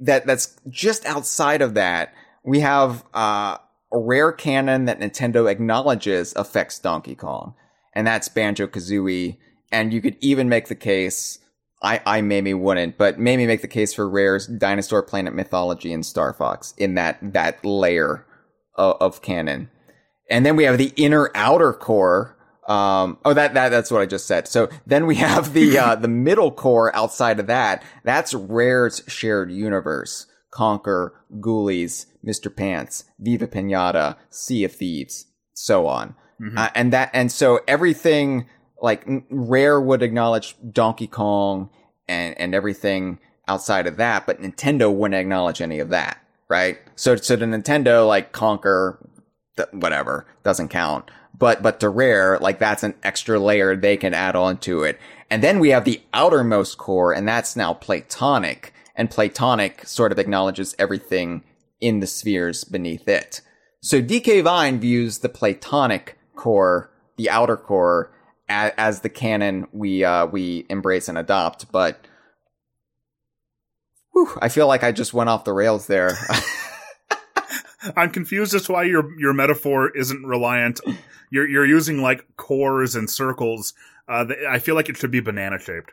that 0.00 0.26
that's 0.26 0.58
just 0.68 1.04
outside 1.06 1.62
of 1.62 1.74
that, 1.74 2.14
we 2.44 2.60
have 2.60 3.04
uh, 3.14 3.58
a 3.92 3.98
rare 3.98 4.32
canon 4.32 4.86
that 4.86 5.00
Nintendo 5.00 5.50
acknowledges 5.50 6.34
affects 6.36 6.78
Donkey 6.78 7.14
Kong, 7.14 7.54
and 7.94 8.06
that's 8.06 8.28
Banjo 8.28 8.66
Kazooie. 8.66 9.38
And 9.72 9.92
you 9.92 10.00
could 10.00 10.16
even 10.20 10.48
make 10.48 10.68
the 10.68 10.74
case. 10.74 11.38
I, 11.84 12.00
I 12.04 12.20
maybe 12.22 12.54
wouldn't, 12.54 12.98
but 12.98 13.18
maybe 13.18 13.46
make 13.46 13.60
the 13.60 13.68
case 13.68 13.94
for 13.94 14.08
Rare's 14.08 14.46
Dinosaur 14.46 15.02
Planet 15.02 15.34
Mythology 15.34 15.92
and 15.92 16.04
Star 16.04 16.32
Fox 16.32 16.74
in 16.78 16.94
that 16.94 17.18
that 17.22 17.64
layer 17.64 18.26
of, 18.74 18.96
of 19.00 19.22
canon. 19.22 19.70
And 20.30 20.44
then 20.44 20.56
we 20.56 20.64
have 20.64 20.78
the 20.78 20.92
inner 20.96 21.30
outer 21.34 21.72
core 21.72 22.34
um, 22.66 23.18
oh, 23.24 23.34
that, 23.34 23.54
that, 23.54 23.68
that's 23.68 23.90
what 23.90 24.00
I 24.00 24.06
just 24.06 24.26
said. 24.26 24.48
So 24.48 24.68
then 24.86 25.06
we 25.06 25.16
have 25.16 25.52
the, 25.52 25.78
uh, 25.78 25.94
the 26.00 26.08
middle 26.08 26.50
core 26.50 26.94
outside 26.96 27.38
of 27.38 27.46
that. 27.48 27.82
That's 28.04 28.32
Rare's 28.32 29.02
shared 29.06 29.50
universe. 29.50 30.26
Conker, 30.52 31.10
Ghoulies, 31.40 32.06
Mr. 32.24 32.54
Pants, 32.54 33.04
Viva 33.18 33.48
Pinata, 33.48 34.16
Sea 34.30 34.64
of 34.64 34.72
Thieves, 34.72 35.26
so 35.52 35.88
on. 35.88 36.14
Uh, 36.56 36.68
and 36.76 36.92
that, 36.92 37.10
and 37.12 37.32
so 37.32 37.60
everything, 37.66 38.46
like, 38.84 39.04
Rare 39.30 39.80
would 39.80 40.02
acknowledge 40.02 40.56
Donkey 40.70 41.06
Kong 41.06 41.70
and, 42.06 42.38
and 42.38 42.54
everything 42.54 43.18
outside 43.48 43.86
of 43.86 43.96
that, 43.96 44.26
but 44.26 44.42
Nintendo 44.42 44.94
wouldn't 44.94 45.18
acknowledge 45.18 45.62
any 45.62 45.78
of 45.80 45.88
that, 45.88 46.18
right? 46.48 46.78
So, 46.94 47.16
so 47.16 47.34
to 47.34 47.44
Nintendo, 47.46 48.06
like, 48.06 48.32
Conker, 48.32 48.98
th- 49.56 49.70
whatever, 49.72 50.26
doesn't 50.42 50.68
count. 50.68 51.10
But 51.36 51.62
but 51.62 51.80
to 51.80 51.88
rare 51.88 52.38
like 52.38 52.60
that's 52.60 52.84
an 52.84 52.94
extra 53.02 53.40
layer 53.40 53.74
they 53.74 53.96
can 53.96 54.14
add 54.14 54.36
on 54.36 54.58
to 54.58 54.84
it. 54.84 55.00
And 55.28 55.42
then 55.42 55.58
we 55.58 55.70
have 55.70 55.84
the 55.84 56.00
outermost 56.12 56.78
core 56.78 57.12
and 57.12 57.26
that's 57.26 57.56
now 57.56 57.74
Playtonic. 57.74 58.70
And 58.94 59.10
Playtonic 59.10 59.84
sort 59.84 60.12
of 60.12 60.20
acknowledges 60.20 60.76
everything 60.78 61.42
in 61.80 61.98
the 61.98 62.06
spheres 62.06 62.62
beneath 62.62 63.08
it. 63.08 63.40
So 63.80 64.00
dk 64.00 64.44
vine 64.44 64.78
views 64.78 65.18
the 65.18 65.28
Playtonic 65.28 66.10
core 66.36 66.92
the 67.16 67.28
outer 67.28 67.56
core 67.56 68.12
as, 68.48 68.72
as 68.76 69.00
the 69.00 69.08
canon 69.08 69.66
we 69.72 70.04
uh 70.04 70.26
we 70.26 70.66
embrace 70.68 71.08
and 71.08 71.18
adopt 71.18 71.70
but 71.72 72.06
whew, 74.12 74.30
i 74.40 74.48
feel 74.48 74.66
like 74.66 74.82
i 74.82 74.92
just 74.92 75.14
went 75.14 75.30
off 75.30 75.44
the 75.44 75.52
rails 75.52 75.86
there 75.86 76.16
I'm 77.96 78.10
confused 78.10 78.54
as 78.54 78.64
to 78.64 78.72
why 78.72 78.84
your 78.84 79.18
your 79.18 79.32
metaphor 79.32 79.94
isn't 79.96 80.24
reliant. 80.24 80.80
You're 81.30 81.48
you're 81.48 81.66
using 81.66 82.00
like 82.00 82.24
cores 82.36 82.94
and 82.94 83.10
circles. 83.10 83.74
Uh, 84.08 84.26
I 84.48 84.58
feel 84.58 84.74
like 84.74 84.88
it 84.88 84.96
should 84.96 85.10
be 85.10 85.20
banana 85.20 85.58
shaped. 85.58 85.92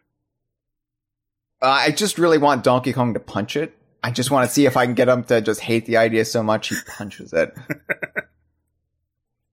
Uh, 1.62 1.68
I 1.68 1.92
just 1.92 2.18
really 2.18 2.38
want 2.38 2.64
Donkey 2.64 2.94
Kong 2.94 3.14
to 3.14 3.20
punch 3.20 3.56
it. 3.56 3.78
I 4.04 4.12
just 4.12 4.32
want 4.32 4.48
to 4.48 4.54
see 4.54 4.66
if 4.66 4.76
I 4.76 4.86
can 4.86 4.96
get 4.96 5.08
him 5.08 5.24
to 5.26 5.42
just 5.42 5.62
hate 5.62 5.86
the 5.86 5.98
idea 5.98 6.26
so 6.26 6.42
much 6.42 6.70
he 6.70 6.76
punches 6.98 7.34
it. 7.34 7.56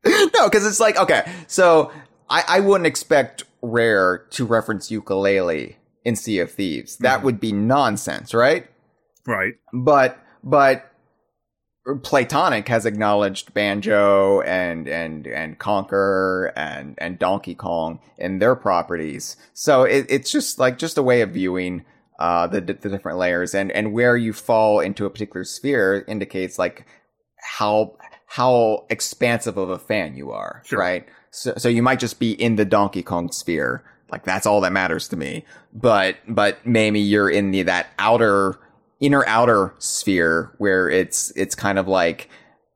no, 0.34 0.48
because 0.48 0.66
it's 0.66 0.80
like, 0.80 0.96
okay, 0.96 1.30
so 1.48 1.92
I, 2.30 2.44
I 2.48 2.60
wouldn't 2.60 2.86
expect 2.86 3.44
Rare 3.62 4.18
to 4.30 4.44
reference 4.46 4.90
Yooka-Laylee 4.90 5.76
in 6.04 6.16
Sea 6.16 6.38
of 6.40 6.52
Thieves. 6.52 6.96
That 6.98 7.22
would 7.22 7.40
be 7.40 7.52
nonsense, 7.52 8.32
right? 8.34 8.66
Right. 9.26 9.54
But, 9.72 10.18
but 10.44 10.90
Playtonic 11.86 12.68
has 12.68 12.84
acknowledged 12.84 13.54
Banjo 13.54 14.42
and 14.42 14.86
and 14.88 15.26
and 15.26 15.58
Conker 15.58 16.52
and 16.54 16.94
and 16.98 17.18
Donkey 17.18 17.54
Kong 17.54 18.00
in 18.18 18.40
their 18.40 18.54
properties. 18.54 19.36
So 19.54 19.84
it, 19.84 20.04
it's 20.10 20.30
just 20.30 20.58
like 20.58 20.76
just 20.78 20.98
a 20.98 21.02
way 21.02 21.22
of 21.22 21.30
viewing 21.30 21.84
uh, 22.18 22.46
the 22.46 22.60
the 22.60 22.74
different 22.90 23.16
layers 23.18 23.54
and 23.54 23.72
and 23.72 23.92
where 23.94 24.16
you 24.18 24.34
fall 24.34 24.80
into 24.80 25.06
a 25.06 25.10
particular 25.10 25.44
sphere 25.44 26.04
indicates 26.06 26.58
like 26.58 26.84
how 27.56 27.96
how 28.26 28.84
expansive 28.90 29.56
of 29.56 29.70
a 29.70 29.78
fan 29.78 30.14
you 30.14 30.30
are, 30.30 30.62
Sure. 30.66 30.78
right? 30.78 31.06
So 31.38 31.54
so 31.56 31.68
you 31.68 31.82
might 31.82 32.00
just 32.00 32.18
be 32.18 32.32
in 32.32 32.56
the 32.56 32.64
Donkey 32.64 33.02
Kong 33.02 33.30
sphere. 33.30 33.84
Like 34.10 34.24
that's 34.24 34.46
all 34.46 34.60
that 34.62 34.72
matters 34.72 35.08
to 35.08 35.16
me. 35.16 35.44
But 35.72 36.16
but 36.26 36.66
maybe 36.66 37.00
you're 37.00 37.30
in 37.30 37.50
the 37.50 37.62
that 37.62 37.88
outer 37.98 38.58
inner 39.00 39.24
outer 39.26 39.74
sphere 39.78 40.54
where 40.58 40.88
it's 40.90 41.30
it's 41.36 41.54
kind 41.54 41.78
of 41.78 41.86
like 41.86 42.28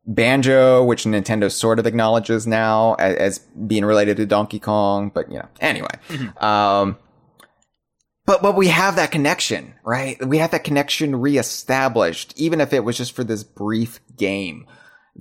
Banjo, 0.06 0.84
which 0.84 1.04
Nintendo 1.04 1.50
sort 1.50 1.78
of 1.78 1.86
acknowledges 1.86 2.46
now 2.46 2.94
as, 2.94 3.16
as 3.16 3.38
being 3.38 3.84
related 3.84 4.16
to 4.16 4.26
Donkey 4.26 4.58
Kong, 4.58 5.10
but 5.14 5.30
you 5.30 5.38
know, 5.38 5.48
anyway. 5.60 5.94
Um, 6.38 6.98
but 8.26 8.42
but 8.42 8.56
we 8.56 8.68
have 8.68 8.96
that 8.96 9.10
connection, 9.10 9.74
right? 9.84 10.24
We 10.24 10.38
have 10.38 10.52
that 10.52 10.64
connection 10.64 11.16
reestablished, 11.16 12.34
even 12.36 12.60
if 12.60 12.72
it 12.72 12.84
was 12.84 12.96
just 12.96 13.12
for 13.12 13.24
this 13.24 13.42
brief 13.44 14.00
game. 14.16 14.66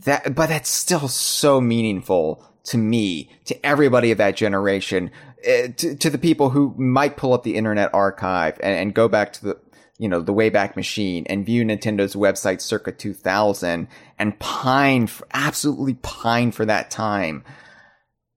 That, 0.06 0.36
but 0.36 0.48
that's 0.48 0.70
still 0.70 1.10
so 1.10 1.60
meaningful 1.60 2.51
to 2.66 2.78
me, 2.78 3.30
to 3.46 3.66
everybody 3.66 4.12
of 4.12 4.18
that 4.18 4.36
generation, 4.36 5.12
uh, 5.48 5.68
to, 5.78 5.96
to 5.96 6.10
the 6.10 6.18
people 6.18 6.52
who 6.52 6.74
might 6.78 7.18
pull 7.18 7.34
up 7.34 7.44
the 7.44 7.56
Internet 7.56 7.94
Archive 7.94 8.60
and, 8.62 8.76
and 8.76 8.94
go 8.94 9.08
back 9.08 9.34
to 9.34 9.46
the 9.46 9.58
you 10.02 10.10
know, 10.10 10.20
the 10.20 10.34
Wayback 10.34 10.76
Machine 10.76 11.28
and 11.28 11.46
view 11.46 11.64
Nintendo's 11.64 12.16
website 12.16 12.60
circa 12.60 12.92
2000 12.92 13.88
and 14.18 14.40
pine, 14.40 15.06
for, 15.06 15.28
absolutely 15.32 15.94
pine 15.94 16.52
for 16.52 16.66
that 16.66 16.90
time. 16.90 17.44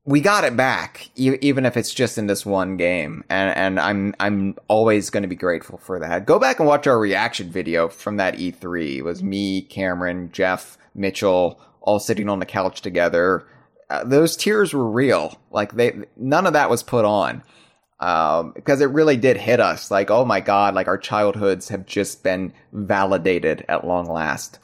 We 0.04 0.20
got 0.20 0.44
it 0.44 0.58
back, 0.58 1.08
even 1.16 1.64
if 1.64 1.78
it's 1.78 1.94
just 1.94 2.18
in 2.18 2.26
this 2.26 2.44
one 2.44 2.76
game, 2.76 3.24
and 3.30 3.56
and 3.56 3.80
I'm 3.80 4.14
I'm 4.20 4.56
always 4.68 5.08
going 5.08 5.22
to 5.22 5.28
be 5.28 5.36
grateful 5.36 5.78
for 5.78 5.98
that. 6.00 6.26
Go 6.26 6.38
back 6.38 6.58
and 6.58 6.68
watch 6.68 6.86
our 6.86 6.98
reaction 6.98 7.48
video 7.48 7.88
from 7.88 8.18
that 8.18 8.36
E3. 8.36 8.96
It 8.96 9.02
was 9.02 9.22
me, 9.22 9.62
Cameron, 9.62 10.30
Jeff, 10.30 10.76
Mitchell, 10.94 11.58
all 11.80 11.98
sitting 11.98 12.28
on 12.28 12.40
the 12.40 12.44
couch 12.44 12.82
together. 12.82 13.46
Uh, 13.90 14.04
those 14.04 14.36
tears 14.36 14.72
were 14.72 14.88
real. 14.88 15.38
Like 15.50 15.72
they, 15.74 15.94
none 16.16 16.46
of 16.46 16.54
that 16.54 16.70
was 16.70 16.82
put 16.82 17.04
on 17.04 17.42
um, 18.00 18.52
because 18.54 18.80
it 18.80 18.90
really 18.90 19.16
did 19.16 19.36
hit 19.36 19.60
us. 19.60 19.90
Like, 19.90 20.10
oh 20.10 20.24
my 20.24 20.40
god, 20.40 20.74
like 20.74 20.88
our 20.88 20.98
childhoods 20.98 21.68
have 21.68 21.86
just 21.86 22.22
been 22.22 22.52
validated 22.72 23.64
at 23.68 23.86
long 23.86 24.06
last. 24.06 24.58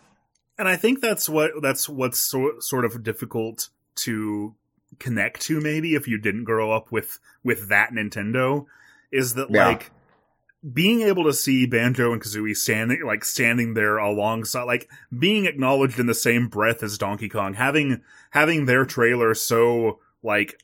And 0.58 0.68
I 0.68 0.76
think 0.76 1.00
that's 1.00 1.28
what 1.28 1.52
that's 1.62 1.88
what's 1.88 2.18
so, 2.18 2.52
sort 2.60 2.84
of 2.84 3.02
difficult 3.02 3.68
to 3.96 4.54
connect 4.98 5.40
to 5.42 5.60
maybe 5.60 5.94
if 5.94 6.06
you 6.08 6.18
didn't 6.18 6.44
grow 6.44 6.72
up 6.72 6.92
with 6.92 7.18
with 7.42 7.68
that 7.68 7.90
Nintendo 7.90 8.66
is 9.10 9.34
that 9.34 9.50
Yeah. 9.50 9.68
like 9.68 9.90
being 10.72 11.02
able 11.02 11.24
to 11.24 11.32
see 11.32 11.66
Banjo 11.66 12.12
and 12.12 12.20
Kazooie 12.20 12.56
standing 12.56 13.02
like 13.04 13.24
standing 13.24 13.74
there 13.74 13.96
alongside 13.98 14.64
like 14.64 14.90
being 15.16 15.46
acknowledged 15.46 15.98
in 15.98 16.06
the 16.06 16.14
same 16.14 16.48
breath 16.48 16.82
as 16.82 16.98
Donkey 16.98 17.28
Kong 17.28 17.54
having 17.54 18.02
having 18.30 18.66
their 18.66 18.84
trailer 18.84 19.32
so 19.34 20.00
like 20.22 20.62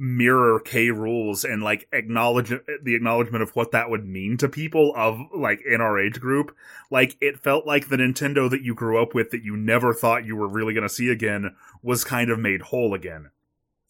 mirror 0.00 0.60
K. 0.60 0.90
Rool's 0.90 1.44
and 1.44 1.62
like 1.62 1.88
acknowledge 1.92 2.50
the 2.82 2.94
acknowledgement 2.94 3.42
of 3.42 3.50
what 3.56 3.72
that 3.72 3.90
would 3.90 4.04
mean 4.06 4.36
to 4.36 4.48
people 4.48 4.92
of 4.94 5.18
like 5.34 5.60
in 5.68 5.80
our 5.80 5.98
age 5.98 6.20
group. 6.20 6.54
Like 6.90 7.16
it 7.20 7.38
felt 7.40 7.66
like 7.66 7.88
the 7.88 7.96
Nintendo 7.96 8.48
that 8.50 8.62
you 8.62 8.74
grew 8.74 9.02
up 9.02 9.12
with 9.14 9.30
that 9.30 9.42
you 9.42 9.56
never 9.56 9.92
thought 9.92 10.24
you 10.24 10.36
were 10.36 10.46
really 10.46 10.72
going 10.72 10.86
to 10.86 10.94
see 10.94 11.08
again 11.08 11.56
was 11.82 12.04
kind 12.04 12.30
of 12.30 12.38
made 12.38 12.62
whole 12.62 12.94
again. 12.94 13.30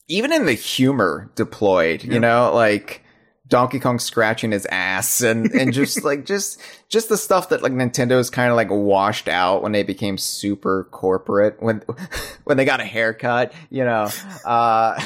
Even 0.06 0.32
in 0.32 0.46
the 0.46 0.54
humor 0.54 1.30
deployed, 1.34 2.02
Yeah. 2.04 2.14
you 2.14 2.20
know, 2.20 2.54
like 2.54 3.02
Donkey 3.48 3.80
Kong 3.80 3.98
scratching 3.98 4.52
his 4.52 4.66
ass 4.66 5.20
and, 5.22 5.50
and 5.52 5.72
just 5.72 6.04
like, 6.04 6.24
just, 6.26 6.60
just 6.88 7.08
the 7.08 7.16
stuff 7.16 7.48
that 7.48 7.62
like 7.62 7.72
Nintendo's 7.72 8.30
kind 8.30 8.50
of 8.50 8.56
like 8.56 8.70
washed 8.70 9.28
out 9.28 9.62
when 9.62 9.72
they 9.72 9.82
became 9.82 10.18
super 10.18 10.84
corporate, 10.90 11.60
when, 11.62 11.82
when 12.44 12.56
they 12.56 12.64
got 12.64 12.80
a 12.80 12.84
haircut, 12.84 13.52
you 13.70 13.84
know, 13.84 14.08
uh, 14.44 15.00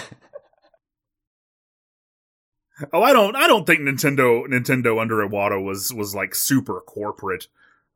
Oh, 2.92 3.02
I 3.02 3.12
don't 3.12 3.36
I 3.36 3.46
don't 3.46 3.64
think 3.64 3.80
Nintendo 3.80 4.44
Nintendo 4.48 5.00
under 5.00 5.16
Iwata 5.16 5.62
was 5.62 5.92
was 5.94 6.16
like 6.16 6.34
super 6.34 6.80
corporate. 6.80 7.46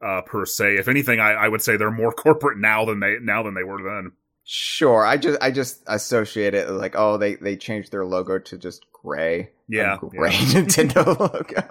uh, 0.00 0.20
per 0.22 0.44
se. 0.46 0.76
If 0.76 0.86
anything, 0.88 1.18
I, 1.18 1.32
I 1.32 1.48
would 1.48 1.62
say 1.62 1.76
they're 1.76 1.90
more 1.90 2.12
corporate 2.24 2.58
now 2.58 2.84
than 2.84 3.00
they 3.00 3.16
now 3.20 3.42
than 3.42 3.54
they 3.54 3.64
were 3.64 3.82
then. 3.82 4.12
Sure, 4.48 5.04
I 5.04 5.16
just 5.16 5.38
I 5.42 5.50
just 5.50 5.82
associate 5.88 6.54
it 6.54 6.70
like 6.70 6.94
oh 6.96 7.18
they 7.18 7.34
they 7.34 7.56
changed 7.56 7.90
their 7.90 8.04
logo 8.04 8.38
to 8.38 8.56
just 8.56 8.86
gray. 8.92 9.50
Yeah, 9.68 9.98
gray 10.00 10.30
Nintendo 10.32 11.18
logo. 11.18 11.68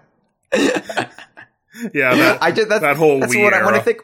Yeah, 1.93 2.15
that, 2.15 2.43
I 2.43 2.51
just 2.51 2.69
that's, 2.69 2.81
that 2.81 2.97
whole 2.97 3.21
that's 3.21 3.33
Wii 3.33 3.43
what 3.43 3.53
I, 3.53 3.65
when 3.65 3.75
I 3.75 3.79
think 3.79 4.01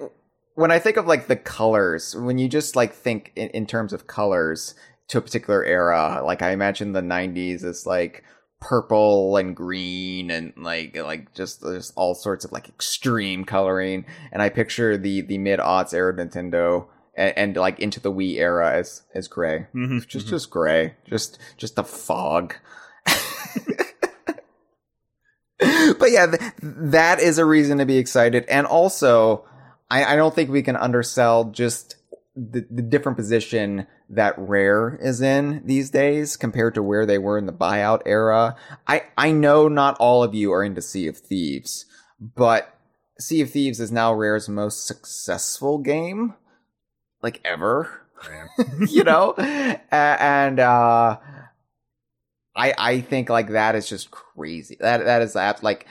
when 0.56 0.72
I 0.72 0.80
think 0.80 0.98
of 0.98 1.06
like 1.06 1.27
the 1.27 1.35
colors 1.35 2.16
when 2.16 2.38
you 2.38 2.48
just 2.48 2.75
like 2.75 2.93
think 2.93 3.32
in, 3.35 3.50
in 3.50 3.66
terms 3.66 3.93
of 3.93 4.08
colors 4.08 4.75
to 5.09 5.17
a 5.17 5.22
particular 5.22 5.64
era 5.64 6.22
like 6.25 6.41
I 6.41 6.51
imagine 6.51 6.93
the 6.93 7.01
90s 7.01 7.64
is 7.64 7.85
like 7.85 8.24
purple 8.59 9.38
and 9.38 9.56
green 9.56 10.30
and 10.30 10.53
like 10.58 10.95
like 10.98 11.33
just 11.33 11.61
there's 11.61 11.91
all 11.95 12.14
sorts 12.14 12.45
of 12.45 12.51
like 12.51 12.69
extreme 12.69 13.43
coloring 13.43 14.06
and 14.32 14.41
I 14.41 14.50
picture 14.50 14.98
the 14.98 15.22
the 15.22 15.38
mid 15.38 15.59
aughts 15.59 15.93
era 15.93 16.14
Nintendo 16.14 16.88
and, 17.15 17.38
and 17.38 17.57
like 17.57 17.80
into 17.80 17.99
the 17.99 18.11
Wii 18.11 18.38
era 18.38 18.73
as 18.73 19.03
as 19.14 19.27
gray. 19.27 19.67
Mhm, 19.73 20.07
just 20.07 20.27
mhm. 20.27 20.30
just 20.30 20.49
gray. 20.49 20.95
Just 21.09 21.40
just 21.57 21.77
a 21.77 21.83
fog. 21.83 22.56
But 25.99 26.09
yeah 26.09 26.25
th- 26.25 26.41
that 26.59 27.19
is 27.19 27.38
a 27.38 27.45
reason 27.45 27.77
to 27.77 27.85
be 27.85 27.98
excited. 27.98 28.45
And 28.48 28.65
also 28.65 29.45
i, 29.91 30.14
I 30.14 30.15
don't 30.15 30.33
think 30.33 30.49
we 30.49 30.64
can 30.64 30.75
undersell 30.75 31.45
just 31.51 31.98
the, 32.35 32.65
the 32.72 32.81
different 32.81 33.17
position 33.17 33.85
that 34.09 34.33
rare 34.38 34.98
is 35.01 35.22
in 35.22 35.61
these 35.65 35.90
days 35.90 36.35
compared 36.38 36.73
to 36.75 36.83
where 36.83 37.06
they 37.06 37.17
were 37.17 37.38
in 37.38 37.45
the 37.45 37.53
buyout 37.53 38.01
era. 38.06 38.56
I 38.88 39.03
i 39.17 39.31
know 39.31 39.67
not 39.67 39.98
all 39.99 40.23
of 40.23 40.33
you 40.33 40.51
are 40.51 40.64
into 40.64 40.81
sea 40.81 41.07
of 41.07 41.17
thieves 41.17 41.85
but 42.19 42.73
sea 43.19 43.41
of 43.41 43.51
thieves 43.51 43.80
is 43.80 43.91
now 43.91 44.14
rare's 44.14 44.49
most 44.49 44.88
successful 44.88 45.77
game 45.77 46.33
like 47.22 47.41
ever 47.45 48.01
you 48.88 49.03
know? 49.03 49.33
And 49.33 50.59
uh 50.59 51.17
i 52.56 52.74
i 52.77 53.01
think 53.01 53.30
like 53.30 53.50
that 53.50 53.75
is 53.75 53.88
just 53.88 54.11
crazy. 54.11 54.77
That 54.80 55.06
that 55.06 55.22
is 55.22 55.35
like 55.35 55.88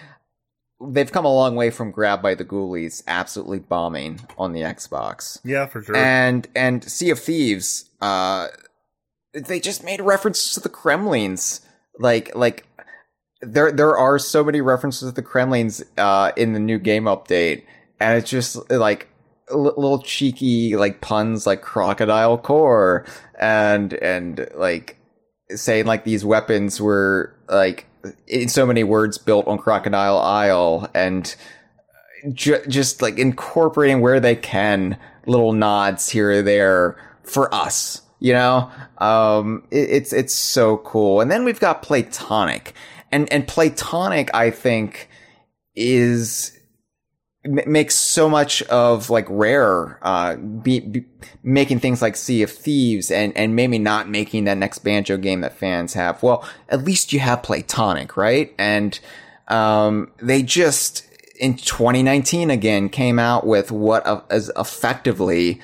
they've 0.80 1.10
come 1.10 1.24
a 1.24 1.34
long 1.34 1.56
way 1.56 1.70
from 1.70 1.90
Grabbed 1.90 2.22
by 2.22 2.34
the 2.34 2.44
Ghoulies 2.44 3.02
absolutely 3.06 3.58
bombing 3.58 4.20
on 4.38 4.52
the 4.52 4.60
xbox. 4.60 5.40
Yeah, 5.44 5.66
for 5.66 5.82
sure. 5.82 5.96
and 5.96 6.46
and 6.54 6.84
sea 6.84 7.10
of 7.10 7.18
thieves 7.18 7.90
uh 8.00 8.48
they 9.32 9.60
just 9.60 9.84
made 9.84 10.00
references 10.00 10.54
to 10.54 10.60
the 10.60 10.68
Kremlings. 10.68 11.60
Like 11.98 12.34
like 12.34 12.66
there 13.42 13.72
there 13.72 13.96
are 13.96 14.18
so 14.18 14.44
many 14.44 14.60
references 14.60 15.08
to 15.08 15.14
the 15.14 15.26
Kremlings 15.26 15.82
uh 15.96 16.32
in 16.36 16.52
the 16.52 16.60
new 16.60 16.78
game 16.78 17.04
update. 17.04 17.64
And 18.00 18.18
it's 18.18 18.30
just 18.30 18.70
like 18.70 19.08
li- 19.08 19.09
little 19.56 20.02
cheeky 20.02 20.76
like 20.76 21.00
puns 21.00 21.46
like 21.46 21.62
crocodile 21.62 22.38
core 22.38 23.04
and 23.38 23.94
and 23.94 24.48
like 24.54 24.96
saying 25.50 25.86
like 25.86 26.04
these 26.04 26.24
weapons 26.24 26.80
were 26.80 27.34
like 27.48 27.86
in 28.26 28.48
so 28.48 28.64
many 28.64 28.84
words 28.84 29.18
built 29.18 29.46
on 29.46 29.58
crocodile 29.58 30.18
isle 30.18 30.88
and 30.94 31.34
ju- 32.32 32.62
just 32.68 33.02
like 33.02 33.18
incorporating 33.18 34.00
where 34.00 34.20
they 34.20 34.36
can 34.36 34.96
little 35.26 35.52
nods 35.52 36.08
here 36.08 36.30
or 36.30 36.42
there 36.42 36.96
for 37.24 37.52
us 37.54 38.02
you 38.20 38.34
know? 38.34 38.70
Um 38.98 39.64
it, 39.70 39.88
it's 39.90 40.12
it's 40.12 40.34
so 40.34 40.76
cool. 40.78 41.20
And 41.22 41.30
then 41.30 41.44
we've 41.44 41.58
got 41.58 41.82
Playtonic. 41.82 42.72
And 43.10 43.32
and 43.32 43.46
Playtonic 43.46 44.28
i 44.32 44.50
think 44.50 45.08
is 45.74 46.56
m- 47.44 47.60
makes 47.66 47.94
so 47.94 48.28
much 48.28 48.62
of 48.64 49.10
like 49.10 49.26
rare 49.28 49.98
uh 50.02 50.36
be, 50.36 50.80
be 50.80 51.04
making 51.42 51.78
things 51.80 52.02
like 52.02 52.16
sea 52.16 52.42
of 52.42 52.50
thieves 52.50 53.10
and 53.10 53.36
and 53.36 53.54
maybe 53.56 53.78
not 53.78 54.08
making 54.08 54.44
that 54.44 54.58
next 54.58 54.78
banjo 54.78 55.16
game 55.16 55.40
that 55.40 55.56
fans 55.56 55.94
have. 55.94 56.22
Well 56.22 56.48
at 56.68 56.84
least 56.84 57.12
you 57.12 57.20
have 57.20 57.42
Playtonic 57.42 58.16
right? 58.16 58.54
And 58.58 58.98
um 59.48 60.10
they 60.18 60.42
just 60.42 61.06
in 61.38 61.56
2019 61.56 62.50
again 62.50 62.88
came 62.88 63.18
out 63.18 63.46
with 63.46 63.72
what 63.72 64.06
uh, 64.06 64.22
is 64.30 64.50
effectively 64.56 65.60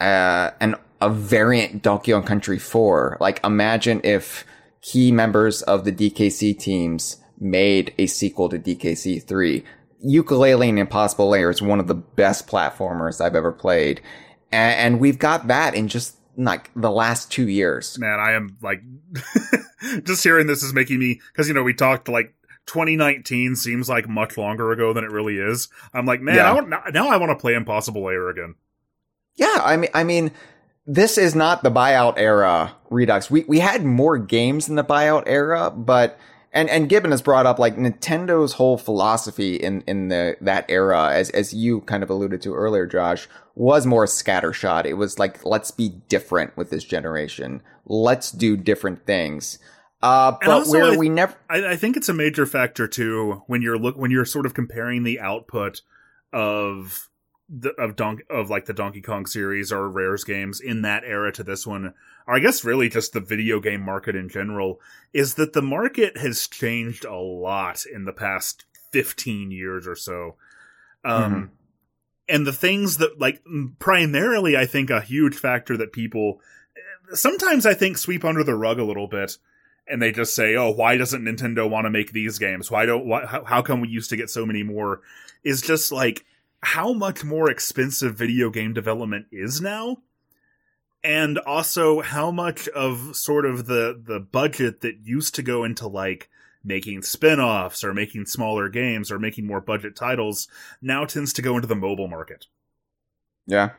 uh 0.00 0.50
an 0.60 0.76
a 1.00 1.10
variant 1.10 1.82
Donkey 1.82 2.12
Kong 2.12 2.22
Country 2.22 2.58
4 2.58 3.18
like 3.20 3.44
imagine 3.44 4.00
if 4.04 4.44
key 4.80 5.12
members 5.12 5.62
of 5.62 5.84
the 5.84 5.92
DKC 5.92 6.58
teams 6.58 7.18
made 7.38 7.92
a 7.98 8.06
sequel 8.06 8.48
to 8.48 8.58
DKC 8.58 9.22
3 9.22 9.64
Yooka-Laylee 10.04 10.68
and 10.68 10.78
Impossible 10.78 11.28
Lair 11.28 11.50
is 11.50 11.62
one 11.62 11.80
of 11.80 11.86
the 11.86 11.94
best 11.94 12.46
platformers 12.46 13.20
I've 13.20 13.34
ever 13.34 13.52
played. 13.52 14.00
And, 14.52 14.74
and 14.94 15.00
we've 15.00 15.18
got 15.18 15.46
that 15.48 15.74
in 15.74 15.88
just 15.88 16.16
like 16.36 16.70
the 16.74 16.90
last 16.90 17.30
two 17.30 17.48
years. 17.48 17.98
Man, 17.98 18.18
I 18.20 18.32
am 18.32 18.56
like, 18.62 18.82
just 20.04 20.22
hearing 20.22 20.46
this 20.46 20.62
is 20.62 20.72
making 20.72 20.98
me, 20.98 21.20
cause 21.36 21.48
you 21.48 21.54
know, 21.54 21.62
we 21.62 21.74
talked 21.74 22.08
like 22.08 22.34
2019 22.66 23.56
seems 23.56 23.88
like 23.88 24.08
much 24.08 24.36
longer 24.36 24.72
ago 24.72 24.92
than 24.92 25.04
it 25.04 25.10
really 25.10 25.36
is. 25.38 25.68
I'm 25.92 26.06
like, 26.06 26.20
man, 26.20 26.36
Yeah. 26.36 26.50
I 26.50 26.54
want, 26.54 26.68
now- 26.68 26.82
now 26.92 27.08
I 27.08 27.16
want 27.16 27.30
to 27.30 27.36
play 27.36 27.54
Impossible 27.54 28.04
Lair 28.04 28.28
again. 28.30 28.54
Yeah, 29.36 29.58
I 29.64 29.76
mean, 29.76 29.90
I 29.94 30.04
mean, 30.04 30.30
this 30.86 31.18
is 31.18 31.34
not 31.34 31.62
the 31.62 31.70
buyout 31.70 32.14
era 32.18 32.72
Redux. 32.90 33.30
We 33.30 33.44
we 33.48 33.58
had 33.58 33.84
more 33.84 34.16
games 34.18 34.68
in 34.68 34.76
the 34.76 34.84
buyout 34.84 35.24
era, 35.26 35.70
but 35.70 36.18
and 36.54 36.70
and 36.70 36.88
Gibbon 36.88 37.10
has 37.10 37.20
brought 37.20 37.46
up 37.46 37.58
like 37.58 37.76
Nintendo's 37.76 38.54
whole 38.54 38.78
philosophy 38.78 39.56
in 39.56 39.82
in 39.86 40.08
the 40.08 40.36
that 40.40 40.64
era, 40.68 41.10
as 41.12 41.28
as 41.30 41.52
you 41.52 41.80
kind 41.82 42.02
of 42.02 42.08
alluded 42.08 42.40
to 42.42 42.54
earlier, 42.54 42.86
Josh, 42.86 43.28
was 43.54 43.84
more 43.84 44.06
scattershot. 44.06 44.86
It 44.86 44.94
was 44.94 45.18
like 45.18 45.44
let's 45.44 45.72
be 45.72 45.90
different 46.08 46.56
with 46.56 46.70
this 46.70 46.84
generation. 46.84 47.60
Let's 47.84 48.30
do 48.30 48.56
different 48.56 49.04
things. 49.04 49.58
Uh, 50.00 50.36
but 50.40 50.48
also, 50.48 50.72
where 50.72 50.98
we 50.98 51.08
never 51.08 51.34
I, 51.50 51.72
I 51.72 51.76
think 51.76 51.96
it's 51.96 52.08
a 52.08 52.14
major 52.14 52.46
factor 52.46 52.86
too 52.86 53.42
when 53.46 53.60
you're 53.60 53.78
look 53.78 53.96
when 53.96 54.10
you're 54.10 54.24
sort 54.24 54.46
of 54.46 54.54
comparing 54.54 55.02
the 55.02 55.18
output 55.18 55.80
of 56.32 57.08
the 57.48 57.70
of 57.70 57.96
Don 57.96 58.20
of 58.30 58.48
like 58.48 58.66
the 58.66 58.72
Donkey 58.72 59.00
Kong 59.00 59.26
series 59.26 59.72
or 59.72 59.88
Rare's 59.88 60.22
games 60.22 60.60
in 60.60 60.82
that 60.82 61.04
era 61.04 61.32
to 61.32 61.42
this 61.42 61.66
one, 61.66 61.94
I 62.26 62.38
guess 62.38 62.64
really 62.64 62.88
just 62.88 63.12
the 63.12 63.20
video 63.20 63.60
game 63.60 63.82
market 63.82 64.16
in 64.16 64.28
general, 64.28 64.80
is 65.12 65.34
that 65.34 65.52
the 65.52 65.62
market 65.62 66.16
has 66.16 66.48
changed 66.48 67.04
a 67.04 67.16
lot 67.16 67.84
in 67.86 68.04
the 68.04 68.12
past 68.12 68.64
fifteen 68.90 69.50
years 69.50 69.86
or 69.86 69.96
so. 69.96 70.36
Um, 71.04 71.50
and 72.28 72.46
the 72.46 72.52
things 72.52 72.96
that 72.98 73.18
like 73.18 73.42
primarily, 73.78 74.56
I 74.56 74.66
think 74.66 74.90
a 74.90 75.00
huge 75.00 75.36
factor 75.36 75.76
that 75.76 75.92
people 75.92 76.40
sometimes 77.12 77.66
I 77.66 77.74
think 77.74 77.98
sweep 77.98 78.24
under 78.24 78.42
the 78.42 78.54
rug 78.54 78.78
a 78.78 78.84
little 78.84 79.06
bit 79.06 79.36
and 79.86 80.00
they 80.00 80.12
just 80.12 80.34
say, 80.34 80.56
"Oh, 80.56 80.70
why 80.70 80.96
doesn't 80.96 81.24
Nintendo 81.24 81.68
want 81.68 81.84
to 81.84 81.90
make 81.90 82.12
these 82.12 82.38
games? 82.38 82.70
Why 82.70 82.86
don't? 82.86 83.06
Why, 83.06 83.26
how, 83.26 83.44
how 83.44 83.62
come 83.62 83.80
we 83.80 83.88
used 83.88 84.10
to 84.10 84.16
get 84.16 84.30
so 84.30 84.46
many 84.46 84.62
more?" 84.62 85.02
Is 85.42 85.60
just 85.60 85.92
like 85.92 86.24
how 86.62 86.92
much 86.92 87.22
more 87.22 87.50
expensive 87.50 88.14
video 88.14 88.48
game 88.48 88.72
development 88.72 89.26
is 89.30 89.60
now, 89.60 89.98
and 91.04 91.38
also 91.38 92.00
how 92.00 92.30
much 92.32 92.66
of 92.68 93.14
sort 93.14 93.44
of 93.46 93.66
the 93.66 94.00
the 94.02 94.18
budget 94.18 94.80
that 94.80 94.96
used 95.04 95.34
to 95.36 95.42
go 95.42 95.62
into 95.62 95.86
like 95.86 96.28
making 96.64 97.02
spin-offs 97.02 97.84
or 97.84 97.92
making 97.92 98.24
smaller 98.24 98.70
games 98.70 99.12
or 99.12 99.18
making 99.18 99.46
more 99.46 99.60
budget 99.60 99.94
titles 99.94 100.48
now 100.80 101.04
tends 101.04 101.32
to 101.34 101.42
go 101.42 101.56
into 101.56 101.68
the 101.68 101.74
mobile 101.76 102.08
market. 102.08 102.46
yeah 103.46 103.70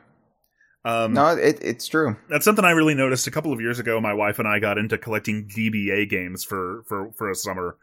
Um, 0.84 1.14
no 1.14 1.26
it, 1.36 1.58
it's 1.62 1.88
true 1.88 2.16
that's 2.28 2.44
something 2.44 2.64
I 2.64 2.70
really 2.70 2.94
noticed 2.94 3.26
a 3.26 3.32
couple 3.32 3.52
of 3.52 3.60
years 3.60 3.80
ago. 3.80 4.00
My 4.00 4.14
wife 4.14 4.38
and 4.38 4.46
I 4.46 4.60
got 4.60 4.78
into 4.78 4.96
collecting 4.98 5.48
GBA 5.48 6.08
games 6.08 6.44
for 6.44 6.84
for 6.86 7.10
for 7.12 7.28
a 7.28 7.34
summer, 7.34 7.76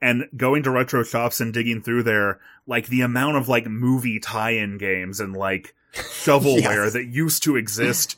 and 0.00 0.24
going 0.34 0.62
to 0.62 0.70
retro 0.70 1.02
shops 1.02 1.38
and 1.40 1.52
digging 1.52 1.82
through 1.82 2.04
there, 2.04 2.40
like 2.66 2.86
the 2.86 3.02
amount 3.02 3.36
of 3.36 3.48
like 3.48 3.66
movie 3.66 4.20
tie-in 4.20 4.78
games 4.78 5.20
and 5.20 5.36
like 5.36 5.74
shovelware 5.92 6.84
Yes. 6.84 6.92
that 6.94 7.04
used 7.06 7.42
to 7.42 7.56
exist, 7.56 8.16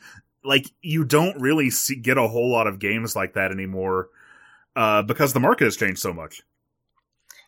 like 0.49 0.67
you 0.83 1.05
don't 1.05 1.41
really 1.41 1.71
see, 1.71 1.95
get 1.97 2.17
a 2.19 2.27
whole 2.27 2.51
lot 2.51 2.67
of 2.67 2.79
games 2.79 3.15
like 3.15 3.35
that 3.35 3.53
anymore, 3.53 4.09
uh, 4.75 5.03
because 5.03 5.33
the 5.33 5.41
market 5.41 5.65
has 5.65 5.77
changed 5.77 6.01
so 6.01 6.13
much. 6.13 6.43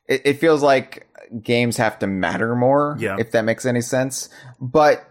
it, 0.06 0.22
it 0.24 0.34
feels 0.40 0.62
like 0.62 1.06
games 1.42 1.76
have 1.76 1.98
to 2.00 2.06
matter 2.06 2.54
more. 2.54 2.96
Yeah. 3.00 3.16
If 3.18 3.32
that 3.32 3.44
makes 3.44 3.64
any 3.64 3.80
sense. 3.80 4.28
But 4.60 5.06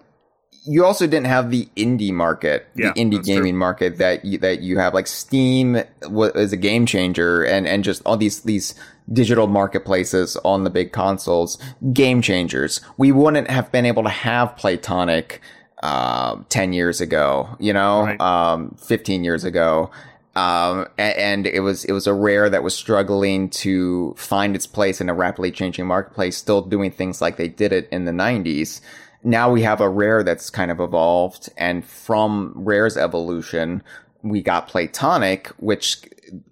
you 0.66 0.84
also 0.86 1.08
didn't 1.08 1.28
have 1.28 1.52
the 1.52 1.70
indie 1.78 2.12
market, 2.12 2.68
Yeah, 2.76 2.92
the 2.94 3.00
indie 3.02 3.16
that's 3.16 3.28
true. 3.28 3.36
gaming 3.38 3.56
market 3.58 3.98
that 3.98 4.26
you, 4.26 4.38
that 4.40 4.60
you 4.62 4.78
have. 4.78 4.94
Like 4.94 5.08
Steam 5.08 5.82
wa- 6.04 6.32
is 6.36 6.52
a 6.54 6.58
game 6.58 6.86
changer, 6.86 7.44
and 7.44 7.66
and 7.68 7.84
just 7.84 8.02
all 8.06 8.18
these 8.18 8.42
these 8.42 8.76
digital 9.12 9.48
marketplaces 9.48 10.36
on 10.44 10.66
the 10.66 10.70
big 10.70 10.92
consoles, 10.92 11.58
game 11.94 12.22
changers. 12.22 12.82
We 12.98 13.12
wouldn't 13.14 13.50
have 13.50 13.72
been 13.72 13.86
able 13.86 14.04
to 14.04 14.10
have 14.10 14.56
Playtonic. 14.58 15.40
Uh, 15.82 16.36
10 16.50 16.74
years 16.74 17.00
ago, 17.00 17.48
you 17.60 17.72
know, 17.72 18.04
Right. 18.04 18.20
um, 18.20 18.76
15 18.78 19.24
years 19.24 19.46
ago. 19.46 19.90
Um, 20.36 20.88
and 20.98 21.48
it 21.48 21.62
was, 21.62 21.86
it 21.86 21.94
was 21.94 22.06
a 22.06 22.14
rare 22.14 22.50
that 22.50 22.64
was 22.64 22.76
struggling 22.76 23.50
to 23.50 24.14
find 24.18 24.56
its 24.56 24.68
place 24.68 25.00
in 25.00 25.08
a 25.10 25.14
rapidly 25.14 25.52
changing 25.52 25.88
marketplace, 25.88 26.36
still 26.38 26.62
doing 26.62 26.92
things 26.92 27.22
like 27.22 27.38
they 27.38 27.48
did 27.48 27.72
it 27.72 27.88
in 27.92 28.04
the 28.06 28.12
nineties. 28.12 28.82
now 29.24 29.50
we 29.52 29.62
have 29.64 29.82
a 29.82 29.90
rare 29.90 30.24
that's 30.24 30.50
kind 30.50 30.72
of 30.72 30.80
evolved 30.80 31.50
and 31.58 31.84
from 31.86 32.54
rare's 32.56 32.96
evolution 32.96 33.82
we 34.22 34.42
got 34.42 34.70
Playtonic 34.70 35.48
which 35.58 36.02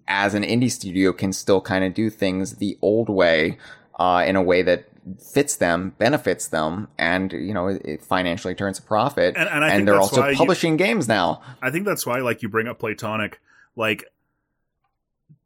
as 0.08 0.34
an 0.34 0.44
indie 0.44 0.70
studio 0.72 1.14
can 1.14 1.32
still 1.32 1.62
kind 1.62 1.86
of 1.86 1.94
do 1.94 2.10
things 2.10 2.56
the 2.58 2.78
old 2.82 3.08
way 3.10 3.58
uh, 4.00 4.24
in 4.28 4.36
a 4.36 4.42
way 4.42 4.62
that 4.64 4.84
fits 5.16 5.56
them 5.56 5.94
benefits 5.98 6.48
them 6.48 6.88
and 6.98 7.32
you 7.32 7.54
know 7.54 7.68
it, 7.68 8.04
financially 8.04 8.54
turns 8.56 8.80
a 8.80 8.82
profit. 8.82 9.36
And- 9.38 9.48
and 9.50 9.64
I 9.64 9.72
think 9.72 9.86
they're 9.86 9.96
also 10.00 10.22
why 10.22 10.32
you- 10.32 10.38
publishing 10.38 10.78
games 10.78 11.08
now. 11.08 11.42
I 11.62 11.72
think 11.72 11.86
that's 11.86 12.06
why, 12.06 12.20
like, 12.20 12.42
you 12.42 12.50
bring 12.50 12.68
up 12.68 12.80
Playtonic, 12.80 13.36
like, 13.76 14.06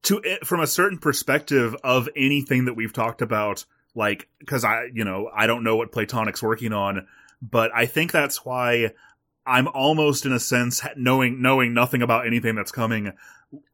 to 0.04 0.20
it 0.24 0.46
from 0.48 0.62
a 0.62 0.68
certain 0.68 0.98
perspective 0.98 1.76
of 1.84 2.10
anything 2.16 2.66
that 2.66 2.74
we've 2.74 2.94
talked 2.94 3.22
about, 3.22 3.66
like, 3.94 4.28
because 4.40 4.64
I, 4.64 4.86
you 4.94 5.04
know, 5.04 5.30
I 5.36 5.48
don't 5.48 5.64
know 5.64 5.76
what 5.76 5.92
Playtonic's 5.92 6.42
working 6.42 6.74
on, 6.74 7.08
but 7.42 7.72
I 7.76 7.86
think 7.86 8.12
that's 8.12 8.44
why 8.44 8.92
I'm 9.46 9.68
almost, 9.68 10.26
in 10.26 10.32
a 10.32 10.40
sense, 10.40 10.82
knowing 10.96 11.42
knowing 11.42 11.74
nothing 11.74 12.02
about 12.02 12.26
anything 12.26 12.56
that's 12.56 12.72
coming, 12.72 13.14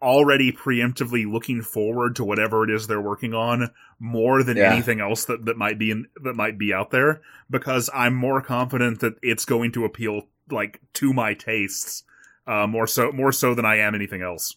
already 0.01 0.51
preemptively 0.51 1.31
looking 1.31 1.61
forward 1.61 2.15
to 2.15 2.23
whatever 2.23 2.63
it 2.63 2.69
is 2.69 2.87
they're 2.87 2.99
working 3.01 3.33
on 3.33 3.69
more 3.99 4.41
than 4.43 4.57
Yeah. 4.57 4.71
anything 4.73 4.99
else 4.99 5.25
that, 5.25 5.45
that 5.45 5.57
might 5.57 5.77
be 5.77 5.91
in, 5.91 6.07
that 6.23 6.35
might 6.35 6.57
be 6.57 6.73
out 6.73 6.91
there 6.91 7.21
because 7.49 7.89
I'm 7.93 8.15
more 8.15 8.41
confident 8.41 8.99
that 9.01 9.15
it's 9.21 9.45
going 9.45 9.71
to 9.73 9.85
appeal 9.85 10.23
like 10.49 10.81
to 10.93 11.13
my 11.13 11.33
tastes 11.33 12.03
uh, 12.47 12.65
more 12.65 12.87
so 12.87 13.11
more 13.11 13.31
so 13.31 13.53
than 13.53 13.65
I 13.65 13.77
am 13.77 13.93
anything 13.93 14.21
else. 14.21 14.55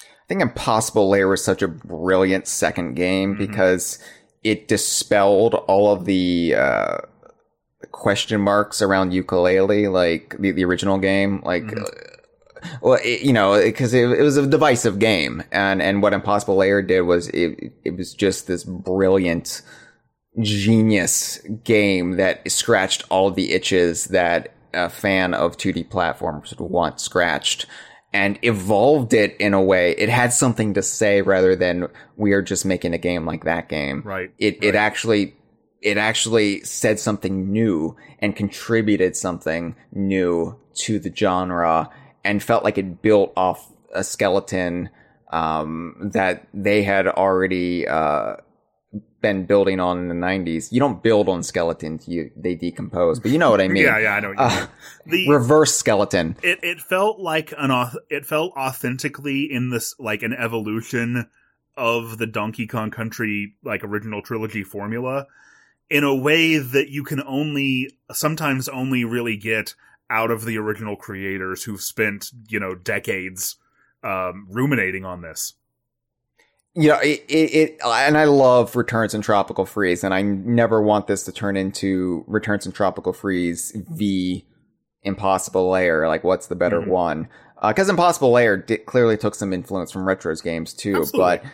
I 0.00 0.04
think 0.28 0.40
Impossible 0.40 1.08
Lair 1.10 1.28
was 1.28 1.44
such 1.44 1.60
a 1.60 1.68
brilliant 1.68 2.46
second 2.46 2.94
game 2.94 3.34
Mhm. 3.34 3.38
because 3.38 3.98
it 4.44 4.68
dispelled 4.68 5.54
all 5.54 5.92
of 5.92 6.04
the 6.04 6.54
uh, 6.56 6.98
question 7.90 8.40
marks 8.40 8.80
around 8.80 9.12
Yooka-Laylee, 9.12 9.90
like 9.92 10.36
the, 10.38 10.52
the 10.52 10.64
original 10.64 10.98
game. 10.98 11.40
Like, 11.44 11.64
Mhm. 11.64 11.84
Well, 12.80 12.98
it, 13.04 13.22
you 13.22 13.32
know, 13.32 13.60
because 13.60 13.94
it, 13.94 14.10
it 14.10 14.22
was 14.22 14.36
a 14.36 14.46
divisive 14.46 14.98
game, 14.98 15.42
and 15.52 15.82
and 15.82 16.02
what 16.02 16.12
Impossible 16.12 16.56
Lair 16.56 16.82
did 16.82 17.02
was 17.02 17.28
it 17.28 17.72
it 17.84 17.96
was 17.96 18.14
just 18.14 18.46
this 18.46 18.64
brilliant 18.64 19.62
genius 20.40 21.38
game 21.64 22.12
that 22.16 22.50
scratched 22.50 23.04
all 23.10 23.30
the 23.30 23.52
itches 23.52 24.06
that 24.06 24.52
a 24.72 24.88
fan 24.88 25.34
of 25.34 25.56
2D 25.58 25.90
platforms 25.90 26.54
would 26.58 26.70
want 26.70 27.00
scratched 27.00 27.66
and 28.14 28.38
evolved 28.42 29.12
it 29.12 29.36
in 29.38 29.52
a 29.52 29.62
way 29.62 29.92
it 29.98 30.08
had 30.08 30.32
something 30.32 30.72
to 30.72 30.82
say 30.82 31.20
rather 31.20 31.54
than 31.54 31.86
we 32.16 32.32
are 32.32 32.40
just 32.40 32.64
making 32.64 32.94
a 32.94 32.98
game 32.98 33.26
like 33.26 33.44
that 33.44 33.68
game 33.68 34.02
Right. 34.04 34.30
it 34.38 34.56
it 34.62 34.74
actually 34.74 35.36
it 35.82 35.98
actually 35.98 36.62
said 36.62 36.98
something 36.98 37.52
new 37.52 37.94
and 38.20 38.34
contributed 38.34 39.14
something 39.16 39.76
new 39.92 40.58
to 40.76 40.98
the 40.98 41.14
genre 41.14 41.90
and 42.24 42.42
felt 42.42 42.64
like 42.64 42.78
it 42.78 43.02
built 43.02 43.32
off 43.36 43.70
a 43.94 44.04
skeleton 44.04 44.90
um, 45.32 46.10
that 46.12 46.46
they 46.54 46.82
had 46.82 47.06
already 47.06 47.86
uh, 47.86 48.36
been 49.20 49.46
building 49.46 49.80
on 49.80 49.98
in 49.98 50.08
the 50.08 50.14
90s. 50.14 50.70
You 50.72 50.80
don't 50.80 51.02
build 51.02 51.28
on 51.28 51.42
skeletons, 51.42 52.06
you 52.08 52.30
they 52.36 52.54
decompose, 52.54 53.18
but 53.20 53.30
you 53.30 53.38
know 53.38 53.50
what 53.50 53.60
I 53.60 53.68
mean. 53.68 53.84
yeah, 53.84 53.98
yeah, 53.98 54.14
I 54.14 54.20
know. 54.20 54.28
What 54.34 54.38
you 54.38 54.44
Uh. 54.44 54.66
The 55.06 55.28
reverse 55.28 55.74
skeleton. 55.74 56.36
it 56.42 56.60
it 56.62 56.80
felt 56.80 57.18
like 57.18 57.52
an 57.56 57.70
it 58.10 58.26
felt 58.26 58.52
authentically 58.56 59.50
in 59.50 59.70
this 59.70 59.94
like 59.98 60.22
an 60.22 60.32
evolution 60.32 61.28
of 61.76 62.18
the 62.18 62.26
Donkey 62.26 62.66
Kong 62.66 62.90
Country 62.90 63.54
like 63.64 63.82
original 63.82 64.20
trilogy 64.22 64.62
formula 64.62 65.26
in 65.88 66.04
a 66.04 66.14
way 66.14 66.58
that 66.58 66.90
you 66.90 67.02
can 67.02 67.22
only 67.22 67.90
sometimes 68.12 68.68
only 68.68 69.04
really 69.04 69.36
get 69.36 69.74
out 70.12 70.30
of 70.30 70.44
the 70.44 70.58
original 70.58 70.94
creators 70.94 71.64
who've 71.64 71.80
spent 71.80 72.30
you 72.48 72.60
know 72.60 72.74
decades 72.74 73.56
um, 74.04 74.46
ruminating 74.50 75.04
on 75.04 75.22
this. 75.22 75.54
you 76.74 76.88
know, 76.88 76.98
it, 76.98 77.24
it, 77.28 77.54
it, 77.54 77.78
and 77.84 78.16
I 78.18 78.24
love 78.24 78.74
Returns 78.76 79.14
and 79.14 79.22
Tropical 79.24 79.64
Freeze, 79.66 80.02
and 80.04 80.12
I 80.14 80.22
never 80.22 80.80
want 80.82 81.06
this 81.06 81.22
to 81.24 81.32
turn 81.32 81.56
into 81.56 82.24
Returns 82.26 82.66
and 82.66 82.74
Tropical 82.74 83.12
Freeze 83.12 83.72
v 83.90 84.44
Impossible 85.02 85.68
Lair. 85.70 86.08
Like, 86.08 86.24
what's 86.24 86.46
the 86.46 86.54
better 86.56 86.80
Mhm. 86.80 86.88
one? 86.88 87.28
Because 87.66 87.88
Impossible 87.88 88.30
Lair 88.32 88.56
di- 88.56 88.78
clearly 88.78 89.16
took 89.16 89.34
some 89.34 89.52
influence 89.52 89.92
from 89.92 90.06
Retro's 90.06 90.40
games 90.40 90.72
too, 90.74 90.96
Absolutely. 91.02 91.18
but 91.20 91.44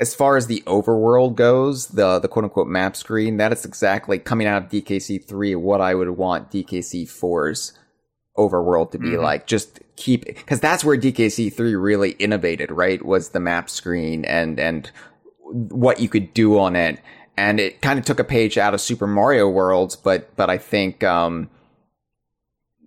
as 0.00 0.14
far 0.14 0.36
as 0.36 0.46
the 0.46 0.62
overworld 0.66 1.34
goes, 1.34 1.88
the 1.88 2.18
the 2.20 2.28
quote 2.28 2.44
unquote 2.44 2.68
map 2.68 2.94
screen, 2.96 3.38
that 3.38 3.52
is 3.52 3.64
exactly 3.64 4.18
coming 4.18 4.46
out 4.46 4.62
of 4.64 4.68
DKC 4.70 5.18
three 5.18 5.54
what 5.56 5.80
I 5.80 5.94
would 5.94 6.10
want 6.10 6.50
DKC 6.50 7.06
4's 7.06 7.72
overworld 8.38 8.92
to 8.92 8.98
be 8.98 9.08
Mhm. 9.10 9.22
like. 9.22 9.46
Just 9.46 9.80
keep 9.96 10.24
because 10.24 10.60
that's 10.60 10.84
where 10.84 10.96
DKC 10.96 11.50
three 11.52 11.74
really 11.74 12.12
innovated, 12.12 12.70
right? 12.70 13.04
Was 13.04 13.30
the 13.30 13.40
map 13.40 13.68
screen 13.68 14.24
and 14.24 14.58
and 14.58 14.90
what 15.50 16.00
you 16.00 16.08
could 16.08 16.32
do 16.34 16.58
on 16.58 16.76
it, 16.76 16.98
and 17.36 17.58
it 17.60 17.82
kind 17.82 17.98
of 17.98 18.04
took 18.04 18.20
a 18.20 18.24
page 18.24 18.56
out 18.56 18.74
of 18.74 18.80
Super 18.80 19.06
Mario 19.06 19.48
Worlds, 19.48 19.96
but 19.96 20.34
but 20.36 20.48
I 20.48 20.56
think 20.58 21.02
um 21.04 21.50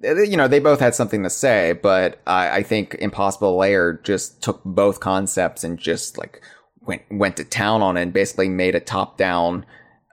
you 0.03 0.35
know 0.37 0.47
they 0.47 0.59
both 0.59 0.79
had 0.79 0.95
something 0.95 1.21
to 1.23 1.29
say, 1.29 1.73
but 1.73 2.19
I, 2.25 2.57
I 2.57 2.63
think 2.63 2.95
Impossible 2.99 3.55
Lair 3.57 3.93
just 4.03 4.41
took 4.41 4.61
both 4.63 4.99
concepts 4.99 5.63
and 5.63 5.77
just 5.77 6.17
like 6.17 6.41
went 6.79 7.03
went 7.11 7.37
to 7.37 7.43
town 7.43 7.81
on 7.83 7.97
it 7.97 8.01
and 8.03 8.13
basically 8.13 8.49
made 8.49 8.73
a 8.73 8.79
top 8.79 9.17
down 9.17 9.65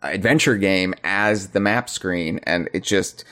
adventure 0.02 0.56
game 0.56 0.94
as 1.04 1.48
the 1.48 1.60
map 1.60 1.88
screen, 1.88 2.40
and 2.44 2.68
it 2.72 2.82
just. 2.82 3.24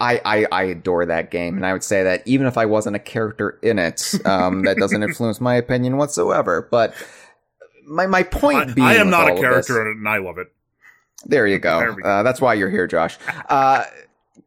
I, 0.00 0.20
I, 0.24 0.46
I 0.52 0.62
adore 0.64 1.06
that 1.06 1.30
game, 1.30 1.56
and 1.56 1.66
I 1.66 1.72
would 1.72 1.82
say 1.82 2.04
that 2.04 2.22
even 2.26 2.46
if 2.46 2.56
I 2.56 2.66
wasn't 2.66 2.96
a 2.96 3.00
character 3.00 3.58
in 3.62 3.78
it, 3.78 4.14
um, 4.24 4.62
that 4.62 4.76
doesn't 4.80 5.02
influence 5.02 5.40
my 5.40 5.56
opinion 5.56 5.96
whatsoever. 5.96 6.68
But 6.70 6.94
my 7.86 8.06
my 8.06 8.22
point 8.22 8.70
I, 8.70 8.72
being, 8.74 8.86
I 8.86 8.94
am 8.94 9.10
not 9.10 9.28
a 9.30 9.34
character 9.34 9.80
in 9.82 9.88
it, 9.88 9.96
and 9.98 10.08
I 10.08 10.18
love 10.18 10.38
it. 10.38 10.48
there 11.26 11.46
you 11.46 11.58
go. 11.58 11.78
There 11.80 11.92
go. 11.94 12.08
Uh, 12.08 12.22
that's 12.22 12.40
why 12.40 12.54
you're 12.54 12.70
here, 12.70 12.86
Josh. 12.86 13.18
Uh, 13.48 13.84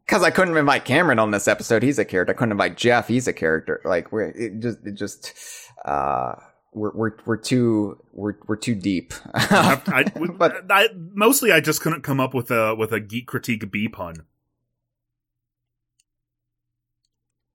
Because 0.06 0.22
I 0.22 0.30
couldn't 0.30 0.56
invite 0.56 0.84
Cameron 0.84 1.18
on 1.18 1.30
this 1.30 1.46
episode. 1.48 1.82
He's 1.82 1.98
a 1.98 2.04
character. 2.04 2.32
I 2.32 2.36
couldn't 2.36 2.52
invite 2.52 2.76
Jeff. 2.76 3.08
He's 3.08 3.28
a 3.28 3.32
character. 3.32 3.80
Like 3.84 4.10
we're 4.12 4.30
it 4.30 4.60
just 4.60 4.78
it 4.86 4.92
just 4.94 5.32
uh, 5.84 6.34
we're 6.72 6.92
we're 6.94 7.12
we're 7.26 7.36
too 7.36 7.98
we're 8.12 8.34
we're 8.46 8.56
too 8.56 8.74
deep. 8.74 9.12
I, 9.34 10.04
But- 10.38 10.64
I, 10.70 10.88
mostly 10.94 11.52
I 11.52 11.60
just 11.60 11.80
couldn't 11.82 12.02
come 12.02 12.20
up 12.20 12.32
with 12.34 12.50
a 12.50 12.74
with 12.74 12.92
a 12.92 13.00
geek 13.00 13.26
critique 13.26 13.70
B 13.70 13.88
pun. 13.88 14.24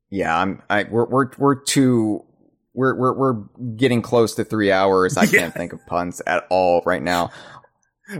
Yeah, 0.09 0.37
I'm. 0.39 0.61
I 0.69 0.83
we're 0.83 1.05
we're 1.05 1.29
we're 1.37 1.55
too. 1.55 2.23
We're, 2.73 2.95
we're 2.95 3.13
we're 3.13 3.33
getting 3.75 4.01
close 4.03 4.35
to 4.35 4.43
three 4.43 4.71
hours. 4.71 5.17
I 5.17 5.23
Yeah. 5.31 5.39
can't 5.39 5.53
think 5.55 5.73
of 5.73 5.85
puns 5.87 6.21
at 6.27 6.45
all 6.49 6.81
right 6.85 7.01
now. 7.01 7.31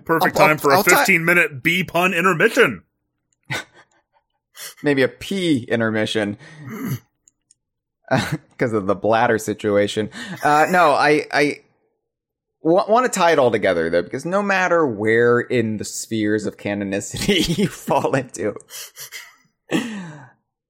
Perfect 0.03 0.37
I'll- 0.39 0.47
time 0.47 0.57
for 0.57 0.73
I'll 0.73 0.81
a 0.81 0.83
ti- 0.83 0.95
15 0.95 1.23
minute 1.25 1.61
B 1.63 1.83
pun 1.83 2.13
intermission. 2.13 2.83
Maybe 4.83 5.03
a 5.03 5.07
P 5.07 5.63
intermission 5.69 6.37
because 8.09 8.73
of 8.73 8.87
the 8.87 8.95
bladder 8.95 9.37
situation. 9.37 10.09
Uh, 10.43 10.65
no, 10.71 10.91
I 10.91 11.25
I 11.31 11.59
want 12.63 13.11
to 13.11 13.19
tie 13.19 13.31
it 13.31 13.39
all 13.39 13.51
together 13.51 13.89
though, 13.89 14.01
because 14.01 14.25
no 14.25 14.41
matter 14.41 14.85
where 14.87 15.39
in 15.39 15.77
the 15.77 15.85
spheres 15.85 16.45
of 16.47 16.57
canonicity 16.57 17.57
you 17.57 17.67
fall 17.67 18.15
into, 18.15 18.55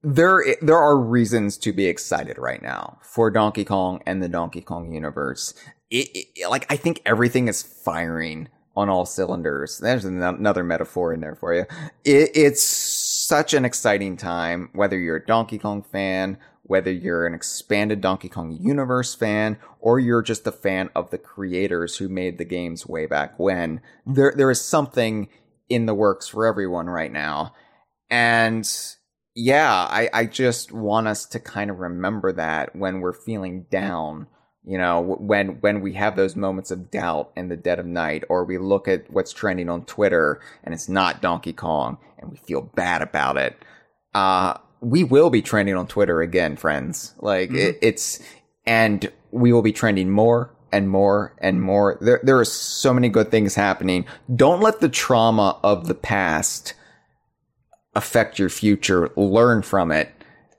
there 0.02 0.44
there 0.62 0.78
are 0.78 0.98
reasons 0.98 1.56
to 1.58 1.72
be 1.72 1.86
excited 1.86 2.38
right 2.38 2.62
now 2.62 2.98
for 3.02 3.30
Donkey 3.30 3.64
Kong 3.64 4.00
and 4.06 4.22
the 4.22 4.28
Donkey 4.28 4.60
Kong 4.60 4.92
universe. 4.92 5.54
It, 5.90 6.08
it- 6.36 6.48
like 6.50 6.70
I 6.70 6.76
think 6.76 7.02
everything 7.04 7.48
is 7.48 7.62
firing 7.62 8.48
on 8.76 8.88
all 8.88 9.04
cylinders. 9.06 9.78
There's 9.78 10.04
an- 10.04 10.22
another 10.22 10.62
metaphor 10.62 11.12
in 11.12 11.20
there 11.20 11.34
for 11.34 11.52
you. 11.54 11.64
It, 12.04 12.30
it's 12.34 12.62
such 12.62 13.52
an 13.52 13.64
exciting 13.64 14.16
time, 14.16 14.70
whether 14.72 14.96
you're 14.96 15.16
a 15.16 15.26
Donkey 15.26 15.58
Kong 15.58 15.82
fan, 15.82 16.38
whether 16.62 16.92
you're 16.92 17.26
an 17.26 17.34
expanded 17.34 18.00
Donkey 18.00 18.28
Kong 18.28 18.56
universe 18.60 19.16
fan, 19.16 19.58
or 19.80 19.98
you're 19.98 20.22
just 20.22 20.46
a 20.46 20.52
fan 20.52 20.90
of 20.94 21.10
the 21.10 21.18
creators 21.18 21.96
who 21.96 22.08
made 22.08 22.38
the 22.38 22.44
games 22.44 22.86
way 22.86 23.06
back 23.06 23.36
when. 23.38 23.80
There 24.06 24.32
there 24.36 24.50
is 24.50 24.60
something 24.60 25.28
in 25.68 25.86
the 25.86 25.94
works 25.94 26.28
for 26.28 26.46
everyone 26.46 26.86
right 26.86 27.12
now. 27.12 27.54
And 28.10 28.70
yeah, 29.38 29.72
I, 29.72 30.10
I 30.12 30.24
just 30.24 30.72
want 30.72 31.06
us 31.06 31.24
to 31.26 31.38
kind 31.38 31.70
of 31.70 31.78
remember 31.78 32.32
that 32.32 32.74
when 32.74 33.00
we're 33.00 33.12
feeling 33.12 33.66
down, 33.70 34.26
you 34.64 34.76
know, 34.76 35.00
when 35.00 35.60
when 35.60 35.80
we 35.80 35.92
have 35.92 36.16
those 36.16 36.34
moments 36.34 36.72
of 36.72 36.90
doubt 36.90 37.30
in 37.36 37.48
the 37.48 37.56
dead 37.56 37.78
of 37.78 37.86
night, 37.86 38.24
or 38.28 38.44
we 38.44 38.58
look 38.58 38.88
at 38.88 39.08
what's 39.12 39.32
trending 39.32 39.68
on 39.68 39.84
Twitter 39.84 40.40
and 40.64 40.74
it's 40.74 40.88
not 40.88 41.22
Donkey 41.22 41.52
Kong, 41.52 41.98
and 42.18 42.32
we 42.32 42.36
feel 42.38 42.62
bad 42.62 43.00
about 43.00 43.36
it. 43.36 43.56
Uh, 44.12 44.54
we 44.80 45.04
will 45.04 45.30
be 45.30 45.40
trending 45.40 45.76
on 45.76 45.86
Twitter 45.86 46.20
again, 46.20 46.56
friends. 46.56 47.14
Like 47.20 47.52
it, 47.52 47.78
it's, 47.80 48.20
and 48.66 49.08
we 49.30 49.52
will 49.52 49.62
be 49.62 49.72
trending 49.72 50.10
more 50.10 50.52
and 50.72 50.88
more 50.88 51.36
and 51.38 51.62
more. 51.62 51.96
There, 52.00 52.18
there 52.24 52.40
are 52.40 52.44
so 52.44 52.92
many 52.92 53.08
good 53.08 53.30
things 53.30 53.54
happening. 53.54 54.04
Don't 54.34 54.60
let 54.60 54.80
the 54.80 54.88
trauma 54.88 55.60
of 55.62 55.86
the 55.86 55.94
past 55.94 56.74
affect 57.98 58.38
your 58.38 58.48
future, 58.48 59.10
learn 59.16 59.62
from 59.62 59.90
it, 59.90 60.10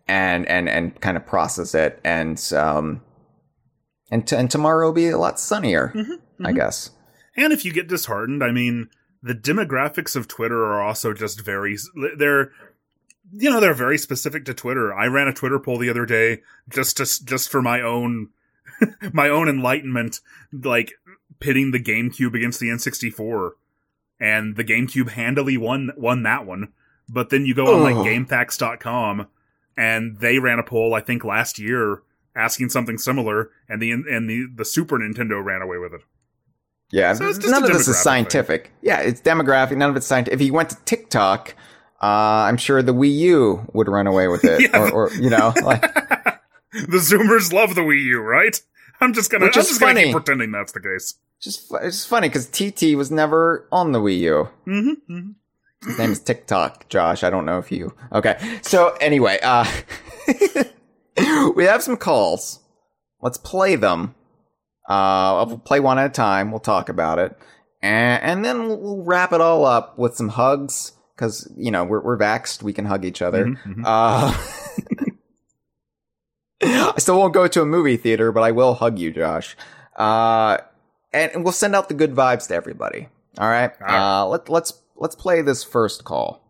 and 0.08 0.46
and 0.48 0.70
and 0.70 1.00
kind 1.02 1.18
of 1.18 1.26
process 1.26 1.74
it, 1.74 2.00
and 2.04 2.52
um, 2.54 3.02
and 4.12 4.28
t- 4.28 4.36
and 4.36 4.52
tomorrow 4.52 4.88
will 4.88 4.94
be 4.94 5.08
a 5.08 5.18
lot 5.18 5.40
sunnier, 5.40 5.94
Mm-hmm, 5.96 6.46
I 6.46 6.52
guess. 6.52 6.92
And 7.36 7.54
if 7.54 7.64
you 7.64 7.72
get 7.72 7.88
disheartened, 7.88 8.44
I 8.44 8.52
mean, 8.52 8.90
the 9.24 9.34
demographics 9.34 10.16
of 10.16 10.28
Twitter 10.28 10.66
are 10.66 10.82
also 10.82 11.14
just 11.14 11.42
very 11.42 11.78
they're 12.18 12.52
you 13.32 13.50
know 13.50 13.60
they're 13.60 13.74
very 13.74 13.98
specific 13.98 14.46
to 14.46 14.54
Twitter. 14.54 14.94
I 14.94 15.06
ran 15.08 15.28
a 15.28 15.34
Twitter 15.34 15.60
poll 15.60 15.78
the 15.78 15.90
other 15.90 16.06
day 16.06 16.42
just 16.68 16.98
to 16.98 17.06
just 17.26 17.50
for 17.50 17.62
my 17.62 17.82
own 17.82 18.30
my 19.14 19.30
own 19.30 19.48
enlightenment, 19.48 20.20
like 20.52 20.94
pitting 21.40 21.72
the 21.72 21.82
GameCube 21.82 22.34
against 22.34 22.60
the 22.60 22.68
N64, 22.68 23.52
and 24.20 24.56
the 24.56 24.64
GameCube 24.64 25.12
handily 25.12 25.58
won 25.58 25.92
won 25.96 26.24
that 26.24 26.46
one. 26.46 26.74
But 27.12 27.30
then 27.30 27.46
you 27.46 27.56
go 27.56 27.66
on 27.74 27.82
like. 27.84 27.96
GameFAQs.com, 27.96 29.28
and 29.78 30.20
they 30.20 30.40
ran 30.40 30.60
a 30.60 30.64
poll 30.64 30.94
I 30.94 31.02
think 31.02 31.24
last 31.24 31.58
year 31.60 32.04
asking 32.36 32.70
something 32.70 32.98
similar, 32.98 33.50
and 33.68 33.82
the 33.82 33.92
and 33.92 34.30
the 34.30 34.48
the 34.56 34.66
Super 34.66 34.98
Nintendo 35.00 35.44
ran 35.44 35.62
away 35.62 35.78
with 35.78 35.94
it. 35.94 36.02
Yeah, 36.92 37.14
So 37.14 37.26
none 37.50 37.64
of 37.64 37.72
this 37.72 37.88
is 37.88 38.00
scientific. 38.02 38.72
Yeah, 38.82 39.00
it's 39.02 39.22
demographic. 39.22 39.78
None 39.78 39.92
of 39.92 39.96
it's 39.96 40.08
scientific. 40.08 40.40
If 40.40 40.46
you 40.46 40.54
went 40.54 40.72
to 40.72 40.78
TikTok, 40.86 41.54
uh, 42.02 42.06
I'm 42.48 42.58
sure 42.58 42.82
the 42.82 42.94
Wii 42.96 43.16
U 43.18 43.68
would 43.74 43.88
run 43.88 44.08
away 44.08 44.28
with 44.28 44.44
it, 44.44 44.62
Yeah. 44.72 44.80
or, 44.80 44.92
or 44.92 45.14
you 45.14 45.30
know, 45.30 45.54
like 45.64 45.82
The 46.72 46.98
Zoomers 46.98 47.52
love 47.54 47.76
the 47.76 47.82
Wii 47.82 48.04
U, 48.06 48.20
right? 48.22 48.60
I'm 49.02 49.14
just 49.14 49.32
gonna 49.32 49.46
I'm 49.46 49.52
just 49.52 49.80
gonna 49.80 50.04
keep 50.04 50.14
pretending 50.14 50.52
that's 50.52 50.72
the 50.72 50.80
case. 50.82 51.16
just 51.40 51.72
it's 51.82 51.98
just 51.98 52.08
funny 52.08 52.28
because 52.28 52.48
TT 52.48 52.96
was 52.98 53.12
never 53.12 53.68
on 53.72 53.92
the 53.92 54.00
Wii 54.00 54.20
U. 54.20 54.50
Mm-hmm, 54.68 55.14
mm-hmm. 55.14 55.30
His 55.86 55.98
name 55.98 56.12
is 56.12 56.20
TikTok, 56.20 56.90
Josh. 56.90 57.24
I 57.24 57.30
don't 57.30 57.46
know 57.46 57.58
if 57.58 57.72
you. 57.72 57.94
Okay. 58.12 58.60
So 58.62 58.90
anyway, 59.00 59.40
uh, 59.42 59.66
we 61.56 61.64
have 61.66 61.82
some 61.82 61.98
calls. 61.98 62.60
Let's 63.22 63.38
play 63.38 63.76
them. 63.76 64.16
Uh, 64.90 65.38
I'll 65.38 65.58
play 65.58 65.80
one 65.80 66.00
at 66.00 66.08
a 66.08 66.10
time. 66.10 66.52
We'll 66.52 66.60
talk 66.60 66.90
about 66.90 67.20
it. 67.20 67.38
And, 67.82 68.22
and 68.24 68.46
then 68.46 68.68
we'll, 68.68 68.78
we'll 68.78 69.04
wrap 69.04 69.32
it 69.32 69.40
all 69.42 69.66
up 69.66 69.98
with 69.98 70.16
some 70.16 70.30
hugs. 70.30 70.94
Cause, 71.16 71.52
you 71.58 71.70
know, 71.72 71.84
we're, 71.84 72.02
we're 72.02 72.18
vaxxed. 72.18 72.64
We 72.64 72.72
can 72.74 72.86
hug 72.86 73.04
each 73.04 73.22
other. 73.22 73.46
Mhm, 73.46 73.58
mhm. 73.66 73.84
Uh, 73.86 74.34
I 76.94 76.94
still 76.98 77.18
won't 77.18 77.34
go 77.34 77.48
to 77.48 77.62
a 77.62 77.66
movie 77.66 77.98
theater, 77.98 78.32
but 78.32 78.42
I 78.42 78.52
will 78.52 78.74
hug 78.74 79.00
you, 79.00 79.12
Josh. 79.12 79.56
Uh, 79.98 80.58
and, 81.14 81.32
and 81.34 81.44
we'll 81.44 81.54
send 81.54 81.76
out 81.76 81.88
the 81.88 81.94
good 81.94 82.14
vibes 82.16 82.48
to 82.50 82.56
everybody. 82.56 83.08
All 83.38 83.48
right. 83.50 83.72
All 83.82 83.88
right. 83.88 84.22
Uh, 84.22 84.26
let, 84.28 84.50
let's 84.50 84.72
let's 85.00 85.16
play 85.16 85.42
this 85.42 85.64
first 85.64 86.04
call. 86.04 86.44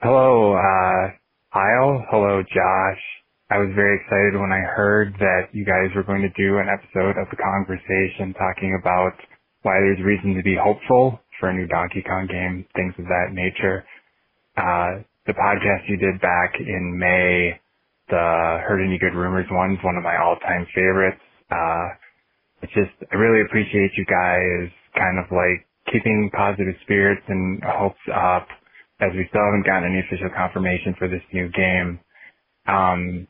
Hello, 0.00 0.56
uh, 0.56 1.12
Kyle. 1.52 2.04
Hello, 2.10 2.42
Josh. 2.42 3.02
I 3.50 3.58
was 3.58 3.70
very 3.76 4.00
excited 4.00 4.34
when 4.34 4.50
I 4.50 4.60
heard 4.60 5.14
that 5.20 5.52
you 5.52 5.64
guys 5.64 5.94
were 5.94 6.02
going 6.02 6.22
to 6.22 6.32
do 6.34 6.58
an 6.58 6.66
episode 6.66 7.14
of 7.20 7.30
the 7.30 7.36
Kongversation 7.36 8.34
talking 8.34 8.76
about 8.80 9.12
why 9.62 9.78
there's 9.78 10.02
reason 10.02 10.34
to 10.34 10.42
be 10.42 10.56
hopeful 10.58 11.20
for 11.38 11.50
a 11.50 11.54
new 11.54 11.66
Donkey 11.66 12.02
Kong 12.02 12.26
game, 12.26 12.66
things 12.74 12.94
of 12.98 13.04
that 13.04 13.30
nature. 13.32 13.84
Uh, 14.56 15.04
the 15.26 15.34
podcast 15.34 15.88
you 15.88 15.96
did 15.96 16.20
back 16.20 16.54
in 16.58 16.98
May, 16.98 17.60
the 18.08 18.62
Heard 18.66 18.82
Any 18.82 18.98
Good 18.98 19.14
Rumors 19.14 19.46
one's 19.50 19.78
one 19.84 19.96
of 19.96 20.02
my 20.02 20.16
all-time 20.16 20.66
favorites. 20.74 21.20
Uh, 21.50 21.88
it's 22.62 22.72
just, 22.72 22.90
I 23.12 23.14
really 23.16 23.42
appreciate 23.42 23.90
you 23.96 24.06
guys 24.06 24.70
kind 24.96 25.18
of 25.18 25.26
like 25.30 25.65
keeping 25.92 26.30
positive 26.36 26.74
spirits 26.82 27.22
and 27.28 27.62
hopes 27.64 28.00
up 28.14 28.48
as 29.00 29.10
we 29.14 29.26
still 29.30 29.44
haven't 29.44 29.66
gotten 29.66 29.90
any 29.92 30.00
official 30.06 30.30
confirmation 30.36 30.94
for 30.98 31.08
this 31.08 31.22
new 31.32 31.48
game. 31.50 32.00
Um, 32.68 33.28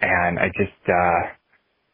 and 0.00 0.38
I 0.38 0.48
just, 0.56 0.82
uh, 0.88 1.20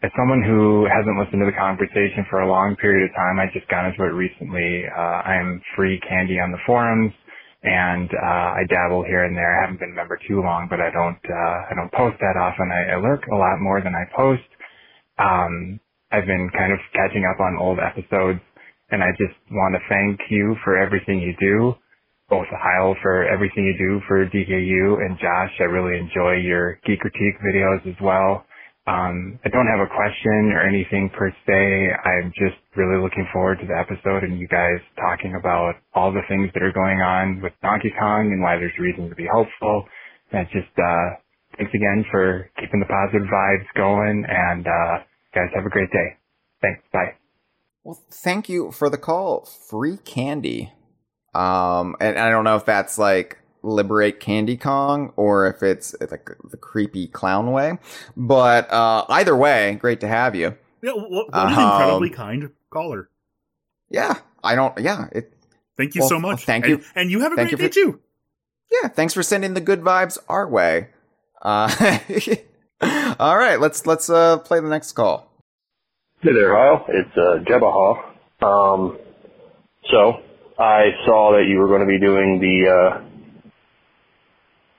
as 0.04 0.12
someone 0.18 0.42
who 0.44 0.86
hasn't 0.86 1.18
listened 1.18 1.42
to 1.42 1.46
the 1.46 1.58
Kongversation 1.58 2.28
for 2.30 2.40
a 2.42 2.48
long 2.50 2.76
period 2.76 3.10
of 3.10 3.16
time, 3.16 3.40
I 3.40 3.46
just 3.52 3.68
got 3.68 3.86
into 3.86 4.04
it 4.04 4.14
recently. 4.14 4.84
Uh, 4.86 5.22
I'm 5.26 5.62
free 5.76 6.00
candy 6.08 6.40
on 6.40 6.52
the 6.52 6.58
forums 6.66 7.12
and, 7.64 8.10
uh, 8.14 8.58
I 8.58 8.64
dabble 8.70 9.04
here 9.04 9.24
and 9.24 9.36
there. 9.36 9.58
I 9.58 9.62
haven't 9.66 9.80
been 9.80 9.92
a 9.92 9.96
member 9.96 10.18
too 10.28 10.42
long, 10.42 10.68
but 10.70 10.80
I 10.80 10.90
don't, 10.90 11.18
uh, 11.26 11.58
I 11.70 11.74
don't 11.76 11.92
post 11.92 12.18
that 12.20 12.36
often. 12.38 12.70
I, 12.72 12.94
I 12.94 12.96
lurk 13.00 13.24
a 13.32 13.36
lot 13.36 13.60
more 13.60 13.82
than 13.82 13.94
I 13.94 14.04
post. 14.16 14.46
Um, 15.18 15.80
I've 16.12 16.26
been 16.26 16.50
kind 16.56 16.72
of 16.72 16.80
catching 16.94 17.24
up 17.26 17.40
on 17.40 17.58
old 17.60 17.78
episodes 17.80 18.40
and 18.90 19.02
I 19.02 19.10
just 19.18 19.36
want 19.50 19.74
to 19.74 19.80
thank 19.88 20.20
you 20.30 20.56
for 20.64 20.76
everything 20.78 21.20
you 21.20 21.34
do 21.40 21.74
both 22.30 22.46
Kyle 22.50 22.96
for 23.02 23.26
everything 23.28 23.66
you 23.66 23.76
do 23.76 24.00
for 24.08 24.24
DKU 24.26 25.04
and 25.04 25.18
Josh. 25.18 25.52
I 25.60 25.64
really 25.64 25.98
enjoy 25.98 26.38
your 26.40 26.80
geek 26.86 27.00
critique 27.00 27.36
videos 27.44 27.86
as 27.88 27.96
well. 28.02 28.46
Um, 28.86 29.38
I 29.44 29.48
don't 29.50 29.66
have 29.66 29.80
a 29.80 29.90
question 29.90 30.52
or 30.54 30.62
anything 30.62 31.10
per 31.16 31.30
se. 31.46 31.90
I'm 32.04 32.32
just 32.38 32.58
really 32.76 33.02
looking 33.02 33.26
forward 33.32 33.58
to 33.60 33.66
the 33.66 33.76
episode 33.76 34.24
and 34.24 34.38
you 34.38 34.48
guys 34.48 34.78
talking 34.96 35.36
about 35.38 35.74
all 35.94 36.12
the 36.12 36.22
things 36.28 36.50
that 36.54 36.62
are 36.62 36.72
going 36.72 37.00
on 37.02 37.42
with 37.42 37.52
Donkey 37.62 37.92
Kong 37.98 38.30
and 38.32 38.42
why 38.42 38.56
there's 38.56 38.76
reason 38.78 39.08
to 39.10 39.16
be 39.16 39.28
hopeful. 39.30 39.84
And 40.32 40.46
just, 40.52 40.72
uh, 40.78 41.18
thanks 41.58 41.74
again 41.74 42.04
for 42.10 42.50
keeping 42.60 42.80
the 42.80 42.86
positive 42.86 43.26
vibes 43.28 43.68
going 43.76 44.24
and, 44.28 44.66
uh, 44.66 45.04
guys 45.34 45.50
have 45.54 45.66
a 45.66 45.70
great 45.70 45.90
day. 45.92 46.16
Thanks. 46.62 46.82
Bye. 46.92 47.19
Well, 47.84 48.00
thank 48.10 48.48
you 48.48 48.70
for 48.72 48.90
the 48.90 48.98
call. 48.98 49.44
Free 49.46 49.96
candy. 49.98 50.72
Um, 51.34 51.96
and 52.00 52.18
I 52.18 52.28
don't 52.30 52.44
know 52.44 52.56
if 52.56 52.64
that's 52.64 52.98
like 52.98 53.38
liberate 53.62 54.20
Candy 54.20 54.56
Kong 54.56 55.12
or 55.16 55.46
if 55.46 55.62
it's 55.62 55.94
like 56.10 56.28
the 56.50 56.56
creepy 56.56 57.06
clown 57.06 57.52
way, 57.52 57.78
but 58.16 58.70
uh, 58.72 59.04
either 59.08 59.36
way, 59.36 59.76
great 59.80 60.00
to 60.00 60.08
have 60.08 60.34
you. 60.34 60.56
Yeah, 60.82 60.92
what, 60.92 61.10
what 61.10 61.26
an 61.32 61.52
Um, 61.54 61.72
incredibly 61.72 62.10
kind 62.10 62.50
caller. 62.70 63.10
Yeah, 63.90 64.18
I 64.42 64.54
don't. 64.54 64.76
Yeah, 64.80 65.08
it. 65.12 65.32
Thank 65.76 65.94
you 65.94 66.00
well, 66.00 66.08
so 66.08 66.18
much. 66.20 66.44
thank 66.44 66.66
you. 66.66 66.82
And 66.94 67.10
you 67.10 67.20
have 67.20 67.32
a 67.32 67.36
great 67.36 67.50
you 67.52 67.56
day 67.56 67.68
for- 67.68 67.72
too. 67.74 68.00
Yeah, 68.82 68.88
thanks 68.88 69.14
for 69.14 69.22
sending 69.22 69.54
the 69.54 69.60
good 69.60 69.82
vibes 69.82 70.16
our 70.28 70.48
way. 70.48 70.88
Uh, 71.42 71.98
all 73.18 73.36
right, 73.36 73.60
let's 73.60 73.86
let's 73.86 74.08
uh 74.10 74.38
play 74.38 74.60
the 74.60 74.68
next 74.68 74.92
call. 74.92 75.29
Hey 76.22 76.36
there, 76.36 76.52
Kyle. 76.52 76.84
It's 76.92 77.16
uh, 77.16 77.40
Jebaha. 77.48 78.44
Um, 78.44 78.98
so 79.88 80.20
I 80.60 80.92
saw 81.08 81.32
that 81.32 81.48
you 81.48 81.56
were 81.56 81.66
going 81.66 81.80
to 81.80 81.88
be 81.88 81.96
doing 81.96 82.36
the 82.36 82.56
uh, 82.68 83.00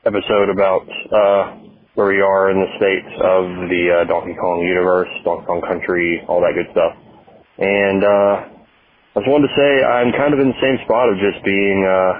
episode 0.06 0.54
about 0.54 0.86
uh, 0.86 1.58
where 1.98 2.14
we 2.14 2.22
are 2.22 2.52
in 2.54 2.62
the 2.62 2.70
states 2.78 3.10
of 3.26 3.74
the 3.74 3.84
uh, 3.90 4.06
Donkey 4.06 4.38
Kong 4.38 4.62
universe, 4.62 5.10
Donkey 5.26 5.48
Kong 5.48 5.66
Country, 5.66 6.22
all 6.30 6.46
that 6.46 6.54
good 6.54 6.70
stuff. 6.78 6.94
And 7.58 8.06
uh, 8.06 8.36
I 9.18 9.26
just 9.26 9.26
wanted 9.26 9.50
to 9.50 9.56
say 9.58 9.82
I'm 9.82 10.14
kind 10.14 10.38
of 10.38 10.46
in 10.46 10.54
the 10.54 10.62
same 10.62 10.78
spot 10.86 11.10
of 11.10 11.18
just 11.18 11.42
being 11.42 11.82
uh, 11.82 12.14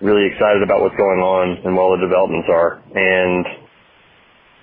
really 0.00 0.24
excited 0.24 0.64
about 0.64 0.80
what's 0.80 0.96
going 0.96 1.20
on 1.20 1.68
and 1.68 1.76
what 1.76 1.82
all 1.84 2.00
the 2.00 2.06
developments 2.08 2.48
are. 2.48 2.80
And 2.96 3.44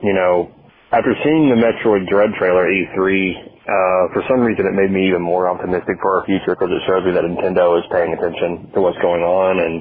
you 0.01 0.17
know, 0.17 0.54
after 0.95 1.11
seeing 1.27 1.51
the 1.51 1.59
Metroid 1.59 2.07
Dread 2.07 2.31
trailer 2.39 2.63
at 2.63 2.71
E3, 2.71 2.95
uh, 2.95 4.13
for 4.15 4.23
some 4.31 4.39
reason 4.39 4.63
it 4.63 4.71
made 4.71 4.91
me 4.91 5.07
even 5.11 5.21
more 5.21 5.51
optimistic 5.51 5.99
for 5.99 6.19
our 6.19 6.25
future 6.25 6.55
because 6.55 6.71
it 6.71 6.79
shows 6.87 7.03
me 7.03 7.11
that 7.11 7.27
Nintendo 7.27 7.75
is 7.75 7.83
paying 7.91 8.15
attention 8.15 8.71
to 8.71 8.79
what's 8.79 8.97
going 9.03 9.19
on 9.19 9.59
and, 9.59 9.75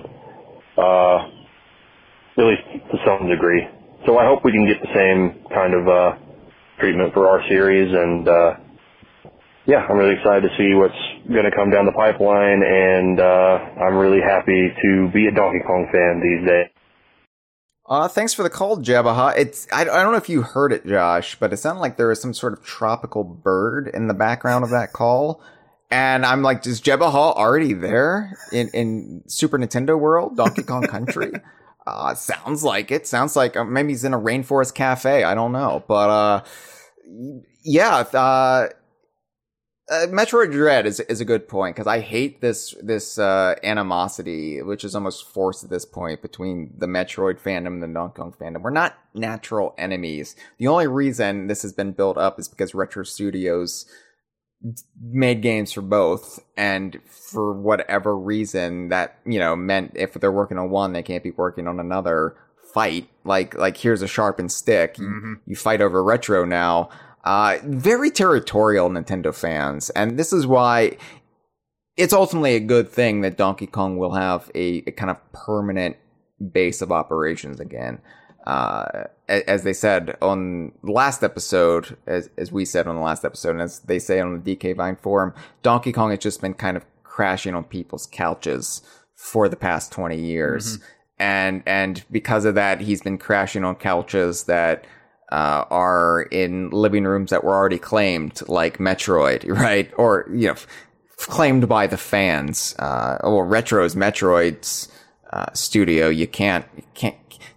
uh, 0.74 1.18
at 2.42 2.44
least 2.50 2.66
to 2.90 2.98
some 3.06 3.30
degree. 3.30 3.62
So 4.06 4.18
I 4.18 4.26
hope 4.26 4.42
we 4.42 4.50
can 4.50 4.66
get 4.66 4.82
the 4.82 4.90
same 4.90 5.46
kind 5.54 5.74
of, 5.78 5.86
uh, 5.86 6.10
treatment 6.82 7.14
for 7.14 7.30
our 7.30 7.46
series 7.46 7.94
and, 7.94 8.26
uh, 8.26 8.50
yeah, 9.66 9.86
I'm 9.86 9.96
really 9.96 10.18
excited 10.18 10.42
to 10.50 10.52
see 10.58 10.74
what's 10.74 10.98
going 11.30 11.46
to 11.46 11.54
come 11.54 11.70
down 11.70 11.86
the 11.86 11.94
pipeline 11.94 12.58
and, 12.66 13.20
uh, 13.20 13.86
I'm 13.86 13.94
really 13.94 14.20
happy 14.20 14.74
to 14.82 15.08
be 15.14 15.28
a 15.28 15.32
Donkey 15.32 15.62
Kong 15.62 15.86
fan 15.94 16.18
these 16.18 16.42
days. 16.42 16.73
Uh, 17.86 18.08
thanks 18.08 18.32
for 18.32 18.42
the 18.42 18.50
call, 18.50 18.78
Jabaha. 18.78 19.36
It's 19.36 19.66
I, 19.70 19.82
I 19.82 19.84
don't 19.84 20.12
know 20.12 20.18
if 20.18 20.28
you 20.28 20.42
heard 20.42 20.72
it, 20.72 20.86
Josh, 20.86 21.36
but 21.38 21.52
it 21.52 21.58
sounded 21.58 21.80
like 21.80 21.96
there 21.96 22.08
was 22.08 22.20
some 22.20 22.32
sort 22.32 22.54
of 22.54 22.64
tropical 22.64 23.24
bird 23.24 23.88
in 23.88 24.08
the 24.08 24.14
background 24.14 24.64
of 24.64 24.70
that 24.70 24.92
call. 24.92 25.42
And 25.90 26.24
I'm 26.24 26.42
like, 26.42 26.66
is 26.66 26.80
Jabaha 26.80 27.36
already 27.36 27.74
there 27.74 28.36
in, 28.50 28.68
in 28.68 29.22
Super 29.26 29.58
Nintendo 29.58 29.98
World, 29.98 30.36
Donkey 30.36 30.62
Kong 30.62 30.82
Country? 30.84 31.32
uh, 31.86 32.14
sounds 32.14 32.64
like 32.64 32.90
it. 32.90 33.06
Sounds 33.06 33.36
like 33.36 33.56
uh, 33.56 33.64
maybe 33.64 33.90
he's 33.90 34.04
in 34.04 34.14
a 34.14 34.18
rainforest 34.18 34.74
cafe. 34.74 35.22
I 35.22 35.34
don't 35.34 35.52
know, 35.52 35.84
but 35.86 36.10
uh, 36.10 36.44
yeah. 37.62 37.98
Uh, 37.98 38.68
uh, 39.90 40.06
Metroid 40.08 40.50
Dread 40.50 40.86
is 40.86 41.00
is 41.00 41.20
a 41.20 41.26
good 41.26 41.46
point 41.46 41.76
because 41.76 41.86
I 41.86 42.00
hate 42.00 42.40
this 42.40 42.74
this 42.82 43.18
uh, 43.18 43.54
animosity, 43.62 44.62
which 44.62 44.82
is 44.82 44.94
almost 44.94 45.28
forced 45.28 45.62
at 45.62 45.70
this 45.70 45.84
point 45.84 46.22
between 46.22 46.72
the 46.78 46.86
Metroid 46.86 47.38
fandom 47.38 47.66
and 47.66 47.82
the 47.82 47.88
Donkey 47.88 48.16
Kong 48.16 48.34
fandom. 48.40 48.62
We're 48.62 48.70
not 48.70 48.98
natural 49.12 49.74
enemies. 49.76 50.36
The 50.58 50.68
only 50.68 50.86
reason 50.86 51.48
this 51.48 51.62
has 51.62 51.74
been 51.74 51.92
built 51.92 52.16
up 52.16 52.38
is 52.38 52.48
because 52.48 52.74
Retro 52.74 53.04
Studios 53.04 53.84
made 55.02 55.42
games 55.42 55.72
for 55.72 55.82
both, 55.82 56.40
and 56.56 56.98
for 57.06 57.52
whatever 57.52 58.16
reason, 58.16 58.88
that 58.88 59.18
you 59.26 59.38
know 59.38 59.54
meant 59.54 59.92
if 59.96 60.14
they're 60.14 60.32
working 60.32 60.56
on 60.56 60.70
one, 60.70 60.94
they 60.94 61.02
can't 61.02 61.22
be 61.22 61.32
working 61.32 61.68
on 61.68 61.78
another. 61.78 62.36
Fight 62.72 63.08
like 63.24 63.54
like 63.54 63.76
here's 63.76 64.02
a 64.02 64.08
sharpened 64.08 64.50
stick. 64.50 64.94
Mm-hmm. 64.96 65.34
you 65.46 65.54
fight 65.54 65.82
over 65.82 66.02
retro 66.02 66.44
now. 66.46 66.88
Uh, 67.24 67.58
very 67.64 68.10
territorial 68.10 68.88
Nintendo 68.90 69.34
fans, 69.34 69.90
and 69.90 70.18
this 70.18 70.32
is 70.32 70.46
why 70.46 70.96
it's 71.96 72.12
ultimately 72.12 72.54
a 72.54 72.60
good 72.60 72.88
thing 72.88 73.22
that 73.22 73.36
Donkey 73.36 73.66
Kong 73.66 73.96
will 73.96 74.12
have 74.12 74.50
a, 74.54 74.82
a 74.86 74.92
kind 74.92 75.10
of 75.10 75.16
permanent 75.32 75.96
base 76.52 76.82
of 76.82 76.92
operations 76.92 77.60
again. 77.60 78.00
Uh, 78.46 79.04
as 79.26 79.62
they 79.62 79.72
said 79.72 80.18
on 80.20 80.72
the 80.82 80.92
last 80.92 81.22
episode, 81.22 81.96
as, 82.06 82.28
as 82.36 82.52
we 82.52 82.64
said 82.66 82.86
on 82.86 82.94
the 82.94 83.00
last 83.00 83.24
episode, 83.24 83.52
and 83.52 83.62
as 83.62 83.78
they 83.80 83.98
say 83.98 84.20
on 84.20 84.42
the 84.42 84.56
DK 84.56 84.76
Vine 84.76 84.96
forum, 84.96 85.32
Donkey 85.62 85.92
Kong 85.92 86.10
has 86.10 86.18
just 86.18 86.42
been 86.42 86.52
kind 86.52 86.76
of 86.76 86.84
crashing 87.04 87.54
on 87.54 87.64
people's 87.64 88.06
couches 88.06 88.82
for 89.16 89.48
the 89.48 89.56
past 89.56 89.92
20 89.92 90.18
years. 90.18 90.78
And, 91.18 91.62
and 91.64 92.04
because 92.10 92.44
of 92.44 92.54
that, 92.56 92.82
he's 92.82 93.00
been 93.00 93.16
crashing 93.16 93.64
on 93.64 93.76
couches 93.76 94.44
that, 94.44 94.84
uh, 95.32 95.64
are 95.70 96.22
in 96.30 96.70
living 96.70 97.04
rooms 97.04 97.30
that 97.30 97.44
were 97.44 97.54
already 97.54 97.78
claimed, 97.78 98.40
like 98.48 98.78
Metroid, 98.78 99.48
right? 99.58 99.90
Or, 99.96 100.26
you 100.30 100.46
know, 100.46 100.52
f- 100.52 100.66
claimed 101.16 101.68
by 101.68 101.86
the 101.86 101.96
fans. 101.96 102.74
Uh, 102.78 103.18
well, 103.22 103.42
Retro's 103.42 103.94
Metroid's, 103.94 104.88
uh, 105.32 105.52
studio. 105.52 106.08
You 106.08 106.26
can't, 106.26 106.64
you 106.76 106.84
can't, 106.94 107.16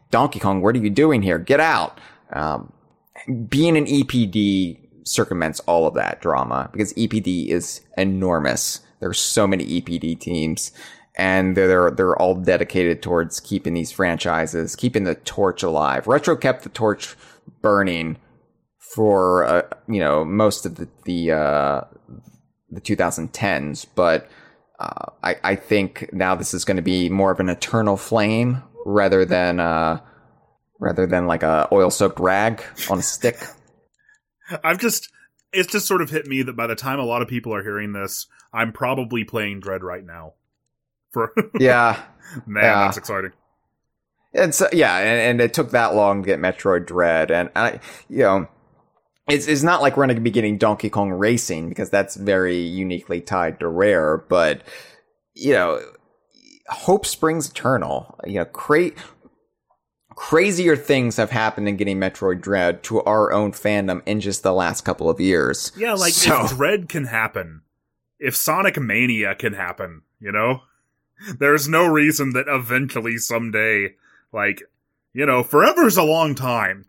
Donkey 0.10 0.40
Kong, 0.40 0.62
what 0.62 0.76
are 0.76 0.80
you 0.80 0.90
doing 0.90 1.22
here? 1.22 1.38
Get 1.38 1.60
out. 1.60 2.00
Um, 2.34 2.74
being 3.50 3.78
an 3.78 3.86
EPD 3.86 4.80
circumvents 5.08 5.60
all 5.62 5.88
of 5.88 5.94
that 5.94 6.22
drama 6.22 6.70
because 6.72 6.94
EPD 6.94 7.50
is 7.50 7.82
enormous. 7.98 8.82
There's 9.00 9.20
so 9.20 9.48
many 9.48 9.82
EPD 9.82 10.20
teams 10.20 10.72
and 11.16 11.58
they're, 11.58 11.92
they're 11.92 12.16
all 12.16 12.36
dedicated 12.36 13.02
towards 13.02 13.40
keeping 13.40 13.74
these 13.74 13.92
franchises, 13.92 14.76
keeping 14.76 15.04
the 15.04 15.16
torch 15.16 15.64
alive. 15.64 16.08
Retro 16.08 16.36
kept 16.36 16.64
the 16.64 16.70
torch 16.70 17.16
burning 17.62 18.18
for, 18.96 19.46
uh, 19.46 19.62
you 19.88 20.00
know, 20.00 20.24
most 20.26 20.66
of 20.66 20.76
the, 20.76 20.88
the, 21.06 21.32
uh, 21.32 21.82
the 22.70 22.82
2010s, 22.82 23.86
but, 23.96 24.30
uh, 24.80 25.12
I, 25.24 25.36
I 25.44 25.56
think 25.56 26.10
now 26.14 26.36
this 26.36 26.54
is 26.54 26.64
going 26.66 26.78
to 26.78 26.84
be 26.84 27.10
more 27.10 27.32
of 27.32 27.40
an 27.40 27.50
eternal 27.50 27.98
flame 27.98 28.62
rather 28.86 29.26
than, 29.26 29.60
uh, 29.60 30.00
rather 30.80 31.08
than 31.08 31.26
like 31.28 31.44
a 31.44 31.68
oil 31.72 31.90
soaked 31.90 32.20
rag 32.20 32.62
on 32.90 33.00
a 33.00 33.02
stick. 33.02 33.38
I've 34.64 34.80
just 34.80 35.10
it's 35.52 35.72
just 35.72 35.88
sort 35.88 36.02
of 36.02 36.10
hit 36.10 36.28
me 36.28 36.44
that 36.44 36.56
by 36.56 36.68
the 36.68 36.76
time 36.76 37.00
a 37.00 37.06
lot 37.06 37.22
of 37.22 37.28
people 37.28 37.54
are 37.54 37.64
hearing 37.64 37.94
this, 37.94 38.28
I'm 38.54 38.72
probably 38.72 39.24
playing 39.24 39.60
Dread 39.62 39.84
right 39.84 40.06
now. 40.06 40.34
For 41.12 41.34
yeah. 41.60 42.02
man, 42.46 42.64
Yeah. 42.64 42.86
that's 42.86 42.98
exciting. 42.98 43.32
And 44.38 44.54
so, 44.54 44.68
yeah, 44.72 44.98
and, 44.98 45.20
and 45.20 45.42
it 45.42 45.54
took 45.54 45.72
that 45.72 45.96
long 45.96 46.24
to 46.24 46.28
get 46.28 46.40
Metroid 46.40 46.86
Dread. 46.86 47.32
And 47.32 47.50
I, 47.56 47.80
you 48.10 48.20
know, 48.20 48.48
it's, 49.28 49.48
it's 49.48 49.64
not 49.64 49.82
like 49.82 49.98
we're 49.98 50.06
going 50.06 50.16
to 50.16 50.22
be 50.22 50.32
getting 50.32 50.58
Donkey 50.58 50.90
Kong 50.90 51.12
Racing 51.12 51.70
because 51.70 51.90
that's 51.90 52.16
very 52.16 52.60
uniquely 52.60 53.20
tied 53.20 53.60
to 53.60 53.68
Rare, 53.68 54.18
but, 54.18 54.62
you 55.34 55.54
know, 55.54 55.82
hope 56.70 57.06
springs 57.06 57.50
eternal. 57.50 58.18
You 58.26 58.40
know, 58.40 58.46
cra- 58.46 58.92
crazier 60.16 60.76
things 60.76 61.18
have 61.18 61.32
happened 61.32 61.68
in 61.68 61.78
getting 61.78 62.00
Metroid 62.00 62.42
Dread 62.42 62.84
to 62.84 63.02
our 63.04 63.32
own 63.32 63.52
fandom 63.52 64.02
in 64.06 64.20
just 64.20 64.44
the 64.44 64.54
last 64.54 64.82
couple 64.82 65.10
of 65.10 65.20
years. 65.20 65.72
Yeah, 65.78 65.94
like 65.94 66.14
So- 66.14 66.46
if 66.46 66.52
Dread 66.58 66.90
can 66.90 67.06
happen, 67.06 67.62
if 68.20 68.36
Sonic 68.36 68.80
Mania 68.80 69.36
can 69.36 69.54
happen, 69.54 70.02
you 70.20 70.32
know, 70.32 70.62
there's 71.40 71.68
no 71.68 71.86
reason 71.88 72.34
that 72.34 72.46
eventually 72.48 73.18
someday, 73.18 73.96
like, 74.34 74.62
you 75.14 75.26
know, 75.26 75.44
forever's 75.44 75.98
a 75.98 76.04
long 76.04 76.36
time. 76.36 76.86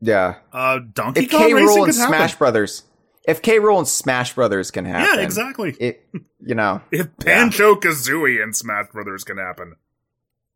Yeah. 0.00 0.36
Uh, 0.52 0.80
Donkey 0.92 1.24
If 1.24 1.30
Kong 1.30 1.40
K. 1.46 1.54
Racing 1.54 1.68
Rool 1.68 1.84
and. 1.84 1.94
Smash 1.94 2.34
Brothers, 2.36 2.82
if 3.26 3.42
K. 3.42 3.58
Rool 3.58 3.78
and 3.78 3.88
Smash 3.88 4.34
Brothers 4.34 4.70
can 4.70 4.84
happen. 4.84 5.18
yeah, 5.18 5.24
exactly. 5.24 5.74
It, 5.80 6.06
you 6.40 6.54
know. 6.54 6.80
If 6.90 7.16
Banjo 7.16 7.74
Kazooie 7.76 8.42
and 8.42 8.54
Smash 8.54 8.88
Brothers 8.92 9.24
can 9.24 9.38
happen, 9.38 9.74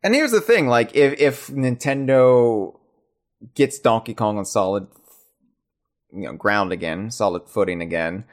And 0.03 0.15
here's 0.15 0.31
the 0.31 0.41
thing, 0.41 0.69
like 0.69 0.95
if 0.95 1.19
if 1.21 1.47
Nintendo 1.49 2.79
gets 3.55 3.79
Donkey 3.79 4.15
Kong 4.15 4.39
on 4.39 4.45
solid 4.45 4.87
you 6.13 6.23
know 6.27 6.33
ground 6.35 6.73
again, 6.73 7.11
solid 7.11 7.49
footing 7.49 7.81
again, 7.81 8.25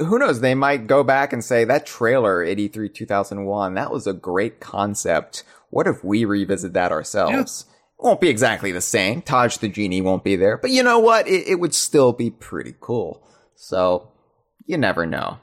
who 0.00 0.18
knows, 0.18 0.40
they 0.40 0.54
might 0.54 0.86
go 0.86 1.02
back 1.02 1.32
and 1.32 1.42
say 1.44 1.64
that 1.64 1.86
trailer 1.86 2.42
83 2.42 2.88
2001, 2.90 3.74
that 3.74 3.90
was 3.90 4.06
a 4.06 4.12
great 4.12 4.60
concept. 4.60 5.44
What 5.70 5.86
if 5.86 6.04
we 6.04 6.24
revisit 6.24 6.72
that 6.74 6.92
ourselves? 6.92 7.64
It 7.98 8.04
won't 8.04 8.20
be 8.20 8.28
exactly 8.28 8.72
the 8.72 8.80
same. 8.80 9.22
Taj 9.22 9.56
the 9.56 9.68
genie 9.68 10.00
won't 10.00 10.24
be 10.24 10.36
there, 10.36 10.56
but 10.56 10.70
you 10.70 10.82
know 10.82 10.98
what? 10.98 11.26
It, 11.26 11.48
it 11.48 11.54
would 11.56 11.74
still 11.74 12.12
be 12.12 12.30
pretty 12.30 12.74
cool. 12.80 13.26
So, 13.54 14.12
you 14.66 14.76
never 14.76 15.06
know. 15.06 15.38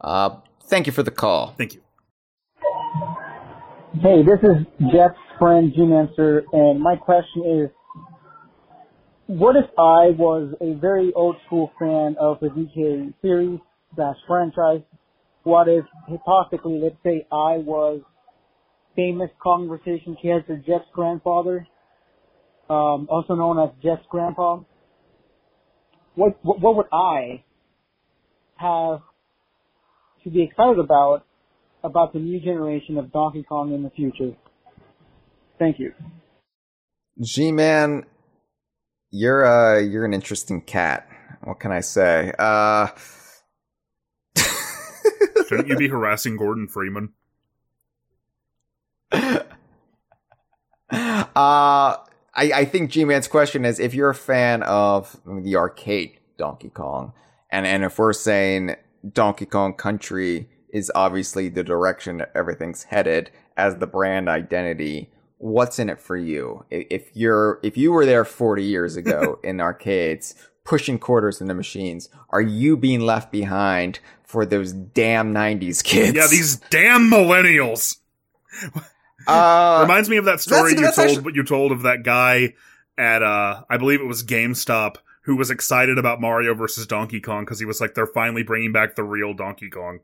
Uh, 0.00 0.36
thank 0.64 0.86
you 0.86 0.92
for 0.92 1.02
the 1.02 1.10
call. 1.10 1.54
thank 1.58 1.74
you. 1.74 1.80
Hey, 4.00 4.22
this 4.22 4.38
is 4.42 4.64
Jeff's 4.92 5.18
friend 5.38 5.72
Jim 5.74 5.92
Answer, 5.92 6.44
and 6.52 6.80
my 6.80 6.94
question 6.94 7.42
is, 7.44 7.70
what 9.26 9.56
if 9.56 9.64
I 9.76 10.14
was 10.16 10.54
a 10.60 10.74
very 10.74 11.12
old 11.14 11.36
school 11.46 11.70
fan 11.78 12.16
of 12.20 12.38
the 12.40 12.48
DK 12.48 13.12
series 13.20 13.58
slash 13.94 14.16
franchise? 14.26 14.82
What 15.42 15.68
if, 15.68 15.84
hypothetically, 16.08 16.80
let's 16.82 16.96
say 17.02 17.26
I 17.32 17.58
was 17.58 18.02
famous 18.98 19.30
Kongversation 19.40 20.20
character 20.20 20.56
Jeff's 20.56 20.90
grandfather, 20.92 21.68
um, 22.68 23.06
also 23.08 23.36
known 23.36 23.56
as 23.60 23.70
Jeff's 23.80 24.04
grandpa? 24.10 24.58
What, 26.16 26.36
what 26.42 26.60
what 26.60 26.76
would 26.76 26.86
I 26.92 27.44
have 28.56 29.02
to 30.24 30.30
be 30.30 30.42
excited 30.42 30.80
about 30.80 31.24
about 31.84 32.12
the 32.12 32.18
new 32.18 32.40
generation 32.40 32.98
of 32.98 33.12
Donkey 33.12 33.44
Kong 33.44 33.72
in 33.72 33.84
the 33.84 33.90
future. 33.90 34.36
Thank 35.60 35.78
you. 35.78 35.92
G 37.22 37.52
Man, 37.52 38.04
you're 39.10 39.46
uh 39.46 39.78
you're 39.78 40.04
an 40.04 40.14
interesting 40.14 40.60
cat. 40.60 41.08
What 41.44 41.60
can 41.60 41.70
I 41.70 41.80
say? 41.80 42.32
Uh 42.36 42.88
Shouldn't 45.48 45.68
you 45.68 45.76
be 45.76 45.88
harassing 45.88 46.36
Gordon 46.36 46.66
Freeman? 46.66 47.10
uh 49.12 49.46
I 50.90 51.96
I 52.34 52.64
think 52.64 52.90
G 52.90 53.04
Man's 53.04 53.28
question 53.28 53.64
is 53.64 53.78
if 53.80 53.94
you're 53.94 54.10
a 54.10 54.14
fan 54.14 54.62
of 54.62 55.20
the 55.26 55.56
arcade 55.56 56.18
Donkey 56.36 56.70
Kong, 56.70 57.12
and 57.50 57.66
and 57.66 57.84
if 57.84 57.98
we're 57.98 58.12
saying 58.12 58.76
Donkey 59.12 59.46
Kong 59.46 59.74
Country 59.74 60.48
is 60.72 60.92
obviously 60.94 61.48
the 61.48 61.64
direction 61.64 62.24
everything's 62.34 62.84
headed 62.84 63.30
as 63.56 63.76
the 63.76 63.86
brand 63.86 64.28
identity, 64.28 65.10
what's 65.38 65.78
in 65.78 65.88
it 65.88 66.00
for 66.00 66.16
you? 66.16 66.64
If 66.70 67.10
you're 67.14 67.58
if 67.62 67.76
you 67.76 67.92
were 67.92 68.06
there 68.06 68.24
40 68.24 68.62
years 68.62 68.96
ago 68.96 69.38
in 69.44 69.60
arcades 69.60 70.34
pushing 70.64 70.98
quarters 70.98 71.40
in 71.40 71.48
the 71.48 71.54
machines, 71.54 72.10
are 72.30 72.42
you 72.42 72.76
being 72.76 73.00
left 73.00 73.32
behind 73.32 74.00
for 74.22 74.44
those 74.44 74.72
damn 74.72 75.32
90s 75.32 75.82
kids? 75.82 76.14
Yeah, 76.14 76.26
these 76.26 76.56
damn 76.70 77.10
millennials. 77.10 77.96
uh, 79.26 79.78
Reminds 79.82 80.08
me 80.08 80.16
of 80.16 80.24
that 80.26 80.40
story 80.40 80.74
that's- 80.74 80.78
you 80.78 80.84
that's 80.86 80.96
told 80.96 81.08
actually- 81.08 81.24
what 81.24 81.34
you 81.34 81.44
told 81.44 81.72
of 81.72 81.82
that 81.82 82.02
guy 82.04 82.54
at 82.96 83.22
uh 83.22 83.62
I 83.70 83.76
believe 83.76 84.00
it 84.00 84.06
was 84.06 84.24
GameStop 84.24 84.96
who 85.22 85.36
was 85.36 85.50
excited 85.50 85.98
about 85.98 86.20
Mario 86.20 86.54
versus 86.54 86.86
Donkey 86.86 87.20
Kong 87.20 87.44
because 87.44 87.58
he 87.60 87.66
was 87.66 87.80
like 87.80 87.94
they're 87.94 88.06
finally 88.06 88.42
bringing 88.42 88.72
back 88.72 88.96
the 88.96 89.04
real 89.04 89.34
Donkey 89.34 89.68
Kong. 89.70 90.00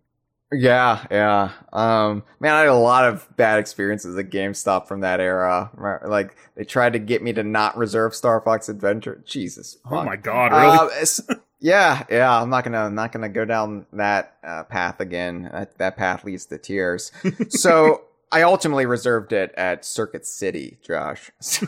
Yeah, 0.53 1.05
yeah. 1.11 1.51
Um, 1.73 2.23
man, 2.39 2.55
I 2.55 2.61
had 2.61 2.69
a 2.69 2.75
lot 2.75 3.07
of 3.07 3.27
bad 3.37 3.59
experiences 3.59 4.17
at 4.17 4.31
GameStop 4.31 4.87
from 4.87 5.01
that 5.01 5.19
era. 5.19 5.71
Like 6.07 6.37
they 6.55 6.65
tried 6.65 6.93
to 6.93 6.99
get 7.01 7.23
me 7.23 7.33
to 7.33 7.43
not 7.43 7.77
reserve 7.77 8.15
Star 8.15 8.41
Fox 8.43 8.69
Adventure. 8.69 9.23
Jesus. 9.27 9.79
Oh 9.91 10.05
my 10.05 10.15
god, 10.17 10.53
really? 10.53 10.93
Uh, 11.31 11.35
yeah, 11.59 12.05
yeah. 12.11 12.41
I'm 12.41 12.51
not 12.51 12.63
gonna, 12.63 12.85
I'm 12.85 12.95
not 12.95 13.11
gonna 13.11 13.31
go 13.31 13.45
down 13.47 13.87
that 13.95 14.37
uh, 14.45 14.63
path 14.65 15.01
again. 15.01 15.49
That, 15.51 15.79
that 15.79 15.97
path 15.97 16.23
leads 16.25 16.47
to 16.47 16.59
tears. 16.59 17.11
so 17.49 18.03
I 18.35 18.43
ultimately 18.43 18.85
reserved 18.85 19.33
it 19.33 19.55
at 19.57 19.85
Circuit 19.85 20.27
City, 20.27 20.79
Josh. 20.85 21.31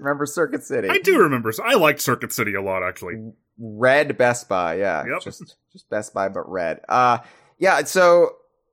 Remember 0.00 0.24
Circuit 0.24 0.64
City? 0.64 0.88
I 0.88 0.98
do 0.98 1.18
remember. 1.18 1.52
I 1.62 1.74
liked 1.74 2.00
Circuit 2.00 2.32
City 2.32 2.54
a 2.54 2.62
lot 2.62 2.82
actually. 2.82 3.32
Red 3.58 4.16
Best 4.16 4.48
Buy, 4.48 4.76
yeah. 4.76 5.04
Yep. 5.06 5.22
Just 5.22 5.56
just 5.72 5.90
Best 5.90 6.14
Buy 6.14 6.28
but 6.28 6.50
red. 6.50 6.80
Uh 6.88 7.18
yeah, 7.58 7.84
so 7.84 8.30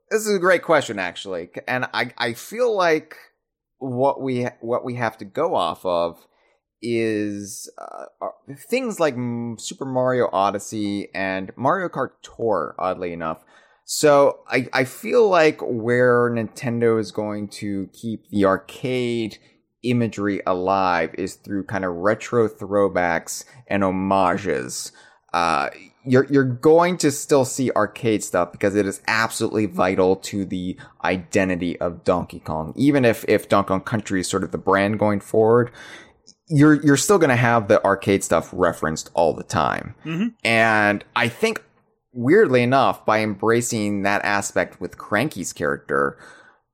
this 0.09 0.25
is 0.25 0.33
a 0.33 0.39
great 0.39 0.63
question 0.63 0.97
actually. 0.97 1.49
And 1.67 1.85
I 1.93 2.11
I 2.17 2.33
feel 2.33 2.75
like 2.75 3.17
what 3.77 4.21
we 4.21 4.47
what 4.61 4.85
we 4.85 4.95
have 4.95 5.17
to 5.17 5.25
go 5.25 5.53
off 5.53 5.85
of 5.85 6.25
is 6.81 7.69
uh, 7.77 8.05
things 8.69 8.99
like 8.99 9.15
Super 9.57 9.85
Mario 9.85 10.29
Odyssey 10.31 11.09
and 11.13 11.51
Mario 11.57 11.89
Kart 11.89 12.11
Tour, 12.23 12.75
oddly 12.79 13.11
enough. 13.11 13.43
So 13.91 14.41
I, 14.47 14.67
I 14.71 14.83
feel 14.83 15.27
like 15.27 15.59
where 15.61 16.29
Nintendo 16.29 16.99
is 16.99 17.11
going 17.11 17.47
to 17.47 17.89
keep 17.91 18.29
the 18.29 18.45
arcade 18.45 19.39
imagery 19.81 20.43
alive 20.45 21.15
is 21.17 21.33
through 21.33 21.63
kind 21.63 21.83
of 21.83 21.95
retro 21.95 22.47
throwbacks 22.47 23.45
and 23.65 23.81
homages. 23.81 24.91
Uh, 25.33 25.69
you're 26.05 26.25
you're 26.25 26.43
going 26.43 26.99
to 26.99 27.09
still 27.09 27.45
see 27.45 27.71
arcade 27.71 28.23
stuff 28.23 28.51
because 28.51 28.75
it 28.75 28.85
is 28.85 29.01
absolutely 29.07 29.65
vital 29.65 30.17
to 30.17 30.45
the 30.45 30.77
identity 31.03 31.79
of 31.79 32.03
Donkey 32.03 32.41
Kong. 32.41 32.73
Even 32.75 33.03
if 33.03 33.25
if 33.27 33.49
Donkey 33.49 33.69
Kong 33.69 33.81
Country 33.81 34.19
is 34.19 34.29
sort 34.29 34.43
of 34.43 34.51
the 34.51 34.59
brand 34.59 34.99
going 34.99 35.19
forward, 35.19 35.71
you're 36.47 36.75
you're 36.85 36.95
still 36.95 37.17
going 37.17 37.31
to 37.31 37.35
have 37.35 37.67
the 37.67 37.83
arcade 37.83 38.23
stuff 38.23 38.51
referenced 38.53 39.09
all 39.15 39.33
the 39.33 39.43
time. 39.43 39.95
Mm-hmm. 40.05 40.27
And 40.43 41.03
I 41.15 41.27
think 41.27 41.63
weirdly 42.19 42.61
enough, 42.61 43.05
by 43.05 43.21
embracing 43.21 44.01
that 44.01 44.23
aspect 44.25 44.81
with 44.81 44.97
Cranky's 44.97 45.53
character, 45.53 46.19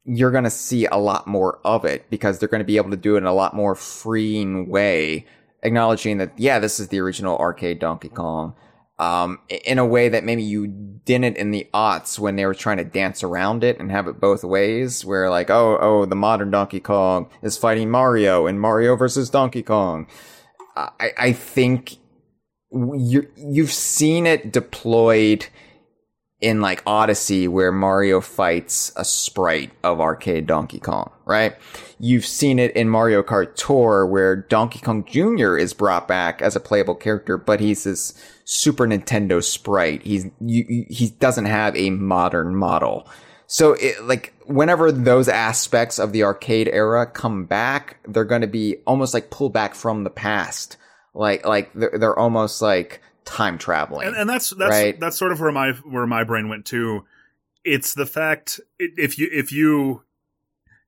you're 0.03 0.31
going 0.31 0.43
to 0.43 0.49
see 0.49 0.87
a 0.87 0.97
lot 0.97 1.27
more 1.27 1.59
of 1.63 1.85
it 1.85 2.09
because 2.09 2.39
they're 2.39 2.49
going 2.49 2.59
to 2.59 2.65
be 2.65 2.77
able 2.77 2.89
to 2.89 2.97
do 2.97 3.15
it 3.15 3.19
in 3.19 3.25
a 3.25 3.33
lot 3.33 3.55
more 3.55 3.75
freeing 3.75 4.67
way, 4.67 5.25
acknowledging 5.61 6.17
that, 6.17 6.31
yeah, 6.37 6.57
this 6.57 6.79
is 6.79 6.87
the 6.87 6.99
original 6.99 7.37
arcade 7.37 7.79
Donkey 7.79 8.09
Kong. 8.09 8.55
Um, 8.97 9.39
in 9.49 9.77
a 9.77 9.85
way 9.85 10.07
that 10.09 10.23
maybe 10.23 10.41
you 10.41 10.67
didn't 10.67 11.37
in 11.37 11.51
the 11.51 11.67
aughts 11.73 12.17
when 12.17 12.37
they 12.37 12.45
were 12.45 12.55
trying 12.55 12.77
to 12.77 12.85
dance 12.85 13.23
around 13.23 13.63
it 13.63 13.77
and 13.77 13.91
have 13.91 14.07
it 14.07 14.21
both 14.21 14.43
ways, 14.43 15.03
where 15.05 15.29
like, 15.29 15.49
oh, 15.49 15.77
oh, 15.79 16.05
the 16.05 16.15
modern 16.15 16.49
Donkey 16.49 16.79
Kong 16.79 17.29
is 17.43 17.57
fighting 17.57 17.91
Mario 17.91 18.47
and 18.47 18.59
Mario 18.59 18.95
versus 18.95 19.29
Donkey 19.29 19.63
Kong. 19.63 20.07
I, 20.77 21.11
I 21.17 21.33
think 21.33 21.97
you 22.71 23.27
you've 23.35 23.71
seen 23.71 24.25
it 24.25 24.51
deployed 24.51 25.47
in 26.41 26.61
like 26.61 26.83
Odyssey 26.85 27.47
where 27.47 27.71
Mario 27.71 28.21
fights 28.21 28.91
a 28.95 29.05
sprite 29.05 29.71
of 29.83 30.01
arcade 30.01 30.45
Donkey 30.45 30.79
Kong, 30.79 31.11
right? 31.25 31.55
You've 31.97 32.25
seen 32.25 32.59
it 32.59 32.75
in 32.75 32.89
Mario 32.89 33.23
Kart 33.23 33.55
Tour 33.55 34.05
where 34.05 34.35
Donkey 34.35 34.79
Kong 34.79 35.05
Jr. 35.05 35.57
is 35.57 35.73
brought 35.73 36.07
back 36.07 36.41
as 36.41 36.55
a 36.55 36.59
playable 36.59 36.95
character, 36.95 37.37
but 37.37 37.59
he's 37.59 37.85
this 37.85 38.13
Super 38.43 38.85
Nintendo 38.85 39.43
sprite. 39.43 40.03
He's 40.03 40.25
you, 40.41 40.85
he 40.89 41.09
doesn't 41.19 41.45
have 41.45 41.75
a 41.75 41.89
modern 41.89 42.55
model. 42.55 43.07
So 43.47 43.73
it, 43.73 44.03
like 44.03 44.33
whenever 44.45 44.91
those 44.91 45.29
aspects 45.29 45.99
of 45.99 46.11
the 46.11 46.23
arcade 46.23 46.67
era 46.67 47.05
come 47.05 47.45
back, 47.45 47.97
they're 48.07 48.25
going 48.25 48.41
to 48.41 48.47
be 48.47 48.77
almost 48.85 49.13
like 49.13 49.29
pulled 49.29 49.53
back 49.53 49.73
from 49.73 50.03
the 50.03 50.09
past 50.09 50.77
like 51.15 51.45
like 51.45 51.73
they're, 51.73 51.97
they're 51.97 52.19
almost 52.19 52.61
like 52.61 53.01
time 53.23 53.57
traveling 53.57 54.07
and, 54.07 54.15
and 54.15 54.29
that's 54.29 54.51
that's 54.51 54.69
right? 54.69 54.99
that's 54.99 55.17
sort 55.17 55.31
of 55.31 55.39
where 55.39 55.51
my 55.51 55.71
where 55.71 56.05
my 56.05 56.23
brain 56.23 56.47
went 56.47 56.65
to 56.65 57.03
it's 57.63 57.95
the 57.95 58.05
fact 58.05 58.59
if 58.77 59.17
you 59.17 59.27
if 59.31 59.51
you 59.51 60.03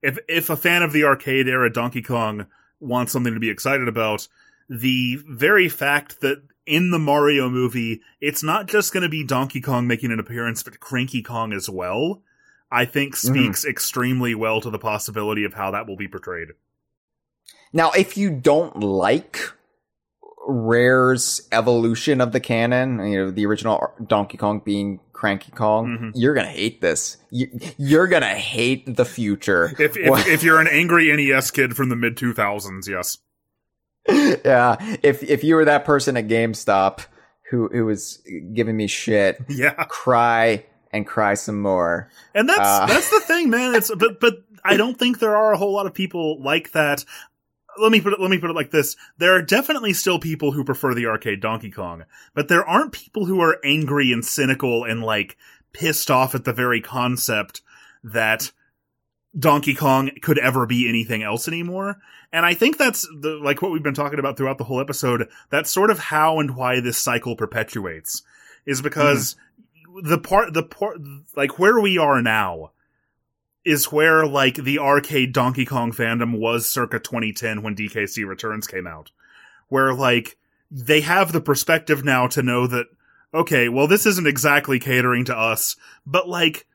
if 0.04 0.20
if 0.28 0.50
a 0.52 0.56
fan 0.56 0.84
of 0.84 0.94
the 0.94 1.04
arcade 1.04 1.48
era 1.48 1.72
donkey 1.72 2.02
kong 2.04 2.46
wants 2.80 3.12
something 3.12 3.34
to 3.34 3.40
be 3.40 3.50
excited 3.50 3.88
about 3.88 4.28
the 4.70 5.18
very 5.28 5.68
fact 5.68 6.22
that 6.22 6.44
in 6.68 6.92
the 6.92 7.00
mario 7.00 7.50
movie 7.50 8.02
it's 8.22 8.44
not 8.44 8.68
just 8.68 8.94
going 8.94 9.02
to 9.04 9.10
be 9.10 9.24
donkey 9.24 9.62
kong 9.62 9.88
making 9.88 10.12
an 10.12 10.20
appearance 10.20 10.62
but 10.62 10.80
cranky 10.80 11.24
kong 11.24 11.54
as 11.54 11.68
well 11.70 12.22
i 12.70 12.86
think 12.86 13.16
Mm-hmm. 13.16 13.34
speaks 13.34 13.66
extremely 13.66 14.36
well 14.36 14.62
to 14.62 14.70
the 14.70 14.78
possibility 14.78 15.44
of 15.46 15.56
how 15.56 15.72
that 15.72 15.88
will 15.88 15.98
be 15.98 16.08
portrayed 16.08 16.50
now 17.74 17.90
if 17.92 18.16
you 18.18 18.30
don't 18.30 18.80
like 18.82 19.40
rare's 20.50 21.42
evolution 21.51 22.22
of 22.22 22.32
the 22.32 22.40
canon 22.40 23.06
you 23.06 23.17
know 23.17 23.30
the 23.32 23.45
original 23.45 23.92
donkey 24.08 24.38
kong 24.38 24.61
being 24.64 25.00
cranky 25.11 25.51
kong 25.51 25.88
Mhm. 25.88 26.11
you're 26.16 26.34
gonna 26.34 26.48
hate 26.48 26.80
this 26.80 27.17
you, 27.32 27.48
you're 27.77 28.08
gonna 28.08 28.34
hate 28.35 28.95
the 28.95 29.03
future 29.03 29.74
if 29.77 29.98
if, 29.98 30.27
if 30.27 30.43
you're 30.43 30.61
an 30.61 30.67
angry 30.67 31.14
nes 31.16 31.51
kid 31.51 31.76
from 31.76 31.90
the 31.90 31.95
mid 31.98 32.16
2000s 32.16 32.88
yes 32.88 33.17
yeah 34.45 34.77
if 35.03 35.22
if 35.24 35.43
you 35.43 35.56
were 35.56 35.66
that 35.66 35.84
person 35.85 36.16
at 36.16 36.27
gamestop 36.27 37.00
who 37.50 37.67
who 37.74 37.85
was 37.85 38.22
giving 38.53 38.77
me 38.77 38.88
shit 38.88 39.38
yeah 39.50 39.74
cry 39.90 40.64
and 40.93 41.06
cry 41.06 41.34
some 41.34 41.61
more 41.61 42.09
And 42.34 42.48
that's 42.48 42.59
Uh. 42.59 42.85
that's 42.85 43.09
the 43.09 43.19
thing, 43.19 43.50
man. 43.50 43.76
It's 43.76 43.92
but 43.98 44.22
but 44.22 44.35
I 44.64 44.77
don't 44.77 44.98
think 44.98 45.19
there 45.19 45.35
are 45.35 45.51
a 45.51 45.58
whole 45.58 45.74
lot 45.74 45.85
of 45.85 45.93
people 45.93 46.42
like 46.42 46.72
that. 46.72 47.03
Let 47.80 47.92
me 47.92 48.02
put 48.02 48.14
it 48.14 48.20
let 48.20 48.32
me 48.32 48.40
put 48.40 48.50
it 48.50 48.56
like 48.56 48.72
this. 48.72 48.96
There 49.18 49.36
are 49.36 49.42
definitely 49.42 49.94
still 49.94 50.20
people 50.20 50.52
who 50.52 50.64
prefer 50.64 50.94
the 50.94 51.08
arcade 51.08 51.42
Donkey 51.42 51.72
Kong, 51.72 52.04
but 52.34 52.48
there 52.48 52.66
aren't 52.66 52.92
people 52.92 53.26
who 53.26 53.42
are 53.42 53.60
angry 53.64 54.12
and 54.12 54.26
cynical 54.26 54.84
and 54.84 55.04
like 55.04 55.38
pissed 55.74 56.10
off 56.10 56.34
at 56.36 56.44
the 56.44 56.54
very 56.54 56.82
concept 56.82 57.62
that 58.04 58.52
Donkey 59.38 59.76
Kong 59.76 60.10
could 60.22 60.40
ever 60.40 60.66
be 60.66 60.88
anything 60.88 61.22
else 61.24 61.48
anymore. 61.48 62.00
And 62.32 62.46
I 62.46 62.54
think 62.54 62.78
that's 62.78 63.08
the, 63.22 63.40
like 63.42 63.62
what 63.62 63.72
we've 63.72 63.84
been 63.84 63.94
talking 63.94 64.20
about 64.20 64.38
throughout 64.38 64.58
the 64.58 64.64
whole 64.64 64.82
episode. 64.82 65.30
That's 65.50 65.72
sort 65.72 65.92
of 65.92 66.00
how 66.00 66.40
and 66.40 66.56
why 66.56 66.80
this 66.80 66.98
cycle 66.98 67.36
perpetuates 67.36 68.24
is 68.66 68.82
because 68.82 69.36
mm-hmm. 69.88 70.10
the 70.10 70.18
part, 70.18 70.54
the 70.54 70.64
part, 70.64 70.98
like 71.36 71.60
where 71.60 71.80
we 71.80 71.98
are 71.98 72.22
now 72.22 72.72
is 73.68 73.92
where 73.92 74.26
like 74.26 74.56
the 74.56 74.80
arcade 74.80 75.34
Donkey 75.34 75.66
Kong 75.66 75.92
fandom 75.92 76.40
was 76.40 76.70
circa 76.70 77.00
2010 77.00 77.62
when 77.62 77.76
DKC 77.76 78.26
Returns 78.26 78.66
came 78.66 78.88
out. 78.88 79.12
Where 79.68 79.94
like 79.94 80.38
they 80.72 81.02
have 81.02 81.34
the 81.34 81.42
perspective 81.42 82.06
now 82.06 82.28
to 82.28 82.42
know 82.42 82.66
that, 82.68 82.88
okay, 83.34 83.68
well, 83.68 83.86
this 83.86 84.06
isn't 84.06 84.26
exactly 84.26 84.80
catering 84.80 85.26
to 85.26 85.38
us, 85.38 85.76
but 86.06 86.30
like, 86.30 86.66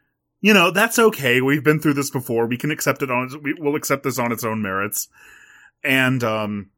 you 0.43 0.53
know, 0.53 0.71
that's 0.71 0.99
okay. 0.99 1.41
We've 1.41 1.65
been 1.65 1.81
through 1.81 1.95
this 1.95 2.11
before. 2.11 2.47
We 2.47 2.59
can 2.59 2.71
accept 2.71 3.01
it 3.01 3.11
on, 3.11 3.31
we, 3.43 3.55
we'll 3.55 3.77
accept 3.77 4.03
this 4.03 4.19
on 4.19 4.31
its 4.31 4.45
own 4.45 4.61
merits. 4.61 5.09
And, 5.83 6.23
um, 6.23 6.71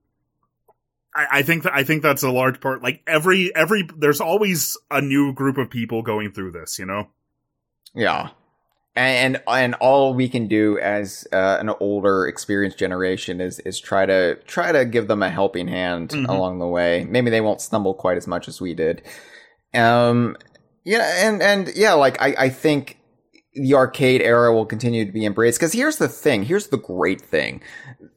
I, 1.12 1.26
I 1.38 1.42
think 1.42 1.64
that, 1.64 1.74
I 1.74 1.82
think 1.82 2.02
that's 2.02 2.22
a 2.22 2.30
large 2.30 2.60
part. 2.60 2.84
Like 2.84 3.02
every, 3.08 3.54
every, 3.56 3.88
there's 3.96 4.20
always 4.20 4.78
a 4.92 5.00
new 5.00 5.32
group 5.32 5.58
of 5.58 5.70
people 5.70 6.02
going 6.02 6.30
through 6.30 6.52
this, 6.52 6.78
you 6.78 6.86
know? 6.86 7.08
Yeah. 7.94 8.30
And, 8.96 9.42
and 9.48 9.74
all 9.80 10.14
we 10.14 10.28
can 10.28 10.46
do 10.46 10.78
as 10.78 11.26
uh, 11.32 11.56
an 11.60 11.68
older, 11.80 12.28
experienced 12.28 12.78
generation 12.78 13.40
is 13.40 13.58
is 13.60 13.80
try 13.80 14.06
to 14.06 14.36
try 14.46 14.70
to 14.70 14.84
give 14.84 15.08
them 15.08 15.22
a 15.22 15.30
helping 15.30 15.66
hand 15.66 16.10
Mhm. 16.10 16.28
along 16.28 16.60
the 16.60 16.68
way. 16.68 17.04
Maybe 17.08 17.28
they 17.30 17.40
won't 17.40 17.60
stumble 17.60 17.94
quite 17.94 18.16
as 18.16 18.28
much 18.28 18.46
as 18.46 18.60
we 18.60 18.72
did. 18.72 19.02
Um, 19.74 20.36
yeah, 20.84 21.26
and 21.26 21.42
and 21.42 21.72
yeah, 21.74 21.94
like 21.94 22.22
I 22.22 22.34
I 22.38 22.48
think 22.50 22.98
the 23.54 23.74
arcade 23.74 24.20
era 24.22 24.54
will 24.54 24.66
continue 24.66 25.04
to 25.04 25.12
be 25.12 25.24
embraced 25.24 25.58
because 25.58 25.72
here's 25.72 25.96
the 25.96 26.08
thing. 26.08 26.44
Here's 26.44 26.68
the 26.68 26.76
great 26.76 27.20
thing. 27.20 27.62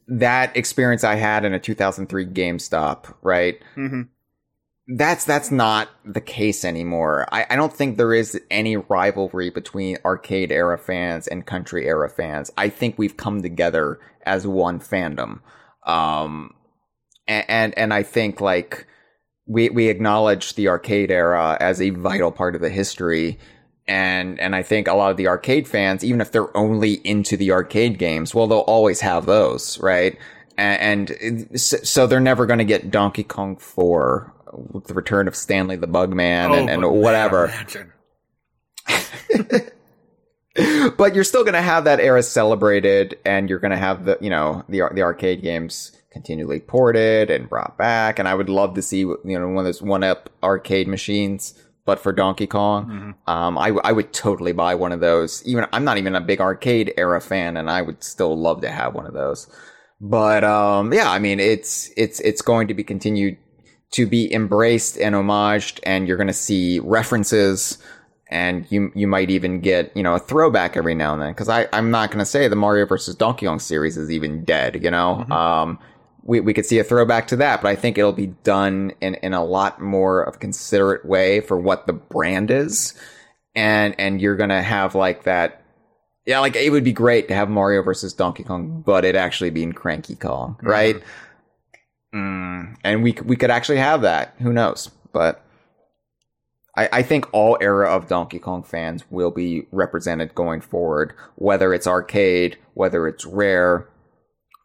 That 0.08 0.56
experience 0.56 1.04
I 1.04 1.16
had 1.16 1.44
in 1.46 1.54
a 1.54 1.60
2003 1.60 2.26
GameStop, 2.28 3.14
right? 3.24 3.56
Mm-hmm. 3.76 4.02
That's 4.88 5.26
that's 5.26 5.52
not 5.52 5.90
the 6.06 6.22
case 6.22 6.64
anymore. 6.64 7.28
I, 7.32 7.46
I 7.50 7.56
don't 7.58 7.74
think 7.74 7.98
there 7.98 8.14
is 8.14 8.40
any 8.50 8.78
rivalry 8.78 9.50
between 9.50 9.98
arcade 10.06 10.52
era 10.52 10.78
fans 10.78 11.28
and 11.28 11.46
country 11.46 11.88
era 11.88 12.10
fans. 12.10 12.52
I 12.58 12.70
think 12.70 12.98
we've 12.98 13.18
come 13.18 13.42
together 13.42 14.00
as 14.26 14.48
one 14.48 14.80
fandom. 14.80 15.42
Um, 15.86 16.54
and, 17.28 17.46
and, 17.50 17.78
and 17.78 17.94
I 17.94 18.04
think 18.04 18.40
like 18.40 18.88
we, 19.46 19.70
we 19.70 19.90
acknowledge 19.90 20.56
the 20.56 20.70
arcade 20.70 21.12
era 21.12 21.58
as 21.60 21.82
a 21.82 21.90
vital 21.90 22.32
part 22.32 22.56
of 22.56 22.62
the 22.62 22.70
history. 22.70 23.40
And, 23.88 24.40
and 24.40 24.56
I 24.56 24.64
think 24.64 24.88
a 24.88 24.94
lot 24.94 25.12
of 25.12 25.18
the 25.18 25.28
arcade 25.28 25.68
fans, 25.68 26.04
even 26.04 26.20
if 26.20 26.32
they're 26.32 26.56
only 26.56 26.94
into 27.06 27.38
the 27.38 27.52
arcade 27.52 27.98
games, 27.98 28.36
well, 28.36 28.48
they'll 28.48 28.60
always 28.60 29.02
have 29.02 29.26
those, 29.26 29.80
right? 29.80 30.18
And, 30.58 31.12
and 31.12 31.60
so 31.60 32.08
they're 32.08 32.20
never 32.20 32.46
going 32.46 32.60
to 32.60 32.66
get 32.66 32.92
Donkey 32.92 33.24
Kong 33.24 33.58
4 33.58 34.34
with 34.34 34.37
the 34.86 34.94
return 34.94 35.28
of 35.28 35.36
Stanley 35.36 35.76
the 35.76 35.88
Bugman 35.88 36.58
and, 36.58 36.70
and 36.70 36.84
Oh, 36.84 36.92
whatever. 36.92 37.52
but 40.98 41.14
you're 41.14 41.24
still 41.24 41.44
going 41.44 41.54
to 41.54 41.62
have 41.62 41.84
that 41.84 42.00
era 42.00 42.24
celebrated 42.24 43.18
and 43.26 43.50
you're 43.50 43.60
going 43.60 43.72
to 43.72 43.78
have 43.78 44.06
the, 44.06 44.18
you 44.22 44.30
know, 44.30 44.64
the, 44.70 44.82
the 44.94 45.02
arcade 45.02 45.42
games 45.42 45.92
continually 46.12 46.60
ported 46.60 47.30
and 47.30 47.50
brought 47.50 47.78
back. 47.78 48.18
And 48.18 48.28
I 48.28 48.34
would 48.34 48.50
love 48.50 48.74
to 48.76 48.82
see, 48.82 49.00
you 49.00 49.18
know, 49.24 49.48
one 49.48 49.60
of 49.60 49.66
those 49.66 49.82
one 49.82 50.04
up 50.04 50.30
arcade 50.42 50.88
machines, 50.88 51.54
but 51.86 52.00
for 52.00 52.12
Donkey 52.12 52.48
Kong. 52.48 53.16
Um, 53.28 53.58
I, 53.58 53.68
w- 53.68 53.82
I 53.84 53.92
would 53.92 54.14
totally 54.14 54.52
buy 54.52 54.74
one 54.76 54.92
of 54.92 55.00
those. 55.00 55.46
Even, 55.46 55.68
I'm 55.72 55.84
not 55.84 55.98
even 56.00 56.16
a 56.16 56.22
big 56.22 56.42
arcade 56.42 56.92
era 56.98 57.22
fan 57.22 57.56
and 57.56 57.70
I 57.70 57.82
would 57.84 58.04
still 58.04 58.36
love 58.38 58.62
to 58.62 58.72
have 58.72 58.96
one 58.96 59.06
of 59.06 59.14
those. 59.14 59.48
But, 60.02 60.44
um, 60.44 60.92
yeah, 60.94 61.10
I 61.12 61.20
mean, 61.20 61.40
it's, 61.40 61.92
it's, 61.98 62.20
it's 62.22 62.42
going 62.42 62.68
to 62.70 62.74
be 62.74 62.84
continued 62.84 63.38
to 63.92 64.06
be 64.06 64.32
embraced 64.34 64.98
and 64.98 65.16
homaged 65.16 65.80
and 65.84 66.08
you're 66.08 66.18
going 66.18 66.28
to 66.28 66.34
see 66.34 66.80
references 66.80 67.78
and 68.30 68.66
you 68.70 68.92
you 68.94 69.08
might 69.08 69.30
even 69.30 69.62
get 69.62 69.96
you 69.96 70.04
know 70.04 70.16
a 70.16 70.20
throwback 70.20 70.76
every 70.76 70.94
now 70.94 71.14
and 71.14 71.22
then 71.22 71.32
because 71.32 71.50
I 71.50 71.68
I'm 71.72 71.92
not 71.92 72.10
going 72.10 72.20
to 72.20 72.26
say 72.26 72.48
the 72.48 72.56
Mario 72.56 72.86
versus 72.86 73.16
Donkey 73.16 73.46
Kong 73.46 73.60
series 73.60 73.98
is 73.98 74.12
even 74.12 74.44
dead 74.44 74.84
you 74.84 74.92
know 74.92 75.24
um 75.30 75.80
we, 76.28 76.42
we 76.42 76.54
could 76.54 76.66
see 76.66 76.78
a 76.78 76.84
throwback 76.84 77.28
to 77.28 77.38
that, 77.38 77.62
but 77.62 77.70
I 77.70 77.76
think 77.76 77.98
it'll 77.98 78.12
be 78.12 78.28
done 78.28 78.92
in, 79.00 79.16
in 79.16 79.34
a 79.34 79.44
lot 79.44 79.82
more 79.82 80.22
of 80.24 80.36
a 80.36 80.38
considerate 80.38 81.06
way 81.06 81.40
for 81.40 81.58
what 81.58 81.88
the 81.88 81.94
brand 81.94 82.52
is. 82.52 82.94
And, 83.56 83.96
and 83.98 84.22
you're 84.22 84.36
going 84.36 84.50
to 84.50 84.62
have 84.62 84.94
like 84.94 85.24
that. 85.24 85.64
Yeah, 86.26 86.40
like 86.40 86.58
it 86.58 86.70
would 86.70 86.84
be 86.84 86.92
great 86.92 87.30
to 87.30 87.34
have 87.34 87.50
Mario 87.50 87.82
versus 87.82 88.14
Donkey 88.14 88.44
Kong, 88.44 88.84
but 88.86 89.06
it 89.06 89.16
actually 89.16 89.50
being 89.50 89.72
Cranky 89.72 90.16
Kong, 90.16 90.60
Mm-hmm. 90.98 91.08
Mm, 92.14 92.78
and 92.84 93.04
we, 93.04 93.14
we 93.26 93.36
could 93.36 93.52
actually 93.52 93.78
have 93.78 94.02
that. 94.02 94.36
Who 94.40 94.54
knows? 94.54 94.90
But 95.14 95.44
I, 96.76 96.90
I 96.94 97.02
think 97.02 97.28
all 97.34 97.58
era 97.60 97.90
of 97.90 98.08
Donkey 98.08 98.40
Kong 98.40 98.64
fans 98.64 99.04
will 99.10 99.32
be 99.32 99.68
represented 99.72 100.36
going 100.36 100.62
forward, 100.62 101.14
whether 101.36 101.74
it's 101.74 101.88
arcade, 101.88 102.58
whether 102.76 103.08
it's 103.08 103.26
rare, 103.26 103.90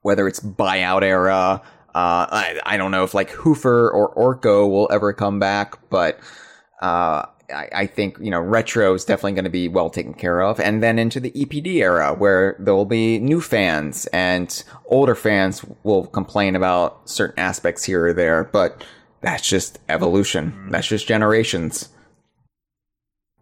whether 0.03 0.29
it's 0.29 0.41
buyout 0.41 1.03
era. 1.03 1.62
Uh, 1.95 2.27
I, 2.31 2.61
I 2.65 2.77
don't 2.77 2.91
know 2.91 3.05
if 3.05 3.15
like 3.15 3.31
Hoofer 3.31 3.93
or 3.93 4.15
Orko 4.15 4.71
will 4.71 4.89
ever 4.93 5.12
come 5.12 5.39
back, 5.39 5.79
but 5.91 6.19
uh, 6.81 7.27
I, 7.53 7.69
I 7.73 7.87
think 7.87 8.19
you 8.21 8.31
know 8.31 8.41
retro 8.41 8.95
is 8.95 9.05
definitely 9.05 9.33
going 9.33 9.45
to 9.45 9.51
be 9.51 9.69
well 9.69 9.91
taken 9.91 10.15
care 10.15 10.41
of, 10.41 10.61
and 10.61 10.83
then 10.83 10.99
into 10.99 11.21
the 11.21 11.31
EPD 11.31 11.77
era 11.77 12.15
where 12.15 12.57
there 12.59 12.75
will 12.75 12.85
be 12.85 13.19
new 13.19 13.41
fans 13.41 14.07
and 14.07 14.62
older 14.87 15.15
fans 15.15 15.65
will 15.83 16.07
complain 16.07 16.57
about 16.57 17.09
certain 17.09 17.39
aspects 17.39 17.85
here 17.85 18.07
or 18.07 18.12
there, 18.12 18.45
but 18.45 18.85
that's 19.21 19.49
just 19.49 19.79
evolution. 19.89 20.53
Mm-hmm. 20.53 20.71
That's 20.71 20.87
just 20.87 21.07
generations. 21.07 21.89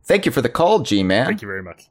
Thank 0.05 0.27
you 0.27 0.33
for 0.33 0.43
the 0.43 0.49
call, 0.49 0.81
G 0.81 1.03
man. 1.03 1.27
Thank 1.27 1.43
you 1.43 1.49
very 1.49 1.63
much. 1.63 1.89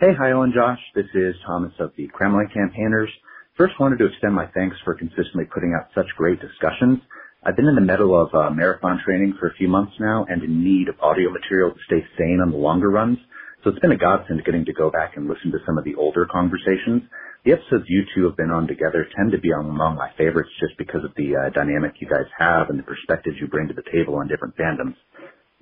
Hey, 0.00 0.14
Kyle 0.16 0.42
and 0.42 0.54
Josh. 0.54 0.78
This 0.94 1.06
is 1.14 1.34
Thomas 1.44 1.72
of 1.80 1.92
the 1.96 2.08
Kremling 2.08 2.52
Campaigners. 2.52 3.10
First, 3.56 3.74
wanted 3.80 3.98
to 3.98 4.06
extend 4.06 4.34
my 4.34 4.46
thanks 4.54 4.76
for 4.84 4.94
consistently 4.94 5.44
putting 5.44 5.74
out 5.74 5.88
such 5.92 6.06
great 6.16 6.40
discussions. 6.40 7.00
I've 7.48 7.56
been 7.56 7.64
in 7.64 7.80
the 7.80 7.80
middle 7.80 8.12
of 8.12 8.28
uh, 8.36 8.50
marathon 8.52 9.00
training 9.00 9.32
for 9.40 9.48
a 9.48 9.54
few 9.54 9.68
months 9.68 9.96
now 9.98 10.26
and 10.28 10.44
in 10.44 10.62
need 10.62 10.92
of 10.92 11.00
audio 11.00 11.32
material 11.32 11.72
to 11.72 11.80
stay 11.88 12.04
sane 12.18 12.44
on 12.44 12.50
the 12.52 12.60
longer 12.60 12.90
runs. 12.90 13.16
So 13.64 13.70
it's 13.70 13.78
been 13.78 13.96
a 13.96 13.96
godsend 13.96 14.44
getting 14.44 14.66
to 14.66 14.74
go 14.74 14.90
back 14.90 15.16
and 15.16 15.24
listen 15.24 15.50
to 15.52 15.64
some 15.64 15.78
of 15.78 15.84
the 15.84 15.94
older 15.94 16.28
Kongversations. 16.28 17.08
The 17.46 17.52
episodes 17.56 17.88
you 17.88 18.04
two 18.14 18.28
have 18.28 18.36
been 18.36 18.50
on 18.50 18.68
together 18.68 19.08
tend 19.16 19.32
to 19.32 19.40
be 19.40 19.48
among 19.48 19.96
my 19.96 20.12
favorites 20.18 20.52
just 20.60 20.76
because 20.76 21.00
of 21.08 21.16
the 21.16 21.40
uh, 21.40 21.48
dynamic 21.56 21.94
you 22.04 22.06
guys 22.06 22.28
have 22.36 22.68
and 22.68 22.78
the 22.78 22.82
perspectives 22.82 23.40
you 23.40 23.48
bring 23.48 23.66
to 23.68 23.72
the 23.72 23.88
table 23.96 24.16
on 24.16 24.28
different 24.28 24.52
fandoms. 24.60 25.00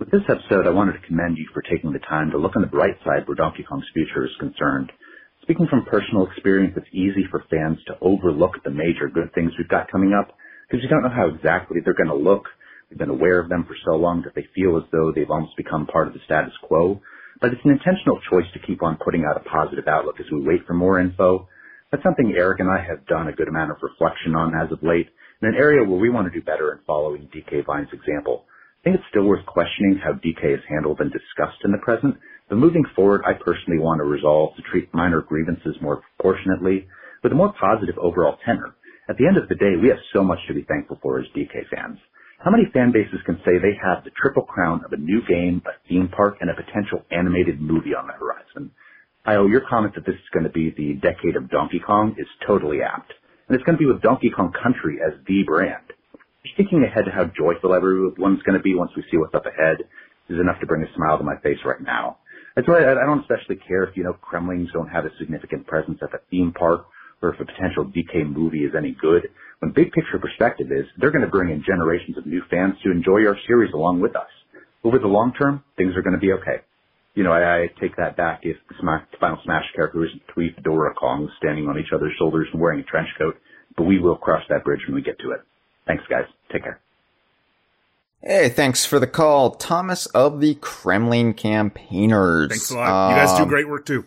With 0.01 0.11
this 0.11 0.27
episode, 0.27 0.67
I 0.67 0.75
wanted 0.75 0.99
to 0.99 1.07
commend 1.07 1.39
you 1.39 1.47
for 1.55 1.63
taking 1.63 1.93
the 1.93 2.03
time 2.03 2.33
to 2.33 2.39
look 2.43 2.57
on 2.57 2.63
the 2.63 2.75
bright 2.75 2.99
side 3.07 3.31
where 3.31 3.39
Donkey 3.39 3.63
Kong's 3.63 3.87
future 3.95 4.27
is 4.27 4.35
concerned. 4.41 4.91
Speaking 5.43 5.71
from 5.71 5.87
personal 5.87 6.27
experience, 6.27 6.75
it's 6.77 6.91
easy 6.91 7.31
for 7.31 7.47
fans 7.47 7.79
to 7.87 7.95
overlook 8.03 8.59
the 8.65 8.75
major 8.75 9.07
good 9.07 9.31
things 9.39 9.53
we've 9.55 9.71
got 9.71 9.87
coming 9.87 10.11
up 10.11 10.35
because 10.67 10.83
you 10.83 10.89
don't 10.89 11.03
know 11.03 11.15
how 11.15 11.29
exactly 11.29 11.81
they're 11.85 11.95
going 11.95 12.09
to 12.09 12.15
look. 12.15 12.45
We've 12.91 12.99
been 12.99 13.11
aware 13.11 13.39
of 13.41 13.49
them 13.49 13.65
for 13.67 13.77
so 13.85 13.97
long 13.97 14.23
that 14.23 14.35
they 14.35 14.47
feel 14.55 14.77
as 14.77 14.85
though 14.93 15.13
they've 15.13 15.31
almost 15.31 15.57
become 15.57 15.87
part 15.87 16.09
of 16.09 16.15
the 16.15 16.21
status 16.25 16.55
quo. 16.63 17.01
But 17.41 17.53
it's 17.53 17.65
an 17.65 17.73
intentional 17.73 18.21
choice 18.31 18.47
to 18.55 18.67
keep 18.67 18.83
on 18.83 18.99
putting 19.03 19.25
out 19.25 19.37
a 19.37 19.49
positive 19.49 19.87
outlook 19.89 20.21
as 20.21 20.27
we 20.33 20.43
wait 20.43 20.67
for 20.67 20.75
more 20.75 21.01
info. 21.01 21.49
That's 21.91 22.03
something 22.03 22.35
Eric 22.37 22.61
and 22.61 22.71
I 22.71 22.83
have 22.83 23.07
done 23.07 23.29
a 23.29 23.33
good 23.33 23.49
amount 23.49 23.71
of 23.73 23.79
reflection 23.83 24.35
on 24.35 24.55
as 24.55 24.73
of 24.73 24.83
late, 24.83 25.09
in 25.43 25.49
an 25.49 25.55
area 25.55 25.85
where 25.87 26.01
we 26.01 26.11
want 26.11 26.33
to 26.33 26.39
do 26.39 26.45
better 26.45 26.73
in 26.73 26.79
following 26.87 27.29
DK 27.35 27.67
Vine's 27.67 27.93
example. 27.93 28.47
I 28.81 28.85
think 28.85 28.97
it's 28.97 29.11
still 29.11 29.25
worth 29.25 29.45
questioning 29.47 30.01
how 30.03 30.13
DK 30.13 30.55
is 30.55 30.65
handled 30.69 31.01
and 31.01 31.13
discussed 31.13 31.59
in 31.65 31.73
the 31.73 31.79
present, 31.79 32.17
but 32.49 32.57
moving 32.57 32.85
forward, 32.95 33.23
I 33.27 33.33
personally 33.35 33.81
want 33.81 33.99
to 33.99 34.05
resolve 34.05 34.57
to 34.57 34.63
treat 34.63 34.95
minor 34.95 35.21
grievances 35.21 35.77
more 35.83 36.03
proportionately 36.17 36.87
with 37.23 37.33
a 37.33 37.35
more 37.35 37.53
positive 37.59 37.99
overall 37.99 38.39
tenor. 38.47 38.76
At 39.09 39.17
the 39.19 39.27
end 39.27 39.37
of 39.37 39.49
the 39.49 39.55
day, 39.55 39.79
we 39.81 39.89
have 39.89 40.03
so 40.13 40.25
much 40.25 40.41
to 40.49 40.55
be 40.55 40.67
thankful 40.67 40.99
for 41.01 41.21
as 41.21 41.27
DK 41.31 41.71
fans. 41.71 41.99
How 42.43 42.51
many 42.51 42.65
fan 42.75 42.91
bases 42.91 43.23
can 43.25 43.39
say 43.45 43.59
they 43.59 43.79
have 43.79 44.03
the 44.03 44.11
triple 44.11 44.43
crown 44.43 44.85
of 44.85 44.93
a 44.93 44.97
new 44.97 45.23
game, 45.27 45.63
a 45.65 45.79
theme 45.89 46.09
park, 46.09 46.39
and 46.41 46.51
a 46.51 46.55
potential 46.55 47.05
animated 47.11 47.61
movie 47.61 47.95
on 47.95 48.09
the 48.09 48.13
horizon? 48.13 48.73
I 49.25 49.35
Io, 49.35 49.47
your 49.47 49.63
comment 49.69 49.95
that 49.95 50.05
this 50.05 50.17
is 50.17 50.31
going 50.35 50.45
to 50.45 50.51
be 50.51 50.71
the 50.71 50.95
decade 51.01 51.37
of 51.37 51.51
Donkey 51.51 51.79
Kong 51.79 52.17
is 52.19 52.27
totally 52.47 52.83
apt. 52.83 53.13
And 53.49 53.55
it's 53.55 53.65
going 53.65 53.79
to 53.79 53.83
be 53.83 53.91
with 53.91 54.03
Donkey 54.03 54.31
Kong 54.31 54.53
Country 54.53 54.99
as 54.99 55.15
the 55.27 55.45
brand. 55.47 55.87
Just 56.43 56.57
thinking 56.57 56.83
ahead 56.83 57.07
to 57.07 57.13
how 57.13 57.31
joyful 57.31 57.75
everyone's 57.75 58.43
going 58.43 58.59
to 58.59 58.63
be 58.63 58.75
once 58.75 58.91
we 58.97 59.05
see 59.11 59.19
what's 59.19 59.35
up 59.35 59.47
ahead 59.47 59.87
is 60.29 60.39
enough 60.41 60.59
to 60.61 60.67
bring 60.67 60.83
a 60.83 60.95
smile 60.95 61.19
to 61.19 61.25
my 61.25 61.39
face 61.43 61.59
right 61.65 61.81
now. 61.81 62.19
That's 62.57 62.67
why 62.67 62.83
I 62.83 63.07
don't 63.07 63.23
especially 63.23 63.57
care 63.57 63.85
if, 63.85 63.97
you 63.97 64.03
know, 64.03 64.19
Kremlings 64.19 64.73
don't 64.73 64.89
have 64.91 65.05
a 65.05 65.15
significant 65.19 65.67
presence 65.67 65.99
at 66.03 66.11
the 66.11 66.19
theme 66.31 66.53
park 66.53 66.87
or 67.23 67.35
if 67.35 67.41
a 67.41 67.45
potential 67.45 67.85
DK 67.85 68.31
movie 68.31 68.65
is 68.65 68.75
any 68.77 68.93
good. 69.01 69.29
When 69.61 69.73
big 69.73 69.93
picture 69.93 70.19
perspective 70.19 70.71
is, 70.71 70.85
they're 70.99 71.11
going 71.11 71.25
to 71.25 71.31
bring 71.31 71.51
in 71.51 71.63
generations 71.65 72.19
of 72.19 72.27
new 72.27 72.43
fans 72.51 72.75
to 72.85 72.91
enjoy 72.91 73.27
our 73.27 73.37
series 73.47 73.73
along 73.73 74.01
with 74.01 74.15
us. 74.15 74.29
Over 74.85 74.99
the 74.99 75.07
long 75.09 75.33
term, 75.33 75.65
things 75.77 75.97
are 75.97 76.03
going 76.03 76.15
to 76.15 76.21
be 76.21 76.33
okay. 76.33 76.61
You 77.15 77.25
know, 77.25 77.33
I, 77.33 77.63
I 77.63 77.67
take 77.81 77.97
that 77.97 78.17
back 78.17 78.41
if 78.43 78.57
the 78.69 78.75
Smash, 78.81 79.03
Final 79.19 79.39
Smash 79.45 79.65
character 79.75 80.05
isn't 80.05 80.23
three 80.33 80.53
Fedora 80.55 80.95
Kongs 80.95 81.31
standing 81.39 81.67
on 81.67 81.79
each 81.79 81.93
other's 81.95 82.13
shoulders 82.19 82.47
and 82.53 82.61
wearing 82.61 82.81
a 82.81 82.83
trench 82.85 83.09
coat, 83.17 83.37
but 83.77 83.85
we 83.85 83.99
will 83.99 84.17
cross 84.17 84.43
that 84.51 84.65
bridge 84.65 84.81
when 84.87 84.95
we 84.95 85.01
get 85.03 85.19
to 85.21 85.31
it. 85.31 85.41
Thanks, 85.87 86.05
guys. 86.11 86.27
Take 86.53 86.65
care. 86.65 86.79
Hey, 88.23 88.49
thanks 88.49 88.85
for 88.85 88.99
the 88.99 89.07
call, 89.07 89.53
Thomas 89.53 90.07
of 90.07 90.41
the 90.41 90.57
Kremling 90.57 91.35
Campaigners. 91.37 92.49
Thanks 92.51 92.71
a 92.71 92.77
lot. 92.77 93.11
you 93.11 93.17
guys 93.17 93.37
do 93.37 93.43
Um, 93.45 93.49
great 93.49 93.69
work 93.69 93.87
too. 93.87 94.05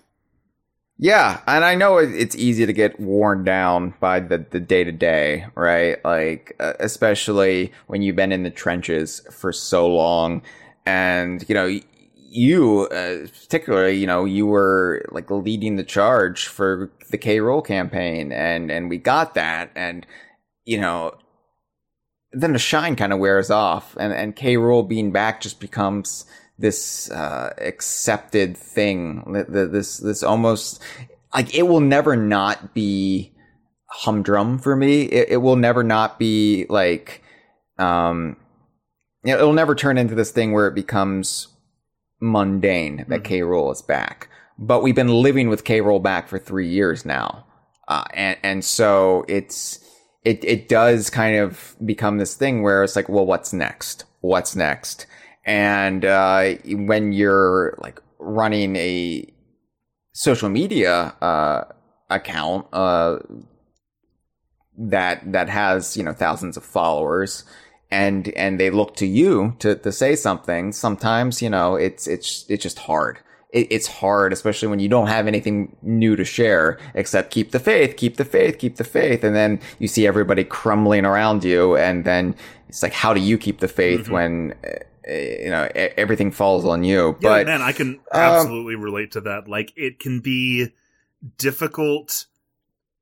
Yeah, 1.01 1.39
and 1.47 1.63
I 1.63 1.75
know 1.75 1.97
it's 1.97 2.35
easy 2.35 2.65
to 2.65 2.73
get 2.73 2.99
worn 2.99 3.45
down 3.45 3.93
by 4.01 4.19
the 4.19 4.45
the 4.49 4.59
day 4.59 4.83
to 4.83 4.91
day, 4.91 5.45
right? 5.55 6.03
Like 6.03 6.57
uh, 6.59 6.73
especially 6.81 7.71
when 7.87 8.01
you've 8.01 8.17
been 8.17 8.33
in 8.33 8.43
the 8.43 8.49
trenches 8.49 9.21
for 9.31 9.53
so 9.53 9.87
long, 9.87 10.41
and 10.85 11.45
you 11.47 11.55
know 11.55 11.79
you 12.13 12.81
uh, 12.91 13.27
particularly, 13.27 13.95
you 13.95 14.07
know, 14.07 14.25
you 14.25 14.45
were 14.45 15.05
like 15.09 15.31
leading 15.31 15.77
the 15.77 15.85
charge 15.85 16.47
for 16.47 16.91
the 17.11 17.17
K. 17.17 17.37
Rool 17.37 17.65
campaign, 17.65 18.33
and 18.33 18.69
and 18.69 18.89
we 18.89 18.97
got 18.97 19.35
that, 19.35 19.71
and 19.75 20.05
you 20.65 20.79
know. 20.79 21.17
Then 22.31 22.53
the 22.53 22.59
shine 22.59 22.95
kind 22.95 23.11
of 23.11 23.19
wears 23.19 23.49
off, 23.49 23.95
and 23.97 24.13
and 24.13 24.35
K. 24.35 24.55
Rool 24.55 24.87
being 24.87 25.11
back 25.11 25.39
just 25.41 25.61
becomes 25.61 26.25
this 26.59 27.09
uh, 27.11 27.53
accepted 27.57 28.57
thing. 28.57 29.23
th- 29.33 29.47
th- 29.47 29.71
This 29.71 29.97
this 29.97 30.23
almost 30.23 30.81
like 31.33 31.55
it 31.55 31.63
will 31.63 31.79
never 31.79 32.15
not 32.15 32.73
be 32.73 33.33
humdrum 33.87 34.59
for 34.59 34.75
me. 34.75 35.03
It, 35.03 35.29
it 35.29 35.37
will 35.37 35.55
never 35.55 35.83
not 35.83 36.19
be 36.19 36.65
like 36.69 37.23
um, 37.77 38.35
you 39.23 39.33
know, 39.33 39.39
it'll 39.39 39.53
never 39.53 39.75
turn 39.75 39.97
into 39.97 40.15
this 40.15 40.31
thing 40.31 40.51
where 40.51 40.67
it 40.67 40.75
becomes 40.75 41.47
mundane 42.21 43.05
that 43.07 43.23
K. 43.23 43.39
Rool 43.39 43.71
is 43.71 43.81
back. 43.81 44.29
But 44.57 44.83
we've 44.83 44.95
been 44.95 45.07
living 45.07 45.49
with 45.49 45.63
K. 45.63 45.79
Rool 45.79 46.03
back 46.03 46.27
for 46.27 46.37
three 46.37 46.67
years 46.67 47.05
now, 47.05 47.45
uh, 47.87 48.03
and 48.13 48.37
and 48.43 48.65
so 48.65 49.23
it's 49.29 49.79
it 50.25 50.43
it 50.43 50.67
does 50.67 51.09
kind 51.09 51.37
of 51.37 51.75
become 51.85 52.17
this 52.17 52.35
thing 52.35 52.61
where 52.61 52.83
it's 52.83 52.95
like, 52.97 53.07
well, 53.07 53.25
what's 53.25 53.53
next? 53.53 54.03
What's 54.19 54.55
next? 54.55 55.05
And 55.45 56.05
uh, 56.05 56.55
when 56.65 57.11
you're 57.11 57.75
like 57.79 58.01
running 58.19 58.75
a 58.75 59.25
social 60.11 60.49
media 60.49 61.15
uh, 61.21 61.63
account 62.09 62.67
uh, 62.73 63.19
that 64.77 65.31
that 65.31 65.49
has 65.49 65.95
you 65.97 66.03
know 66.03 66.13
thousands 66.13 66.57
of 66.57 66.63
followers, 66.63 67.45
and 67.89 68.27
and 68.29 68.59
they 68.59 68.69
look 68.69 68.95
to 68.97 69.05
you 69.05 69.55
to 69.59 69.75
to 69.75 69.91
say 69.91 70.15
something, 70.15 70.71
sometimes 70.71 71.41
you 71.41 71.49
know 71.49 71.75
it's 71.75 72.07
it's 72.07 72.45
it's 72.49 72.63
just 72.63 72.79
hard. 72.79 73.19
It, 73.51 73.67
it's 73.71 73.87
hard, 73.87 74.31
especially 74.31 74.67
when 74.67 74.79
you 74.79 74.89
don't 74.89 75.07
have 75.07 75.25
anything 75.25 75.75
new 75.81 76.15
to 76.15 76.23
share 76.23 76.77
except 76.93 77.31
keep 77.31 77.49
the 77.49 77.59
faith, 77.59 77.97
keep 77.97 78.17
the 78.17 78.25
faith, 78.25 78.59
keep 78.59 78.75
the 78.75 78.83
faith, 78.83 79.23
and 79.23 79.35
then 79.35 79.59
you 79.79 79.87
see 79.87 80.05
everybody 80.05 80.43
crumbling 80.43 81.03
around 81.03 81.43
you, 81.43 81.75
and 81.75 82.05
then 82.05 82.35
it's 82.67 82.83
like, 82.83 82.93
how 82.93 83.13
do 83.13 83.19
you 83.19 83.37
keep 83.39 83.59
the 83.59 83.67
faith 83.67 84.07
when 84.09 84.53
uh, 84.63 84.83
you 85.09 85.49
know 85.49 85.67
everything 85.73 86.31
falls 86.31 86.65
on 86.65 86.83
you? 86.83 87.17
Yeah, 87.19 87.29
but 87.29 87.47
man, 87.47 87.61
I 87.61 87.71
can 87.71 87.95
um, 87.95 88.01
absolutely 88.11 88.75
relate 88.75 89.11
to 89.13 89.21
that. 89.21 89.47
Like, 89.47 89.73
it 89.75 89.99
can 89.99 90.19
be 90.19 90.73
difficult, 91.37 92.25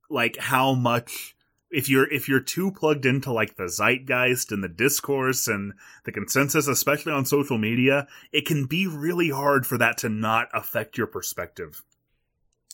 like 0.09 0.37
how 0.37 0.73
much 0.73 1.35
if 1.69 1.89
you're 1.89 2.11
if 2.11 2.29
you're 2.29 2.39
too 2.39 2.71
plugged 2.71 3.05
into 3.05 3.31
like 3.31 3.55
the 3.55 3.67
zeitgeist 3.67 4.51
and 4.51 4.63
the 4.63 4.69
discourse 4.69 5.47
and 5.47 5.73
the 6.05 6.11
consensus, 6.11 6.67
especially 6.67 7.11
on 7.11 7.25
social 7.25 7.57
media, 7.57 8.07
it 8.31 8.45
can 8.45 8.65
be 8.65 8.87
really 8.87 9.29
hard 9.29 9.65
for 9.65 9.77
that 9.77 9.97
to 9.99 10.09
not 10.09 10.47
affect 10.53 10.97
your 10.97 11.07
perspective. 11.07 11.83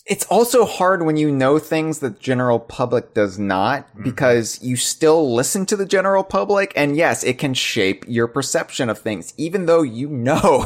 It's 0.05 0.25
also 0.25 0.65
hard 0.65 1.05
when 1.05 1.15
you 1.15 1.31
know 1.31 1.59
things 1.59 1.99
that 1.99 2.15
the 2.15 2.19
general 2.19 2.59
public 2.59 3.13
does 3.13 3.39
not 3.39 3.87
because 4.03 4.61
you 4.61 4.75
still 4.75 5.33
listen 5.33 5.65
to 5.65 5.75
the 5.75 5.85
general 5.85 6.23
public 6.23 6.73
and 6.75 6.97
yes 6.97 7.23
it 7.23 7.37
can 7.37 7.53
shape 7.53 8.03
your 8.07 8.27
perception 8.27 8.89
of 8.89 8.99
things 8.99 9.33
even 9.37 9.65
though 9.65 9.81
you 9.81 10.09
know 10.09 10.65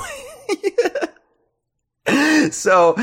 so 2.52 2.96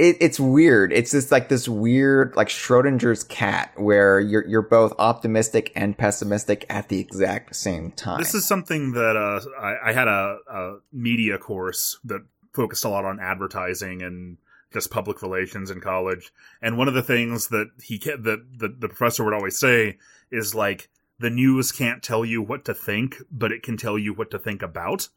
it, 0.00 0.16
it's 0.20 0.40
weird. 0.40 0.92
It's 0.92 1.10
just 1.10 1.30
like 1.30 1.50
this 1.50 1.68
weird, 1.68 2.34
like 2.34 2.48
Schrodinger's 2.48 3.22
cat, 3.22 3.72
where 3.76 4.18
you're 4.18 4.46
you're 4.46 4.62
both 4.62 4.94
optimistic 4.98 5.70
and 5.76 5.96
pessimistic 5.96 6.64
at 6.70 6.88
the 6.88 6.98
exact 6.98 7.54
same 7.54 7.92
time. 7.92 8.18
This 8.18 8.34
is 8.34 8.46
something 8.46 8.92
that 8.92 9.16
uh, 9.16 9.40
I, 9.60 9.90
I 9.90 9.92
had 9.92 10.08
a, 10.08 10.38
a 10.50 10.76
media 10.90 11.36
course 11.36 11.98
that 12.04 12.22
focused 12.54 12.84
a 12.84 12.88
lot 12.88 13.04
on 13.04 13.20
advertising 13.20 14.02
and 14.02 14.38
just 14.72 14.90
public 14.90 15.22
relations 15.22 15.70
in 15.70 15.80
college. 15.80 16.32
And 16.62 16.78
one 16.78 16.88
of 16.88 16.94
the 16.94 17.02
things 17.02 17.48
that 17.48 17.70
he 17.82 17.98
that 17.98 18.44
the, 18.58 18.68
the 18.68 18.88
professor 18.88 19.24
would 19.24 19.34
always 19.34 19.58
say 19.58 19.98
is 20.30 20.54
like 20.54 20.88
the 21.18 21.30
news 21.30 21.72
can't 21.72 22.02
tell 22.02 22.24
you 22.24 22.40
what 22.40 22.64
to 22.64 22.74
think, 22.74 23.16
but 23.30 23.52
it 23.52 23.62
can 23.62 23.76
tell 23.76 23.98
you 23.98 24.14
what 24.14 24.30
to 24.30 24.38
think 24.38 24.62
about 24.62 25.08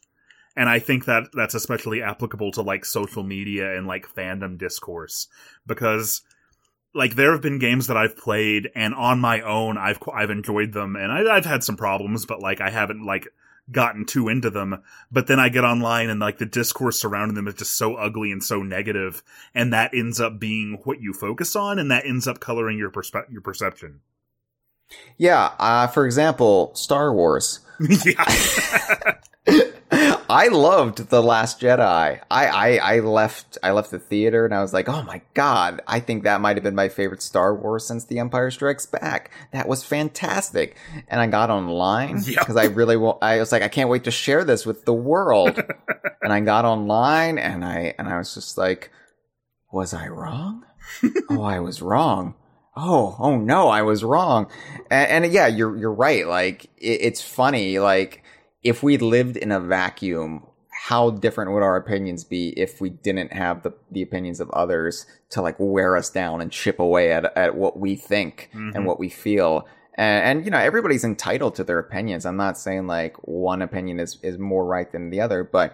and 0.55 0.69
I 0.69 0.79
think 0.79 1.05
that 1.05 1.29
that's 1.33 1.55
especially 1.55 2.01
applicable 2.01 2.51
to 2.53 2.61
like 2.61 2.85
social 2.85 3.23
media 3.23 3.75
and 3.75 3.87
like 3.87 4.07
fandom 4.07 4.57
discourse 4.57 5.27
because 5.65 6.21
like 6.93 7.15
there 7.15 7.31
have 7.31 7.41
been 7.41 7.59
games 7.59 7.87
that 7.87 7.97
I've 7.97 8.17
played 8.17 8.69
and 8.75 8.93
on 8.93 9.19
my 9.19 9.41
own 9.41 9.77
I've 9.77 9.99
I've 10.13 10.29
enjoyed 10.29 10.73
them 10.73 10.95
and 10.95 11.11
I, 11.11 11.35
I've 11.35 11.45
had 11.45 11.63
some 11.63 11.77
problems 11.77 12.25
but 12.25 12.39
like 12.39 12.61
I 12.61 12.69
haven't 12.69 13.05
like 13.05 13.27
gotten 13.71 14.05
too 14.05 14.27
into 14.27 14.49
them 14.49 14.83
but 15.11 15.27
then 15.27 15.39
I 15.39 15.49
get 15.49 15.63
online 15.63 16.09
and 16.09 16.19
like 16.19 16.37
the 16.37 16.45
discourse 16.45 16.99
surrounding 16.99 17.35
them 17.35 17.47
is 17.47 17.55
just 17.55 17.77
so 17.77 17.95
ugly 17.95 18.31
and 18.31 18.43
so 18.43 18.61
negative 18.61 19.23
and 19.55 19.71
that 19.71 19.93
ends 19.93 20.19
up 20.19 20.39
being 20.39 20.79
what 20.83 21.01
you 21.01 21.13
focus 21.13 21.55
on 21.55 21.79
and 21.79 21.89
that 21.89 22.05
ends 22.05 22.27
up 22.27 22.39
coloring 22.39 22.77
your 22.77 22.91
perspe- 22.91 23.31
your 23.31 23.41
perception. 23.41 24.01
Yeah, 25.17 25.51
uh, 25.59 25.87
for 25.87 26.05
example, 26.05 26.71
Star 26.75 27.13
Wars. 27.13 27.61
yeah. 28.05 29.15
I 30.29 30.47
loved 30.47 31.09
The 31.09 31.21
Last 31.21 31.59
Jedi. 31.59 32.19
I, 32.31 32.47
I, 32.47 32.75
I 32.77 32.99
left 32.99 33.57
I 33.61 33.71
left 33.71 33.91
the 33.91 33.99
theater 33.99 34.45
and 34.45 34.53
I 34.53 34.61
was 34.61 34.73
like, 34.73 34.87
oh 34.87 35.03
my 35.03 35.21
god, 35.33 35.81
I 35.87 35.99
think 35.99 36.23
that 36.23 36.41
might 36.41 36.55
have 36.55 36.63
been 36.63 36.75
my 36.75 36.89
favorite 36.89 37.21
Star 37.21 37.53
Wars 37.53 37.85
since 37.85 38.05
The 38.05 38.19
Empire 38.19 38.49
Strikes 38.51 38.85
Back. 38.85 39.31
That 39.51 39.67
was 39.67 39.83
fantastic. 39.83 40.77
And 41.07 41.19
I 41.19 41.27
got 41.27 41.49
online 41.49 42.21
because 42.25 42.55
yep. 42.55 42.63
I 42.63 42.65
really 42.65 42.95
I 43.21 43.39
was 43.39 43.51
like, 43.51 43.63
I 43.63 43.67
can't 43.67 43.89
wait 43.89 44.05
to 44.05 44.11
share 44.11 44.43
this 44.43 44.65
with 44.65 44.85
the 44.85 44.93
world. 44.93 45.61
and 46.21 46.31
I 46.31 46.39
got 46.39 46.65
online 46.65 47.37
and 47.37 47.65
I 47.65 47.93
and 47.97 48.07
I 48.07 48.17
was 48.17 48.33
just 48.33 48.57
like, 48.57 48.91
was 49.71 49.93
I 49.93 50.07
wrong? 50.07 50.65
oh, 51.29 51.41
I 51.41 51.59
was 51.59 51.81
wrong. 51.81 52.35
Oh, 52.75 53.15
oh 53.19 53.37
no, 53.37 53.69
I 53.69 53.83
was 53.83 54.03
wrong. 54.03 54.49
And, 54.89 55.25
and 55.25 55.33
yeah, 55.33 55.47
you're 55.47 55.77
you're 55.77 55.93
right. 55.93 56.27
Like 56.27 56.65
it, 56.77 57.01
it's 57.01 57.21
funny. 57.21 57.79
Like 57.79 58.22
if 58.63 58.83
we 58.83 58.97
lived 58.97 59.37
in 59.37 59.51
a 59.51 59.59
vacuum, 59.59 60.45
how 60.69 61.11
different 61.11 61.51
would 61.51 61.63
our 61.63 61.75
opinions 61.75 62.23
be 62.23 62.49
if 62.59 62.81
we 62.81 62.89
didn't 62.89 63.33
have 63.33 63.63
the, 63.63 63.73
the 63.91 64.01
opinions 64.01 64.39
of 64.39 64.49
others 64.51 65.05
to 65.29 65.41
like 65.41 65.55
wear 65.59 65.95
us 65.95 66.09
down 66.09 66.41
and 66.41 66.51
chip 66.51 66.79
away 66.79 67.11
at, 67.11 67.25
at 67.37 67.55
what 67.55 67.79
we 67.79 67.95
think 67.95 68.49
mm-hmm. 68.53 68.75
and 68.75 68.85
what 68.85 68.99
we 68.99 69.09
feel? 69.09 69.67
And, 69.95 70.39
and, 70.39 70.45
you 70.45 70.51
know, 70.51 70.57
everybody's 70.57 71.03
entitled 71.03 71.55
to 71.55 71.63
their 71.63 71.79
opinions. 71.79 72.25
I'm 72.25 72.37
not 72.37 72.57
saying 72.57 72.87
like 72.87 73.15
one 73.27 73.61
opinion 73.61 73.99
is, 73.99 74.17
is 74.23 74.37
more 74.37 74.65
right 74.65 74.91
than 74.91 75.09
the 75.09 75.21
other, 75.21 75.43
but 75.43 75.73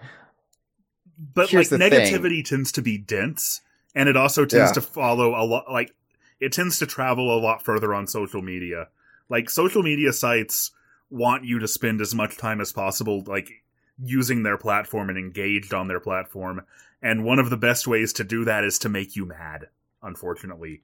but 1.34 1.52
like 1.52 1.66
negativity 1.68 2.36
thing. 2.36 2.44
tends 2.44 2.72
to 2.72 2.80
be 2.80 2.96
dense 2.96 3.60
and 3.94 4.08
it 4.08 4.16
also 4.16 4.46
tends 4.46 4.70
yeah. 4.70 4.72
to 4.72 4.80
follow 4.80 5.34
a 5.34 5.44
lot 5.44 5.70
like 5.70 5.94
it 6.40 6.52
tends 6.52 6.78
to 6.78 6.86
travel 6.86 7.36
a 7.36 7.38
lot 7.38 7.62
further 7.62 7.92
on 7.92 8.06
social 8.06 8.40
media. 8.40 8.88
Like 9.28 9.50
social 9.50 9.82
media 9.82 10.12
sites 10.12 10.70
want 11.10 11.44
you 11.44 11.58
to 11.58 11.68
spend 11.68 12.00
as 12.00 12.14
much 12.14 12.36
time 12.36 12.60
as 12.60 12.72
possible 12.72 13.22
like 13.26 13.62
using 14.02 14.42
their 14.42 14.56
platform 14.56 15.08
and 15.08 15.18
engaged 15.18 15.74
on 15.74 15.88
their 15.88 16.00
platform. 16.00 16.62
And 17.02 17.24
one 17.24 17.38
of 17.38 17.50
the 17.50 17.56
best 17.56 17.86
ways 17.86 18.12
to 18.14 18.24
do 18.24 18.44
that 18.44 18.64
is 18.64 18.78
to 18.80 18.88
make 18.88 19.16
you 19.16 19.26
mad, 19.26 19.68
unfortunately. 20.02 20.82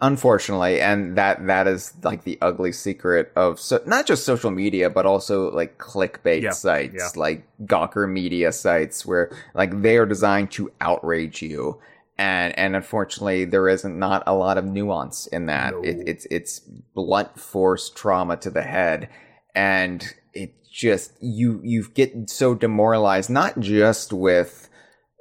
Unfortunately, 0.00 0.80
and 0.80 1.16
that 1.16 1.46
that 1.46 1.68
is 1.68 1.94
like 2.02 2.24
the 2.24 2.36
ugly 2.42 2.72
secret 2.72 3.30
of 3.36 3.60
so, 3.60 3.80
not 3.86 4.06
just 4.06 4.24
social 4.24 4.50
media, 4.50 4.90
but 4.90 5.06
also 5.06 5.52
like 5.52 5.78
clickbait 5.78 6.42
yeah, 6.42 6.50
sites, 6.50 6.94
yeah. 6.98 7.08
like 7.14 7.46
Gawker 7.62 8.10
media 8.10 8.50
sites, 8.50 9.06
where 9.06 9.30
like 9.54 9.82
they 9.82 9.96
are 9.96 10.04
designed 10.04 10.50
to 10.52 10.72
outrage 10.80 11.42
you, 11.42 11.80
and 12.18 12.58
and 12.58 12.74
unfortunately, 12.74 13.44
there 13.44 13.68
isn't 13.68 13.96
not 13.96 14.24
a 14.26 14.34
lot 14.34 14.58
of 14.58 14.64
nuance 14.64 15.28
in 15.28 15.46
that. 15.46 15.74
No. 15.74 15.82
It, 15.82 16.08
it's 16.08 16.26
it's 16.28 16.58
blunt 16.58 17.38
force 17.38 17.88
trauma 17.88 18.36
to 18.38 18.50
the 18.50 18.62
head, 18.62 19.08
and 19.54 20.14
it 20.32 20.54
just 20.70 21.12
you 21.20 21.60
you 21.62 21.88
get 21.94 22.28
so 22.28 22.54
demoralized 22.54 23.30
not 23.30 23.58
just 23.60 24.12
with 24.12 24.68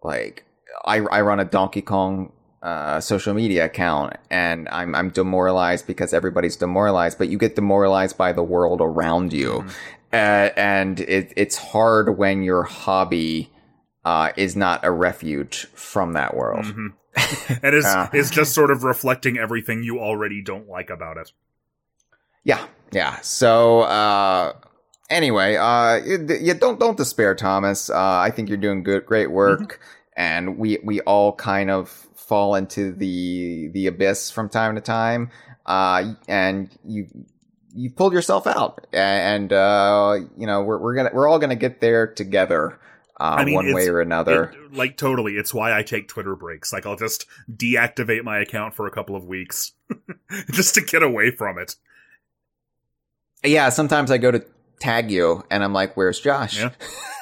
like 0.03 0.45
I 0.85 0.97
I 0.99 1.21
run 1.21 1.39
a 1.39 1.45
Donkey 1.45 1.81
Kong 1.81 2.31
uh, 2.63 3.01
social 3.01 3.33
media 3.33 3.65
account 3.65 4.15
and 4.31 4.69
I'm 4.69 4.95
I'm 4.95 5.09
demoralized 5.09 5.85
because 5.85 6.13
everybody's 6.13 6.55
demoralized, 6.55 7.17
but 7.17 7.27
you 7.27 7.37
get 7.37 7.55
demoralized 7.55 8.17
by 8.17 8.31
the 8.31 8.43
world 8.43 8.79
around 8.81 9.33
you, 9.33 9.49
mm-hmm. 9.49 9.69
uh, 10.13 10.49
and 10.55 11.01
it, 11.01 11.33
it's 11.35 11.57
hard 11.57 12.17
when 12.17 12.41
your 12.41 12.63
hobby 12.63 13.51
uh, 14.05 14.31
is 14.37 14.55
not 14.55 14.83
a 14.85 14.91
refuge 14.91 15.65
from 15.73 16.13
that 16.13 16.35
world. 16.35 16.65
Mm-hmm. 16.65 16.87
and 17.63 17.75
is 17.75 17.85
uh, 17.85 18.09
is 18.13 18.31
just 18.31 18.53
sort 18.53 18.71
of 18.71 18.83
reflecting 18.83 19.37
everything 19.37 19.83
you 19.83 19.99
already 19.99 20.41
don't 20.41 20.67
like 20.67 20.89
about 20.89 21.17
it. 21.17 21.31
Yeah, 22.43 22.65
yeah. 22.91 23.19
So 23.21 23.81
uh, 23.81 24.53
anyway, 25.09 25.55
uh, 25.55 25.95
you 26.03 26.53
don't 26.53 26.79
don't 26.79 26.97
despair, 26.97 27.35
Thomas. 27.35 27.89
Uh, 27.89 27.97
I 27.97 28.31
think 28.31 28.49
you're 28.49 28.57
doing 28.57 28.83
good, 28.83 29.05
great 29.05 29.31
work, 29.31 29.59
mm-hmm. 29.59 29.81
and 30.17 30.57
we 30.57 30.79
we 30.83 31.01
all 31.01 31.33
kind 31.33 31.69
of 31.69 31.89
fall 31.89 32.55
into 32.55 32.91
the 32.91 33.69
the 33.69 33.87
abyss 33.87 34.31
from 34.31 34.49
time 34.49 34.75
to 34.75 34.81
time. 34.81 35.29
Uh, 35.65 36.13
and 36.27 36.69
you 36.85 37.07
you 37.73 37.89
pulled 37.89 38.13
yourself 38.13 38.47
out, 38.47 38.85
and 38.93 39.51
uh, 39.51 40.17
you 40.37 40.47
know 40.47 40.61
we're 40.63 40.77
we're 40.77 40.95
gonna 40.95 41.11
we're 41.13 41.27
all 41.27 41.39
gonna 41.39 41.55
get 41.55 41.81
there 41.81 42.07
together. 42.07 42.79
Uh, 43.19 43.35
I 43.37 43.45
mean, 43.45 43.55
one 43.55 43.73
way 43.73 43.87
or 43.87 44.01
another. 44.01 44.45
It, 44.45 44.73
like 44.73 44.97
totally, 44.97 45.33
it's 45.33 45.53
why 45.53 45.77
I 45.77 45.83
take 45.83 46.07
Twitter 46.07 46.35
breaks. 46.35 46.73
Like 46.73 46.85
I'll 46.85 46.95
just 46.95 47.25
deactivate 47.49 48.23
my 48.23 48.39
account 48.39 48.73
for 48.73 48.87
a 48.87 48.91
couple 48.91 49.15
of 49.15 49.25
weeks, 49.25 49.71
just 50.51 50.75
to 50.75 50.81
get 50.81 51.03
away 51.03 51.31
from 51.31 51.57
it. 51.57 51.75
Yeah, 53.43 53.69
sometimes 53.69 54.11
I 54.11 54.17
go 54.17 54.31
to 54.31 54.45
tag 54.79 55.11
you 55.11 55.43
and 55.49 55.63
I'm 55.63 55.73
like, 55.73 55.95
"Where's 55.95 56.19
Josh?" 56.19 56.57
Yeah. 56.57 56.71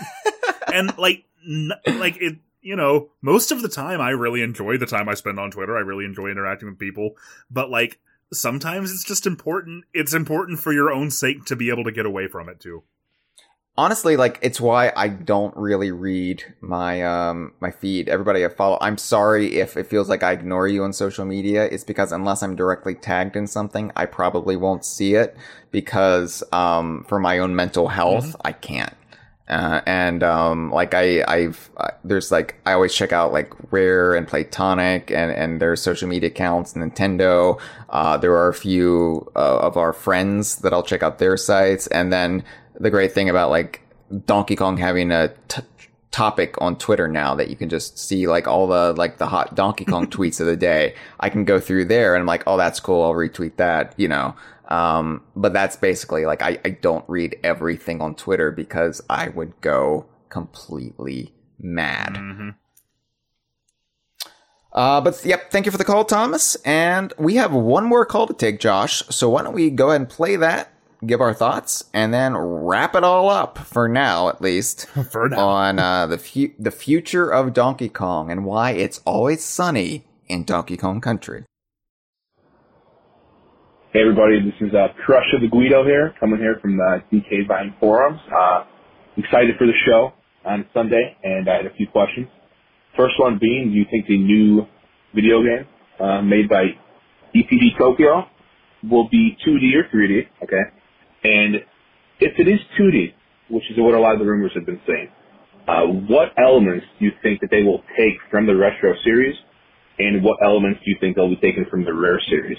and 0.73 0.97
like, 0.97 1.25
n- 1.47 1.71
like 1.87 2.17
it, 2.17 2.37
you 2.61 2.75
know, 2.75 3.09
most 3.21 3.51
of 3.51 3.61
the 3.61 3.69
time 3.69 4.01
I 4.01 4.11
really 4.11 4.41
enjoy 4.41 4.77
the 4.77 4.85
time 4.85 5.09
I 5.09 5.15
spend 5.15 5.39
on 5.39 5.51
Twitter. 5.51 5.75
I 5.75 5.81
really 5.81 6.05
enjoy 6.05 6.29
interacting 6.29 6.69
with 6.69 6.79
people, 6.79 7.15
but 7.49 7.69
like 7.69 7.99
sometimes 8.31 8.91
it's 8.91 9.03
just 9.03 9.25
important. 9.25 9.85
It's 9.93 10.13
important 10.13 10.59
for 10.59 10.71
your 10.71 10.91
own 10.91 11.11
sake 11.11 11.45
to 11.45 11.55
be 11.55 11.69
able 11.69 11.83
to 11.85 11.91
get 11.91 12.05
away 12.05 12.27
from 12.27 12.49
it 12.49 12.59
too 12.59 12.83
honestly 13.77 14.17
like 14.17 14.37
it's 14.41 14.59
why 14.59 14.91
i 14.97 15.07
don't 15.07 15.55
really 15.55 15.91
read 15.91 16.43
my 16.59 17.01
um 17.03 17.53
my 17.61 17.71
feed 17.71 18.09
everybody 18.09 18.43
i 18.43 18.49
follow 18.49 18.77
i'm 18.81 18.97
sorry 18.97 19.59
if 19.59 19.77
it 19.77 19.87
feels 19.87 20.09
like 20.09 20.23
i 20.23 20.33
ignore 20.33 20.67
you 20.67 20.83
on 20.83 20.91
social 20.91 21.23
media 21.23 21.65
it's 21.65 21.85
because 21.85 22.11
unless 22.11 22.43
i'm 22.43 22.55
directly 22.55 22.93
tagged 22.93 23.35
in 23.35 23.47
something 23.47 23.89
i 23.95 24.05
probably 24.05 24.57
won't 24.57 24.83
see 24.83 25.15
it 25.15 25.37
because 25.71 26.43
um 26.51 27.05
for 27.07 27.17
my 27.17 27.39
own 27.39 27.55
mental 27.55 27.87
health 27.87 28.25
mm-hmm. 28.25 28.41
i 28.47 28.51
can't 28.51 28.93
uh, 29.51 29.81
and 29.85 30.23
um, 30.23 30.71
like 30.71 30.93
I, 30.93 31.25
I've 31.27 31.69
uh, 31.75 31.89
there's 32.05 32.31
like 32.31 32.55
I 32.65 32.71
always 32.71 32.95
check 32.95 33.11
out 33.11 33.33
like 33.33 33.51
Rare 33.69 34.15
and 34.15 34.25
Playtonic 34.25 35.11
and 35.11 35.29
and 35.29 35.61
their 35.61 35.75
social 35.75 36.07
media 36.07 36.29
accounts, 36.29 36.73
Nintendo. 36.73 37.59
Uh, 37.89 38.15
there 38.15 38.33
are 38.33 38.47
a 38.47 38.53
few 38.53 39.29
uh, 39.35 39.59
of 39.59 39.75
our 39.75 39.91
friends 39.91 40.57
that 40.57 40.71
I'll 40.71 40.83
check 40.83 41.03
out 41.03 41.19
their 41.19 41.35
sites, 41.35 41.87
and 41.87 42.13
then 42.13 42.45
the 42.81 42.89
great 42.89 43.11
thing 43.11 43.29
about 43.29 43.49
like 43.49 43.81
Donkey 44.25 44.55
Kong 44.55 44.77
having 44.77 45.11
a 45.11 45.29
t- 45.47 45.61
topic 46.11 46.55
on 46.59 46.77
Twitter 46.77 47.07
now 47.07 47.35
that 47.35 47.49
you 47.49 47.55
can 47.55 47.69
just 47.69 47.97
see 47.97 48.27
like 48.27 48.47
all 48.47 48.67
the 48.67 48.93
like 48.93 49.17
the 49.17 49.27
hot 49.27 49.55
Donkey 49.55 49.85
Kong 49.85 50.07
tweets 50.09 50.39
of 50.39 50.47
the 50.47 50.57
day. 50.57 50.95
I 51.19 51.29
can 51.29 51.45
go 51.45 51.59
through 51.59 51.85
there 51.85 52.15
and 52.15 52.21
I'm 52.21 52.27
like, 52.27 52.43
oh, 52.47 52.57
that's 52.57 52.79
cool. 52.79 53.03
I'll 53.03 53.13
retweet 53.13 53.57
that, 53.57 53.93
you 53.97 54.07
know. 54.07 54.35
Um, 54.67 55.23
but 55.35 55.53
that's 55.53 55.75
basically 55.75 56.25
like 56.25 56.41
I, 56.41 56.59
I 56.63 56.69
don't 56.69 57.05
read 57.07 57.37
everything 57.43 58.01
on 58.01 58.15
Twitter 58.15 58.51
because 58.51 59.01
I 59.09 59.29
would 59.29 59.59
go 59.61 60.05
completely 60.29 61.33
mad. 61.59 62.13
Mm-hmm. 62.13 62.49
Uh, 64.73 65.01
but 65.01 65.21
yep, 65.25 65.51
thank 65.51 65.65
you 65.65 65.71
for 65.71 65.77
the 65.77 65.83
call, 65.83 66.05
Thomas. 66.05 66.55
And 66.63 67.13
we 67.17 67.35
have 67.35 67.51
one 67.51 67.85
more 67.85 68.05
call 68.05 68.27
to 68.27 68.33
take, 68.33 68.59
Josh. 68.59 69.03
So 69.09 69.29
why 69.29 69.43
don't 69.43 69.53
we 69.53 69.69
go 69.69 69.89
ahead 69.89 70.01
and 70.01 70.09
play 70.09 70.37
that 70.37 70.71
give 71.05 71.21
our 71.21 71.33
thoughts, 71.33 71.83
and 71.93 72.13
then 72.13 72.35
wrap 72.37 72.95
it 72.95 73.03
all 73.03 73.29
up 73.29 73.57
for 73.57 73.87
now, 73.87 74.29
at 74.29 74.41
least, 74.41 74.87
for 75.11 75.29
now. 75.29 75.39
on 75.39 75.79
uh, 75.79 76.07
the 76.07 76.17
fu- 76.17 76.53
the 76.59 76.71
future 76.71 77.29
of 77.29 77.53
Donkey 77.53 77.89
Kong 77.89 78.31
and 78.31 78.45
why 78.45 78.71
it's 78.71 78.99
always 79.05 79.43
sunny 79.43 80.05
in 80.27 80.43
Donkey 80.43 80.77
Kong 80.77 81.01
Country. 81.01 81.45
Hey 83.93 83.99
everybody, 84.01 84.39
this 84.39 84.55
is 84.65 84.73
uh, 84.73 84.87
Crusher 85.05 85.39
the 85.41 85.49
Guido 85.49 85.83
here, 85.83 86.13
coming 86.19 86.39
here 86.39 86.57
from 86.61 86.77
the 86.77 87.03
DK 87.11 87.45
Vine 87.47 87.75
forums. 87.79 88.19
Uh, 88.33 88.63
excited 89.17 89.55
for 89.57 89.67
the 89.67 89.73
show 89.85 90.13
on 90.45 90.65
Sunday, 90.73 91.17
and 91.23 91.49
I 91.49 91.57
had 91.57 91.65
a 91.65 91.73
few 91.75 91.87
questions. 91.87 92.27
First 92.95 93.15
one 93.19 93.37
being, 93.39 93.71
do 93.71 93.75
you 93.75 93.85
think 93.91 94.07
the 94.07 94.17
new 94.17 94.65
video 95.13 95.41
game 95.43 95.67
uh, 95.99 96.21
made 96.21 96.47
by 96.47 96.67
EPD 97.35 97.77
Tokyo 97.77 98.23
will 98.89 99.09
be 99.09 99.35
2D 99.45 99.75
or 99.75 99.83
3D? 99.93 100.21
Okay. 100.43 100.63
And 101.23 101.55
if 102.19 102.39
it 102.39 102.47
is 102.47 102.59
2D, 102.79 103.13
which 103.49 103.63
is 103.69 103.77
what 103.77 103.93
a 103.93 103.99
lot 103.99 104.13
of 104.13 104.19
the 104.19 104.25
rumors 104.25 104.51
have 104.55 104.65
been 104.65 104.81
saying, 104.87 105.09
uh, 105.67 105.85
what 105.85 106.29
elements 106.37 106.85
do 106.99 107.05
you 107.05 107.11
think 107.21 107.41
that 107.41 107.49
they 107.51 107.63
will 107.63 107.83
take 107.97 108.17
from 108.29 108.47
the 108.47 108.55
retro 108.55 108.93
series, 109.03 109.35
and 109.99 110.23
what 110.23 110.39
elements 110.43 110.79
do 110.83 110.89
you 110.89 110.97
think 110.99 111.15
they'll 111.15 111.29
be 111.29 111.35
taking 111.35 111.65
from 111.69 111.85
the 111.85 111.93
rare 111.93 112.19
series? 112.29 112.57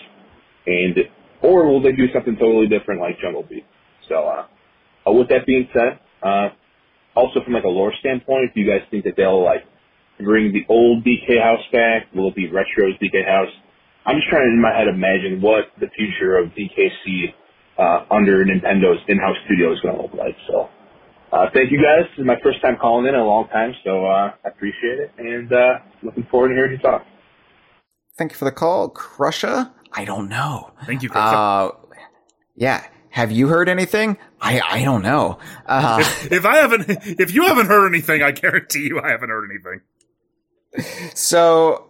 And 0.66 0.96
or 1.42 1.66
will 1.66 1.82
they 1.82 1.92
do 1.92 2.06
something 2.12 2.36
totally 2.36 2.68
different 2.68 3.00
like 3.00 3.18
Jungle 3.20 3.42
Beat? 3.42 3.66
So, 4.08 4.14
uh, 4.14 4.46
uh, 5.08 5.12
with 5.12 5.28
that 5.30 5.44
being 5.46 5.68
said, 5.72 5.98
uh, 6.22 6.50
also 7.16 7.42
from 7.42 7.52
like 7.54 7.64
a 7.64 7.68
lore 7.68 7.92
standpoint, 7.98 8.54
do 8.54 8.60
you 8.60 8.70
guys 8.70 8.86
think 8.90 9.04
that 9.04 9.14
they'll 9.16 9.42
like 9.44 9.64
bring 10.22 10.52
the 10.52 10.64
old 10.68 11.04
DK 11.04 11.42
house 11.42 11.64
back? 11.72 12.06
Will 12.14 12.28
it 12.28 12.36
be 12.36 12.46
retro's 12.46 12.94
DK 13.02 13.26
house? 13.26 13.50
I'm 14.06 14.16
just 14.16 14.28
trying 14.28 14.46
to 14.46 14.54
in 14.54 14.62
my 14.62 14.76
head 14.76 14.88
imagine 14.88 15.40
what 15.40 15.66
the 15.80 15.88
future 15.96 16.38
of 16.38 16.50
DKC 16.50 17.34
uh, 17.82 18.06
under 18.10 18.44
Nintendo's 18.44 19.02
in-house 19.08 19.36
studio 19.46 19.72
is 19.72 19.80
going 19.80 19.96
to 19.96 20.02
look 20.02 20.14
like. 20.14 20.36
So, 20.46 20.68
uh, 21.32 21.46
thank 21.52 21.72
you 21.72 21.78
guys. 21.78 22.08
This 22.10 22.20
is 22.20 22.26
my 22.26 22.36
first 22.42 22.60
time 22.60 22.76
calling 22.80 23.06
in 23.06 23.14
in 23.14 23.20
a 23.20 23.24
long 23.24 23.48
time, 23.48 23.74
so 23.84 24.06
uh, 24.06 24.32
I 24.44 24.48
appreciate 24.48 24.98
it, 25.00 25.10
and 25.18 25.52
uh, 25.52 25.78
looking 26.02 26.24
forward 26.30 26.48
to 26.48 26.54
hearing 26.54 26.72
you 26.72 26.78
talk. 26.78 27.04
Thank 28.16 28.32
you 28.32 28.38
for 28.38 28.44
the 28.44 28.52
call, 28.52 28.88
Crusher. 28.90 29.72
I 29.92 30.04
don't 30.04 30.28
know. 30.28 30.70
Thank 30.86 31.02
you, 31.02 31.08
Crusher. 31.08 31.36
Uh, 31.36 31.70
yeah. 32.54 32.84
Have 33.10 33.30
you 33.30 33.48
heard 33.48 33.68
anything? 33.68 34.16
I 34.40 34.60
I 34.60 34.84
don't 34.84 35.02
know. 35.02 35.38
Uh, 35.66 35.98
if, 36.00 36.32
if 36.32 36.46
I 36.46 36.56
haven't, 36.56 36.86
if 36.88 37.34
you 37.34 37.42
haven't 37.42 37.66
heard 37.66 37.86
anything, 37.86 38.22
I 38.22 38.30
guarantee 38.30 38.86
you 38.86 39.00
I 39.00 39.10
haven't 39.10 39.28
heard 39.28 39.50
anything. 39.50 41.12
so 41.14 41.88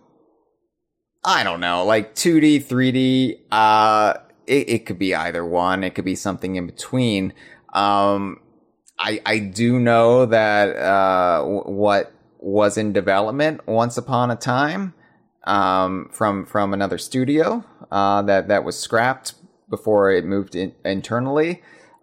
I 1.24 1.44
don't 1.44 1.60
know, 1.60 1.84
like 1.84 2.16
2D, 2.16 2.64
3D. 2.64 3.38
Uh, 3.52 4.14
it, 4.46 4.68
it 4.68 4.86
could 4.86 4.98
be 4.98 5.14
either 5.14 5.44
one. 5.44 5.84
It 5.84 5.94
could 5.94 6.04
be 6.04 6.14
something 6.14 6.56
in 6.56 6.66
between. 6.66 7.32
Um, 7.72 8.40
I 8.98 9.20
I 9.24 9.38
do 9.38 9.78
know 9.78 10.26
that 10.26 10.76
uh, 10.76 11.38
w- 11.38 11.62
what 11.64 12.12
was 12.38 12.76
in 12.76 12.92
development 12.92 13.66
once 13.66 13.96
upon 13.96 14.30
a 14.30 14.36
time 14.36 14.94
um, 15.44 16.08
from 16.12 16.46
from 16.46 16.74
another 16.74 16.98
studio 16.98 17.64
uh, 17.90 18.22
that 18.22 18.48
that 18.48 18.64
was 18.64 18.78
scrapped 18.78 19.34
before 19.70 20.10
it 20.10 20.24
moved 20.24 20.54
in, 20.54 20.74
internally 20.84 21.62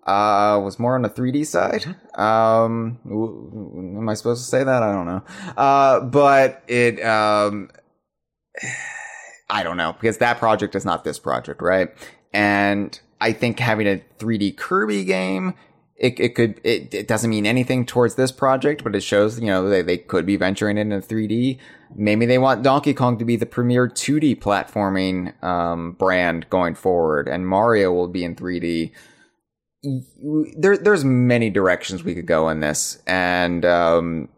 uh, 0.09 0.59
was 0.59 0.80
more 0.80 0.95
on 0.95 1.03
the 1.03 1.09
3D 1.09 1.45
side. 1.45 1.85
Um, 2.18 3.00
w- 3.03 3.98
am 3.98 4.09
I 4.09 4.16
supposed 4.16 4.43
to 4.43 4.50
say 4.50 4.64
that? 4.64 4.82
I 4.82 4.92
don't 4.92 5.06
know. 5.06 5.24
Uh, 5.56 6.00
but 6.00 6.64
it, 6.68 7.03
um, 7.03 7.69
I 9.51 9.64
don't 9.64 9.77
know 9.77 9.93
because 9.93 10.18
that 10.18 10.40
project 10.40 10.76
is 10.76 10.85
not 10.85 11.03
this 11.03 11.19
project, 11.19 11.61
right? 11.61 11.90
And 12.33 12.99
I 13.22 13.33
think 13.33 13.59
having 13.59 13.88
a 13.88 14.01
3D 14.19 14.58
Kirby 14.58 15.03
game, 15.06 15.53
it, 15.95 16.19
it 16.19 16.35
could, 16.35 16.61
it, 16.64 16.93
it 16.93 17.08
doesn't 17.08 17.30
mean 17.30 17.45
anything 17.45 17.85
towards 17.85 18.16
this 18.16 18.32
project, 18.32 18.83
but 18.83 18.95
it 18.95 19.01
shows, 19.01 19.40
you 19.40 19.48
know, 19.48 19.67
they, 19.67 19.82
they 19.82 19.98
could 19.98 20.25
be 20.25 20.38
venturing 20.38 20.77
into 20.77 20.98
3D. 20.98 21.59
Maybe 21.95 22.25
they 22.25 22.38
want 22.38 22.64
Donkey 22.64 22.93
Kong 22.93 23.17
to 23.17 23.25
be 23.25 23.35
the 23.35 23.45
premier 23.45 23.88
2D 23.88 24.40
platforming, 24.40 25.41
um, 25.43 25.93
brand 25.93 26.49
going 26.49 26.75
forward 26.75 27.27
and 27.27 27.48
Mario 27.48 27.91
will 27.91 28.08
be 28.08 28.24
in 28.24 28.35
3D. 28.35 28.91
There, 30.58 30.77
there's 30.77 31.03
many 31.03 31.49
directions 31.49 32.03
we 32.03 32.16
could 32.16 32.27
go 32.27 32.49
in 32.49 32.59
this 32.59 33.01
and, 33.08 33.66
um, 33.66 34.30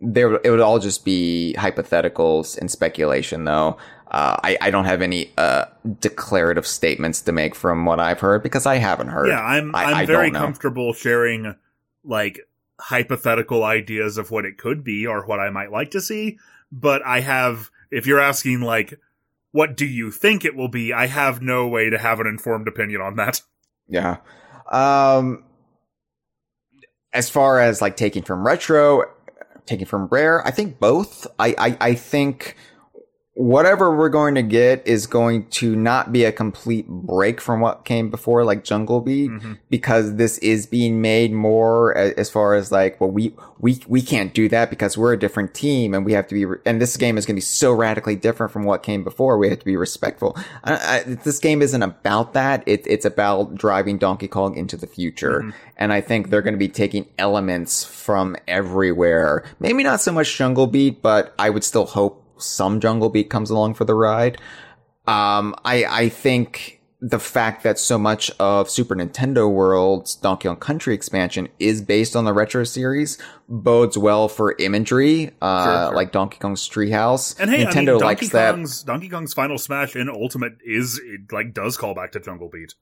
there, 0.00 0.34
it 0.44 0.50
would 0.50 0.60
all 0.60 0.78
just 0.78 1.04
be 1.04 1.54
hypotheticals 1.58 2.58
and 2.58 2.70
speculation 2.70 3.44
though. 3.44 3.78
Uh, 4.14 4.36
I, 4.44 4.56
I 4.60 4.70
don't 4.70 4.84
have 4.84 5.02
any 5.02 5.32
uh, 5.36 5.64
declarative 5.98 6.68
statements 6.68 7.20
to 7.22 7.32
make 7.32 7.56
from 7.56 7.84
what 7.84 7.98
I've 7.98 8.20
heard 8.20 8.44
because 8.44 8.64
I 8.64 8.76
haven't 8.76 9.08
heard. 9.08 9.26
Yeah, 9.26 9.42
I'm 9.42 9.74
I, 9.74 9.86
I'm 9.86 9.94
I 9.96 10.06
very 10.06 10.30
comfortable 10.30 10.92
sharing 10.92 11.56
like 12.04 12.38
hypothetical 12.78 13.64
ideas 13.64 14.16
of 14.16 14.30
what 14.30 14.44
it 14.44 14.56
could 14.56 14.84
be 14.84 15.04
or 15.04 15.26
what 15.26 15.40
I 15.40 15.50
might 15.50 15.72
like 15.72 15.90
to 15.90 16.00
see, 16.00 16.38
but 16.70 17.04
I 17.04 17.22
have 17.22 17.72
if 17.90 18.06
you're 18.06 18.20
asking 18.20 18.60
like 18.60 19.00
what 19.50 19.76
do 19.76 19.84
you 19.84 20.12
think 20.12 20.44
it 20.44 20.54
will 20.54 20.68
be, 20.68 20.92
I 20.92 21.06
have 21.06 21.42
no 21.42 21.66
way 21.66 21.90
to 21.90 21.98
have 21.98 22.20
an 22.20 22.28
informed 22.28 22.68
opinion 22.68 23.00
on 23.00 23.16
that. 23.16 23.40
Yeah. 23.88 24.18
Um, 24.70 25.42
as 27.12 27.28
far 27.30 27.58
as 27.58 27.82
like 27.82 27.96
taking 27.96 28.22
from 28.22 28.46
retro, 28.46 29.10
taking 29.66 29.86
from 29.86 30.06
rare, 30.06 30.46
I 30.46 30.52
think 30.52 30.78
both. 30.78 31.26
I, 31.36 31.56
I, 31.58 31.76
I 31.80 31.94
think 31.94 32.54
whatever 33.36 33.94
we're 33.96 34.08
going 34.08 34.36
to 34.36 34.42
get 34.42 34.86
is 34.86 35.08
going 35.08 35.44
to 35.48 35.74
not 35.74 36.12
be 36.12 36.24
a 36.24 36.30
complete 36.30 36.86
break 36.88 37.40
from 37.40 37.60
what 37.60 37.84
came 37.84 38.08
before, 38.08 38.44
like 38.44 38.62
Jungle 38.62 39.00
Beat, 39.00 39.30
Mm-hmm. 39.30 39.54
because 39.70 40.14
this 40.14 40.38
is 40.38 40.66
being 40.66 41.00
made 41.00 41.32
more 41.32 41.96
as 41.96 42.30
far 42.30 42.54
as 42.54 42.70
like, 42.70 43.00
well, 43.00 43.10
we, 43.10 43.34
we, 43.58 43.80
we 43.88 44.02
can't 44.02 44.32
do 44.34 44.48
that 44.50 44.70
because 44.70 44.96
we're 44.96 45.12
a 45.12 45.18
different 45.18 45.52
team 45.52 45.94
and 45.94 46.04
we 46.04 46.12
have 46.12 46.28
to 46.28 46.34
be, 46.34 46.60
and 46.64 46.80
this 46.80 46.96
game 46.96 47.18
is 47.18 47.26
going 47.26 47.34
to 47.34 47.38
be 47.38 47.40
so 47.40 47.72
radically 47.72 48.14
different 48.14 48.52
from 48.52 48.62
what 48.62 48.84
came 48.84 49.02
before. 49.02 49.36
We 49.36 49.48
have 49.48 49.58
to 49.58 49.64
be 49.64 49.76
respectful. 49.76 50.36
I, 50.62 50.74
I, 50.74 51.02
this 51.02 51.40
game 51.40 51.60
isn't 51.60 51.82
about 51.82 52.34
that. 52.34 52.62
It, 52.66 52.86
it's 52.86 53.04
about 53.04 53.56
driving 53.56 53.98
Donkey 53.98 54.28
Kong 54.28 54.56
into 54.56 54.76
the 54.76 54.86
future. 54.86 55.40
Mm-hmm. 55.40 55.50
And 55.76 55.92
I 55.92 56.00
think 56.00 56.30
they're 56.30 56.42
going 56.42 56.54
to 56.54 56.58
be 56.58 56.68
taking 56.68 57.08
elements 57.18 57.82
from 57.82 58.36
everywhere. 58.46 59.44
Maybe 59.58 59.82
not 59.82 60.00
so 60.00 60.12
much 60.12 60.36
Jungle 60.36 60.68
Beat, 60.68 61.02
but 61.02 61.34
I 61.36 61.50
would 61.50 61.64
still 61.64 61.86
hope 61.86 62.23
some 62.38 62.80
Jungle 62.80 63.10
Beat 63.10 63.30
comes 63.30 63.50
along 63.50 63.74
for 63.74 63.84
the 63.84 63.94
ride. 63.94 64.38
Um, 65.06 65.54
I, 65.64 65.84
I 65.84 66.08
think 66.08 66.80
the 67.00 67.18
fact 67.18 67.62
that 67.64 67.78
so 67.78 67.98
much 67.98 68.30
of 68.40 68.70
Super 68.70 68.94
Nintendo 68.96 69.50
World's 69.52 70.14
Donkey 70.16 70.48
Kong 70.48 70.56
Country 70.56 70.94
expansion 70.94 71.48
is 71.58 71.82
based 71.82 72.16
on 72.16 72.24
the 72.24 72.32
retro 72.32 72.64
series 72.64 73.18
bodes 73.46 73.98
well 73.98 74.26
for 74.28 74.54
imagery, 74.58 75.30
uh, 75.42 75.64
Sure, 75.64 75.86
sure. 75.88 75.96
like 75.96 76.12
Donkey 76.12 76.38
Kong's 76.38 76.66
Treehouse. 76.66 77.38
And 77.38 77.50
hey, 77.50 77.64
Nintendo 77.64 77.72
I 77.72 77.74
mean, 77.74 77.86
Donkey 77.86 78.04
likes 78.04 78.28
that. 78.30 78.54
Kong's 78.54 78.82
Donkey 78.82 79.08
Kong's 79.10 79.34
Final 79.34 79.58
Smash 79.58 79.94
in 79.96 80.08
Ultimate 80.08 80.54
is 80.64 80.98
it 81.04 81.30
like 81.30 81.52
does 81.52 81.76
call 81.76 81.94
back 81.94 82.12
to 82.12 82.20
Jungle 82.20 82.48
Beat. 82.48 82.74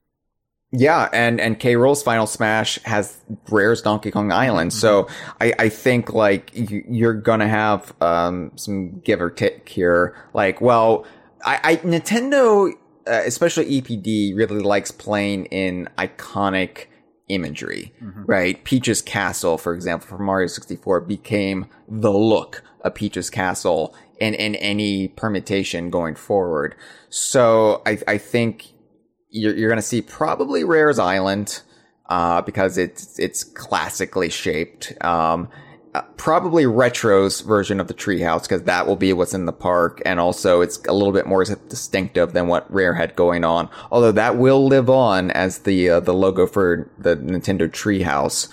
Yeah, 0.74 1.10
and 1.12 1.38
and 1.38 1.60
K. 1.60 1.76
Rool's 1.76 2.02
Final 2.02 2.26
Smash 2.26 2.78
has 2.84 3.18
Rare's 3.50 3.82
Donkey 3.82 4.10
Kong 4.10 4.32
Island, 4.32 4.72
so 4.72 5.06
I 5.38 5.52
I 5.58 5.68
think 5.68 6.14
like 6.14 6.50
you, 6.54 6.82
you're 6.88 7.12
gonna 7.14 7.48
have 7.48 7.92
um 8.00 8.52
some 8.56 9.00
give 9.00 9.20
or 9.20 9.30
take 9.30 9.68
here. 9.68 10.16
Like, 10.32 10.62
well, 10.62 11.04
I, 11.44 11.60
I 11.62 11.76
Nintendo, 11.76 12.72
uh, 13.06 13.22
especially 13.26 13.82
EPD, 13.82 14.34
really 14.34 14.60
likes 14.60 14.90
playing 14.90 15.44
in 15.46 15.90
iconic 15.98 16.86
imagery, 17.28 17.92
right? 18.26 18.62
Peach's 18.64 19.02
Castle, 19.02 19.58
for 19.58 19.74
example, 19.74 20.08
for 20.08 20.18
Mario 20.18 20.46
64, 20.46 21.02
became 21.02 21.66
the 21.86 22.12
look 22.12 22.62
of 22.80 22.94
Peach's 22.94 23.28
Castle 23.28 23.94
in 24.18 24.32
in 24.32 24.54
any 24.54 25.08
permutation 25.08 25.90
going 25.90 26.14
forward. 26.14 26.74
So 27.10 27.82
I 27.84 27.98
I 28.08 28.16
think 28.16 28.68
you're, 29.32 29.56
you're 29.56 29.68
going 29.68 29.76
to 29.76 29.82
see 29.82 30.02
probably 30.02 30.62
Rare's 30.62 31.00
Island, 31.00 31.62
uh, 32.08 32.42
because 32.42 32.78
it's, 32.78 33.18
it's 33.18 33.42
classically 33.42 34.28
shaped. 34.28 34.92
Um, 35.02 35.48
uh, 35.94 36.02
probably 36.16 36.64
Retro's 36.64 37.40
version 37.42 37.80
of 37.80 37.86
the 37.86 37.94
treehouse, 37.94 38.42
because 38.42 38.62
that 38.62 38.86
will 38.86 38.96
be 38.96 39.12
what's 39.12 39.34
in 39.34 39.46
the 39.46 39.52
park. 39.52 40.00
And 40.06 40.20
also 40.20 40.60
it's 40.60 40.78
a 40.86 40.92
little 40.92 41.12
bit 41.12 41.26
more 41.26 41.44
distinctive 41.44 42.32
than 42.32 42.46
what 42.46 42.72
Rare 42.72 42.94
had 42.94 43.14
going 43.16 43.44
on. 43.44 43.68
Although 43.90 44.12
that 44.12 44.38
will 44.38 44.66
live 44.66 44.88
on 44.88 45.30
as 45.32 45.60
the, 45.60 45.90
uh, 45.90 46.00
the 46.00 46.14
logo 46.14 46.46
for 46.46 46.90
the 46.98 47.16
Nintendo 47.16 47.68
treehouse. 47.68 48.48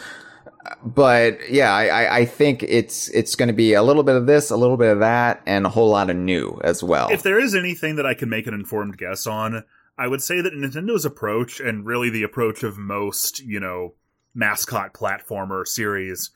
But 0.84 1.50
yeah, 1.50 1.74
I, 1.74 2.18
I- 2.20 2.26
think 2.26 2.64
it's, 2.64 3.10
it's 3.10 3.36
going 3.36 3.48
to 3.48 3.54
be 3.54 3.74
a 3.74 3.84
little 3.84 4.04
bit 4.04 4.16
of 4.16 4.28
this, 4.28 4.52
a 4.52 4.58
little 4.58 4.78
bit 4.78 4.92
of 4.92 5.00
that, 5.00 5.42
and 5.46 5.66
a 5.66 5.70
whole 5.70 5.90
lot 5.90 6.10
of 6.10 6.18
new 6.18 6.60
as 6.64 6.84
well. 6.84 7.10
If 7.10 7.24
there 7.24 7.40
is 7.40 7.56
anything 7.56 7.96
that 7.96 8.06
I 8.06 8.14
can 8.14 8.30
make 8.30 8.48
an 8.48 8.54
informed 8.54 8.98
guess 8.98 9.26
on, 9.26 9.64
I 10.00 10.08
would 10.08 10.22
say 10.24 10.40
that 10.42 10.54
Nintendo's 10.54 11.06
approach, 11.06 11.60
and 11.60 11.86
really 11.86 12.10
the 12.10 12.24
approach 12.24 12.64
of 12.64 12.78
most, 12.78 13.40
you 13.42 13.60
know, 13.60 13.94
mascot 14.34 14.94
platformer 14.94 15.68
series, 15.68 16.32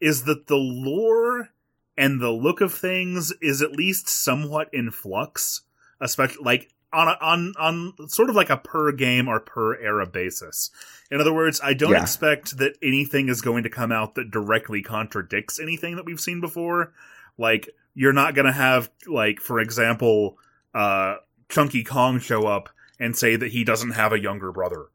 is 0.00 0.22
that 0.24 0.46
the 0.46 0.56
lore 0.56 1.48
and 1.96 2.20
the 2.20 2.30
look 2.30 2.60
of 2.60 2.72
things 2.72 3.32
is 3.42 3.60
at 3.60 3.72
least 3.72 4.08
somewhat 4.08 4.68
in 4.72 4.90
flux, 4.90 5.62
especially 6.00 6.42
like 6.44 6.72
on 6.92 7.08
a, 7.08 7.16
on 7.20 7.52
on 7.58 8.08
sort 8.08 8.30
of 8.30 8.36
like 8.36 8.50
a 8.50 8.56
per 8.56 8.92
game 8.92 9.28
or 9.28 9.40
per 9.40 9.76
era 9.80 10.06
basis. 10.06 10.70
In 11.10 11.20
other 11.20 11.32
words, 11.34 11.60
I 11.62 11.74
don't 11.74 11.92
Yeah. 11.92 12.02
expect 12.02 12.58
that 12.58 12.78
anything 12.82 13.28
is 13.28 13.40
going 13.40 13.64
to 13.64 13.70
come 13.70 13.92
out 13.92 14.14
that 14.14 14.30
directly 14.30 14.82
contradicts 14.82 15.60
anything 15.60 15.96
that 15.96 16.04
we've 16.04 16.20
seen 16.20 16.40
before. 16.40 16.92
Like 17.36 17.68
you're 17.94 18.12
not 18.12 18.34
going 18.34 18.46
to 18.46 18.52
have 18.52 18.88
like 19.06 19.40
for 19.40 19.60
example, 19.60 20.38
uh 20.74 21.16
Chunky 21.48 21.82
Kong 21.84 22.20
show 22.20 22.46
up 22.46 22.68
and 23.00 23.16
say 23.16 23.34
that 23.34 23.50
he 23.50 23.64
doesn't 23.64 23.92
have 23.92 24.12
a 24.12 24.20
younger 24.20 24.52
brother. 24.52 24.86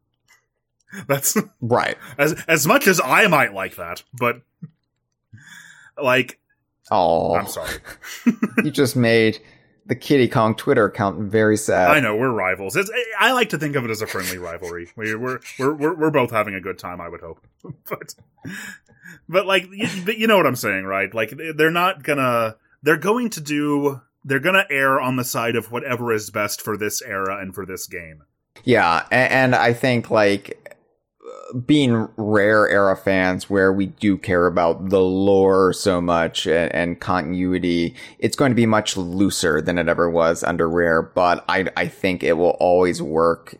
That's 1.06 1.36
right. 1.60 1.98
as 2.16 2.32
as 2.48 2.66
much 2.66 2.86
as 2.86 3.00
I 3.00 3.26
might 3.26 3.52
like 3.52 3.76
that, 3.76 4.02
but 4.14 4.40
like 6.00 6.38
Oh, 6.90 7.34
I'm 7.34 7.48
sorry. 7.48 7.78
you 8.64 8.70
just 8.70 8.94
made 8.94 9.40
the 9.86 9.96
Kiddy 9.96 10.28
Kong 10.28 10.54
Twitter 10.54 10.86
account 10.86 11.18
very 11.18 11.56
sad. 11.56 11.90
I 11.90 12.00
know 12.00 12.16
we're 12.16 12.30
rivals. 12.30 12.76
It's, 12.76 12.90
I 13.18 13.32
like 13.32 13.50
to 13.50 13.58
think 13.58 13.76
of 13.76 13.84
it 13.84 13.90
as 13.90 14.02
a 14.02 14.06
friendly 14.06 14.38
rivalry. 14.38 14.88
We're 14.96 15.18
we're 15.18 15.40
we're 15.58 15.74
we're, 15.74 15.94
we're 15.94 16.10
both 16.10 16.30
having 16.30 16.54
a 16.54 16.60
good 16.60 16.78
time. 16.78 17.00
I 17.00 17.08
would 17.08 17.20
hope, 17.20 17.44
but 17.88 18.14
but 19.28 19.46
like 19.46 19.68
you, 19.72 19.88
you 20.12 20.26
know 20.26 20.36
what 20.36 20.46
I'm 20.46 20.56
saying, 20.56 20.84
right? 20.84 21.12
Like 21.12 21.34
they're 21.56 21.70
not 21.70 22.02
gonna. 22.02 22.56
They're 22.82 22.96
going 22.96 23.30
to 23.30 23.40
do. 23.40 24.00
They're 24.26 24.40
gonna 24.40 24.66
err 24.70 25.00
on 25.00 25.16
the 25.16 25.24
side 25.24 25.56
of 25.56 25.70
whatever 25.70 26.12
is 26.12 26.30
best 26.30 26.60
for 26.60 26.76
this 26.76 27.00
era 27.00 27.40
and 27.40 27.54
for 27.54 27.64
this 27.64 27.86
game. 27.86 28.24
Yeah, 28.64 29.06
and, 29.10 29.32
and 29.32 29.54
I 29.54 29.72
think 29.72 30.10
like 30.10 30.76
being 31.64 32.08
rare 32.16 32.68
era 32.68 32.96
fans 32.96 33.48
where 33.48 33.72
we 33.72 33.86
do 33.86 34.18
care 34.18 34.46
about 34.46 34.90
the 34.90 35.00
lore 35.00 35.72
so 35.72 36.00
much 36.00 36.46
and, 36.46 36.74
and, 36.74 37.00
continuity, 37.00 37.94
it's 38.18 38.36
going 38.36 38.50
to 38.50 38.56
be 38.56 38.66
much 38.66 38.96
looser 38.96 39.60
than 39.60 39.78
it 39.78 39.88
ever 39.88 40.10
was 40.10 40.42
under 40.42 40.68
rare, 40.68 41.02
but 41.02 41.44
I, 41.48 41.66
I 41.76 41.86
think 41.88 42.22
it 42.22 42.34
will 42.34 42.56
always 42.60 43.00
work 43.00 43.56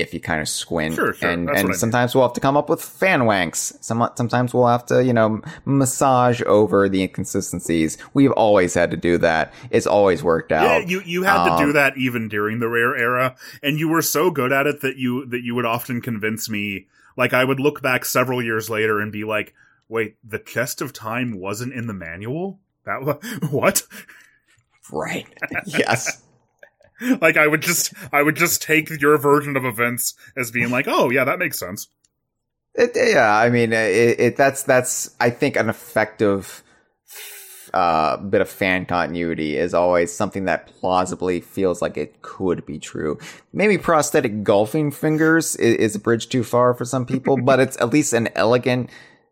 if 0.00 0.12
you 0.14 0.20
kind 0.20 0.40
of 0.40 0.48
squint. 0.48 0.94
Sure, 0.94 1.12
sure. 1.12 1.30
And, 1.30 1.48
That's 1.48 1.60
and 1.60 1.70
I 1.70 1.72
sometimes 1.74 2.14
we'll 2.14 2.24
have 2.24 2.32
to 2.34 2.40
come 2.40 2.56
up 2.56 2.68
with 2.68 2.82
fan 2.82 3.20
wanks. 3.20 3.72
Some, 3.82 4.08
sometimes 4.16 4.52
we'll 4.52 4.66
have 4.66 4.84
to, 4.86 5.04
you 5.04 5.12
know, 5.12 5.40
massage 5.64 6.42
over 6.42 6.88
the 6.88 7.02
inconsistencies. 7.02 7.98
We've 8.14 8.32
always 8.32 8.74
had 8.74 8.90
to 8.90 8.96
do 8.96 9.18
that. 9.18 9.52
It's 9.70 9.86
always 9.86 10.22
worked 10.22 10.52
out. 10.52 10.64
Yeah, 10.64 10.88
you 10.88 11.02
you 11.04 11.22
had 11.22 11.44
to 11.44 11.62
do 11.62 11.68
Um, 11.68 11.72
that 11.74 11.96
even 11.96 12.28
during 12.28 12.58
the 12.58 12.68
rare 12.68 12.96
era, 12.96 13.36
and 13.62 13.78
you 13.78 13.88
were 13.88 14.02
so 14.02 14.30
good 14.30 14.52
at 14.52 14.66
it 14.66 14.80
that 14.80 14.96
you 14.96 15.26
that 15.26 15.42
you 15.42 15.54
would 15.54 15.66
often 15.66 16.00
convince 16.00 16.48
me. 16.48 16.86
Like 17.16 17.32
I 17.32 17.44
would 17.44 17.60
look 17.60 17.82
back 17.82 18.04
several 18.04 18.42
years 18.42 18.70
later 18.70 19.00
and 19.00 19.12
be 19.12 19.24
like, 19.24 19.54
"Wait, 19.88 20.16
the 20.24 20.38
chest 20.38 20.80
of 20.80 20.92
time 20.92 21.38
wasn't 21.38 21.74
in 21.74 21.86
the 21.86 21.92
manual? 21.94 22.60
That 22.86 23.02
wa- 23.02 23.18
what?" 23.50 23.82
Right. 24.92 25.26
yes. 25.66 26.22
like 27.20 27.36
I 27.36 27.46
would 27.46 27.62
just 27.62 27.92
I 28.12 28.22
would 28.22 28.36
just 28.36 28.62
take 28.62 28.90
your 29.00 29.16
version 29.18 29.56
of 29.56 29.64
events 29.64 30.14
as 30.36 30.50
being 30.50 30.70
like, 30.70 30.86
"Oh 30.88 31.10
yeah, 31.10 31.24
that 31.24 31.38
makes 31.38 31.58
sense." 31.58 31.88
It, 32.74 32.92
yeah, 32.94 33.36
I 33.36 33.50
mean, 33.50 33.72
it, 33.72 34.20
it 34.20 34.36
that's 34.36 34.62
that's 34.62 35.14
I 35.18 35.30
think 35.30 35.56
an 35.56 35.68
effective 35.68 36.62
uh, 37.74 38.16
bit 38.16 38.40
of 38.40 38.48
fan 38.48 38.84
continuity 38.84 39.56
is 39.56 39.74
always 39.74 40.12
something 40.12 40.44
that 40.44 40.66
plausibly 40.66 41.40
feels 41.40 41.80
like 41.80 41.96
it 41.96 42.20
could 42.22 42.66
be 42.66 42.78
true. 42.78 43.18
Maybe 43.52 43.78
prosthetic 43.78 44.42
golfing 44.42 44.90
fingers 44.90 45.56
is, 45.56 45.76
is 45.76 45.94
a 45.94 46.00
bridge 46.00 46.28
too 46.28 46.44
far 46.44 46.74
for 46.74 46.84
some 46.84 47.06
people, 47.06 47.36
but 47.36 47.60
it's 47.60 47.80
at 47.80 47.90
least 47.90 48.12
an 48.12 48.28
elegant 48.34 48.90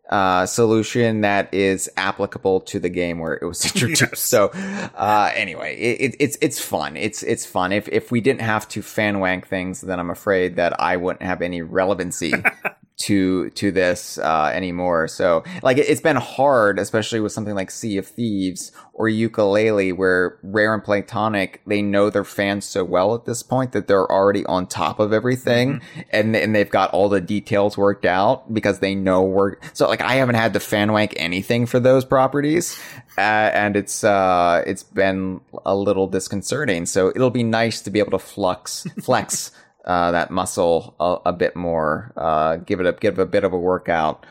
uh, 0.09 0.45
solution 0.45 1.21
that 1.21 1.53
is 1.53 1.89
applicable 1.95 2.61
to 2.61 2.79
the 2.79 2.89
game 2.89 3.19
where 3.19 3.33
it 3.33 3.45
was 3.45 3.63
introduced. 3.73 4.01
Yes. 4.01 4.19
So, 4.19 4.47
uh, 4.47 5.31
anyway, 5.35 5.77
it, 5.77 6.01
it, 6.01 6.15
it's 6.19 6.37
it's 6.41 6.59
fun. 6.59 6.97
It's 6.97 7.23
it's 7.23 7.45
fun. 7.45 7.71
If 7.71 7.87
if 7.89 8.11
we 8.11 8.19
didn't 8.19 8.41
have 8.41 8.67
to 8.69 8.81
fan 8.81 9.19
wank 9.19 9.47
things, 9.47 9.81
then 9.81 9.99
I'm 9.99 10.09
afraid 10.09 10.55
that 10.55 10.79
I 10.79 10.97
wouldn't 10.97 11.23
have 11.23 11.41
any 11.41 11.61
relevancy 11.61 12.33
to 12.99 13.49
to 13.51 13.71
this 13.71 14.17
uh, 14.17 14.51
anymore. 14.53 15.07
So 15.07 15.43
like 15.63 15.77
it, 15.77 15.89
it's 15.89 16.01
been 16.01 16.17
hard, 16.17 16.79
especially 16.79 17.19
with 17.19 17.31
something 17.31 17.55
like 17.55 17.71
Sea 17.71 17.97
of 17.97 18.07
Thieves 18.07 18.71
or 18.93 19.07
Yooka-Laylee, 19.07 19.95
where 19.95 20.37
Rare 20.43 20.73
and 20.73 20.83
Playtonic 20.83 21.59
they 21.65 21.81
know 21.81 22.09
their 22.09 22.25
fans 22.25 22.65
so 22.65 22.83
well 22.83 23.15
at 23.15 23.25
this 23.25 23.41
point 23.41 23.71
that 23.71 23.87
they're 23.87 24.09
already 24.11 24.45
on 24.45 24.67
top 24.67 24.99
of 24.99 25.13
everything, 25.13 25.81
and 26.11 26.35
and 26.35 26.53
they've 26.53 26.69
got 26.69 26.91
all 26.91 27.07
the 27.07 27.21
details 27.21 27.77
worked 27.77 28.05
out 28.05 28.53
because 28.53 28.79
they 28.79 28.95
know 28.95 29.23
we're 29.23 29.55
so 29.73 29.87
like 29.87 30.01
I 30.01 30.15
haven't 30.15 30.35
had 30.35 30.53
to 30.53 30.59
fan 30.59 30.91
wank 30.91 31.13
anything 31.15 31.65
for 31.65 31.79
those 31.79 32.03
properties. 32.03 32.79
Uh, 33.17 33.51
and 33.53 33.75
it's 33.75 34.03
uh, 34.03 34.63
it's 34.67 34.83
been 34.83 35.41
a 35.65 35.75
little 35.75 36.07
disconcerting. 36.07 36.85
So 36.85 37.09
it'll 37.09 37.29
be 37.29 37.43
nice 37.43 37.81
to 37.81 37.89
be 37.89 37.99
able 37.99 38.11
to 38.11 38.19
flux 38.19 38.85
flex 39.01 39.51
uh, 39.85 40.11
that 40.11 40.31
muscle 40.31 40.95
a, 40.99 41.29
a 41.29 41.33
bit 41.33 41.55
more, 41.55 42.13
uh, 42.17 42.57
give 42.57 42.79
it 42.79 42.85
a 42.85 42.93
give 42.93 43.17
it 43.19 43.21
a 43.21 43.25
bit 43.25 43.43
of 43.43 43.53
a 43.53 43.57
workout 43.59 44.25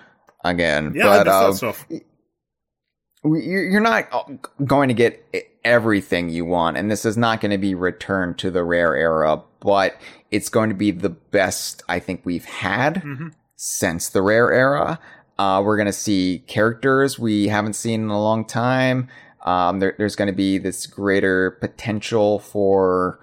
again. 0.44 0.92
Yeah, 0.94 1.08
I 1.10 1.24
but 1.24 1.48
miss 1.48 1.60
that 1.60 1.74
stuff. 1.74 1.86
you're 3.24 3.80
not 3.80 4.08
uh, 4.12 4.24
going 4.64 4.88
to 4.88 4.94
get 4.94 5.24
everything 5.64 6.28
you 6.30 6.44
want, 6.44 6.76
and 6.76 6.90
this 6.90 7.04
is 7.04 7.16
not 7.16 7.40
going 7.40 7.50
to 7.50 7.58
be 7.58 7.74
returned 7.74 8.38
to 8.38 8.50
the 8.50 8.62
rare 8.64 8.94
era, 8.94 9.42
but 9.60 9.96
it's 10.30 10.48
going 10.48 10.68
to 10.68 10.74
be 10.74 10.90
the 10.90 11.08
best 11.10 11.82
I 11.88 11.98
think 11.98 12.20
we've 12.24 12.44
had 12.44 12.96
Mhm. 13.02 13.32
since 13.56 14.08
the 14.08 14.22
rare 14.22 14.52
era. 14.52 15.00
Uh, 15.38 15.62
we're 15.64 15.76
going 15.76 15.86
to 15.86 15.92
see 15.92 16.42
characters 16.46 17.18
we 17.18 17.48
haven't 17.48 17.74
seen 17.74 18.02
in 18.02 18.08
a 18.10 18.20
long 18.20 18.44
time. 18.44 19.08
Um, 19.44 19.78
there, 19.78 19.94
there's 19.98 20.16
going 20.16 20.26
to 20.26 20.32
be 20.36 20.58
this 20.58 20.86
greater 20.86 21.52
potential 21.52 22.38
for 22.40 23.18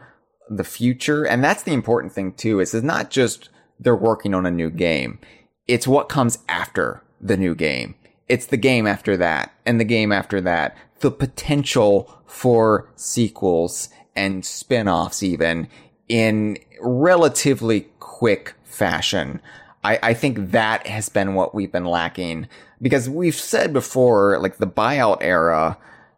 the 0.50 0.64
future, 0.64 1.24
and 1.24 1.44
that's 1.44 1.64
the 1.64 1.74
important 1.74 2.14
thing 2.14 2.34
too. 2.34 2.60
Is 2.60 2.74
it's 2.74 2.84
not 2.84 3.10
just 3.10 3.50
they're 3.80 3.96
working 3.96 4.34
on 4.34 4.46
a 4.46 4.52
new 4.52 4.70
game; 4.70 5.20
it's 5.68 5.88
what 5.88 6.10
comes 6.10 6.40
after 6.48 7.04
the 7.22 7.38
new 7.38 7.56
game. 7.56 7.96
It's 8.28 8.48
the 8.48 8.58
game 8.58 8.88
after 8.88 9.18
that, 9.18 9.54
and 9.66 9.80
the 9.80 9.86
game 9.86 10.12
after 10.12 10.42
that. 10.42 10.76
The 11.02 11.12
potential 11.12 12.22
for 12.26 12.90
sequels 12.96 13.90
and 14.16 14.46
spin-offs, 14.46 15.22
even 15.22 15.68
in 16.08 16.58
relatively 16.82 17.88
quick 18.00 18.54
fashion. 18.64 19.42
I, 19.84 20.00
I 20.02 20.14
think 20.14 20.52
that 20.52 20.88
has 20.88 21.10
been 21.10 21.36
what 21.36 21.54
we've 21.54 21.72
been 21.72 21.86
lacking 21.86 22.48
because 22.82 23.10
we've 23.10 23.36
said 23.36 23.74
before, 23.74 24.40
like 24.40 24.58
the 24.58 24.68
buyout 24.68 25.18
era, 25.22 25.78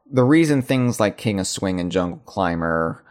the 0.10 0.24
reason 0.24 0.62
things 0.62 1.00
like 1.00 1.18
King 1.18 1.40
of 1.40 1.48
Swing 1.48 1.80
and 1.80 1.92
Jungle 1.92 2.22
Climber 2.26 3.04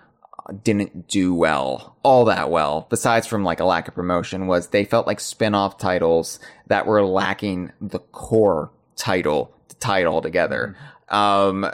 didn't 0.62 1.08
do 1.08 1.34
well, 1.34 1.96
all 2.02 2.24
that 2.26 2.50
well, 2.50 2.86
besides 2.90 3.26
from 3.26 3.44
like 3.44 3.60
a 3.60 3.64
lack 3.64 3.88
of 3.88 3.94
promotion, 3.94 4.46
was 4.46 4.68
they 4.68 4.84
felt 4.84 5.06
like 5.06 5.20
spin-off 5.20 5.78
titles 5.78 6.38
that 6.66 6.86
were 6.86 7.04
lacking 7.04 7.72
the 7.80 7.98
core 7.98 8.70
title 8.96 9.52
to 9.68 9.76
tie 9.76 10.00
it 10.00 10.06
all 10.06 10.22
together. 10.22 10.76
Um, 11.08 11.70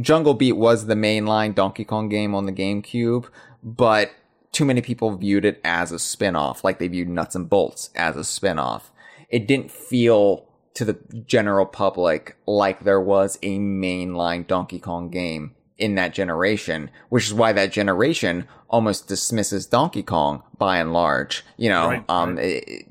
Jungle 0.00 0.34
Beat 0.34 0.56
was 0.56 0.86
the 0.86 0.94
mainline 0.94 1.54
Donkey 1.54 1.84
Kong 1.84 2.08
game 2.08 2.34
on 2.34 2.46
the 2.46 2.52
GameCube, 2.52 3.26
but 3.62 4.10
too 4.52 4.64
many 4.64 4.80
people 4.80 5.16
viewed 5.16 5.44
it 5.44 5.60
as 5.64 5.92
a 5.92 5.98
spin-off, 5.98 6.64
like 6.64 6.78
they 6.78 6.88
viewed 6.88 7.08
Nuts 7.08 7.34
and 7.34 7.48
Bolts 7.48 7.90
as 7.94 8.16
a 8.16 8.24
spin-off. 8.24 8.90
It 9.28 9.48
didn't 9.48 9.70
feel 9.70 10.46
to 10.74 10.84
the 10.84 10.98
general 11.26 11.66
public 11.66 12.36
like 12.46 12.84
there 12.84 13.00
was 13.00 13.38
a 13.42 13.58
mainline 13.58 14.46
Donkey 14.46 14.78
Kong 14.78 15.08
game 15.08 15.54
in 15.78 15.94
that 15.96 16.14
generation, 16.14 16.90
which 17.08 17.26
is 17.26 17.34
why 17.34 17.52
that 17.52 17.72
generation 17.72 18.46
almost 18.68 19.08
dismisses 19.08 19.66
Donkey 19.66 20.02
Kong 20.02 20.42
by 20.58 20.78
and 20.78 20.92
large. 20.92 21.44
You 21.56 21.68
know, 21.70 21.88
Right, 21.88 22.04
um, 22.08 22.38
it- 22.38 22.86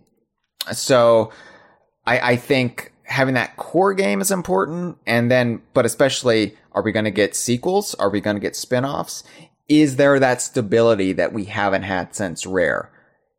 so 0.72 1.32
I, 2.06 2.32
I 2.32 2.36
think 2.36 2.94
having 3.04 3.34
that 3.36 3.58
core 3.58 3.94
game 3.94 4.22
is 4.22 4.32
important. 4.32 4.98
And 5.06 5.30
then, 5.30 5.62
but 5.74 5.86
especially, 5.86 6.58
are 6.72 6.82
we 6.82 6.92
going 6.92 7.06
to 7.06 7.12
get 7.12 7.36
sequels? 7.36 7.94
Are 7.96 8.10
we 8.10 8.22
going 8.22 8.36
to 8.36 8.42
get 8.42 8.56
spin-offs? 8.56 9.24
Is 9.68 9.96
there 9.98 10.20
that 10.20 10.42
stability 10.42 11.14
that 11.14 11.34
we 11.34 11.46
haven't 11.46 11.84
had 11.84 12.16
since 12.16 12.46
Rare? 12.46 12.90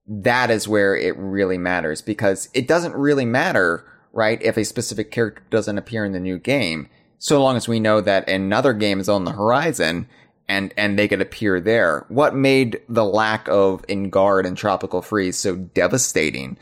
That 0.07 0.51
is 0.51 0.69
where 0.69 0.95
it 0.97 1.17
really 1.17 1.57
matters 1.59 2.03
because 2.03 2.49
it 2.53 2.69
doesn't 2.69 2.95
really 2.95 3.25
matter, 3.25 3.85
right? 4.13 4.41
If 4.43 4.57
a 4.59 4.65
specific 4.65 5.11
character 5.11 5.43
doesn't 5.51 5.79
appear 5.79 6.05
in 6.05 6.13
the 6.13 6.21
new 6.21 6.39
game, 6.39 6.89
so 7.19 7.43
long 7.43 7.57
as 7.57 7.69
we 7.69 7.81
know 7.81 8.01
that 8.01 8.29
another 8.29 8.73
game 8.73 9.01
is 9.01 9.09
on 9.09 9.25
the 9.25 9.33
horizon 9.33 10.09
and, 10.49 10.75
and 10.77 10.99
they 10.99 11.09
could 11.09 11.21
appear 11.21 11.61
there. 11.61 12.05
What 12.09 12.35
made 12.35 12.81
the 12.89 13.05
lack 13.05 13.49
of 13.49 13.85
Enguarde 13.87 14.47
and 14.47 14.57
Tropical 14.57 15.03
Freeze 15.03 15.39
so 15.39 15.57
devastating 15.57 16.59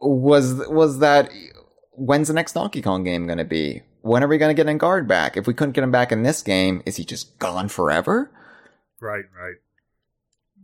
was, 0.00 0.54
was 0.68 0.98
that 1.00 1.30
when's 1.92 2.28
the 2.28 2.34
next 2.34 2.52
Donkey 2.52 2.82
Kong 2.82 3.04
game 3.04 3.26
going 3.26 3.38
to 3.38 3.44
be? 3.44 3.82
When 4.02 4.22
are 4.22 4.28
we 4.28 4.38
going 4.38 4.54
to 4.54 4.62
get 4.62 4.70
Enguarde 4.70 5.06
back? 5.08 5.36
If 5.36 5.46
we 5.46 5.54
couldn't 5.54 5.72
get 5.72 5.84
him 5.84 5.90
back 5.90 6.12
in 6.12 6.22
this 6.22 6.42
game, 6.42 6.82
is 6.84 6.96
he 6.96 7.04
just 7.04 7.38
gone 7.38 7.68
forever? 7.68 8.30
Right, 9.00 9.24
right. 9.38 9.56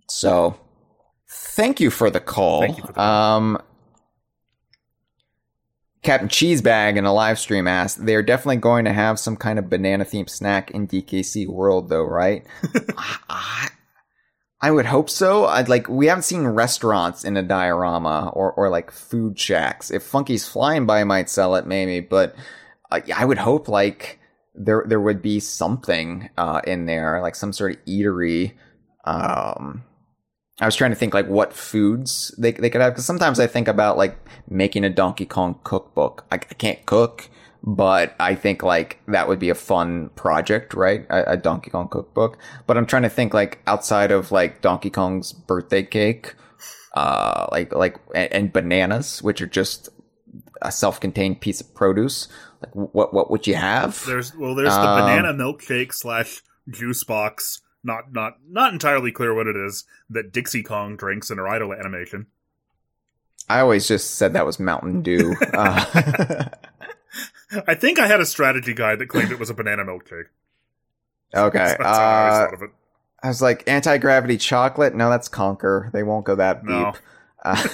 So, 0.09 0.59
thank 1.29 1.81
you 1.81 1.91
for 1.91 2.11
the 2.11 2.21
call. 2.21 2.61
Thank 2.61 2.79
you 2.79 2.83
for 2.83 2.89
the 2.89 2.93
call. 2.95 3.37
Um, 3.37 3.63
Captain 6.03 6.29
Cheesebag 6.29 6.97
in 6.97 7.05
a 7.05 7.13
live 7.13 7.39
stream 7.39 7.69
asked, 7.69 8.05
they're 8.07 8.23
definitely 8.23 8.57
going 8.57 8.87
to 8.87 8.93
have 8.93 9.19
some 9.19 9.37
kind 9.37 9.59
of 9.59 9.69
banana 9.69 10.05
themed 10.05 10.31
snack 10.31 10.71
in 10.71 10.89
DKC 10.89 11.47
World, 11.47 11.91
though, 11.91 12.05
right? 12.05 12.47
I, 13.29 13.69
I 14.63 14.71
would 14.71 14.87
hope 14.87 15.11
so. 15.11 15.45
I'd 15.45 15.69
like, 15.69 15.89
we 15.89 16.07
haven't 16.07 16.23
seen 16.23 16.47
restaurants 16.47 17.25
in 17.25 17.37
a 17.37 17.43
diorama 17.43 18.31
or, 18.33 18.53
or 18.53 18.71
like 18.71 18.91
food 18.91 19.39
shacks. 19.39 19.91
If 19.91 20.03
Funky's 20.03 20.49
Fly 20.49 20.77
'n' 20.77 20.87
Buy 20.87 21.05
might 21.05 21.29
sell 21.29 21.55
it, 21.57 21.67
maybe, 21.67 22.01
but 22.01 22.35
uh, 22.91 23.01
I 23.15 23.27
would 23.27 23.39
hope 23.39 23.69
like 23.69 24.19
there, 24.55 24.85
there 24.87 25.01
would 25.01 25.21
be 25.21 25.39
something, 25.39 26.31
uh, 26.39 26.63
in 26.67 26.87
there, 26.87 27.21
like 27.21 27.35
some 27.35 27.53
sort 27.53 27.73
of 27.73 27.85
eatery. 27.85 28.53
Um, 29.05 29.85
I 30.61 30.67
was 30.67 30.77
trying 30.77 30.91
to 30.91 30.97
think 30.97 31.15
like 31.15 31.27
what 31.27 31.53
foods 31.53 32.35
they 32.37 32.53
they 32.53 32.69
could 32.71 32.81
have 32.81 32.93
because 32.93 33.07
sometimes 33.07 33.41
I 33.41 33.47
think 33.47 33.69
about 33.69 33.97
like 33.97 34.19
making 34.49 34.85
a 34.85 34.91
Donkey 34.91 35.27
Kong 35.27 35.59
cookbook. 35.65 36.27
I, 36.31 36.35
I 36.35 36.39
can't 36.39 36.85
cook, 36.85 37.31
but 37.63 38.15
I 38.21 38.35
think 38.35 38.63
like 38.63 38.99
that 39.09 39.27
would 39.29 39.39
be 39.39 39.49
a 39.49 39.55
fun 39.55 40.11
project, 40.17 40.75
right? 40.75 41.07
A, 41.09 41.33
a 41.33 41.37
Donkey 41.37 41.71
Kong 41.71 41.89
cookbook. 41.89 42.37
But 42.67 42.77
I'm 42.77 42.87
trying 42.87 43.03
to 43.03 43.09
think 43.09 43.33
like 43.33 43.61
outside 43.67 44.11
of 44.11 44.33
like 44.33 44.61
Donkey 44.61 44.91
Kong's 44.91 45.33
birthday 45.33 45.83
cake, 45.83 46.35
uh, 46.95 47.47
like 47.51 47.75
like 47.75 47.97
and, 48.15 48.33
and 48.33 48.53
bananas, 48.53 49.23
which 49.23 49.41
are 49.41 49.47
just 49.47 49.89
a 50.63 50.71
self-contained 50.71 51.41
piece 51.41 51.63
of 51.63 51.75
produce. 51.75 52.29
Like 52.63 52.75
what 52.75 53.15
what 53.15 53.31
would 53.31 53.47
you 53.47 53.55
have? 53.55 54.05
There's 54.07 54.37
well, 54.37 54.55
there's 54.55 54.75
the 54.75 54.81
Um, 54.81 55.01
banana 55.01 55.33
milkshake 55.33 55.95
slash 55.95 56.43
juice 56.69 57.03
box. 57.05 57.63
Not 57.83 58.13
not 58.13 58.39
not 58.49 58.73
entirely 58.73 59.11
clear 59.13 59.35
what 59.35 59.47
it 59.47 59.57
is 59.57 59.85
that 60.11 60.33
Dixie 60.33 60.63
Kong 60.63 60.97
drinks 60.97 61.31
in 61.31 61.39
her 61.39 61.49
idle 61.49 61.73
animation. 61.73 62.27
I 63.49 63.61
always 63.61 63.89
just 63.89 64.15
said 64.17 64.33
that 64.35 64.47
was 64.47 64.61
Mountain 64.61 65.03
Dew. 65.03 65.35
Uh, 65.55 66.45
I 67.67 67.75
think 67.75 67.99
I 67.99 68.07
had 68.07 68.21
a 68.21 68.27
strategy 68.27 68.73
guide 68.75 69.01
that 69.01 69.09
claimed 69.09 69.33
it 69.33 69.41
was 69.41 69.51
a 69.51 69.55
banana 69.55 69.85
milkshake. 69.85 70.27
okay. 71.35 71.75
I 71.81 72.45
Uh, 72.45 72.49
it. 72.65 72.71
I 73.25 73.29
was 73.29 73.43
like 73.43 73.65
anti 73.67 73.99
gravity 73.99 74.37
chocolate. 74.37 74.95
No, 74.95 75.11
that's 75.11 75.29
Conker. 75.29 75.91
They 75.91 76.05
won't 76.05 76.25
go 76.25 76.37
that 76.37 76.61
deep. 76.63 76.71
No. 76.71 76.93
Uh, 77.45 77.67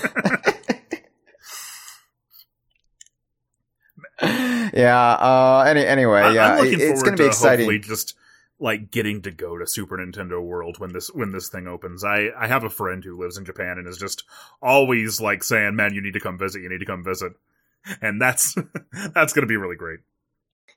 yeah. 4.72 5.12
Uh. 5.20 5.64
Any. 5.66 5.84
Anyway. 5.84 6.34
Yeah. 6.34 6.52
I'm 6.54 6.58
looking 6.64 6.72
it- 6.74 6.82
it's 6.82 7.02
forward 7.02 7.04
going 7.04 7.16
to 7.16 7.22
be 7.22 7.26
exciting. 7.26 7.82
just 7.82 8.14
like 8.58 8.90
getting 8.90 9.22
to 9.22 9.30
go 9.30 9.58
to 9.58 9.66
Super 9.66 9.98
Nintendo 9.98 10.42
World 10.42 10.78
when 10.78 10.92
this 10.92 11.08
when 11.08 11.32
this 11.32 11.48
thing 11.48 11.66
opens. 11.66 12.04
I 12.04 12.28
I 12.38 12.46
have 12.46 12.64
a 12.64 12.70
friend 12.70 13.04
who 13.04 13.18
lives 13.18 13.36
in 13.36 13.44
Japan 13.44 13.78
and 13.78 13.86
is 13.86 13.98
just 13.98 14.24
always 14.62 15.20
like 15.20 15.44
saying, 15.44 15.76
"Man, 15.76 15.94
you 15.94 16.02
need 16.02 16.14
to 16.14 16.20
come 16.20 16.38
visit. 16.38 16.62
You 16.62 16.68
need 16.68 16.80
to 16.80 16.86
come 16.86 17.04
visit," 17.04 17.32
and 18.00 18.20
that's 18.20 18.54
that's 19.14 19.32
going 19.32 19.42
to 19.42 19.46
be 19.46 19.56
really 19.56 19.76
great. 19.76 20.00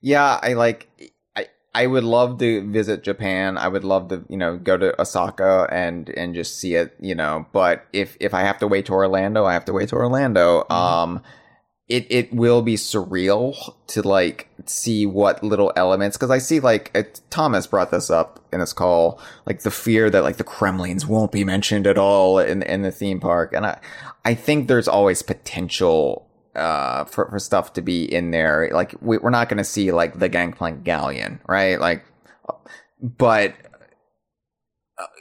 Yeah, 0.02 0.40
I 0.42 0.54
like. 0.54 0.90
I 1.36 1.48
I 1.74 1.88
would 1.88 2.04
love 2.04 2.40
to 2.40 2.70
visit 2.70 3.04
Japan. 3.04 3.58
I 3.58 3.68
would 3.68 3.84
love 3.84 4.10
to, 4.10 4.26
you 4.30 4.38
know, 4.38 4.58
go 4.58 4.78
to 4.78 5.00
Osaka 5.02 5.68
and 5.72 6.10
and 6.10 6.36
just 6.36 6.58
see 6.60 6.76
it, 6.76 6.96
you 7.00 7.16
know. 7.16 7.46
But 7.54 7.86
if 7.94 8.18
if 8.20 8.34
I 8.34 8.42
have 8.42 8.60
to 8.60 8.68
wait 8.68 8.88
to 8.88 8.94
Orlando, 8.94 9.46
I 9.46 9.54
have 9.54 9.66
to 9.66 9.74
wait 9.74 9.90
to 9.90 9.96
Orlando. 9.96 10.66
Um, 10.70 11.22
it 11.90 12.06
it 12.10 12.32
will 12.32 12.62
be 12.62 12.76
surreal 12.76 13.74
to 13.88 14.08
like 14.08 14.48
see 14.66 15.06
what 15.06 15.44
little 15.44 15.74
elements 15.76 16.16
because 16.16 16.30
I 16.30 16.38
see 16.38 16.60
like 16.60 16.92
it, 16.94 17.20
Thomas 17.32 17.66
brought 17.66 17.90
this 17.92 18.12
up 18.12 18.40
in 18.54 18.60
his 18.60 18.74
call, 18.74 19.20
like 19.46 19.62
the 19.62 19.72
fear 19.72 20.10
that 20.12 20.24
like 20.24 20.38
the 20.38 20.44
Kremlings 20.44 21.08
won't 21.08 21.32
be 21.32 21.44
mentioned 21.44 21.88
at 21.88 21.98
all 21.98 22.38
in 22.40 22.62
in 22.62 22.84
the 22.84 22.92
theme 22.92 23.20
park, 23.20 23.54
and 23.54 23.66
I 23.66 23.80
I 24.24 24.36
think 24.36 24.68
there's 24.68 24.88
always 24.88 25.24
potential 25.24 26.28
uh 26.56 27.06
for, 27.06 27.30
for 27.30 27.40
stuff 27.40 27.74
to 27.74 27.82
be 27.82 28.04
in 28.12 28.32
there 28.32 28.70
like 28.74 28.96
we, 29.02 29.20
we're 29.20 29.30
not 29.30 29.50
to 29.58 29.64
see 29.64 29.92
like 29.92 30.18
the 30.18 30.28
gangplank 30.28 30.84
galleon 30.84 31.40
right? 31.48 31.80
Like 31.80 32.04
but 33.02 33.54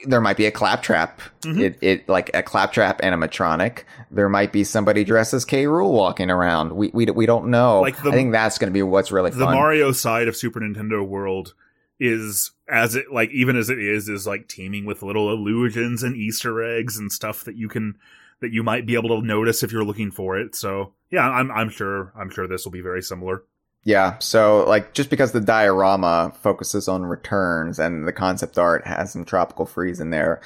there 0.06 0.20
might 0.20 0.36
be 0.36 0.46
a 0.46 0.50
Klaptrap 0.52 1.10
Mhm. 1.42 1.60
it, 1.60 1.78
it 1.80 2.08
like 2.08 2.30
a 2.34 2.42
Klaptrap 2.42 3.00
animatronic 3.00 3.84
there 4.10 4.28
might 4.28 4.52
be 4.52 4.64
somebody 4.64 5.04
dressed 5.04 5.34
as 5.34 5.44
K. 5.44 5.64
Rool 5.64 5.92
walking 5.92 6.30
around 6.30 6.72
we, 6.72 6.90
we 6.92 7.06
we 7.06 7.26
don't 7.26 7.46
know 7.48 7.80
Like 7.80 8.02
the- 8.02 8.10
i 8.10 8.12
think 8.12 8.32
that's 8.32 8.58
going 8.58 8.70
to 8.70 8.74
be 8.74 8.82
what's 8.82 9.12
really 9.12 9.30
the 9.30 9.44
fun 9.44 9.54
Mario 9.54 9.92
side 9.92 10.28
of 10.28 10.36
Super 10.36 10.60
Nintendo 10.60 11.06
World 11.06 11.54
is 12.00 12.52
as 12.68 12.94
it 12.94 13.12
like 13.12 13.30
even 13.30 13.56
as 13.56 13.70
it 13.70 13.78
is 13.78 14.08
is 14.08 14.26
like 14.26 14.46
teeming 14.48 14.84
with 14.84 15.02
little 15.02 15.30
illusions 15.32 16.02
and 16.02 16.16
Easter 16.16 16.62
eggs 16.62 16.96
and 16.96 17.10
stuff 17.10 17.44
that 17.44 17.56
you 17.56 17.68
can 17.68 17.96
that 18.40 18.52
you 18.52 18.62
might 18.62 18.86
be 18.86 18.94
able 18.94 19.20
to 19.20 19.26
notice 19.26 19.62
if 19.64 19.72
you're 19.72 19.84
looking 19.84 20.12
for 20.12 20.38
it. 20.38 20.54
So 20.54 20.92
yeah, 21.10 21.28
I'm 21.28 21.50
I'm 21.50 21.70
sure 21.70 22.12
I'm 22.16 22.30
sure 22.30 22.46
this 22.46 22.64
will 22.64 22.70
be 22.72 22.80
very 22.82 23.02
similar. 23.02 23.42
Yeah, 23.88 24.18
so 24.18 24.64
like 24.68 24.92
just 24.92 25.08
because 25.08 25.32
the 25.32 25.40
diorama 25.40 26.34
focuses 26.42 26.88
on 26.88 27.06
returns 27.06 27.78
and 27.78 28.06
the 28.06 28.12
concept 28.12 28.58
art 28.58 28.86
has 28.86 29.10
some 29.10 29.24
tropical 29.24 29.64
freeze 29.64 29.98
in 29.98 30.10
there, 30.10 30.42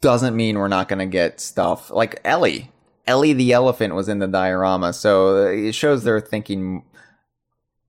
doesn't 0.00 0.36
mean 0.36 0.56
we're 0.56 0.68
not 0.68 0.86
going 0.86 1.00
to 1.00 1.06
get 1.06 1.40
stuff 1.40 1.90
like 1.90 2.20
Ellie. 2.24 2.70
Ellie 3.04 3.32
the 3.32 3.52
elephant 3.52 3.96
was 3.96 4.08
in 4.08 4.20
the 4.20 4.28
diorama, 4.28 4.92
so 4.92 5.38
uh, 5.38 5.50
it 5.50 5.72
shows 5.72 6.04
they're 6.04 6.20
thinking 6.20 6.84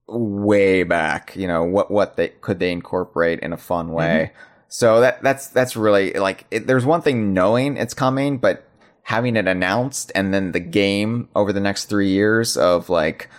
way 0.08 0.82
back. 0.82 1.36
You 1.36 1.46
know 1.46 1.64
what 1.64 1.92
what 1.92 2.16
they 2.16 2.30
could 2.30 2.58
they 2.58 2.72
incorporate 2.72 3.42
in 3.42 3.54
a 3.54 3.58
fun 3.58 3.90
mm-hmm. 3.90 3.94
way. 3.94 4.32
So 4.70 5.02
that 5.02 5.22
that's 5.22 5.50
that's 5.50 5.76
really 5.76 6.14
like 6.14 6.48
it, 6.50 6.66
there's 6.66 6.84
one 6.84 7.04
thing 7.04 7.36
knowing 7.36 7.78
it's 7.78 7.94
coming, 7.94 8.40
but 8.40 8.68
having 9.04 9.36
it 9.36 9.48
announced 9.48 10.12
and 10.16 10.34
then 10.34 10.52
the 10.52 10.60
game 10.60 11.30
over 11.36 11.54
the 11.54 11.60
next 11.60 11.86
three 11.86 12.10
years 12.10 12.58
of 12.58 12.90
like 12.90 13.30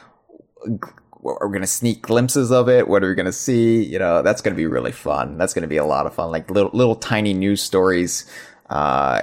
are 1.25 1.47
we 1.47 1.53
going 1.53 1.61
to 1.61 1.67
sneak 1.67 2.03
glimpses 2.03 2.51
of 2.51 2.69
it? 2.69 2.89
What 2.89 3.05
are 3.05 3.09
we 3.09 3.15
going 3.15 3.27
to 3.27 3.33
see? 3.33 3.83
You 3.83 3.99
know, 3.99 4.23
that's 4.23 4.43
going 4.43 4.55
to 4.55 4.57
be 4.57 4.67
really 4.67 4.93
fun. 4.93 5.39
That's 5.39 5.55
going 5.55 5.63
to 5.63 5.69
be 5.69 5.77
a 5.77 5.85
lot 5.85 6.07
of 6.07 6.15
fun. 6.15 6.31
Like 6.31 6.51
little, 6.51 6.71
little 6.73 6.97
tiny 6.97 7.33
news 7.35 7.63
stories. 7.63 8.27
Uh, 8.69 9.23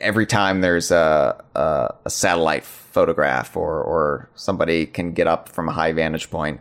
every 0.00 0.26
time 0.26 0.60
there's 0.60 0.90
a, 0.90 1.44
a, 1.54 1.94
a 2.04 2.10
satellite 2.10 2.64
photograph 2.64 3.56
or, 3.56 3.82
or 3.82 4.30
somebody 4.34 4.86
can 4.86 5.12
get 5.12 5.26
up 5.26 5.48
from 5.50 5.68
a 5.68 5.72
high 5.72 5.92
vantage 5.92 6.30
point. 6.30 6.60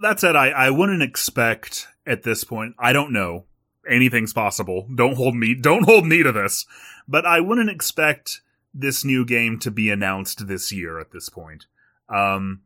That 0.00 0.20
said, 0.20 0.36
I 0.36 0.48
I 0.48 0.70
wouldn't 0.70 1.02
expect 1.02 1.88
at 2.06 2.22
this 2.22 2.44
point. 2.44 2.74
I 2.78 2.92
don't 2.92 3.12
know. 3.12 3.44
Anything's 3.88 4.32
possible. 4.32 4.88
Don't 4.94 5.16
hold 5.16 5.34
me. 5.34 5.54
Don't 5.54 5.84
hold 5.84 6.06
me 6.06 6.22
to 6.22 6.32
this. 6.32 6.66
But 7.08 7.26
I 7.26 7.40
wouldn't 7.40 7.70
expect 7.70 8.40
this 8.72 9.04
new 9.04 9.24
game 9.24 9.58
to 9.60 9.70
be 9.70 9.90
announced 9.90 10.46
this 10.46 10.72
year 10.72 10.98
at 10.98 11.12
this 11.12 11.28
point. 11.28 11.66
Um, 12.08 12.62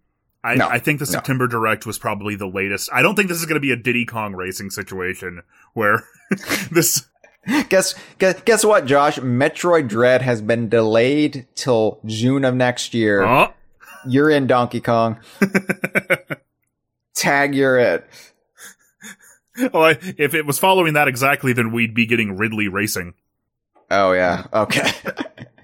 I, 0.46 0.54
No, 0.54 0.68
I 0.68 0.78
think 0.78 1.00
the 1.00 1.06
no. 1.06 1.10
September 1.10 1.46
Direct 1.48 1.86
was 1.86 1.98
probably 1.98 2.36
the 2.36 2.46
latest. 2.46 2.88
I 2.92 3.02
don't 3.02 3.16
think 3.16 3.28
this 3.28 3.38
is 3.38 3.46
going 3.46 3.56
to 3.56 3.60
be 3.60 3.72
a 3.72 3.76
Diddy 3.76 4.04
Kong 4.06 4.34
racing 4.34 4.70
situation 4.70 5.42
where 5.74 6.04
this. 6.70 7.06
Guess, 7.68 7.94
guess, 8.18 8.40
guess 8.42 8.64
what, 8.64 8.86
Josh? 8.86 9.18
Metroid 9.18 9.86
Dread 9.88 10.20
has 10.22 10.42
been 10.42 10.68
delayed 10.68 11.46
till 11.54 12.00
June 12.04 12.44
of 12.44 12.56
next 12.56 12.92
year. 12.92 13.22
Oh, 13.22 13.52
You're 14.04 14.30
in 14.30 14.48
Donkey 14.48 14.80
Kong. 14.80 15.20
Tag, 17.14 17.54
you're 17.54 17.78
it. 17.78 18.04
well, 19.56 19.70
oh, 19.74 19.82
I, 19.82 19.90
if 20.18 20.34
it 20.34 20.44
was 20.44 20.58
following 20.58 20.94
that 20.94 21.06
exactly, 21.06 21.52
then 21.52 21.70
we'd 21.72 21.94
be 21.94 22.04
getting 22.04 22.36
Ridley 22.36 22.66
racing. 22.68 23.14
Oh 23.90 24.12
yeah. 24.12 24.46
Okay. 24.52 24.90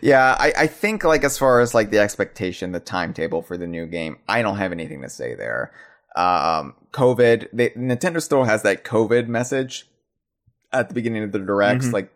yeah, 0.00 0.36
I, 0.38 0.52
I 0.56 0.66
think 0.66 1.04
like 1.04 1.24
as 1.24 1.38
far 1.38 1.60
as 1.60 1.74
like 1.74 1.90
the 1.90 1.98
expectation, 1.98 2.72
the 2.72 2.80
timetable 2.80 3.42
for 3.42 3.56
the 3.56 3.66
new 3.66 3.86
game, 3.86 4.18
I 4.28 4.42
don't 4.42 4.56
have 4.56 4.72
anything 4.72 5.02
to 5.02 5.08
say 5.08 5.34
there. 5.34 5.72
Um, 6.14 6.74
COVID, 6.92 7.48
they, 7.52 7.70
Nintendo 7.70 8.22
still 8.22 8.44
has 8.44 8.62
that 8.62 8.84
COVID 8.84 9.26
message 9.28 9.88
at 10.72 10.88
the 10.88 10.94
beginning 10.94 11.24
of 11.24 11.32
the 11.32 11.38
directs. 11.38 11.86
Mhm. 11.86 11.92
Like, 11.92 12.12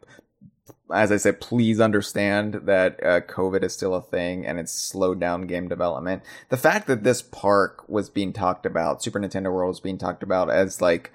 as 0.92 1.12
I 1.12 1.18
said, 1.18 1.40
please 1.40 1.80
understand 1.80 2.54
that 2.64 3.04
uh, 3.04 3.20
COVID 3.20 3.62
is 3.62 3.72
still 3.72 3.94
a 3.94 4.02
thing 4.02 4.46
and 4.46 4.58
it's 4.58 4.72
slowed 4.72 5.20
down 5.20 5.42
game 5.42 5.68
development. 5.68 6.22
The 6.48 6.56
fact 6.56 6.86
that 6.88 7.04
this 7.04 7.22
park 7.22 7.88
was 7.88 8.10
being 8.10 8.32
talked 8.32 8.66
about, 8.66 9.02
Super 9.02 9.20
Nintendo 9.20 9.52
World 9.52 9.68
was 9.68 9.80
being 9.80 9.98
talked 9.98 10.22
about 10.22 10.50
as 10.50 10.80
like 10.80 11.12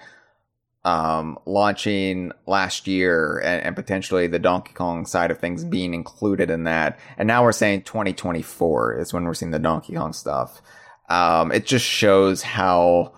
um, 0.86 1.38
launching 1.46 2.32
last 2.46 2.88
year 2.88 3.40
and, 3.44 3.64
and 3.64 3.76
potentially 3.76 4.28
the 4.28 4.40
Donkey 4.40 4.72
Kong 4.74 5.08
side 5.08 5.32
of 5.32 5.40
things 5.40 5.64
being 5.64 5.96
included 5.96 6.52
in 6.52 6.64
that. 6.66 7.00
And 7.18 7.28
now 7.28 7.44
we're 7.44 7.52
saying 7.52 7.82
2024 7.82 9.00
is 9.00 9.12
when 9.12 9.24
we're 9.24 9.34
seeing 9.34 9.52
the 9.52 9.60
Donkey 9.60 9.96
Kong 9.96 10.14
stuff. 10.14 10.62
Um, 11.10 11.52
it 11.52 11.66
just 11.66 11.86
shows 11.86 12.44
how 12.44 13.14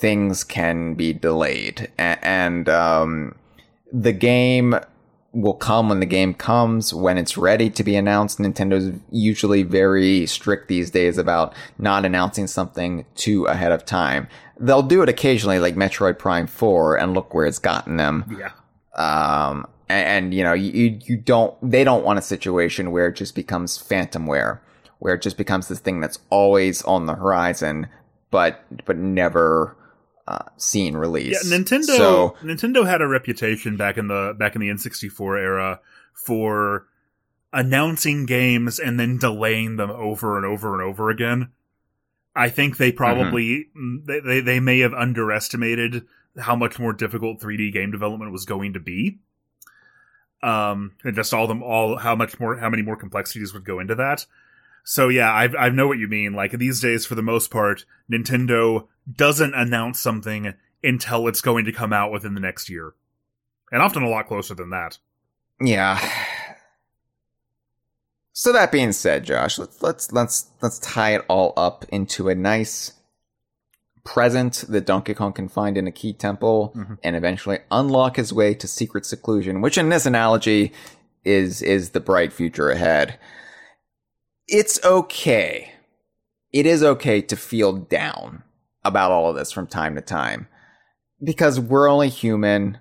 things 0.00 0.44
can 0.44 0.94
be 0.94 1.14
delayed 1.14 1.90
A- 1.98 2.24
and, 2.24 2.68
um, 2.68 3.34
the 3.90 4.12
game 4.12 4.78
will 5.36 5.54
come 5.54 5.90
when 5.90 6.00
the 6.00 6.06
game 6.06 6.32
comes 6.32 6.94
when 6.94 7.18
it's 7.18 7.36
ready 7.36 7.68
to 7.68 7.84
be 7.84 7.94
announced. 7.94 8.38
Nintendo's 8.38 8.98
usually 9.10 9.62
very 9.62 10.24
strict 10.24 10.66
these 10.66 10.90
days 10.90 11.18
about 11.18 11.54
not 11.78 12.06
announcing 12.06 12.46
something 12.46 13.04
too 13.16 13.44
ahead 13.44 13.70
of 13.70 13.84
time. 13.84 14.28
They'll 14.58 14.82
do 14.82 15.02
it 15.02 15.10
occasionally, 15.10 15.58
like 15.58 15.74
Metroid 15.74 16.18
Prime 16.18 16.46
4, 16.46 16.96
and 16.96 17.12
look 17.12 17.34
where 17.34 17.44
it's 17.44 17.58
gotten 17.58 17.98
them. 17.98 18.38
Yeah. 18.38 18.52
Um, 18.96 19.66
and, 19.90 20.08
and 20.08 20.34
you 20.34 20.42
know, 20.42 20.54
you, 20.54 20.98
you 21.04 21.18
don't, 21.18 21.54
they 21.62 21.84
don't 21.84 22.02
want 22.02 22.18
a 22.18 22.22
situation 22.22 22.90
where 22.90 23.08
it 23.08 23.16
just 23.16 23.34
becomes 23.34 23.76
phantomware, 23.76 24.60
where 25.00 25.14
it 25.14 25.22
just 25.22 25.36
becomes 25.36 25.68
this 25.68 25.80
thing 25.80 26.00
that's 26.00 26.18
always 26.30 26.80
on 26.82 27.04
the 27.04 27.14
horizon, 27.14 27.88
but, 28.30 28.64
but 28.86 28.96
never, 28.96 29.76
uh, 30.28 30.44
seen 30.56 30.96
release. 30.96 31.44
Yeah, 31.44 31.56
Nintendo. 31.56 31.84
So, 31.84 32.36
Nintendo 32.42 32.86
had 32.86 33.00
a 33.00 33.06
reputation 33.06 33.76
back 33.76 33.96
in 33.96 34.08
the 34.08 34.34
back 34.38 34.54
in 34.54 34.60
the 34.60 34.68
N64 34.68 35.38
era 35.38 35.80
for 36.12 36.86
announcing 37.52 38.26
games 38.26 38.78
and 38.78 38.98
then 38.98 39.18
delaying 39.18 39.76
them 39.76 39.90
over 39.90 40.36
and 40.36 40.44
over 40.44 40.74
and 40.74 40.82
over 40.82 41.10
again. 41.10 41.50
I 42.34 42.50
think 42.50 42.76
they 42.76 42.92
probably 42.92 43.68
mm, 43.76 44.04
they, 44.04 44.20
they 44.20 44.40
they 44.40 44.60
may 44.60 44.80
have 44.80 44.92
underestimated 44.92 46.06
how 46.38 46.54
much 46.54 46.78
more 46.78 46.92
difficult 46.92 47.40
3D 47.40 47.72
game 47.72 47.90
development 47.90 48.32
was 48.32 48.44
going 48.44 48.74
to 48.74 48.80
be. 48.80 49.18
Um, 50.42 50.92
and 51.02 51.16
just 51.16 51.32
all 51.32 51.46
them 51.46 51.62
all 51.62 51.96
how 51.96 52.14
much 52.14 52.38
more 52.38 52.56
how 52.56 52.68
many 52.68 52.82
more 52.82 52.96
complexities 52.96 53.54
would 53.54 53.64
go 53.64 53.80
into 53.80 53.94
that. 53.94 54.26
So 54.88 55.08
yeah, 55.08 55.32
I 55.32 55.48
I 55.58 55.68
know 55.68 55.88
what 55.88 55.98
you 55.98 56.06
mean. 56.06 56.32
Like 56.32 56.52
these 56.52 56.80
days, 56.80 57.04
for 57.04 57.16
the 57.16 57.22
most 57.22 57.50
part, 57.50 57.84
Nintendo 58.10 58.86
doesn't 59.12 59.52
announce 59.52 59.98
something 59.98 60.54
until 60.84 61.26
it's 61.26 61.40
going 61.40 61.64
to 61.64 61.72
come 61.72 61.92
out 61.92 62.12
within 62.12 62.34
the 62.34 62.40
next 62.40 62.70
year, 62.70 62.94
and 63.72 63.82
often 63.82 64.04
a 64.04 64.08
lot 64.08 64.28
closer 64.28 64.54
than 64.54 64.70
that. 64.70 64.98
Yeah. 65.60 65.98
So 68.32 68.52
that 68.52 68.70
being 68.70 68.92
said, 68.92 69.24
Josh, 69.24 69.58
let's 69.58 69.82
let's 69.82 70.12
let's 70.12 70.50
let's 70.62 70.78
tie 70.78 71.14
it 71.14 71.24
all 71.28 71.52
up 71.56 71.84
into 71.88 72.28
a 72.28 72.34
nice 72.36 72.92
present 74.04 74.64
that 74.68 74.86
Donkey 74.86 75.14
Kong 75.14 75.32
can 75.32 75.48
find 75.48 75.76
in 75.76 75.88
a 75.88 75.92
key 75.92 76.12
temple 76.12 76.72
Mm-hmm. 76.76 76.94
and 77.02 77.16
eventually 77.16 77.58
unlock 77.72 78.14
his 78.16 78.32
way 78.32 78.54
to 78.54 78.68
secret 78.68 79.04
seclusion, 79.04 79.62
which 79.62 79.78
in 79.78 79.88
this 79.88 80.06
analogy 80.06 80.72
is 81.24 81.60
is 81.60 81.90
the 81.90 81.98
bright 82.00 82.32
future 82.32 82.70
ahead. 82.70 83.18
It's 84.48 84.82
okay. 84.84 85.72
It 86.52 86.66
is 86.66 86.82
okay 86.82 87.20
to 87.22 87.36
feel 87.36 87.72
down 87.72 88.44
about 88.84 89.10
all 89.10 89.28
of 89.28 89.36
this 89.36 89.52
from 89.52 89.66
time 89.66 89.94
to 89.96 90.00
time 90.00 90.48
because 91.22 91.58
we're 91.58 91.88
only 91.88 92.08
human. 92.08 92.78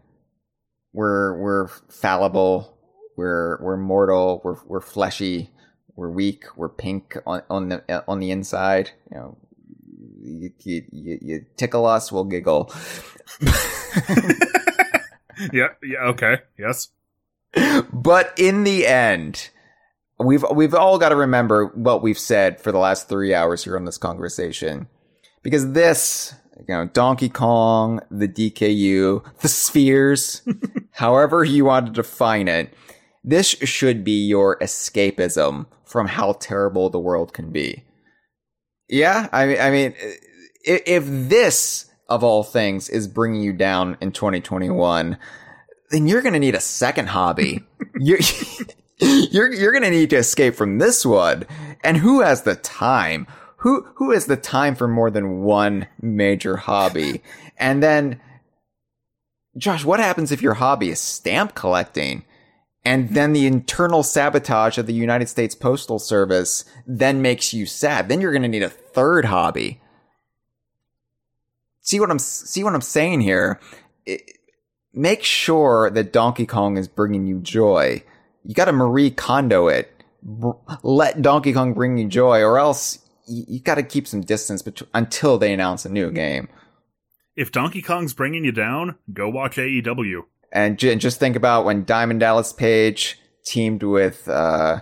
We're 0.93 1.37
we're 1.37 1.67
fallible. 1.67 2.77
We're 3.17 3.61
we're 3.61 3.77
mortal. 3.77 4.41
We're 4.43 4.57
we're 4.65 4.81
fleshy. 4.81 5.49
We're 5.95 6.11
weak. 6.11 6.45
We're 6.55 6.69
pink 6.69 7.17
on 7.25 7.41
on 7.49 7.69
the 7.69 8.03
on 8.07 8.19
the 8.19 8.31
inside. 8.31 8.91
You 9.11 9.17
know, 9.17 9.37
you 10.21 10.51
you, 10.59 10.83
you, 10.91 11.19
you 11.21 11.45
tickle 11.57 11.85
us, 11.85 12.11
we'll 12.11 12.25
giggle. 12.25 12.73
Yeah, 15.51 15.69
yeah, 15.83 15.99
okay, 16.07 16.37
yes. 16.57 16.89
but 17.93 18.33
in 18.37 18.63
the 18.63 18.87
end, 18.87 19.49
we've 20.19 20.43
we've 20.53 20.73
all 20.73 20.97
got 20.97 21.09
to 21.09 21.15
remember 21.15 21.67
what 21.67 22.01
we've 22.01 22.19
said 22.19 22.59
for 22.59 22.71
the 22.71 22.79
last 22.79 23.09
three 23.09 23.33
hours 23.33 23.63
here 23.63 23.75
on 23.75 23.85
this 23.85 23.97
Kongversation, 23.97 24.87
because 25.43 25.73
this, 25.73 26.33
you 26.57 26.73
know, 26.73 26.85
Donkey 26.85 27.29
Kong, 27.29 28.01
the 28.09 28.27
DKU, 28.27 29.23
the 29.41 29.47
spheres, 29.47 30.41
however 30.91 31.43
you 31.43 31.65
want 31.65 31.87
to 31.87 31.91
define 31.91 32.47
it, 32.47 32.73
this 33.23 33.47
should 33.47 34.03
be 34.03 34.25
your 34.25 34.57
escapism 34.59 35.65
from 35.83 36.07
how 36.07 36.33
terrible 36.33 36.89
the 36.89 36.99
world 36.99 37.33
can 37.33 37.51
be. 37.51 37.83
Yeah, 38.87 39.29
I 39.31 39.45
mean, 39.45 39.59
I 39.59 39.71
mean, 39.71 39.95
if 40.63 41.05
this 41.07 41.89
of 42.07 42.23
all 42.23 42.43
things 42.43 42.87
is 42.89 43.07
bringing 43.07 43.41
you 43.41 43.51
down 43.51 43.97
in 43.99 44.11
2021, 44.11 45.17
then 45.89 46.07
you're 46.07 46.21
going 46.21 46.33
to 46.33 46.39
need 46.39 46.55
a 46.55 46.59
second 46.59 47.07
hobby. 47.07 47.63
you're 47.99 48.19
you're 48.99 49.51
you're 49.53 49.71
going 49.71 49.83
to 49.83 49.89
need 49.89 50.09
to 50.11 50.17
escape 50.17 50.55
from 50.55 50.77
this 50.77 51.05
one. 51.05 51.45
And 51.83 51.97
who 51.97 52.21
has 52.21 52.43
the 52.43 52.55
time? 52.55 53.27
Who 53.57 53.87
who 53.95 54.11
has 54.11 54.25
the 54.25 54.37
time 54.37 54.75
for 54.75 54.87
more 54.87 55.09
than 55.09 55.41
one 55.41 55.87
major 56.01 56.57
hobby? 56.57 57.21
And 57.57 57.81
then 57.81 58.19
Josh, 59.57 59.85
what 59.85 60.01
happens 60.01 60.29
if 60.29 60.41
your 60.41 60.55
hobby 60.55 60.89
is 60.89 60.99
stamp 60.99 61.55
collecting? 61.55 62.25
And 62.83 63.11
then 63.11 63.31
the 63.31 63.47
internal 63.47 64.03
sabotage 64.03 64.77
of 64.77 64.85
the 64.85 64.93
United 64.93 65.29
States 65.29 65.55
Postal 65.55 65.97
Service 65.97 66.65
then 66.85 67.21
makes 67.21 67.53
you 67.53 67.65
sad. 67.65 68.09
Then 68.09 68.19
you're 68.19 68.33
going 68.33 68.41
to 68.41 68.49
need 68.49 68.61
a 68.61 68.69
third 68.69 69.23
hobby. 69.23 69.79
See 71.79 72.01
what 72.01 72.11
I'm 72.11 72.19
see 72.19 72.61
what 72.61 72.75
I'm 72.75 72.81
saying 72.81 73.21
here? 73.21 73.61
It- 74.05 74.31
make 74.93 75.23
sure 75.23 75.89
that 75.89 76.13
Donkey 76.13 76.45
Kong 76.45 76.77
is 76.77 76.87
bringing 76.87 77.25
you 77.25 77.39
joy. 77.39 78.03
You 78.45 78.53
got 78.53 78.65
to 78.65 78.71
Marie 78.71 79.09
Kondo 79.11 79.67
it. 79.67 79.91
Br- 80.21 80.51
Let 80.83 81.21
Donkey 81.21 81.51
Kong 81.51 81.73
bring 81.73 81.97
you 81.97 82.07
joy, 82.07 82.41
or 82.41 82.59
else 82.59 82.99
you, 83.27 83.43
you 83.47 83.59
got 83.59 83.75
to 83.75 83.83
keep 83.83 84.07
some 84.07 84.21
distance 84.21 84.61
bet- 84.61 84.81
until 84.93 85.37
they 85.37 85.51
announce 85.51 85.85
a 85.85 85.89
new 85.89 86.11
game. 86.11 86.47
If 87.35 87.51
Donkey 87.51 87.81
Kong's 87.81 88.13
bringing 88.13 88.45
you 88.45 88.51
down, 88.51 88.95
go 89.11 89.27
watch 89.29 89.57
AEW. 89.57 90.21
And 90.51 90.77
j- 90.77 90.95
just 90.95 91.19
think 91.19 91.35
about 91.35 91.65
when 91.65 91.83
Diamond 91.83 92.19
Dallas 92.21 92.53
Page 92.53 93.19
teamed 93.43 93.83
with 93.83 94.27
uh, 94.29 94.81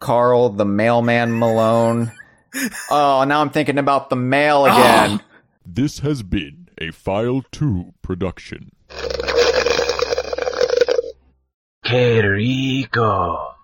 Karl 0.00 0.50
the 0.50 0.66
Mailman 0.66 1.38
Malone. 1.38 2.12
oh, 2.90 3.24
now 3.26 3.40
I'm 3.40 3.50
thinking 3.50 3.78
about 3.78 4.10
the 4.10 4.16
mail 4.16 4.66
again. 4.66 5.22
This 5.64 6.00
has 6.00 6.22
been 6.22 6.68
a 6.80 6.90
File 6.90 7.44
2 7.52 7.94
production. 8.02 8.72
Qué 11.88 12.20
rico. 12.20 13.57